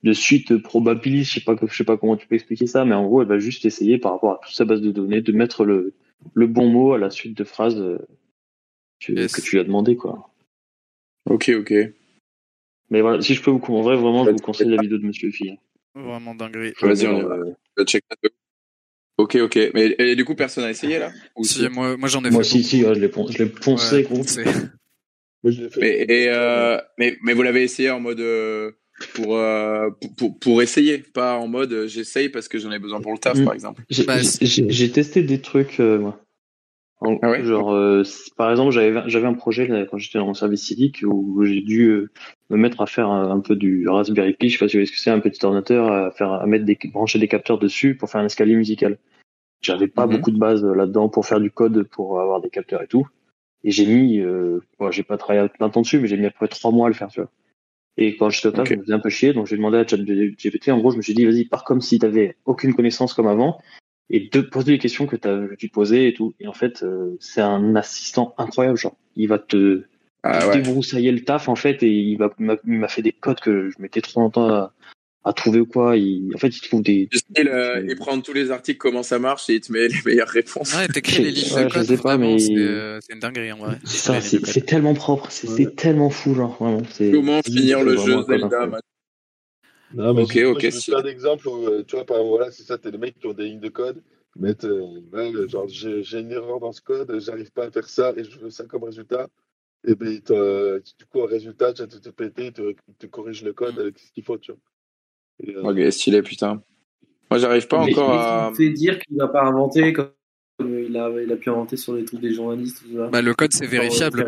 de 0.05 0.13
suite 0.13 0.57
probabiliste, 0.59 1.31
je 1.31 1.35
sais 1.39 1.45
pas, 1.45 1.55
je 1.65 1.77
sais 1.77 1.85
pas 1.85 1.97
comment 1.97 2.17
tu 2.17 2.27
peux 2.27 2.35
expliquer 2.35 2.67
ça, 2.67 2.85
mais 2.85 2.95
en 2.95 3.07
gros, 3.07 3.23
elle 3.23 3.29
va 3.29 3.39
juste 3.39 3.65
essayer 3.65 3.99
par 3.99 4.13
rapport 4.13 4.33
à 4.33 4.41
toute 4.45 4.53
sa 4.55 4.65
base 4.65 4.81
de 4.81 4.91
données 4.91 5.21
de 5.23 5.33
mettre 5.33 5.65
le 5.65 5.95
le 6.35 6.47
bon 6.49 6.69
mot 6.69 6.93
à 6.93 6.99
la 6.99 7.11
suite 7.11 7.37
de 7.37 7.45
phrases 7.45 7.81
euh, 7.81 7.99
que, 9.01 9.13
Yes. 9.13 9.33
que 9.33 9.41
tu 9.41 9.53
lui 9.57 9.61
as 9.61 9.65
demandé, 9.65 9.97
quoi. 9.97 10.29
Ok, 11.31 11.51
ok. 11.57 11.73
Mais 12.91 13.01
voilà, 13.01 13.23
si 13.23 13.35
je 13.35 13.43
peux 13.43 13.51
vous, 13.53 13.61
en 13.75 13.81
vrai, 13.83 13.97
vraiment, 13.97 14.25
je 14.25 14.31
vous 14.31 14.39
conseille 14.39 14.69
la 14.69 14.81
vidéo 14.81 14.99
de 14.99 15.07
Monsieur 15.07 15.31
Phi. 15.31 15.57
Vraiment 15.95 16.35
dinguerie. 16.35 16.73
Vas-y, 16.81 17.07
on 17.07 17.27
va. 17.27 17.37
Je 17.77 17.85
check 17.85 18.05
ça. 18.11 18.29
Ok, 19.19 19.37
ok. 19.37 19.59
Mais 19.75 19.95
et 19.99 20.17
du 20.17 20.25
coup, 20.25 20.35
personne 20.35 20.65
n'a 20.65 20.71
essayé 20.71 20.99
là? 20.99 21.13
Ou 21.37 21.45
Si, 21.45 21.61
si 21.61 21.69
moi, 21.69 21.97
moi 21.97 22.09
j'en 22.09 22.25
ai 22.25 22.31
Moi, 22.31 22.43
fait. 22.43 22.49
si, 22.49 22.59
beaucoup. 22.59 22.69
si, 22.69 22.85
ouais, 22.85 22.95
je 22.95 23.01
l'ai 23.01 23.07
Ouais, 23.07 23.49
poncé. 23.49 24.07
Moi, 25.45 25.53
je 25.53 25.63
mais, 25.81 26.05
et, 26.09 26.29
euh, 26.29 26.79
mais, 26.99 27.17
mais 27.23 27.33
vous 27.35 27.43
l'avez 27.43 27.63
essayé 27.63 27.91
en 27.91 27.99
mode 28.01 28.21
euh, 28.21 28.71
pour, 29.15 29.37
euh, 29.37 29.91
pour, 30.01 30.15
pour, 30.15 30.39
pour 30.39 30.63
essayer, 30.63 30.99
pas 30.99 31.37
en 31.37 31.49
mode 31.49 31.73
euh, 31.73 31.87
j'essaye 31.89 32.29
parce 32.29 32.47
que 32.49 32.59
j'en 32.59 32.71
ai 32.71 32.79
besoin 32.79 33.01
pour 33.01 33.13
le 33.13 33.19
taf, 33.19 33.39
Mm. 33.39 33.45
par 33.45 33.55
exemple. 33.55 33.83
J'ai 33.91 34.05
Bah, 34.05 34.19
j'ai- 34.21 34.91
testé 34.93 35.23
des 35.23 35.41
trucs, 35.41 35.81
euh, 35.81 35.99
moi. 35.99 36.19
En- 37.01 37.19
Ah 37.21 37.31
ouais 37.33 37.45
genre, 37.45 37.73
euh, 37.73 38.05
par 38.37 38.53
exemple, 38.53 38.71
j'avais 38.71 39.03
j'avais 39.11 39.27
un 39.27 39.35
projet 39.35 39.67
là, 39.67 39.85
quand 39.87 39.99
j'étais 39.99 40.21
en 40.21 40.35
service 40.35 40.63
civique 40.63 41.03
où 41.05 41.45
j'ai 41.45 41.61
dû 41.61 41.89
euh, 41.89 42.11
me 42.49 42.57
mettre 42.57 42.81
à 42.81 42.87
faire 42.87 43.09
un, 43.09 43.29
un 43.29 43.41
peu 43.41 43.57
du 43.57 43.89
Raspberry 43.89 44.35
Pi, 44.35 44.49
je 44.49 44.53
sais 44.57 44.65
pas 44.65 44.69
si 44.69 44.77
vous 44.77 44.79
voyez 44.79 44.87
ce 44.87 44.93
que 44.93 45.01
c'est, 45.01 45.11
un 45.11 45.19
petit 45.19 45.45
ordinateur 45.45 45.91
à 45.91 46.13
faire 46.13 46.31
à 46.31 46.47
mettre 46.47 46.65
des 46.65 46.79
brancher 46.93 47.19
des 47.19 47.27
capteurs 47.27 47.59
dessus 47.59 47.97
pour 47.97 48.09
faire 48.09 48.21
un 48.21 48.27
escalier 48.27 48.55
musical. 48.55 48.99
J'avais 49.63 49.89
pas 49.89 50.07
Mhm. 50.07 50.13
beaucoup 50.13 50.31
de 50.31 50.39
base 50.39 50.65
là-dedans 50.65 51.09
pour 51.09 51.27
faire 51.27 51.41
du 51.41 51.51
code 51.51 51.83
pour 51.83 52.21
avoir 52.21 52.41
des 52.41 52.51
capteurs 52.51 52.83
et 52.83 52.87
tout. 52.87 53.09
Et 53.65 53.71
j'ai 53.71 53.87
mis, 53.87 54.19
euh, 54.21 54.61
bon, 54.79 54.91
j'ai 54.91 55.03
pas 55.03 55.17
travaillé 55.17 55.49
plein 55.49 55.69
de 55.69 55.73
temps 55.73 55.83
dessus, 55.83 55.99
mais 56.01 56.09
j'ai 56.09 56.17
mis 56.17 56.27
à 56.27 56.31
peu 56.31 56.37
près 56.37 56.49
trois 56.49 56.73
mois 56.73 56.87
à 56.87 56.89
le 56.89 56.95
faire, 56.95 57.09
tu 57.09 57.21
vois. 57.21 57.31
Et 57.97 58.17
quand 58.17 58.31
j'étais 58.31 58.49
au 58.49 58.53
taf, 58.53 58.69
je 58.69 58.75
me 58.75 58.83
faisais 58.83 58.95
un 58.95 59.01
peu 59.01 59.11
chier, 59.11 59.33
donc 59.33 59.47
j'ai 59.47 59.57
demandé 59.57 59.77
à 59.77 59.87
ChatGPT, 59.87 60.71
en 60.71 60.79
gros, 60.79 60.91
je 60.91 60.97
me 60.97 61.03
suis 61.03 61.15
dit, 61.15 61.27
vas-y, 61.27 61.45
pars 61.45 61.65
comme 61.65 61.81
si 61.81 61.99
t'avais 61.99 62.37
aucune 62.47 62.75
connaissance 62.75 63.13
comme 63.13 63.27
avant, 63.27 63.61
et 64.09 64.29
de 64.33 64.41
poser 64.41 64.73
les 64.73 64.79
questions 64.79 65.07
que, 65.07 65.17
t'as- 65.17 65.47
que 65.47 65.55
tu 65.55 65.69
te 65.69 65.75
posais 65.75 66.09
et 66.09 66.15
tout. 66.15 66.35
Et 66.41 66.49
en 66.49 66.55
fait, 66.55 66.83
euh, 66.83 67.17
c'est 67.21 67.43
un 67.43 67.77
assistant 67.77 68.35
incroyable, 68.39 68.79
genre. 68.79 68.97
Il 69.15 69.29
va 69.29 69.39
te 69.39 69.85
Ah 70.23 70.49
ouais. 70.49 70.55
débroussailler 70.55 71.13
le 71.13 71.21
taf, 71.21 71.49
en 71.49 71.57
fait, 71.57 71.83
et 71.83 71.91
il 71.91 72.19
m'a 72.19 72.89
fait 72.89 73.03
des 73.03 73.13
codes 73.13 73.41
que 73.41 73.69
je 73.69 73.77
mettais 73.79 74.01
trop 74.01 74.21
longtemps 74.21 74.49
à, 74.49 74.73
à 75.25 75.33
trouver 75.33 75.61
ou 75.61 75.67
quoi. 75.67 75.97
Il, 75.97 76.31
en 76.35 76.39
fait, 76.39 76.49
il 76.49 76.61
trouve 76.61 76.83
des, 76.83 77.09
style, 77.13 77.49
euh, 77.49 77.85
il 77.89 77.97
prend 77.97 78.21
tous 78.21 78.33
les 78.33 78.51
articles, 78.51 78.79
comment 78.79 79.03
ça 79.03 79.19
marche 79.19 79.49
et 79.51 79.55
il 79.55 79.61
te 79.61 79.73
met 79.73 79.89
les 79.89 79.95
meilleures 80.05 80.29
réponses. 80.29 80.75
Ouais, 80.77 80.89
t'écris 80.89 81.23
les 81.23 81.31
lignes 81.31 81.55
Ouais, 81.55 81.65
de 81.65 81.69
je 81.69 81.75
code, 81.75 81.85
sais 81.85 81.97
pas, 81.97 82.17
vraiment, 82.17 82.33
mais- 82.35 82.39
c'est 82.39 82.57
euh, 82.57 82.99
c'est 83.01 83.13
une 83.15 83.21
dinguerie 83.21 83.53
en 83.53 83.59
vrai. 83.59 83.79
c'est 83.85 83.97
ça, 83.99 84.21
c'est 84.21 84.67
tellement 84.67 84.95
propre, 84.95 85.31
c'est 85.31 85.49
Ouais. 85.49 85.67
tellement 85.75 86.11
fou, 86.11 86.35
genre, 86.35 86.57
vraiment. 86.59 86.83
c'est- 86.91 87.11
Comment 87.13 87.41
finir 87.43 87.83
le 87.83 87.97
jeu 87.97 88.23
Zelda. 88.25 88.69
Non, 89.95 90.15
mais 90.15 90.23
Ok, 90.23 90.37
moi, 90.37 90.53
ok, 90.53 90.67
si. 90.73 90.91
plein 90.91 91.03
d'exemples 91.03 91.49
où, 91.49 91.67
euh, 91.67 91.85
tu 91.87 91.97
vois, 91.97 92.07
par 92.07 92.17
exemple, 92.17 92.37
voilà, 92.37 92.51
c'est 92.51 92.63
ça, 92.63 92.79
t'as 92.79 92.91
des 92.91 92.97
mecs 92.97 93.19
qui 93.19 93.27
ont 93.27 93.35
des 93.35 93.45
lignes 93.45 93.61
de 93.61 93.69
code, 93.69 94.03
mettent, 94.37 94.65
euh, 94.65 95.03
ouais, 95.13 95.49
genre, 95.49 95.69
j'ai 95.69 96.19
une 96.19 96.33
erreur 96.33 96.61
dans 96.61 96.73
ce 96.73 96.81
code, 96.81 97.15
j'arrive 97.21 97.51
pas 97.53 97.67
à 97.67 97.71
faire 97.71 97.87
ça 97.87 98.15
et 98.17 98.25
je 98.25 98.39
veux 98.39 98.49
ça 98.49 98.65
comme 98.65 98.85
résultat. 98.85 99.29
Et 99.85 99.95
ben, 99.95 100.19
du 100.19 101.05
coup, 101.11 101.21
en 101.21 101.27
résultat, 101.27 101.75
tu 101.75 101.83
as 101.83 101.87
te 101.87 101.97
te, 101.99 103.07
corrige 103.07 103.43
le 103.43 103.53
code 103.53 103.79
avec 103.79 103.99
ce 103.99 104.11
qu'il 104.13 104.25
faut, 104.25 104.39
tu 104.39 104.53
vois. 104.53 104.61
Euh, 105.49 105.63
Ok, 105.63 105.93
stylé, 105.93 106.23
putain. 106.23 106.63
Moi, 107.31 107.39
j'arrive 107.39 107.67
pas 107.67 107.85
Mais- 107.85 107.93
encore 107.93 108.13
à. 108.13 108.51
il 108.53 108.57
fait 108.57 108.71
dire 108.71 108.99
qu'il 108.99 109.17
va 109.17 109.29
pas 109.29 109.43
inventer 109.45 109.93
comme 109.93 110.11
comme 110.59 110.79
il 110.79 110.97
a, 110.97 111.11
il 111.23 111.33
a 111.33 111.37
pu 111.37 111.49
inventer 111.51 111.77
sur 111.77 111.95
les 111.95 112.05
trucs 112.05 112.21
des 112.21 112.33
journalistes. 112.35 112.83
Tout 112.83 112.97
ça. 112.97 113.09
Bah, 113.09 113.23
le 113.23 113.35
code 113.35 113.53
c'est 113.53 113.65
euh, 113.65 113.69
vérifiable. 113.69 114.23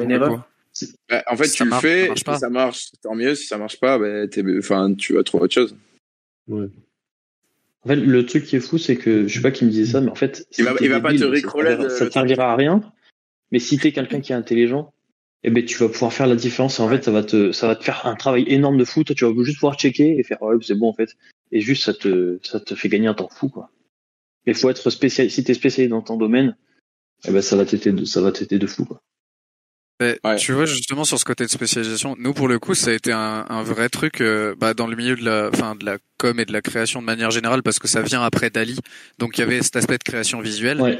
Bah, 1.08 1.22
en 1.30 1.36
fait, 1.36 1.44
Si 1.44 1.52
tu 1.52 1.58
ça 1.58 1.64
le 1.64 1.70
marche, 1.70 1.82
ça 1.82 1.88
fais, 1.88 2.06
marche 2.08 2.18
si 2.18 2.24
pas. 2.24 2.38
ça 2.38 2.48
marche, 2.48 2.86
tant 3.02 3.14
mieux. 3.14 3.34
Si 3.34 3.46
ça 3.46 3.58
marche 3.58 3.78
pas, 3.78 3.98
bah, 3.98 4.26
t'es- 4.26 4.42
enfin, 4.58 4.94
tu 4.94 5.12
vas 5.14 5.22
trouver 5.22 5.44
autre 5.44 5.54
chose. 5.54 5.76
ouais. 6.48 6.66
En 7.84 7.88
fait, 7.88 7.96
le 7.96 8.24
truc 8.24 8.44
qui 8.44 8.56
est 8.56 8.60
fou, 8.60 8.78
c'est 8.78 8.96
que 8.96 9.28
je 9.28 9.34
sais 9.34 9.42
pas 9.42 9.50
qui 9.50 9.66
me 9.66 9.70
disait 9.70 9.92
ça, 9.92 10.00
mais 10.00 10.10
en 10.10 10.14
fait, 10.14 10.46
Il 10.56 10.64
va- 10.64 10.72
il 10.80 10.88
va 10.88 11.00
pas 11.02 11.10
débile, 11.10 11.20
te 11.20 11.26
ça 11.26 11.30
rickroller 11.34 11.68
servira- 11.72 11.84
de- 11.84 11.94
Ça 11.98 12.06
te 12.06 12.12
servira 12.12 12.52
à 12.52 12.56
rien. 12.56 12.80
Mais 13.52 13.58
si 13.58 13.76
t'es 13.78 13.92
quelqu'un 13.92 14.20
qui 14.22 14.32
est 14.32 14.34
intelligent, 14.34 14.92
eh 15.44 15.50
ben 15.50 15.64
tu 15.64 15.76
vas 15.78 15.88
pouvoir 15.88 16.12
faire 16.12 16.26
la 16.26 16.36
différence. 16.36 16.78
Et 16.78 16.82
en 16.82 16.88
fait, 16.88 17.04
ça 17.04 17.10
va 17.10 17.22
te, 17.22 17.52
ça 17.52 17.66
va 17.68 17.76
te 17.76 17.84
faire 17.84 18.06
un 18.06 18.16
travail 18.16 18.44
énorme 18.48 18.78
de 18.78 18.84
fou. 18.84 19.04
Toi, 19.04 19.14
tu 19.14 19.24
vas 19.24 19.44
juste 19.44 19.58
pouvoir 19.58 19.76
checker 19.78 20.18
et 20.18 20.22
faire 20.22 20.40
ouais, 20.42 20.56
c'est 20.62 20.74
bon 20.74 20.88
en 20.88 20.94
fait. 20.94 21.10
Et 21.52 21.60
juste, 21.60 21.84
ça 21.84 21.94
te, 21.94 22.38
ça 22.42 22.58
te 22.60 22.74
fait 22.74 22.88
gagner 22.88 23.06
un 23.06 23.14
temps 23.14 23.28
fou 23.30 23.48
quoi. 23.48 23.70
Il 24.46 24.54
faut 24.54 24.68
être 24.70 24.90
spécial. 24.90 25.30
Si 25.30 25.44
t'es 25.44 25.54
spécialisé 25.54 25.88
dans 25.88 26.02
ton 26.02 26.16
domaine, 26.16 26.56
eh 27.26 27.30
ben 27.30 27.40
ça 27.42 27.56
va 27.56 27.64
t'aider, 27.64 27.92
de- 27.92 28.04
ça 28.04 28.20
va 28.20 28.32
t'aider 28.32 28.58
de 28.58 28.66
fou 28.66 28.84
quoi. 28.84 29.00
Mais 30.00 30.18
Ouais. 30.24 30.36
Tu 30.36 30.52
vois 30.52 30.66
justement 30.66 31.04
sur 31.04 31.18
ce 31.20 31.24
côté 31.24 31.44
de 31.44 31.50
spécialisation, 31.50 32.16
nous 32.18 32.34
pour 32.34 32.48
le 32.48 32.58
coup 32.58 32.74
ça 32.74 32.90
a 32.90 32.94
été 32.94 33.12
un, 33.12 33.46
un 33.48 33.62
vrai 33.62 33.88
truc 33.88 34.20
euh, 34.20 34.54
bah, 34.58 34.74
dans 34.74 34.88
le 34.88 34.96
milieu 34.96 35.14
de 35.14 35.24
la, 35.24 35.50
enfin 35.52 35.76
de 35.76 35.84
la 35.84 35.98
com 36.18 36.38
et 36.40 36.44
de 36.44 36.52
la 36.52 36.62
création 36.62 37.00
de 37.00 37.06
manière 37.06 37.30
générale 37.30 37.62
parce 37.62 37.78
que 37.78 37.86
ça 37.86 38.02
vient 38.02 38.22
après 38.22 38.50
Dali, 38.50 38.76
donc 39.18 39.38
il 39.38 39.42
y 39.42 39.44
avait 39.44 39.62
cet 39.62 39.76
aspect 39.76 39.96
de 39.98 40.02
création 40.02 40.40
visuelle. 40.40 40.80
Ouais. 40.80 40.98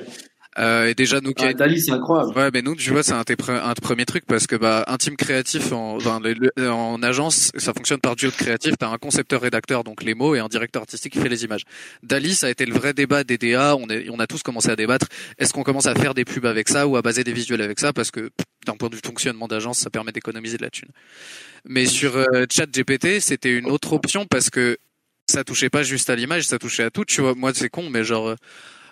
Euh, 0.57 0.87
et 0.87 0.95
déjà 0.95 1.21
nous 1.21 1.33
qui 1.33 1.45
Ah, 1.45 1.53
Dali, 1.53 1.81
c'est 1.81 1.91
incroyable. 1.91 2.37
Ouais, 2.39 2.51
mais 2.53 2.63
nous, 2.63 2.77
tu 2.77 2.91
vois, 2.91 3.03
c'est 3.03 3.13
un, 3.13 3.25
un 3.49 3.75
premier 3.75 4.05
truc 4.05 4.25
parce 4.27 4.47
que 4.47 4.55
bah, 4.55 4.85
un 4.87 4.97
team 4.99 5.17
créatif 5.17 5.73
en, 5.73 5.97
enfin, 5.97 6.21
le- 6.23 6.35
le- 6.57 6.71
en 6.71 7.03
agence, 7.03 7.51
ça 7.57 7.73
fonctionne 7.75 7.99
par 8.01 8.15
duo 8.15 8.31
de 8.31 8.37
créatif. 8.37 8.75
T'as 8.79 8.89
un 8.91 8.99
concepteur-rédacteur, 8.99 9.83
donc 9.83 10.03
les 10.05 10.15
mots, 10.15 10.35
et 10.37 10.39
un 10.39 10.49
directeur 10.49 10.83
artistique 10.83 11.13
qui 11.15 11.19
fait 11.19 11.29
les 11.29 11.45
images. 11.45 11.63
Dali, 12.05 12.35
ça 12.35 12.47
a 12.47 12.51
été 12.51 12.67
le 12.67 12.75
vrai 12.75 12.93
débat 12.95 13.25
des 13.25 13.37
DA. 13.37 13.75
On, 13.77 13.89
est, 13.89 14.09
on 14.11 14.21
a 14.21 14.27
tous 14.29 14.43
commencé 14.43 14.69
à 14.71 14.77
débattre. 14.77 15.07
Est-ce 15.39 15.53
qu'on 15.53 15.65
commence 15.65 15.87
à 15.87 15.95
faire 15.97 16.15
des 16.15 16.25
pubs 16.25 16.47
avec 16.47 16.69
ça 16.69 16.87
ou 16.87 16.97
à 16.97 17.03
baser 17.03 17.25
des 17.25 17.33
visuels 17.33 17.61
avec 17.63 17.81
ça? 17.81 17.93
Parce 17.93 18.11
que 18.13 18.31
d'un 18.65 18.77
point 18.77 18.89
de 18.91 18.95
vue 18.95 19.03
fonctionnement 19.05 19.49
d'agence, 19.49 19.79
ça 19.79 19.91
permet 19.91 20.13
d'économiser 20.13 20.57
de 20.57 20.63
la 20.63 20.71
thune. 20.71 20.89
Mais 21.67 21.87
sur 21.87 22.17
euh, 22.17 22.45
ChatGPT, 22.51 23.21
c'était 23.21 23.51
une 23.53 23.67
autre 23.67 23.93
option 23.95 24.25
parce 24.27 24.51
que 24.51 24.77
ça 25.29 25.43
touchait 25.43 25.71
pas 25.71 25.83
juste 25.83 26.11
à 26.11 26.17
l'image, 26.17 26.45
ça 26.47 26.59
touchait 26.59 26.85
à 26.85 26.91
tout. 26.91 27.05
Tu 27.05 27.23
vois, 27.23 27.35
moi, 27.35 27.53
c'est 27.55 27.69
con, 27.71 27.91
mais 27.91 28.05
genre. 28.05 28.37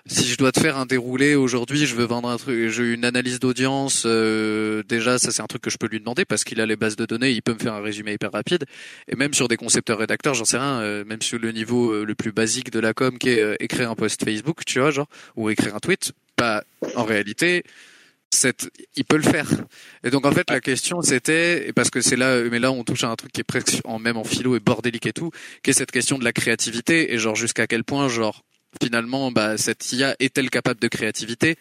Euh, 0.09 0.13
si 0.13 0.27
je 0.29 0.37
dois 0.37 0.53
te 0.53 0.61
faire 0.61 0.77
un 0.77 0.87
déroulé 0.87 1.35
aujourd'hui, 1.35 1.87
je 1.87 1.95
veux 1.95 2.05
vendre 2.05 2.29
un 2.29 2.37
truc, 2.37 2.69
j'ai 2.71 2.93
une 2.93 3.05
analyse 3.05 3.39
d'audience. 3.39 4.05
euh, 4.07 4.83
déjà, 4.89 5.19
ça 5.19 5.31
c'est 5.31 5.43
un 5.43 5.47
truc 5.47 5.63
que 5.63 5.71
je 5.71 5.79
peux 5.79 5.87
lui 5.87 6.01
demander 6.01 6.25
parce 6.25 6.45
qu'il 6.45 6.61
a 6.61 6.67
les 6.67 6.77
bases 6.77 6.97
de 6.97 7.07
données, 7.07 7.31
il 7.31 7.43
peut 7.43 7.55
me 7.55 7.59
faire 7.59 7.75
un 7.75 7.81
résumé 7.81 8.13
hyper 8.13 8.33
rapide. 8.33 8.65
Et 9.09 9.17
même 9.17 9.35
sur 9.35 9.49
des 9.49 9.57
concepteurs 9.57 9.99
rédacteurs, 9.99 10.35
j'en 10.35 10.45
sais 10.45 10.59
rien, 10.59 10.81
euh, 10.81 11.05
même 11.05 11.23
sur 11.23 11.39
le 11.39 11.53
niveau 11.53 11.93
euh, 11.93 12.05
le 12.05 12.15
plus 12.15 12.33
basique 12.33 12.71
de 12.71 12.81
la 12.81 12.95
com, 12.95 13.19
qui 13.19 13.31
est 13.31 13.41
euh, 13.41 13.57
écrire 13.61 13.91
un 13.91 13.95
post 13.95 14.25
Facebook, 14.25 14.65
tu 14.67 14.81
vois, 14.81 14.91
genre, 14.91 15.09
ou 15.37 15.51
écrire 15.51 15.75
un 15.77 15.81
tweet, 15.81 16.13
bah 16.37 16.65
en 16.97 17.05
réalité, 17.05 17.63
il 18.97 19.05
peut 19.05 19.17
le 19.17 19.23
faire. 19.23 19.47
Et 20.05 20.11
donc 20.11 20.27
en 20.27 20.33
fait 20.33 20.51
la 20.51 20.61
question 20.61 21.03
c'était, 21.03 21.73
parce 21.75 21.91
que 21.91 22.01
c'est 22.01 22.17
là, 22.17 22.43
mais 22.51 22.59
là 22.59 22.73
on 22.73 22.83
touche 22.83 23.05
à 23.05 23.09
un 23.09 23.17
truc 23.17 23.31
qui 23.33 23.41
est 23.41 23.45
presque 23.45 23.81
en 23.85 23.99
même 23.99 24.17
en 24.17 24.25
philo 24.25 24.57
et 24.57 24.61
bordélique 24.61 25.07
et 25.07 25.13
tout, 25.13 25.31
qui 25.63 25.71
est 25.71 25.75
cette 25.75 25.91
question 25.93 26.19
de 26.19 26.25
la 26.25 26.33
créativité 26.33 27.13
et 27.13 27.19
genre 27.19 27.37
jusqu'à 27.37 27.67
quel 27.67 27.85
point 27.85 28.09
genre 28.09 28.43
finalement 28.83 29.33
bah 29.33 29.59
cette 29.59 29.93
IA 29.93 30.15
est-elle 30.21 30.51
capable 30.51 30.81
de 30.81 30.89
créativité? 30.89 31.57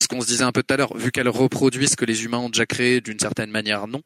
Ce 0.00 0.08
qu'on 0.08 0.20
se 0.20 0.26
disait 0.26 0.44
un 0.44 0.52
peu 0.52 0.62
tout 0.62 0.74
à 0.74 0.76
l'heure, 0.76 0.96
vu 0.96 1.12
qu'elle 1.12 1.28
reproduit 1.28 1.86
ce 1.86 1.96
que 1.96 2.04
les 2.04 2.24
humains 2.24 2.38
ont 2.38 2.48
déjà 2.48 2.66
créé 2.66 3.00
d'une 3.00 3.18
certaine 3.18 3.50
manière, 3.50 3.86
non. 3.86 4.02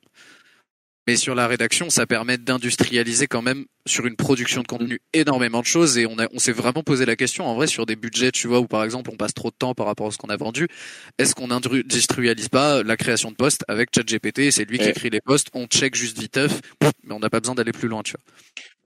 Mais 1.08 1.16
sur 1.16 1.34
la 1.34 1.46
rédaction, 1.46 1.88
ça 1.88 2.06
permet 2.06 2.36
d'industrialiser 2.36 3.28
quand 3.28 3.40
même 3.40 3.64
sur 3.86 4.04
une 4.06 4.14
production 4.14 4.60
de 4.60 4.66
contenu 4.66 5.00
énormément 5.14 5.60
de 5.62 5.64
choses 5.64 5.96
et 5.96 6.04
on 6.04 6.18
a, 6.18 6.28
on 6.34 6.38
s'est 6.38 6.52
vraiment 6.52 6.82
posé 6.82 7.06
la 7.06 7.16
question 7.16 7.46
en 7.46 7.54
vrai 7.54 7.66
sur 7.66 7.86
des 7.86 7.96
budgets, 7.96 8.30
tu 8.30 8.46
vois, 8.46 8.60
où 8.60 8.66
par 8.66 8.84
exemple 8.84 9.10
on 9.10 9.16
passe 9.16 9.32
trop 9.32 9.48
de 9.48 9.56
temps 9.58 9.72
par 9.72 9.86
rapport 9.86 10.08
à 10.08 10.10
ce 10.10 10.18
qu'on 10.18 10.28
a 10.28 10.36
vendu. 10.36 10.68
Est-ce 11.16 11.34
qu'on 11.34 11.50
industrialise 11.50 12.50
pas 12.50 12.82
la 12.82 12.98
création 12.98 13.30
de 13.30 13.36
postes 13.36 13.64
avec 13.68 13.88
ChatGPT 13.94 14.50
C'est 14.50 14.66
lui 14.66 14.78
qui 14.78 14.90
écrit 14.90 15.08
les 15.08 15.22
postes, 15.22 15.48
on 15.54 15.66
check 15.66 15.94
juste 15.94 16.18
viteuf, 16.18 16.60
mais 17.04 17.14
on 17.14 17.20
n'a 17.20 17.30
pas 17.30 17.40
besoin 17.40 17.54
d'aller 17.54 17.72
plus 17.72 17.88
loin, 17.88 18.02
tu 18.02 18.12
vois. 18.12 18.20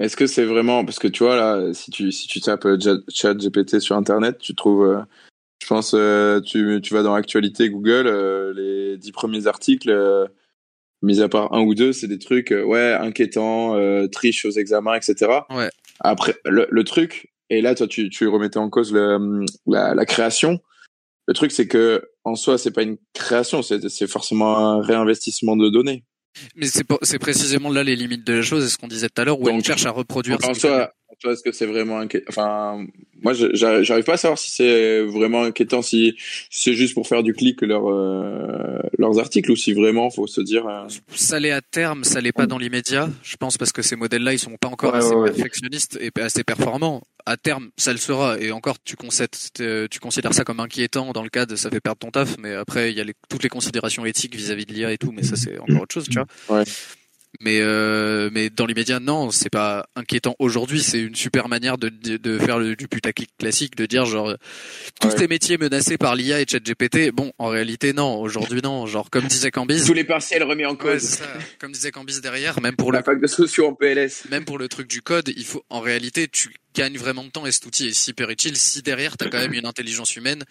Est-ce 0.03 0.17
que 0.17 0.27
c'est 0.27 0.45
vraiment 0.45 0.85
parce 0.85 0.99
que 0.99 1.07
tu 1.07 1.23
vois 1.23 1.37
là, 1.37 1.73
si 1.73 1.93
tu 1.93 2.11
si 2.11 2.27
tu 2.27 2.41
tapes 2.41 2.67
euh, 2.67 2.77
Chat- 2.77 3.05
ChatGPT 3.09 3.79
sur 3.79 3.97
internet, 3.97 4.37
tu 4.39 4.53
trouves, 4.57 4.85
euh, 4.85 5.01
je 5.63 5.69
pense, 5.69 5.95
euh, 5.95 6.41
tu 6.41 6.81
tu 6.83 6.93
vas 6.93 7.05
dans 7.05 7.15
l'actualité 7.15 7.71
Google, 7.71 8.09
euh, 8.09 8.53
les 8.53 8.99
dix 8.99 9.13
premiers 9.13 9.47
articles, 9.47 10.29
mis 11.03 11.21
à 11.21 11.29
part 11.29 11.55
un 11.55 11.61
ou 11.61 11.77
deux, 11.77 11.93
c'est 11.93 12.09
des 12.09 12.19
trucs 12.19 12.51
ouais 12.51 12.95
inquiétants, 12.95 13.77
triche 14.09 14.45
aux 14.45 14.51
examens, 14.51 14.95
etc. 14.97 15.43
Ouais. 15.51 15.71
Après 16.01 16.35
le, 16.47 16.67
le 16.69 16.85
truc, 16.85 17.33
et 17.49 17.63
là 17.63 17.77
toi 17.77 17.87
tu 17.87 18.11
tu 18.11 18.27
remettais 18.27 18.59
en 18.59 18.71
cause 18.71 18.93
le, 18.93 19.45
la, 19.69 19.95
la 19.95 20.05
création. 20.05 20.59
Le 21.29 21.35
truc 21.35 21.53
c'est 21.53 21.69
que 21.69 22.03
en 22.25 22.35
soi 22.35 22.59
c'est 22.59 22.73
pas 22.73 22.83
une 22.83 22.99
création, 23.15 23.63
c'est 23.63 23.89
c'est 23.89 24.09
forcément 24.09 24.59
un 24.59 24.83
réinvestissement 24.83 25.57
de 25.57 25.69
données. 25.69 26.03
Mais 26.57 26.67
c'est 26.67 27.19
précisément 27.19 27.71
là 27.71 27.83
les 27.83 27.97
limites 27.97 28.27
de 28.27 28.35
la 28.35 28.43
chose, 28.43 28.65
et 28.65 28.69
ce 28.69 28.79
qu'on 28.79 28.89
disait 28.89 29.09
tout 29.09 29.21
à 29.21 29.25
l'heure, 29.25 29.41
où 29.41 29.45
Donc, 29.45 29.55
elle 29.57 29.65
cherche 29.65 29.87
à 29.87 29.91
reproduire. 29.91 30.39
En 30.45 30.55
soi, 30.55 30.93
soi, 31.23 31.33
est-ce 31.33 31.43
que 31.43 31.53
c'est 31.53 31.67
vraiment 31.67 31.99
inquiétant 31.99 32.27
Enfin, 32.29 32.87
moi, 33.23 33.33
je- 33.33 33.55
j'arrive 33.55 34.05
pas 34.05 34.15
à 34.15 34.17
savoir 34.17 34.39
si 34.39 34.51
c'est 34.51 35.01
vraiment 35.03 35.45
inquiétant, 35.45 35.81
si 35.81 36.17
c'est 36.51 36.75
juste 36.75 36.95
pour 36.95 37.07
faire 37.09 37.23
du 37.23 37.33
clic 37.33 37.63
leur, 37.63 37.89
euh, 37.89 38.79
leurs 38.99 39.19
articles 39.19 39.51
ou 39.51 39.57
si 39.57 39.73
vraiment 39.73 40.11
faut 40.11 40.27
se 40.27 40.41
dire. 40.41 40.67
euh, 40.67 40.87
ça 41.15 41.39
l'est 41.41 41.53
à 41.53 41.61
terme, 41.61 42.05
ça 42.05 42.21
l'est 42.21 42.33
pas 42.33 42.47
dans 42.47 42.59
l'immédiat, 42.59 43.09
je 43.23 43.37
pense, 43.37 43.57
parce 43.59 43.73
que 43.73 43.83
ces 43.83 43.97
modèles-là, 43.97 44.33
ils 44.35 44.39
sont 44.39 44.57
pas 44.61 44.69
encore 44.69 44.93
Ouais, 44.93 44.99
assez 44.99 45.15
ouais, 45.15 45.21
ouais. 45.23 45.31
perfectionnistes 45.33 45.99
et 46.01 46.11
assez 46.21 46.45
performants. 46.45 47.03
À 47.25 47.37
terme, 47.37 47.71
ça 47.77 47.93
le 47.93 47.99
sera. 47.99 48.41
Et 48.41 48.51
encore, 48.51 48.77
tu, 48.83 48.97
considères, 48.97 49.29
tu 49.89 50.01
considères 50.01 50.35
ça 50.35 50.43
comme 50.43 50.59
inquiétant 50.59 51.13
dans 51.13 51.23
le 51.23 51.29
cas 51.31 51.47
de 51.47 51.55
ça 51.55 51.71
fait 51.71 51.81
perdre 51.81 52.01
ton 52.01 52.11
taf, 52.11 52.37
mais 52.39 52.53
après, 52.55 52.91
il 52.91 52.99
y 52.99 53.01
a 53.01 53.05
les- 53.05 53.15
toutes 53.29 53.45
les 53.45 53.49
considérations 53.49 54.05
éthiques 54.05 54.35
vis-à-vis 54.35 54.67
de 54.67 54.73
l'IA 54.73 54.93
et 54.93 54.99
tout, 54.99 55.13
mais 55.13 55.23
ça, 55.23 55.37
c'est 55.37 55.57
encore 55.61 55.83
autre 55.83 55.95
chose, 55.95 56.09
tu 56.09 56.19
vois. 56.19 56.59
Ouais. 56.59 56.65
Mais, 57.41 57.61
euh, 57.61 58.29
mais 58.33 58.51
dans 58.51 58.67
l'immédiat, 58.67 59.01
non, 59.01 59.31
c'est 59.31 59.49
pas 59.51 59.87
inquiétant 59.97 60.37
aujourd'hui. 60.39 60.81
C'est 60.83 61.01
une 61.01 61.15
super 61.15 61.49
manière 61.49 61.79
de, 61.79 61.89
de, 61.89 62.17
de 62.19 62.39
faire 62.39 62.59
le, 62.59 62.77
du 62.77 62.89
putaclic 62.89 63.31
classique, 63.39 63.75
de 63.75 63.87
dire 63.87 64.05
genre 64.05 64.37
tous 65.01 65.09
Ouais. 65.09 65.17
ces 65.19 65.29
métiers 65.29 65.57
menacés 65.59 65.97
par 65.99 66.15
l'IA 66.15 66.41
et 66.41 66.47
ChatGPT. 66.47 67.11
Bon, 67.11 67.33
en 67.39 67.49
réalité, 67.49 67.93
non. 67.95 68.21
Aujourd'hui, 68.21 68.61
non. 68.63 68.87
Genre 68.87 69.09
comme 69.11 69.25
disait 69.27 69.51
Cambyse. 69.51 69.87
Tous 69.87 69.93
les 69.95 70.05
partiels 70.05 70.43
remis 70.45 70.67
en 70.67 70.77
cause. 70.77 71.01
ça. 71.03 71.25
Comme 71.59 71.73
disait 71.73 71.91
Cambis 71.91 72.21
derrière, 72.21 72.61
même 72.61 72.77
pour 72.77 72.83
pour 72.87 72.93
le 72.93 72.99
la 72.99 73.05
fac 73.05 73.21
de 73.21 73.27
sociaux 73.27 73.69
en 73.69 73.75
PLS. 73.75 74.25
même 74.31 74.45
pour 74.45 74.59
le 74.59 74.69
truc 74.69 74.87
du 74.89 75.03
code, 75.03 75.33
il 75.37 75.45
faut 75.45 75.65
en 75.71 75.81
réalité 75.81 76.29
tu 76.29 76.53
gagnes 76.75 76.97
vraiment 76.99 77.23
de 77.25 77.29
temps 77.31 77.45
et 77.47 77.53
cet 77.53 77.67
outil 77.67 77.89
est 77.89 77.93
super 77.93 78.31
utile 78.31 78.57
si 78.57 78.83
derrière 78.83 79.17
tu 79.17 79.25
as 79.25 79.29
quand 79.29 79.39
même 79.39 79.53
une 79.53 79.67
intelligence 79.67 80.17
humaine 80.17 80.43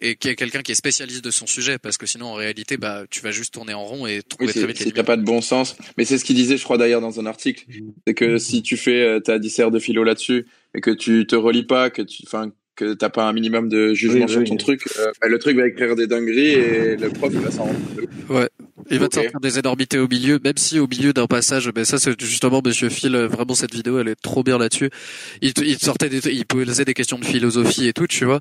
et 0.00 0.16
qu'il 0.16 0.30
y 0.30 0.32
a 0.32 0.36
quelqu'un 0.36 0.62
qui 0.62 0.72
est 0.72 0.76
spécialiste 0.76 1.24
de 1.24 1.30
son 1.30 1.46
sujet 1.46 1.78
parce 1.78 1.96
que 1.96 2.06
sinon 2.06 2.26
en 2.26 2.34
réalité 2.34 2.76
bah 2.76 3.04
tu 3.10 3.20
vas 3.20 3.30
juste 3.30 3.54
tourner 3.54 3.74
en 3.74 3.84
rond 3.84 4.06
et 4.06 4.22
trouver 4.22 4.46
Oui, 4.46 4.52
très 4.52 4.66
vite 4.66 4.78
les 4.80 4.84
c'est- 4.86 4.92
t'as 4.92 5.02
pas 5.04 5.16
de 5.16 5.22
bon 5.24 5.40
sens. 5.40 5.76
Mais 5.96 6.04
c'est 6.04 6.18
ce 6.18 6.24
qu'il 6.24 6.36
disait, 6.36 6.56
je 6.56 6.64
crois 6.64 6.78
d'ailleurs 6.78 7.00
dans 7.00 7.20
un 7.20 7.26
article, 7.26 7.64
c'est 8.06 8.14
que 8.14 8.38
si 8.38 8.62
tu 8.62 8.76
fais 8.76 9.02
euh, 9.02 9.20
ta 9.20 9.38
dissert 9.38 9.70
de 9.70 9.78
philo 9.78 10.04
là-dessus 10.04 10.46
et 10.74 10.80
que 10.80 10.90
tu 10.90 11.26
te 11.26 11.36
relis 11.36 11.64
pas, 11.66 11.90
que 11.90 12.02
tu, 12.02 12.22
enfin, 12.26 12.52
que 12.76 12.94
t'as 12.94 13.08
pas 13.10 13.24
un 13.28 13.32
minimum 13.32 13.68
de 13.68 13.92
jugement 13.94 14.24
Oui, 14.26 14.30
sur 14.30 14.40
oui. 14.40 14.46
ton 14.48 14.56
truc, 14.56 14.82
euh, 14.98 15.10
bah, 15.20 15.26
le 15.28 15.38
truc 15.40 15.56
va 15.56 15.66
écrire 15.66 15.96
des 15.96 16.06
dingueries 16.06 16.52
et 16.52 16.96
le 16.96 17.10
prof 17.10 17.32
il 17.34 17.40
va 17.40 17.50
s'en 17.50 17.64
rendre 17.64 17.78
compte. 18.28 18.48
Il 18.90 18.98
va 19.00 19.08
te 19.08 19.16
sortir 19.16 19.40
des 19.40 19.58
énormités 19.58 19.98
au 19.98 20.08
milieu, 20.08 20.38
même 20.42 20.56
si 20.56 20.78
au 20.78 20.86
milieu 20.86 21.12
d'un 21.12 21.26
passage, 21.26 21.68
ben 21.72 21.84
ça 21.84 21.98
c'est 21.98 22.18
justement 22.20 22.62
Monsieur 22.64 22.88
Phil, 22.88 23.14
euh, 23.14 23.26
vraiment 23.28 23.54
cette 23.54 23.74
vidéo 23.74 23.98
elle 23.98 24.08
est 24.08 24.14
trop 24.20 24.42
bien 24.42 24.56
là-dessus. 24.58 24.88
Il, 25.42 25.52
te- 25.52 25.62
il 25.62 25.76
te 25.76 25.84
sortait 25.84 26.08
des, 26.08 26.20
il 26.32 26.46
posait 26.46 26.84
des 26.86 26.94
questions 26.94 27.18
de 27.18 27.24
philosophie 27.24 27.86
et 27.88 27.92
tout, 27.92 28.06
tu 28.06 28.24
vois. 28.24 28.40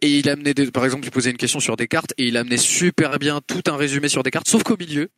Et 0.00 0.18
il 0.18 0.28
amenait 0.28 0.54
des, 0.54 0.70
par 0.70 0.84
exemple, 0.84 1.04
il 1.06 1.10
posait 1.10 1.30
une 1.30 1.36
question 1.36 1.58
sur 1.60 1.76
Descartes 1.76 2.14
et 2.18 2.26
il 2.28 2.36
amenait 2.36 2.56
super 2.56 3.18
bien 3.18 3.40
tout 3.46 3.62
un 3.66 3.76
résumé 3.76 4.08
sur 4.08 4.22
Descartes, 4.22 4.48
sauf 4.48 4.62
qu'au 4.62 4.76
milieu, 4.76 5.08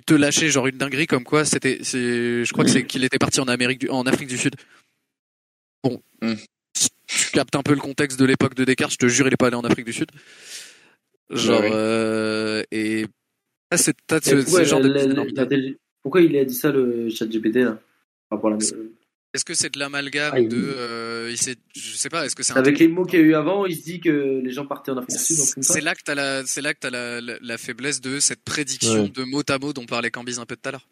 il 0.00 0.04
te 0.04 0.12
lâchait 0.14 0.48
genre 0.48 0.66
une 0.66 0.76
dinguerie 0.76 1.06
comme 1.06 1.24
quoi 1.24 1.44
c'était, 1.46 1.78
c'est, 1.82 2.44
je 2.44 2.52
crois 2.52 2.64
que 2.64 2.70
c'est 2.70 2.84
qu'il 2.86 3.02
était 3.04 3.18
parti 3.18 3.40
en 3.40 3.48
Amérique 3.48 3.80
du, 3.80 3.88
en 3.88 4.02
Afrique 4.04 4.28
du 4.28 4.36
Sud. 4.36 4.54
Bon. 5.82 6.02
Mm. 6.20 6.34
Tu 7.08 7.30
captes 7.32 7.56
un 7.56 7.62
peu 7.62 7.72
le 7.72 7.80
contexte 7.80 8.18
de 8.20 8.24
l'époque 8.26 8.54
de 8.54 8.64
Descartes, 8.64 8.92
je 8.92 8.98
te 8.98 9.06
jure, 9.08 9.26
il 9.26 9.32
est 9.32 9.36
pas 9.36 9.46
allé 9.46 9.56
en 9.56 9.64
Afrique 9.64 9.86
du 9.86 9.92
Sud. 9.94 10.10
Genre, 11.30 11.60
Ouais, 11.60 11.68
ouais. 11.70 11.74
euh, 11.74 12.62
et, 12.70 13.06
ah, 13.70 13.76
c'est, 13.78 13.96
ce, 14.22 14.64
genre 14.64 14.80
de 14.80 14.88
la- 14.88 15.06
la- 15.06 15.72
pourquoi 16.02 16.20
il 16.20 16.36
a 16.36 16.44
dit 16.44 16.54
ça, 16.54 16.70
le 16.70 17.08
chat 17.10 17.26
GPT, 17.26 17.56
là? 17.64 17.78
Par 18.28 18.38
rapport 18.38 18.52
à 18.52 18.56
la- 18.58 18.58
Est-ce 19.36 19.44
que 19.44 19.54
c'est 19.54 19.72
de 19.72 19.78
l'amalgame 19.78 20.32
Ah, 20.34 20.40
de, 20.40 20.56
euh, 20.56 21.28
il 21.30 21.36
je 21.74 21.96
sais 21.96 22.08
pas, 22.08 22.24
est-ce 22.26 22.34
que 22.34 22.42
c'est 22.42 22.54
un 22.54 22.56
Avec 22.56 22.78
les 22.78 22.88
mots 22.88 23.04
qu'il 23.04 23.20
y 23.20 23.22
a 23.22 23.24
eu 23.26 23.34
avant, 23.34 23.66
il 23.66 23.76
se 23.76 23.84
dit 23.84 24.00
que 24.00 24.40
les 24.42 24.50
gens 24.50 24.66
partaient 24.66 24.90
en 24.90 24.96
Afrique 24.96 25.16
c'est 25.18 25.80
là 25.82 25.94
que 25.94 26.00
t'as 26.04 26.14
la, 26.14 26.44
c'est 26.46 26.62
là 26.62 26.72
que 26.74 26.80
t'as 26.80 26.90
la, 26.90 27.20
la, 27.20 27.36
la 27.40 27.58
faiblesse 27.58 28.00
de 28.00 28.18
cette 28.18 28.42
prédiction 28.42 29.02
Ouais. 29.04 29.08
de 29.10 29.22
mot 29.24 29.42
à 29.48 29.58
mot 29.58 29.72
dont 29.72 29.84
parlait 29.86 30.10
Cambyse 30.10 30.38
un 30.38 30.46
peu 30.46 30.56
tout 30.56 30.68
à 30.68 30.72
l'heure. 30.72 30.86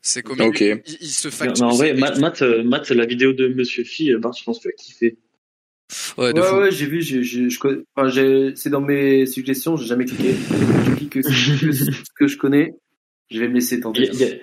C'est 0.00 0.22
comme 0.22 0.40
Ok. 0.40 0.60
il, 0.60 1.08
se 1.08 1.28
facture. 1.30 1.66
en 1.66 1.74
vrai, 1.74 1.94
Matt, 1.94 2.18
Matt, 2.18 2.42
euh, 2.42 2.62
Matt, 2.62 2.90
la 2.90 3.06
vidéo 3.06 3.32
de 3.32 3.48
Monsieur 3.48 3.84
Phi, 3.84 4.14
Bart, 4.16 4.32
je 4.34 4.44
pense 4.44 4.58
que 4.58 4.62
tu 4.64 4.68
as 4.68 4.72
kiffé. 4.72 5.16
Ouais, 6.18 6.32
Ouais, 6.32 6.70
j'ai 6.70 6.86
vu, 6.86 7.02
enfin, 7.96 8.52
c'est 8.54 8.70
dans 8.70 8.80
mes 8.80 9.26
suggestions, 9.26 9.76
j'ai 9.76 9.86
jamais 9.86 10.04
cliqué. 10.06 10.34
Je 10.34 10.94
clique 10.96 11.10
que, 11.10 11.20
que 11.20 11.72
ce 11.72 11.90
que 12.16 12.26
je 12.26 12.36
connais. 12.38 12.72
Je 13.30 13.40
vais 13.40 13.48
me 13.48 13.54
laisser 13.54 13.76
Il 13.76 13.80
tenter. 13.80 14.02
y, 14.12 14.24
a- 14.24 14.36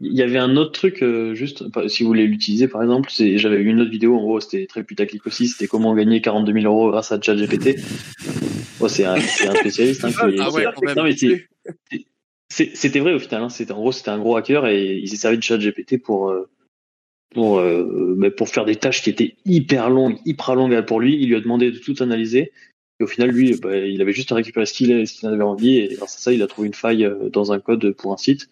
il 0.00 0.12
y 0.12 0.22
avait 0.22 0.38
un 0.38 0.56
autre 0.56 0.72
truc, 0.72 1.02
euh, 1.02 1.34
juste, 1.34 1.64
si 1.88 2.02
vous 2.02 2.08
voulez 2.08 2.26
l'utiliser 2.26 2.68
par 2.68 2.82
exemple, 2.82 3.10
c'est, 3.10 3.38
j'avais 3.38 3.58
vu 3.62 3.70
une 3.70 3.80
autre 3.80 3.90
vidéo, 3.90 4.16
en 4.16 4.20
gros, 4.22 4.40
c'était 4.40 4.66
très 4.66 4.84
putaclic 4.84 5.26
aussi, 5.26 5.48
c'était 5.48 5.66
comment 5.66 5.94
gagner 5.94 6.20
42 6.20 6.52
000 6.52 6.64
euros 6.66 6.90
grâce 6.90 7.12
à 7.12 7.20
ChatGPT. 7.20 7.76
Oh, 8.78 8.88
c'est 8.88 9.06
un, 9.06 9.18
c'est 9.18 9.48
un 9.48 9.54
spécialiste. 9.54 10.04
Hein, 10.04 10.10
qui- 10.10 10.36
Ah 10.38 10.50
ouais, 10.50 10.66
qui- 10.66 10.72
quand 10.74 10.82
même. 10.84 10.96
non, 10.96 11.04
mais 11.04 11.16
c'est, 11.16 11.46
c'est- 12.50 12.76
c'était 12.76 13.00
vrai 13.00 13.14
au 13.14 13.18
final. 13.18 13.44
Hein, 13.44 13.48
c'était, 13.48 13.72
en 13.72 13.76
gros, 13.78 13.90
c'était 13.90 14.10
un 14.10 14.18
gros 14.18 14.36
hacker 14.36 14.66
et 14.66 14.96
il 14.98 15.08
s'est 15.08 15.16
servi 15.16 15.38
de 15.38 15.42
ChatGPT 15.42 15.96
pour, 15.96 16.28
euh, 16.28 16.46
pour, 17.34 17.58
euh, 17.58 18.14
bah, 18.18 18.30
pour 18.30 18.50
faire 18.50 18.66
des 18.66 18.76
tâches 18.76 19.00
qui 19.02 19.08
étaient 19.08 19.34
hyper 19.46 19.88
longues, 19.88 20.18
hyper 20.26 20.54
longues 20.56 20.78
pour 20.84 21.00
lui. 21.00 21.16
Il 21.18 21.28
lui 21.28 21.36
a 21.36 21.40
demandé 21.40 21.70
de 21.70 21.78
tout 21.78 21.94
analyser. 22.00 22.52
Et 23.00 23.04
au 23.04 23.06
final, 23.06 23.30
lui, 23.30 23.58
bah, 23.58 23.74
il 23.78 24.02
avait 24.02 24.12
juste 24.12 24.30
à 24.32 24.34
récupérer 24.34 24.66
ce 24.66 24.74
qu'il, 24.74 25.08
ce 25.08 25.14
qu'il 25.20 25.28
avait 25.30 25.42
envie 25.42 25.78
et 25.78 25.94
grâce 25.94 26.16
à 26.16 26.18
ça, 26.18 26.32
il 26.34 26.42
a 26.42 26.46
trouvé 26.46 26.66
une 26.66 26.74
faille 26.74 27.06
euh, 27.06 27.30
dans 27.30 27.52
un 27.52 27.60
code 27.60 27.92
pour 27.92 28.12
un 28.12 28.18
site. 28.18 28.50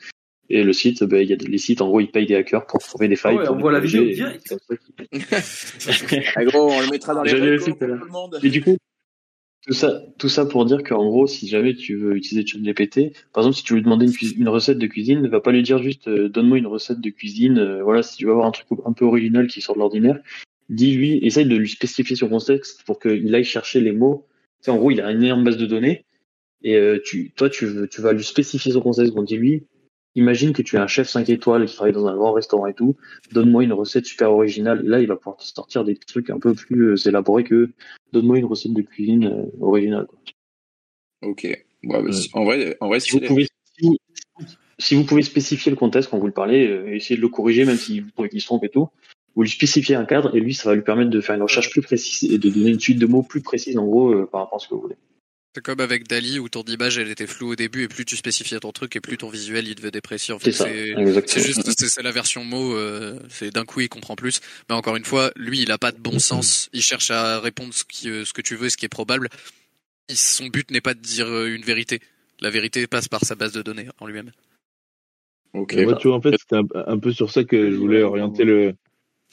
Et 0.51 0.62
le 0.62 0.73
site, 0.73 1.03
bah, 1.05 1.23
il 1.23 1.29
y 1.29 1.33
a 1.33 1.37
des- 1.37 1.47
les 1.47 1.59
sites, 1.59 1.81
en 1.81 1.89
gros, 1.89 2.01
ils 2.01 2.11
payent 2.11 2.27
des 2.27 2.35
hackers 2.35 2.66
pour 2.66 2.81
trouver 2.81 3.09
des 3.09 3.16
failles. 3.16 3.37
Ah 3.37 3.41
ouais, 3.41 3.47
pour 3.47 3.57
on 3.57 3.61
voit 3.61 3.73
la 3.73 3.81
vidéo 3.81 4.05
et 4.05 4.12
direct. 4.15 4.55
Ah, 6.37 6.45
gros, 6.45 6.71
on 6.71 6.81
le 6.81 6.91
mettra 6.91 7.15
dans 7.15 7.23
les 7.25 7.57
aussi 7.57 7.71
pour 7.71 7.79
tout 7.79 7.87
le 7.87 8.11
monde. 8.11 8.39
Et 8.43 8.51
du 8.51 8.62
coup, 8.62 8.77
tout 9.66 9.73
ça, 9.73 10.03
tout 10.19 10.29
ça 10.29 10.45
pour 10.45 10.66
dire 10.66 10.83
qu'en 10.83 11.05
gros, 11.07 11.27
si 11.27 11.49
jamais 11.49 11.75
tu 11.75 11.97
veux 11.97 12.16
utiliser 12.16 12.47
ChatGPT, 12.47 13.16
par 13.33 13.43
exemple, 13.43 13.57
si 13.57 13.62
tu 13.65 13.73
veux 13.73 13.79
lui 13.79 13.85
demander 13.85 14.07
une, 14.37 14.49
recette 14.49 14.79
de 14.79 14.87
cuisine, 14.87 15.23
ne 15.23 15.29
va 15.29 15.41
pas 15.41 15.53
lui 15.53 15.62
dire 15.62 15.83
juste 15.83 16.07
euh, 16.09 16.29
donne-moi 16.29 16.59
une 16.59 16.66
recette 16.66 17.01
de 17.01 17.11
cuisine. 17.11 17.59
euh, 17.59 17.83
voilà, 17.83 18.03
si 18.03 18.16
tu 18.19 18.27
veux 18.27 18.33
avoir 18.33 18.47
un 18.47 18.51
truc 18.51 18.66
un 18.85 18.93
peu 18.93 19.07
original 19.07 19.47
qui 19.47 19.62
sort 19.62 19.75
de 19.75 19.81
l'ordinaire, 19.81 20.19
dis-lui, 20.69 21.19
essaye 21.23 21.47
de 21.47 21.57
lui 21.57 21.69
spécifier 21.71 22.15
son 22.16 22.29
contexte 22.29 22.85
pour 22.85 22.99
qu'il 23.01 23.35
aille 23.35 23.45
chercher 23.45 23.81
les 23.81 23.93
mots. 23.93 24.27
Tu 24.61 24.66
sais, 24.66 24.71
en 24.71 24.77
gros, 24.77 24.91
il 24.91 25.01
a 25.01 25.11
une 25.11 25.23
énorme 25.23 25.45
base 25.45 25.57
de 25.57 25.66
données 25.66 26.05
et 26.62 26.77
euh, 26.77 26.99
tu, 27.03 27.33
toi, 27.33 27.49
tu, 27.49 27.65
veux- 27.65 27.89
tu 27.89 28.03
vas 28.03 28.12
lui 28.12 28.25
spécifier 28.25 28.73
son 28.73 28.83
contexte. 28.83 29.15
Donc, 29.15 29.27
dis-lui, 29.27 29.65
imagine 30.15 30.53
que 30.53 30.62
tu 30.62 30.77
es 30.77 30.78
un 30.78 30.86
chef 30.86 31.09
5 31.09 31.28
étoiles 31.28 31.66
qui 31.66 31.74
travaille 31.74 31.93
dans 31.93 32.07
un 32.07 32.15
grand 32.16 32.32
restaurant 32.32 32.66
et 32.66 32.74
tout. 32.74 32.97
Donne-moi 33.32 33.65
une 33.65 33.73
recette 33.73 34.07
super 34.07 34.31
originale. 34.32 34.82
Et 34.85 34.89
là, 34.89 35.01
il 35.01 35.07
va 35.07 35.16
pouvoir 35.16 35.36
te 35.36 35.45
sortir 35.45 35.85
des 35.85 35.97
trucs 35.97 36.31
un 36.31 36.39
peu 36.39 36.55
plus 36.55 36.93
euh, 36.93 37.09
élaborés 37.09 37.45
que 37.45 37.70
donne-moi 38.12 38.39
une 38.39 38.45
recette 38.45 38.73
de 38.74 38.82
cuisine 38.82 39.27
euh, 39.27 39.45
originale. 39.65 40.07
quoi. 40.07 40.19
Ok. 41.23 41.45
Ouais, 41.45 42.03
bah, 42.03 42.12
si- 42.12 42.31
en 42.32 42.45
vrai, 42.45 42.77
en 42.81 42.89
vrai, 42.89 43.01
Si 43.01 43.11
vous, 43.12 43.20
pouvez, 43.20 43.45
si, 43.78 43.86
vous, 43.86 43.97
si 44.78 44.95
vous 44.95 45.05
pouvez 45.05 45.23
spécifier 45.23 45.70
le 45.70 45.77
contexte 45.77 46.11
quand 46.11 46.19
vous 46.19 46.27
le 46.27 46.32
parlez, 46.32 46.66
euh, 46.69 46.95
essayez 46.95 47.16
de 47.16 47.23
le 47.23 47.28
corriger, 47.28 47.65
même 47.65 47.77
si 47.77 48.01
vous 48.01 48.11
trouvez 48.11 48.28
qu'il 48.28 48.41
se 48.41 48.47
trompe 48.47 48.65
et 48.65 48.69
tout. 48.70 48.89
vous 49.35 49.43
lui 49.43 49.51
spécifiez 49.51 49.95
un 49.97 50.05
cadre 50.05 50.35
et 50.36 50.41
lui, 50.41 50.55
ça 50.55 50.69
va 50.69 50.74
lui 50.77 50.82
permettre 50.82 51.11
de 51.11 51.20
faire 51.20 51.35
une 51.35 51.43
recherche 51.43 51.70
plus 51.70 51.82
précise 51.82 52.32
et 52.32 52.39
de 52.39 52.49
donner 52.49 52.70
une 52.70 52.81
suite 52.81 52.99
de 52.99 53.07
mots 53.07 53.23
plus 53.23 53.43
précise 53.43 53.77
en 53.78 53.85
gros 53.85 54.12
euh, 54.12 54.27
par 54.31 54.43
rapport 54.43 54.57
à 54.57 54.59
ce 54.61 54.69
que 54.69 54.74
vous 54.74 54.81
voulez. 54.82 54.97
C'est 55.55 55.62
comme 55.62 55.81
avec 55.81 56.09
Dali 56.09 56.40
où 56.40 56.48
ton 56.48 56.62
image 56.62 56.98
elle 56.98 57.10
était 57.10 57.28
floue 57.28 57.52
au 57.52 57.55
début 57.56 57.85
et 57.85 57.89
plus 57.89 58.05
tu 58.05 58.16
spécifiais 58.16 58.59
ton 58.59 58.72
truc 58.72 58.97
et 58.97 59.01
plus 59.01 59.16
ton 59.16 59.28
visuel 59.28 59.68
il 59.68 59.74
devait 59.76 59.93
déprécier. 59.93 60.35
En 60.35 60.39
fait, 60.40 60.51
C'est 60.51 60.59
ça, 60.59 60.64
c'est 60.64 60.89
exactement. 60.89 61.22
c'est 61.26 61.47
juste 61.47 61.70
c'est 61.78 61.89
c'est 61.89 62.02
la 62.02 62.10
version 62.10 62.44
mot. 62.44 62.74
euh, 62.74 63.20
c'est 63.28 63.52
d'un 63.52 63.64
coup 63.64 63.81
il 63.81 63.89
comprend 63.89 64.16
plus. 64.16 64.40
Mais 64.68 64.74
encore 64.74 64.97
une 64.97 65.05
fois, 65.05 65.31
lui 65.36 65.60
il 65.60 65.70
a 65.70 65.78
pas 65.78 65.93
de 65.93 65.98
bon 65.98 66.18
sens. 66.18 66.68
Il 66.72 66.82
cherche 66.82 67.10
à 67.12 67.39
répondre 67.39 67.72
ce 67.72 67.85
qui 67.85 68.10
euh, 68.10 68.24
ce 68.24 68.32
que 68.32 68.43
tu 68.43 68.56
veux, 68.56 68.68
ce 68.68 68.76
qui 68.76 68.85
est 68.85 68.89
probable. 68.89 69.28
Il- 70.09 70.16
son 70.16 70.48
but 70.48 70.70
n'est 70.72 70.81
pas 70.81 70.94
de 70.94 71.01
dire 71.01 71.26
euh, 71.28 71.47
une 71.55 71.62
vérité. 71.62 72.01
La 72.40 72.51
vérité 72.51 72.86
passe 72.89 73.06
par 73.09 73.24
sa 73.24 73.36
base 73.36 73.52
de 73.52 73.62
données 73.62 73.86
en 74.01 74.06
lui-même. 74.06 74.32
Ok. 75.52 75.74
Et 75.74 75.85
moi, 75.85 75.94
tu 75.94 76.09
vois, 76.09 76.16
en 76.16 76.20
fait, 76.20 76.35
c'était 76.36 76.56
un, 76.56 76.64
un 76.89 76.98
peu 76.98 77.12
sur 77.12 77.31
ça 77.31 77.44
que 77.44 77.70
je 77.70 77.76
voulais 77.76 78.02
orienter 78.02 78.43
le, 78.44 78.74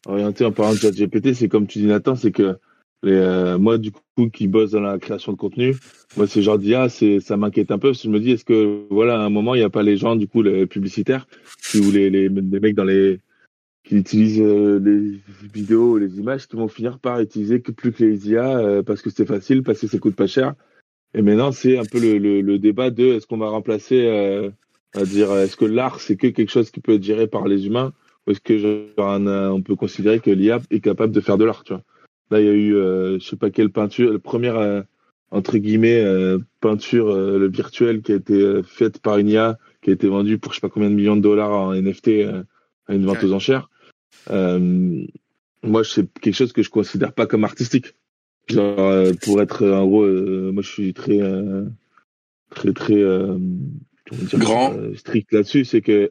orienter 0.06 0.46
en 0.46 0.52
parlant 0.52 0.76
de 0.76 0.80
ChatGPT. 0.80 1.34
C'est 1.34 1.50
comme 1.50 1.66
tu 1.66 1.80
dis, 1.80 1.86
Nathan, 1.86 2.16
c'est 2.16 2.32
que 2.32 2.58
les, 3.04 3.14
euh, 3.14 3.58
moi, 3.58 3.78
du 3.78 3.92
coup, 3.92 4.30
qui 4.32 4.48
bosse 4.48 4.72
dans 4.72 4.82
la 4.82 5.00
création 5.00 5.32
de 5.32 5.38
contenu, 5.38 5.76
moi, 6.18 6.28
ce 6.28 6.42
genre 6.42 6.58
d'IA, 6.58 6.90
c'est, 6.90 7.20
ça 7.20 7.38
m'inquiète 7.38 7.72
un 7.72 7.80
peu 7.80 7.90
parce 7.90 8.02
que 8.02 8.08
je 8.08 8.14
me 8.14 8.20
dis, 8.20 8.32
est-ce 8.32 8.46
que, 8.46 8.86
voilà, 8.90 9.20
à 9.20 9.26
un 9.26 9.30
moment, 9.30 9.56
il 9.56 9.60
n'y 9.60 9.64
a 9.64 9.70
pas 9.70 9.84
les 9.84 9.98
gens, 9.98 10.16
du 10.16 10.28
coup, 10.28 10.42
les 10.42 10.66
publicitaires, 10.68 11.28
ou 11.76 11.92
les, 11.92 12.10
les, 12.10 12.30
les 12.30 12.60
mecs 12.60 12.76
dans 12.76 12.84
les, 12.84 13.20
qui 13.84 13.96
utilisent 13.96 14.42
euh, 14.42 14.80
les 14.80 15.20
vidéos 15.54 15.98
les 15.98 16.20
images, 16.20 16.48
qui 16.48 16.56
vont 16.56 16.68
finir 16.68 17.00
par 17.00 17.20
utiliser 17.20 17.62
que 17.62 17.72
plus 17.72 17.92
que 17.92 18.04
les 18.04 18.30
IA 18.30 18.60
euh, 18.60 18.84
parce 18.84 19.02
que 19.02 19.10
c'est 19.10 19.26
facile, 19.26 19.64
parce 19.64 19.80
que 19.80 19.88
ça 19.88 19.98
coûte 19.98 20.16
pas 20.16 20.28
cher. 20.28 20.54
Et 21.14 21.22
maintenant, 21.22 21.52
c'est 21.52 21.78
un 21.78 21.86
peu 21.86 22.00
le, 22.00 22.18
le, 22.18 22.42
le 22.42 22.60
débat 22.60 22.90
de 22.90 23.04
est-ce 23.16 23.28
qu'on 23.28 23.38
va 23.38 23.50
remplacer, 23.50 24.06
euh, 24.06 24.50
on 24.96 25.00
va 25.00 25.06
dire, 25.06 25.32
est-ce 25.34 25.58
que 25.58 25.66
l'art 25.66 26.00
c'est 26.00 26.16
que 26.16 26.28
quelque 26.28 26.52
chose 26.52 26.72
qui 26.72 26.80
peut 26.80 26.94
être 26.94 27.04
géré 27.04 27.28
par 27.28 27.48
les 27.48 27.68
humains 27.68 27.92
ou 28.28 28.32
est-ce 28.32 28.40
que 28.40 28.58
genre, 28.58 29.10
un, 29.10 29.28
euh, 29.28 29.50
on 29.50 29.62
peut 29.62 29.76
considérer 29.76 30.20
que 30.20 30.30
l'IA 30.30 30.62
est 30.70 30.80
capable 30.80 31.12
de 31.12 31.22
faire 31.22 31.38
de 31.38 31.46
l'art, 31.46 31.64
tu 31.64 31.74
vois 31.74 31.84
Là, 32.32 32.40
il 32.40 32.46
y 32.46 32.50
a 32.50 32.54
eu, 32.54 32.76
euh, 32.76 33.20
je 33.20 33.26
sais 33.26 33.36
pas 33.36 33.52
quelle 33.52 33.70
peinture, 33.70 34.14
la 34.14 34.20
première 34.20 34.56
euh, 34.56 34.82
entre 35.32 35.58
guillemets 35.58 36.02
euh, 36.02 36.40
peinture 36.62 37.10
euh, 37.10 37.38
le 37.38 37.50
virtuel 37.50 38.02
qui 38.02 38.14
a 38.14 38.16
été 38.16 38.34
euh, 38.34 38.64
faite 38.64 39.00
par 39.00 39.18
une 39.18 39.30
IA, 39.30 39.60
qui 39.82 39.90
a 39.90 39.94
été 39.94 40.08
vendue 40.08 40.40
pour 40.40 40.54
je 40.54 40.58
sais 40.58 40.62
pas 40.62 40.70
combien 40.70 40.90
de 40.90 40.96
millions 40.96 41.18
de 41.18 41.22
dollars 41.22 41.52
en 41.52 41.74
NFT 41.74 42.08
euh, 42.08 42.44
à 42.88 42.96
une 42.96 43.06
vente 43.06 43.24
aux 43.24 43.34
enchères. 43.34 43.70
Euh, 44.30 45.06
moi, 45.64 45.84
c'est 45.84 46.12
quelque 46.20 46.36
chose 46.36 46.54
que 46.54 46.64
je 46.64 46.70
considère 46.70 47.14
pas 47.14 47.28
comme 47.28 47.44
artistique. 47.44 47.94
Genre, 48.48 48.80
euh, 48.80 49.12
pour 49.22 49.42
être 49.42 49.68
en 49.68 49.86
gros, 49.86 50.04
euh, 50.04 50.52
moi, 50.52 50.64
je 50.64 50.70
suis 50.70 50.94
très, 50.94 51.22
euh, 51.22 51.66
très, 52.50 52.74
très, 52.74 52.96
euh, 52.96 53.38
comment 54.10 54.24
dire, 54.24 54.40
Grand. 54.40 54.74
euh, 54.74 54.96
strict 54.96 55.32
là-dessus. 55.34 55.66
C'est 55.66 55.82
que 55.82 56.10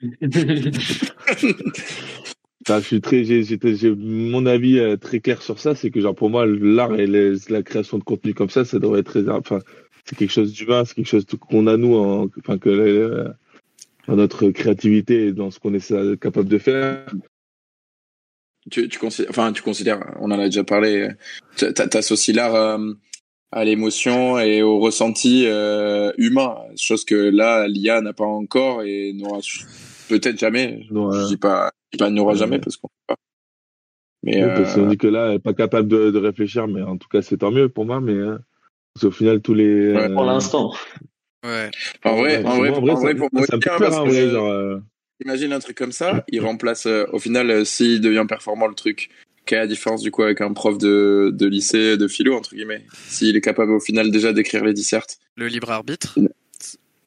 Enfin, 2.66 2.80
je 2.80 2.86
suis 2.86 3.00
très, 3.02 3.24
j'ai, 3.24 3.94
mon 3.94 4.46
avis 4.46 4.78
euh, 4.78 4.96
très 4.96 5.20
clair 5.20 5.42
sur 5.42 5.58
ça, 5.58 5.74
c'est 5.74 5.90
que 5.90 6.00
genre 6.00 6.14
pour 6.14 6.30
moi 6.30 6.46
l'art 6.46 6.94
et 6.98 7.06
les- 7.06 7.34
la 7.50 7.62
création 7.62 7.98
de 7.98 8.04
contenu 8.04 8.32
comme 8.32 8.48
ça, 8.48 8.64
ça 8.64 8.78
devrait 8.78 9.00
être 9.00 9.08
réservé. 9.10 9.38
Enfin, 9.38 9.58
c'est 10.06 10.16
quelque 10.16 10.32
chose 10.32 10.52
d'humain, 10.52 10.84
c'est 10.84 10.94
quelque 10.94 11.08
chose 11.08 11.26
qu'on 11.48 11.66
a 11.66 11.76
nous, 11.76 11.94
en, 11.94 12.26
enfin 12.38 12.56
que 12.58 12.70
euh, 12.70 13.28
dans 14.08 14.16
notre 14.16 14.48
créativité 14.50 15.26
et 15.26 15.32
dans 15.32 15.50
ce 15.50 15.58
qu'on 15.58 15.74
est 15.74 16.18
capable 16.18 16.48
de 16.48 16.58
faire. 16.58 17.04
Tu, 18.70 18.88
tu 18.88 18.98
considères, 18.98 19.30
enfin, 19.30 19.52
tu 19.52 19.60
considères, 19.62 20.00
on 20.20 20.30
en 20.30 20.38
a 20.38 20.46
déjà 20.46 20.64
parlé, 20.64 21.08
tu 21.56 21.66
associes 21.92 22.32
l'art 22.32 22.54
euh, 22.54 22.92
à 23.52 23.62
l'émotion 23.64 24.38
et 24.38 24.62
au 24.62 24.78
ressenti 24.80 25.44
euh, 25.46 26.12
humain, 26.16 26.56
chose 26.76 27.04
que 27.04 27.14
là, 27.14 27.68
l'IA 27.68 28.00
n'a 28.00 28.14
pas 28.14 28.24
encore 28.24 28.82
et 28.82 29.12
n'aura 29.12 29.40
peut-être 30.08 30.38
jamais. 30.38 30.86
Non, 30.90 31.10
Je 31.12 31.18
euh, 31.18 31.26
dis 31.26 31.36
pas, 31.36 31.70
je 31.92 31.98
dis 31.98 32.02
pas 32.04 32.10
n'aura 32.10 32.32
Ouais. 32.32 32.38
jamais 32.38 32.58
parce 32.58 32.76
qu'on 32.76 32.88
sait 32.88 33.04
pas. 33.06 33.16
Mais 34.22 34.36
oui, 34.36 34.42
euh, 34.50 34.54
parce 34.54 34.74
qu'on 34.74 34.86
dit 34.86 34.96
que 34.96 35.06
là, 35.06 35.28
elle 35.28 35.34
est 35.34 35.38
pas 35.38 35.52
capable 35.54 35.86
de, 35.88 36.10
de 36.10 36.18
réfléchir, 36.18 36.66
mais 36.66 36.82
en 36.82 36.96
tout 36.96 37.08
cas, 37.08 37.20
c'est 37.22 37.36
tant 37.38 37.50
mieux 37.50 37.68
pour 37.68 37.84
moi. 37.84 38.00
Mais 38.00 38.14
euh, 38.14 38.38
parce 38.94 39.04
qu'au 39.06 39.10
final, 39.10 39.40
tous 39.42 39.54
les 39.54 39.92
Ouais, 39.92 39.98
euh, 40.10 40.14
Pour 40.14 40.24
l'instant. 40.24 40.72
Ouais. 41.44 41.70
en 42.04 42.16
vrai, 42.16 42.38
ouais, 42.38 42.44
en 42.46 42.56
vrai, 42.58 42.70
moi, 42.70 42.78
en 42.94 43.00
vrai, 43.00 43.14
pour 43.14 43.28
moi 43.32 43.44
hein, 43.50 43.56
en 43.60 44.04
que 44.04 44.10
vrai, 44.10 44.14
je- 44.14 44.28
genre. 44.30 44.48
euh, 44.50 44.78
Imagine 45.24 45.52
un 45.52 45.58
truc 45.60 45.76
comme 45.78 45.92
ça, 45.92 46.24
il 46.28 46.40
remplace 46.40 46.86
euh, 46.86 47.04
au 47.12 47.18
final 47.20 47.48
euh, 47.50 47.64
s'il 47.64 48.00
devient 48.00 48.24
performant 48.28 48.66
le 48.66 48.74
truc. 48.74 49.10
Quelle 49.46 49.58
est 49.58 49.62
la 49.62 49.66
différence 49.68 50.00
du 50.02 50.10
coup 50.10 50.22
avec 50.22 50.40
un 50.40 50.52
prof 50.52 50.76
de, 50.78 51.30
de 51.32 51.46
lycée 51.46 51.96
de 51.96 52.08
philo 52.08 52.34
entre 52.34 52.54
guillemets? 52.54 52.84
S'il 53.08 53.36
est 53.36 53.40
capable 53.40 53.72
au 53.72 53.80
final 53.80 54.10
déjà 54.10 54.32
d'écrire 54.32 54.64
les 54.64 54.72
dissertes. 54.72 55.18
Le 55.36 55.46
libre 55.46 55.70
arbitre? 55.70 56.18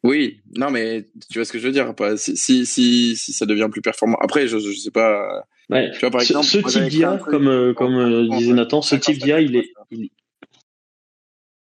Oui, 0.04 0.40
non 0.56 0.70
mais 0.70 1.06
tu 1.30 1.40
vois 1.40 1.46
ce 1.46 1.52
que 1.52 1.60
je 1.60 1.66
veux 1.68 1.74
dire 1.74 1.94
pas 1.96 2.18
si 2.18 2.38
si 2.38 2.66
si, 2.66 3.16
si 3.16 3.34
ça 3.34 3.46
devient 3.46 3.68
plus 3.72 3.82
performant. 3.82 4.18
Après 4.22 4.48
je 4.48 4.58
je 4.60 4.72
sais 4.72 4.92
pas. 4.92 5.44
Ouais. 5.70 5.92
Tu 5.92 6.00
vois 6.00 6.12
par 6.12 6.22
Ce- 6.22 6.28
exemple 6.34 6.46
ce, 6.46 6.58
type 6.60 6.90
d'IA, 6.90 7.18
comme, 7.18 7.48
euh, 7.50 7.74
comme 7.74 7.96
euh, 7.98 8.28
disait 8.38 8.54
Nathan, 8.54 8.82
ce 8.82 8.92
50, 8.92 9.04
type 9.16 9.24
d'IA, 9.24 9.42
il 9.42 9.56
est, 9.58 9.64
50, 9.76 9.88
il- 9.92 10.10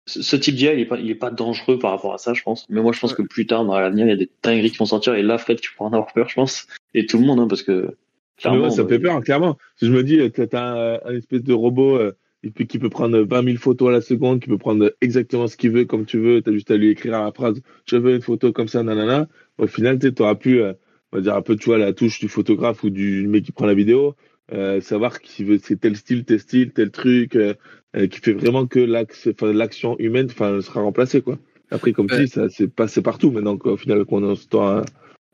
ce 0.06 0.36
type 0.36 0.54
d'IA, 0.56 0.74
il 0.74 0.80
est 0.80 0.86
pas, 0.86 0.98
il 0.98 1.10
est 1.10 1.14
pas 1.14 1.30
dangereux 1.30 1.78
par 1.78 1.90
rapport 1.92 2.12
à 2.14 2.18
ça, 2.18 2.34
je 2.34 2.42
pense. 2.42 2.66
Mais 2.68 2.80
moi, 2.80 2.92
je 2.92 3.00
pense 3.00 3.14
que 3.14 3.22
plus 3.22 3.46
tard, 3.46 3.64
dans 3.64 3.78
l'avenir, 3.78 4.06
il 4.06 4.10
y 4.10 4.12
a 4.12 4.16
des 4.16 4.30
dingueries 4.42 4.70
qui 4.70 4.78
vont 4.78 4.84
sortir. 4.86 5.14
Et 5.14 5.22
là, 5.22 5.38
Fred, 5.38 5.60
tu 5.60 5.72
pourras 5.74 5.90
en 5.90 5.92
avoir 5.92 6.12
peur, 6.12 6.28
je 6.28 6.34
pense. 6.34 6.66
Et 6.94 7.06
tout 7.06 7.18
le 7.18 7.24
monde, 7.24 7.38
hein, 7.40 7.46
parce 7.48 7.62
que, 7.62 7.82
Mais 7.82 7.94
clairement. 8.38 8.64
ouais, 8.64 8.70
ça 8.70 8.82
me 8.82 8.88
fait 8.88 8.94
euh, 8.96 9.00
peur, 9.00 9.20
clairement. 9.22 9.58
Si 9.76 9.86
je 9.86 9.92
me 9.92 10.02
dis 10.02 10.16
que 10.32 10.42
t'as 10.42 10.64
un, 10.64 11.00
un 11.04 11.14
espèce 11.16 11.42
de 11.44 11.52
robot 11.52 11.96
euh, 11.98 12.16
et 12.44 12.51
puis 12.51 12.66
qui 12.66 12.78
peut 12.78 12.90
prendre 12.90 13.20
20 13.20 13.44
000 13.44 13.56
photos 13.56 13.89
à 13.89 13.93
la 13.93 14.01
seconde, 14.01 14.40
qui 14.40 14.48
peut 14.48 14.59
prendre 14.59 14.93
exactement 15.01 15.47
ce 15.47 15.56
qu'il 15.56 15.70
veut, 15.70 15.85
comme 15.85 16.05
tu 16.05 16.19
veux, 16.19 16.43
t'as 16.43 16.52
juste 16.52 16.70
à 16.70 16.77
lui 16.77 16.90
écrire 16.90 17.14
à 17.14 17.24
la 17.24 17.32
phrase 17.32 17.62
«je 17.86 17.97
veux 17.97 18.14
une 18.14 18.23
photo 18.23 18.52
comme 18.52 18.69
ça, 18.69 18.82
nanana», 18.82 19.28
au 19.59 19.66
final, 19.66 19.98
tu 19.98 20.10
auras 20.20 20.35
pu, 20.35 20.60
euh, 20.60 20.73
on 21.12 21.19
va 21.19 21.23
dire 21.23 21.35
un 21.35 21.43
peu, 21.43 21.56
tu 21.56 21.66
vois, 21.66 21.78
la 21.78 21.93
touche 21.93 22.19
du 22.19 22.28
photographe 22.28 22.82
ou 22.82 22.90
du 22.90 23.28
mec 23.28 23.44
qui 23.44 23.52
prend 23.52 23.66
la 23.66 23.74
vidéo, 23.74 24.16
euh, 24.52 24.81
savoir 24.81 25.20
qui 25.20 25.44
veut, 25.44 25.59
c'est 25.62 25.81
tel 25.81 25.97
style, 25.97 26.24
tel 26.24 26.40
style, 26.40 26.73
tel 26.73 26.90
truc, 26.90 27.36
euh, 27.36 27.55
euh, 27.97 28.09
qui 28.09 28.19
fait 28.19 28.32
vraiment 28.32 28.66
que 28.66 28.81
l'action 28.81 29.97
humaine 29.98 30.28
sera 30.28 30.81
remplacée, 30.81 31.23
quoi. 31.23 31.39
Après, 31.70 31.93
comme 31.93 32.09
tu 32.09 32.16
dis, 32.16 32.28
ça 32.28 32.48
c'est 32.51 32.69
passé 32.69 33.02
partout 33.02 33.31
maintenant, 33.31 33.56
quoi, 33.56 33.73
au 33.73 33.77
final, 33.77 34.05
qu'on 34.05 34.28
en 34.28 34.35
à, 34.60 34.82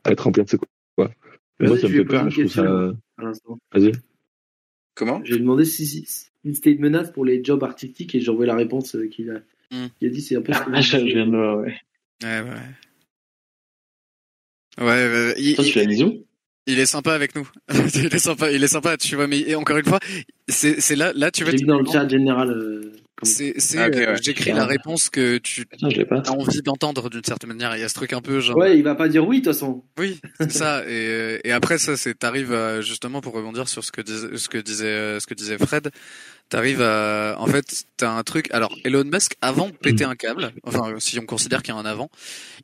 à 0.03 0.11
être 0.11 0.21
remplacé, 0.21 0.57
quoi. 0.57 1.11
Mais 1.59 1.67
moi, 1.67 1.77
ça 1.77 1.87
me 1.87 1.93
fait 1.93 2.05
peur, 2.05 2.29
je 2.29 2.41
trouve 2.41 2.51
ça... 2.51 2.93
l'instant? 3.17 3.57
Vas-y. 3.73 3.91
Comment? 4.95 5.21
J'ai 5.23 5.37
demandé 5.39 5.65
si, 5.65 5.85
si, 5.85 6.05
si 6.05 6.29
c'était 6.55 6.71
une 6.71 6.81
menace 6.81 7.11
pour 7.11 7.25
les 7.25 7.43
jobs 7.43 7.63
artistiques 7.63 8.15
et 8.15 8.19
j'ai 8.21 8.29
envoyé 8.31 8.47
la 8.47 8.55
réponse 8.55 8.95
euh, 8.95 9.07
qu'il 9.07 9.29
a, 9.31 9.39
Hmm. 9.71 9.85
il 10.01 10.07
a 10.07 10.11
dit 10.11 10.21
c'est 10.21 10.35
un 10.35 10.41
peu. 10.41 10.51
Ah, 10.55 10.81
je 10.81 10.97
viens 10.97 11.27
de, 11.27 11.61
ouais. 11.61 11.77
Ouais, 12.23 12.41
ouais. 12.41 12.49
Ouais, 14.79 14.85
ouais, 14.85 15.33
il, 15.37 15.55
Toi, 15.55 15.63
tu 15.65 15.77
l'as 15.79 15.85
mis 15.85 16.03
où? 16.03 16.25
il 16.67 16.79
est 16.79 16.85
sympa 16.85 17.13
avec 17.13 17.35
nous. 17.35 17.47
il 17.95 18.13
est 18.13 18.19
sympa, 18.19 18.51
il 18.51 18.63
est 18.63 18.67
sympa, 18.67 18.97
tu 18.97 19.15
vois. 19.15 19.27
Mais 19.27 19.39
et 19.39 19.55
encore 19.55 19.77
une 19.77 19.85
fois, 19.85 19.99
c'est 20.47 20.95
là, 20.95 21.11
là, 21.15 21.31
tu 21.31 21.43
vois. 21.43 21.51
J'ai 21.51 21.57
mis 21.57 21.63
dans 21.65 21.79
le 21.79 21.85
chat 21.85 22.07
général. 22.07 22.49
euh, 22.51 22.93
C'est, 23.23 23.53
c'est, 23.57 23.77
Ah, 23.77 23.85
euh, 23.87 24.13
ouais. 24.13 24.19
j'écris 24.21 24.51
la 24.51 24.65
réponse 24.65 25.09
que 25.09 25.37
tu 25.37 25.65
pas. 25.65 25.77
as 26.25 26.31
envie 26.31 26.61
d'entendre 26.61 27.09
d'une 27.09 27.23
certaine 27.23 27.49
manière. 27.49 27.75
Il 27.75 27.81
y 27.81 27.83
a 27.83 27.89
ce 27.89 27.93
truc 27.93 28.13
un 28.13 28.21
peu 28.21 28.39
genre. 28.39 28.57
Ouais, 28.57 28.77
il 28.77 28.83
va 28.83 28.95
pas 28.95 29.07
dire 29.09 29.27
oui 29.27 29.41
de 29.41 29.45
toute 29.45 29.53
façon. 29.53 29.83
Oui, 29.97 30.19
c'est 30.39 30.51
ça. 30.51 30.83
Et, 30.83 31.07
euh, 31.07 31.39
et 31.43 31.51
après 31.51 31.77
ça, 31.77 31.97
c'est 31.97 32.17
t'arrives 32.17 32.53
à, 32.53 32.81
justement 32.81 33.21
pour 33.21 33.33
rebondir 33.33 33.67
sur 33.67 33.83
ce 33.83 33.91
que 33.91 34.01
disait, 34.01 34.37
ce 34.37 34.47
que 34.49 34.57
disait, 34.57 35.19
ce 35.19 35.27
que 35.27 35.33
disait 35.33 35.57
Fred. 35.57 35.89
T'arrives 36.49 36.81
à, 36.81 37.35
en 37.37 37.45
fait, 37.45 37.85
t'as 37.97 38.09
un 38.11 38.23
truc. 38.23 38.47
Alors 38.51 38.75
Elon 38.83 39.03
Musk, 39.05 39.33
avant 39.41 39.67
de 39.67 39.73
péter 39.73 40.03
un 40.03 40.15
câble, 40.15 40.51
enfin 40.63 40.95
si 40.97 41.19
on 41.19 41.25
considère 41.25 41.61
qu'il 41.61 41.75
y 41.75 41.77
a 41.77 41.79
un 41.79 41.85
avant, 41.85 42.09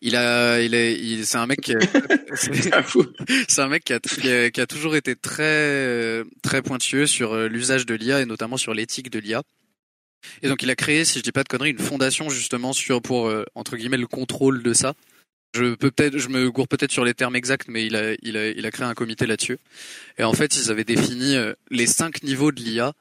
il 0.02 0.16
a, 0.16 0.60
il 0.62 0.74
est, 0.74 0.94
il, 1.00 1.24
c'est 1.28 1.38
un 1.38 1.46
mec 1.46 1.62
qui, 1.62 1.76
a- 1.76 1.80
c'est- 2.36 3.62
un 3.62 3.68
mec 3.68 3.84
qui 3.84 3.94
a, 3.94 4.00
qui 4.00 4.32
a, 4.32 4.50
qui 4.50 4.60
a 4.62 4.66
toujours 4.66 4.96
été 4.96 5.16
très, 5.16 6.24
très 6.42 6.62
pointueux 6.64 7.06
sur 7.06 7.34
euh, 7.34 7.48
l'usage 7.48 7.86
de 7.86 7.94
l'IA 7.94 8.22
et 8.22 8.26
notamment 8.26 8.58
sur 8.58 8.74
l'éthique 8.74 9.12
de 9.12 9.20
l'IA. 9.20 9.44
Et 10.42 10.48
donc 10.48 10.64
il 10.64 10.70
a 10.70 10.76
créé, 10.76 11.06
si 11.06 11.20
je 11.20 11.24
dis 11.24 11.32
pas 11.32 11.44
de 11.44 11.48
conneries, 11.50 11.72
une 11.72 11.80
fondation 11.80 12.30
justement 12.30 12.74
sur 12.74 13.02
pour 13.02 13.28
euh, 13.28 13.46
entre 13.56 13.78
guillemets 13.78 13.98
le 13.98 14.08
contrôle 14.08 14.64
de 14.64 14.74
ça. 14.74 14.94
Je 15.54 15.74
peux 15.76 15.90
peut-être, 15.90 16.18
je 16.18 16.28
me 16.28 16.52
gourre 16.52 16.68
peut-être 16.68 16.92
sur 16.92 17.06
les 17.06 17.14
termes 17.14 17.38
exacts, 17.38 17.68
mais 17.70 17.86
il 17.86 17.96
a, 17.96 18.14
il 18.22 18.36
a, 18.36 18.50
il 18.50 18.66
a 18.66 18.72
créé 18.72 18.86
un 18.86 18.94
comité 18.94 19.26
là-dessus. 19.26 19.58
Et 20.18 20.26
en 20.26 20.34
fait, 20.34 20.58
ils 20.58 20.70
avaient 20.70 20.84
défini 20.84 21.38
euh, 21.38 21.54
les 21.72 21.88
cinq 21.88 22.24
niveaux 22.24 22.52
de 22.52 22.60
l'IA. 22.62 22.92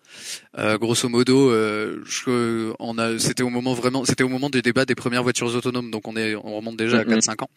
Euh, 0.59 0.79
grosso 0.79 1.09
modo, 1.09 1.51
euh, 1.51 2.01
je, 2.07 2.73
on 2.79 2.97
a, 2.99 3.19
c'était 3.19 3.43
au 3.43 3.51
moment 3.51 3.75
vraiment, 3.75 4.05
c'était 4.05 4.23
au 4.23 4.29
moment 4.29 4.51
des 4.51 4.63
débats 4.63 4.85
des 4.85 4.95
premières 4.95 5.25
voitures 5.25 5.53
autonomes, 5.53 5.91
donc 5.91 6.07
on 6.07 6.17
est, 6.17 6.37
on 6.37 6.55
remonte 6.55 6.77
déjà 6.77 6.99
à 7.01 7.05
Mhm. 7.05 7.19
4-5 7.19 7.43
ans. 7.43 7.51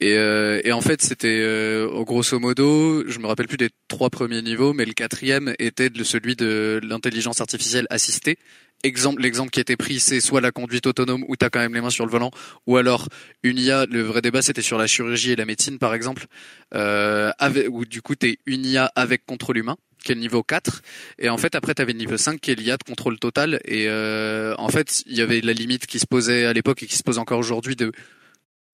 Et, 0.00 0.16
euh, 0.16 0.60
et 0.64 0.72
en 0.72 0.80
fait, 0.80 1.02
c'était 1.02 1.40
euh, 1.42 2.02
grosso 2.02 2.38
modo, 2.40 3.06
je 3.06 3.18
me 3.18 3.26
rappelle 3.26 3.46
plus 3.46 3.58
des 3.58 3.68
trois 3.88 4.08
premiers 4.10 4.40
niveaux, 4.42 4.72
mais 4.72 4.86
le 4.86 4.92
quatrième 4.94 5.54
était 5.58 5.90
de 5.90 6.02
celui 6.02 6.34
de 6.34 6.80
l'intelligence 6.82 7.42
artificielle 7.42 7.86
assistée. 7.90 8.38
Exemple, 8.84 9.22
l'exemple 9.22 9.50
qui 9.50 9.60
a 9.60 9.62
été 9.62 9.78
pris, 9.78 9.98
c'est 9.98 10.20
soit 10.20 10.42
la 10.42 10.52
conduite 10.52 10.86
autonome 10.86 11.24
où 11.26 11.36
tu 11.36 11.44
as 11.46 11.48
quand 11.48 11.58
même 11.58 11.72
les 11.72 11.80
mains 11.80 11.88
sur 11.88 12.04
le 12.04 12.10
volant, 12.10 12.30
ou 12.66 12.76
alors 12.76 13.08
une 13.42 13.58
IA. 13.58 13.86
Le 13.86 14.02
vrai 14.02 14.20
débat, 14.20 14.42
c'était 14.42 14.60
sur 14.60 14.76
la 14.76 14.86
chirurgie 14.86 15.32
et 15.32 15.36
la 15.36 15.46
médecine, 15.46 15.78
par 15.78 15.94
exemple, 15.94 16.26
euh, 16.74 17.32
où 17.70 17.86
du 17.86 18.02
coup, 18.02 18.14
tu 18.14 18.38
une 18.44 18.66
IA 18.66 18.92
avec 18.94 19.24
contrôle 19.24 19.56
humain, 19.56 19.78
qui 20.04 20.12
est 20.12 20.14
le 20.14 20.20
niveau 20.20 20.42
4. 20.42 20.82
Et 21.18 21.30
en 21.30 21.38
fait, 21.38 21.54
après, 21.54 21.74
tu 21.74 21.80
avais 21.80 21.92
le 21.92 21.98
niveau 21.98 22.18
5, 22.18 22.38
qui 22.38 22.50
est 22.50 22.54
l'IA 22.54 22.76
de 22.76 22.82
contrôle 22.82 23.18
total. 23.18 23.58
Et 23.64 23.88
euh, 23.88 24.54
en 24.58 24.68
fait, 24.68 25.02
il 25.06 25.16
y 25.16 25.22
avait 25.22 25.40
la 25.40 25.54
limite 25.54 25.86
qui 25.86 25.98
se 25.98 26.06
posait 26.06 26.44
à 26.44 26.52
l'époque 26.52 26.82
et 26.82 26.86
qui 26.86 26.98
se 26.98 27.02
pose 27.02 27.18
encore 27.18 27.38
aujourd'hui 27.38 27.76
de 27.76 27.90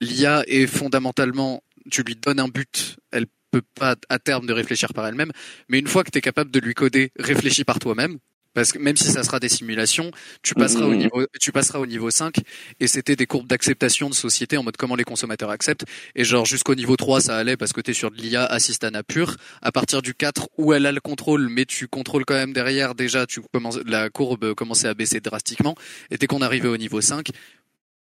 l'IA 0.00 0.42
est 0.48 0.66
fondamentalement, 0.66 1.62
tu 1.88 2.02
lui 2.02 2.16
donnes 2.16 2.40
un 2.40 2.48
but, 2.48 2.96
elle 3.12 3.26
peut 3.50 3.62
pas 3.74 3.94
à 4.08 4.18
terme 4.18 4.46
de 4.46 4.52
réfléchir 4.52 4.92
par 4.92 5.06
elle-même, 5.06 5.32
mais 5.68 5.78
une 5.78 5.86
fois 5.86 6.04
que 6.04 6.10
tu 6.10 6.18
es 6.18 6.20
capable 6.20 6.50
de 6.50 6.60
lui 6.60 6.74
coder 6.74 7.12
réfléchis 7.18 7.64
par 7.64 7.78
toi-même, 7.78 8.18
parce 8.54 8.72
que 8.72 8.78
même 8.78 8.96
si 8.96 9.04
ça 9.10 9.22
sera 9.22 9.38
des 9.40 9.48
simulations, 9.48 10.10
tu 10.42 10.54
passeras 10.54 10.84
au 10.86 10.90
Mhm. 10.92 10.98
niveau, 10.98 11.26
tu 11.40 11.52
passeras 11.52 11.78
au 11.78 11.86
niveau 11.86 12.10
5 12.10 12.36
et 12.80 12.86
c'était 12.86 13.16
des 13.16 13.26
courbes 13.26 13.46
d'acceptation 13.46 14.08
de 14.10 14.14
société 14.14 14.56
en 14.56 14.62
mode 14.62 14.76
comment 14.76 14.96
les 14.96 15.04
consommateurs 15.04 15.50
acceptent. 15.50 15.84
Et 16.14 16.24
genre 16.24 16.46
jusqu'au 16.46 16.74
niveau 16.74 16.96
3 16.96 17.20
ça 17.20 17.36
allait 17.36 17.56
parce 17.56 17.72
que 17.72 17.80
t'es 17.80 17.92
sur 17.94 18.10
de 18.10 18.16
l'IA 18.16 18.44
assistana 18.44 19.02
pure. 19.02 19.36
À 19.62 19.72
partir 19.72 20.02
du 20.02 20.14
4 20.14 20.48
où 20.58 20.72
elle 20.72 20.86
a 20.86 20.92
le 20.92 21.00
contrôle, 21.00 21.48
mais 21.48 21.64
tu 21.64 21.86
contrôles 21.88 22.24
quand 22.24 22.34
même 22.34 22.52
derrière 22.52 22.94
déjà, 22.94 23.26
tu 23.26 23.40
commences, 23.52 23.78
la 23.86 24.10
courbe 24.10 24.54
commençait 24.54 24.88
à 24.88 24.94
baisser 24.94 25.20
drastiquement. 25.20 25.76
Et 26.10 26.16
dès 26.18 26.26
qu'on 26.26 26.42
arrivait 26.42 26.68
au 26.68 26.76
niveau 26.76 27.00
5, 27.00 27.28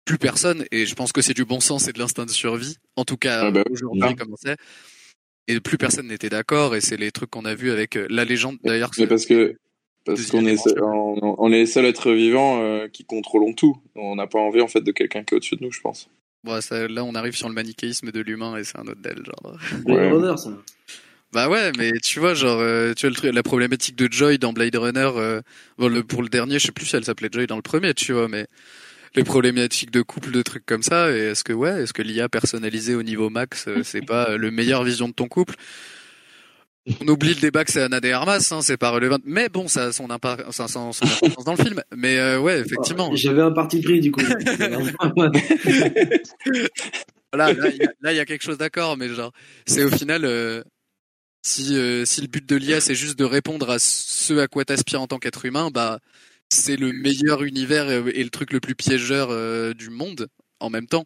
plus 0.05 0.19
personne, 0.19 0.65
et 0.72 0.85
je 0.85 0.93
pense 0.93 1.11
que 1.11 1.22
c'est 1.23 1.34
du 1.34 1.45
bon 1.45 1.59
sens 1.59 1.88
et 1.88 1.91
de 1.93 1.97
l'instinct 1.97 2.26
de 2.26 2.30
survie, 2.31 2.77
en 2.95 3.05
tout 3.05 3.17
cas 3.17 3.45
Ah 3.47 3.51
bah, 3.51 3.63
aujourd'hui 3.72 4.15
comme 4.15 4.35
c'est. 4.39 4.55
Et 5.47 5.59
plus 5.59 5.77
personne 5.77 6.07
n'était 6.07 6.30
d'accord, 6.30 6.76
et 6.76 6.81
c'est 6.81 6.97
les 6.97 7.11
trucs 7.11 7.30
qu'on 7.31 7.45
a 7.45 7.55
vus 7.55 7.72
avec 7.72 7.97
euh, 7.97 8.05
la 8.09 8.26
légende 8.26 8.57
d'ailleurs. 8.63 8.91
Mais 8.97 9.07
parce 9.07 9.26
que 9.26 9.55
parce 10.06 10.27
qu'on 10.27 10.45
est 10.45 10.57
on, 10.82 11.36
on 11.38 11.52
est 11.52 11.60
les 11.60 11.65
seuls 11.65 11.86
êtres 11.86 12.11
vivants 12.11 12.61
euh, 12.61 12.88
qui 12.88 13.03
contrôlons 13.06 13.53
tout. 13.53 13.77
On 13.95 14.15
n'a 14.15 14.27
pas 14.27 14.40
envie 14.40 14.61
en 14.61 14.68
fait 14.68 14.82
de 14.82 14.91
quelqu'un 14.91 15.23
qui 15.23 15.34
est 15.34 15.38
au-dessus 15.38 15.56
de 15.56 15.64
nous, 15.64 15.72
je 15.72 15.82
pense. 15.82 16.10
Bon, 16.44 16.61
ça, 16.61 16.88
là, 16.88 17.03
on 17.03 17.15
arrive 17.15 17.36
sur 17.36 17.48
le 17.49 17.56
manichéisme 17.56 18.11
de 18.11 18.22
l'humain 18.22 18.56
et 18.57 18.64
c'est 18.64 18.77
un 18.77 18.84
autre 18.84 19.02
del, 19.02 19.23
genre. 19.26 19.57
Blade 19.84 19.98
Ouais. 19.98 20.11
Runner, 20.11 20.38
ça. 20.38 20.52
Bah 21.34 21.49
ouais, 21.49 21.72
mais 21.77 21.91
tu 22.03 22.19
vois, 22.19 22.34
genre, 22.36 22.60
euh, 22.61 22.94
tu 22.94 23.07
vois 23.07 23.10
le 23.10 23.15
truc- 23.15 23.34
la 23.34 23.44
problématique 23.44 23.95
de 23.95 24.07
Joy 24.11 24.38
dans 24.38 24.53
Blade 24.53 24.76
Runner. 24.76 25.10
euh, 25.15 25.41
bon, 25.77 25.90
le, 25.90 26.03
pour 26.03 26.22
le 26.22 26.30
dernier, 26.30 26.60
je 26.60 26.68
sais 26.68 26.72
plus 26.72 26.86
si 26.86 26.95
elle 26.95 27.03
s'appelait 27.03 27.30
Joy 27.32 27.48
dans 27.48 27.56
le 27.57 27.61
premier, 27.64 27.94
tu 27.94 28.14
vois, 28.14 28.27
mais 28.27 28.45
les 29.15 29.23
problématiques 29.23 29.91
de 29.91 30.02
couple, 30.02 30.32
de 30.32 30.41
trucs 30.44 30.65
comme 30.65 30.84
ça. 30.84 31.11
Et 31.11 31.18
est-ce 31.32 31.44
que 31.44 31.52
ouais, 31.52 31.82
est-ce 31.84 31.94
que 31.94 32.02
l'IA 32.03 32.30
personnalisée 32.30 32.95
au 32.95 33.03
niveau 33.03 33.30
max, 33.30 33.68
c'est 33.84 34.06
pas 34.06 34.38
le 34.38 34.52
meilleur 34.52 34.84
vision 34.84 35.07
de 35.10 35.14
ton 35.14 35.27
couple? 35.27 35.56
On 37.02 37.07
oublie 37.07 37.30
le 37.34 37.40
débat 37.41 37.66
que 37.66 37.72
c'est 37.72 37.82
Anna 37.82 37.99
de 37.99 38.10
Armas, 38.12 38.48
hein, 38.52 38.60
c'est 38.62 38.78
pas 38.78 38.91
relevant. 38.91 39.18
Mais 39.26 39.49
bon, 39.49 39.68
ça 39.68 39.86
a 39.86 39.91
son, 39.91 40.07
impa- 40.07 40.52
ça 40.52 40.66
a 40.66 40.68
son, 40.68 40.91
son 40.91 41.06
importance 41.06 41.44
dans 41.45 41.56
le 41.56 41.64
film. 41.64 41.82
Mais 41.95 42.18
euh, 42.20 42.40
ouais, 42.40 42.60
effectivement. 42.60 43.10
J'avais 43.16 43.41
un 43.41 43.52
parti 43.52 43.82
pris, 43.82 43.99
du 44.02 44.12
coup. 44.12 44.22
Voilà, 47.34 47.53
là, 47.53 47.70
il 47.70 47.78
y 47.78 47.86
a- 47.86 47.91
là, 48.02 48.14
il 48.14 48.16
y 48.16 48.20
a 48.20 48.26
quelque 48.26 48.44
chose 48.44 48.57
d'accord, 48.57 48.98
mais 48.98 49.10
genre, 49.10 49.32
c'est 49.66 49.84
au 49.84 49.90
final, 49.90 50.24
euh, 50.26 50.64
si, 51.45 51.76
euh, 51.76 52.06
si 52.06 52.22
le 52.22 52.28
but 52.28 52.48
de 52.48 52.56
l'IA, 52.56 52.80
c'est 52.82 52.95
juste 52.95 53.18
de 53.20 53.26
répondre 53.26 53.70
à 53.70 53.80
ce 53.80 54.38
à 54.38 54.48
quoi 54.48 54.64
t'aspires 54.64 55.02
en 55.02 55.07
tant 55.07 55.18
qu'être 55.20 55.45
humain, 55.45 55.70
bah, 55.72 55.99
c'est 56.49 56.78
le 56.78 56.94
meilleur 56.94 57.44
univers 57.44 57.90
et, 57.91 57.98
et 58.20 58.24
le 58.24 58.30
truc 58.30 58.53
le 58.53 58.60
plus 58.60 58.76
piégeur 58.76 59.30
euh, 59.32 59.74
du 59.74 59.90
monde 59.90 60.28
en 60.60 60.70
même 60.70 60.88
temps. 60.88 61.03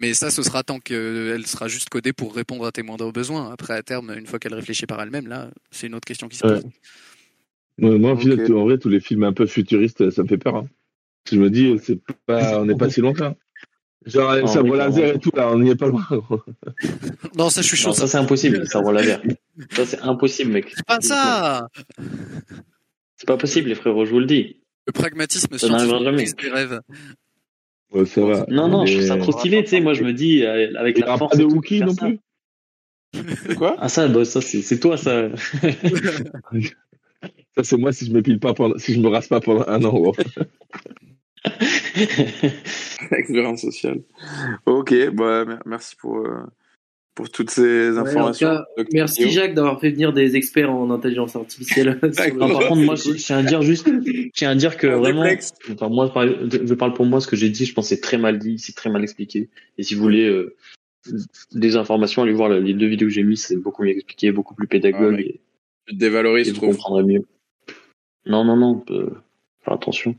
Mais 0.00 0.14
ça, 0.14 0.30
ce 0.30 0.42
sera 0.42 0.62
tant 0.62 0.78
qu'elle 0.78 1.46
sera 1.46 1.66
juste 1.68 1.88
codée 1.88 2.12
pour 2.12 2.34
répondre 2.34 2.64
à 2.66 2.70
tes 2.72 2.82
moindres 2.82 3.12
besoins. 3.12 3.50
Après, 3.50 3.74
à 3.74 3.82
terme, 3.82 4.12
une 4.16 4.26
fois 4.26 4.38
qu'elle 4.38 4.54
réfléchit 4.54 4.86
par 4.86 5.00
elle-même, 5.02 5.26
là, 5.26 5.50
c'est 5.70 5.88
une 5.88 5.94
autre 5.94 6.06
question 6.06 6.28
qui 6.28 6.36
se 6.36 6.42
pose. 6.42 6.64
Ouais, 7.78 7.98
moi, 7.98 8.10
en, 8.10 8.14
Ok. 8.14 8.20
final, 8.20 8.52
en 8.54 8.64
vrai, 8.64 8.78
tous 8.78 8.88
les 8.88 9.00
films 9.00 9.24
un 9.24 9.32
peu 9.32 9.46
futuristes, 9.46 10.10
ça 10.10 10.22
me 10.22 10.28
fait 10.28 10.38
peur. 10.38 10.56
hein. 10.56 10.68
Je 11.30 11.36
me 11.36 11.50
dis, 11.50 11.76
c'est 11.82 11.98
pas, 12.26 12.60
on 12.60 12.64
n'est 12.64 12.76
pas 12.76 12.88
si 12.90 13.00
loin 13.00 13.12
que 13.12 13.18
ça. 13.18 13.34
Genre, 14.06 14.30
Ah, 14.30 14.40
le 14.40 14.46
sabre 14.46 14.70
oui, 14.70 14.78
laser 14.78 15.16
et 15.16 15.18
tout, 15.18 15.30
là, 15.34 15.50
on 15.50 15.58
n'y 15.58 15.70
est 15.70 15.74
pas 15.76 15.88
loin. 15.88 16.04
gros. 16.10 16.40
Non, 17.36 17.50
ça, 17.50 17.60
je 17.60 17.66
suis 17.66 17.76
chaud. 17.76 17.88
Non, 17.88 17.94
ça, 17.94 18.06
c'est 18.06 18.16
impossible, 18.18 18.66
ça 18.66 18.78
roule 18.78 18.94
laser. 18.94 19.20
Ça, 19.72 19.84
c'est 19.84 20.00
impossible, 20.00 20.52
mec. 20.52 20.72
C'est 20.76 20.86
pas 20.86 21.00
ça 21.00 21.66
C'est 23.16 23.26
pas 23.26 23.36
possible, 23.36 23.68
les 23.68 23.74
frérots, 23.74 24.04
je 24.06 24.12
vous 24.12 24.20
le 24.20 24.26
dis. 24.26 24.60
Le 24.86 24.92
pragmatisme 24.92 25.58
Ça 25.58 25.66
scientifique 25.66 26.40
des 26.40 26.48
rêves. 26.50 26.80
Ouais, 27.92 28.04
ça 28.06 28.20
va. 28.24 28.44
Non, 28.48 28.68
non, 28.68 28.84
je 28.86 28.94
trouve 28.94 29.06
ça 29.06 29.14
Mais- 29.16 29.20
trop 29.22 29.32
stylé, 29.32 29.62
tu 29.64 29.70
sais. 29.70 29.80
Moi, 29.80 29.94
je 29.94 30.04
me 30.04 30.12
dis, 30.12 30.44
euh, 30.44 30.72
avec 30.78 30.98
la 30.98 31.16
force. 31.16 31.36
pas 31.36 31.42
de 31.42 31.48
faire 31.66 31.86
non 31.86 31.94
plus. 31.94 32.18
Quoi? 33.56 33.76
Ah, 33.78 33.88
ça, 33.88 34.06
bah, 34.08 34.24
ça, 34.26 34.40
c'est 34.42 34.78
toi, 34.80 34.96
ça. 34.96 35.28
Ça, 37.56 37.64
c'est 37.64 37.76
moi 37.76 37.92
si 37.92 38.06
je 38.06 38.12
me 38.12 38.22
pile 38.22 38.38
pas 38.38 38.54
pendant, 38.54 38.78
si 38.78 38.94
je 38.94 39.00
me 39.00 39.08
rase 39.08 39.26
pas 39.26 39.40
pendant 39.40 39.64
un 39.66 39.82
an. 39.84 40.12
Expérience 43.10 43.62
sociale. 43.62 44.02
Ok, 44.66 44.94
bah 45.12 45.44
mer- 45.44 45.62
merci 45.66 45.96
pour 45.96 46.18
euh, 46.18 46.44
pour 47.18 47.30
toutes 47.30 47.50
ces 47.50 47.90
Ouais, 47.90 47.98
en 47.98 48.02
tout 48.04 48.08
informations. 48.10 48.46
cas, 48.48 48.64
merci. 48.92 49.28
Jacques 49.30 49.52
d'avoir 49.54 49.80
fait 49.80 49.90
venir 49.90 50.12
des 50.12 50.36
experts 50.36 50.70
en 50.72 50.88
intelligence 50.92 51.34
artificielle. 51.34 51.98
Non, 52.36 52.48
par 52.48 52.68
contre, 52.68 52.82
moi, 52.82 52.94
je 52.94 53.10
je 53.14 53.24
tiens 53.24 53.38
à 53.38 53.42
dire 53.42 53.60
juste, 53.62 53.88
je 54.06 54.28
tiens 54.32 54.50
à 54.50 54.54
dire 54.54 54.76
que 54.76 54.86
Un 54.86 54.98
vraiment, 54.98 55.24
enfin, 55.72 55.88
moi, 55.88 56.12
je 56.14 56.74
parle 56.74 56.94
pour 56.94 57.06
moi, 57.06 57.20
ce 57.20 57.26
que 57.26 57.34
j'ai 57.34 57.50
dit, 57.50 57.64
je 57.66 57.74
pense 57.74 57.88
que 57.88 57.94
c'est 57.96 58.00
très 58.00 58.18
mal 58.18 58.38
dit, 58.38 58.60
c'est 58.60 58.76
très 58.76 58.88
mal 58.88 59.02
expliqué. 59.02 59.48
Et 59.78 59.82
si 59.82 59.96
vous 59.96 60.02
voulez 60.02 60.28
euh, 60.28 60.54
des 61.52 61.74
informations, 61.74 62.22
allez 62.22 62.32
voir 62.32 62.50
les 62.50 62.72
deux 62.74 62.86
vidéos 62.86 63.08
que 63.08 63.12
j'ai 63.14 63.24
mises, 63.24 63.42
c'est 63.44 63.56
beaucoup 63.56 63.82
mieux 63.82 63.90
expliqué, 63.90 64.30
beaucoup 64.30 64.54
plus 64.54 64.68
pédagogue, 64.68 65.16
Ah, 65.18 65.20
et, 65.22 65.40
Tu 65.88 65.94
te 65.94 65.98
dévalorises, 65.98 66.46
et 66.46 66.50
je 66.50 66.54
vous 66.54 66.60
trouve. 66.66 66.76
comprendrez 66.76 67.02
mieux. 67.02 67.22
Non, 68.26 68.44
non, 68.44 68.56
non, 68.56 68.84
euh, 68.90 69.10
faire 69.64 69.74
attention. 69.74 70.14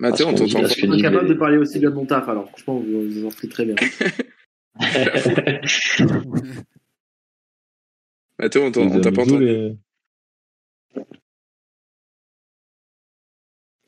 Mathieu, 0.00 0.24
on 0.26 0.34
t'entend 0.34 0.60
parce 0.62 0.74
pas. 0.74 0.80
que 0.80 0.86
On 0.86 0.92
est 0.92 0.96
disent 0.96 1.02
capable 1.02 1.28
les- 1.28 1.34
de 1.34 1.38
parler 1.38 1.58
aussi 1.58 1.78
bien 1.78 1.90
de 1.90 1.94
mon 1.94 2.06
taf, 2.06 2.28
alors 2.28 2.48
franchement, 2.48 2.74
vous 2.84 3.08
vous 3.08 3.26
en 3.26 3.30
faites 3.30 3.50
très 3.50 3.64
bien. 3.66 3.76
On 8.42 8.48
t'en- 8.48 8.86
Vous 8.86 8.96
on 8.96 9.00
t'a 9.00 9.12
pas 9.12 9.22
entendu. 9.22 9.44
les- 9.44 9.76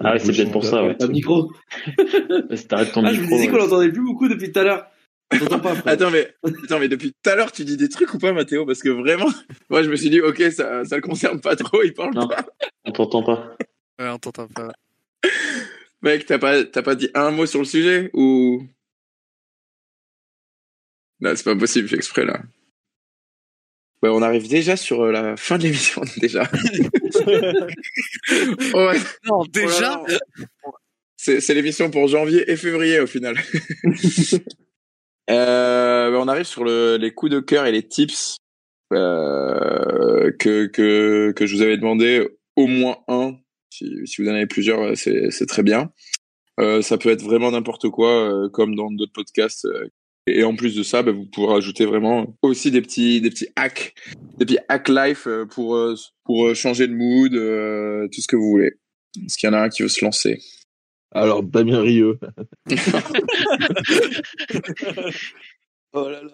Ah 0.05 0.13
ouais, 0.13 0.19
c'est 0.19 0.33
peut-être 0.33 0.51
pour 0.53 0.65
ça, 0.65 0.85
ouais. 0.85 0.97
Un 1.01 1.07
micro. 1.09 1.53
Si 2.55 2.67
t'arrêtes 2.67 2.93
ton 2.93 3.05
Ah, 3.05 3.13
je 3.13 3.19
me 3.19 3.23
micro, 3.23 3.37
disais 3.37 3.47
qu'on 3.49 3.55
ouais. 3.55 3.59
l'entendait 3.61 3.93
plus 3.93 4.03
beaucoup 4.05 4.29
depuis 4.29 4.51
tout 4.51 4.59
à 4.59 4.65
l'heure. 4.65 4.87
On 5.33 5.39
t'entend 5.39 5.61
pas. 5.61 5.91
Attends 5.91 6.11
mais 6.11 6.35
attends 6.65 6.79
mais 6.79 6.89
depuis 6.89 7.13
tout 7.23 7.31
à 7.31 7.37
l'heure 7.37 7.53
tu 7.53 7.65
dis 7.65 7.79
des 7.79 7.89
trucs 7.89 8.13
ou 8.13 8.19
pas 8.19 8.33
Mathéo? 8.35 8.67
Parce 8.67 8.83
que 8.83 8.91
vraiment 8.91 9.31
moi 9.71 9.83
je 9.83 9.89
me 9.89 9.97
suis 9.97 10.11
dit 10.11 10.21
ok 10.21 10.43
ça 10.53 10.85
ça 10.85 10.97
le 10.97 11.01
concerne 11.01 11.41
pas 11.41 11.57
trop 11.57 11.83
il 11.83 11.95
parle 11.95 12.13
Non. 12.15 12.29
pas 12.29 12.45
on 12.85 12.93
t'entend 12.93 13.23
pas. 13.23 13.57
Ouais, 13.99 14.09
on 14.11 14.19
t'entend 14.19 14.47
pas. 14.49 14.73
mec 16.03 16.27
t'as 16.27 16.39
pas 16.39 16.65
t'as 16.65 16.83
pas 16.83 16.95
dit 16.97 17.09
un 17.15 17.31
mot 17.31 17.47
sur 17.47 17.61
le 17.61 17.65
sujet 17.65 18.11
ou 18.13 18.63
non 21.23 21.33
c'est 21.35 21.45
pas 21.45 21.57
possible 21.57 21.89
j'ai 21.89 21.97
exprès 21.97 22.27
là 22.27 22.43
ouais 24.03 24.11
on 24.11 24.21
arrive 24.21 24.49
déjà 24.49 24.77
sur 24.77 25.01
euh, 25.03 25.13
la 25.13 25.37
fin 25.37 25.57
de 25.57 25.63
l'émission 25.63 26.03
déjà 26.19 26.43
ouais 28.75 28.99
Non, 29.25 29.45
déjà 29.51 30.03
Oh 30.03 30.07
là 30.07 30.13
là. 30.13 30.73
C'est 31.17 31.41
c'est 31.41 31.55
l'émission 31.55 31.89
pour 31.89 32.09
janvier 32.09 32.51
et 32.51 32.57
février 32.57 32.99
au 33.01 33.07
final. 33.07 33.37
Euh, 35.31 36.11
bah, 36.11 36.19
on 36.21 36.27
arrive 36.27 36.45
sur 36.45 36.65
le, 36.65 36.97
les 36.97 37.15
coups 37.15 37.31
de 37.31 37.39
cœur 37.39 37.65
et 37.65 37.71
les 37.71 37.87
tips 37.87 38.39
euh, 38.93 40.33
que, 40.37 40.67
que, 40.67 41.33
que 41.35 41.47
je 41.47 41.55
vous 41.55 41.63
avais 41.63 41.77
demandé 41.77 42.29
au 42.57 42.67
moins 42.67 42.99
un. 43.07 43.37
Si, 43.71 44.05
si 44.05 44.21
vous 44.21 44.29
en 44.29 44.35
avez 44.35 44.49
plusieurs, 44.49 44.97
c'est 44.97 45.31
c'est 45.31 45.47
très 45.47 45.63
bien. 45.63 45.93
Euh, 46.59 46.83
ça 46.83 46.99
peut 46.99 47.09
être 47.09 47.23
vraiment 47.23 47.53
n'importe 47.53 47.89
quoi, 47.89 48.11
euh, 48.11 48.49
comme 48.49 48.75
dans 48.75 48.91
d'autres 48.91 49.13
podcasts. 49.13 49.67
Et 50.27 50.45
en 50.45 50.55
plus 50.55 50.75
de 50.77 50.83
ça, 50.83 51.03
bah, 51.03 51.13
vous 51.13 51.27
pouvez 51.27 51.49
rajouter 51.49 51.85
vraiment 51.85 52.37
aussi 52.43 52.71
des 52.71 52.81
petits, 52.83 53.21
des 53.21 53.31
petits 53.31 53.49
hacks, 53.57 53.95
des 54.39 54.45
petits 54.47 54.59
hack 54.69 54.89
life 54.89 55.27
euh, 55.27 55.47
pour, 55.47 55.75
euh, 55.77 55.95
pour 56.25 56.47
euh, 56.47 56.55
changer 56.55 56.87
de 56.87 56.95
mood, 56.95 57.35
euh, 57.35 58.07
tout 58.13 58.21
ce 58.21 58.27
que 58.29 58.37
vous 58.37 58.49
voulez. 58.51 58.73
Est-ce 59.25 59.37
qu'il 59.37 59.49
y 59.49 59.51
en 59.51 59.55
a 59.55 59.63
un 59.63 59.69
qui 59.69 59.83
veut 59.83 59.89
se 59.89 60.05
lancer 60.05 60.41
Alors, 61.13 61.43
Damien 61.43 61.81
Rieu. 61.81 62.19
Oh 65.95 66.09
là 66.09 66.23
là. 66.23 66.31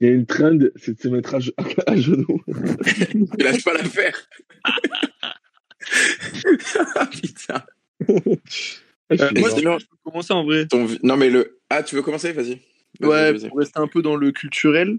Il 0.00 0.08
y 0.08 0.10
a 0.10 0.14
une 0.14 0.24
trend, 0.26 0.58
c'est 0.76 0.96
de 0.96 1.00
se 1.00 1.08
mettre 1.08 1.34
à, 1.34 1.38
ge- 1.38 1.52
à 1.86 1.96
genoux. 1.96 2.40
Il 2.48 3.26
lâche 3.44 3.62
pas 3.64 3.74
l'affaire. 3.74 4.28
Ah, 6.96 7.06
Putain. 7.06 7.62
Euh, 8.08 8.36
moi, 9.36 9.50
Je 9.50 9.84
peux 9.86 9.96
commencer 10.02 10.32
en 10.32 10.44
vrai. 10.44 10.66
ton 10.66 10.86
non 11.02 11.18
mais 11.18 11.28
le. 11.28 11.60
Ah, 11.68 11.82
tu 11.82 11.94
veux 11.94 12.00
commencer? 12.00 12.32
Vas-y. 12.32 12.58
Ouais, 13.00 13.34
pour 13.48 13.58
rester 13.58 13.80
un 13.80 13.86
peu 13.88 14.02
dans 14.02 14.16
le 14.16 14.30
culturel, 14.32 14.98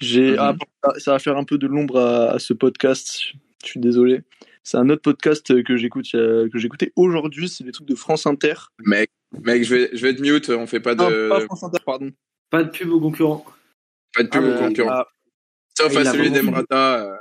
j'ai 0.00 0.32
Mhm. 0.32 0.38
ah, 0.82 0.92
ça- 0.98 1.12
va 1.12 1.18
faire 1.18 1.36
un 1.36 1.44
peu 1.44 1.58
de 1.58 1.66
l'ombre 1.66 1.98
à, 2.00 2.32
à 2.32 2.38
ce 2.38 2.52
podcast. 2.52 3.32
Je 3.64 3.68
suis 3.70 3.80
désolé. 3.80 4.22
C'est 4.62 4.78
un 4.78 4.88
autre 4.90 5.02
podcast 5.02 5.62
que 5.62 5.76
j'écoute 5.76 6.06
euh, 6.14 6.48
que 6.48 6.58
j'écoutais 6.58 6.92
aujourd'hui. 6.96 7.48
C'est 7.48 7.64
des 7.64 7.72
trucs 7.72 7.86
de 7.88 7.94
France 7.94 8.26
Inter. 8.26 8.54
Mec, 8.84 9.10
mec, 9.44 9.62
je 9.64 9.74
vais, 9.74 9.90
je 9.92 10.02
vais 10.02 10.10
être 10.10 10.20
mute. 10.20 10.48
On 10.50 10.66
fait 10.66 10.80
pas 10.80 10.94
Non, 10.94 11.08
de, 11.10 11.28
pas 11.28 11.40
France 11.40 11.62
Inter, 11.62 11.78
pardon. 11.84 12.10
Pas 12.50 12.64
de 12.64 12.70
pub 12.70 12.90
aux 12.90 13.00
concurrents. 13.00 13.44
pas 14.14 14.22
de 14.24 14.28
pub 14.28 14.42
Ah, 14.44 14.48
aux 14.56 14.58
concurrents. 14.58 14.90
ah, 14.90 15.06
Sauf 15.78 15.96
à 15.96 16.04
celui 16.06 16.30
d'Emrata. 16.30 17.04
euh, 17.04 17.16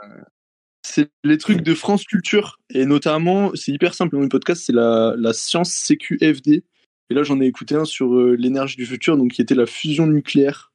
c'est 0.83 1.09
les 1.23 1.37
trucs 1.37 1.61
de 1.61 1.73
France 1.75 2.05
Culture 2.05 2.59
et 2.69 2.85
notamment, 2.85 3.51
c'est 3.55 3.71
hyper 3.71 3.93
simple. 3.95 4.15
Mon 4.17 4.29
podcast, 4.29 4.63
c'est 4.65 4.73
la, 4.73 5.13
la 5.17 5.33
science 5.33 5.71
CQFD. 5.73 6.63
Et 7.09 7.13
là, 7.13 7.23
j'en 7.23 7.39
ai 7.41 7.45
écouté 7.45 7.75
un 7.75 7.85
sur 7.85 8.13
euh, 8.15 8.35
l'énergie 8.35 8.77
du 8.77 8.85
futur, 8.85 9.17
donc 9.17 9.31
qui 9.31 9.41
était 9.41 9.55
la 9.55 9.65
fusion 9.65 10.07
nucléaire. 10.07 10.71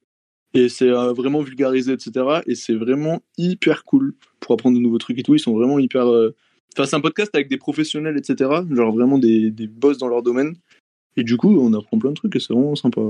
Et 0.54 0.68
c'est 0.68 0.88
euh, 0.88 1.12
vraiment 1.12 1.40
vulgarisé, 1.42 1.92
etc. 1.92 2.42
Et 2.46 2.54
c'est 2.54 2.74
vraiment 2.74 3.22
hyper 3.38 3.84
cool 3.84 4.14
pour 4.40 4.54
apprendre 4.54 4.76
de 4.76 4.82
nouveaux 4.82 4.98
trucs 4.98 5.18
et 5.18 5.22
tout. 5.22 5.34
Ils 5.34 5.40
sont 5.40 5.56
vraiment 5.56 5.78
hyper. 5.78 6.06
euh, 6.08 6.34
Enfin, 6.76 6.86
c'est 6.86 6.94
un 6.96 7.00
podcast 7.00 7.30
avec 7.34 7.48
des 7.48 7.56
professionnels, 7.56 8.16
etc. 8.16 8.48
Genre 8.70 8.92
vraiment 8.94 9.18
des, 9.18 9.50
des 9.50 9.66
boss 9.66 9.98
dans 9.98 10.06
leur 10.08 10.22
domaine. 10.22 10.54
Et 11.16 11.24
du 11.24 11.36
coup, 11.36 11.58
on 11.58 11.72
apprend 11.74 11.98
plein 11.98 12.10
de 12.10 12.14
trucs 12.14 12.34
et 12.36 12.40
c'est 12.40 12.52
vraiment 12.52 12.76
sympa. 12.76 13.00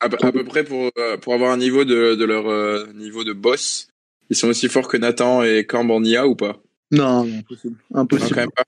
à, 0.00 0.08
peu- 0.10 0.18
à 0.20 0.30
peu 0.32 0.44
près 0.44 0.64
pour, 0.64 0.90
euh, 0.98 1.16
pour 1.16 1.32
avoir 1.32 1.50
un 1.50 1.56
niveau 1.56 1.84
de, 1.86 2.14
de 2.14 2.24
leur 2.26 2.92
niveau 2.94 3.24
de 3.24 3.32
boss. 3.32 3.88
Ils 4.28 4.36
sont 4.36 4.48
aussi 4.48 4.68
forts 4.68 4.88
que 4.88 4.98
Nathan 4.98 5.42
et 5.42 5.64
Camb 5.66 5.90
en 5.90 6.04
IA 6.04 6.26
ou 6.26 6.34
pas? 6.36 6.62
Non, 6.90 7.26
impossible. 7.38 7.76
Non, 7.90 8.00
Impossible. 8.02 8.34
quand 8.34 8.40
même 8.42 8.50
pas. 8.50 8.64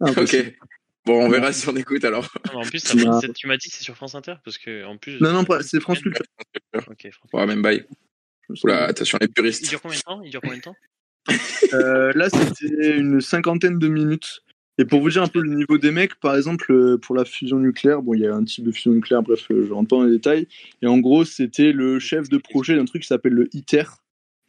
Impossible. 0.00 0.54
Ok. 0.62 0.68
Bon, 1.08 1.24
on 1.24 1.28
verra 1.30 1.52
si 1.54 1.66
on 1.68 1.74
écoute 1.76 2.04
alors. 2.04 2.28
Non, 2.52 2.60
en 2.60 2.62
plus, 2.64 2.84
tu 2.84 2.96
m'as 3.46 3.56
dit 3.56 3.68
que 3.70 3.76
c'est 3.76 3.82
sur 3.82 3.96
France 3.96 4.14
Inter 4.14 4.34
parce 4.44 4.58
que 4.58 4.84
en 4.84 4.98
plus. 4.98 5.18
Non, 5.20 5.32
non, 5.32 5.44
pas- 5.44 5.62
c'est 5.62 5.80
France 5.80 6.00
Culture. 6.00 6.24
Ok, 6.76 7.08
France 7.12 7.30
Ouais, 7.32 7.46
même 7.46 7.62
bail. 7.62 7.84
Oula, 8.62 8.84
attention 8.84 9.16
les 9.20 9.26
Il 9.26 9.32
puristes. 9.32 9.68
dure 9.68 9.80
combien 9.80 9.96
de 9.98 10.02
temps? 10.02 10.20
Il 10.22 10.30
dure 10.30 10.40
combien 10.42 10.58
de 10.58 10.62
temps? 10.62 10.76
Euh, 11.74 12.12
là, 12.14 12.28
c'était 12.30 12.96
une 12.98 13.20
cinquantaine 13.22 13.78
de 13.78 13.88
minutes. 13.88 14.40
Et 14.78 14.84
pour 14.84 15.00
vous 15.00 15.10
dire 15.10 15.22
un 15.22 15.28
peu 15.28 15.40
le 15.40 15.54
niveau 15.54 15.76
des 15.78 15.90
mecs, 15.90 16.14
par 16.20 16.36
exemple, 16.36 16.70
euh, 16.72 16.98
pour 16.98 17.16
la 17.16 17.24
fusion 17.24 17.58
nucléaire, 17.58 18.00
bon, 18.02 18.14
il 18.14 18.20
y 18.20 18.26
a 18.26 18.34
un 18.34 18.44
type 18.44 18.64
de 18.64 18.70
fusion 18.70 18.92
nucléaire, 18.92 19.22
bref, 19.22 19.46
euh, 19.50 19.66
je 19.66 19.72
rentre 19.72 19.88
pas 19.88 19.96
dans 19.96 20.04
les 20.04 20.12
détails. 20.12 20.46
Et 20.82 20.86
en 20.86 20.98
gros, 20.98 21.24
c'était 21.24 21.72
le 21.72 21.98
chef 21.98 22.28
de 22.28 22.38
projet 22.38 22.76
d'un 22.76 22.84
truc 22.84 23.02
qui 23.02 23.08
s'appelle 23.08 23.32
le 23.32 23.48
ITER. 23.54 23.84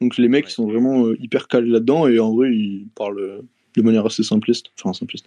Donc 0.01 0.17
les 0.17 0.27
mecs, 0.27 0.45
Ouais. 0.45 0.51
ils 0.51 0.53
sont 0.53 0.67
vraiment 0.67 1.11
hyper 1.13 1.47
calés 1.47 1.69
là-dedans. 1.69 2.07
Et 2.07 2.19
en 2.19 2.33
vrai, 2.35 2.51
ils 2.53 2.87
parlent 2.95 3.41
de 3.75 3.81
manière 3.81 4.05
assez 4.05 4.23
simpliste. 4.23 4.67
Enfin, 4.77 4.93
simpliste. 4.93 5.25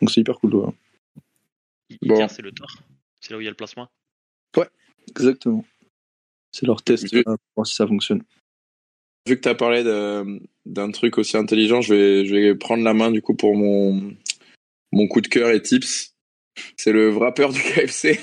Donc 0.00 0.10
c'est 0.10 0.20
hyper 0.20 0.38
cool. 0.38 0.54
ouais. 0.56 0.72
Bon. 2.02 2.28
c'est 2.28 2.42
le 2.42 2.52
Thor. 2.52 2.68
C'est 3.20 3.30
là 3.32 3.38
où 3.38 3.40
il 3.40 3.44
y 3.44 3.48
a 3.48 3.50
le 3.50 3.56
plasma. 3.56 3.90
Exactement. 5.08 5.64
C'est 6.50 6.66
leur 6.66 6.82
test 6.82 7.14
euh, 7.14 7.22
pour 7.22 7.36
voir 7.54 7.66
si 7.66 7.76
ça 7.76 7.86
fonctionne. 7.86 8.22
Vu 9.28 9.36
que 9.36 9.40
tu 9.40 9.48
as 9.48 9.54
parlé 9.54 9.84
de- 9.84 10.40
d'un 10.64 10.90
truc 10.90 11.16
aussi 11.18 11.36
intelligent, 11.36 11.80
je 11.80 11.94
vais, 11.94 12.26
je 12.26 12.34
vais 12.34 12.54
prendre 12.56 12.82
la 12.82 12.92
main 12.92 13.12
du 13.12 13.22
coup 13.22 13.34
pour 13.34 13.54
mon, 13.56 14.14
mon 14.90 15.06
coup 15.06 15.20
de 15.20 15.28
cœur 15.28 15.50
et 15.50 15.62
tips. 15.62 16.12
C'est 16.76 16.90
le 16.92 17.10
wrapper 17.10 17.48
du 17.52 17.60
KFC. 17.62 18.18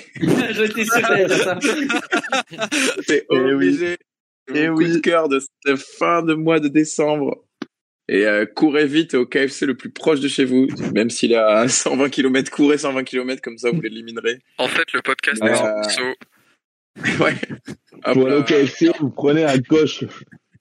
J'étais 0.52 0.84
sûr 0.84 1.02
ça. 1.30 1.58
C'est 3.08 3.26
Eh 3.32 3.36
oui. 3.38 3.54
obligé. 3.54 3.98
Eh 4.54 4.68
Mon 4.68 4.76
oui. 4.76 4.86
coup 4.88 4.94
de 4.96 5.00
cœur 5.00 5.30
de 5.30 5.40
cette 5.40 5.78
fin 5.78 6.22
de 6.22 6.34
mois 6.34 6.60
de 6.60 6.68
décembre. 6.68 7.46
Et 8.10 8.26
euh, 8.28 8.46
courez 8.46 8.86
vite 8.86 9.14
au 9.14 9.26
KFC 9.26 9.66
le 9.66 9.76
plus 9.78 9.90
proche 9.90 10.20
de 10.20 10.28
chez 10.28 10.44
vous, 10.46 10.68
même 10.94 11.10
s'il 11.10 11.32
est 11.32 11.36
à 11.38 11.68
120 11.70 12.10
km, 12.10 12.52
courez 12.52 12.78
120 12.78 13.04
km, 13.06 13.42
comme 13.42 13.58
ça 13.58 13.72
vous 13.72 13.82
l'éliminerez. 13.82 14.40
En 14.58 14.68
fait, 14.68 14.92
le 14.94 15.02
podcast 15.02 15.42
Mais, 15.44 15.52
est 15.52 15.62
euh, 15.62 15.84
sponsor. 15.84 16.14
Ouais. 17.20 17.34
Hop 18.06 18.14
Pour 18.14 18.28
aller 18.28 18.36
au 18.36 18.44
KFC, 18.44 18.92
vous 19.00 19.10
prenez 19.10 19.46
à 19.46 19.58
gauche. 19.58 20.04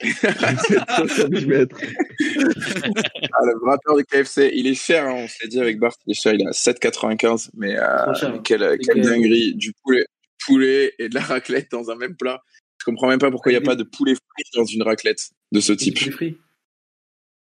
70 0.03 1.47
mètres. 1.47 1.77
Ah, 1.81 3.41
le 3.45 3.59
wrapper 3.63 3.97
du 3.99 4.05
KFC, 4.05 4.51
il 4.55 4.67
est 4.67 4.75
cher, 4.75 5.05
hein, 5.07 5.15
on 5.15 5.29
s'est 5.29 5.49
dit 5.49 5.61
avec 5.61 5.79
Bart, 5.79 5.93
il 6.07 6.13
est 6.13 6.15
cher, 6.21 6.33
il 6.35 6.43
est 6.43 6.47
à 6.47 6.53
7,95, 6.53 7.51
mais, 7.55 7.77
euh, 7.79 8.15
cher. 8.15 8.33
mais 8.33 8.41
quelle, 8.43 8.79
quelle 8.79 9.03
que- 9.03 9.09
dinguerie, 9.09 9.55
du 9.55 9.73
poulet, 9.83 10.07
poulet 10.47 10.95
et 10.99 11.09
de 11.09 11.15
la 11.15 11.21
raclette 11.21 11.71
dans 11.71 11.91
un 11.91 11.97
même 11.97 12.17
plat. 12.17 12.41
Je 12.79 12.85
comprends 12.85 13.09
même 13.09 13.19
pas 13.21 13.31
pourquoi 13.31 13.53
il 13.53 13.57
n'y 13.57 13.63
a 13.63 13.67
pas 13.67 13.77
de 13.77 13.85
poulet 13.85 14.15
frit 14.15 14.45
dans 14.57 14.65
une 14.65 14.83
raclette 14.83 15.31
de 15.53 15.61
ce 15.61 15.73
type. 15.73 15.99
J'ai 15.99 16.11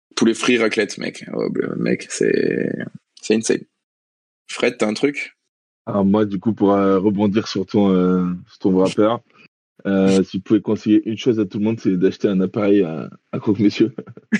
pris. 0.08 0.14
Poulet 0.16 0.34
frit 0.34 0.58
raclette, 0.58 0.98
mec. 0.98 1.24
Oh, 1.32 1.48
bah, 1.50 1.74
mec, 1.76 2.06
c'est 2.10 2.72
c'est 3.20 3.34
insane. 3.34 3.62
Fred, 4.50 4.76
t'as 4.78 4.86
un 4.88 4.94
truc? 4.94 5.36
Alors 5.86 6.04
moi, 6.04 6.24
du 6.24 6.38
coup, 6.38 6.52
pour 6.52 6.72
euh, 6.72 6.98
rebondir 6.98 7.48
sur 7.48 7.66
ton, 7.66 7.90
euh, 7.90 8.26
sur 8.48 8.58
ton 8.58 8.76
rappeur, 8.78 9.20
euh, 9.86 10.22
si 10.22 10.36
vous 10.38 10.42
pouvez 10.42 10.60
conseiller 10.60 11.08
une 11.08 11.16
chose 11.16 11.38
à 11.40 11.46
tout 11.46 11.58
le 11.58 11.64
monde, 11.64 11.80
c'est 11.80 11.96
d'acheter 11.96 12.28
un 12.28 12.40
appareil 12.40 12.82
à, 12.82 13.08
à 13.32 13.38
croque-monsieur. 13.38 13.94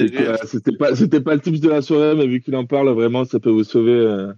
Euh, 0.00 0.36
C'était 0.44 0.76
pas, 0.76 0.94
c'était 0.94 1.20
pas 1.20 1.34
le 1.34 1.40
tips 1.40 1.60
de 1.60 1.68
la 1.68 1.82
soirée, 1.82 2.14
mais 2.14 2.26
vu 2.28 2.40
qu'il 2.40 2.54
en 2.54 2.64
parle, 2.64 2.88
vraiment, 2.90 3.24
ça 3.24 3.40
peut 3.40 3.50
vous 3.50 3.64
sauver, 3.64 3.90
euh, 3.92 4.32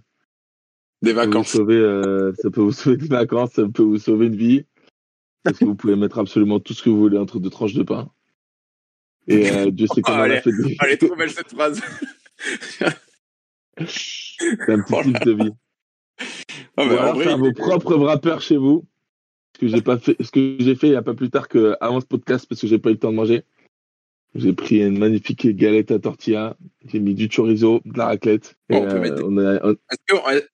Des 1.03 1.13
ça 1.13 1.15
peut 1.21 1.25
vacances. 1.27 1.49
sauver, 1.49 1.75
euh, 1.75 2.33
ça 2.41 2.49
peut 2.49 2.61
vous 2.61 2.71
sauver 2.71 2.97
des 2.97 3.07
vacances, 3.07 3.51
ça 3.53 3.67
peut 3.71 3.83
vous 3.83 3.99
sauver 3.99 4.25
une 4.27 4.35
vie. 4.35 4.65
Parce 5.43 5.59
que 5.59 5.65
vous 5.65 5.75
pouvez 5.75 5.95
mettre 5.95 6.17
absolument 6.17 6.59
tout 6.59 6.73
ce 6.73 6.81
que 6.81 6.89
vous 6.89 6.97
voulez 6.97 7.19
entre 7.19 7.39
deux 7.39 7.51
tranches 7.51 7.75
de 7.75 7.83
pain. 7.83 8.09
Et 9.27 9.49
euh, 9.51 9.71
Dieu 9.71 9.87
sait 9.87 10.01
comment 10.01 10.17
on 10.17 10.21
allez, 10.21 10.35
a 10.37 10.41
fait 10.41 10.51
des... 10.51 10.75
Allez, 10.79 10.97
trop 10.97 11.15
belle 11.15 11.29
cette 11.31 11.49
phrase. 11.53 11.81
C'est 13.87 14.71
un 14.71 14.81
petit 14.81 14.93
Oh 14.93 15.01
tip 15.03 15.23
de 15.25 15.31
vie. 15.31 15.51
Ah, 16.77 16.85
mais 16.85 16.93
en 16.93 16.97
alors 17.01 17.15
vrai, 17.15 17.23
faire 17.25 17.37
vos 17.37 17.53
propres 17.53 17.95
wrappers 17.95 18.41
chez 18.41 18.57
vous. 18.57 18.85
Ce 19.55 19.59
que 19.61 19.67
j'ai 19.67 19.81
pas 19.81 19.97
fait, 19.97 20.15
ce 20.21 20.31
que 20.31 20.57
j'ai 20.59 20.75
fait 20.75 20.87
il 20.87 20.93
y 20.93 20.95
a 20.95 21.01
pas 21.01 21.13
plus 21.13 21.29
tard 21.29 21.47
que 21.47 21.75
avant 21.79 22.01
ce 22.01 22.05
podcast 22.05 22.45
parce 22.49 22.59
que 22.59 22.67
j'ai 22.67 22.79
pas 22.79 22.89
eu 22.89 22.93
le 22.93 22.99
temps 22.99 23.11
de 23.11 23.15
manger. 23.17 23.43
J'ai 24.35 24.51
pris 24.53 24.83
une 24.83 24.97
magnifique 24.97 25.47
galette 25.55 25.91
à 25.91 25.99
tortilla. 25.99 26.57
J'ai 26.91 26.99
mis 26.99 27.13
du 27.13 27.29
chorizo, 27.29 27.81
de 27.85 27.97
la 27.97 28.07
raclette. 28.07 28.55
Et, 28.69 28.75
Oh, 28.75 28.77
on 28.79 28.85
peut 28.87 28.95
euh, 28.95 28.99
mettre 28.99 29.15
des- 29.17 29.23
on 29.23 29.37
a, 29.37 29.59
on- 29.63 29.75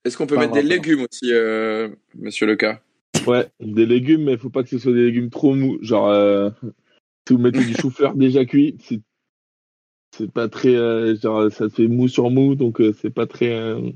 Est-ce 0.04 0.18
qu'on 0.18 0.28
peut 0.28 0.38
mettre 0.38 0.52
des 0.52 0.62
légumes 0.64 1.06
aussi, 1.10 1.32
euh, 1.32 1.88
monsieur 2.16 2.46
Leca? 2.46 2.82
Ouais, 3.26 3.48
des 3.62 3.86
légumes, 3.86 4.26
mais 4.26 4.34
il 4.34 4.38
faut 4.38 4.50
pas 4.50 4.64
que 4.64 4.70
ce 4.70 4.78
soit 4.80 4.91
des 4.91 5.06
légumes 5.06 5.30
trop 5.30 5.56
mous. 5.56 5.78
Genre, 5.82 6.10
euh, 6.10 6.50
si 7.30 7.34
vous 7.35 7.39
mettez 7.39 7.60
du 7.64 7.76
chou-fleur 7.76 8.15
déjà 8.15 8.43
cuit, 8.43 8.76
c'est 8.84 8.99
c'est 10.18 10.31
pas 10.31 10.49
très, 10.49 10.76
euh, 10.76 11.15
genre, 11.15 11.51
ça 11.51 11.69
fait 11.69 11.88
mou 11.88 12.07
sur 12.07 12.31
mou, 12.31 12.56
donc 12.56 12.81
euh, 12.81 12.91
c'est 12.99 13.11
pas 13.11 13.27
très. 13.27 13.53
Euh, 13.53 13.91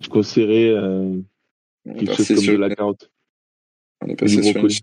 je 0.00 0.08
conseillerais 0.10 0.68
euh, 0.68 1.18
On 1.86 1.90
est 1.94 1.94
quelque 2.04 2.14
chose 2.14 2.28
comme 2.34 2.44
de 2.54 2.58
la 2.60 2.74
carotte. 2.74 3.10
on 4.02 4.08
est 4.08 4.16
passé 4.16 4.42
sur 4.42 4.60
une 4.60 4.68
chaîne 4.68 4.80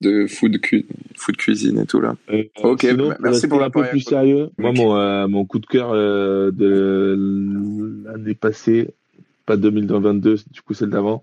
de 0.00 0.26
food, 0.26 0.58
cu- 0.60 0.86
food 1.16 1.36
cuisine 1.36 1.78
et 1.78 1.86
tout 1.86 2.00
là. 2.00 2.16
Euh, 2.30 2.44
Ok, 2.62 2.80
sinon, 2.80 3.08
bah, 3.08 3.14
pour 3.16 3.22
merci 3.24 3.34
rester 3.34 3.48
pour 3.48 3.62
un 3.62 3.70
peu 3.70 3.82
plus 3.90 4.00
sérieux. 4.00 4.50
Moi, 4.58 4.72
mon, 4.72 4.96
euh, 4.96 5.28
mon 5.28 5.44
coup 5.44 5.58
de 5.58 5.66
cœur 5.66 5.90
euh, 5.92 6.50
de 6.50 8.02
l'année 8.06 8.34
passée, 8.34 8.94
pas 9.44 9.58
2022, 9.58 10.36
du 10.50 10.62
coup 10.62 10.72
celle 10.72 10.90
d'avant, 10.90 11.22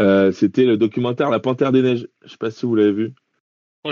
euh, 0.00 0.30
c'était 0.32 0.64
le 0.64 0.76
documentaire 0.76 1.28
La 1.28 1.40
Panthère 1.40 1.72
des 1.72 1.82
Neiges. 1.82 2.08
Je 2.24 2.30
sais 2.30 2.36
pas 2.38 2.50
si 2.52 2.64
vous 2.66 2.76
l'avez 2.76 2.92
vu. 2.92 3.12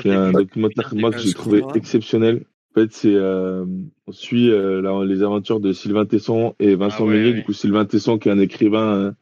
C'est 0.02 0.10
un 0.10 0.32
documentaire 0.32 0.92
moi 0.94 1.10
que 1.10 1.18
j'ai 1.18 1.32
trouvé 1.32 1.62
exceptionnel. 1.74 2.44
En 2.72 2.80
fait, 2.80 2.92
c'est 2.92 3.14
euh, 3.14 3.64
on 4.06 4.12
suit 4.12 4.50
euh, 4.50 5.04
les 5.06 5.22
aventures 5.22 5.60
de 5.60 5.72
Sylvain 5.72 6.04
Tesson 6.04 6.54
et 6.58 6.74
Vincent 6.74 6.96
Ah 7.00 7.04
ouais, 7.04 7.14
Meunier. 7.14 7.30
ouais. 7.30 7.34
Du 7.36 7.44
coup, 7.44 7.52
Sylvain 7.54 7.86
Tesson 7.86 8.18
qui 8.18 8.28
est 8.28 8.32
un 8.32 8.38
écrivain 8.38 8.94
euh, 8.94 9.12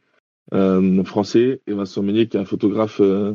euh, 0.54 1.04
français 1.04 1.60
et 1.66 1.72
Vincent 1.72 2.02
Meunier 2.02 2.26
qui 2.26 2.36
est 2.36 2.40
un 2.40 2.44
photographe 2.44 3.00
euh, 3.00 3.34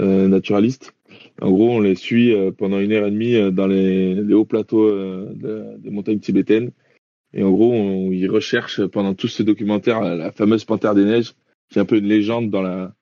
euh, 0.00 0.26
naturaliste. 0.28 0.94
En 1.42 1.50
gros, 1.50 1.70
on 1.70 1.80
les 1.80 1.96
suit 1.96 2.32
euh, 2.32 2.50
pendant 2.50 2.78
une 2.80 2.92
heure 2.92 3.06
et 3.06 3.10
demie 3.10 3.34
euh, 3.34 3.50
dans 3.50 3.66
les, 3.66 4.14
les 4.14 4.34
hauts 4.34 4.46
plateaux 4.46 4.86
euh, 4.88 5.30
de- 5.34 5.76
des 5.78 5.90
montagnes 5.90 6.20
tibétaines. 6.20 6.70
Et 7.34 7.42
en 7.42 7.50
gros, 7.50 7.72
on, 7.72 8.10
ils 8.10 8.30
recherchent 8.30 8.86
pendant 8.86 9.12
tout 9.14 9.28
ce 9.28 9.42
documentaire 9.42 10.00
la, 10.00 10.16
la 10.16 10.32
fameuse 10.32 10.64
panthère 10.64 10.94
des 10.94 11.04
neiges, 11.04 11.34
qui 11.70 11.78
est 11.78 11.82
un 11.82 11.84
peu 11.84 11.98
une 11.98 12.08
légende 12.08 12.48
dans 12.50 12.62
la, 12.62 12.94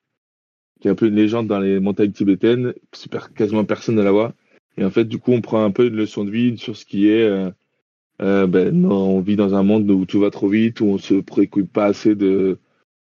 qui 0.80 0.88
est 0.88 0.90
un 0.90 0.94
peu 0.94 1.06
une 1.06 1.14
légende 1.14 1.46
dans 1.46 1.60
les 1.60 1.80
montagnes 1.80 2.12
tibétaines. 2.12 2.74
Super, 2.92 3.32
quasiment 3.32 3.64
personne 3.64 3.96
ne 3.96 4.02
la 4.02 4.12
voit. 4.12 4.34
Et 4.78 4.84
en 4.84 4.90
fait, 4.90 5.04
du 5.04 5.18
coup, 5.18 5.32
on 5.32 5.40
prend 5.40 5.64
un 5.64 5.70
peu 5.70 5.86
une 5.88 5.96
leçon 5.96 6.24
de 6.24 6.30
vie 6.30 6.56
sur 6.58 6.76
ce 6.76 6.84
qui 6.84 7.08
est, 7.08 7.22
euh, 7.22 7.50
euh, 8.22 8.46
ben, 8.46 8.74
non, 8.74 9.16
on 9.16 9.20
vit 9.20 9.36
dans 9.36 9.54
un 9.54 9.62
monde 9.62 9.90
où 9.90 10.06
tout 10.06 10.20
va 10.20 10.30
trop 10.30 10.48
vite, 10.48 10.80
où 10.80 10.86
on 10.86 10.98
se 10.98 11.14
préoccupe 11.14 11.72
pas 11.72 11.86
assez 11.86 12.14
de, 12.14 12.58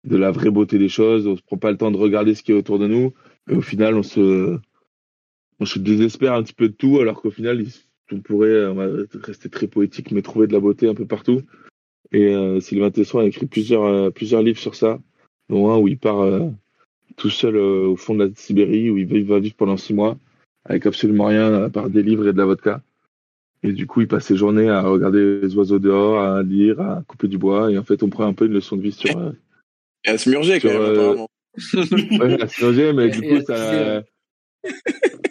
de 0.04 0.16
la 0.16 0.30
vraie 0.30 0.50
beauté 0.50 0.78
des 0.78 0.88
choses, 0.88 1.26
on 1.26 1.36
se 1.36 1.42
prend 1.42 1.56
pas 1.56 1.70
le 1.70 1.76
temps 1.76 1.90
de 1.90 1.96
regarder 1.96 2.34
ce 2.34 2.42
qui 2.42 2.52
est 2.52 2.54
autour 2.54 2.78
de 2.78 2.86
nous. 2.86 3.12
Et 3.50 3.54
au 3.54 3.62
final, 3.62 3.94
on 3.96 4.02
se, 4.02 4.58
on 5.60 5.64
se 5.64 5.78
désespère 5.78 6.34
un 6.34 6.42
petit 6.42 6.54
peu 6.54 6.68
de 6.68 6.74
tout, 6.74 7.00
alors 7.00 7.20
qu'au 7.20 7.30
final, 7.30 7.64
on 8.12 8.20
pourrait 8.20 8.48
euh, 8.48 8.72
on 8.72 9.20
rester 9.20 9.48
très 9.48 9.66
poétique, 9.66 10.12
mais 10.12 10.22
trouver 10.22 10.46
de 10.46 10.52
la 10.52 10.60
beauté 10.60 10.88
un 10.88 10.94
peu 10.94 11.06
partout. 11.06 11.42
Et 12.12 12.34
euh, 12.34 12.60
Sylvain 12.60 12.90
Tesson 12.90 13.18
a 13.18 13.24
écrit 13.24 13.46
plusieurs, 13.46 13.84
euh, 13.84 14.10
plusieurs 14.10 14.42
livres 14.42 14.58
sur 14.58 14.74
ça, 14.74 15.00
dont 15.48 15.70
un 15.70 15.78
où 15.78 15.88
il 15.88 15.98
part 15.98 16.20
euh, 16.20 16.48
tout 17.16 17.30
seul 17.30 17.56
euh, 17.56 17.86
au 17.86 17.96
fond 17.96 18.14
de 18.14 18.24
la 18.24 18.30
Sibérie, 18.34 18.90
où 18.90 18.98
il 18.98 19.24
va, 19.24 19.38
vivre 19.38 19.54
pendant 19.56 19.76
six 19.76 19.94
mois, 19.94 20.16
avec 20.64 20.86
absolument 20.86 21.26
rien 21.26 21.62
à 21.62 21.70
part 21.70 21.90
des 21.90 22.02
livres 22.02 22.28
et 22.28 22.32
de 22.32 22.38
la 22.38 22.46
vodka. 22.46 22.82
Et 23.62 23.72
du 23.72 23.86
coup, 23.86 24.02
il 24.02 24.08
passe 24.08 24.26
ses 24.26 24.36
journées 24.36 24.68
à 24.68 24.82
regarder 24.82 25.40
les 25.40 25.56
oiseaux 25.56 25.78
dehors, 25.78 26.20
à 26.20 26.42
lire, 26.42 26.80
à 26.80 27.02
couper 27.06 27.28
du 27.28 27.38
bois. 27.38 27.70
Et 27.70 27.78
en 27.78 27.84
fait, 27.84 28.02
on 28.02 28.10
prend 28.10 28.26
un 28.26 28.34
peu 28.34 28.46
une 28.46 28.52
leçon 28.52 28.76
de 28.76 28.82
vie 28.82 28.92
sur, 28.92 29.16
euh, 29.16 29.32
Et 30.04 30.10
à 30.10 30.18
se 30.18 30.28
murger 30.28 30.60
quand 30.60 30.68
même, 30.68 30.82
euh, 30.82 30.92
apparemment. 30.92 31.28
Ouais, 32.20 32.36
la 32.36 32.48
synergie, 32.48 32.92
mais 32.94 33.08
du 33.10 33.22
coup, 33.22 33.40
ça 33.46 34.02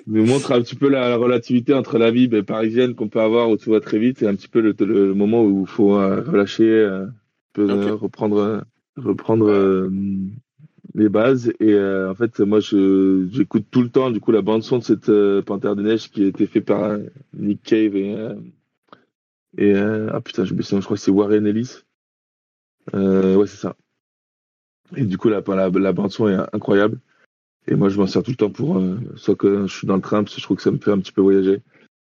nous 0.08 0.26
montre 0.26 0.52
un 0.52 0.62
petit 0.62 0.76
peu 0.76 0.90
la, 0.90 1.10
la 1.10 1.18
relativité 1.18 1.74
entre 1.74 1.98
la 1.98 2.12
vie 2.12 2.28
ben, 2.28 2.44
parisienne 2.44 2.96
qu'on 2.96 3.08
peut 3.08 3.22
avoir 3.22 3.50
où 3.50 3.58
tout 3.58 3.72
va 3.72 3.80
très 3.80 4.00
vite 4.00 4.22
et 4.22 4.28
un 4.28 4.36
petit 4.36 4.48
peu 4.48 4.62
le, 4.62 4.76
le 4.80 5.14
moment 5.14 5.44
où 5.44 5.62
il 5.62 5.68
faut 5.68 5.96
euh, 5.96 6.22
relâcher, 6.22 6.70
euh, 6.70 7.06
un 7.06 7.14
peu, 7.54 7.70
euh, 7.70 7.94
Ok. 7.94 8.02
reprendre, 8.02 8.38
euh, 8.38 8.62
reprendre 8.98 9.50
euh, 9.50 9.90
les 10.96 11.10
bases. 11.10 11.52
Et 11.60 11.74
euh, 11.74 12.12
en 12.12 12.16
fait, 12.16 12.40
moi, 12.40 12.60
je 12.60 13.28
j'écoute 13.32 13.66
tout 13.72 13.82
le 13.82 13.90
temps 13.90 14.12
du 14.12 14.20
coup 14.20 14.32
la 14.32 14.42
bande 14.42 14.64
son 14.64 14.80
de 14.80 14.84
cette 14.84 15.10
euh, 15.10 15.42
Panthère 15.42 15.76
des 15.76 15.84
Neiges 15.84 16.10
qui 16.12 16.24
a 16.24 16.28
été 16.28 16.48
fait 16.48 16.62
par 16.62 16.84
euh, 16.84 17.00
Nick 17.34 17.62
Cave 17.64 17.96
et 17.96 18.16
euh, 18.16 18.36
et 19.58 19.74
euh, 19.76 20.10
ah 20.14 20.22
putain, 20.22 20.46
j'ai 20.46 20.52
oublié 20.52 20.66
son 20.66 20.78
nom, 20.78 20.82
je 20.82 20.86
crois 20.86 20.98
que 20.98 21.04
c'est 21.04 21.12
Warren 21.12 21.46
Ellis. 21.46 21.84
Euh, 22.96 23.36
ouais, 23.36 23.48
c'est 23.48 23.58
ça. 23.58 23.76
Et 24.96 25.06
du 25.06 25.18
coup, 25.18 25.30
la, 25.30 25.42
la, 25.48 25.70
la 25.70 25.94
bande 25.94 26.12
son 26.12 26.28
est 26.28 26.38
incroyable. 26.54 27.00
Et 27.68 27.76
moi, 27.76 27.90
je 27.90 27.98
m'en 28.00 28.08
sers 28.08 28.24
tout 28.24 28.32
le 28.32 28.36
temps 28.38 28.50
pour, 28.50 28.78
euh, 28.78 28.98
soit 29.16 29.36
que 29.36 29.68
je 29.68 29.74
suis 29.74 29.88
dans 29.88 29.96
le 29.96 30.02
train, 30.02 30.24
parce 30.24 30.36
que 30.36 30.42
je 30.42 30.46
trouve 30.46 30.58
que 30.58 30.64
ça 30.64 30.72
me 30.72 30.78
fait 30.78 30.92
un 30.92 31.00
petit 31.00 31.14
peu 31.14 31.22
voyager, 31.22 31.62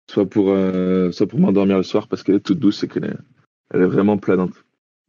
soit 0.10 0.26
pour, 0.26 0.50
euh, 0.50 1.12
soit 1.12 1.28
pour 1.28 1.40
m'endormir 1.40 1.78
le 1.78 1.84
soir, 1.84 2.08
parce 2.08 2.24
qu'elle 2.24 2.36
est 2.36 2.40
toute 2.40 2.60
douce 2.60 2.84
et 2.84 2.88
qu'elle 2.88 3.06
est, 3.06 3.18
elle 3.70 3.82
est 3.82 3.88
vraiment 3.88 4.18
planante. 4.18 4.54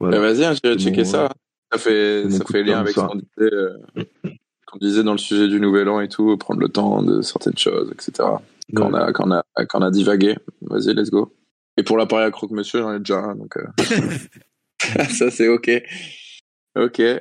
Bah, 0.00 0.10
Voilà. 0.10 0.20
Vas-y, 0.20 0.44
hein, 0.44 0.52
j'ai 0.52 0.78
C'est 0.78 0.78
checké 0.78 0.98
mon, 0.98 1.04
ça. 1.04 1.30
Ça 1.74 1.78
fait, 1.78 2.30
ça 2.30 2.44
fait 2.44 2.62
lien 2.62 2.78
avec 2.78 2.88
ce 2.88 2.94
soir. 2.94 3.08
qu'on 3.08 3.16
disait. 3.16 3.52
euh, 3.52 3.76
qu'on 4.66 4.78
disait 4.78 5.02
dans 5.02 5.12
le 5.12 5.18
sujet 5.18 5.48
du 5.48 5.58
Nouvel 5.60 5.88
An 5.88 6.00
et 6.00 6.08
tout, 6.08 6.36
prendre 6.36 6.60
le 6.60 6.68
temps 6.68 7.02
de 7.02 7.20
certaines 7.20 7.58
choses, 7.58 7.90
etc. 7.92 8.28
Quand, 8.74 8.90
on, 8.90 8.94
a, 8.94 9.12
quand, 9.12 9.26
on, 9.26 9.32
a, 9.32 9.44
quand 9.66 9.80
on 9.80 9.82
a 9.82 9.90
divagué, 9.90 10.36
vas-y, 10.62 10.94
let's 10.94 11.10
go. 11.10 11.32
Et 11.76 11.82
pour 11.82 11.96
l'appareil 11.98 12.26
à 12.26 12.30
croque-monsieur, 12.30 12.80
j'en 12.80 12.94
ai 12.94 12.98
déjà 13.00 13.18
un, 13.18 13.34
donc 13.34 13.56
euh, 13.56 13.66
ça 15.10 15.30
c'est 15.30 15.48
ok. 15.48 15.70
Ok. 16.76 17.00
Euh, 17.00 17.20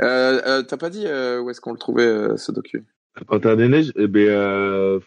euh, 0.00 0.62
T'as 0.62 0.76
pas 0.76 0.90
dit 0.90 1.04
euh, 1.06 1.40
où 1.40 1.50
est-ce 1.50 1.60
qu'on 1.60 1.72
le 1.72 1.78
trouvait, 1.78 2.06
euh, 2.06 2.36
ce 2.36 2.52
docu? 2.52 2.84
La 3.18 3.24
Panthère 3.24 3.56
des 3.56 3.68
Neiges, 3.68 3.92
eh 3.96 4.06
ben, 4.06 4.28
euh, 4.28 5.00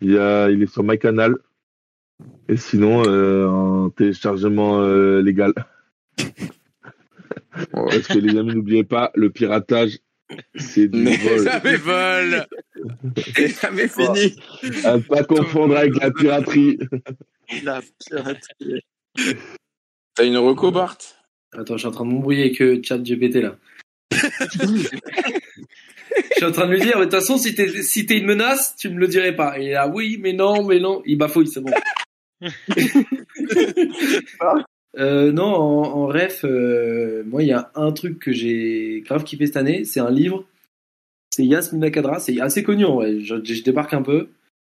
il, 0.00 0.12
y 0.12 0.18
a, 0.18 0.50
il 0.50 0.62
est 0.62 0.66
sur 0.72 0.82
MyCanal. 0.82 1.34
Et 2.48 2.56
sinon, 2.56 3.04
euh, 3.06 3.46
en 3.46 3.90
téléchargement 3.90 4.80
euh, 4.80 5.22
légal. 5.22 5.52
Parce 7.72 8.08
que 8.08 8.18
les 8.18 8.36
amis, 8.36 8.54
n'oubliez 8.54 8.84
pas, 8.84 9.10
le 9.14 9.30
piratage, 9.30 9.98
c'est 10.56 10.88
du 10.88 10.98
Mais 10.98 11.16
vol. 11.16 11.44
jamais 11.44 11.76
vol 11.76 12.46
C'est 13.34 13.60
jamais 13.60 13.88
fini 13.88 14.36
À 14.84 14.96
ne 14.96 15.02
pas 15.02 15.24
confondre 15.24 15.76
avec 15.76 15.96
la 15.96 16.10
piraterie. 16.10 16.78
La 17.64 17.80
piraterie. 18.06 18.82
T'as 20.14 20.24
une 20.24 20.36
reco, 20.36 20.70
Bart? 20.70 20.98
Attends, 21.52 21.74
je 21.74 21.78
suis 21.78 21.88
en 21.88 21.92
train 21.92 22.04
de 22.04 22.10
m'embrouiller 22.10 22.42
avec 22.42 22.60
euh, 22.60 22.80
chat 22.82 22.98
GPT 22.98 23.36
là. 23.36 23.56
je 24.12 24.18
suis 26.36 26.44
en 26.44 26.52
train 26.52 26.66
de 26.66 26.72
lui 26.72 26.80
dire, 26.80 26.98
mais 26.98 27.06
de 27.06 27.10
toute 27.10 27.20
façon, 27.20 27.38
si 27.38 27.54
t'es 27.54 27.82
si 27.82 28.04
t'es 28.04 28.18
une 28.18 28.26
menace, 28.26 28.76
tu 28.76 28.90
me 28.90 28.98
le 28.98 29.08
dirais 29.08 29.34
pas. 29.34 29.58
Et 29.58 29.64
il 29.64 29.68
est 29.68 29.74
là, 29.74 29.88
oui, 29.88 30.18
mais 30.20 30.34
non, 30.34 30.64
mais 30.64 30.78
non. 30.78 31.02
Il 31.06 31.16
bafouille, 31.16 31.48
c'est 31.48 31.60
bon. 31.60 31.72
Euh, 34.98 35.30
non, 35.32 35.44
en, 35.44 35.82
en 35.82 36.06
ref, 36.06 36.44
euh, 36.44 37.22
moi, 37.24 37.42
il 37.42 37.48
y 37.48 37.52
a 37.52 37.70
un 37.74 37.92
truc 37.92 38.18
que 38.18 38.32
j'ai 38.32 39.02
grave 39.04 39.24
kiffé 39.24 39.46
cette 39.46 39.56
année, 39.56 39.84
c'est 39.84 40.00
un 40.00 40.10
livre. 40.10 40.44
C'est 41.30 41.44
Yasmina 41.44 41.90
Kadra, 41.90 42.18
c'est 42.18 42.40
assez 42.40 42.62
connu 42.62 42.84
en 42.84 42.96
vrai. 42.96 43.20
Je, 43.20 43.36
je 43.44 43.62
débarque 43.62 43.94
un 43.94 44.02
peu. 44.02 44.28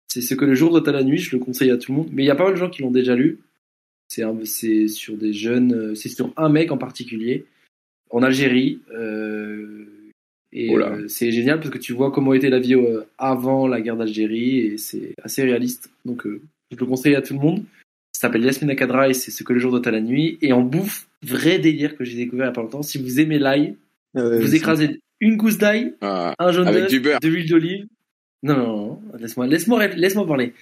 C'est 0.09 0.21
ce 0.21 0.35
que 0.35 0.45
le 0.45 0.55
jour 0.55 0.71
doit 0.71 0.89
à 0.89 0.93
la 0.93 1.03
nuit, 1.03 1.19
je 1.19 1.35
le 1.35 1.43
conseille 1.43 1.71
à 1.71 1.77
tout 1.77 1.91
le 1.91 1.99
monde. 1.99 2.09
Mais 2.13 2.23
il 2.23 2.27
y 2.27 2.31
a 2.31 2.35
pas 2.37 2.45
mal 2.45 2.53
de 2.53 2.59
gens 2.59 2.71
qui 2.71 2.83
l'ont 2.83 2.91
déjà 2.91 3.17
lu. 3.17 3.41
C'est 4.09 4.89
sur 4.89 5.17
des 5.17 5.33
jeunes, 5.33 5.73
euh, 5.73 5.95
c'est 5.95 6.11
sur 6.11 6.33
un 6.37 6.51
mec 6.51 6.71
en 6.71 6.77
particulier 6.79 7.47
en 8.11 8.23
Algérie. 8.23 8.81
euh, 8.95 9.87
et 10.53 10.69
Oh 10.71 11.09
c'est 11.09 11.33
génial 11.33 11.59
parce 11.61 11.71
que 11.71 11.79
tu 11.79 11.95
vois 11.95 12.13
comment 12.13 12.35
était 12.35 12.51
la 12.51 12.59
vie 12.61 12.77
avant 13.17 13.67
la 13.67 13.81
guerre 13.81 13.97
d'Algérie 13.97 14.59
et 14.59 14.77
c'est 14.77 15.15
assez 15.23 15.43
réaliste. 15.43 15.91
Donc 16.05 16.27
je 16.27 16.77
le 16.79 16.85
conseille 16.85 17.15
à 17.15 17.23
tout 17.23 17.33
le 17.33 17.41
monde. 17.41 17.65
Ça 18.23 18.29
s'appelle 18.29 18.45
Yasmina 18.45 18.77
Kadra 18.77 19.09
et 19.09 19.15
c'est 19.15 19.33
ce 19.33 19.43
que 19.43 19.53
le 19.53 19.59
jour 19.59 19.73
doit 19.73 19.89
à 19.89 19.91
la 19.91 20.01
nuit. 20.01 20.39
Et 20.43 20.53
en 20.53 20.61
bouffe, 20.61 21.09
vrai 21.23 21.59
délire 21.59 21.97
que 21.97 22.05
j'ai 22.05 22.17
découvert 22.17 22.47
il 22.47 22.51
y 22.51 22.51
a 22.51 22.53
pas 22.53 22.63
longtemps. 22.63 22.83
Si 22.85 22.99
vous 22.99 23.19
aimez 23.19 23.41
l'ail, 23.41 23.75
Euh, 24.17 24.39
vous 24.39 24.55
écrasez 24.55 25.01
une 25.19 25.37
gousse 25.37 25.59
d'ail, 25.59 25.95
Ah, 26.03 26.33
un 26.39 26.53
jaune 26.53 26.69
Avec 26.69 26.83
d'œuf, 26.83 26.91
du 26.91 27.01
beurre. 27.01 27.19
de 27.19 27.27
l'huile 27.29 27.49
d'olive. 27.49 27.87
Non, 28.45 28.57
non, 28.57 28.77
non, 28.77 29.03
laisse-moi, 29.19 29.49
laisse-moi, 29.49 29.89
laisse-moi 29.89 30.25
parler. 30.25 30.53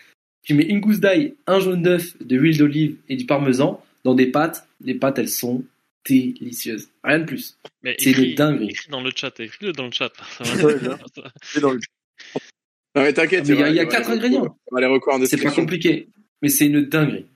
Tu 0.43 0.55
mets 0.55 0.65
une 0.65 0.81
gousse 0.81 1.01
d'ail, 1.01 1.35
un 1.47 1.61
jaune 1.61 1.83
d'œuf, 1.83 2.17
de 2.23 2.35
l'huile 2.37 2.57
d'olive 2.57 2.97
et 3.11 3.17
du 3.17 3.27
parmesan 3.27 3.85
dans 4.05 4.15
des 4.15 4.29
pâtes. 4.29 4.67
Les 4.83 4.95
pâtes, 4.95 5.19
elles 5.19 5.29
sont 5.29 5.63
délicieuses. 6.09 6.89
Rien 7.05 7.19
de 7.19 7.25
plus. 7.25 7.59
Mais 7.83 7.95
C'est 7.99 8.09
écris, 8.11 8.31
une 8.31 8.35
dinguerie. 8.37 8.69
écris 8.71 8.89
dans 8.91 9.03
le 9.03 9.11
chat, 9.15 9.39
écris-le 9.39 9.73
dans 9.75 9.85
le 9.85 9.93
chat. 9.93 10.13
C'est 11.43 11.61
dans 11.61 11.73
le- 11.73 11.81
Non, 12.97 13.03
mais 13.03 13.13
t'inquiète, 13.13 13.47
Mais 13.47 13.55
il 13.55 13.61
y 13.61 13.63
a, 13.65 13.69
y 13.71 13.81
a 13.81 13.85
quatre 13.85 14.11
ingrédients. 14.11 14.57
C'est 15.27 15.43
pas 15.43 15.51
compliqué. 15.51 16.09
Mais 16.41 16.49
c'est 16.49 16.67
une 16.67 16.87
dinguerie. 16.87 17.27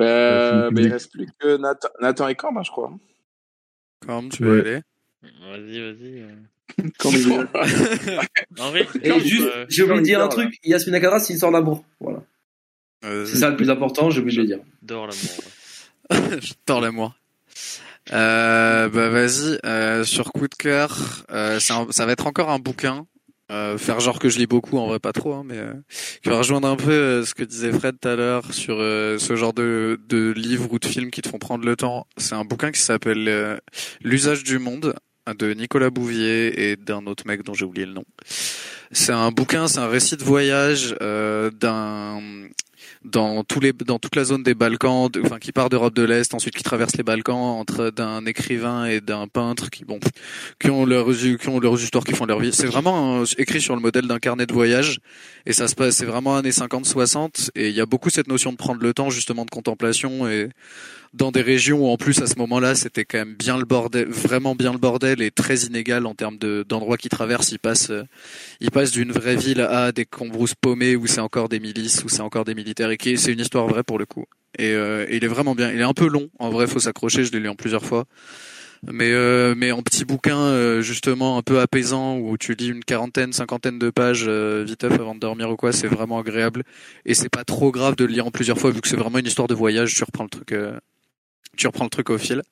Euh, 0.00 0.70
mais 0.72 0.82
il 0.82 0.92
reste 0.92 1.10
plus 1.12 1.26
que 1.38 1.56
Nathan, 1.56 1.88
Nathan 2.00 2.28
et 2.28 2.34
Cambre, 2.34 2.62
je 2.64 2.70
crois. 2.70 2.92
Comme 4.06 4.28
tu 4.28 4.42
veux 4.44 4.60
Ouais. 4.62 4.68
aller. 4.68 4.80
Vas-y, 5.22 5.80
vas-y. 5.80 6.20
euh. 6.22 6.34
En 8.58 8.70
vrai, 8.70 8.86
Et 9.02 9.20
juste, 9.20 9.42
euh, 9.46 9.66
j'ai 9.68 9.82
oublié 9.84 10.00
de 10.00 10.04
dire 10.04 10.18
un 10.20 10.24
là. 10.24 10.28
truc. 10.28 10.58
Yasmina 10.64 11.00
Kadra, 11.00 11.18
une 11.18 11.34
histoire 11.34 11.52
d'amour. 11.52 11.84
Voilà. 12.00 12.22
Euh, 13.04 13.24
C'est 13.26 13.36
ça 13.38 13.50
le 13.50 13.56
plus 13.56 13.70
important, 13.70 14.10
j'ai 14.10 14.20
oublié 14.20 14.36
de 14.36 14.42
le 14.42 14.46
dire. 14.48 14.58
dehors 14.82 15.06
l'amour. 15.06 15.30
ouais. 16.10 16.40
je 16.42 16.52
tords 16.66 16.80
l'amour. 16.80 17.14
Euh, 18.12 18.88
bah 18.88 19.08
vas-y, 19.08 19.58
euh, 19.64 20.04
sur 20.04 20.32
coup 20.32 20.46
de 20.46 20.54
cœur, 20.54 21.24
euh, 21.30 21.58
ça 21.58 21.84
va 22.06 22.12
être 22.12 22.26
encore 22.26 22.50
un 22.50 22.58
bouquin. 22.60 23.06
Euh, 23.52 23.78
faire 23.78 24.00
genre 24.00 24.18
que 24.18 24.28
je 24.28 24.38
lis 24.38 24.46
beaucoup, 24.48 24.76
en 24.78 24.88
vrai 24.88 24.98
pas 24.98 25.12
trop, 25.12 25.32
hein, 25.32 25.42
mais 25.44 25.58
euh, 25.58 25.72
qui 26.22 26.28
va 26.28 26.38
rejoindre 26.38 26.66
un 26.66 26.74
peu 26.74 26.90
euh, 26.90 27.24
ce 27.24 27.32
que 27.32 27.44
disait 27.44 27.70
Fred 27.72 27.96
tout 28.00 28.08
à 28.08 28.16
l'heure 28.16 28.52
sur 28.52 28.76
euh, 28.80 29.18
ce 29.18 29.36
genre 29.36 29.52
de, 29.52 30.00
de 30.08 30.32
livres 30.32 30.68
ou 30.72 30.80
de 30.80 30.86
films 30.86 31.12
qui 31.12 31.22
te 31.22 31.28
font 31.28 31.38
prendre 31.38 31.64
le 31.64 31.76
temps. 31.76 32.08
C'est 32.16 32.34
un 32.34 32.44
bouquin 32.44 32.72
qui 32.72 32.80
s'appelle 32.80 33.28
euh, 33.28 33.56
L'usage 34.02 34.42
du 34.42 34.58
monde 34.58 34.94
de 35.38 35.54
Nicolas 35.54 35.90
Bouvier 35.90 36.70
et 36.70 36.76
d'un 36.76 37.06
autre 37.06 37.24
mec 37.26 37.44
dont 37.44 37.54
j'ai 37.54 37.64
oublié 37.64 37.86
le 37.86 37.92
nom. 37.92 38.04
C'est 38.90 39.12
un 39.12 39.30
bouquin, 39.30 39.68
c'est 39.68 39.78
un 39.78 39.88
récit 39.88 40.16
de 40.16 40.24
voyage 40.24 40.96
d'un 41.00 42.20
dans 43.04 43.44
tous 43.44 43.60
les 43.60 43.72
dans 43.72 43.98
toute 43.98 44.16
la 44.16 44.24
zone 44.24 44.42
des 44.42 44.54
Balkans, 44.54 45.10
enfin 45.24 45.38
qui 45.38 45.52
part 45.52 45.68
d'Europe 45.68 45.94
de 45.94 46.02
l'Est, 46.02 46.34
ensuite 46.34 46.54
qui 46.54 46.62
traverse 46.62 46.96
les 46.96 47.02
Balkans 47.02 47.36
entre 47.36 47.90
d'un 47.90 48.24
écrivain 48.26 48.86
et 48.86 49.00
d'un 49.00 49.28
peintre 49.28 49.70
qui 49.70 49.84
bon 49.84 50.00
qui 50.60 50.70
ont 50.70 50.84
leurs 50.84 51.12
qui 51.12 51.48
ont 51.48 51.60
leurs 51.60 51.82
histoires, 51.82 52.04
qui 52.04 52.14
font 52.14 52.26
leur 52.26 52.40
vie. 52.40 52.52
C'est 52.52 52.66
vraiment 52.66 53.24
écrit 53.38 53.60
sur 53.60 53.74
le 53.74 53.82
modèle 53.82 54.06
d'un 54.06 54.18
carnet 54.18 54.46
de 54.46 54.52
voyage 54.52 55.00
et 55.46 55.52
ça 55.52 55.68
se 55.68 55.74
passe 55.74 55.96
c'est 55.96 56.06
vraiment 56.06 56.36
années 56.36 56.50
50-60 56.50 57.50
et 57.54 57.68
il 57.68 57.74
y 57.74 57.80
a 57.80 57.86
beaucoup 57.86 58.10
cette 58.10 58.28
notion 58.28 58.52
de 58.52 58.56
prendre 58.56 58.82
le 58.82 58.92
temps 58.92 59.10
justement 59.10 59.44
de 59.44 59.50
contemplation 59.50 60.28
et 60.28 60.50
dans 61.16 61.32
des 61.32 61.42
régions 61.42 61.78
où 61.80 61.88
en 61.88 61.96
plus 61.96 62.20
à 62.22 62.26
ce 62.26 62.36
moment-là 62.36 62.74
c'était 62.74 63.04
quand 63.04 63.18
même 63.18 63.34
bien 63.34 63.58
le 63.58 63.64
bordel, 63.64 64.08
vraiment 64.08 64.54
bien 64.54 64.72
le 64.72 64.78
bordel 64.78 65.22
et 65.22 65.30
très 65.30 65.60
inégal 65.60 66.06
en 66.06 66.14
termes 66.14 66.38
de 66.38 66.64
d'endroits 66.68 66.96
qui 66.96 67.08
traversent. 67.08 67.52
Il 67.52 67.58
passe 67.58 67.90
euh, 67.90 68.04
il 68.60 68.70
passe 68.70 68.92
d'une 68.92 69.12
vraie 69.12 69.36
ville 69.36 69.60
à 69.60 69.92
des 69.92 70.04
cambrousses 70.04 70.54
paumées 70.54 70.96
où 70.96 71.06
c'est 71.06 71.20
encore 71.20 71.48
des 71.48 71.60
milices, 71.60 72.04
où 72.04 72.08
c'est 72.08 72.20
encore 72.22 72.44
des 72.44 72.54
militaires 72.54 72.90
et 72.90 72.96
qui 72.96 73.18
c'est 73.18 73.32
une 73.32 73.40
histoire 73.40 73.66
vraie 73.66 73.82
pour 73.82 73.98
le 73.98 74.06
coup. 74.06 74.24
Et, 74.58 74.72
euh, 74.72 75.06
il 75.10 75.24
est 75.24 75.28
vraiment 75.28 75.54
bien. 75.54 75.70
Il 75.70 75.80
est 75.80 75.84
un 75.84 75.92
peu 75.92 76.08
long, 76.08 76.30
en 76.38 76.48
vrai, 76.48 76.66
faut 76.66 76.78
s'accrocher. 76.78 77.24
Je 77.24 77.32
l'ai 77.32 77.40
lu 77.40 77.48
en 77.48 77.54
plusieurs 77.54 77.84
fois. 77.84 78.06
Mais 78.92 79.10
euh, 79.12 79.54
mais 79.56 79.72
en 79.72 79.82
petit 79.82 80.04
bouquin 80.04 80.38
euh, 80.38 80.80
justement 80.80 81.38
un 81.38 81.42
peu 81.42 81.60
apaisant 81.60 82.18
où 82.18 82.36
tu 82.36 82.54
lis 82.54 82.68
une 82.68 82.84
quarantaine, 82.84 83.32
cinquantaine 83.32 83.78
de 83.78 83.90
pages 83.90 84.26
euh, 84.28 84.64
viteuf 84.66 84.92
avant 84.92 85.14
de 85.14 85.20
dormir 85.20 85.50
ou 85.50 85.56
quoi, 85.56 85.72
c'est 85.72 85.88
vraiment 85.88 86.18
agréable 86.18 86.62
et 87.04 87.14
c'est 87.14 87.28
pas 87.28 87.44
trop 87.44 87.72
grave 87.72 87.96
de 87.96 88.04
le 88.04 88.12
lire 88.12 88.26
en 88.26 88.30
plusieurs 88.30 88.58
fois 88.58 88.70
vu 88.70 88.80
que 88.80 88.88
c'est 88.88 88.96
vraiment 88.96 89.18
une 89.18 89.26
histoire 89.26 89.48
de 89.48 89.54
voyage. 89.54 89.94
Tu 89.94 90.04
reprends 90.04 90.24
le 90.24 90.28
truc, 90.30 90.54
tu 91.56 91.66
reprends 91.66 91.84
le 91.84 91.90
truc 91.90 92.10
au 92.10 92.18
fil. 92.18 92.42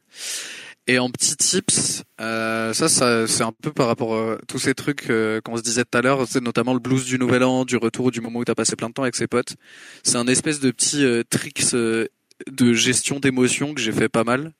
Et 0.87 0.99
en 0.99 1.09
petits 1.09 1.37
tips, 1.37 2.03
euh, 2.21 2.75
ça, 2.75 2.89
c'est 3.27 3.43
un 3.43 3.53
peu 3.53 3.73
par 3.73 3.87
rapport 3.87 4.15
à 4.17 4.37
tous 4.47 4.59
ces 4.59 4.75
trucs 4.75 5.09
euh, 5.09 5.41
qu'on 5.41 5.57
se 5.57 5.63
disait 5.63 5.85
tout 5.85 5.97
à 5.97 6.03
l'heure, 6.03 6.27
c'est 6.29 6.43
notamment 6.43 6.75
le 6.75 6.79
blues 6.79 7.07
du 7.07 7.19
Nouvel 7.19 7.43
An, 7.43 7.65
du 7.65 7.79
retour, 7.79 8.11
du 8.11 8.21
moment 8.21 8.41
où 8.41 8.45
t'as 8.45 8.55
passé 8.55 8.77
plein 8.77 8.91
de 8.91 8.95
temps 8.95 9.03
avec 9.03 9.17
ses 9.17 9.27
potes. 9.27 9.55
C'est 10.03 10.17
un 10.17 10.27
espèce 10.27 10.61
de 10.61 10.71
petit 10.71 11.03
euh, 11.03 11.23
tricks 11.29 11.73
euh, 11.73 12.07
de 12.51 12.75
gestion 12.75 13.19
d'émotions 13.19 13.73
que 13.73 13.81
j'ai 13.81 13.93
fait 13.93 14.11
pas 14.11 14.25
mal. 14.25 14.53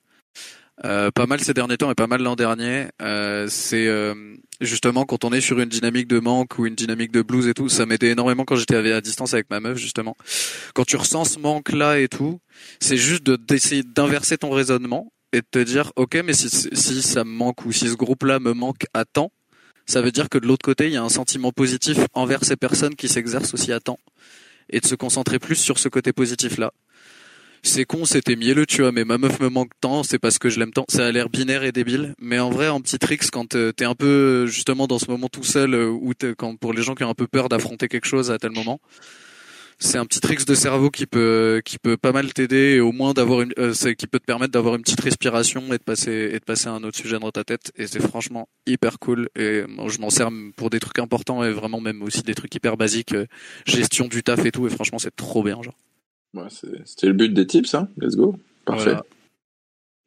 Euh, 0.83 1.09
pas 1.09 1.25
mal 1.25 1.39
ces 1.39 1.53
derniers 1.53 1.77
temps 1.77 1.89
et 1.89 1.95
pas 1.95 2.07
mal 2.07 2.21
l'an 2.21 2.35
dernier. 2.35 2.87
Euh, 3.01 3.47
c'est 3.49 3.87
euh, 3.87 4.35
justement 4.59 5.05
quand 5.05 5.23
on 5.23 5.31
est 5.31 5.39
sur 5.39 5.57
une 5.59 5.69
dynamique 5.69 6.07
de 6.07 6.19
manque 6.19 6.59
ou 6.59 6.65
une 6.65 6.75
dynamique 6.75 7.13
de 7.13 7.21
blues 7.21 7.47
et 7.47 7.53
tout, 7.53 7.69
ça 7.69 7.85
m'aidait 7.85 8.09
énormément 8.09 8.43
quand 8.43 8.57
j'étais 8.57 8.91
à 8.91 9.01
distance 9.01 9.33
avec 9.33 9.49
ma 9.49 9.61
meuf 9.61 9.77
justement. 9.77 10.17
Quand 10.73 10.83
tu 10.83 10.97
ressens 10.97 11.25
ce 11.25 11.39
manque 11.39 11.71
là 11.71 11.99
et 11.99 12.09
tout, 12.09 12.41
c'est 12.81 12.97
juste 12.97 13.23
de 13.23 13.37
d'essayer 13.37 13.83
d'inverser 13.83 14.37
ton 14.37 14.49
raisonnement 14.49 15.13
et 15.31 15.37
de 15.37 15.47
te 15.49 15.59
dire 15.59 15.93
ok 15.95 16.21
mais 16.25 16.33
si, 16.33 16.49
si 16.49 17.01
ça 17.01 17.23
me 17.23 17.31
manque 17.31 17.65
ou 17.65 17.71
si 17.71 17.87
ce 17.87 17.95
groupe 17.95 18.23
là 18.23 18.39
me 18.39 18.53
manque 18.53 18.85
à 18.93 19.05
temps, 19.05 19.31
ça 19.85 20.01
veut 20.01 20.11
dire 20.11 20.27
que 20.27 20.37
de 20.37 20.45
l'autre 20.45 20.65
côté 20.65 20.87
il 20.87 20.93
y 20.93 20.97
a 20.97 21.03
un 21.03 21.09
sentiment 21.09 21.53
positif 21.53 21.99
envers 22.13 22.43
ces 22.43 22.57
personnes 22.57 22.95
qui 22.95 23.07
s'exercent 23.07 23.53
aussi 23.53 23.71
à 23.71 23.79
temps 23.79 23.99
et 24.69 24.81
de 24.81 24.85
se 24.85 24.95
concentrer 24.95 25.39
plus 25.39 25.55
sur 25.55 25.79
ce 25.79 25.87
côté 25.87 26.11
positif 26.11 26.57
là 26.57 26.73
c'est 27.65 27.85
con, 27.85 28.05
c'était 28.05 28.35
mielleux, 28.35 28.65
tu 28.65 28.81
vois, 28.81 28.91
mais 28.91 29.05
ma 29.05 29.17
meuf 29.17 29.39
me 29.39 29.49
manque 29.49 29.71
tant, 29.81 30.03
c'est 30.03 30.19
parce 30.19 30.39
que 30.39 30.49
je 30.49 30.59
l'aime 30.59 30.71
tant. 30.71 30.85
Ça 30.89 31.07
a 31.07 31.11
l'air 31.11 31.29
binaire 31.29 31.63
et 31.63 31.71
débile, 31.71 32.15
mais 32.19 32.39
en 32.39 32.49
vrai, 32.49 32.69
en 32.69 32.81
petit 32.81 32.99
tricks, 32.99 33.29
quand 33.31 33.55
euh, 33.55 33.71
t'es 33.71 33.85
un 33.85 33.95
peu 33.95 34.45
justement 34.45 34.87
dans 34.87 34.99
ce 34.99 35.09
moment 35.09 35.27
tout 35.29 35.43
seul, 35.43 35.73
euh, 35.73 35.89
ou 35.89 36.13
quand 36.37 36.55
pour 36.57 36.73
les 36.73 36.83
gens 36.83 36.95
qui 36.95 37.03
ont 37.03 37.09
un 37.09 37.15
peu 37.15 37.27
peur 37.27 37.49
d'affronter 37.49 37.87
quelque 37.87 38.05
chose 38.07 38.31
à 38.31 38.37
tel 38.37 38.51
moment, 38.51 38.79
c'est 39.79 39.97
un 39.97 40.05
petit 40.05 40.21
tricks 40.21 40.45
de 40.45 40.55
cerveau 40.55 40.89
qui 40.89 41.05
peut 41.05 41.61
qui 41.65 41.77
peut 41.79 41.97
pas 41.97 42.11
mal 42.11 42.33
t'aider, 42.33 42.75
et 42.75 42.79
au 42.79 42.91
moins 42.91 43.13
d'avoir 43.13 43.41
une, 43.41 43.53
euh, 43.57 43.73
qui 43.73 44.07
peut 44.07 44.19
te 44.19 44.25
permettre 44.25 44.51
d'avoir 44.53 44.75
une 44.75 44.81
petite 44.81 45.01
respiration 45.01 45.61
et 45.73 45.77
de 45.77 45.83
passer 45.83 46.31
et 46.33 46.39
de 46.39 46.45
passer 46.45 46.67
à 46.67 46.71
un 46.73 46.83
autre 46.83 46.97
sujet 46.97 47.19
dans 47.19 47.31
ta 47.31 47.43
tête. 47.43 47.71
Et 47.75 47.87
c'est 47.87 48.01
franchement 48.01 48.47
hyper 48.67 48.99
cool. 48.99 49.29
Et 49.35 49.63
moi, 49.67 49.87
je 49.89 49.99
m'en 49.99 50.09
sers 50.09 50.29
pour 50.55 50.69
des 50.69 50.79
trucs 50.79 50.99
importants 50.99 51.43
et 51.43 51.51
vraiment 51.51 51.81
même 51.81 52.01
aussi 52.03 52.21
des 52.21 52.35
trucs 52.35 52.53
hyper 52.55 52.77
basiques, 52.77 53.13
euh, 53.13 53.25
gestion 53.65 54.07
du 54.07 54.23
taf 54.23 54.45
et 54.45 54.51
tout. 54.51 54.67
Et 54.67 54.69
franchement, 54.69 54.99
c'est 54.99 55.15
trop 55.15 55.43
bien, 55.43 55.61
genre. 55.61 55.75
Ouais, 56.35 56.47
C'était 56.85 57.07
le 57.07 57.13
but 57.13 57.33
des 57.33 57.47
tips, 57.47 57.73
hein. 57.73 57.87
Let's 57.97 58.15
go. 58.15 58.35
Parfait. 58.65 58.91
Voilà. 58.91 59.05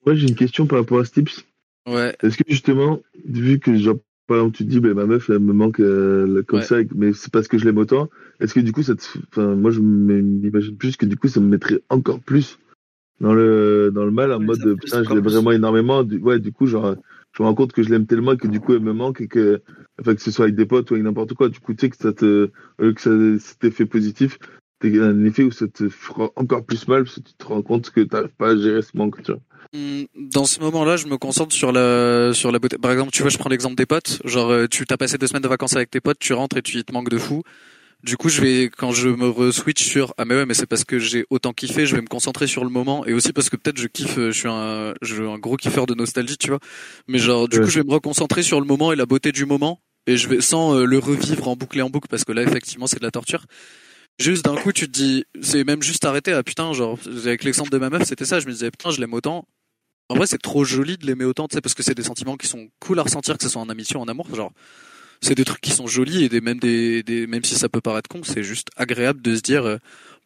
Moi, 0.07 0.15
j'ai 0.15 0.29
une 0.29 0.35
question 0.37 0.67
par 0.67 0.79
rapport 0.79 1.01
à 1.01 1.05
ce 1.05 1.13
tips. 1.13 1.45
Ouais. 1.87 2.15
Est-ce 2.23 2.37
que 2.37 2.45
justement, 2.47 3.01
vu 3.27 3.59
que 3.59 3.75
genre, 3.77 3.97
par 4.27 4.37
exemple, 4.39 4.57
tu 4.57 4.65
te 4.65 4.71
dis, 4.71 4.81
ben, 4.81 4.95
ma 4.95 5.07
meuf, 5.07 5.31
elle 5.31 5.39
me 5.39 5.53
manque 5.55 5.81
euh, 5.81 6.43
comme 6.43 6.61
Ouais. 6.61 6.65
ça, 6.65 6.77
mais 6.95 7.13
c'est 7.15 7.33
parce 7.33 7.49
que 7.49 7.57
je 7.57 7.65
l'aime 7.65 7.79
autant, 7.79 8.11
est-ce 8.41 8.53
que 8.53 8.61
du 8.61 8.73
coup, 8.73 8.83
ça 8.83 8.95
te... 8.95 9.03
enfin, 9.31 9.55
moi, 9.55 9.71
je 9.71 9.81
m'imagine 9.81 10.77
plus 10.77 10.97
que 10.97 11.07
du 11.07 11.17
coup, 11.17 11.29
ça 11.29 11.41
me 11.41 11.49
mettrait 11.49 11.81
encore 11.89 12.21
plus 12.21 12.59
dans 13.21 13.33
le, 13.35 13.91
dans 13.93 14.05
le 14.05 14.11
mal, 14.11 14.33
en 14.33 14.39
Ouais, 14.39 14.45
mode, 14.45 14.61
fait 14.63 14.75
putain, 14.77 15.03
je 15.03 15.09
l'aime 15.15 15.25
vraiment 15.25 15.51
énormément. 15.51 16.05
Du... 16.05 16.19
Ouais, 16.19 16.39
du 16.39 16.53
coup, 16.53 16.67
genre, 16.67 16.95
je 17.33 17.43
me 17.43 17.49
rends 17.49 17.55
compte 17.55 17.73
que 17.73 17.83
je 17.83 17.89
l'aime 17.89 18.07
tellement 18.07 18.37
que 18.37 18.47
du 18.49 18.61
coup, 18.61 18.75
elle 18.75 18.81
me 18.83 18.93
manque 18.93 19.23
et 19.23 19.29
que, 19.29 19.63
enfin, 20.01 20.15
que 20.15 20.21
ce 20.21 20.31
soit 20.31 20.45
avec 20.45 20.57
des 20.57 20.67
potes 20.67 20.91
ou 20.91 20.95
avec 20.95 21.05
n'importe 21.05 21.35
quoi, 21.35 21.49
du 21.49 21.59
coup, 21.59 21.73
tu 21.73 21.81
sais 21.81 21.91
que 21.91 21.97
ça 21.97 22.13
te, 22.13 22.51
euh, 22.81 22.93
que 22.93 23.01
ça, 23.01 23.11
cet 23.39 23.65
effet 23.65 23.87
positif, 23.87 24.39
un 24.85 25.25
effet 25.25 25.43
où 25.43 25.51
ça 25.51 25.67
te 25.69 25.89
fera 25.89 26.31
encore 26.37 26.65
plus 26.65 26.87
mal 26.89 27.05
parce 27.05 27.17
que 27.17 27.21
tu 27.21 27.35
te 27.35 27.45
rends 27.45 27.63
compte 27.63 27.91
que 27.91 28.01
t'arrives 28.01 28.29
pas 28.39 28.51
à 28.51 28.57
gérer 28.57 28.83
ce 28.83 28.97
manque, 28.97 29.23
tu 29.23 29.33
vois. 29.33 29.41
Hmm, 29.75 30.05
Dans 30.15 30.45
ce 30.47 30.61
moment-là, 30.61 30.97
je 30.97 31.07
me 31.09 31.19
concentre 31.19 31.55
sur 31.55 31.73
la 31.73 32.33
sur 32.33 32.53
la 32.53 32.59
beauté. 32.59 32.79
Par 32.79 32.91
exemple, 32.93 33.11
tu 33.13 33.23
vois, 33.23 33.31
je 33.31 33.39
prends 33.39 33.51
l'exemple 33.51 33.75
des 33.75 33.87
potes. 33.87 34.21
Genre, 34.25 34.51
euh, 34.51 34.67
tu 34.67 34.87
t'as 34.87 34.97
passé 34.97 35.19
deux 35.19 35.27
semaines 35.27 35.43
de 35.43 35.49
vacances 35.49 35.77
avec 35.77 35.91
tes 35.91 36.01
potes, 36.01 36.19
tu 36.19 36.33
rentres 36.33 36.57
et 36.57 36.63
tu 36.63 36.83
te 36.85 36.93
manque 36.93 37.11
de 37.11 37.19
fou. 37.19 37.43
Du 38.05 38.17
coup, 38.17 38.29
je 38.29 38.41
vais 38.41 38.71
quand 38.75 38.93
je 38.93 39.09
me 39.09 39.29
re-switch 39.29 39.83
sur 39.83 40.15
ah 40.19 40.25
mais 40.25 40.37
ouais, 40.37 40.47
mais 40.47 40.55
c'est 40.55 40.67
parce 40.67 40.85
que 40.85 41.01
j'ai 41.01 41.27
autant 41.31 41.53
kiffé, 41.53 41.85
je 41.85 41.97
vais 41.97 42.01
me 42.01 42.07
concentrer 42.07 42.47
sur 42.47 42.63
le 42.63 42.71
moment 42.71 43.05
et 43.07 43.13
aussi 43.13 43.33
parce 43.33 43.51
que 43.51 43.57
peut-être 43.57 43.77
je 43.79 43.89
kiffe, 43.89 44.19
euh, 44.19 44.31
je 44.31 44.39
suis 44.39 44.49
un 44.49 44.95
je 45.03 45.15
suis 45.17 45.25
un 45.27 45.37
gros 45.39 45.57
kiffeur 45.57 45.85
de 45.87 45.95
nostalgie, 45.95 46.39
tu 46.39 46.49
vois. 46.51 46.61
Mais 47.09 47.19
genre, 47.19 47.49
du 47.49 47.59
Ouais. 47.59 47.65
coup, 47.65 47.71
je 47.71 47.81
vais 47.81 47.85
me 47.87 47.93
reconcentrer 47.93 48.43
sur 48.45 48.61
le 48.61 48.67
moment 48.67 48.93
et 48.93 48.97
la 48.97 49.05
beauté 49.07 49.33
du 49.33 49.45
moment 49.47 49.81
et 50.07 50.17
je 50.17 50.29
vais 50.29 50.41
sans 50.41 50.77
euh, 50.77 50.85
le 50.85 50.99
revivre 50.99 51.49
en 51.49 51.57
boucle 51.57 51.77
et 51.79 51.83
en 51.83 51.91
boucle 51.91 52.07
parce 52.09 52.25
que 52.25 52.31
là, 52.33 52.43
effectivement, 52.45 52.87
c'est 52.87 53.01
de 53.01 53.05
la 53.05 53.11
torture. 53.11 53.45
Juste 54.19 54.45
d'un 54.45 54.57
coup, 54.57 54.73
tu 54.73 54.87
te 54.87 54.93
dis, 54.93 55.25
c'est 55.41 55.63
même 55.65 55.83
juste 55.83 56.05
arrêté. 56.05 56.33
Ah 56.33 56.43
putain, 56.43 56.73
genre 56.73 56.99
avec 57.07 57.45
l'exemple 57.45 57.71
de 57.71 57.79
ma 57.79 57.89
meuf, 57.91 58.03
c'était 58.05 58.25
ça. 58.25 58.41
Je 58.41 58.47
me 58.47 58.53
disais 58.53 58.71
putain, 58.71 58.91
je 58.91 59.01
l'aime 59.01 59.15
autant. 59.15 59.47
En 60.09 60.15
vrai, 60.17 60.27
c'est 60.27 60.39
trop 60.39 60.65
joli 60.65 60.97
de 60.97 61.07
l'aimer 61.07 61.25
autant, 61.27 61.47
tu 61.49 61.55
sais, 61.55 61.61
parce 61.61 61.75
que 61.75 61.83
c'est 61.83 61.95
des 61.95 62.03
sentiments 62.03 62.37
qui 62.37 62.47
sont 62.47 62.69
cool 62.81 62.99
à 62.99 63.03
ressentir, 63.03 63.37
que 63.37 63.45
ce 63.45 63.51
soit 63.51 63.61
en 63.61 63.69
amitié 63.69 63.97
ou 63.97 64.01
en 64.01 64.09
amour. 64.09 64.27
Genre, 64.35 64.53
c'est 65.21 65.35
des 65.35 65.45
trucs 65.45 65.61
qui 65.61 65.71
sont 65.71 65.87
jolis 65.87 66.25
et 66.25 66.29
des 66.29 66.41
même 66.41 66.59
des, 66.59 67.03
des 67.03 67.27
même 67.27 67.45
si 67.45 67.55
ça 67.57 67.69
peut 67.69 67.81
paraître 67.83 68.09
con, 68.09 68.23
c'est 68.25 68.43
juste 68.43 68.69
agréable 68.77 69.21
de 69.21 69.37
se 69.37 69.41
dire 69.43 69.67
euh, 69.67 69.77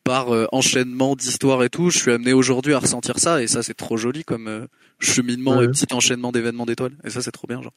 par 0.04 0.32
euh, 0.34 0.46
enchaînement 0.52 1.16
d'histoires 1.16 1.62
et 1.64 1.68
tout, 1.70 1.90
je 1.90 1.98
suis 1.98 2.12
amené 2.12 2.32
aujourd'hui 2.32 2.74
à 2.74 2.78
ressentir 2.78 3.18
ça 3.18 3.42
et 3.42 3.46
ça 3.48 3.62
c'est 3.62 3.74
trop 3.74 3.96
joli 3.96 4.22
comme 4.24 4.48
euh, 4.48 4.66
cheminement 5.00 5.56
Ouais. 5.58 5.64
et 5.64 5.68
petit 5.68 5.86
enchaînement 5.92 6.30
d'événements 6.32 6.66
d'étoiles 6.66 6.92
et 7.04 7.10
ça 7.10 7.22
c'est 7.22 7.30
trop 7.32 7.46
bien 7.48 7.60
genre. 7.62 7.72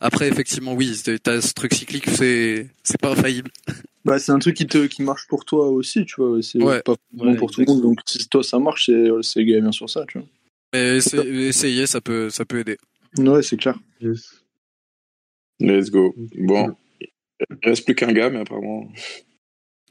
Après 0.00 0.28
effectivement 0.28 0.72
oui, 0.74 0.94
c'est- 0.96 1.18
t'as 1.22 1.40
ce 1.40 1.52
truc 1.52 1.74
cyclique, 1.74 2.08
c'est 2.08 2.68
c'est 2.82 3.00
pas 3.00 3.12
infaillible. 3.12 3.50
Bah, 4.02 4.18
c'est 4.18 4.32
un 4.32 4.38
truc 4.38 4.56
qui, 4.56 4.66
te, 4.66 4.86
qui 4.86 5.02
marche 5.02 5.26
pour 5.28 5.44
toi 5.44 5.68
aussi, 5.68 6.06
tu 6.06 6.14
vois. 6.16 6.40
C'est 6.42 6.56
Ouais. 6.62 6.80
pas 6.80 6.94
bon 7.12 7.26
Ouais, 7.32 7.36
pour 7.36 7.50
tout 7.50 7.60
le 7.60 7.66
monde. 7.66 7.82
Donc, 7.82 7.98
si 8.06 8.26
toi 8.30 8.42
ça 8.42 8.58
marche, 8.58 8.86
c'est 8.86 9.08
c'est 9.20 9.44
gay 9.44 9.60
bien 9.60 9.72
sur 9.72 9.90
ça, 9.90 10.06
tu 10.08 10.16
vois. 10.18 10.26
Mais 10.72 10.96
essa- 10.96 11.22
essayer 11.22 11.86
ça 11.86 12.00
peut 12.00 12.30
ça 12.30 12.46
peut 12.46 12.60
aider. 12.60 12.78
Ouais, 13.18 13.42
c'est 13.42 13.58
clair. 13.58 13.78
Yes. 14.00 14.42
Let's 15.60 15.90
go. 15.90 16.14
Bon, 16.34 16.74
il 17.02 17.08
reste 17.62 17.84
plus 17.84 17.94
qu'un 17.94 18.10
gars, 18.14 18.30
mais 18.30 18.38
apparemment, 18.40 18.90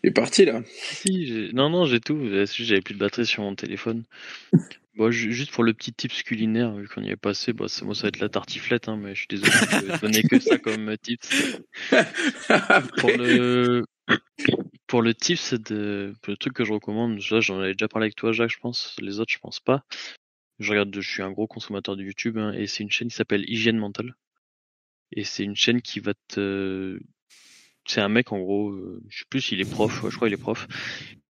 il 0.04 0.10
est 0.10 0.12
parti 0.12 0.44
là. 0.46 0.64
Si, 0.66 1.52
non, 1.54 1.70
non, 1.70 1.86
j'ai 1.86 2.00
tout. 2.00 2.18
J'avais 2.48 2.82
plus 2.82 2.96
de 2.96 3.00
batterie 3.00 3.28
sur 3.28 3.44
mon 3.44 3.54
téléphone. 3.54 4.04
Bon, 5.00 5.12
ju- 5.12 5.32
juste 5.32 5.52
pour 5.52 5.64
le 5.64 5.74
petit 5.74 5.94
tips 5.94 6.24
culinaire, 6.24 6.76
vu 6.76 6.86
qu'on 6.90 7.02
y 7.02 7.10
est 7.10 7.16
passé, 7.16 7.54
bah, 7.54 7.70
ça, 7.70 7.86
moi, 7.86 7.96
ça 7.96 8.02
va 8.02 8.08
être 8.10 8.20
la 8.20 8.28
tartiflette, 8.28 8.90
hein, 8.90 8.98
mais 8.98 9.16
je 9.16 9.20
suis 9.20 9.28
désolé, 9.30 9.50
vais 9.88 9.98
donner 9.98 10.24
que 10.24 10.40
ça 10.42 10.58
comme 10.58 10.94
tips. 11.02 11.62
Pour 12.98 13.10
le, 13.12 13.86
pour 14.88 15.02
le 15.02 15.14
tips, 15.14 15.54
de, 15.54 16.14
pour 16.22 16.32
le 16.32 16.38
truc 16.38 16.52
que 16.52 16.66
je 16.66 16.74
recommande, 16.74 17.18
j'en 17.22 17.62
avais 17.62 17.72
déjà 17.76 17.88
parlé 17.88 18.08
avec 18.08 18.16
toi, 18.16 18.34
Jacques, 18.34 18.52
je 18.52 18.60
pense. 18.60 18.98
Les 19.00 19.22
autres, 19.22 19.32
je 19.32 19.40
pense 19.40 19.62
pas. 19.62 19.86
Je 20.60 20.70
regarde, 20.72 20.94
je 20.94 21.10
suis 21.10 21.24
un 21.24 21.32
gros 21.32 21.48
consommateur 21.48 21.96
de 21.96 22.04
YouTube, 22.04 22.38
hein, 22.38 22.52
et 22.52 22.68
c'est 22.68 22.84
une 22.84 22.92
chaîne 22.92 23.08
qui 23.08 23.16
s'appelle 23.16 23.50
Hygiène 23.50 23.78
Mentale. 23.78 24.16
Et 25.14 25.24
c'est 25.24 25.46
une 25.46 25.56
chaîne 25.56 25.82
qui 25.82 26.02
va 26.02 26.14
te, 26.28 27.00
c'est 27.88 28.02
un 28.02 28.10
mec 28.10 28.34
en 28.34 28.40
gros, 28.40 28.72
euh, 28.72 29.02
je 29.08 29.20
sais 29.20 29.26
plus 29.30 29.40
s'il 29.40 29.62
est 29.62 29.72
prof, 29.72 30.02
je 30.10 30.16
crois 30.18 30.28
qu'il 30.28 30.38
est 30.38 30.42
prof, 30.42 30.68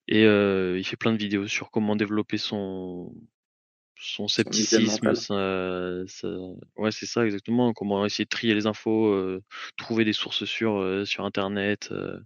et 0.08 0.26
euh, 0.26 0.80
il 0.80 0.84
fait 0.84 0.98
plein 0.98 1.14
de 1.14 1.18
vidéos 1.20 1.48
sur 1.48 1.70
comment 1.70 1.96
développer 1.96 2.40
son 2.40 3.14
son 4.02 4.28
scepticisme, 4.28 5.14
ouais 6.78 6.92
c'est 6.92 7.06
ça 7.06 7.26
exactement, 7.26 7.74
comment 7.74 8.06
essayer 8.06 8.26
de 8.26 8.30
trier 8.30 8.54
les 8.54 8.66
infos, 8.66 9.08
euh, 9.08 9.44
trouver 9.78 10.06
des 10.06 10.14
sources 10.14 10.46
sûres 10.46 10.78
euh, 10.80 11.06
sur 11.06 11.26
internet, 11.26 11.90
euh, 11.92 12.18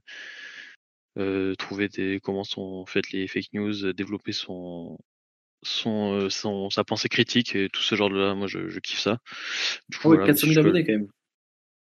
euh, 1.18 1.56
trouver 1.56 1.90
des 1.90 2.19
comment 2.22 2.43
sont 2.43 2.85
faites 2.85 3.11
les 3.11 3.27
fake 3.27 3.53
news, 3.53 3.85
euh, 3.85 3.93
développer 3.93 4.32
son 4.32 4.98
son, 5.64 6.14
euh, 6.14 6.30
son 6.30 6.69
sa 6.69 6.84
pensée 6.84 7.10
critique 7.10 7.56
et 7.56 7.69
tout 7.69 7.82
ce 7.82 7.95
genre 7.95 8.10
de 8.10 8.18
là, 8.18 8.35
moi 8.35 8.48
je, 8.48 8.68
je 8.69 8.80
kiffe 8.80 9.00
ça. 9.00 9.19
Du 9.90 9.98
coup, 9.98 10.10
ouais, 10.10 10.18
voilà, 10.18 10.27
400 10.27 10.48
si 10.48 10.53
000 10.53 10.53
je 10.53 10.60
peux- 10.61 10.68
abonnés 10.69 10.85
quand 10.85 10.93
même. 10.93 11.08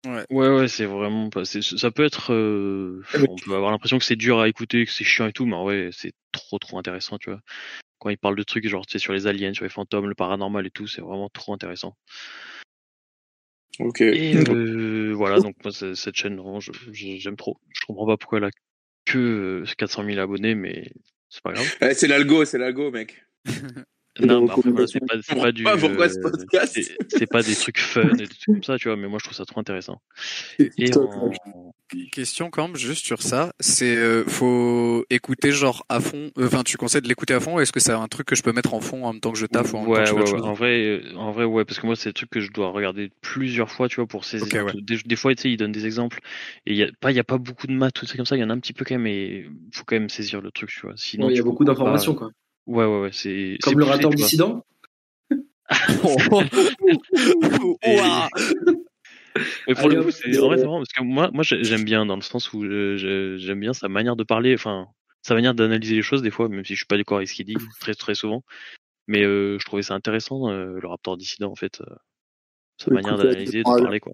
Ouais, 0.04 0.24
ouais, 0.30 0.68
c'est 0.68 0.84
vraiment 0.86 1.30
pas. 1.30 1.44
c'est- 1.44 1.62
Ça 1.62 1.90
peut 1.90 2.04
être. 2.04 2.32
euh, 2.32 3.02
Ah. 3.14 3.18
On 3.28 3.36
peut 3.36 3.54
avoir 3.54 3.70
l'impression 3.70 3.98
que 3.98 4.04
c'est 4.04 4.16
dur 4.16 4.40
à 4.40 4.48
écouter, 4.48 4.84
que 4.84 4.90
c'est 4.90 5.04
chiant 5.04 5.26
et 5.26 5.32
tout, 5.32 5.46
mais 5.46 5.54
en 5.54 5.62
vrai, 5.64 5.90
c'est 5.92 6.12
trop, 6.32 6.58
trop 6.58 6.78
intéressant, 6.78 7.18
tu 7.18 7.30
vois. 7.30 7.40
Quand 8.00 8.10
il 8.10 8.18
parle 8.18 8.34
de 8.36 8.42
trucs 8.42 8.66
genre, 8.68 8.84
tu 8.84 8.92
sais, 8.92 8.98
sur 8.98 9.12
les 9.12 9.28
aliens, 9.28 9.54
sur 9.54 9.64
les 9.64 9.70
fantômes, 9.70 10.08
le 10.08 10.14
paranormal 10.16 10.66
et 10.66 10.70
tout, 10.70 10.88
c'est 10.88 11.00
vraiment 11.02 11.28
trop 11.28 11.54
intéressant. 11.54 11.96
Ok. 13.78 14.00
Et 14.00 14.32
euh, 14.58 15.12
voilà, 15.14 15.38
donc 15.40 15.54
moi, 15.62 15.72
c'est- 15.72 15.94
cette 15.94 16.16
chaîne, 16.16 16.36
vraiment, 16.36 16.58
je- 16.60 16.72
je- 16.90 17.16
j'aime 17.18 17.36
trop. 17.36 17.58
Je 17.70 17.86
comprends 17.86 18.06
pas 18.06 18.16
pourquoi 18.16 18.38
elle 18.38 18.44
a 18.44 18.50
que 19.04 19.18
euh, 19.18 19.64
400 19.78 20.04
000 20.04 20.18
abonnés, 20.18 20.54
mais 20.56 20.90
c'est 21.28 21.42
pas 21.42 21.52
grave. 21.52 21.66
Eh, 21.80 21.94
c'est 21.94 22.08
l'algo, 22.08 22.44
c'est 22.44 22.58
l'algo, 22.58 22.90
mec. 22.90 23.24
Et 24.20 24.26
Non, 24.26 24.42
mais 24.42 24.50
après, 24.50 24.70
voilà, 24.70 24.86
c'est 24.86 25.00
pas, 25.00 25.14
c'est 25.14 25.26
Pourquoi- 25.28 25.44
pas 25.44 25.52
du. 25.52 25.62
pourquoi 25.64 26.08
ce 26.10 26.18
euh, 26.18 26.22
podcast 26.22 26.72
c'est- 26.74 26.96
C'est 27.08 27.26
pas 27.26 27.42
des 27.42 27.54
trucs 27.54 27.78
fun 27.78 28.02
et 28.10 28.16
des 28.16 28.26
trucs 28.28 28.44
comme 28.44 28.62
ça, 28.62 28.76
tu 28.76 28.88
vois, 28.88 28.96
mais 28.98 29.08
moi, 29.08 29.18
je 29.18 29.24
trouve 29.24 29.36
ça 29.36 29.46
trop 29.46 29.58
intéressant. 29.60 30.02
Et 30.58 30.70
ouais. 30.78 30.90
Question 32.10 32.48
quand 32.50 32.68
même 32.68 32.76
juste 32.76 33.04
sur 33.04 33.20
ça, 33.22 33.52
c'est 33.60 33.96
euh, 33.96 34.24
faut 34.26 35.04
écouter 35.10 35.50
genre 35.52 35.84
à 35.90 36.00
fond. 36.00 36.30
euh, 36.38 36.46
Enfin, 36.46 36.62
tu 36.62 36.76
conseilles 36.78 37.02
de 37.02 37.08
l'écouter 37.08 37.34
à 37.34 37.40
fond. 37.40 37.56
ou 37.56 37.60
Est-ce 37.60 37.72
que 37.72 37.80
c'est 37.80 37.92
un 37.92 38.08
truc 38.08 38.26
que 38.26 38.34
je 38.36 38.42
peux 38.42 38.52
mettre 38.52 38.72
en 38.74 38.80
fond 38.80 39.04
en 39.04 39.12
même 39.12 39.20
temps 39.20 39.32
que 39.32 39.38
je 39.38 39.46
taffe 39.46 39.72
ou 39.74 39.76
en 39.78 39.80
même 39.80 39.86
temps 39.86 39.92
Ouais, 39.92 40.00
que 40.04 40.06
je 40.06 40.14
fais 40.14 40.32
ouais, 40.34 40.40
ouais. 40.40 40.46
En 40.48 40.52
vrai, 40.54 40.82
euh, 40.84 41.16
en 41.16 41.32
vrai, 41.32 41.44
ouais, 41.44 41.64
parce 41.66 41.80
que 41.80 41.86
moi, 41.86 41.96
c'est 41.96 42.10
des 42.10 42.14
trucs 42.14 42.30
que 42.30 42.40
je 42.40 42.50
dois 42.50 42.70
regarder 42.70 43.10
plusieurs 43.20 43.70
fois, 43.70 43.88
tu 43.88 43.96
vois, 43.96 44.06
pour 44.06 44.24
saisir. 44.24 44.64
Ouais. 44.64 44.72
Des, 44.80 44.98
des 45.04 45.16
fois, 45.16 45.34
tu 45.34 45.42
sais, 45.42 45.50
ils 45.50 45.56
donnent 45.58 45.72
des 45.72 45.84
exemples 45.86 46.20
et 46.66 46.72
il 46.72 46.76
y 46.78 46.82
a 46.82 46.88
pas, 47.00 47.10
il 47.10 47.16
y 47.16 47.20
a 47.20 47.24
pas 47.24 47.38
beaucoup 47.38 47.66
de 47.66 47.72
maths, 47.72 47.94
tout 47.94 48.06
ça 48.06 48.16
comme 48.16 48.26
ça. 48.26 48.36
Il 48.36 48.40
y 48.40 48.44
en 48.44 48.50
a 48.50 48.54
un 48.54 48.60
petit 48.60 48.72
peu 48.72 48.84
quand 48.86 48.94
même, 48.94 49.02
mais 49.02 49.44
faut 49.72 49.84
quand 49.84 49.96
même 49.96 50.08
saisir 50.08 50.40
le 50.40 50.50
truc, 50.50 50.70
tu 50.70 50.80
vois. 50.82 50.92
Sinon, 50.96 51.26
Ouais, 51.26 51.34
Il 51.34 51.36
y 51.36 51.40
a 51.40 51.44
beaucoup 51.44 51.64
d'informations, 51.64 52.14
pas. 52.14 52.20
quoi. 52.20 52.30
Ouais, 52.66 52.84
ouais, 52.84 53.00
ouais. 53.00 53.12
C'est 53.12 53.56
c'est 53.60 53.70
Comme 53.70 53.80
le 53.80 53.86
raton 53.86 54.10
dissident. 54.10 54.64
Et- 57.82 57.96
Mais 59.66 59.74
pour 59.74 59.86
Allez, 59.86 59.96
le 59.96 60.04
coup, 60.04 60.10
c'est 60.10 60.38
en 60.38 60.46
vrai, 60.46 60.58
c'est 60.58 60.64
marrant 60.64 60.78
parce 60.78 60.92
que 60.92 61.02
moi, 61.02 61.30
moi, 61.32 61.42
j'ai- 61.42 61.64
j'aime 61.64 61.84
bien 61.84 62.04
dans 62.04 62.16
le 62.16 62.22
sens 62.22 62.52
où 62.52 62.62
euh, 62.64 62.96
je- 62.98 63.36
j'aime 63.38 63.60
bien 63.60 63.72
sa 63.72 63.88
manière 63.88 64.14
de 64.14 64.24
parler, 64.24 64.52
enfin, 64.54 64.88
sa 65.22 65.34
manière 65.34 65.54
d'analyser 65.54 65.94
les 65.94 66.02
choses 66.02 66.20
des 66.20 66.30
fois, 66.30 66.48
même 66.50 66.64
si 66.64 66.74
je 66.74 66.80
suis 66.80 66.86
pas 66.86 66.98
d'accord 66.98 67.16
avec 67.16 67.28
ce 67.28 67.34
qu'il 67.34 67.46
dit 67.46 67.56
très 67.80 67.94
très 67.94 68.14
souvent. 68.14 68.44
Mais 69.06 69.24
euh, 69.24 69.58
je 69.58 69.64
trouvais 69.64 69.82
ça 69.82 69.94
intéressant 69.94 70.50
euh, 70.50 70.78
le 70.80 70.86
Raptor 70.86 71.16
dissident 71.16 71.50
en 71.50 71.54
fait, 71.54 71.80
euh, 71.80 71.86
sa 72.78 72.86
Faut 72.86 72.90
manière 72.92 73.16
d'analyser, 73.16 73.60
de 73.60 73.82
parler 73.82 74.00
quoi. 74.00 74.12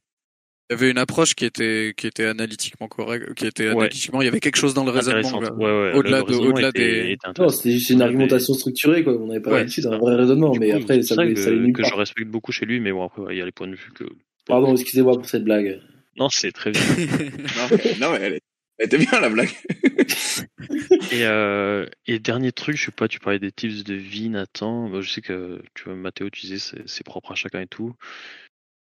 Il 0.70 0.74
y 0.74 0.76
avait 0.76 0.90
une 0.90 0.98
approche 0.98 1.34
qui 1.34 1.46
était 1.46 1.94
qui 1.96 2.06
était 2.06 2.26
analytiquement 2.26 2.88
correcte, 2.88 3.32
qui 3.34 3.46
était 3.46 3.64
Ouais. 3.68 3.70
analytiquement. 3.72 4.20
Il 4.20 4.26
y 4.26 4.28
avait 4.28 4.40
quelque 4.40 4.56
chose 4.58 4.74
dans 4.74 4.84
le 4.84 4.90
raisonnement. 4.90 5.38
Ouais, 5.56 5.64
ouais. 5.64 5.92
Au-delà 5.94 6.22
de 6.22 6.34
au-delà 6.34 6.72
des. 6.72 7.16
Non, 7.38 7.48
c'était 7.48 7.70
juste 7.72 7.90
une 7.90 8.02
argumentation 8.02 8.52
structurée, 8.54 9.02
quoi. 9.02 9.14
On 9.14 9.26
n'avait 9.28 9.40
pas 9.40 9.50
l'habitude 9.58 9.84
c'est 9.84 9.90
d'un 9.90 9.96
vrai 9.98 10.14
raisonnement, 10.14 10.50
Du 10.52 10.60
mais 10.60 10.70
coup, 10.72 10.76
après, 10.76 10.96
c'est 10.96 11.02
ça, 11.08 11.14
ça 11.14 11.20
allait- 11.22 11.36
ça 11.36 11.50
que, 11.50 11.72
que 11.72 11.84
je 11.84 11.94
respecte 11.94 12.28
beaucoup 12.28 12.52
chez 12.52 12.66
lui, 12.66 12.80
mais 12.80 12.92
bon 12.92 13.04
après 13.04 13.22
il 13.34 13.38
y 13.38 13.40
a 13.40 13.44
les 13.46 13.52
points 13.52 13.68
de 13.68 13.76
vue 13.76 13.90
que. 13.94 14.04
Pardon, 14.46 14.72
excusez-moi 14.72 15.14
pour 15.14 15.26
cette 15.26 15.44
blague. 15.44 15.80
Non, 16.18 16.28
c'est 16.28 16.52
très 16.52 16.70
bien. 16.72 16.80
Non, 17.56 17.68
mais- 17.70 17.94
non, 18.00 18.12
mais 18.12 18.18
elle, 18.20 18.32
est- 18.34 18.40
elle 18.78 18.86
était 18.86 18.98
bien 18.98 19.20
la 19.20 19.28
blague. 19.30 19.50
Et, 21.12 21.24
euh, 21.24 21.86
et 22.06 22.18
dernier 22.18 22.52
truc, 22.52 22.76
je 22.76 22.84
sais 22.86 22.90
pas, 22.92 23.08
tu 23.08 23.18
parlais 23.20 23.38
des 23.38 23.50
tips 23.52 23.84
de 23.84 23.94
vie, 23.94 24.28
Nathan. 24.28 25.00
Je 25.00 25.08
sais 25.10 25.20
que 25.22 25.60
tu 25.74 25.84
vois, 25.84 25.94
Mathéo, 25.94 26.28
tu 26.30 26.46
disais 26.46 26.58
c'est 26.86 27.04
propre 27.04 27.32
à 27.32 27.34
chacun 27.34 27.60
et 27.60 27.66
tout. 27.66 27.94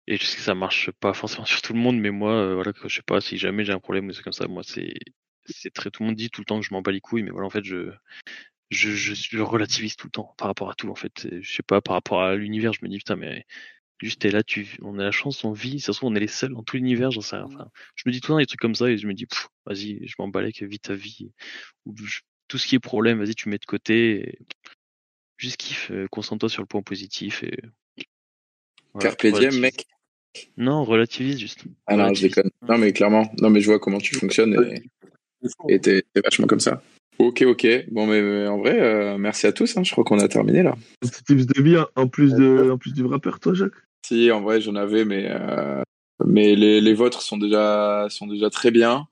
Et 0.07 0.17
je 0.17 0.25
sais 0.25 0.37
que 0.37 0.43
ça 0.43 0.55
marche 0.55 0.91
pas 0.91 1.13
forcément 1.13 1.45
sur 1.45 1.61
tout 1.61 1.73
le 1.73 1.79
monde, 1.79 1.97
mais 1.99 2.11
moi, 2.11 2.31
euh, 2.33 2.55
voilà, 2.55 2.71
je 2.85 2.95
sais 2.95 3.01
pas, 3.03 3.21
si 3.21 3.37
jamais 3.37 3.65
j'ai 3.65 3.73
un 3.73 3.79
problème 3.79 4.07
ou 4.07 4.13
c'est 4.13 4.23
comme 4.23 4.33
ça, 4.33 4.47
moi, 4.47 4.63
c'est 4.63 4.93
c'est 5.47 5.71
très. 5.73 5.91
Tout 5.91 6.03
le 6.03 6.07
monde 6.07 6.15
dit 6.15 6.29
tout 6.29 6.41
le 6.41 6.45
temps 6.45 6.59
que 6.59 6.65
je 6.65 6.73
m'en 6.73 6.81
bats 6.81 6.91
les 6.91 7.01
couilles, 7.01 7.23
mais 7.23 7.31
voilà, 7.31 7.47
en 7.47 7.51
fait, 7.51 7.63
je 7.65 7.91
je, 8.71 8.91
je, 8.91 9.13
je 9.13 9.39
relativise 9.39 9.95
tout 9.95 10.07
le 10.07 10.11
temps 10.11 10.33
par 10.37 10.47
rapport 10.47 10.69
à 10.71 10.75
tout, 10.75 10.89
en 10.89 10.95
fait. 10.95 11.27
Je 11.41 11.53
sais 11.53 11.63
pas, 11.63 11.81
par 11.81 11.93
rapport 11.95 12.21
à 12.23 12.35
l'univers, 12.35 12.73
je 12.73 12.79
me 12.83 12.89
dis 12.89 12.97
putain, 12.97 13.15
mais 13.15 13.45
juste 14.01 14.21
t'es 14.21 14.31
là, 14.31 14.43
tu, 14.43 14.77
on 14.81 14.99
a 14.99 15.03
la 15.03 15.11
chance, 15.11 15.43
on 15.43 15.51
vit, 15.53 15.79
ça 15.79 15.93
se 15.93 15.99
trouve, 15.99 16.11
on 16.11 16.15
est 16.15 16.19
les 16.19 16.27
seuls 16.27 16.53
dans 16.53 16.63
tout 16.63 16.75
l'univers, 16.77 17.11
j'en 17.11 17.21
sais 17.21 17.35
rien. 17.37 17.45
Enfin, 17.45 17.69
je 17.95 18.03
me 18.07 18.11
dis 18.11 18.21
tout 18.21 18.31
le 18.31 18.35
temps 18.35 18.39
des 18.39 18.45
trucs 18.47 18.59
comme 18.59 18.75
ça 18.75 18.89
et 18.89 18.97
je 18.97 19.07
me 19.07 19.13
dis, 19.13 19.27
vas-y, 19.65 20.07
je 20.07 20.15
m'en 20.19 20.27
bats 20.27 20.51
que 20.51 20.65
vis 20.65 20.79
ta 20.79 20.95
vie. 20.95 21.31
Ou 21.85 21.95
je- 21.97 22.21
tout 22.47 22.57
ce 22.57 22.67
qui 22.67 22.75
est 22.75 22.79
problème, 22.79 23.19
vas-y, 23.19 23.35
tu 23.35 23.49
mets 23.49 23.57
de 23.57 23.65
côté. 23.65 24.29
et 24.29 24.39
Juste 25.37 25.57
kiffe, 25.57 25.91
euh, 25.91 26.07
concentre-toi 26.07 26.49
sur 26.49 26.61
le 26.61 26.67
point 26.67 26.81
positif 26.81 27.43
et. 27.43 27.59
voilà, 28.93 29.09
Carpe 29.15 29.27
diem, 29.27 29.59
mec. 29.59 29.85
Non, 30.57 30.83
relativise 30.83 31.39
juste. 31.39 31.63
Ah 31.87 31.93
non, 31.95 32.03
je 32.03 32.07
Relativise. 32.07 32.35
déconne. 32.35 32.51
Non, 32.67 32.77
mais 32.77 32.93
clairement. 32.93 33.31
Non, 33.41 33.49
mais 33.49 33.61
je 33.61 33.67
vois 33.67 33.79
comment 33.79 33.99
tu 33.99 34.15
fonctionnes 34.15 34.79
et 35.69 35.79
t'es 35.79 36.03
vachement 36.23 36.47
comme 36.47 36.59
ça. 36.59 36.81
Ok, 37.19 37.43
ok. 37.43 37.65
Bon, 37.91 38.07
mais, 38.07 38.21
mais 38.21 38.47
en 38.47 38.57
vrai, 38.57 38.79
euh, 38.79 39.17
merci 39.17 39.47
à 39.47 39.53
tous. 39.53 39.77
hein. 39.77 39.83
Je 39.83 39.91
crois 39.91 40.03
qu'on 40.03 40.19
a 40.19 40.27
terminé 40.27 40.63
là. 40.63 40.75
Un 41.03 41.07
petit 41.07 41.23
tips 41.23 41.45
de 41.45 41.61
vie, 41.61 41.77
en 41.95 42.07
plus, 42.07 42.33
de, 42.33 42.71
en 42.71 42.77
plus 42.77 42.93
du 42.93 43.05
rappeur, 43.05 43.39
toi, 43.39 43.53
Jacques 43.53 43.71
Si, 44.05 44.29
en 44.31 44.41
vrai, 44.41 44.59
j'en 44.59 44.75
avais, 44.75 45.05
mais, 45.05 45.27
euh, 45.29 45.81
mais 46.25 46.55
les, 46.55 46.81
les 46.81 46.93
vôtres 46.93 47.21
sont 47.21 47.37
déjà, 47.37 48.07
sont 48.09 48.27
déjà 48.27 48.49
très 48.49 48.71
bien. 48.71 49.07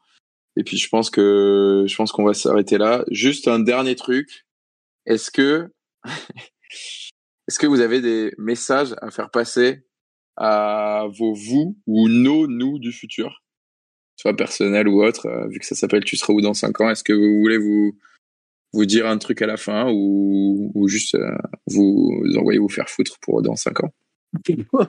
Et 0.58 0.64
puis, 0.64 0.78
je 0.78 0.90
pense 0.90 1.10
que, 1.10 1.86
je 1.88 1.96
pense 1.96 2.12
qu'on 2.12 2.26
va 2.26 2.34
s'arrêter 2.34 2.78
là. 2.78 3.06
Juste 3.10 3.48
un 3.48 3.60
dernier 3.60 3.96
truc. 3.96 4.46
Est-ce 5.06 5.32
que, 5.32 5.70
est-ce 7.48 7.60
que 7.60 7.68
vous 7.68 7.80
avez 7.82 8.02
des 8.02 8.34
messages 8.38 8.94
à 9.02 9.12
faire 9.12 9.30
passer 9.30 9.84
à 10.38 11.06
vos 11.18 11.34
vous 11.34 11.78
ou 11.88 12.08
nos 12.10 12.48
nous 12.48 12.80
du 12.80 12.92
futur, 12.92 13.44
soit 14.16 14.36
personnel 14.36 14.88
ou 14.88 15.04
autre, 15.04 15.26
euh, 15.28 15.48
vu 15.48 15.60
que 15.60 15.66
ça 15.66 15.76
s'appelle 15.76 16.04
Tu 16.04 16.18
seras 16.18 16.34
où 16.34 16.42
dans 16.42 16.54
5 16.54 16.82
ans. 16.82 16.90
Est-ce 16.90 17.04
que 17.04 17.14
vous 17.14 17.40
voulez 17.42 17.58
vous, 17.58 17.98
vous 18.74 18.86
dire 18.86 19.08
un 19.08 19.18
truc 19.18 19.42
à 19.42 19.48
la 19.48 19.58
fin 19.58 19.92
ou, 19.92 20.72
ou 20.74 20.88
juste 20.88 21.16
euh, 21.16 21.36
vous 21.68 22.24
envoyer 22.38 22.60
vous 22.60 22.70
faire 22.70 22.90
foutre 22.90 23.18
pour 23.22 23.42
dans 23.42 23.56
5 23.56 23.84
ans? 23.84 23.94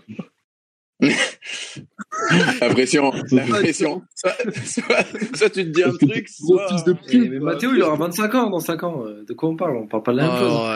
La 2.60 2.68
pression, 2.70 3.12
la 3.32 3.44
pression. 3.44 4.02
Soit, 4.14 4.32
soit- 4.64 5.06
soit 5.36 5.50
tu 5.50 5.64
te 5.64 5.68
dis 5.70 5.82
un 5.82 5.90
truc, 5.92 6.28
soit... 6.28 6.68
fils 6.68 6.84
de 6.84 6.92
Mais, 6.92 6.98
pute. 7.06 7.30
mais 7.30 7.38
Mathéo, 7.40 7.70
il 7.74 7.82
aura 7.82 7.96
25 7.96 8.34
ans 8.36 8.48
dans 8.50 8.60
5 8.60 8.82
ans. 8.84 9.04
euh, 9.04 9.24
De 9.24 9.34
quoi 9.34 9.48
on 9.50 9.56
parle? 9.56 9.76
On 9.76 9.86
parle 9.86 10.02
pas 10.04 10.12
de 10.12 10.18
la 10.18 10.28
même 10.28 10.38
chose. 10.38 10.52
Oh, 10.54 10.66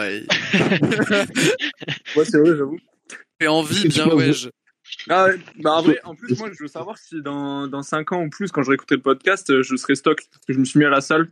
ouais. 2.20 2.24
C'est 2.24 2.38
vrai, 2.38 2.56
j'avoue. 2.56 2.78
Fais 3.40 3.46
envie, 3.46 3.88
bien 3.88 4.08
ouais. 4.08 4.32
Ah 5.08 5.26
ouais, 5.26 5.38
bah 5.60 5.74
en 5.74 5.82
vrai, 5.82 6.00
en 6.04 6.14
plus, 6.14 6.36
moi, 6.38 6.50
je 6.52 6.62
veux 6.62 6.68
savoir 6.68 6.98
si 6.98 7.22
dans, 7.22 7.66
dans 7.68 7.82
5 7.82 8.12
ans 8.12 8.24
ou 8.24 8.30
plus, 8.30 8.50
quand 8.50 8.62
je 8.62 8.70
réécouterai 8.70 8.96
le 8.96 9.02
podcast, 9.02 9.48
euh, 9.50 9.62
je 9.62 9.76
serai 9.76 9.94
stock. 9.94 10.20
Parce 10.30 10.44
que 10.46 10.52
je 10.52 10.58
me 10.58 10.64
suis 10.64 10.78
mis 10.78 10.84
à 10.84 10.90
la 10.90 11.00
salle. 11.00 11.30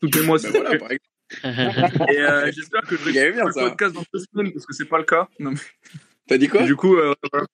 Tous 0.00 0.08
les 0.18 0.26
mois, 0.26 0.38
Ben 0.38 0.42
c'est 0.50 0.58
voilà, 0.58 0.78
par 0.78 0.88
exemple. 0.90 1.08
Et 2.12 2.18
euh, 2.20 2.50
j'espère 2.52 2.82
que 2.82 2.96
je 2.96 3.04
réécouterai 3.04 3.44
le 3.46 3.52
ça. 3.52 3.60
podcast 3.70 3.94
dans 3.94 4.04
deux 4.12 4.20
semaines, 4.32 4.52
parce 4.52 4.66
que 4.66 4.72
c'est 4.74 4.86
pas 4.86 4.98
le 4.98 5.04
cas. 5.04 5.28
Non, 5.38 5.50
mais- 5.52 5.58
T'as 6.26 6.38
dit 6.38 6.48
quoi? 6.48 6.62
Du 6.64 6.74
coup, 6.76 6.96
euh, 6.96 7.14
voilà. 7.32 7.46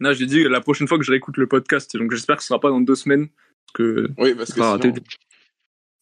Là, 0.00 0.12
j'ai 0.12 0.26
dit 0.26 0.44
la 0.44 0.60
prochaine 0.60 0.86
fois 0.86 0.98
que 0.98 1.04
je 1.04 1.10
réécoute 1.10 1.36
le 1.38 1.46
podcast, 1.46 1.96
donc 1.96 2.10
j'espère 2.12 2.36
que 2.36 2.42
ce 2.42 2.48
sera 2.48 2.60
pas 2.60 2.68
dans 2.70 2.80
deux 2.80 2.94
semaines. 2.94 3.28
Parce 3.28 3.72
que 3.74 4.08
Oui, 4.18 4.34
parce 4.34 4.52
que 4.52 4.60
Ah, 4.60 4.78
sinon... 4.80 4.94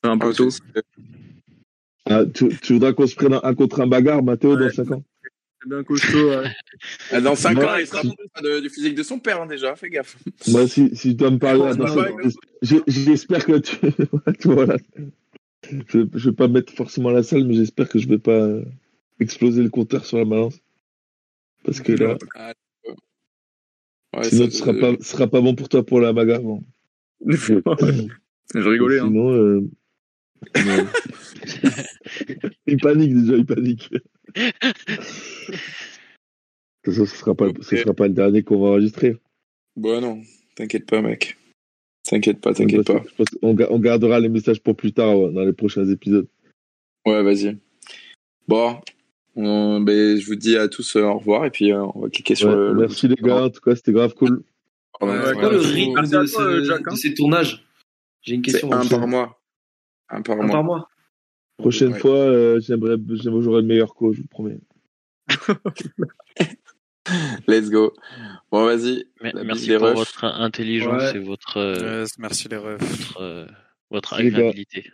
un 0.05 0.19
peu 0.19 0.31
Ah, 0.31 0.35
tôt. 0.35 0.49
Ah, 2.09 2.25
tu, 2.33 2.49
tu 2.61 2.73
voudras 2.75 2.93
qu'on 2.93 3.07
se 3.07 3.15
prenne 3.17 3.35
un, 3.35 3.41
un 3.43 3.55
contre 3.55 3.81
un 3.81 3.87
bagarre, 3.87 4.23
Mathéo, 4.23 4.57
dans 4.57 4.65
Ouais. 4.67 4.73
5 4.73 4.91
ans? 4.93 5.05
Bien 5.67 5.85
costaud. 5.85 6.29
ouais. 6.31 6.45
Ah, 7.13 7.21
Dans 7.21 7.35
5 7.35 7.55
Moi, 7.55 7.73
ans, 7.73 7.77
il 7.79 7.87
sera 7.87 8.03
de- 8.03 8.61
du 8.61 8.69
physique 8.69 8.95
de 8.95 9.03
son 9.03 9.19
père, 9.19 9.41
hein, 9.41 9.47
déjà, 9.47 9.75
fais 9.77 9.89
gaffe. 9.91 10.17
Moi, 10.49 10.67
si, 10.69 10.95
si 10.95 11.11
tu 11.11 11.15
dois 11.15 11.31
me 11.31 11.39
parler, 11.39 11.61
j'espère 12.89 13.45
que 13.47 13.59
tu. 13.59 13.77
tu 14.41 14.49
vois, 14.49 14.67
là. 14.67 14.77
Je, 15.89 16.01
je 16.15 16.31
vais 16.31 16.37
pas 16.37 16.49
mettre 16.49 16.73
forcément 16.73 17.11
la 17.11 17.23
salle, 17.23 17.45
mais 17.45 17.55
j'espère 17.55 17.89
que 17.89 17.99
je 17.99 18.09
vais 18.09 18.19
pas 18.19 18.33
euh, 18.33 18.65
exploser 19.21 19.63
le 19.63 19.71
compteur 19.71 20.05
sur 20.05 20.19
la 20.19 20.25
balance. 20.25 20.59
Parce 21.65 21.81
que 21.81 21.93
là, 21.93 22.17
Ah, 22.37 22.53
ouais, 24.19 24.25
sinon, 24.25 24.45
ça- 24.45 24.51
ce 24.51 24.57
sera 24.59 24.75
pas, 24.75 24.93
sera 25.01 25.27
pas 25.27 25.41
bon 25.41 25.55
pour 25.55 25.69
toi 25.69 25.85
pour 25.85 26.01
la 26.01 26.13
bagarre. 26.13 26.43
bon. 26.43 26.63
je 27.27 28.69
rigolais. 28.69 29.01
Hein. 29.01 29.07
Sinon, 29.09 29.33
euh, 29.33 29.61
il 32.67 32.77
panique 32.77 33.15
déjà, 33.15 33.37
il 33.37 33.47
panique. 33.47 33.91
De 34.37 34.53
toute 36.83 36.95
façon, 36.95 37.07
ce 37.07 37.17
sera 37.17 37.35
pas, 37.35 37.47
ce 37.63 37.75
Ok. 37.75 37.81
sera 37.83 37.95
pas 37.95 38.07
le 38.09 38.15
dernier 38.15 38.43
qu'on 38.43 38.61
va 38.61 38.69
enregistrer. 38.69 39.17
Bon, 39.77 40.01
non, 40.01 40.23
t'inquiète 40.55 40.87
pas, 40.87 41.01
mec. 41.03 41.37
T'inquiète 42.05 42.41
pas, 42.41 42.55
t'inquiète 42.55 42.87
pas. 42.87 43.03
Je 43.09 43.15
pense 43.17 43.29
qu'on 43.41 43.55
ga- 43.55 43.67
on 43.71 43.79
gardera 43.81 44.21
les 44.21 44.29
messages 44.29 44.61
pour 44.61 44.77
plus 44.77 44.93
tard, 44.93 45.19
ouais, 45.19 45.33
dans 45.33 45.45
les 45.45 45.53
prochains 45.53 45.89
épisodes. 45.91 46.29
Ouais, 47.05 47.23
vas-y. 47.23 47.57
Bon, 48.47 48.81
on- 49.35 49.81
ben, 49.81 50.17
je 50.17 50.27
vous 50.27 50.37
dis 50.37 50.57
à 50.57 50.69
tous 50.69 50.97
euh, 50.97 51.03
au 51.03 51.19
revoir 51.19 51.45
et 51.47 51.51
puis 51.51 51.73
euh, 51.73 51.83
on 51.95 52.01
va 52.03 52.09
cliquer 52.09 52.35
sur 52.37 52.49
Ouais, 52.49 52.55
le. 52.55 52.73
le 52.75 52.81
merci 52.83 53.09
les 53.09 53.17
gars, 53.17 53.43
en 53.45 53.51
tout 53.51 53.61
cas, 53.61 53.75
c'était 53.75 53.93
grave 53.93 54.15
cool. 54.15 54.43
Ouais, 55.01 55.09
C'est 55.27 55.35
quoi 55.35 55.51
le 55.51 55.59
rythme 55.59 55.93
Merci 55.95 56.15
à 56.15 56.19
de, 56.45 56.73
hein. 56.73 56.81
de 56.93 56.97
ces 56.97 57.13
tournages? 57.15 57.65
J'ai 58.23 58.35
une 58.35 58.43
question. 58.43 58.73
un 58.73 58.79
moi. 58.79 58.89
par 58.89 59.07
mois. 59.09 59.41
Un 60.09 60.23
par 60.23 60.37
Un 60.39 60.43
mois. 60.45 60.51
par 60.53 60.65
mois? 60.65 60.89
Prochaine 61.59 61.93
Ouais. 61.93 61.99
fois, 61.99 62.15
euh, 62.17 62.61
j'aimerais, 62.61 62.97
j'aurai 63.23 63.63
le 63.63 63.67
meilleur 63.67 63.95
coach, 63.95 64.17
je 64.17 64.23
vous 64.23 64.29
promets. 64.29 64.59
Let's 67.47 67.71
go. 67.71 67.93
Bon, 68.51 68.65
vas-y. 68.65 69.05
Merci 69.45 69.73
pour 69.77 69.89
refs. 69.89 69.95
votre 69.97 70.25
intelligence 70.25 71.03
Ouais. 71.03 71.17
et 71.17 71.21
votre, 71.21 71.57
euh, 71.59 72.01
Yes, 72.03 72.19
merci 72.19 72.49
les 72.49 72.57
refs. 72.57 72.81
votre, 72.81 73.21
euh, 73.23 73.47
votre 73.91 74.15
agréabilité. 74.15 74.91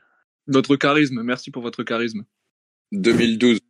Votre 0.47 0.77
charisme. 0.77 1.23
Merci 1.23 1.51
pour 1.51 1.63
votre 1.63 1.83
charisme. 1.85 2.25
2012. 2.93 3.61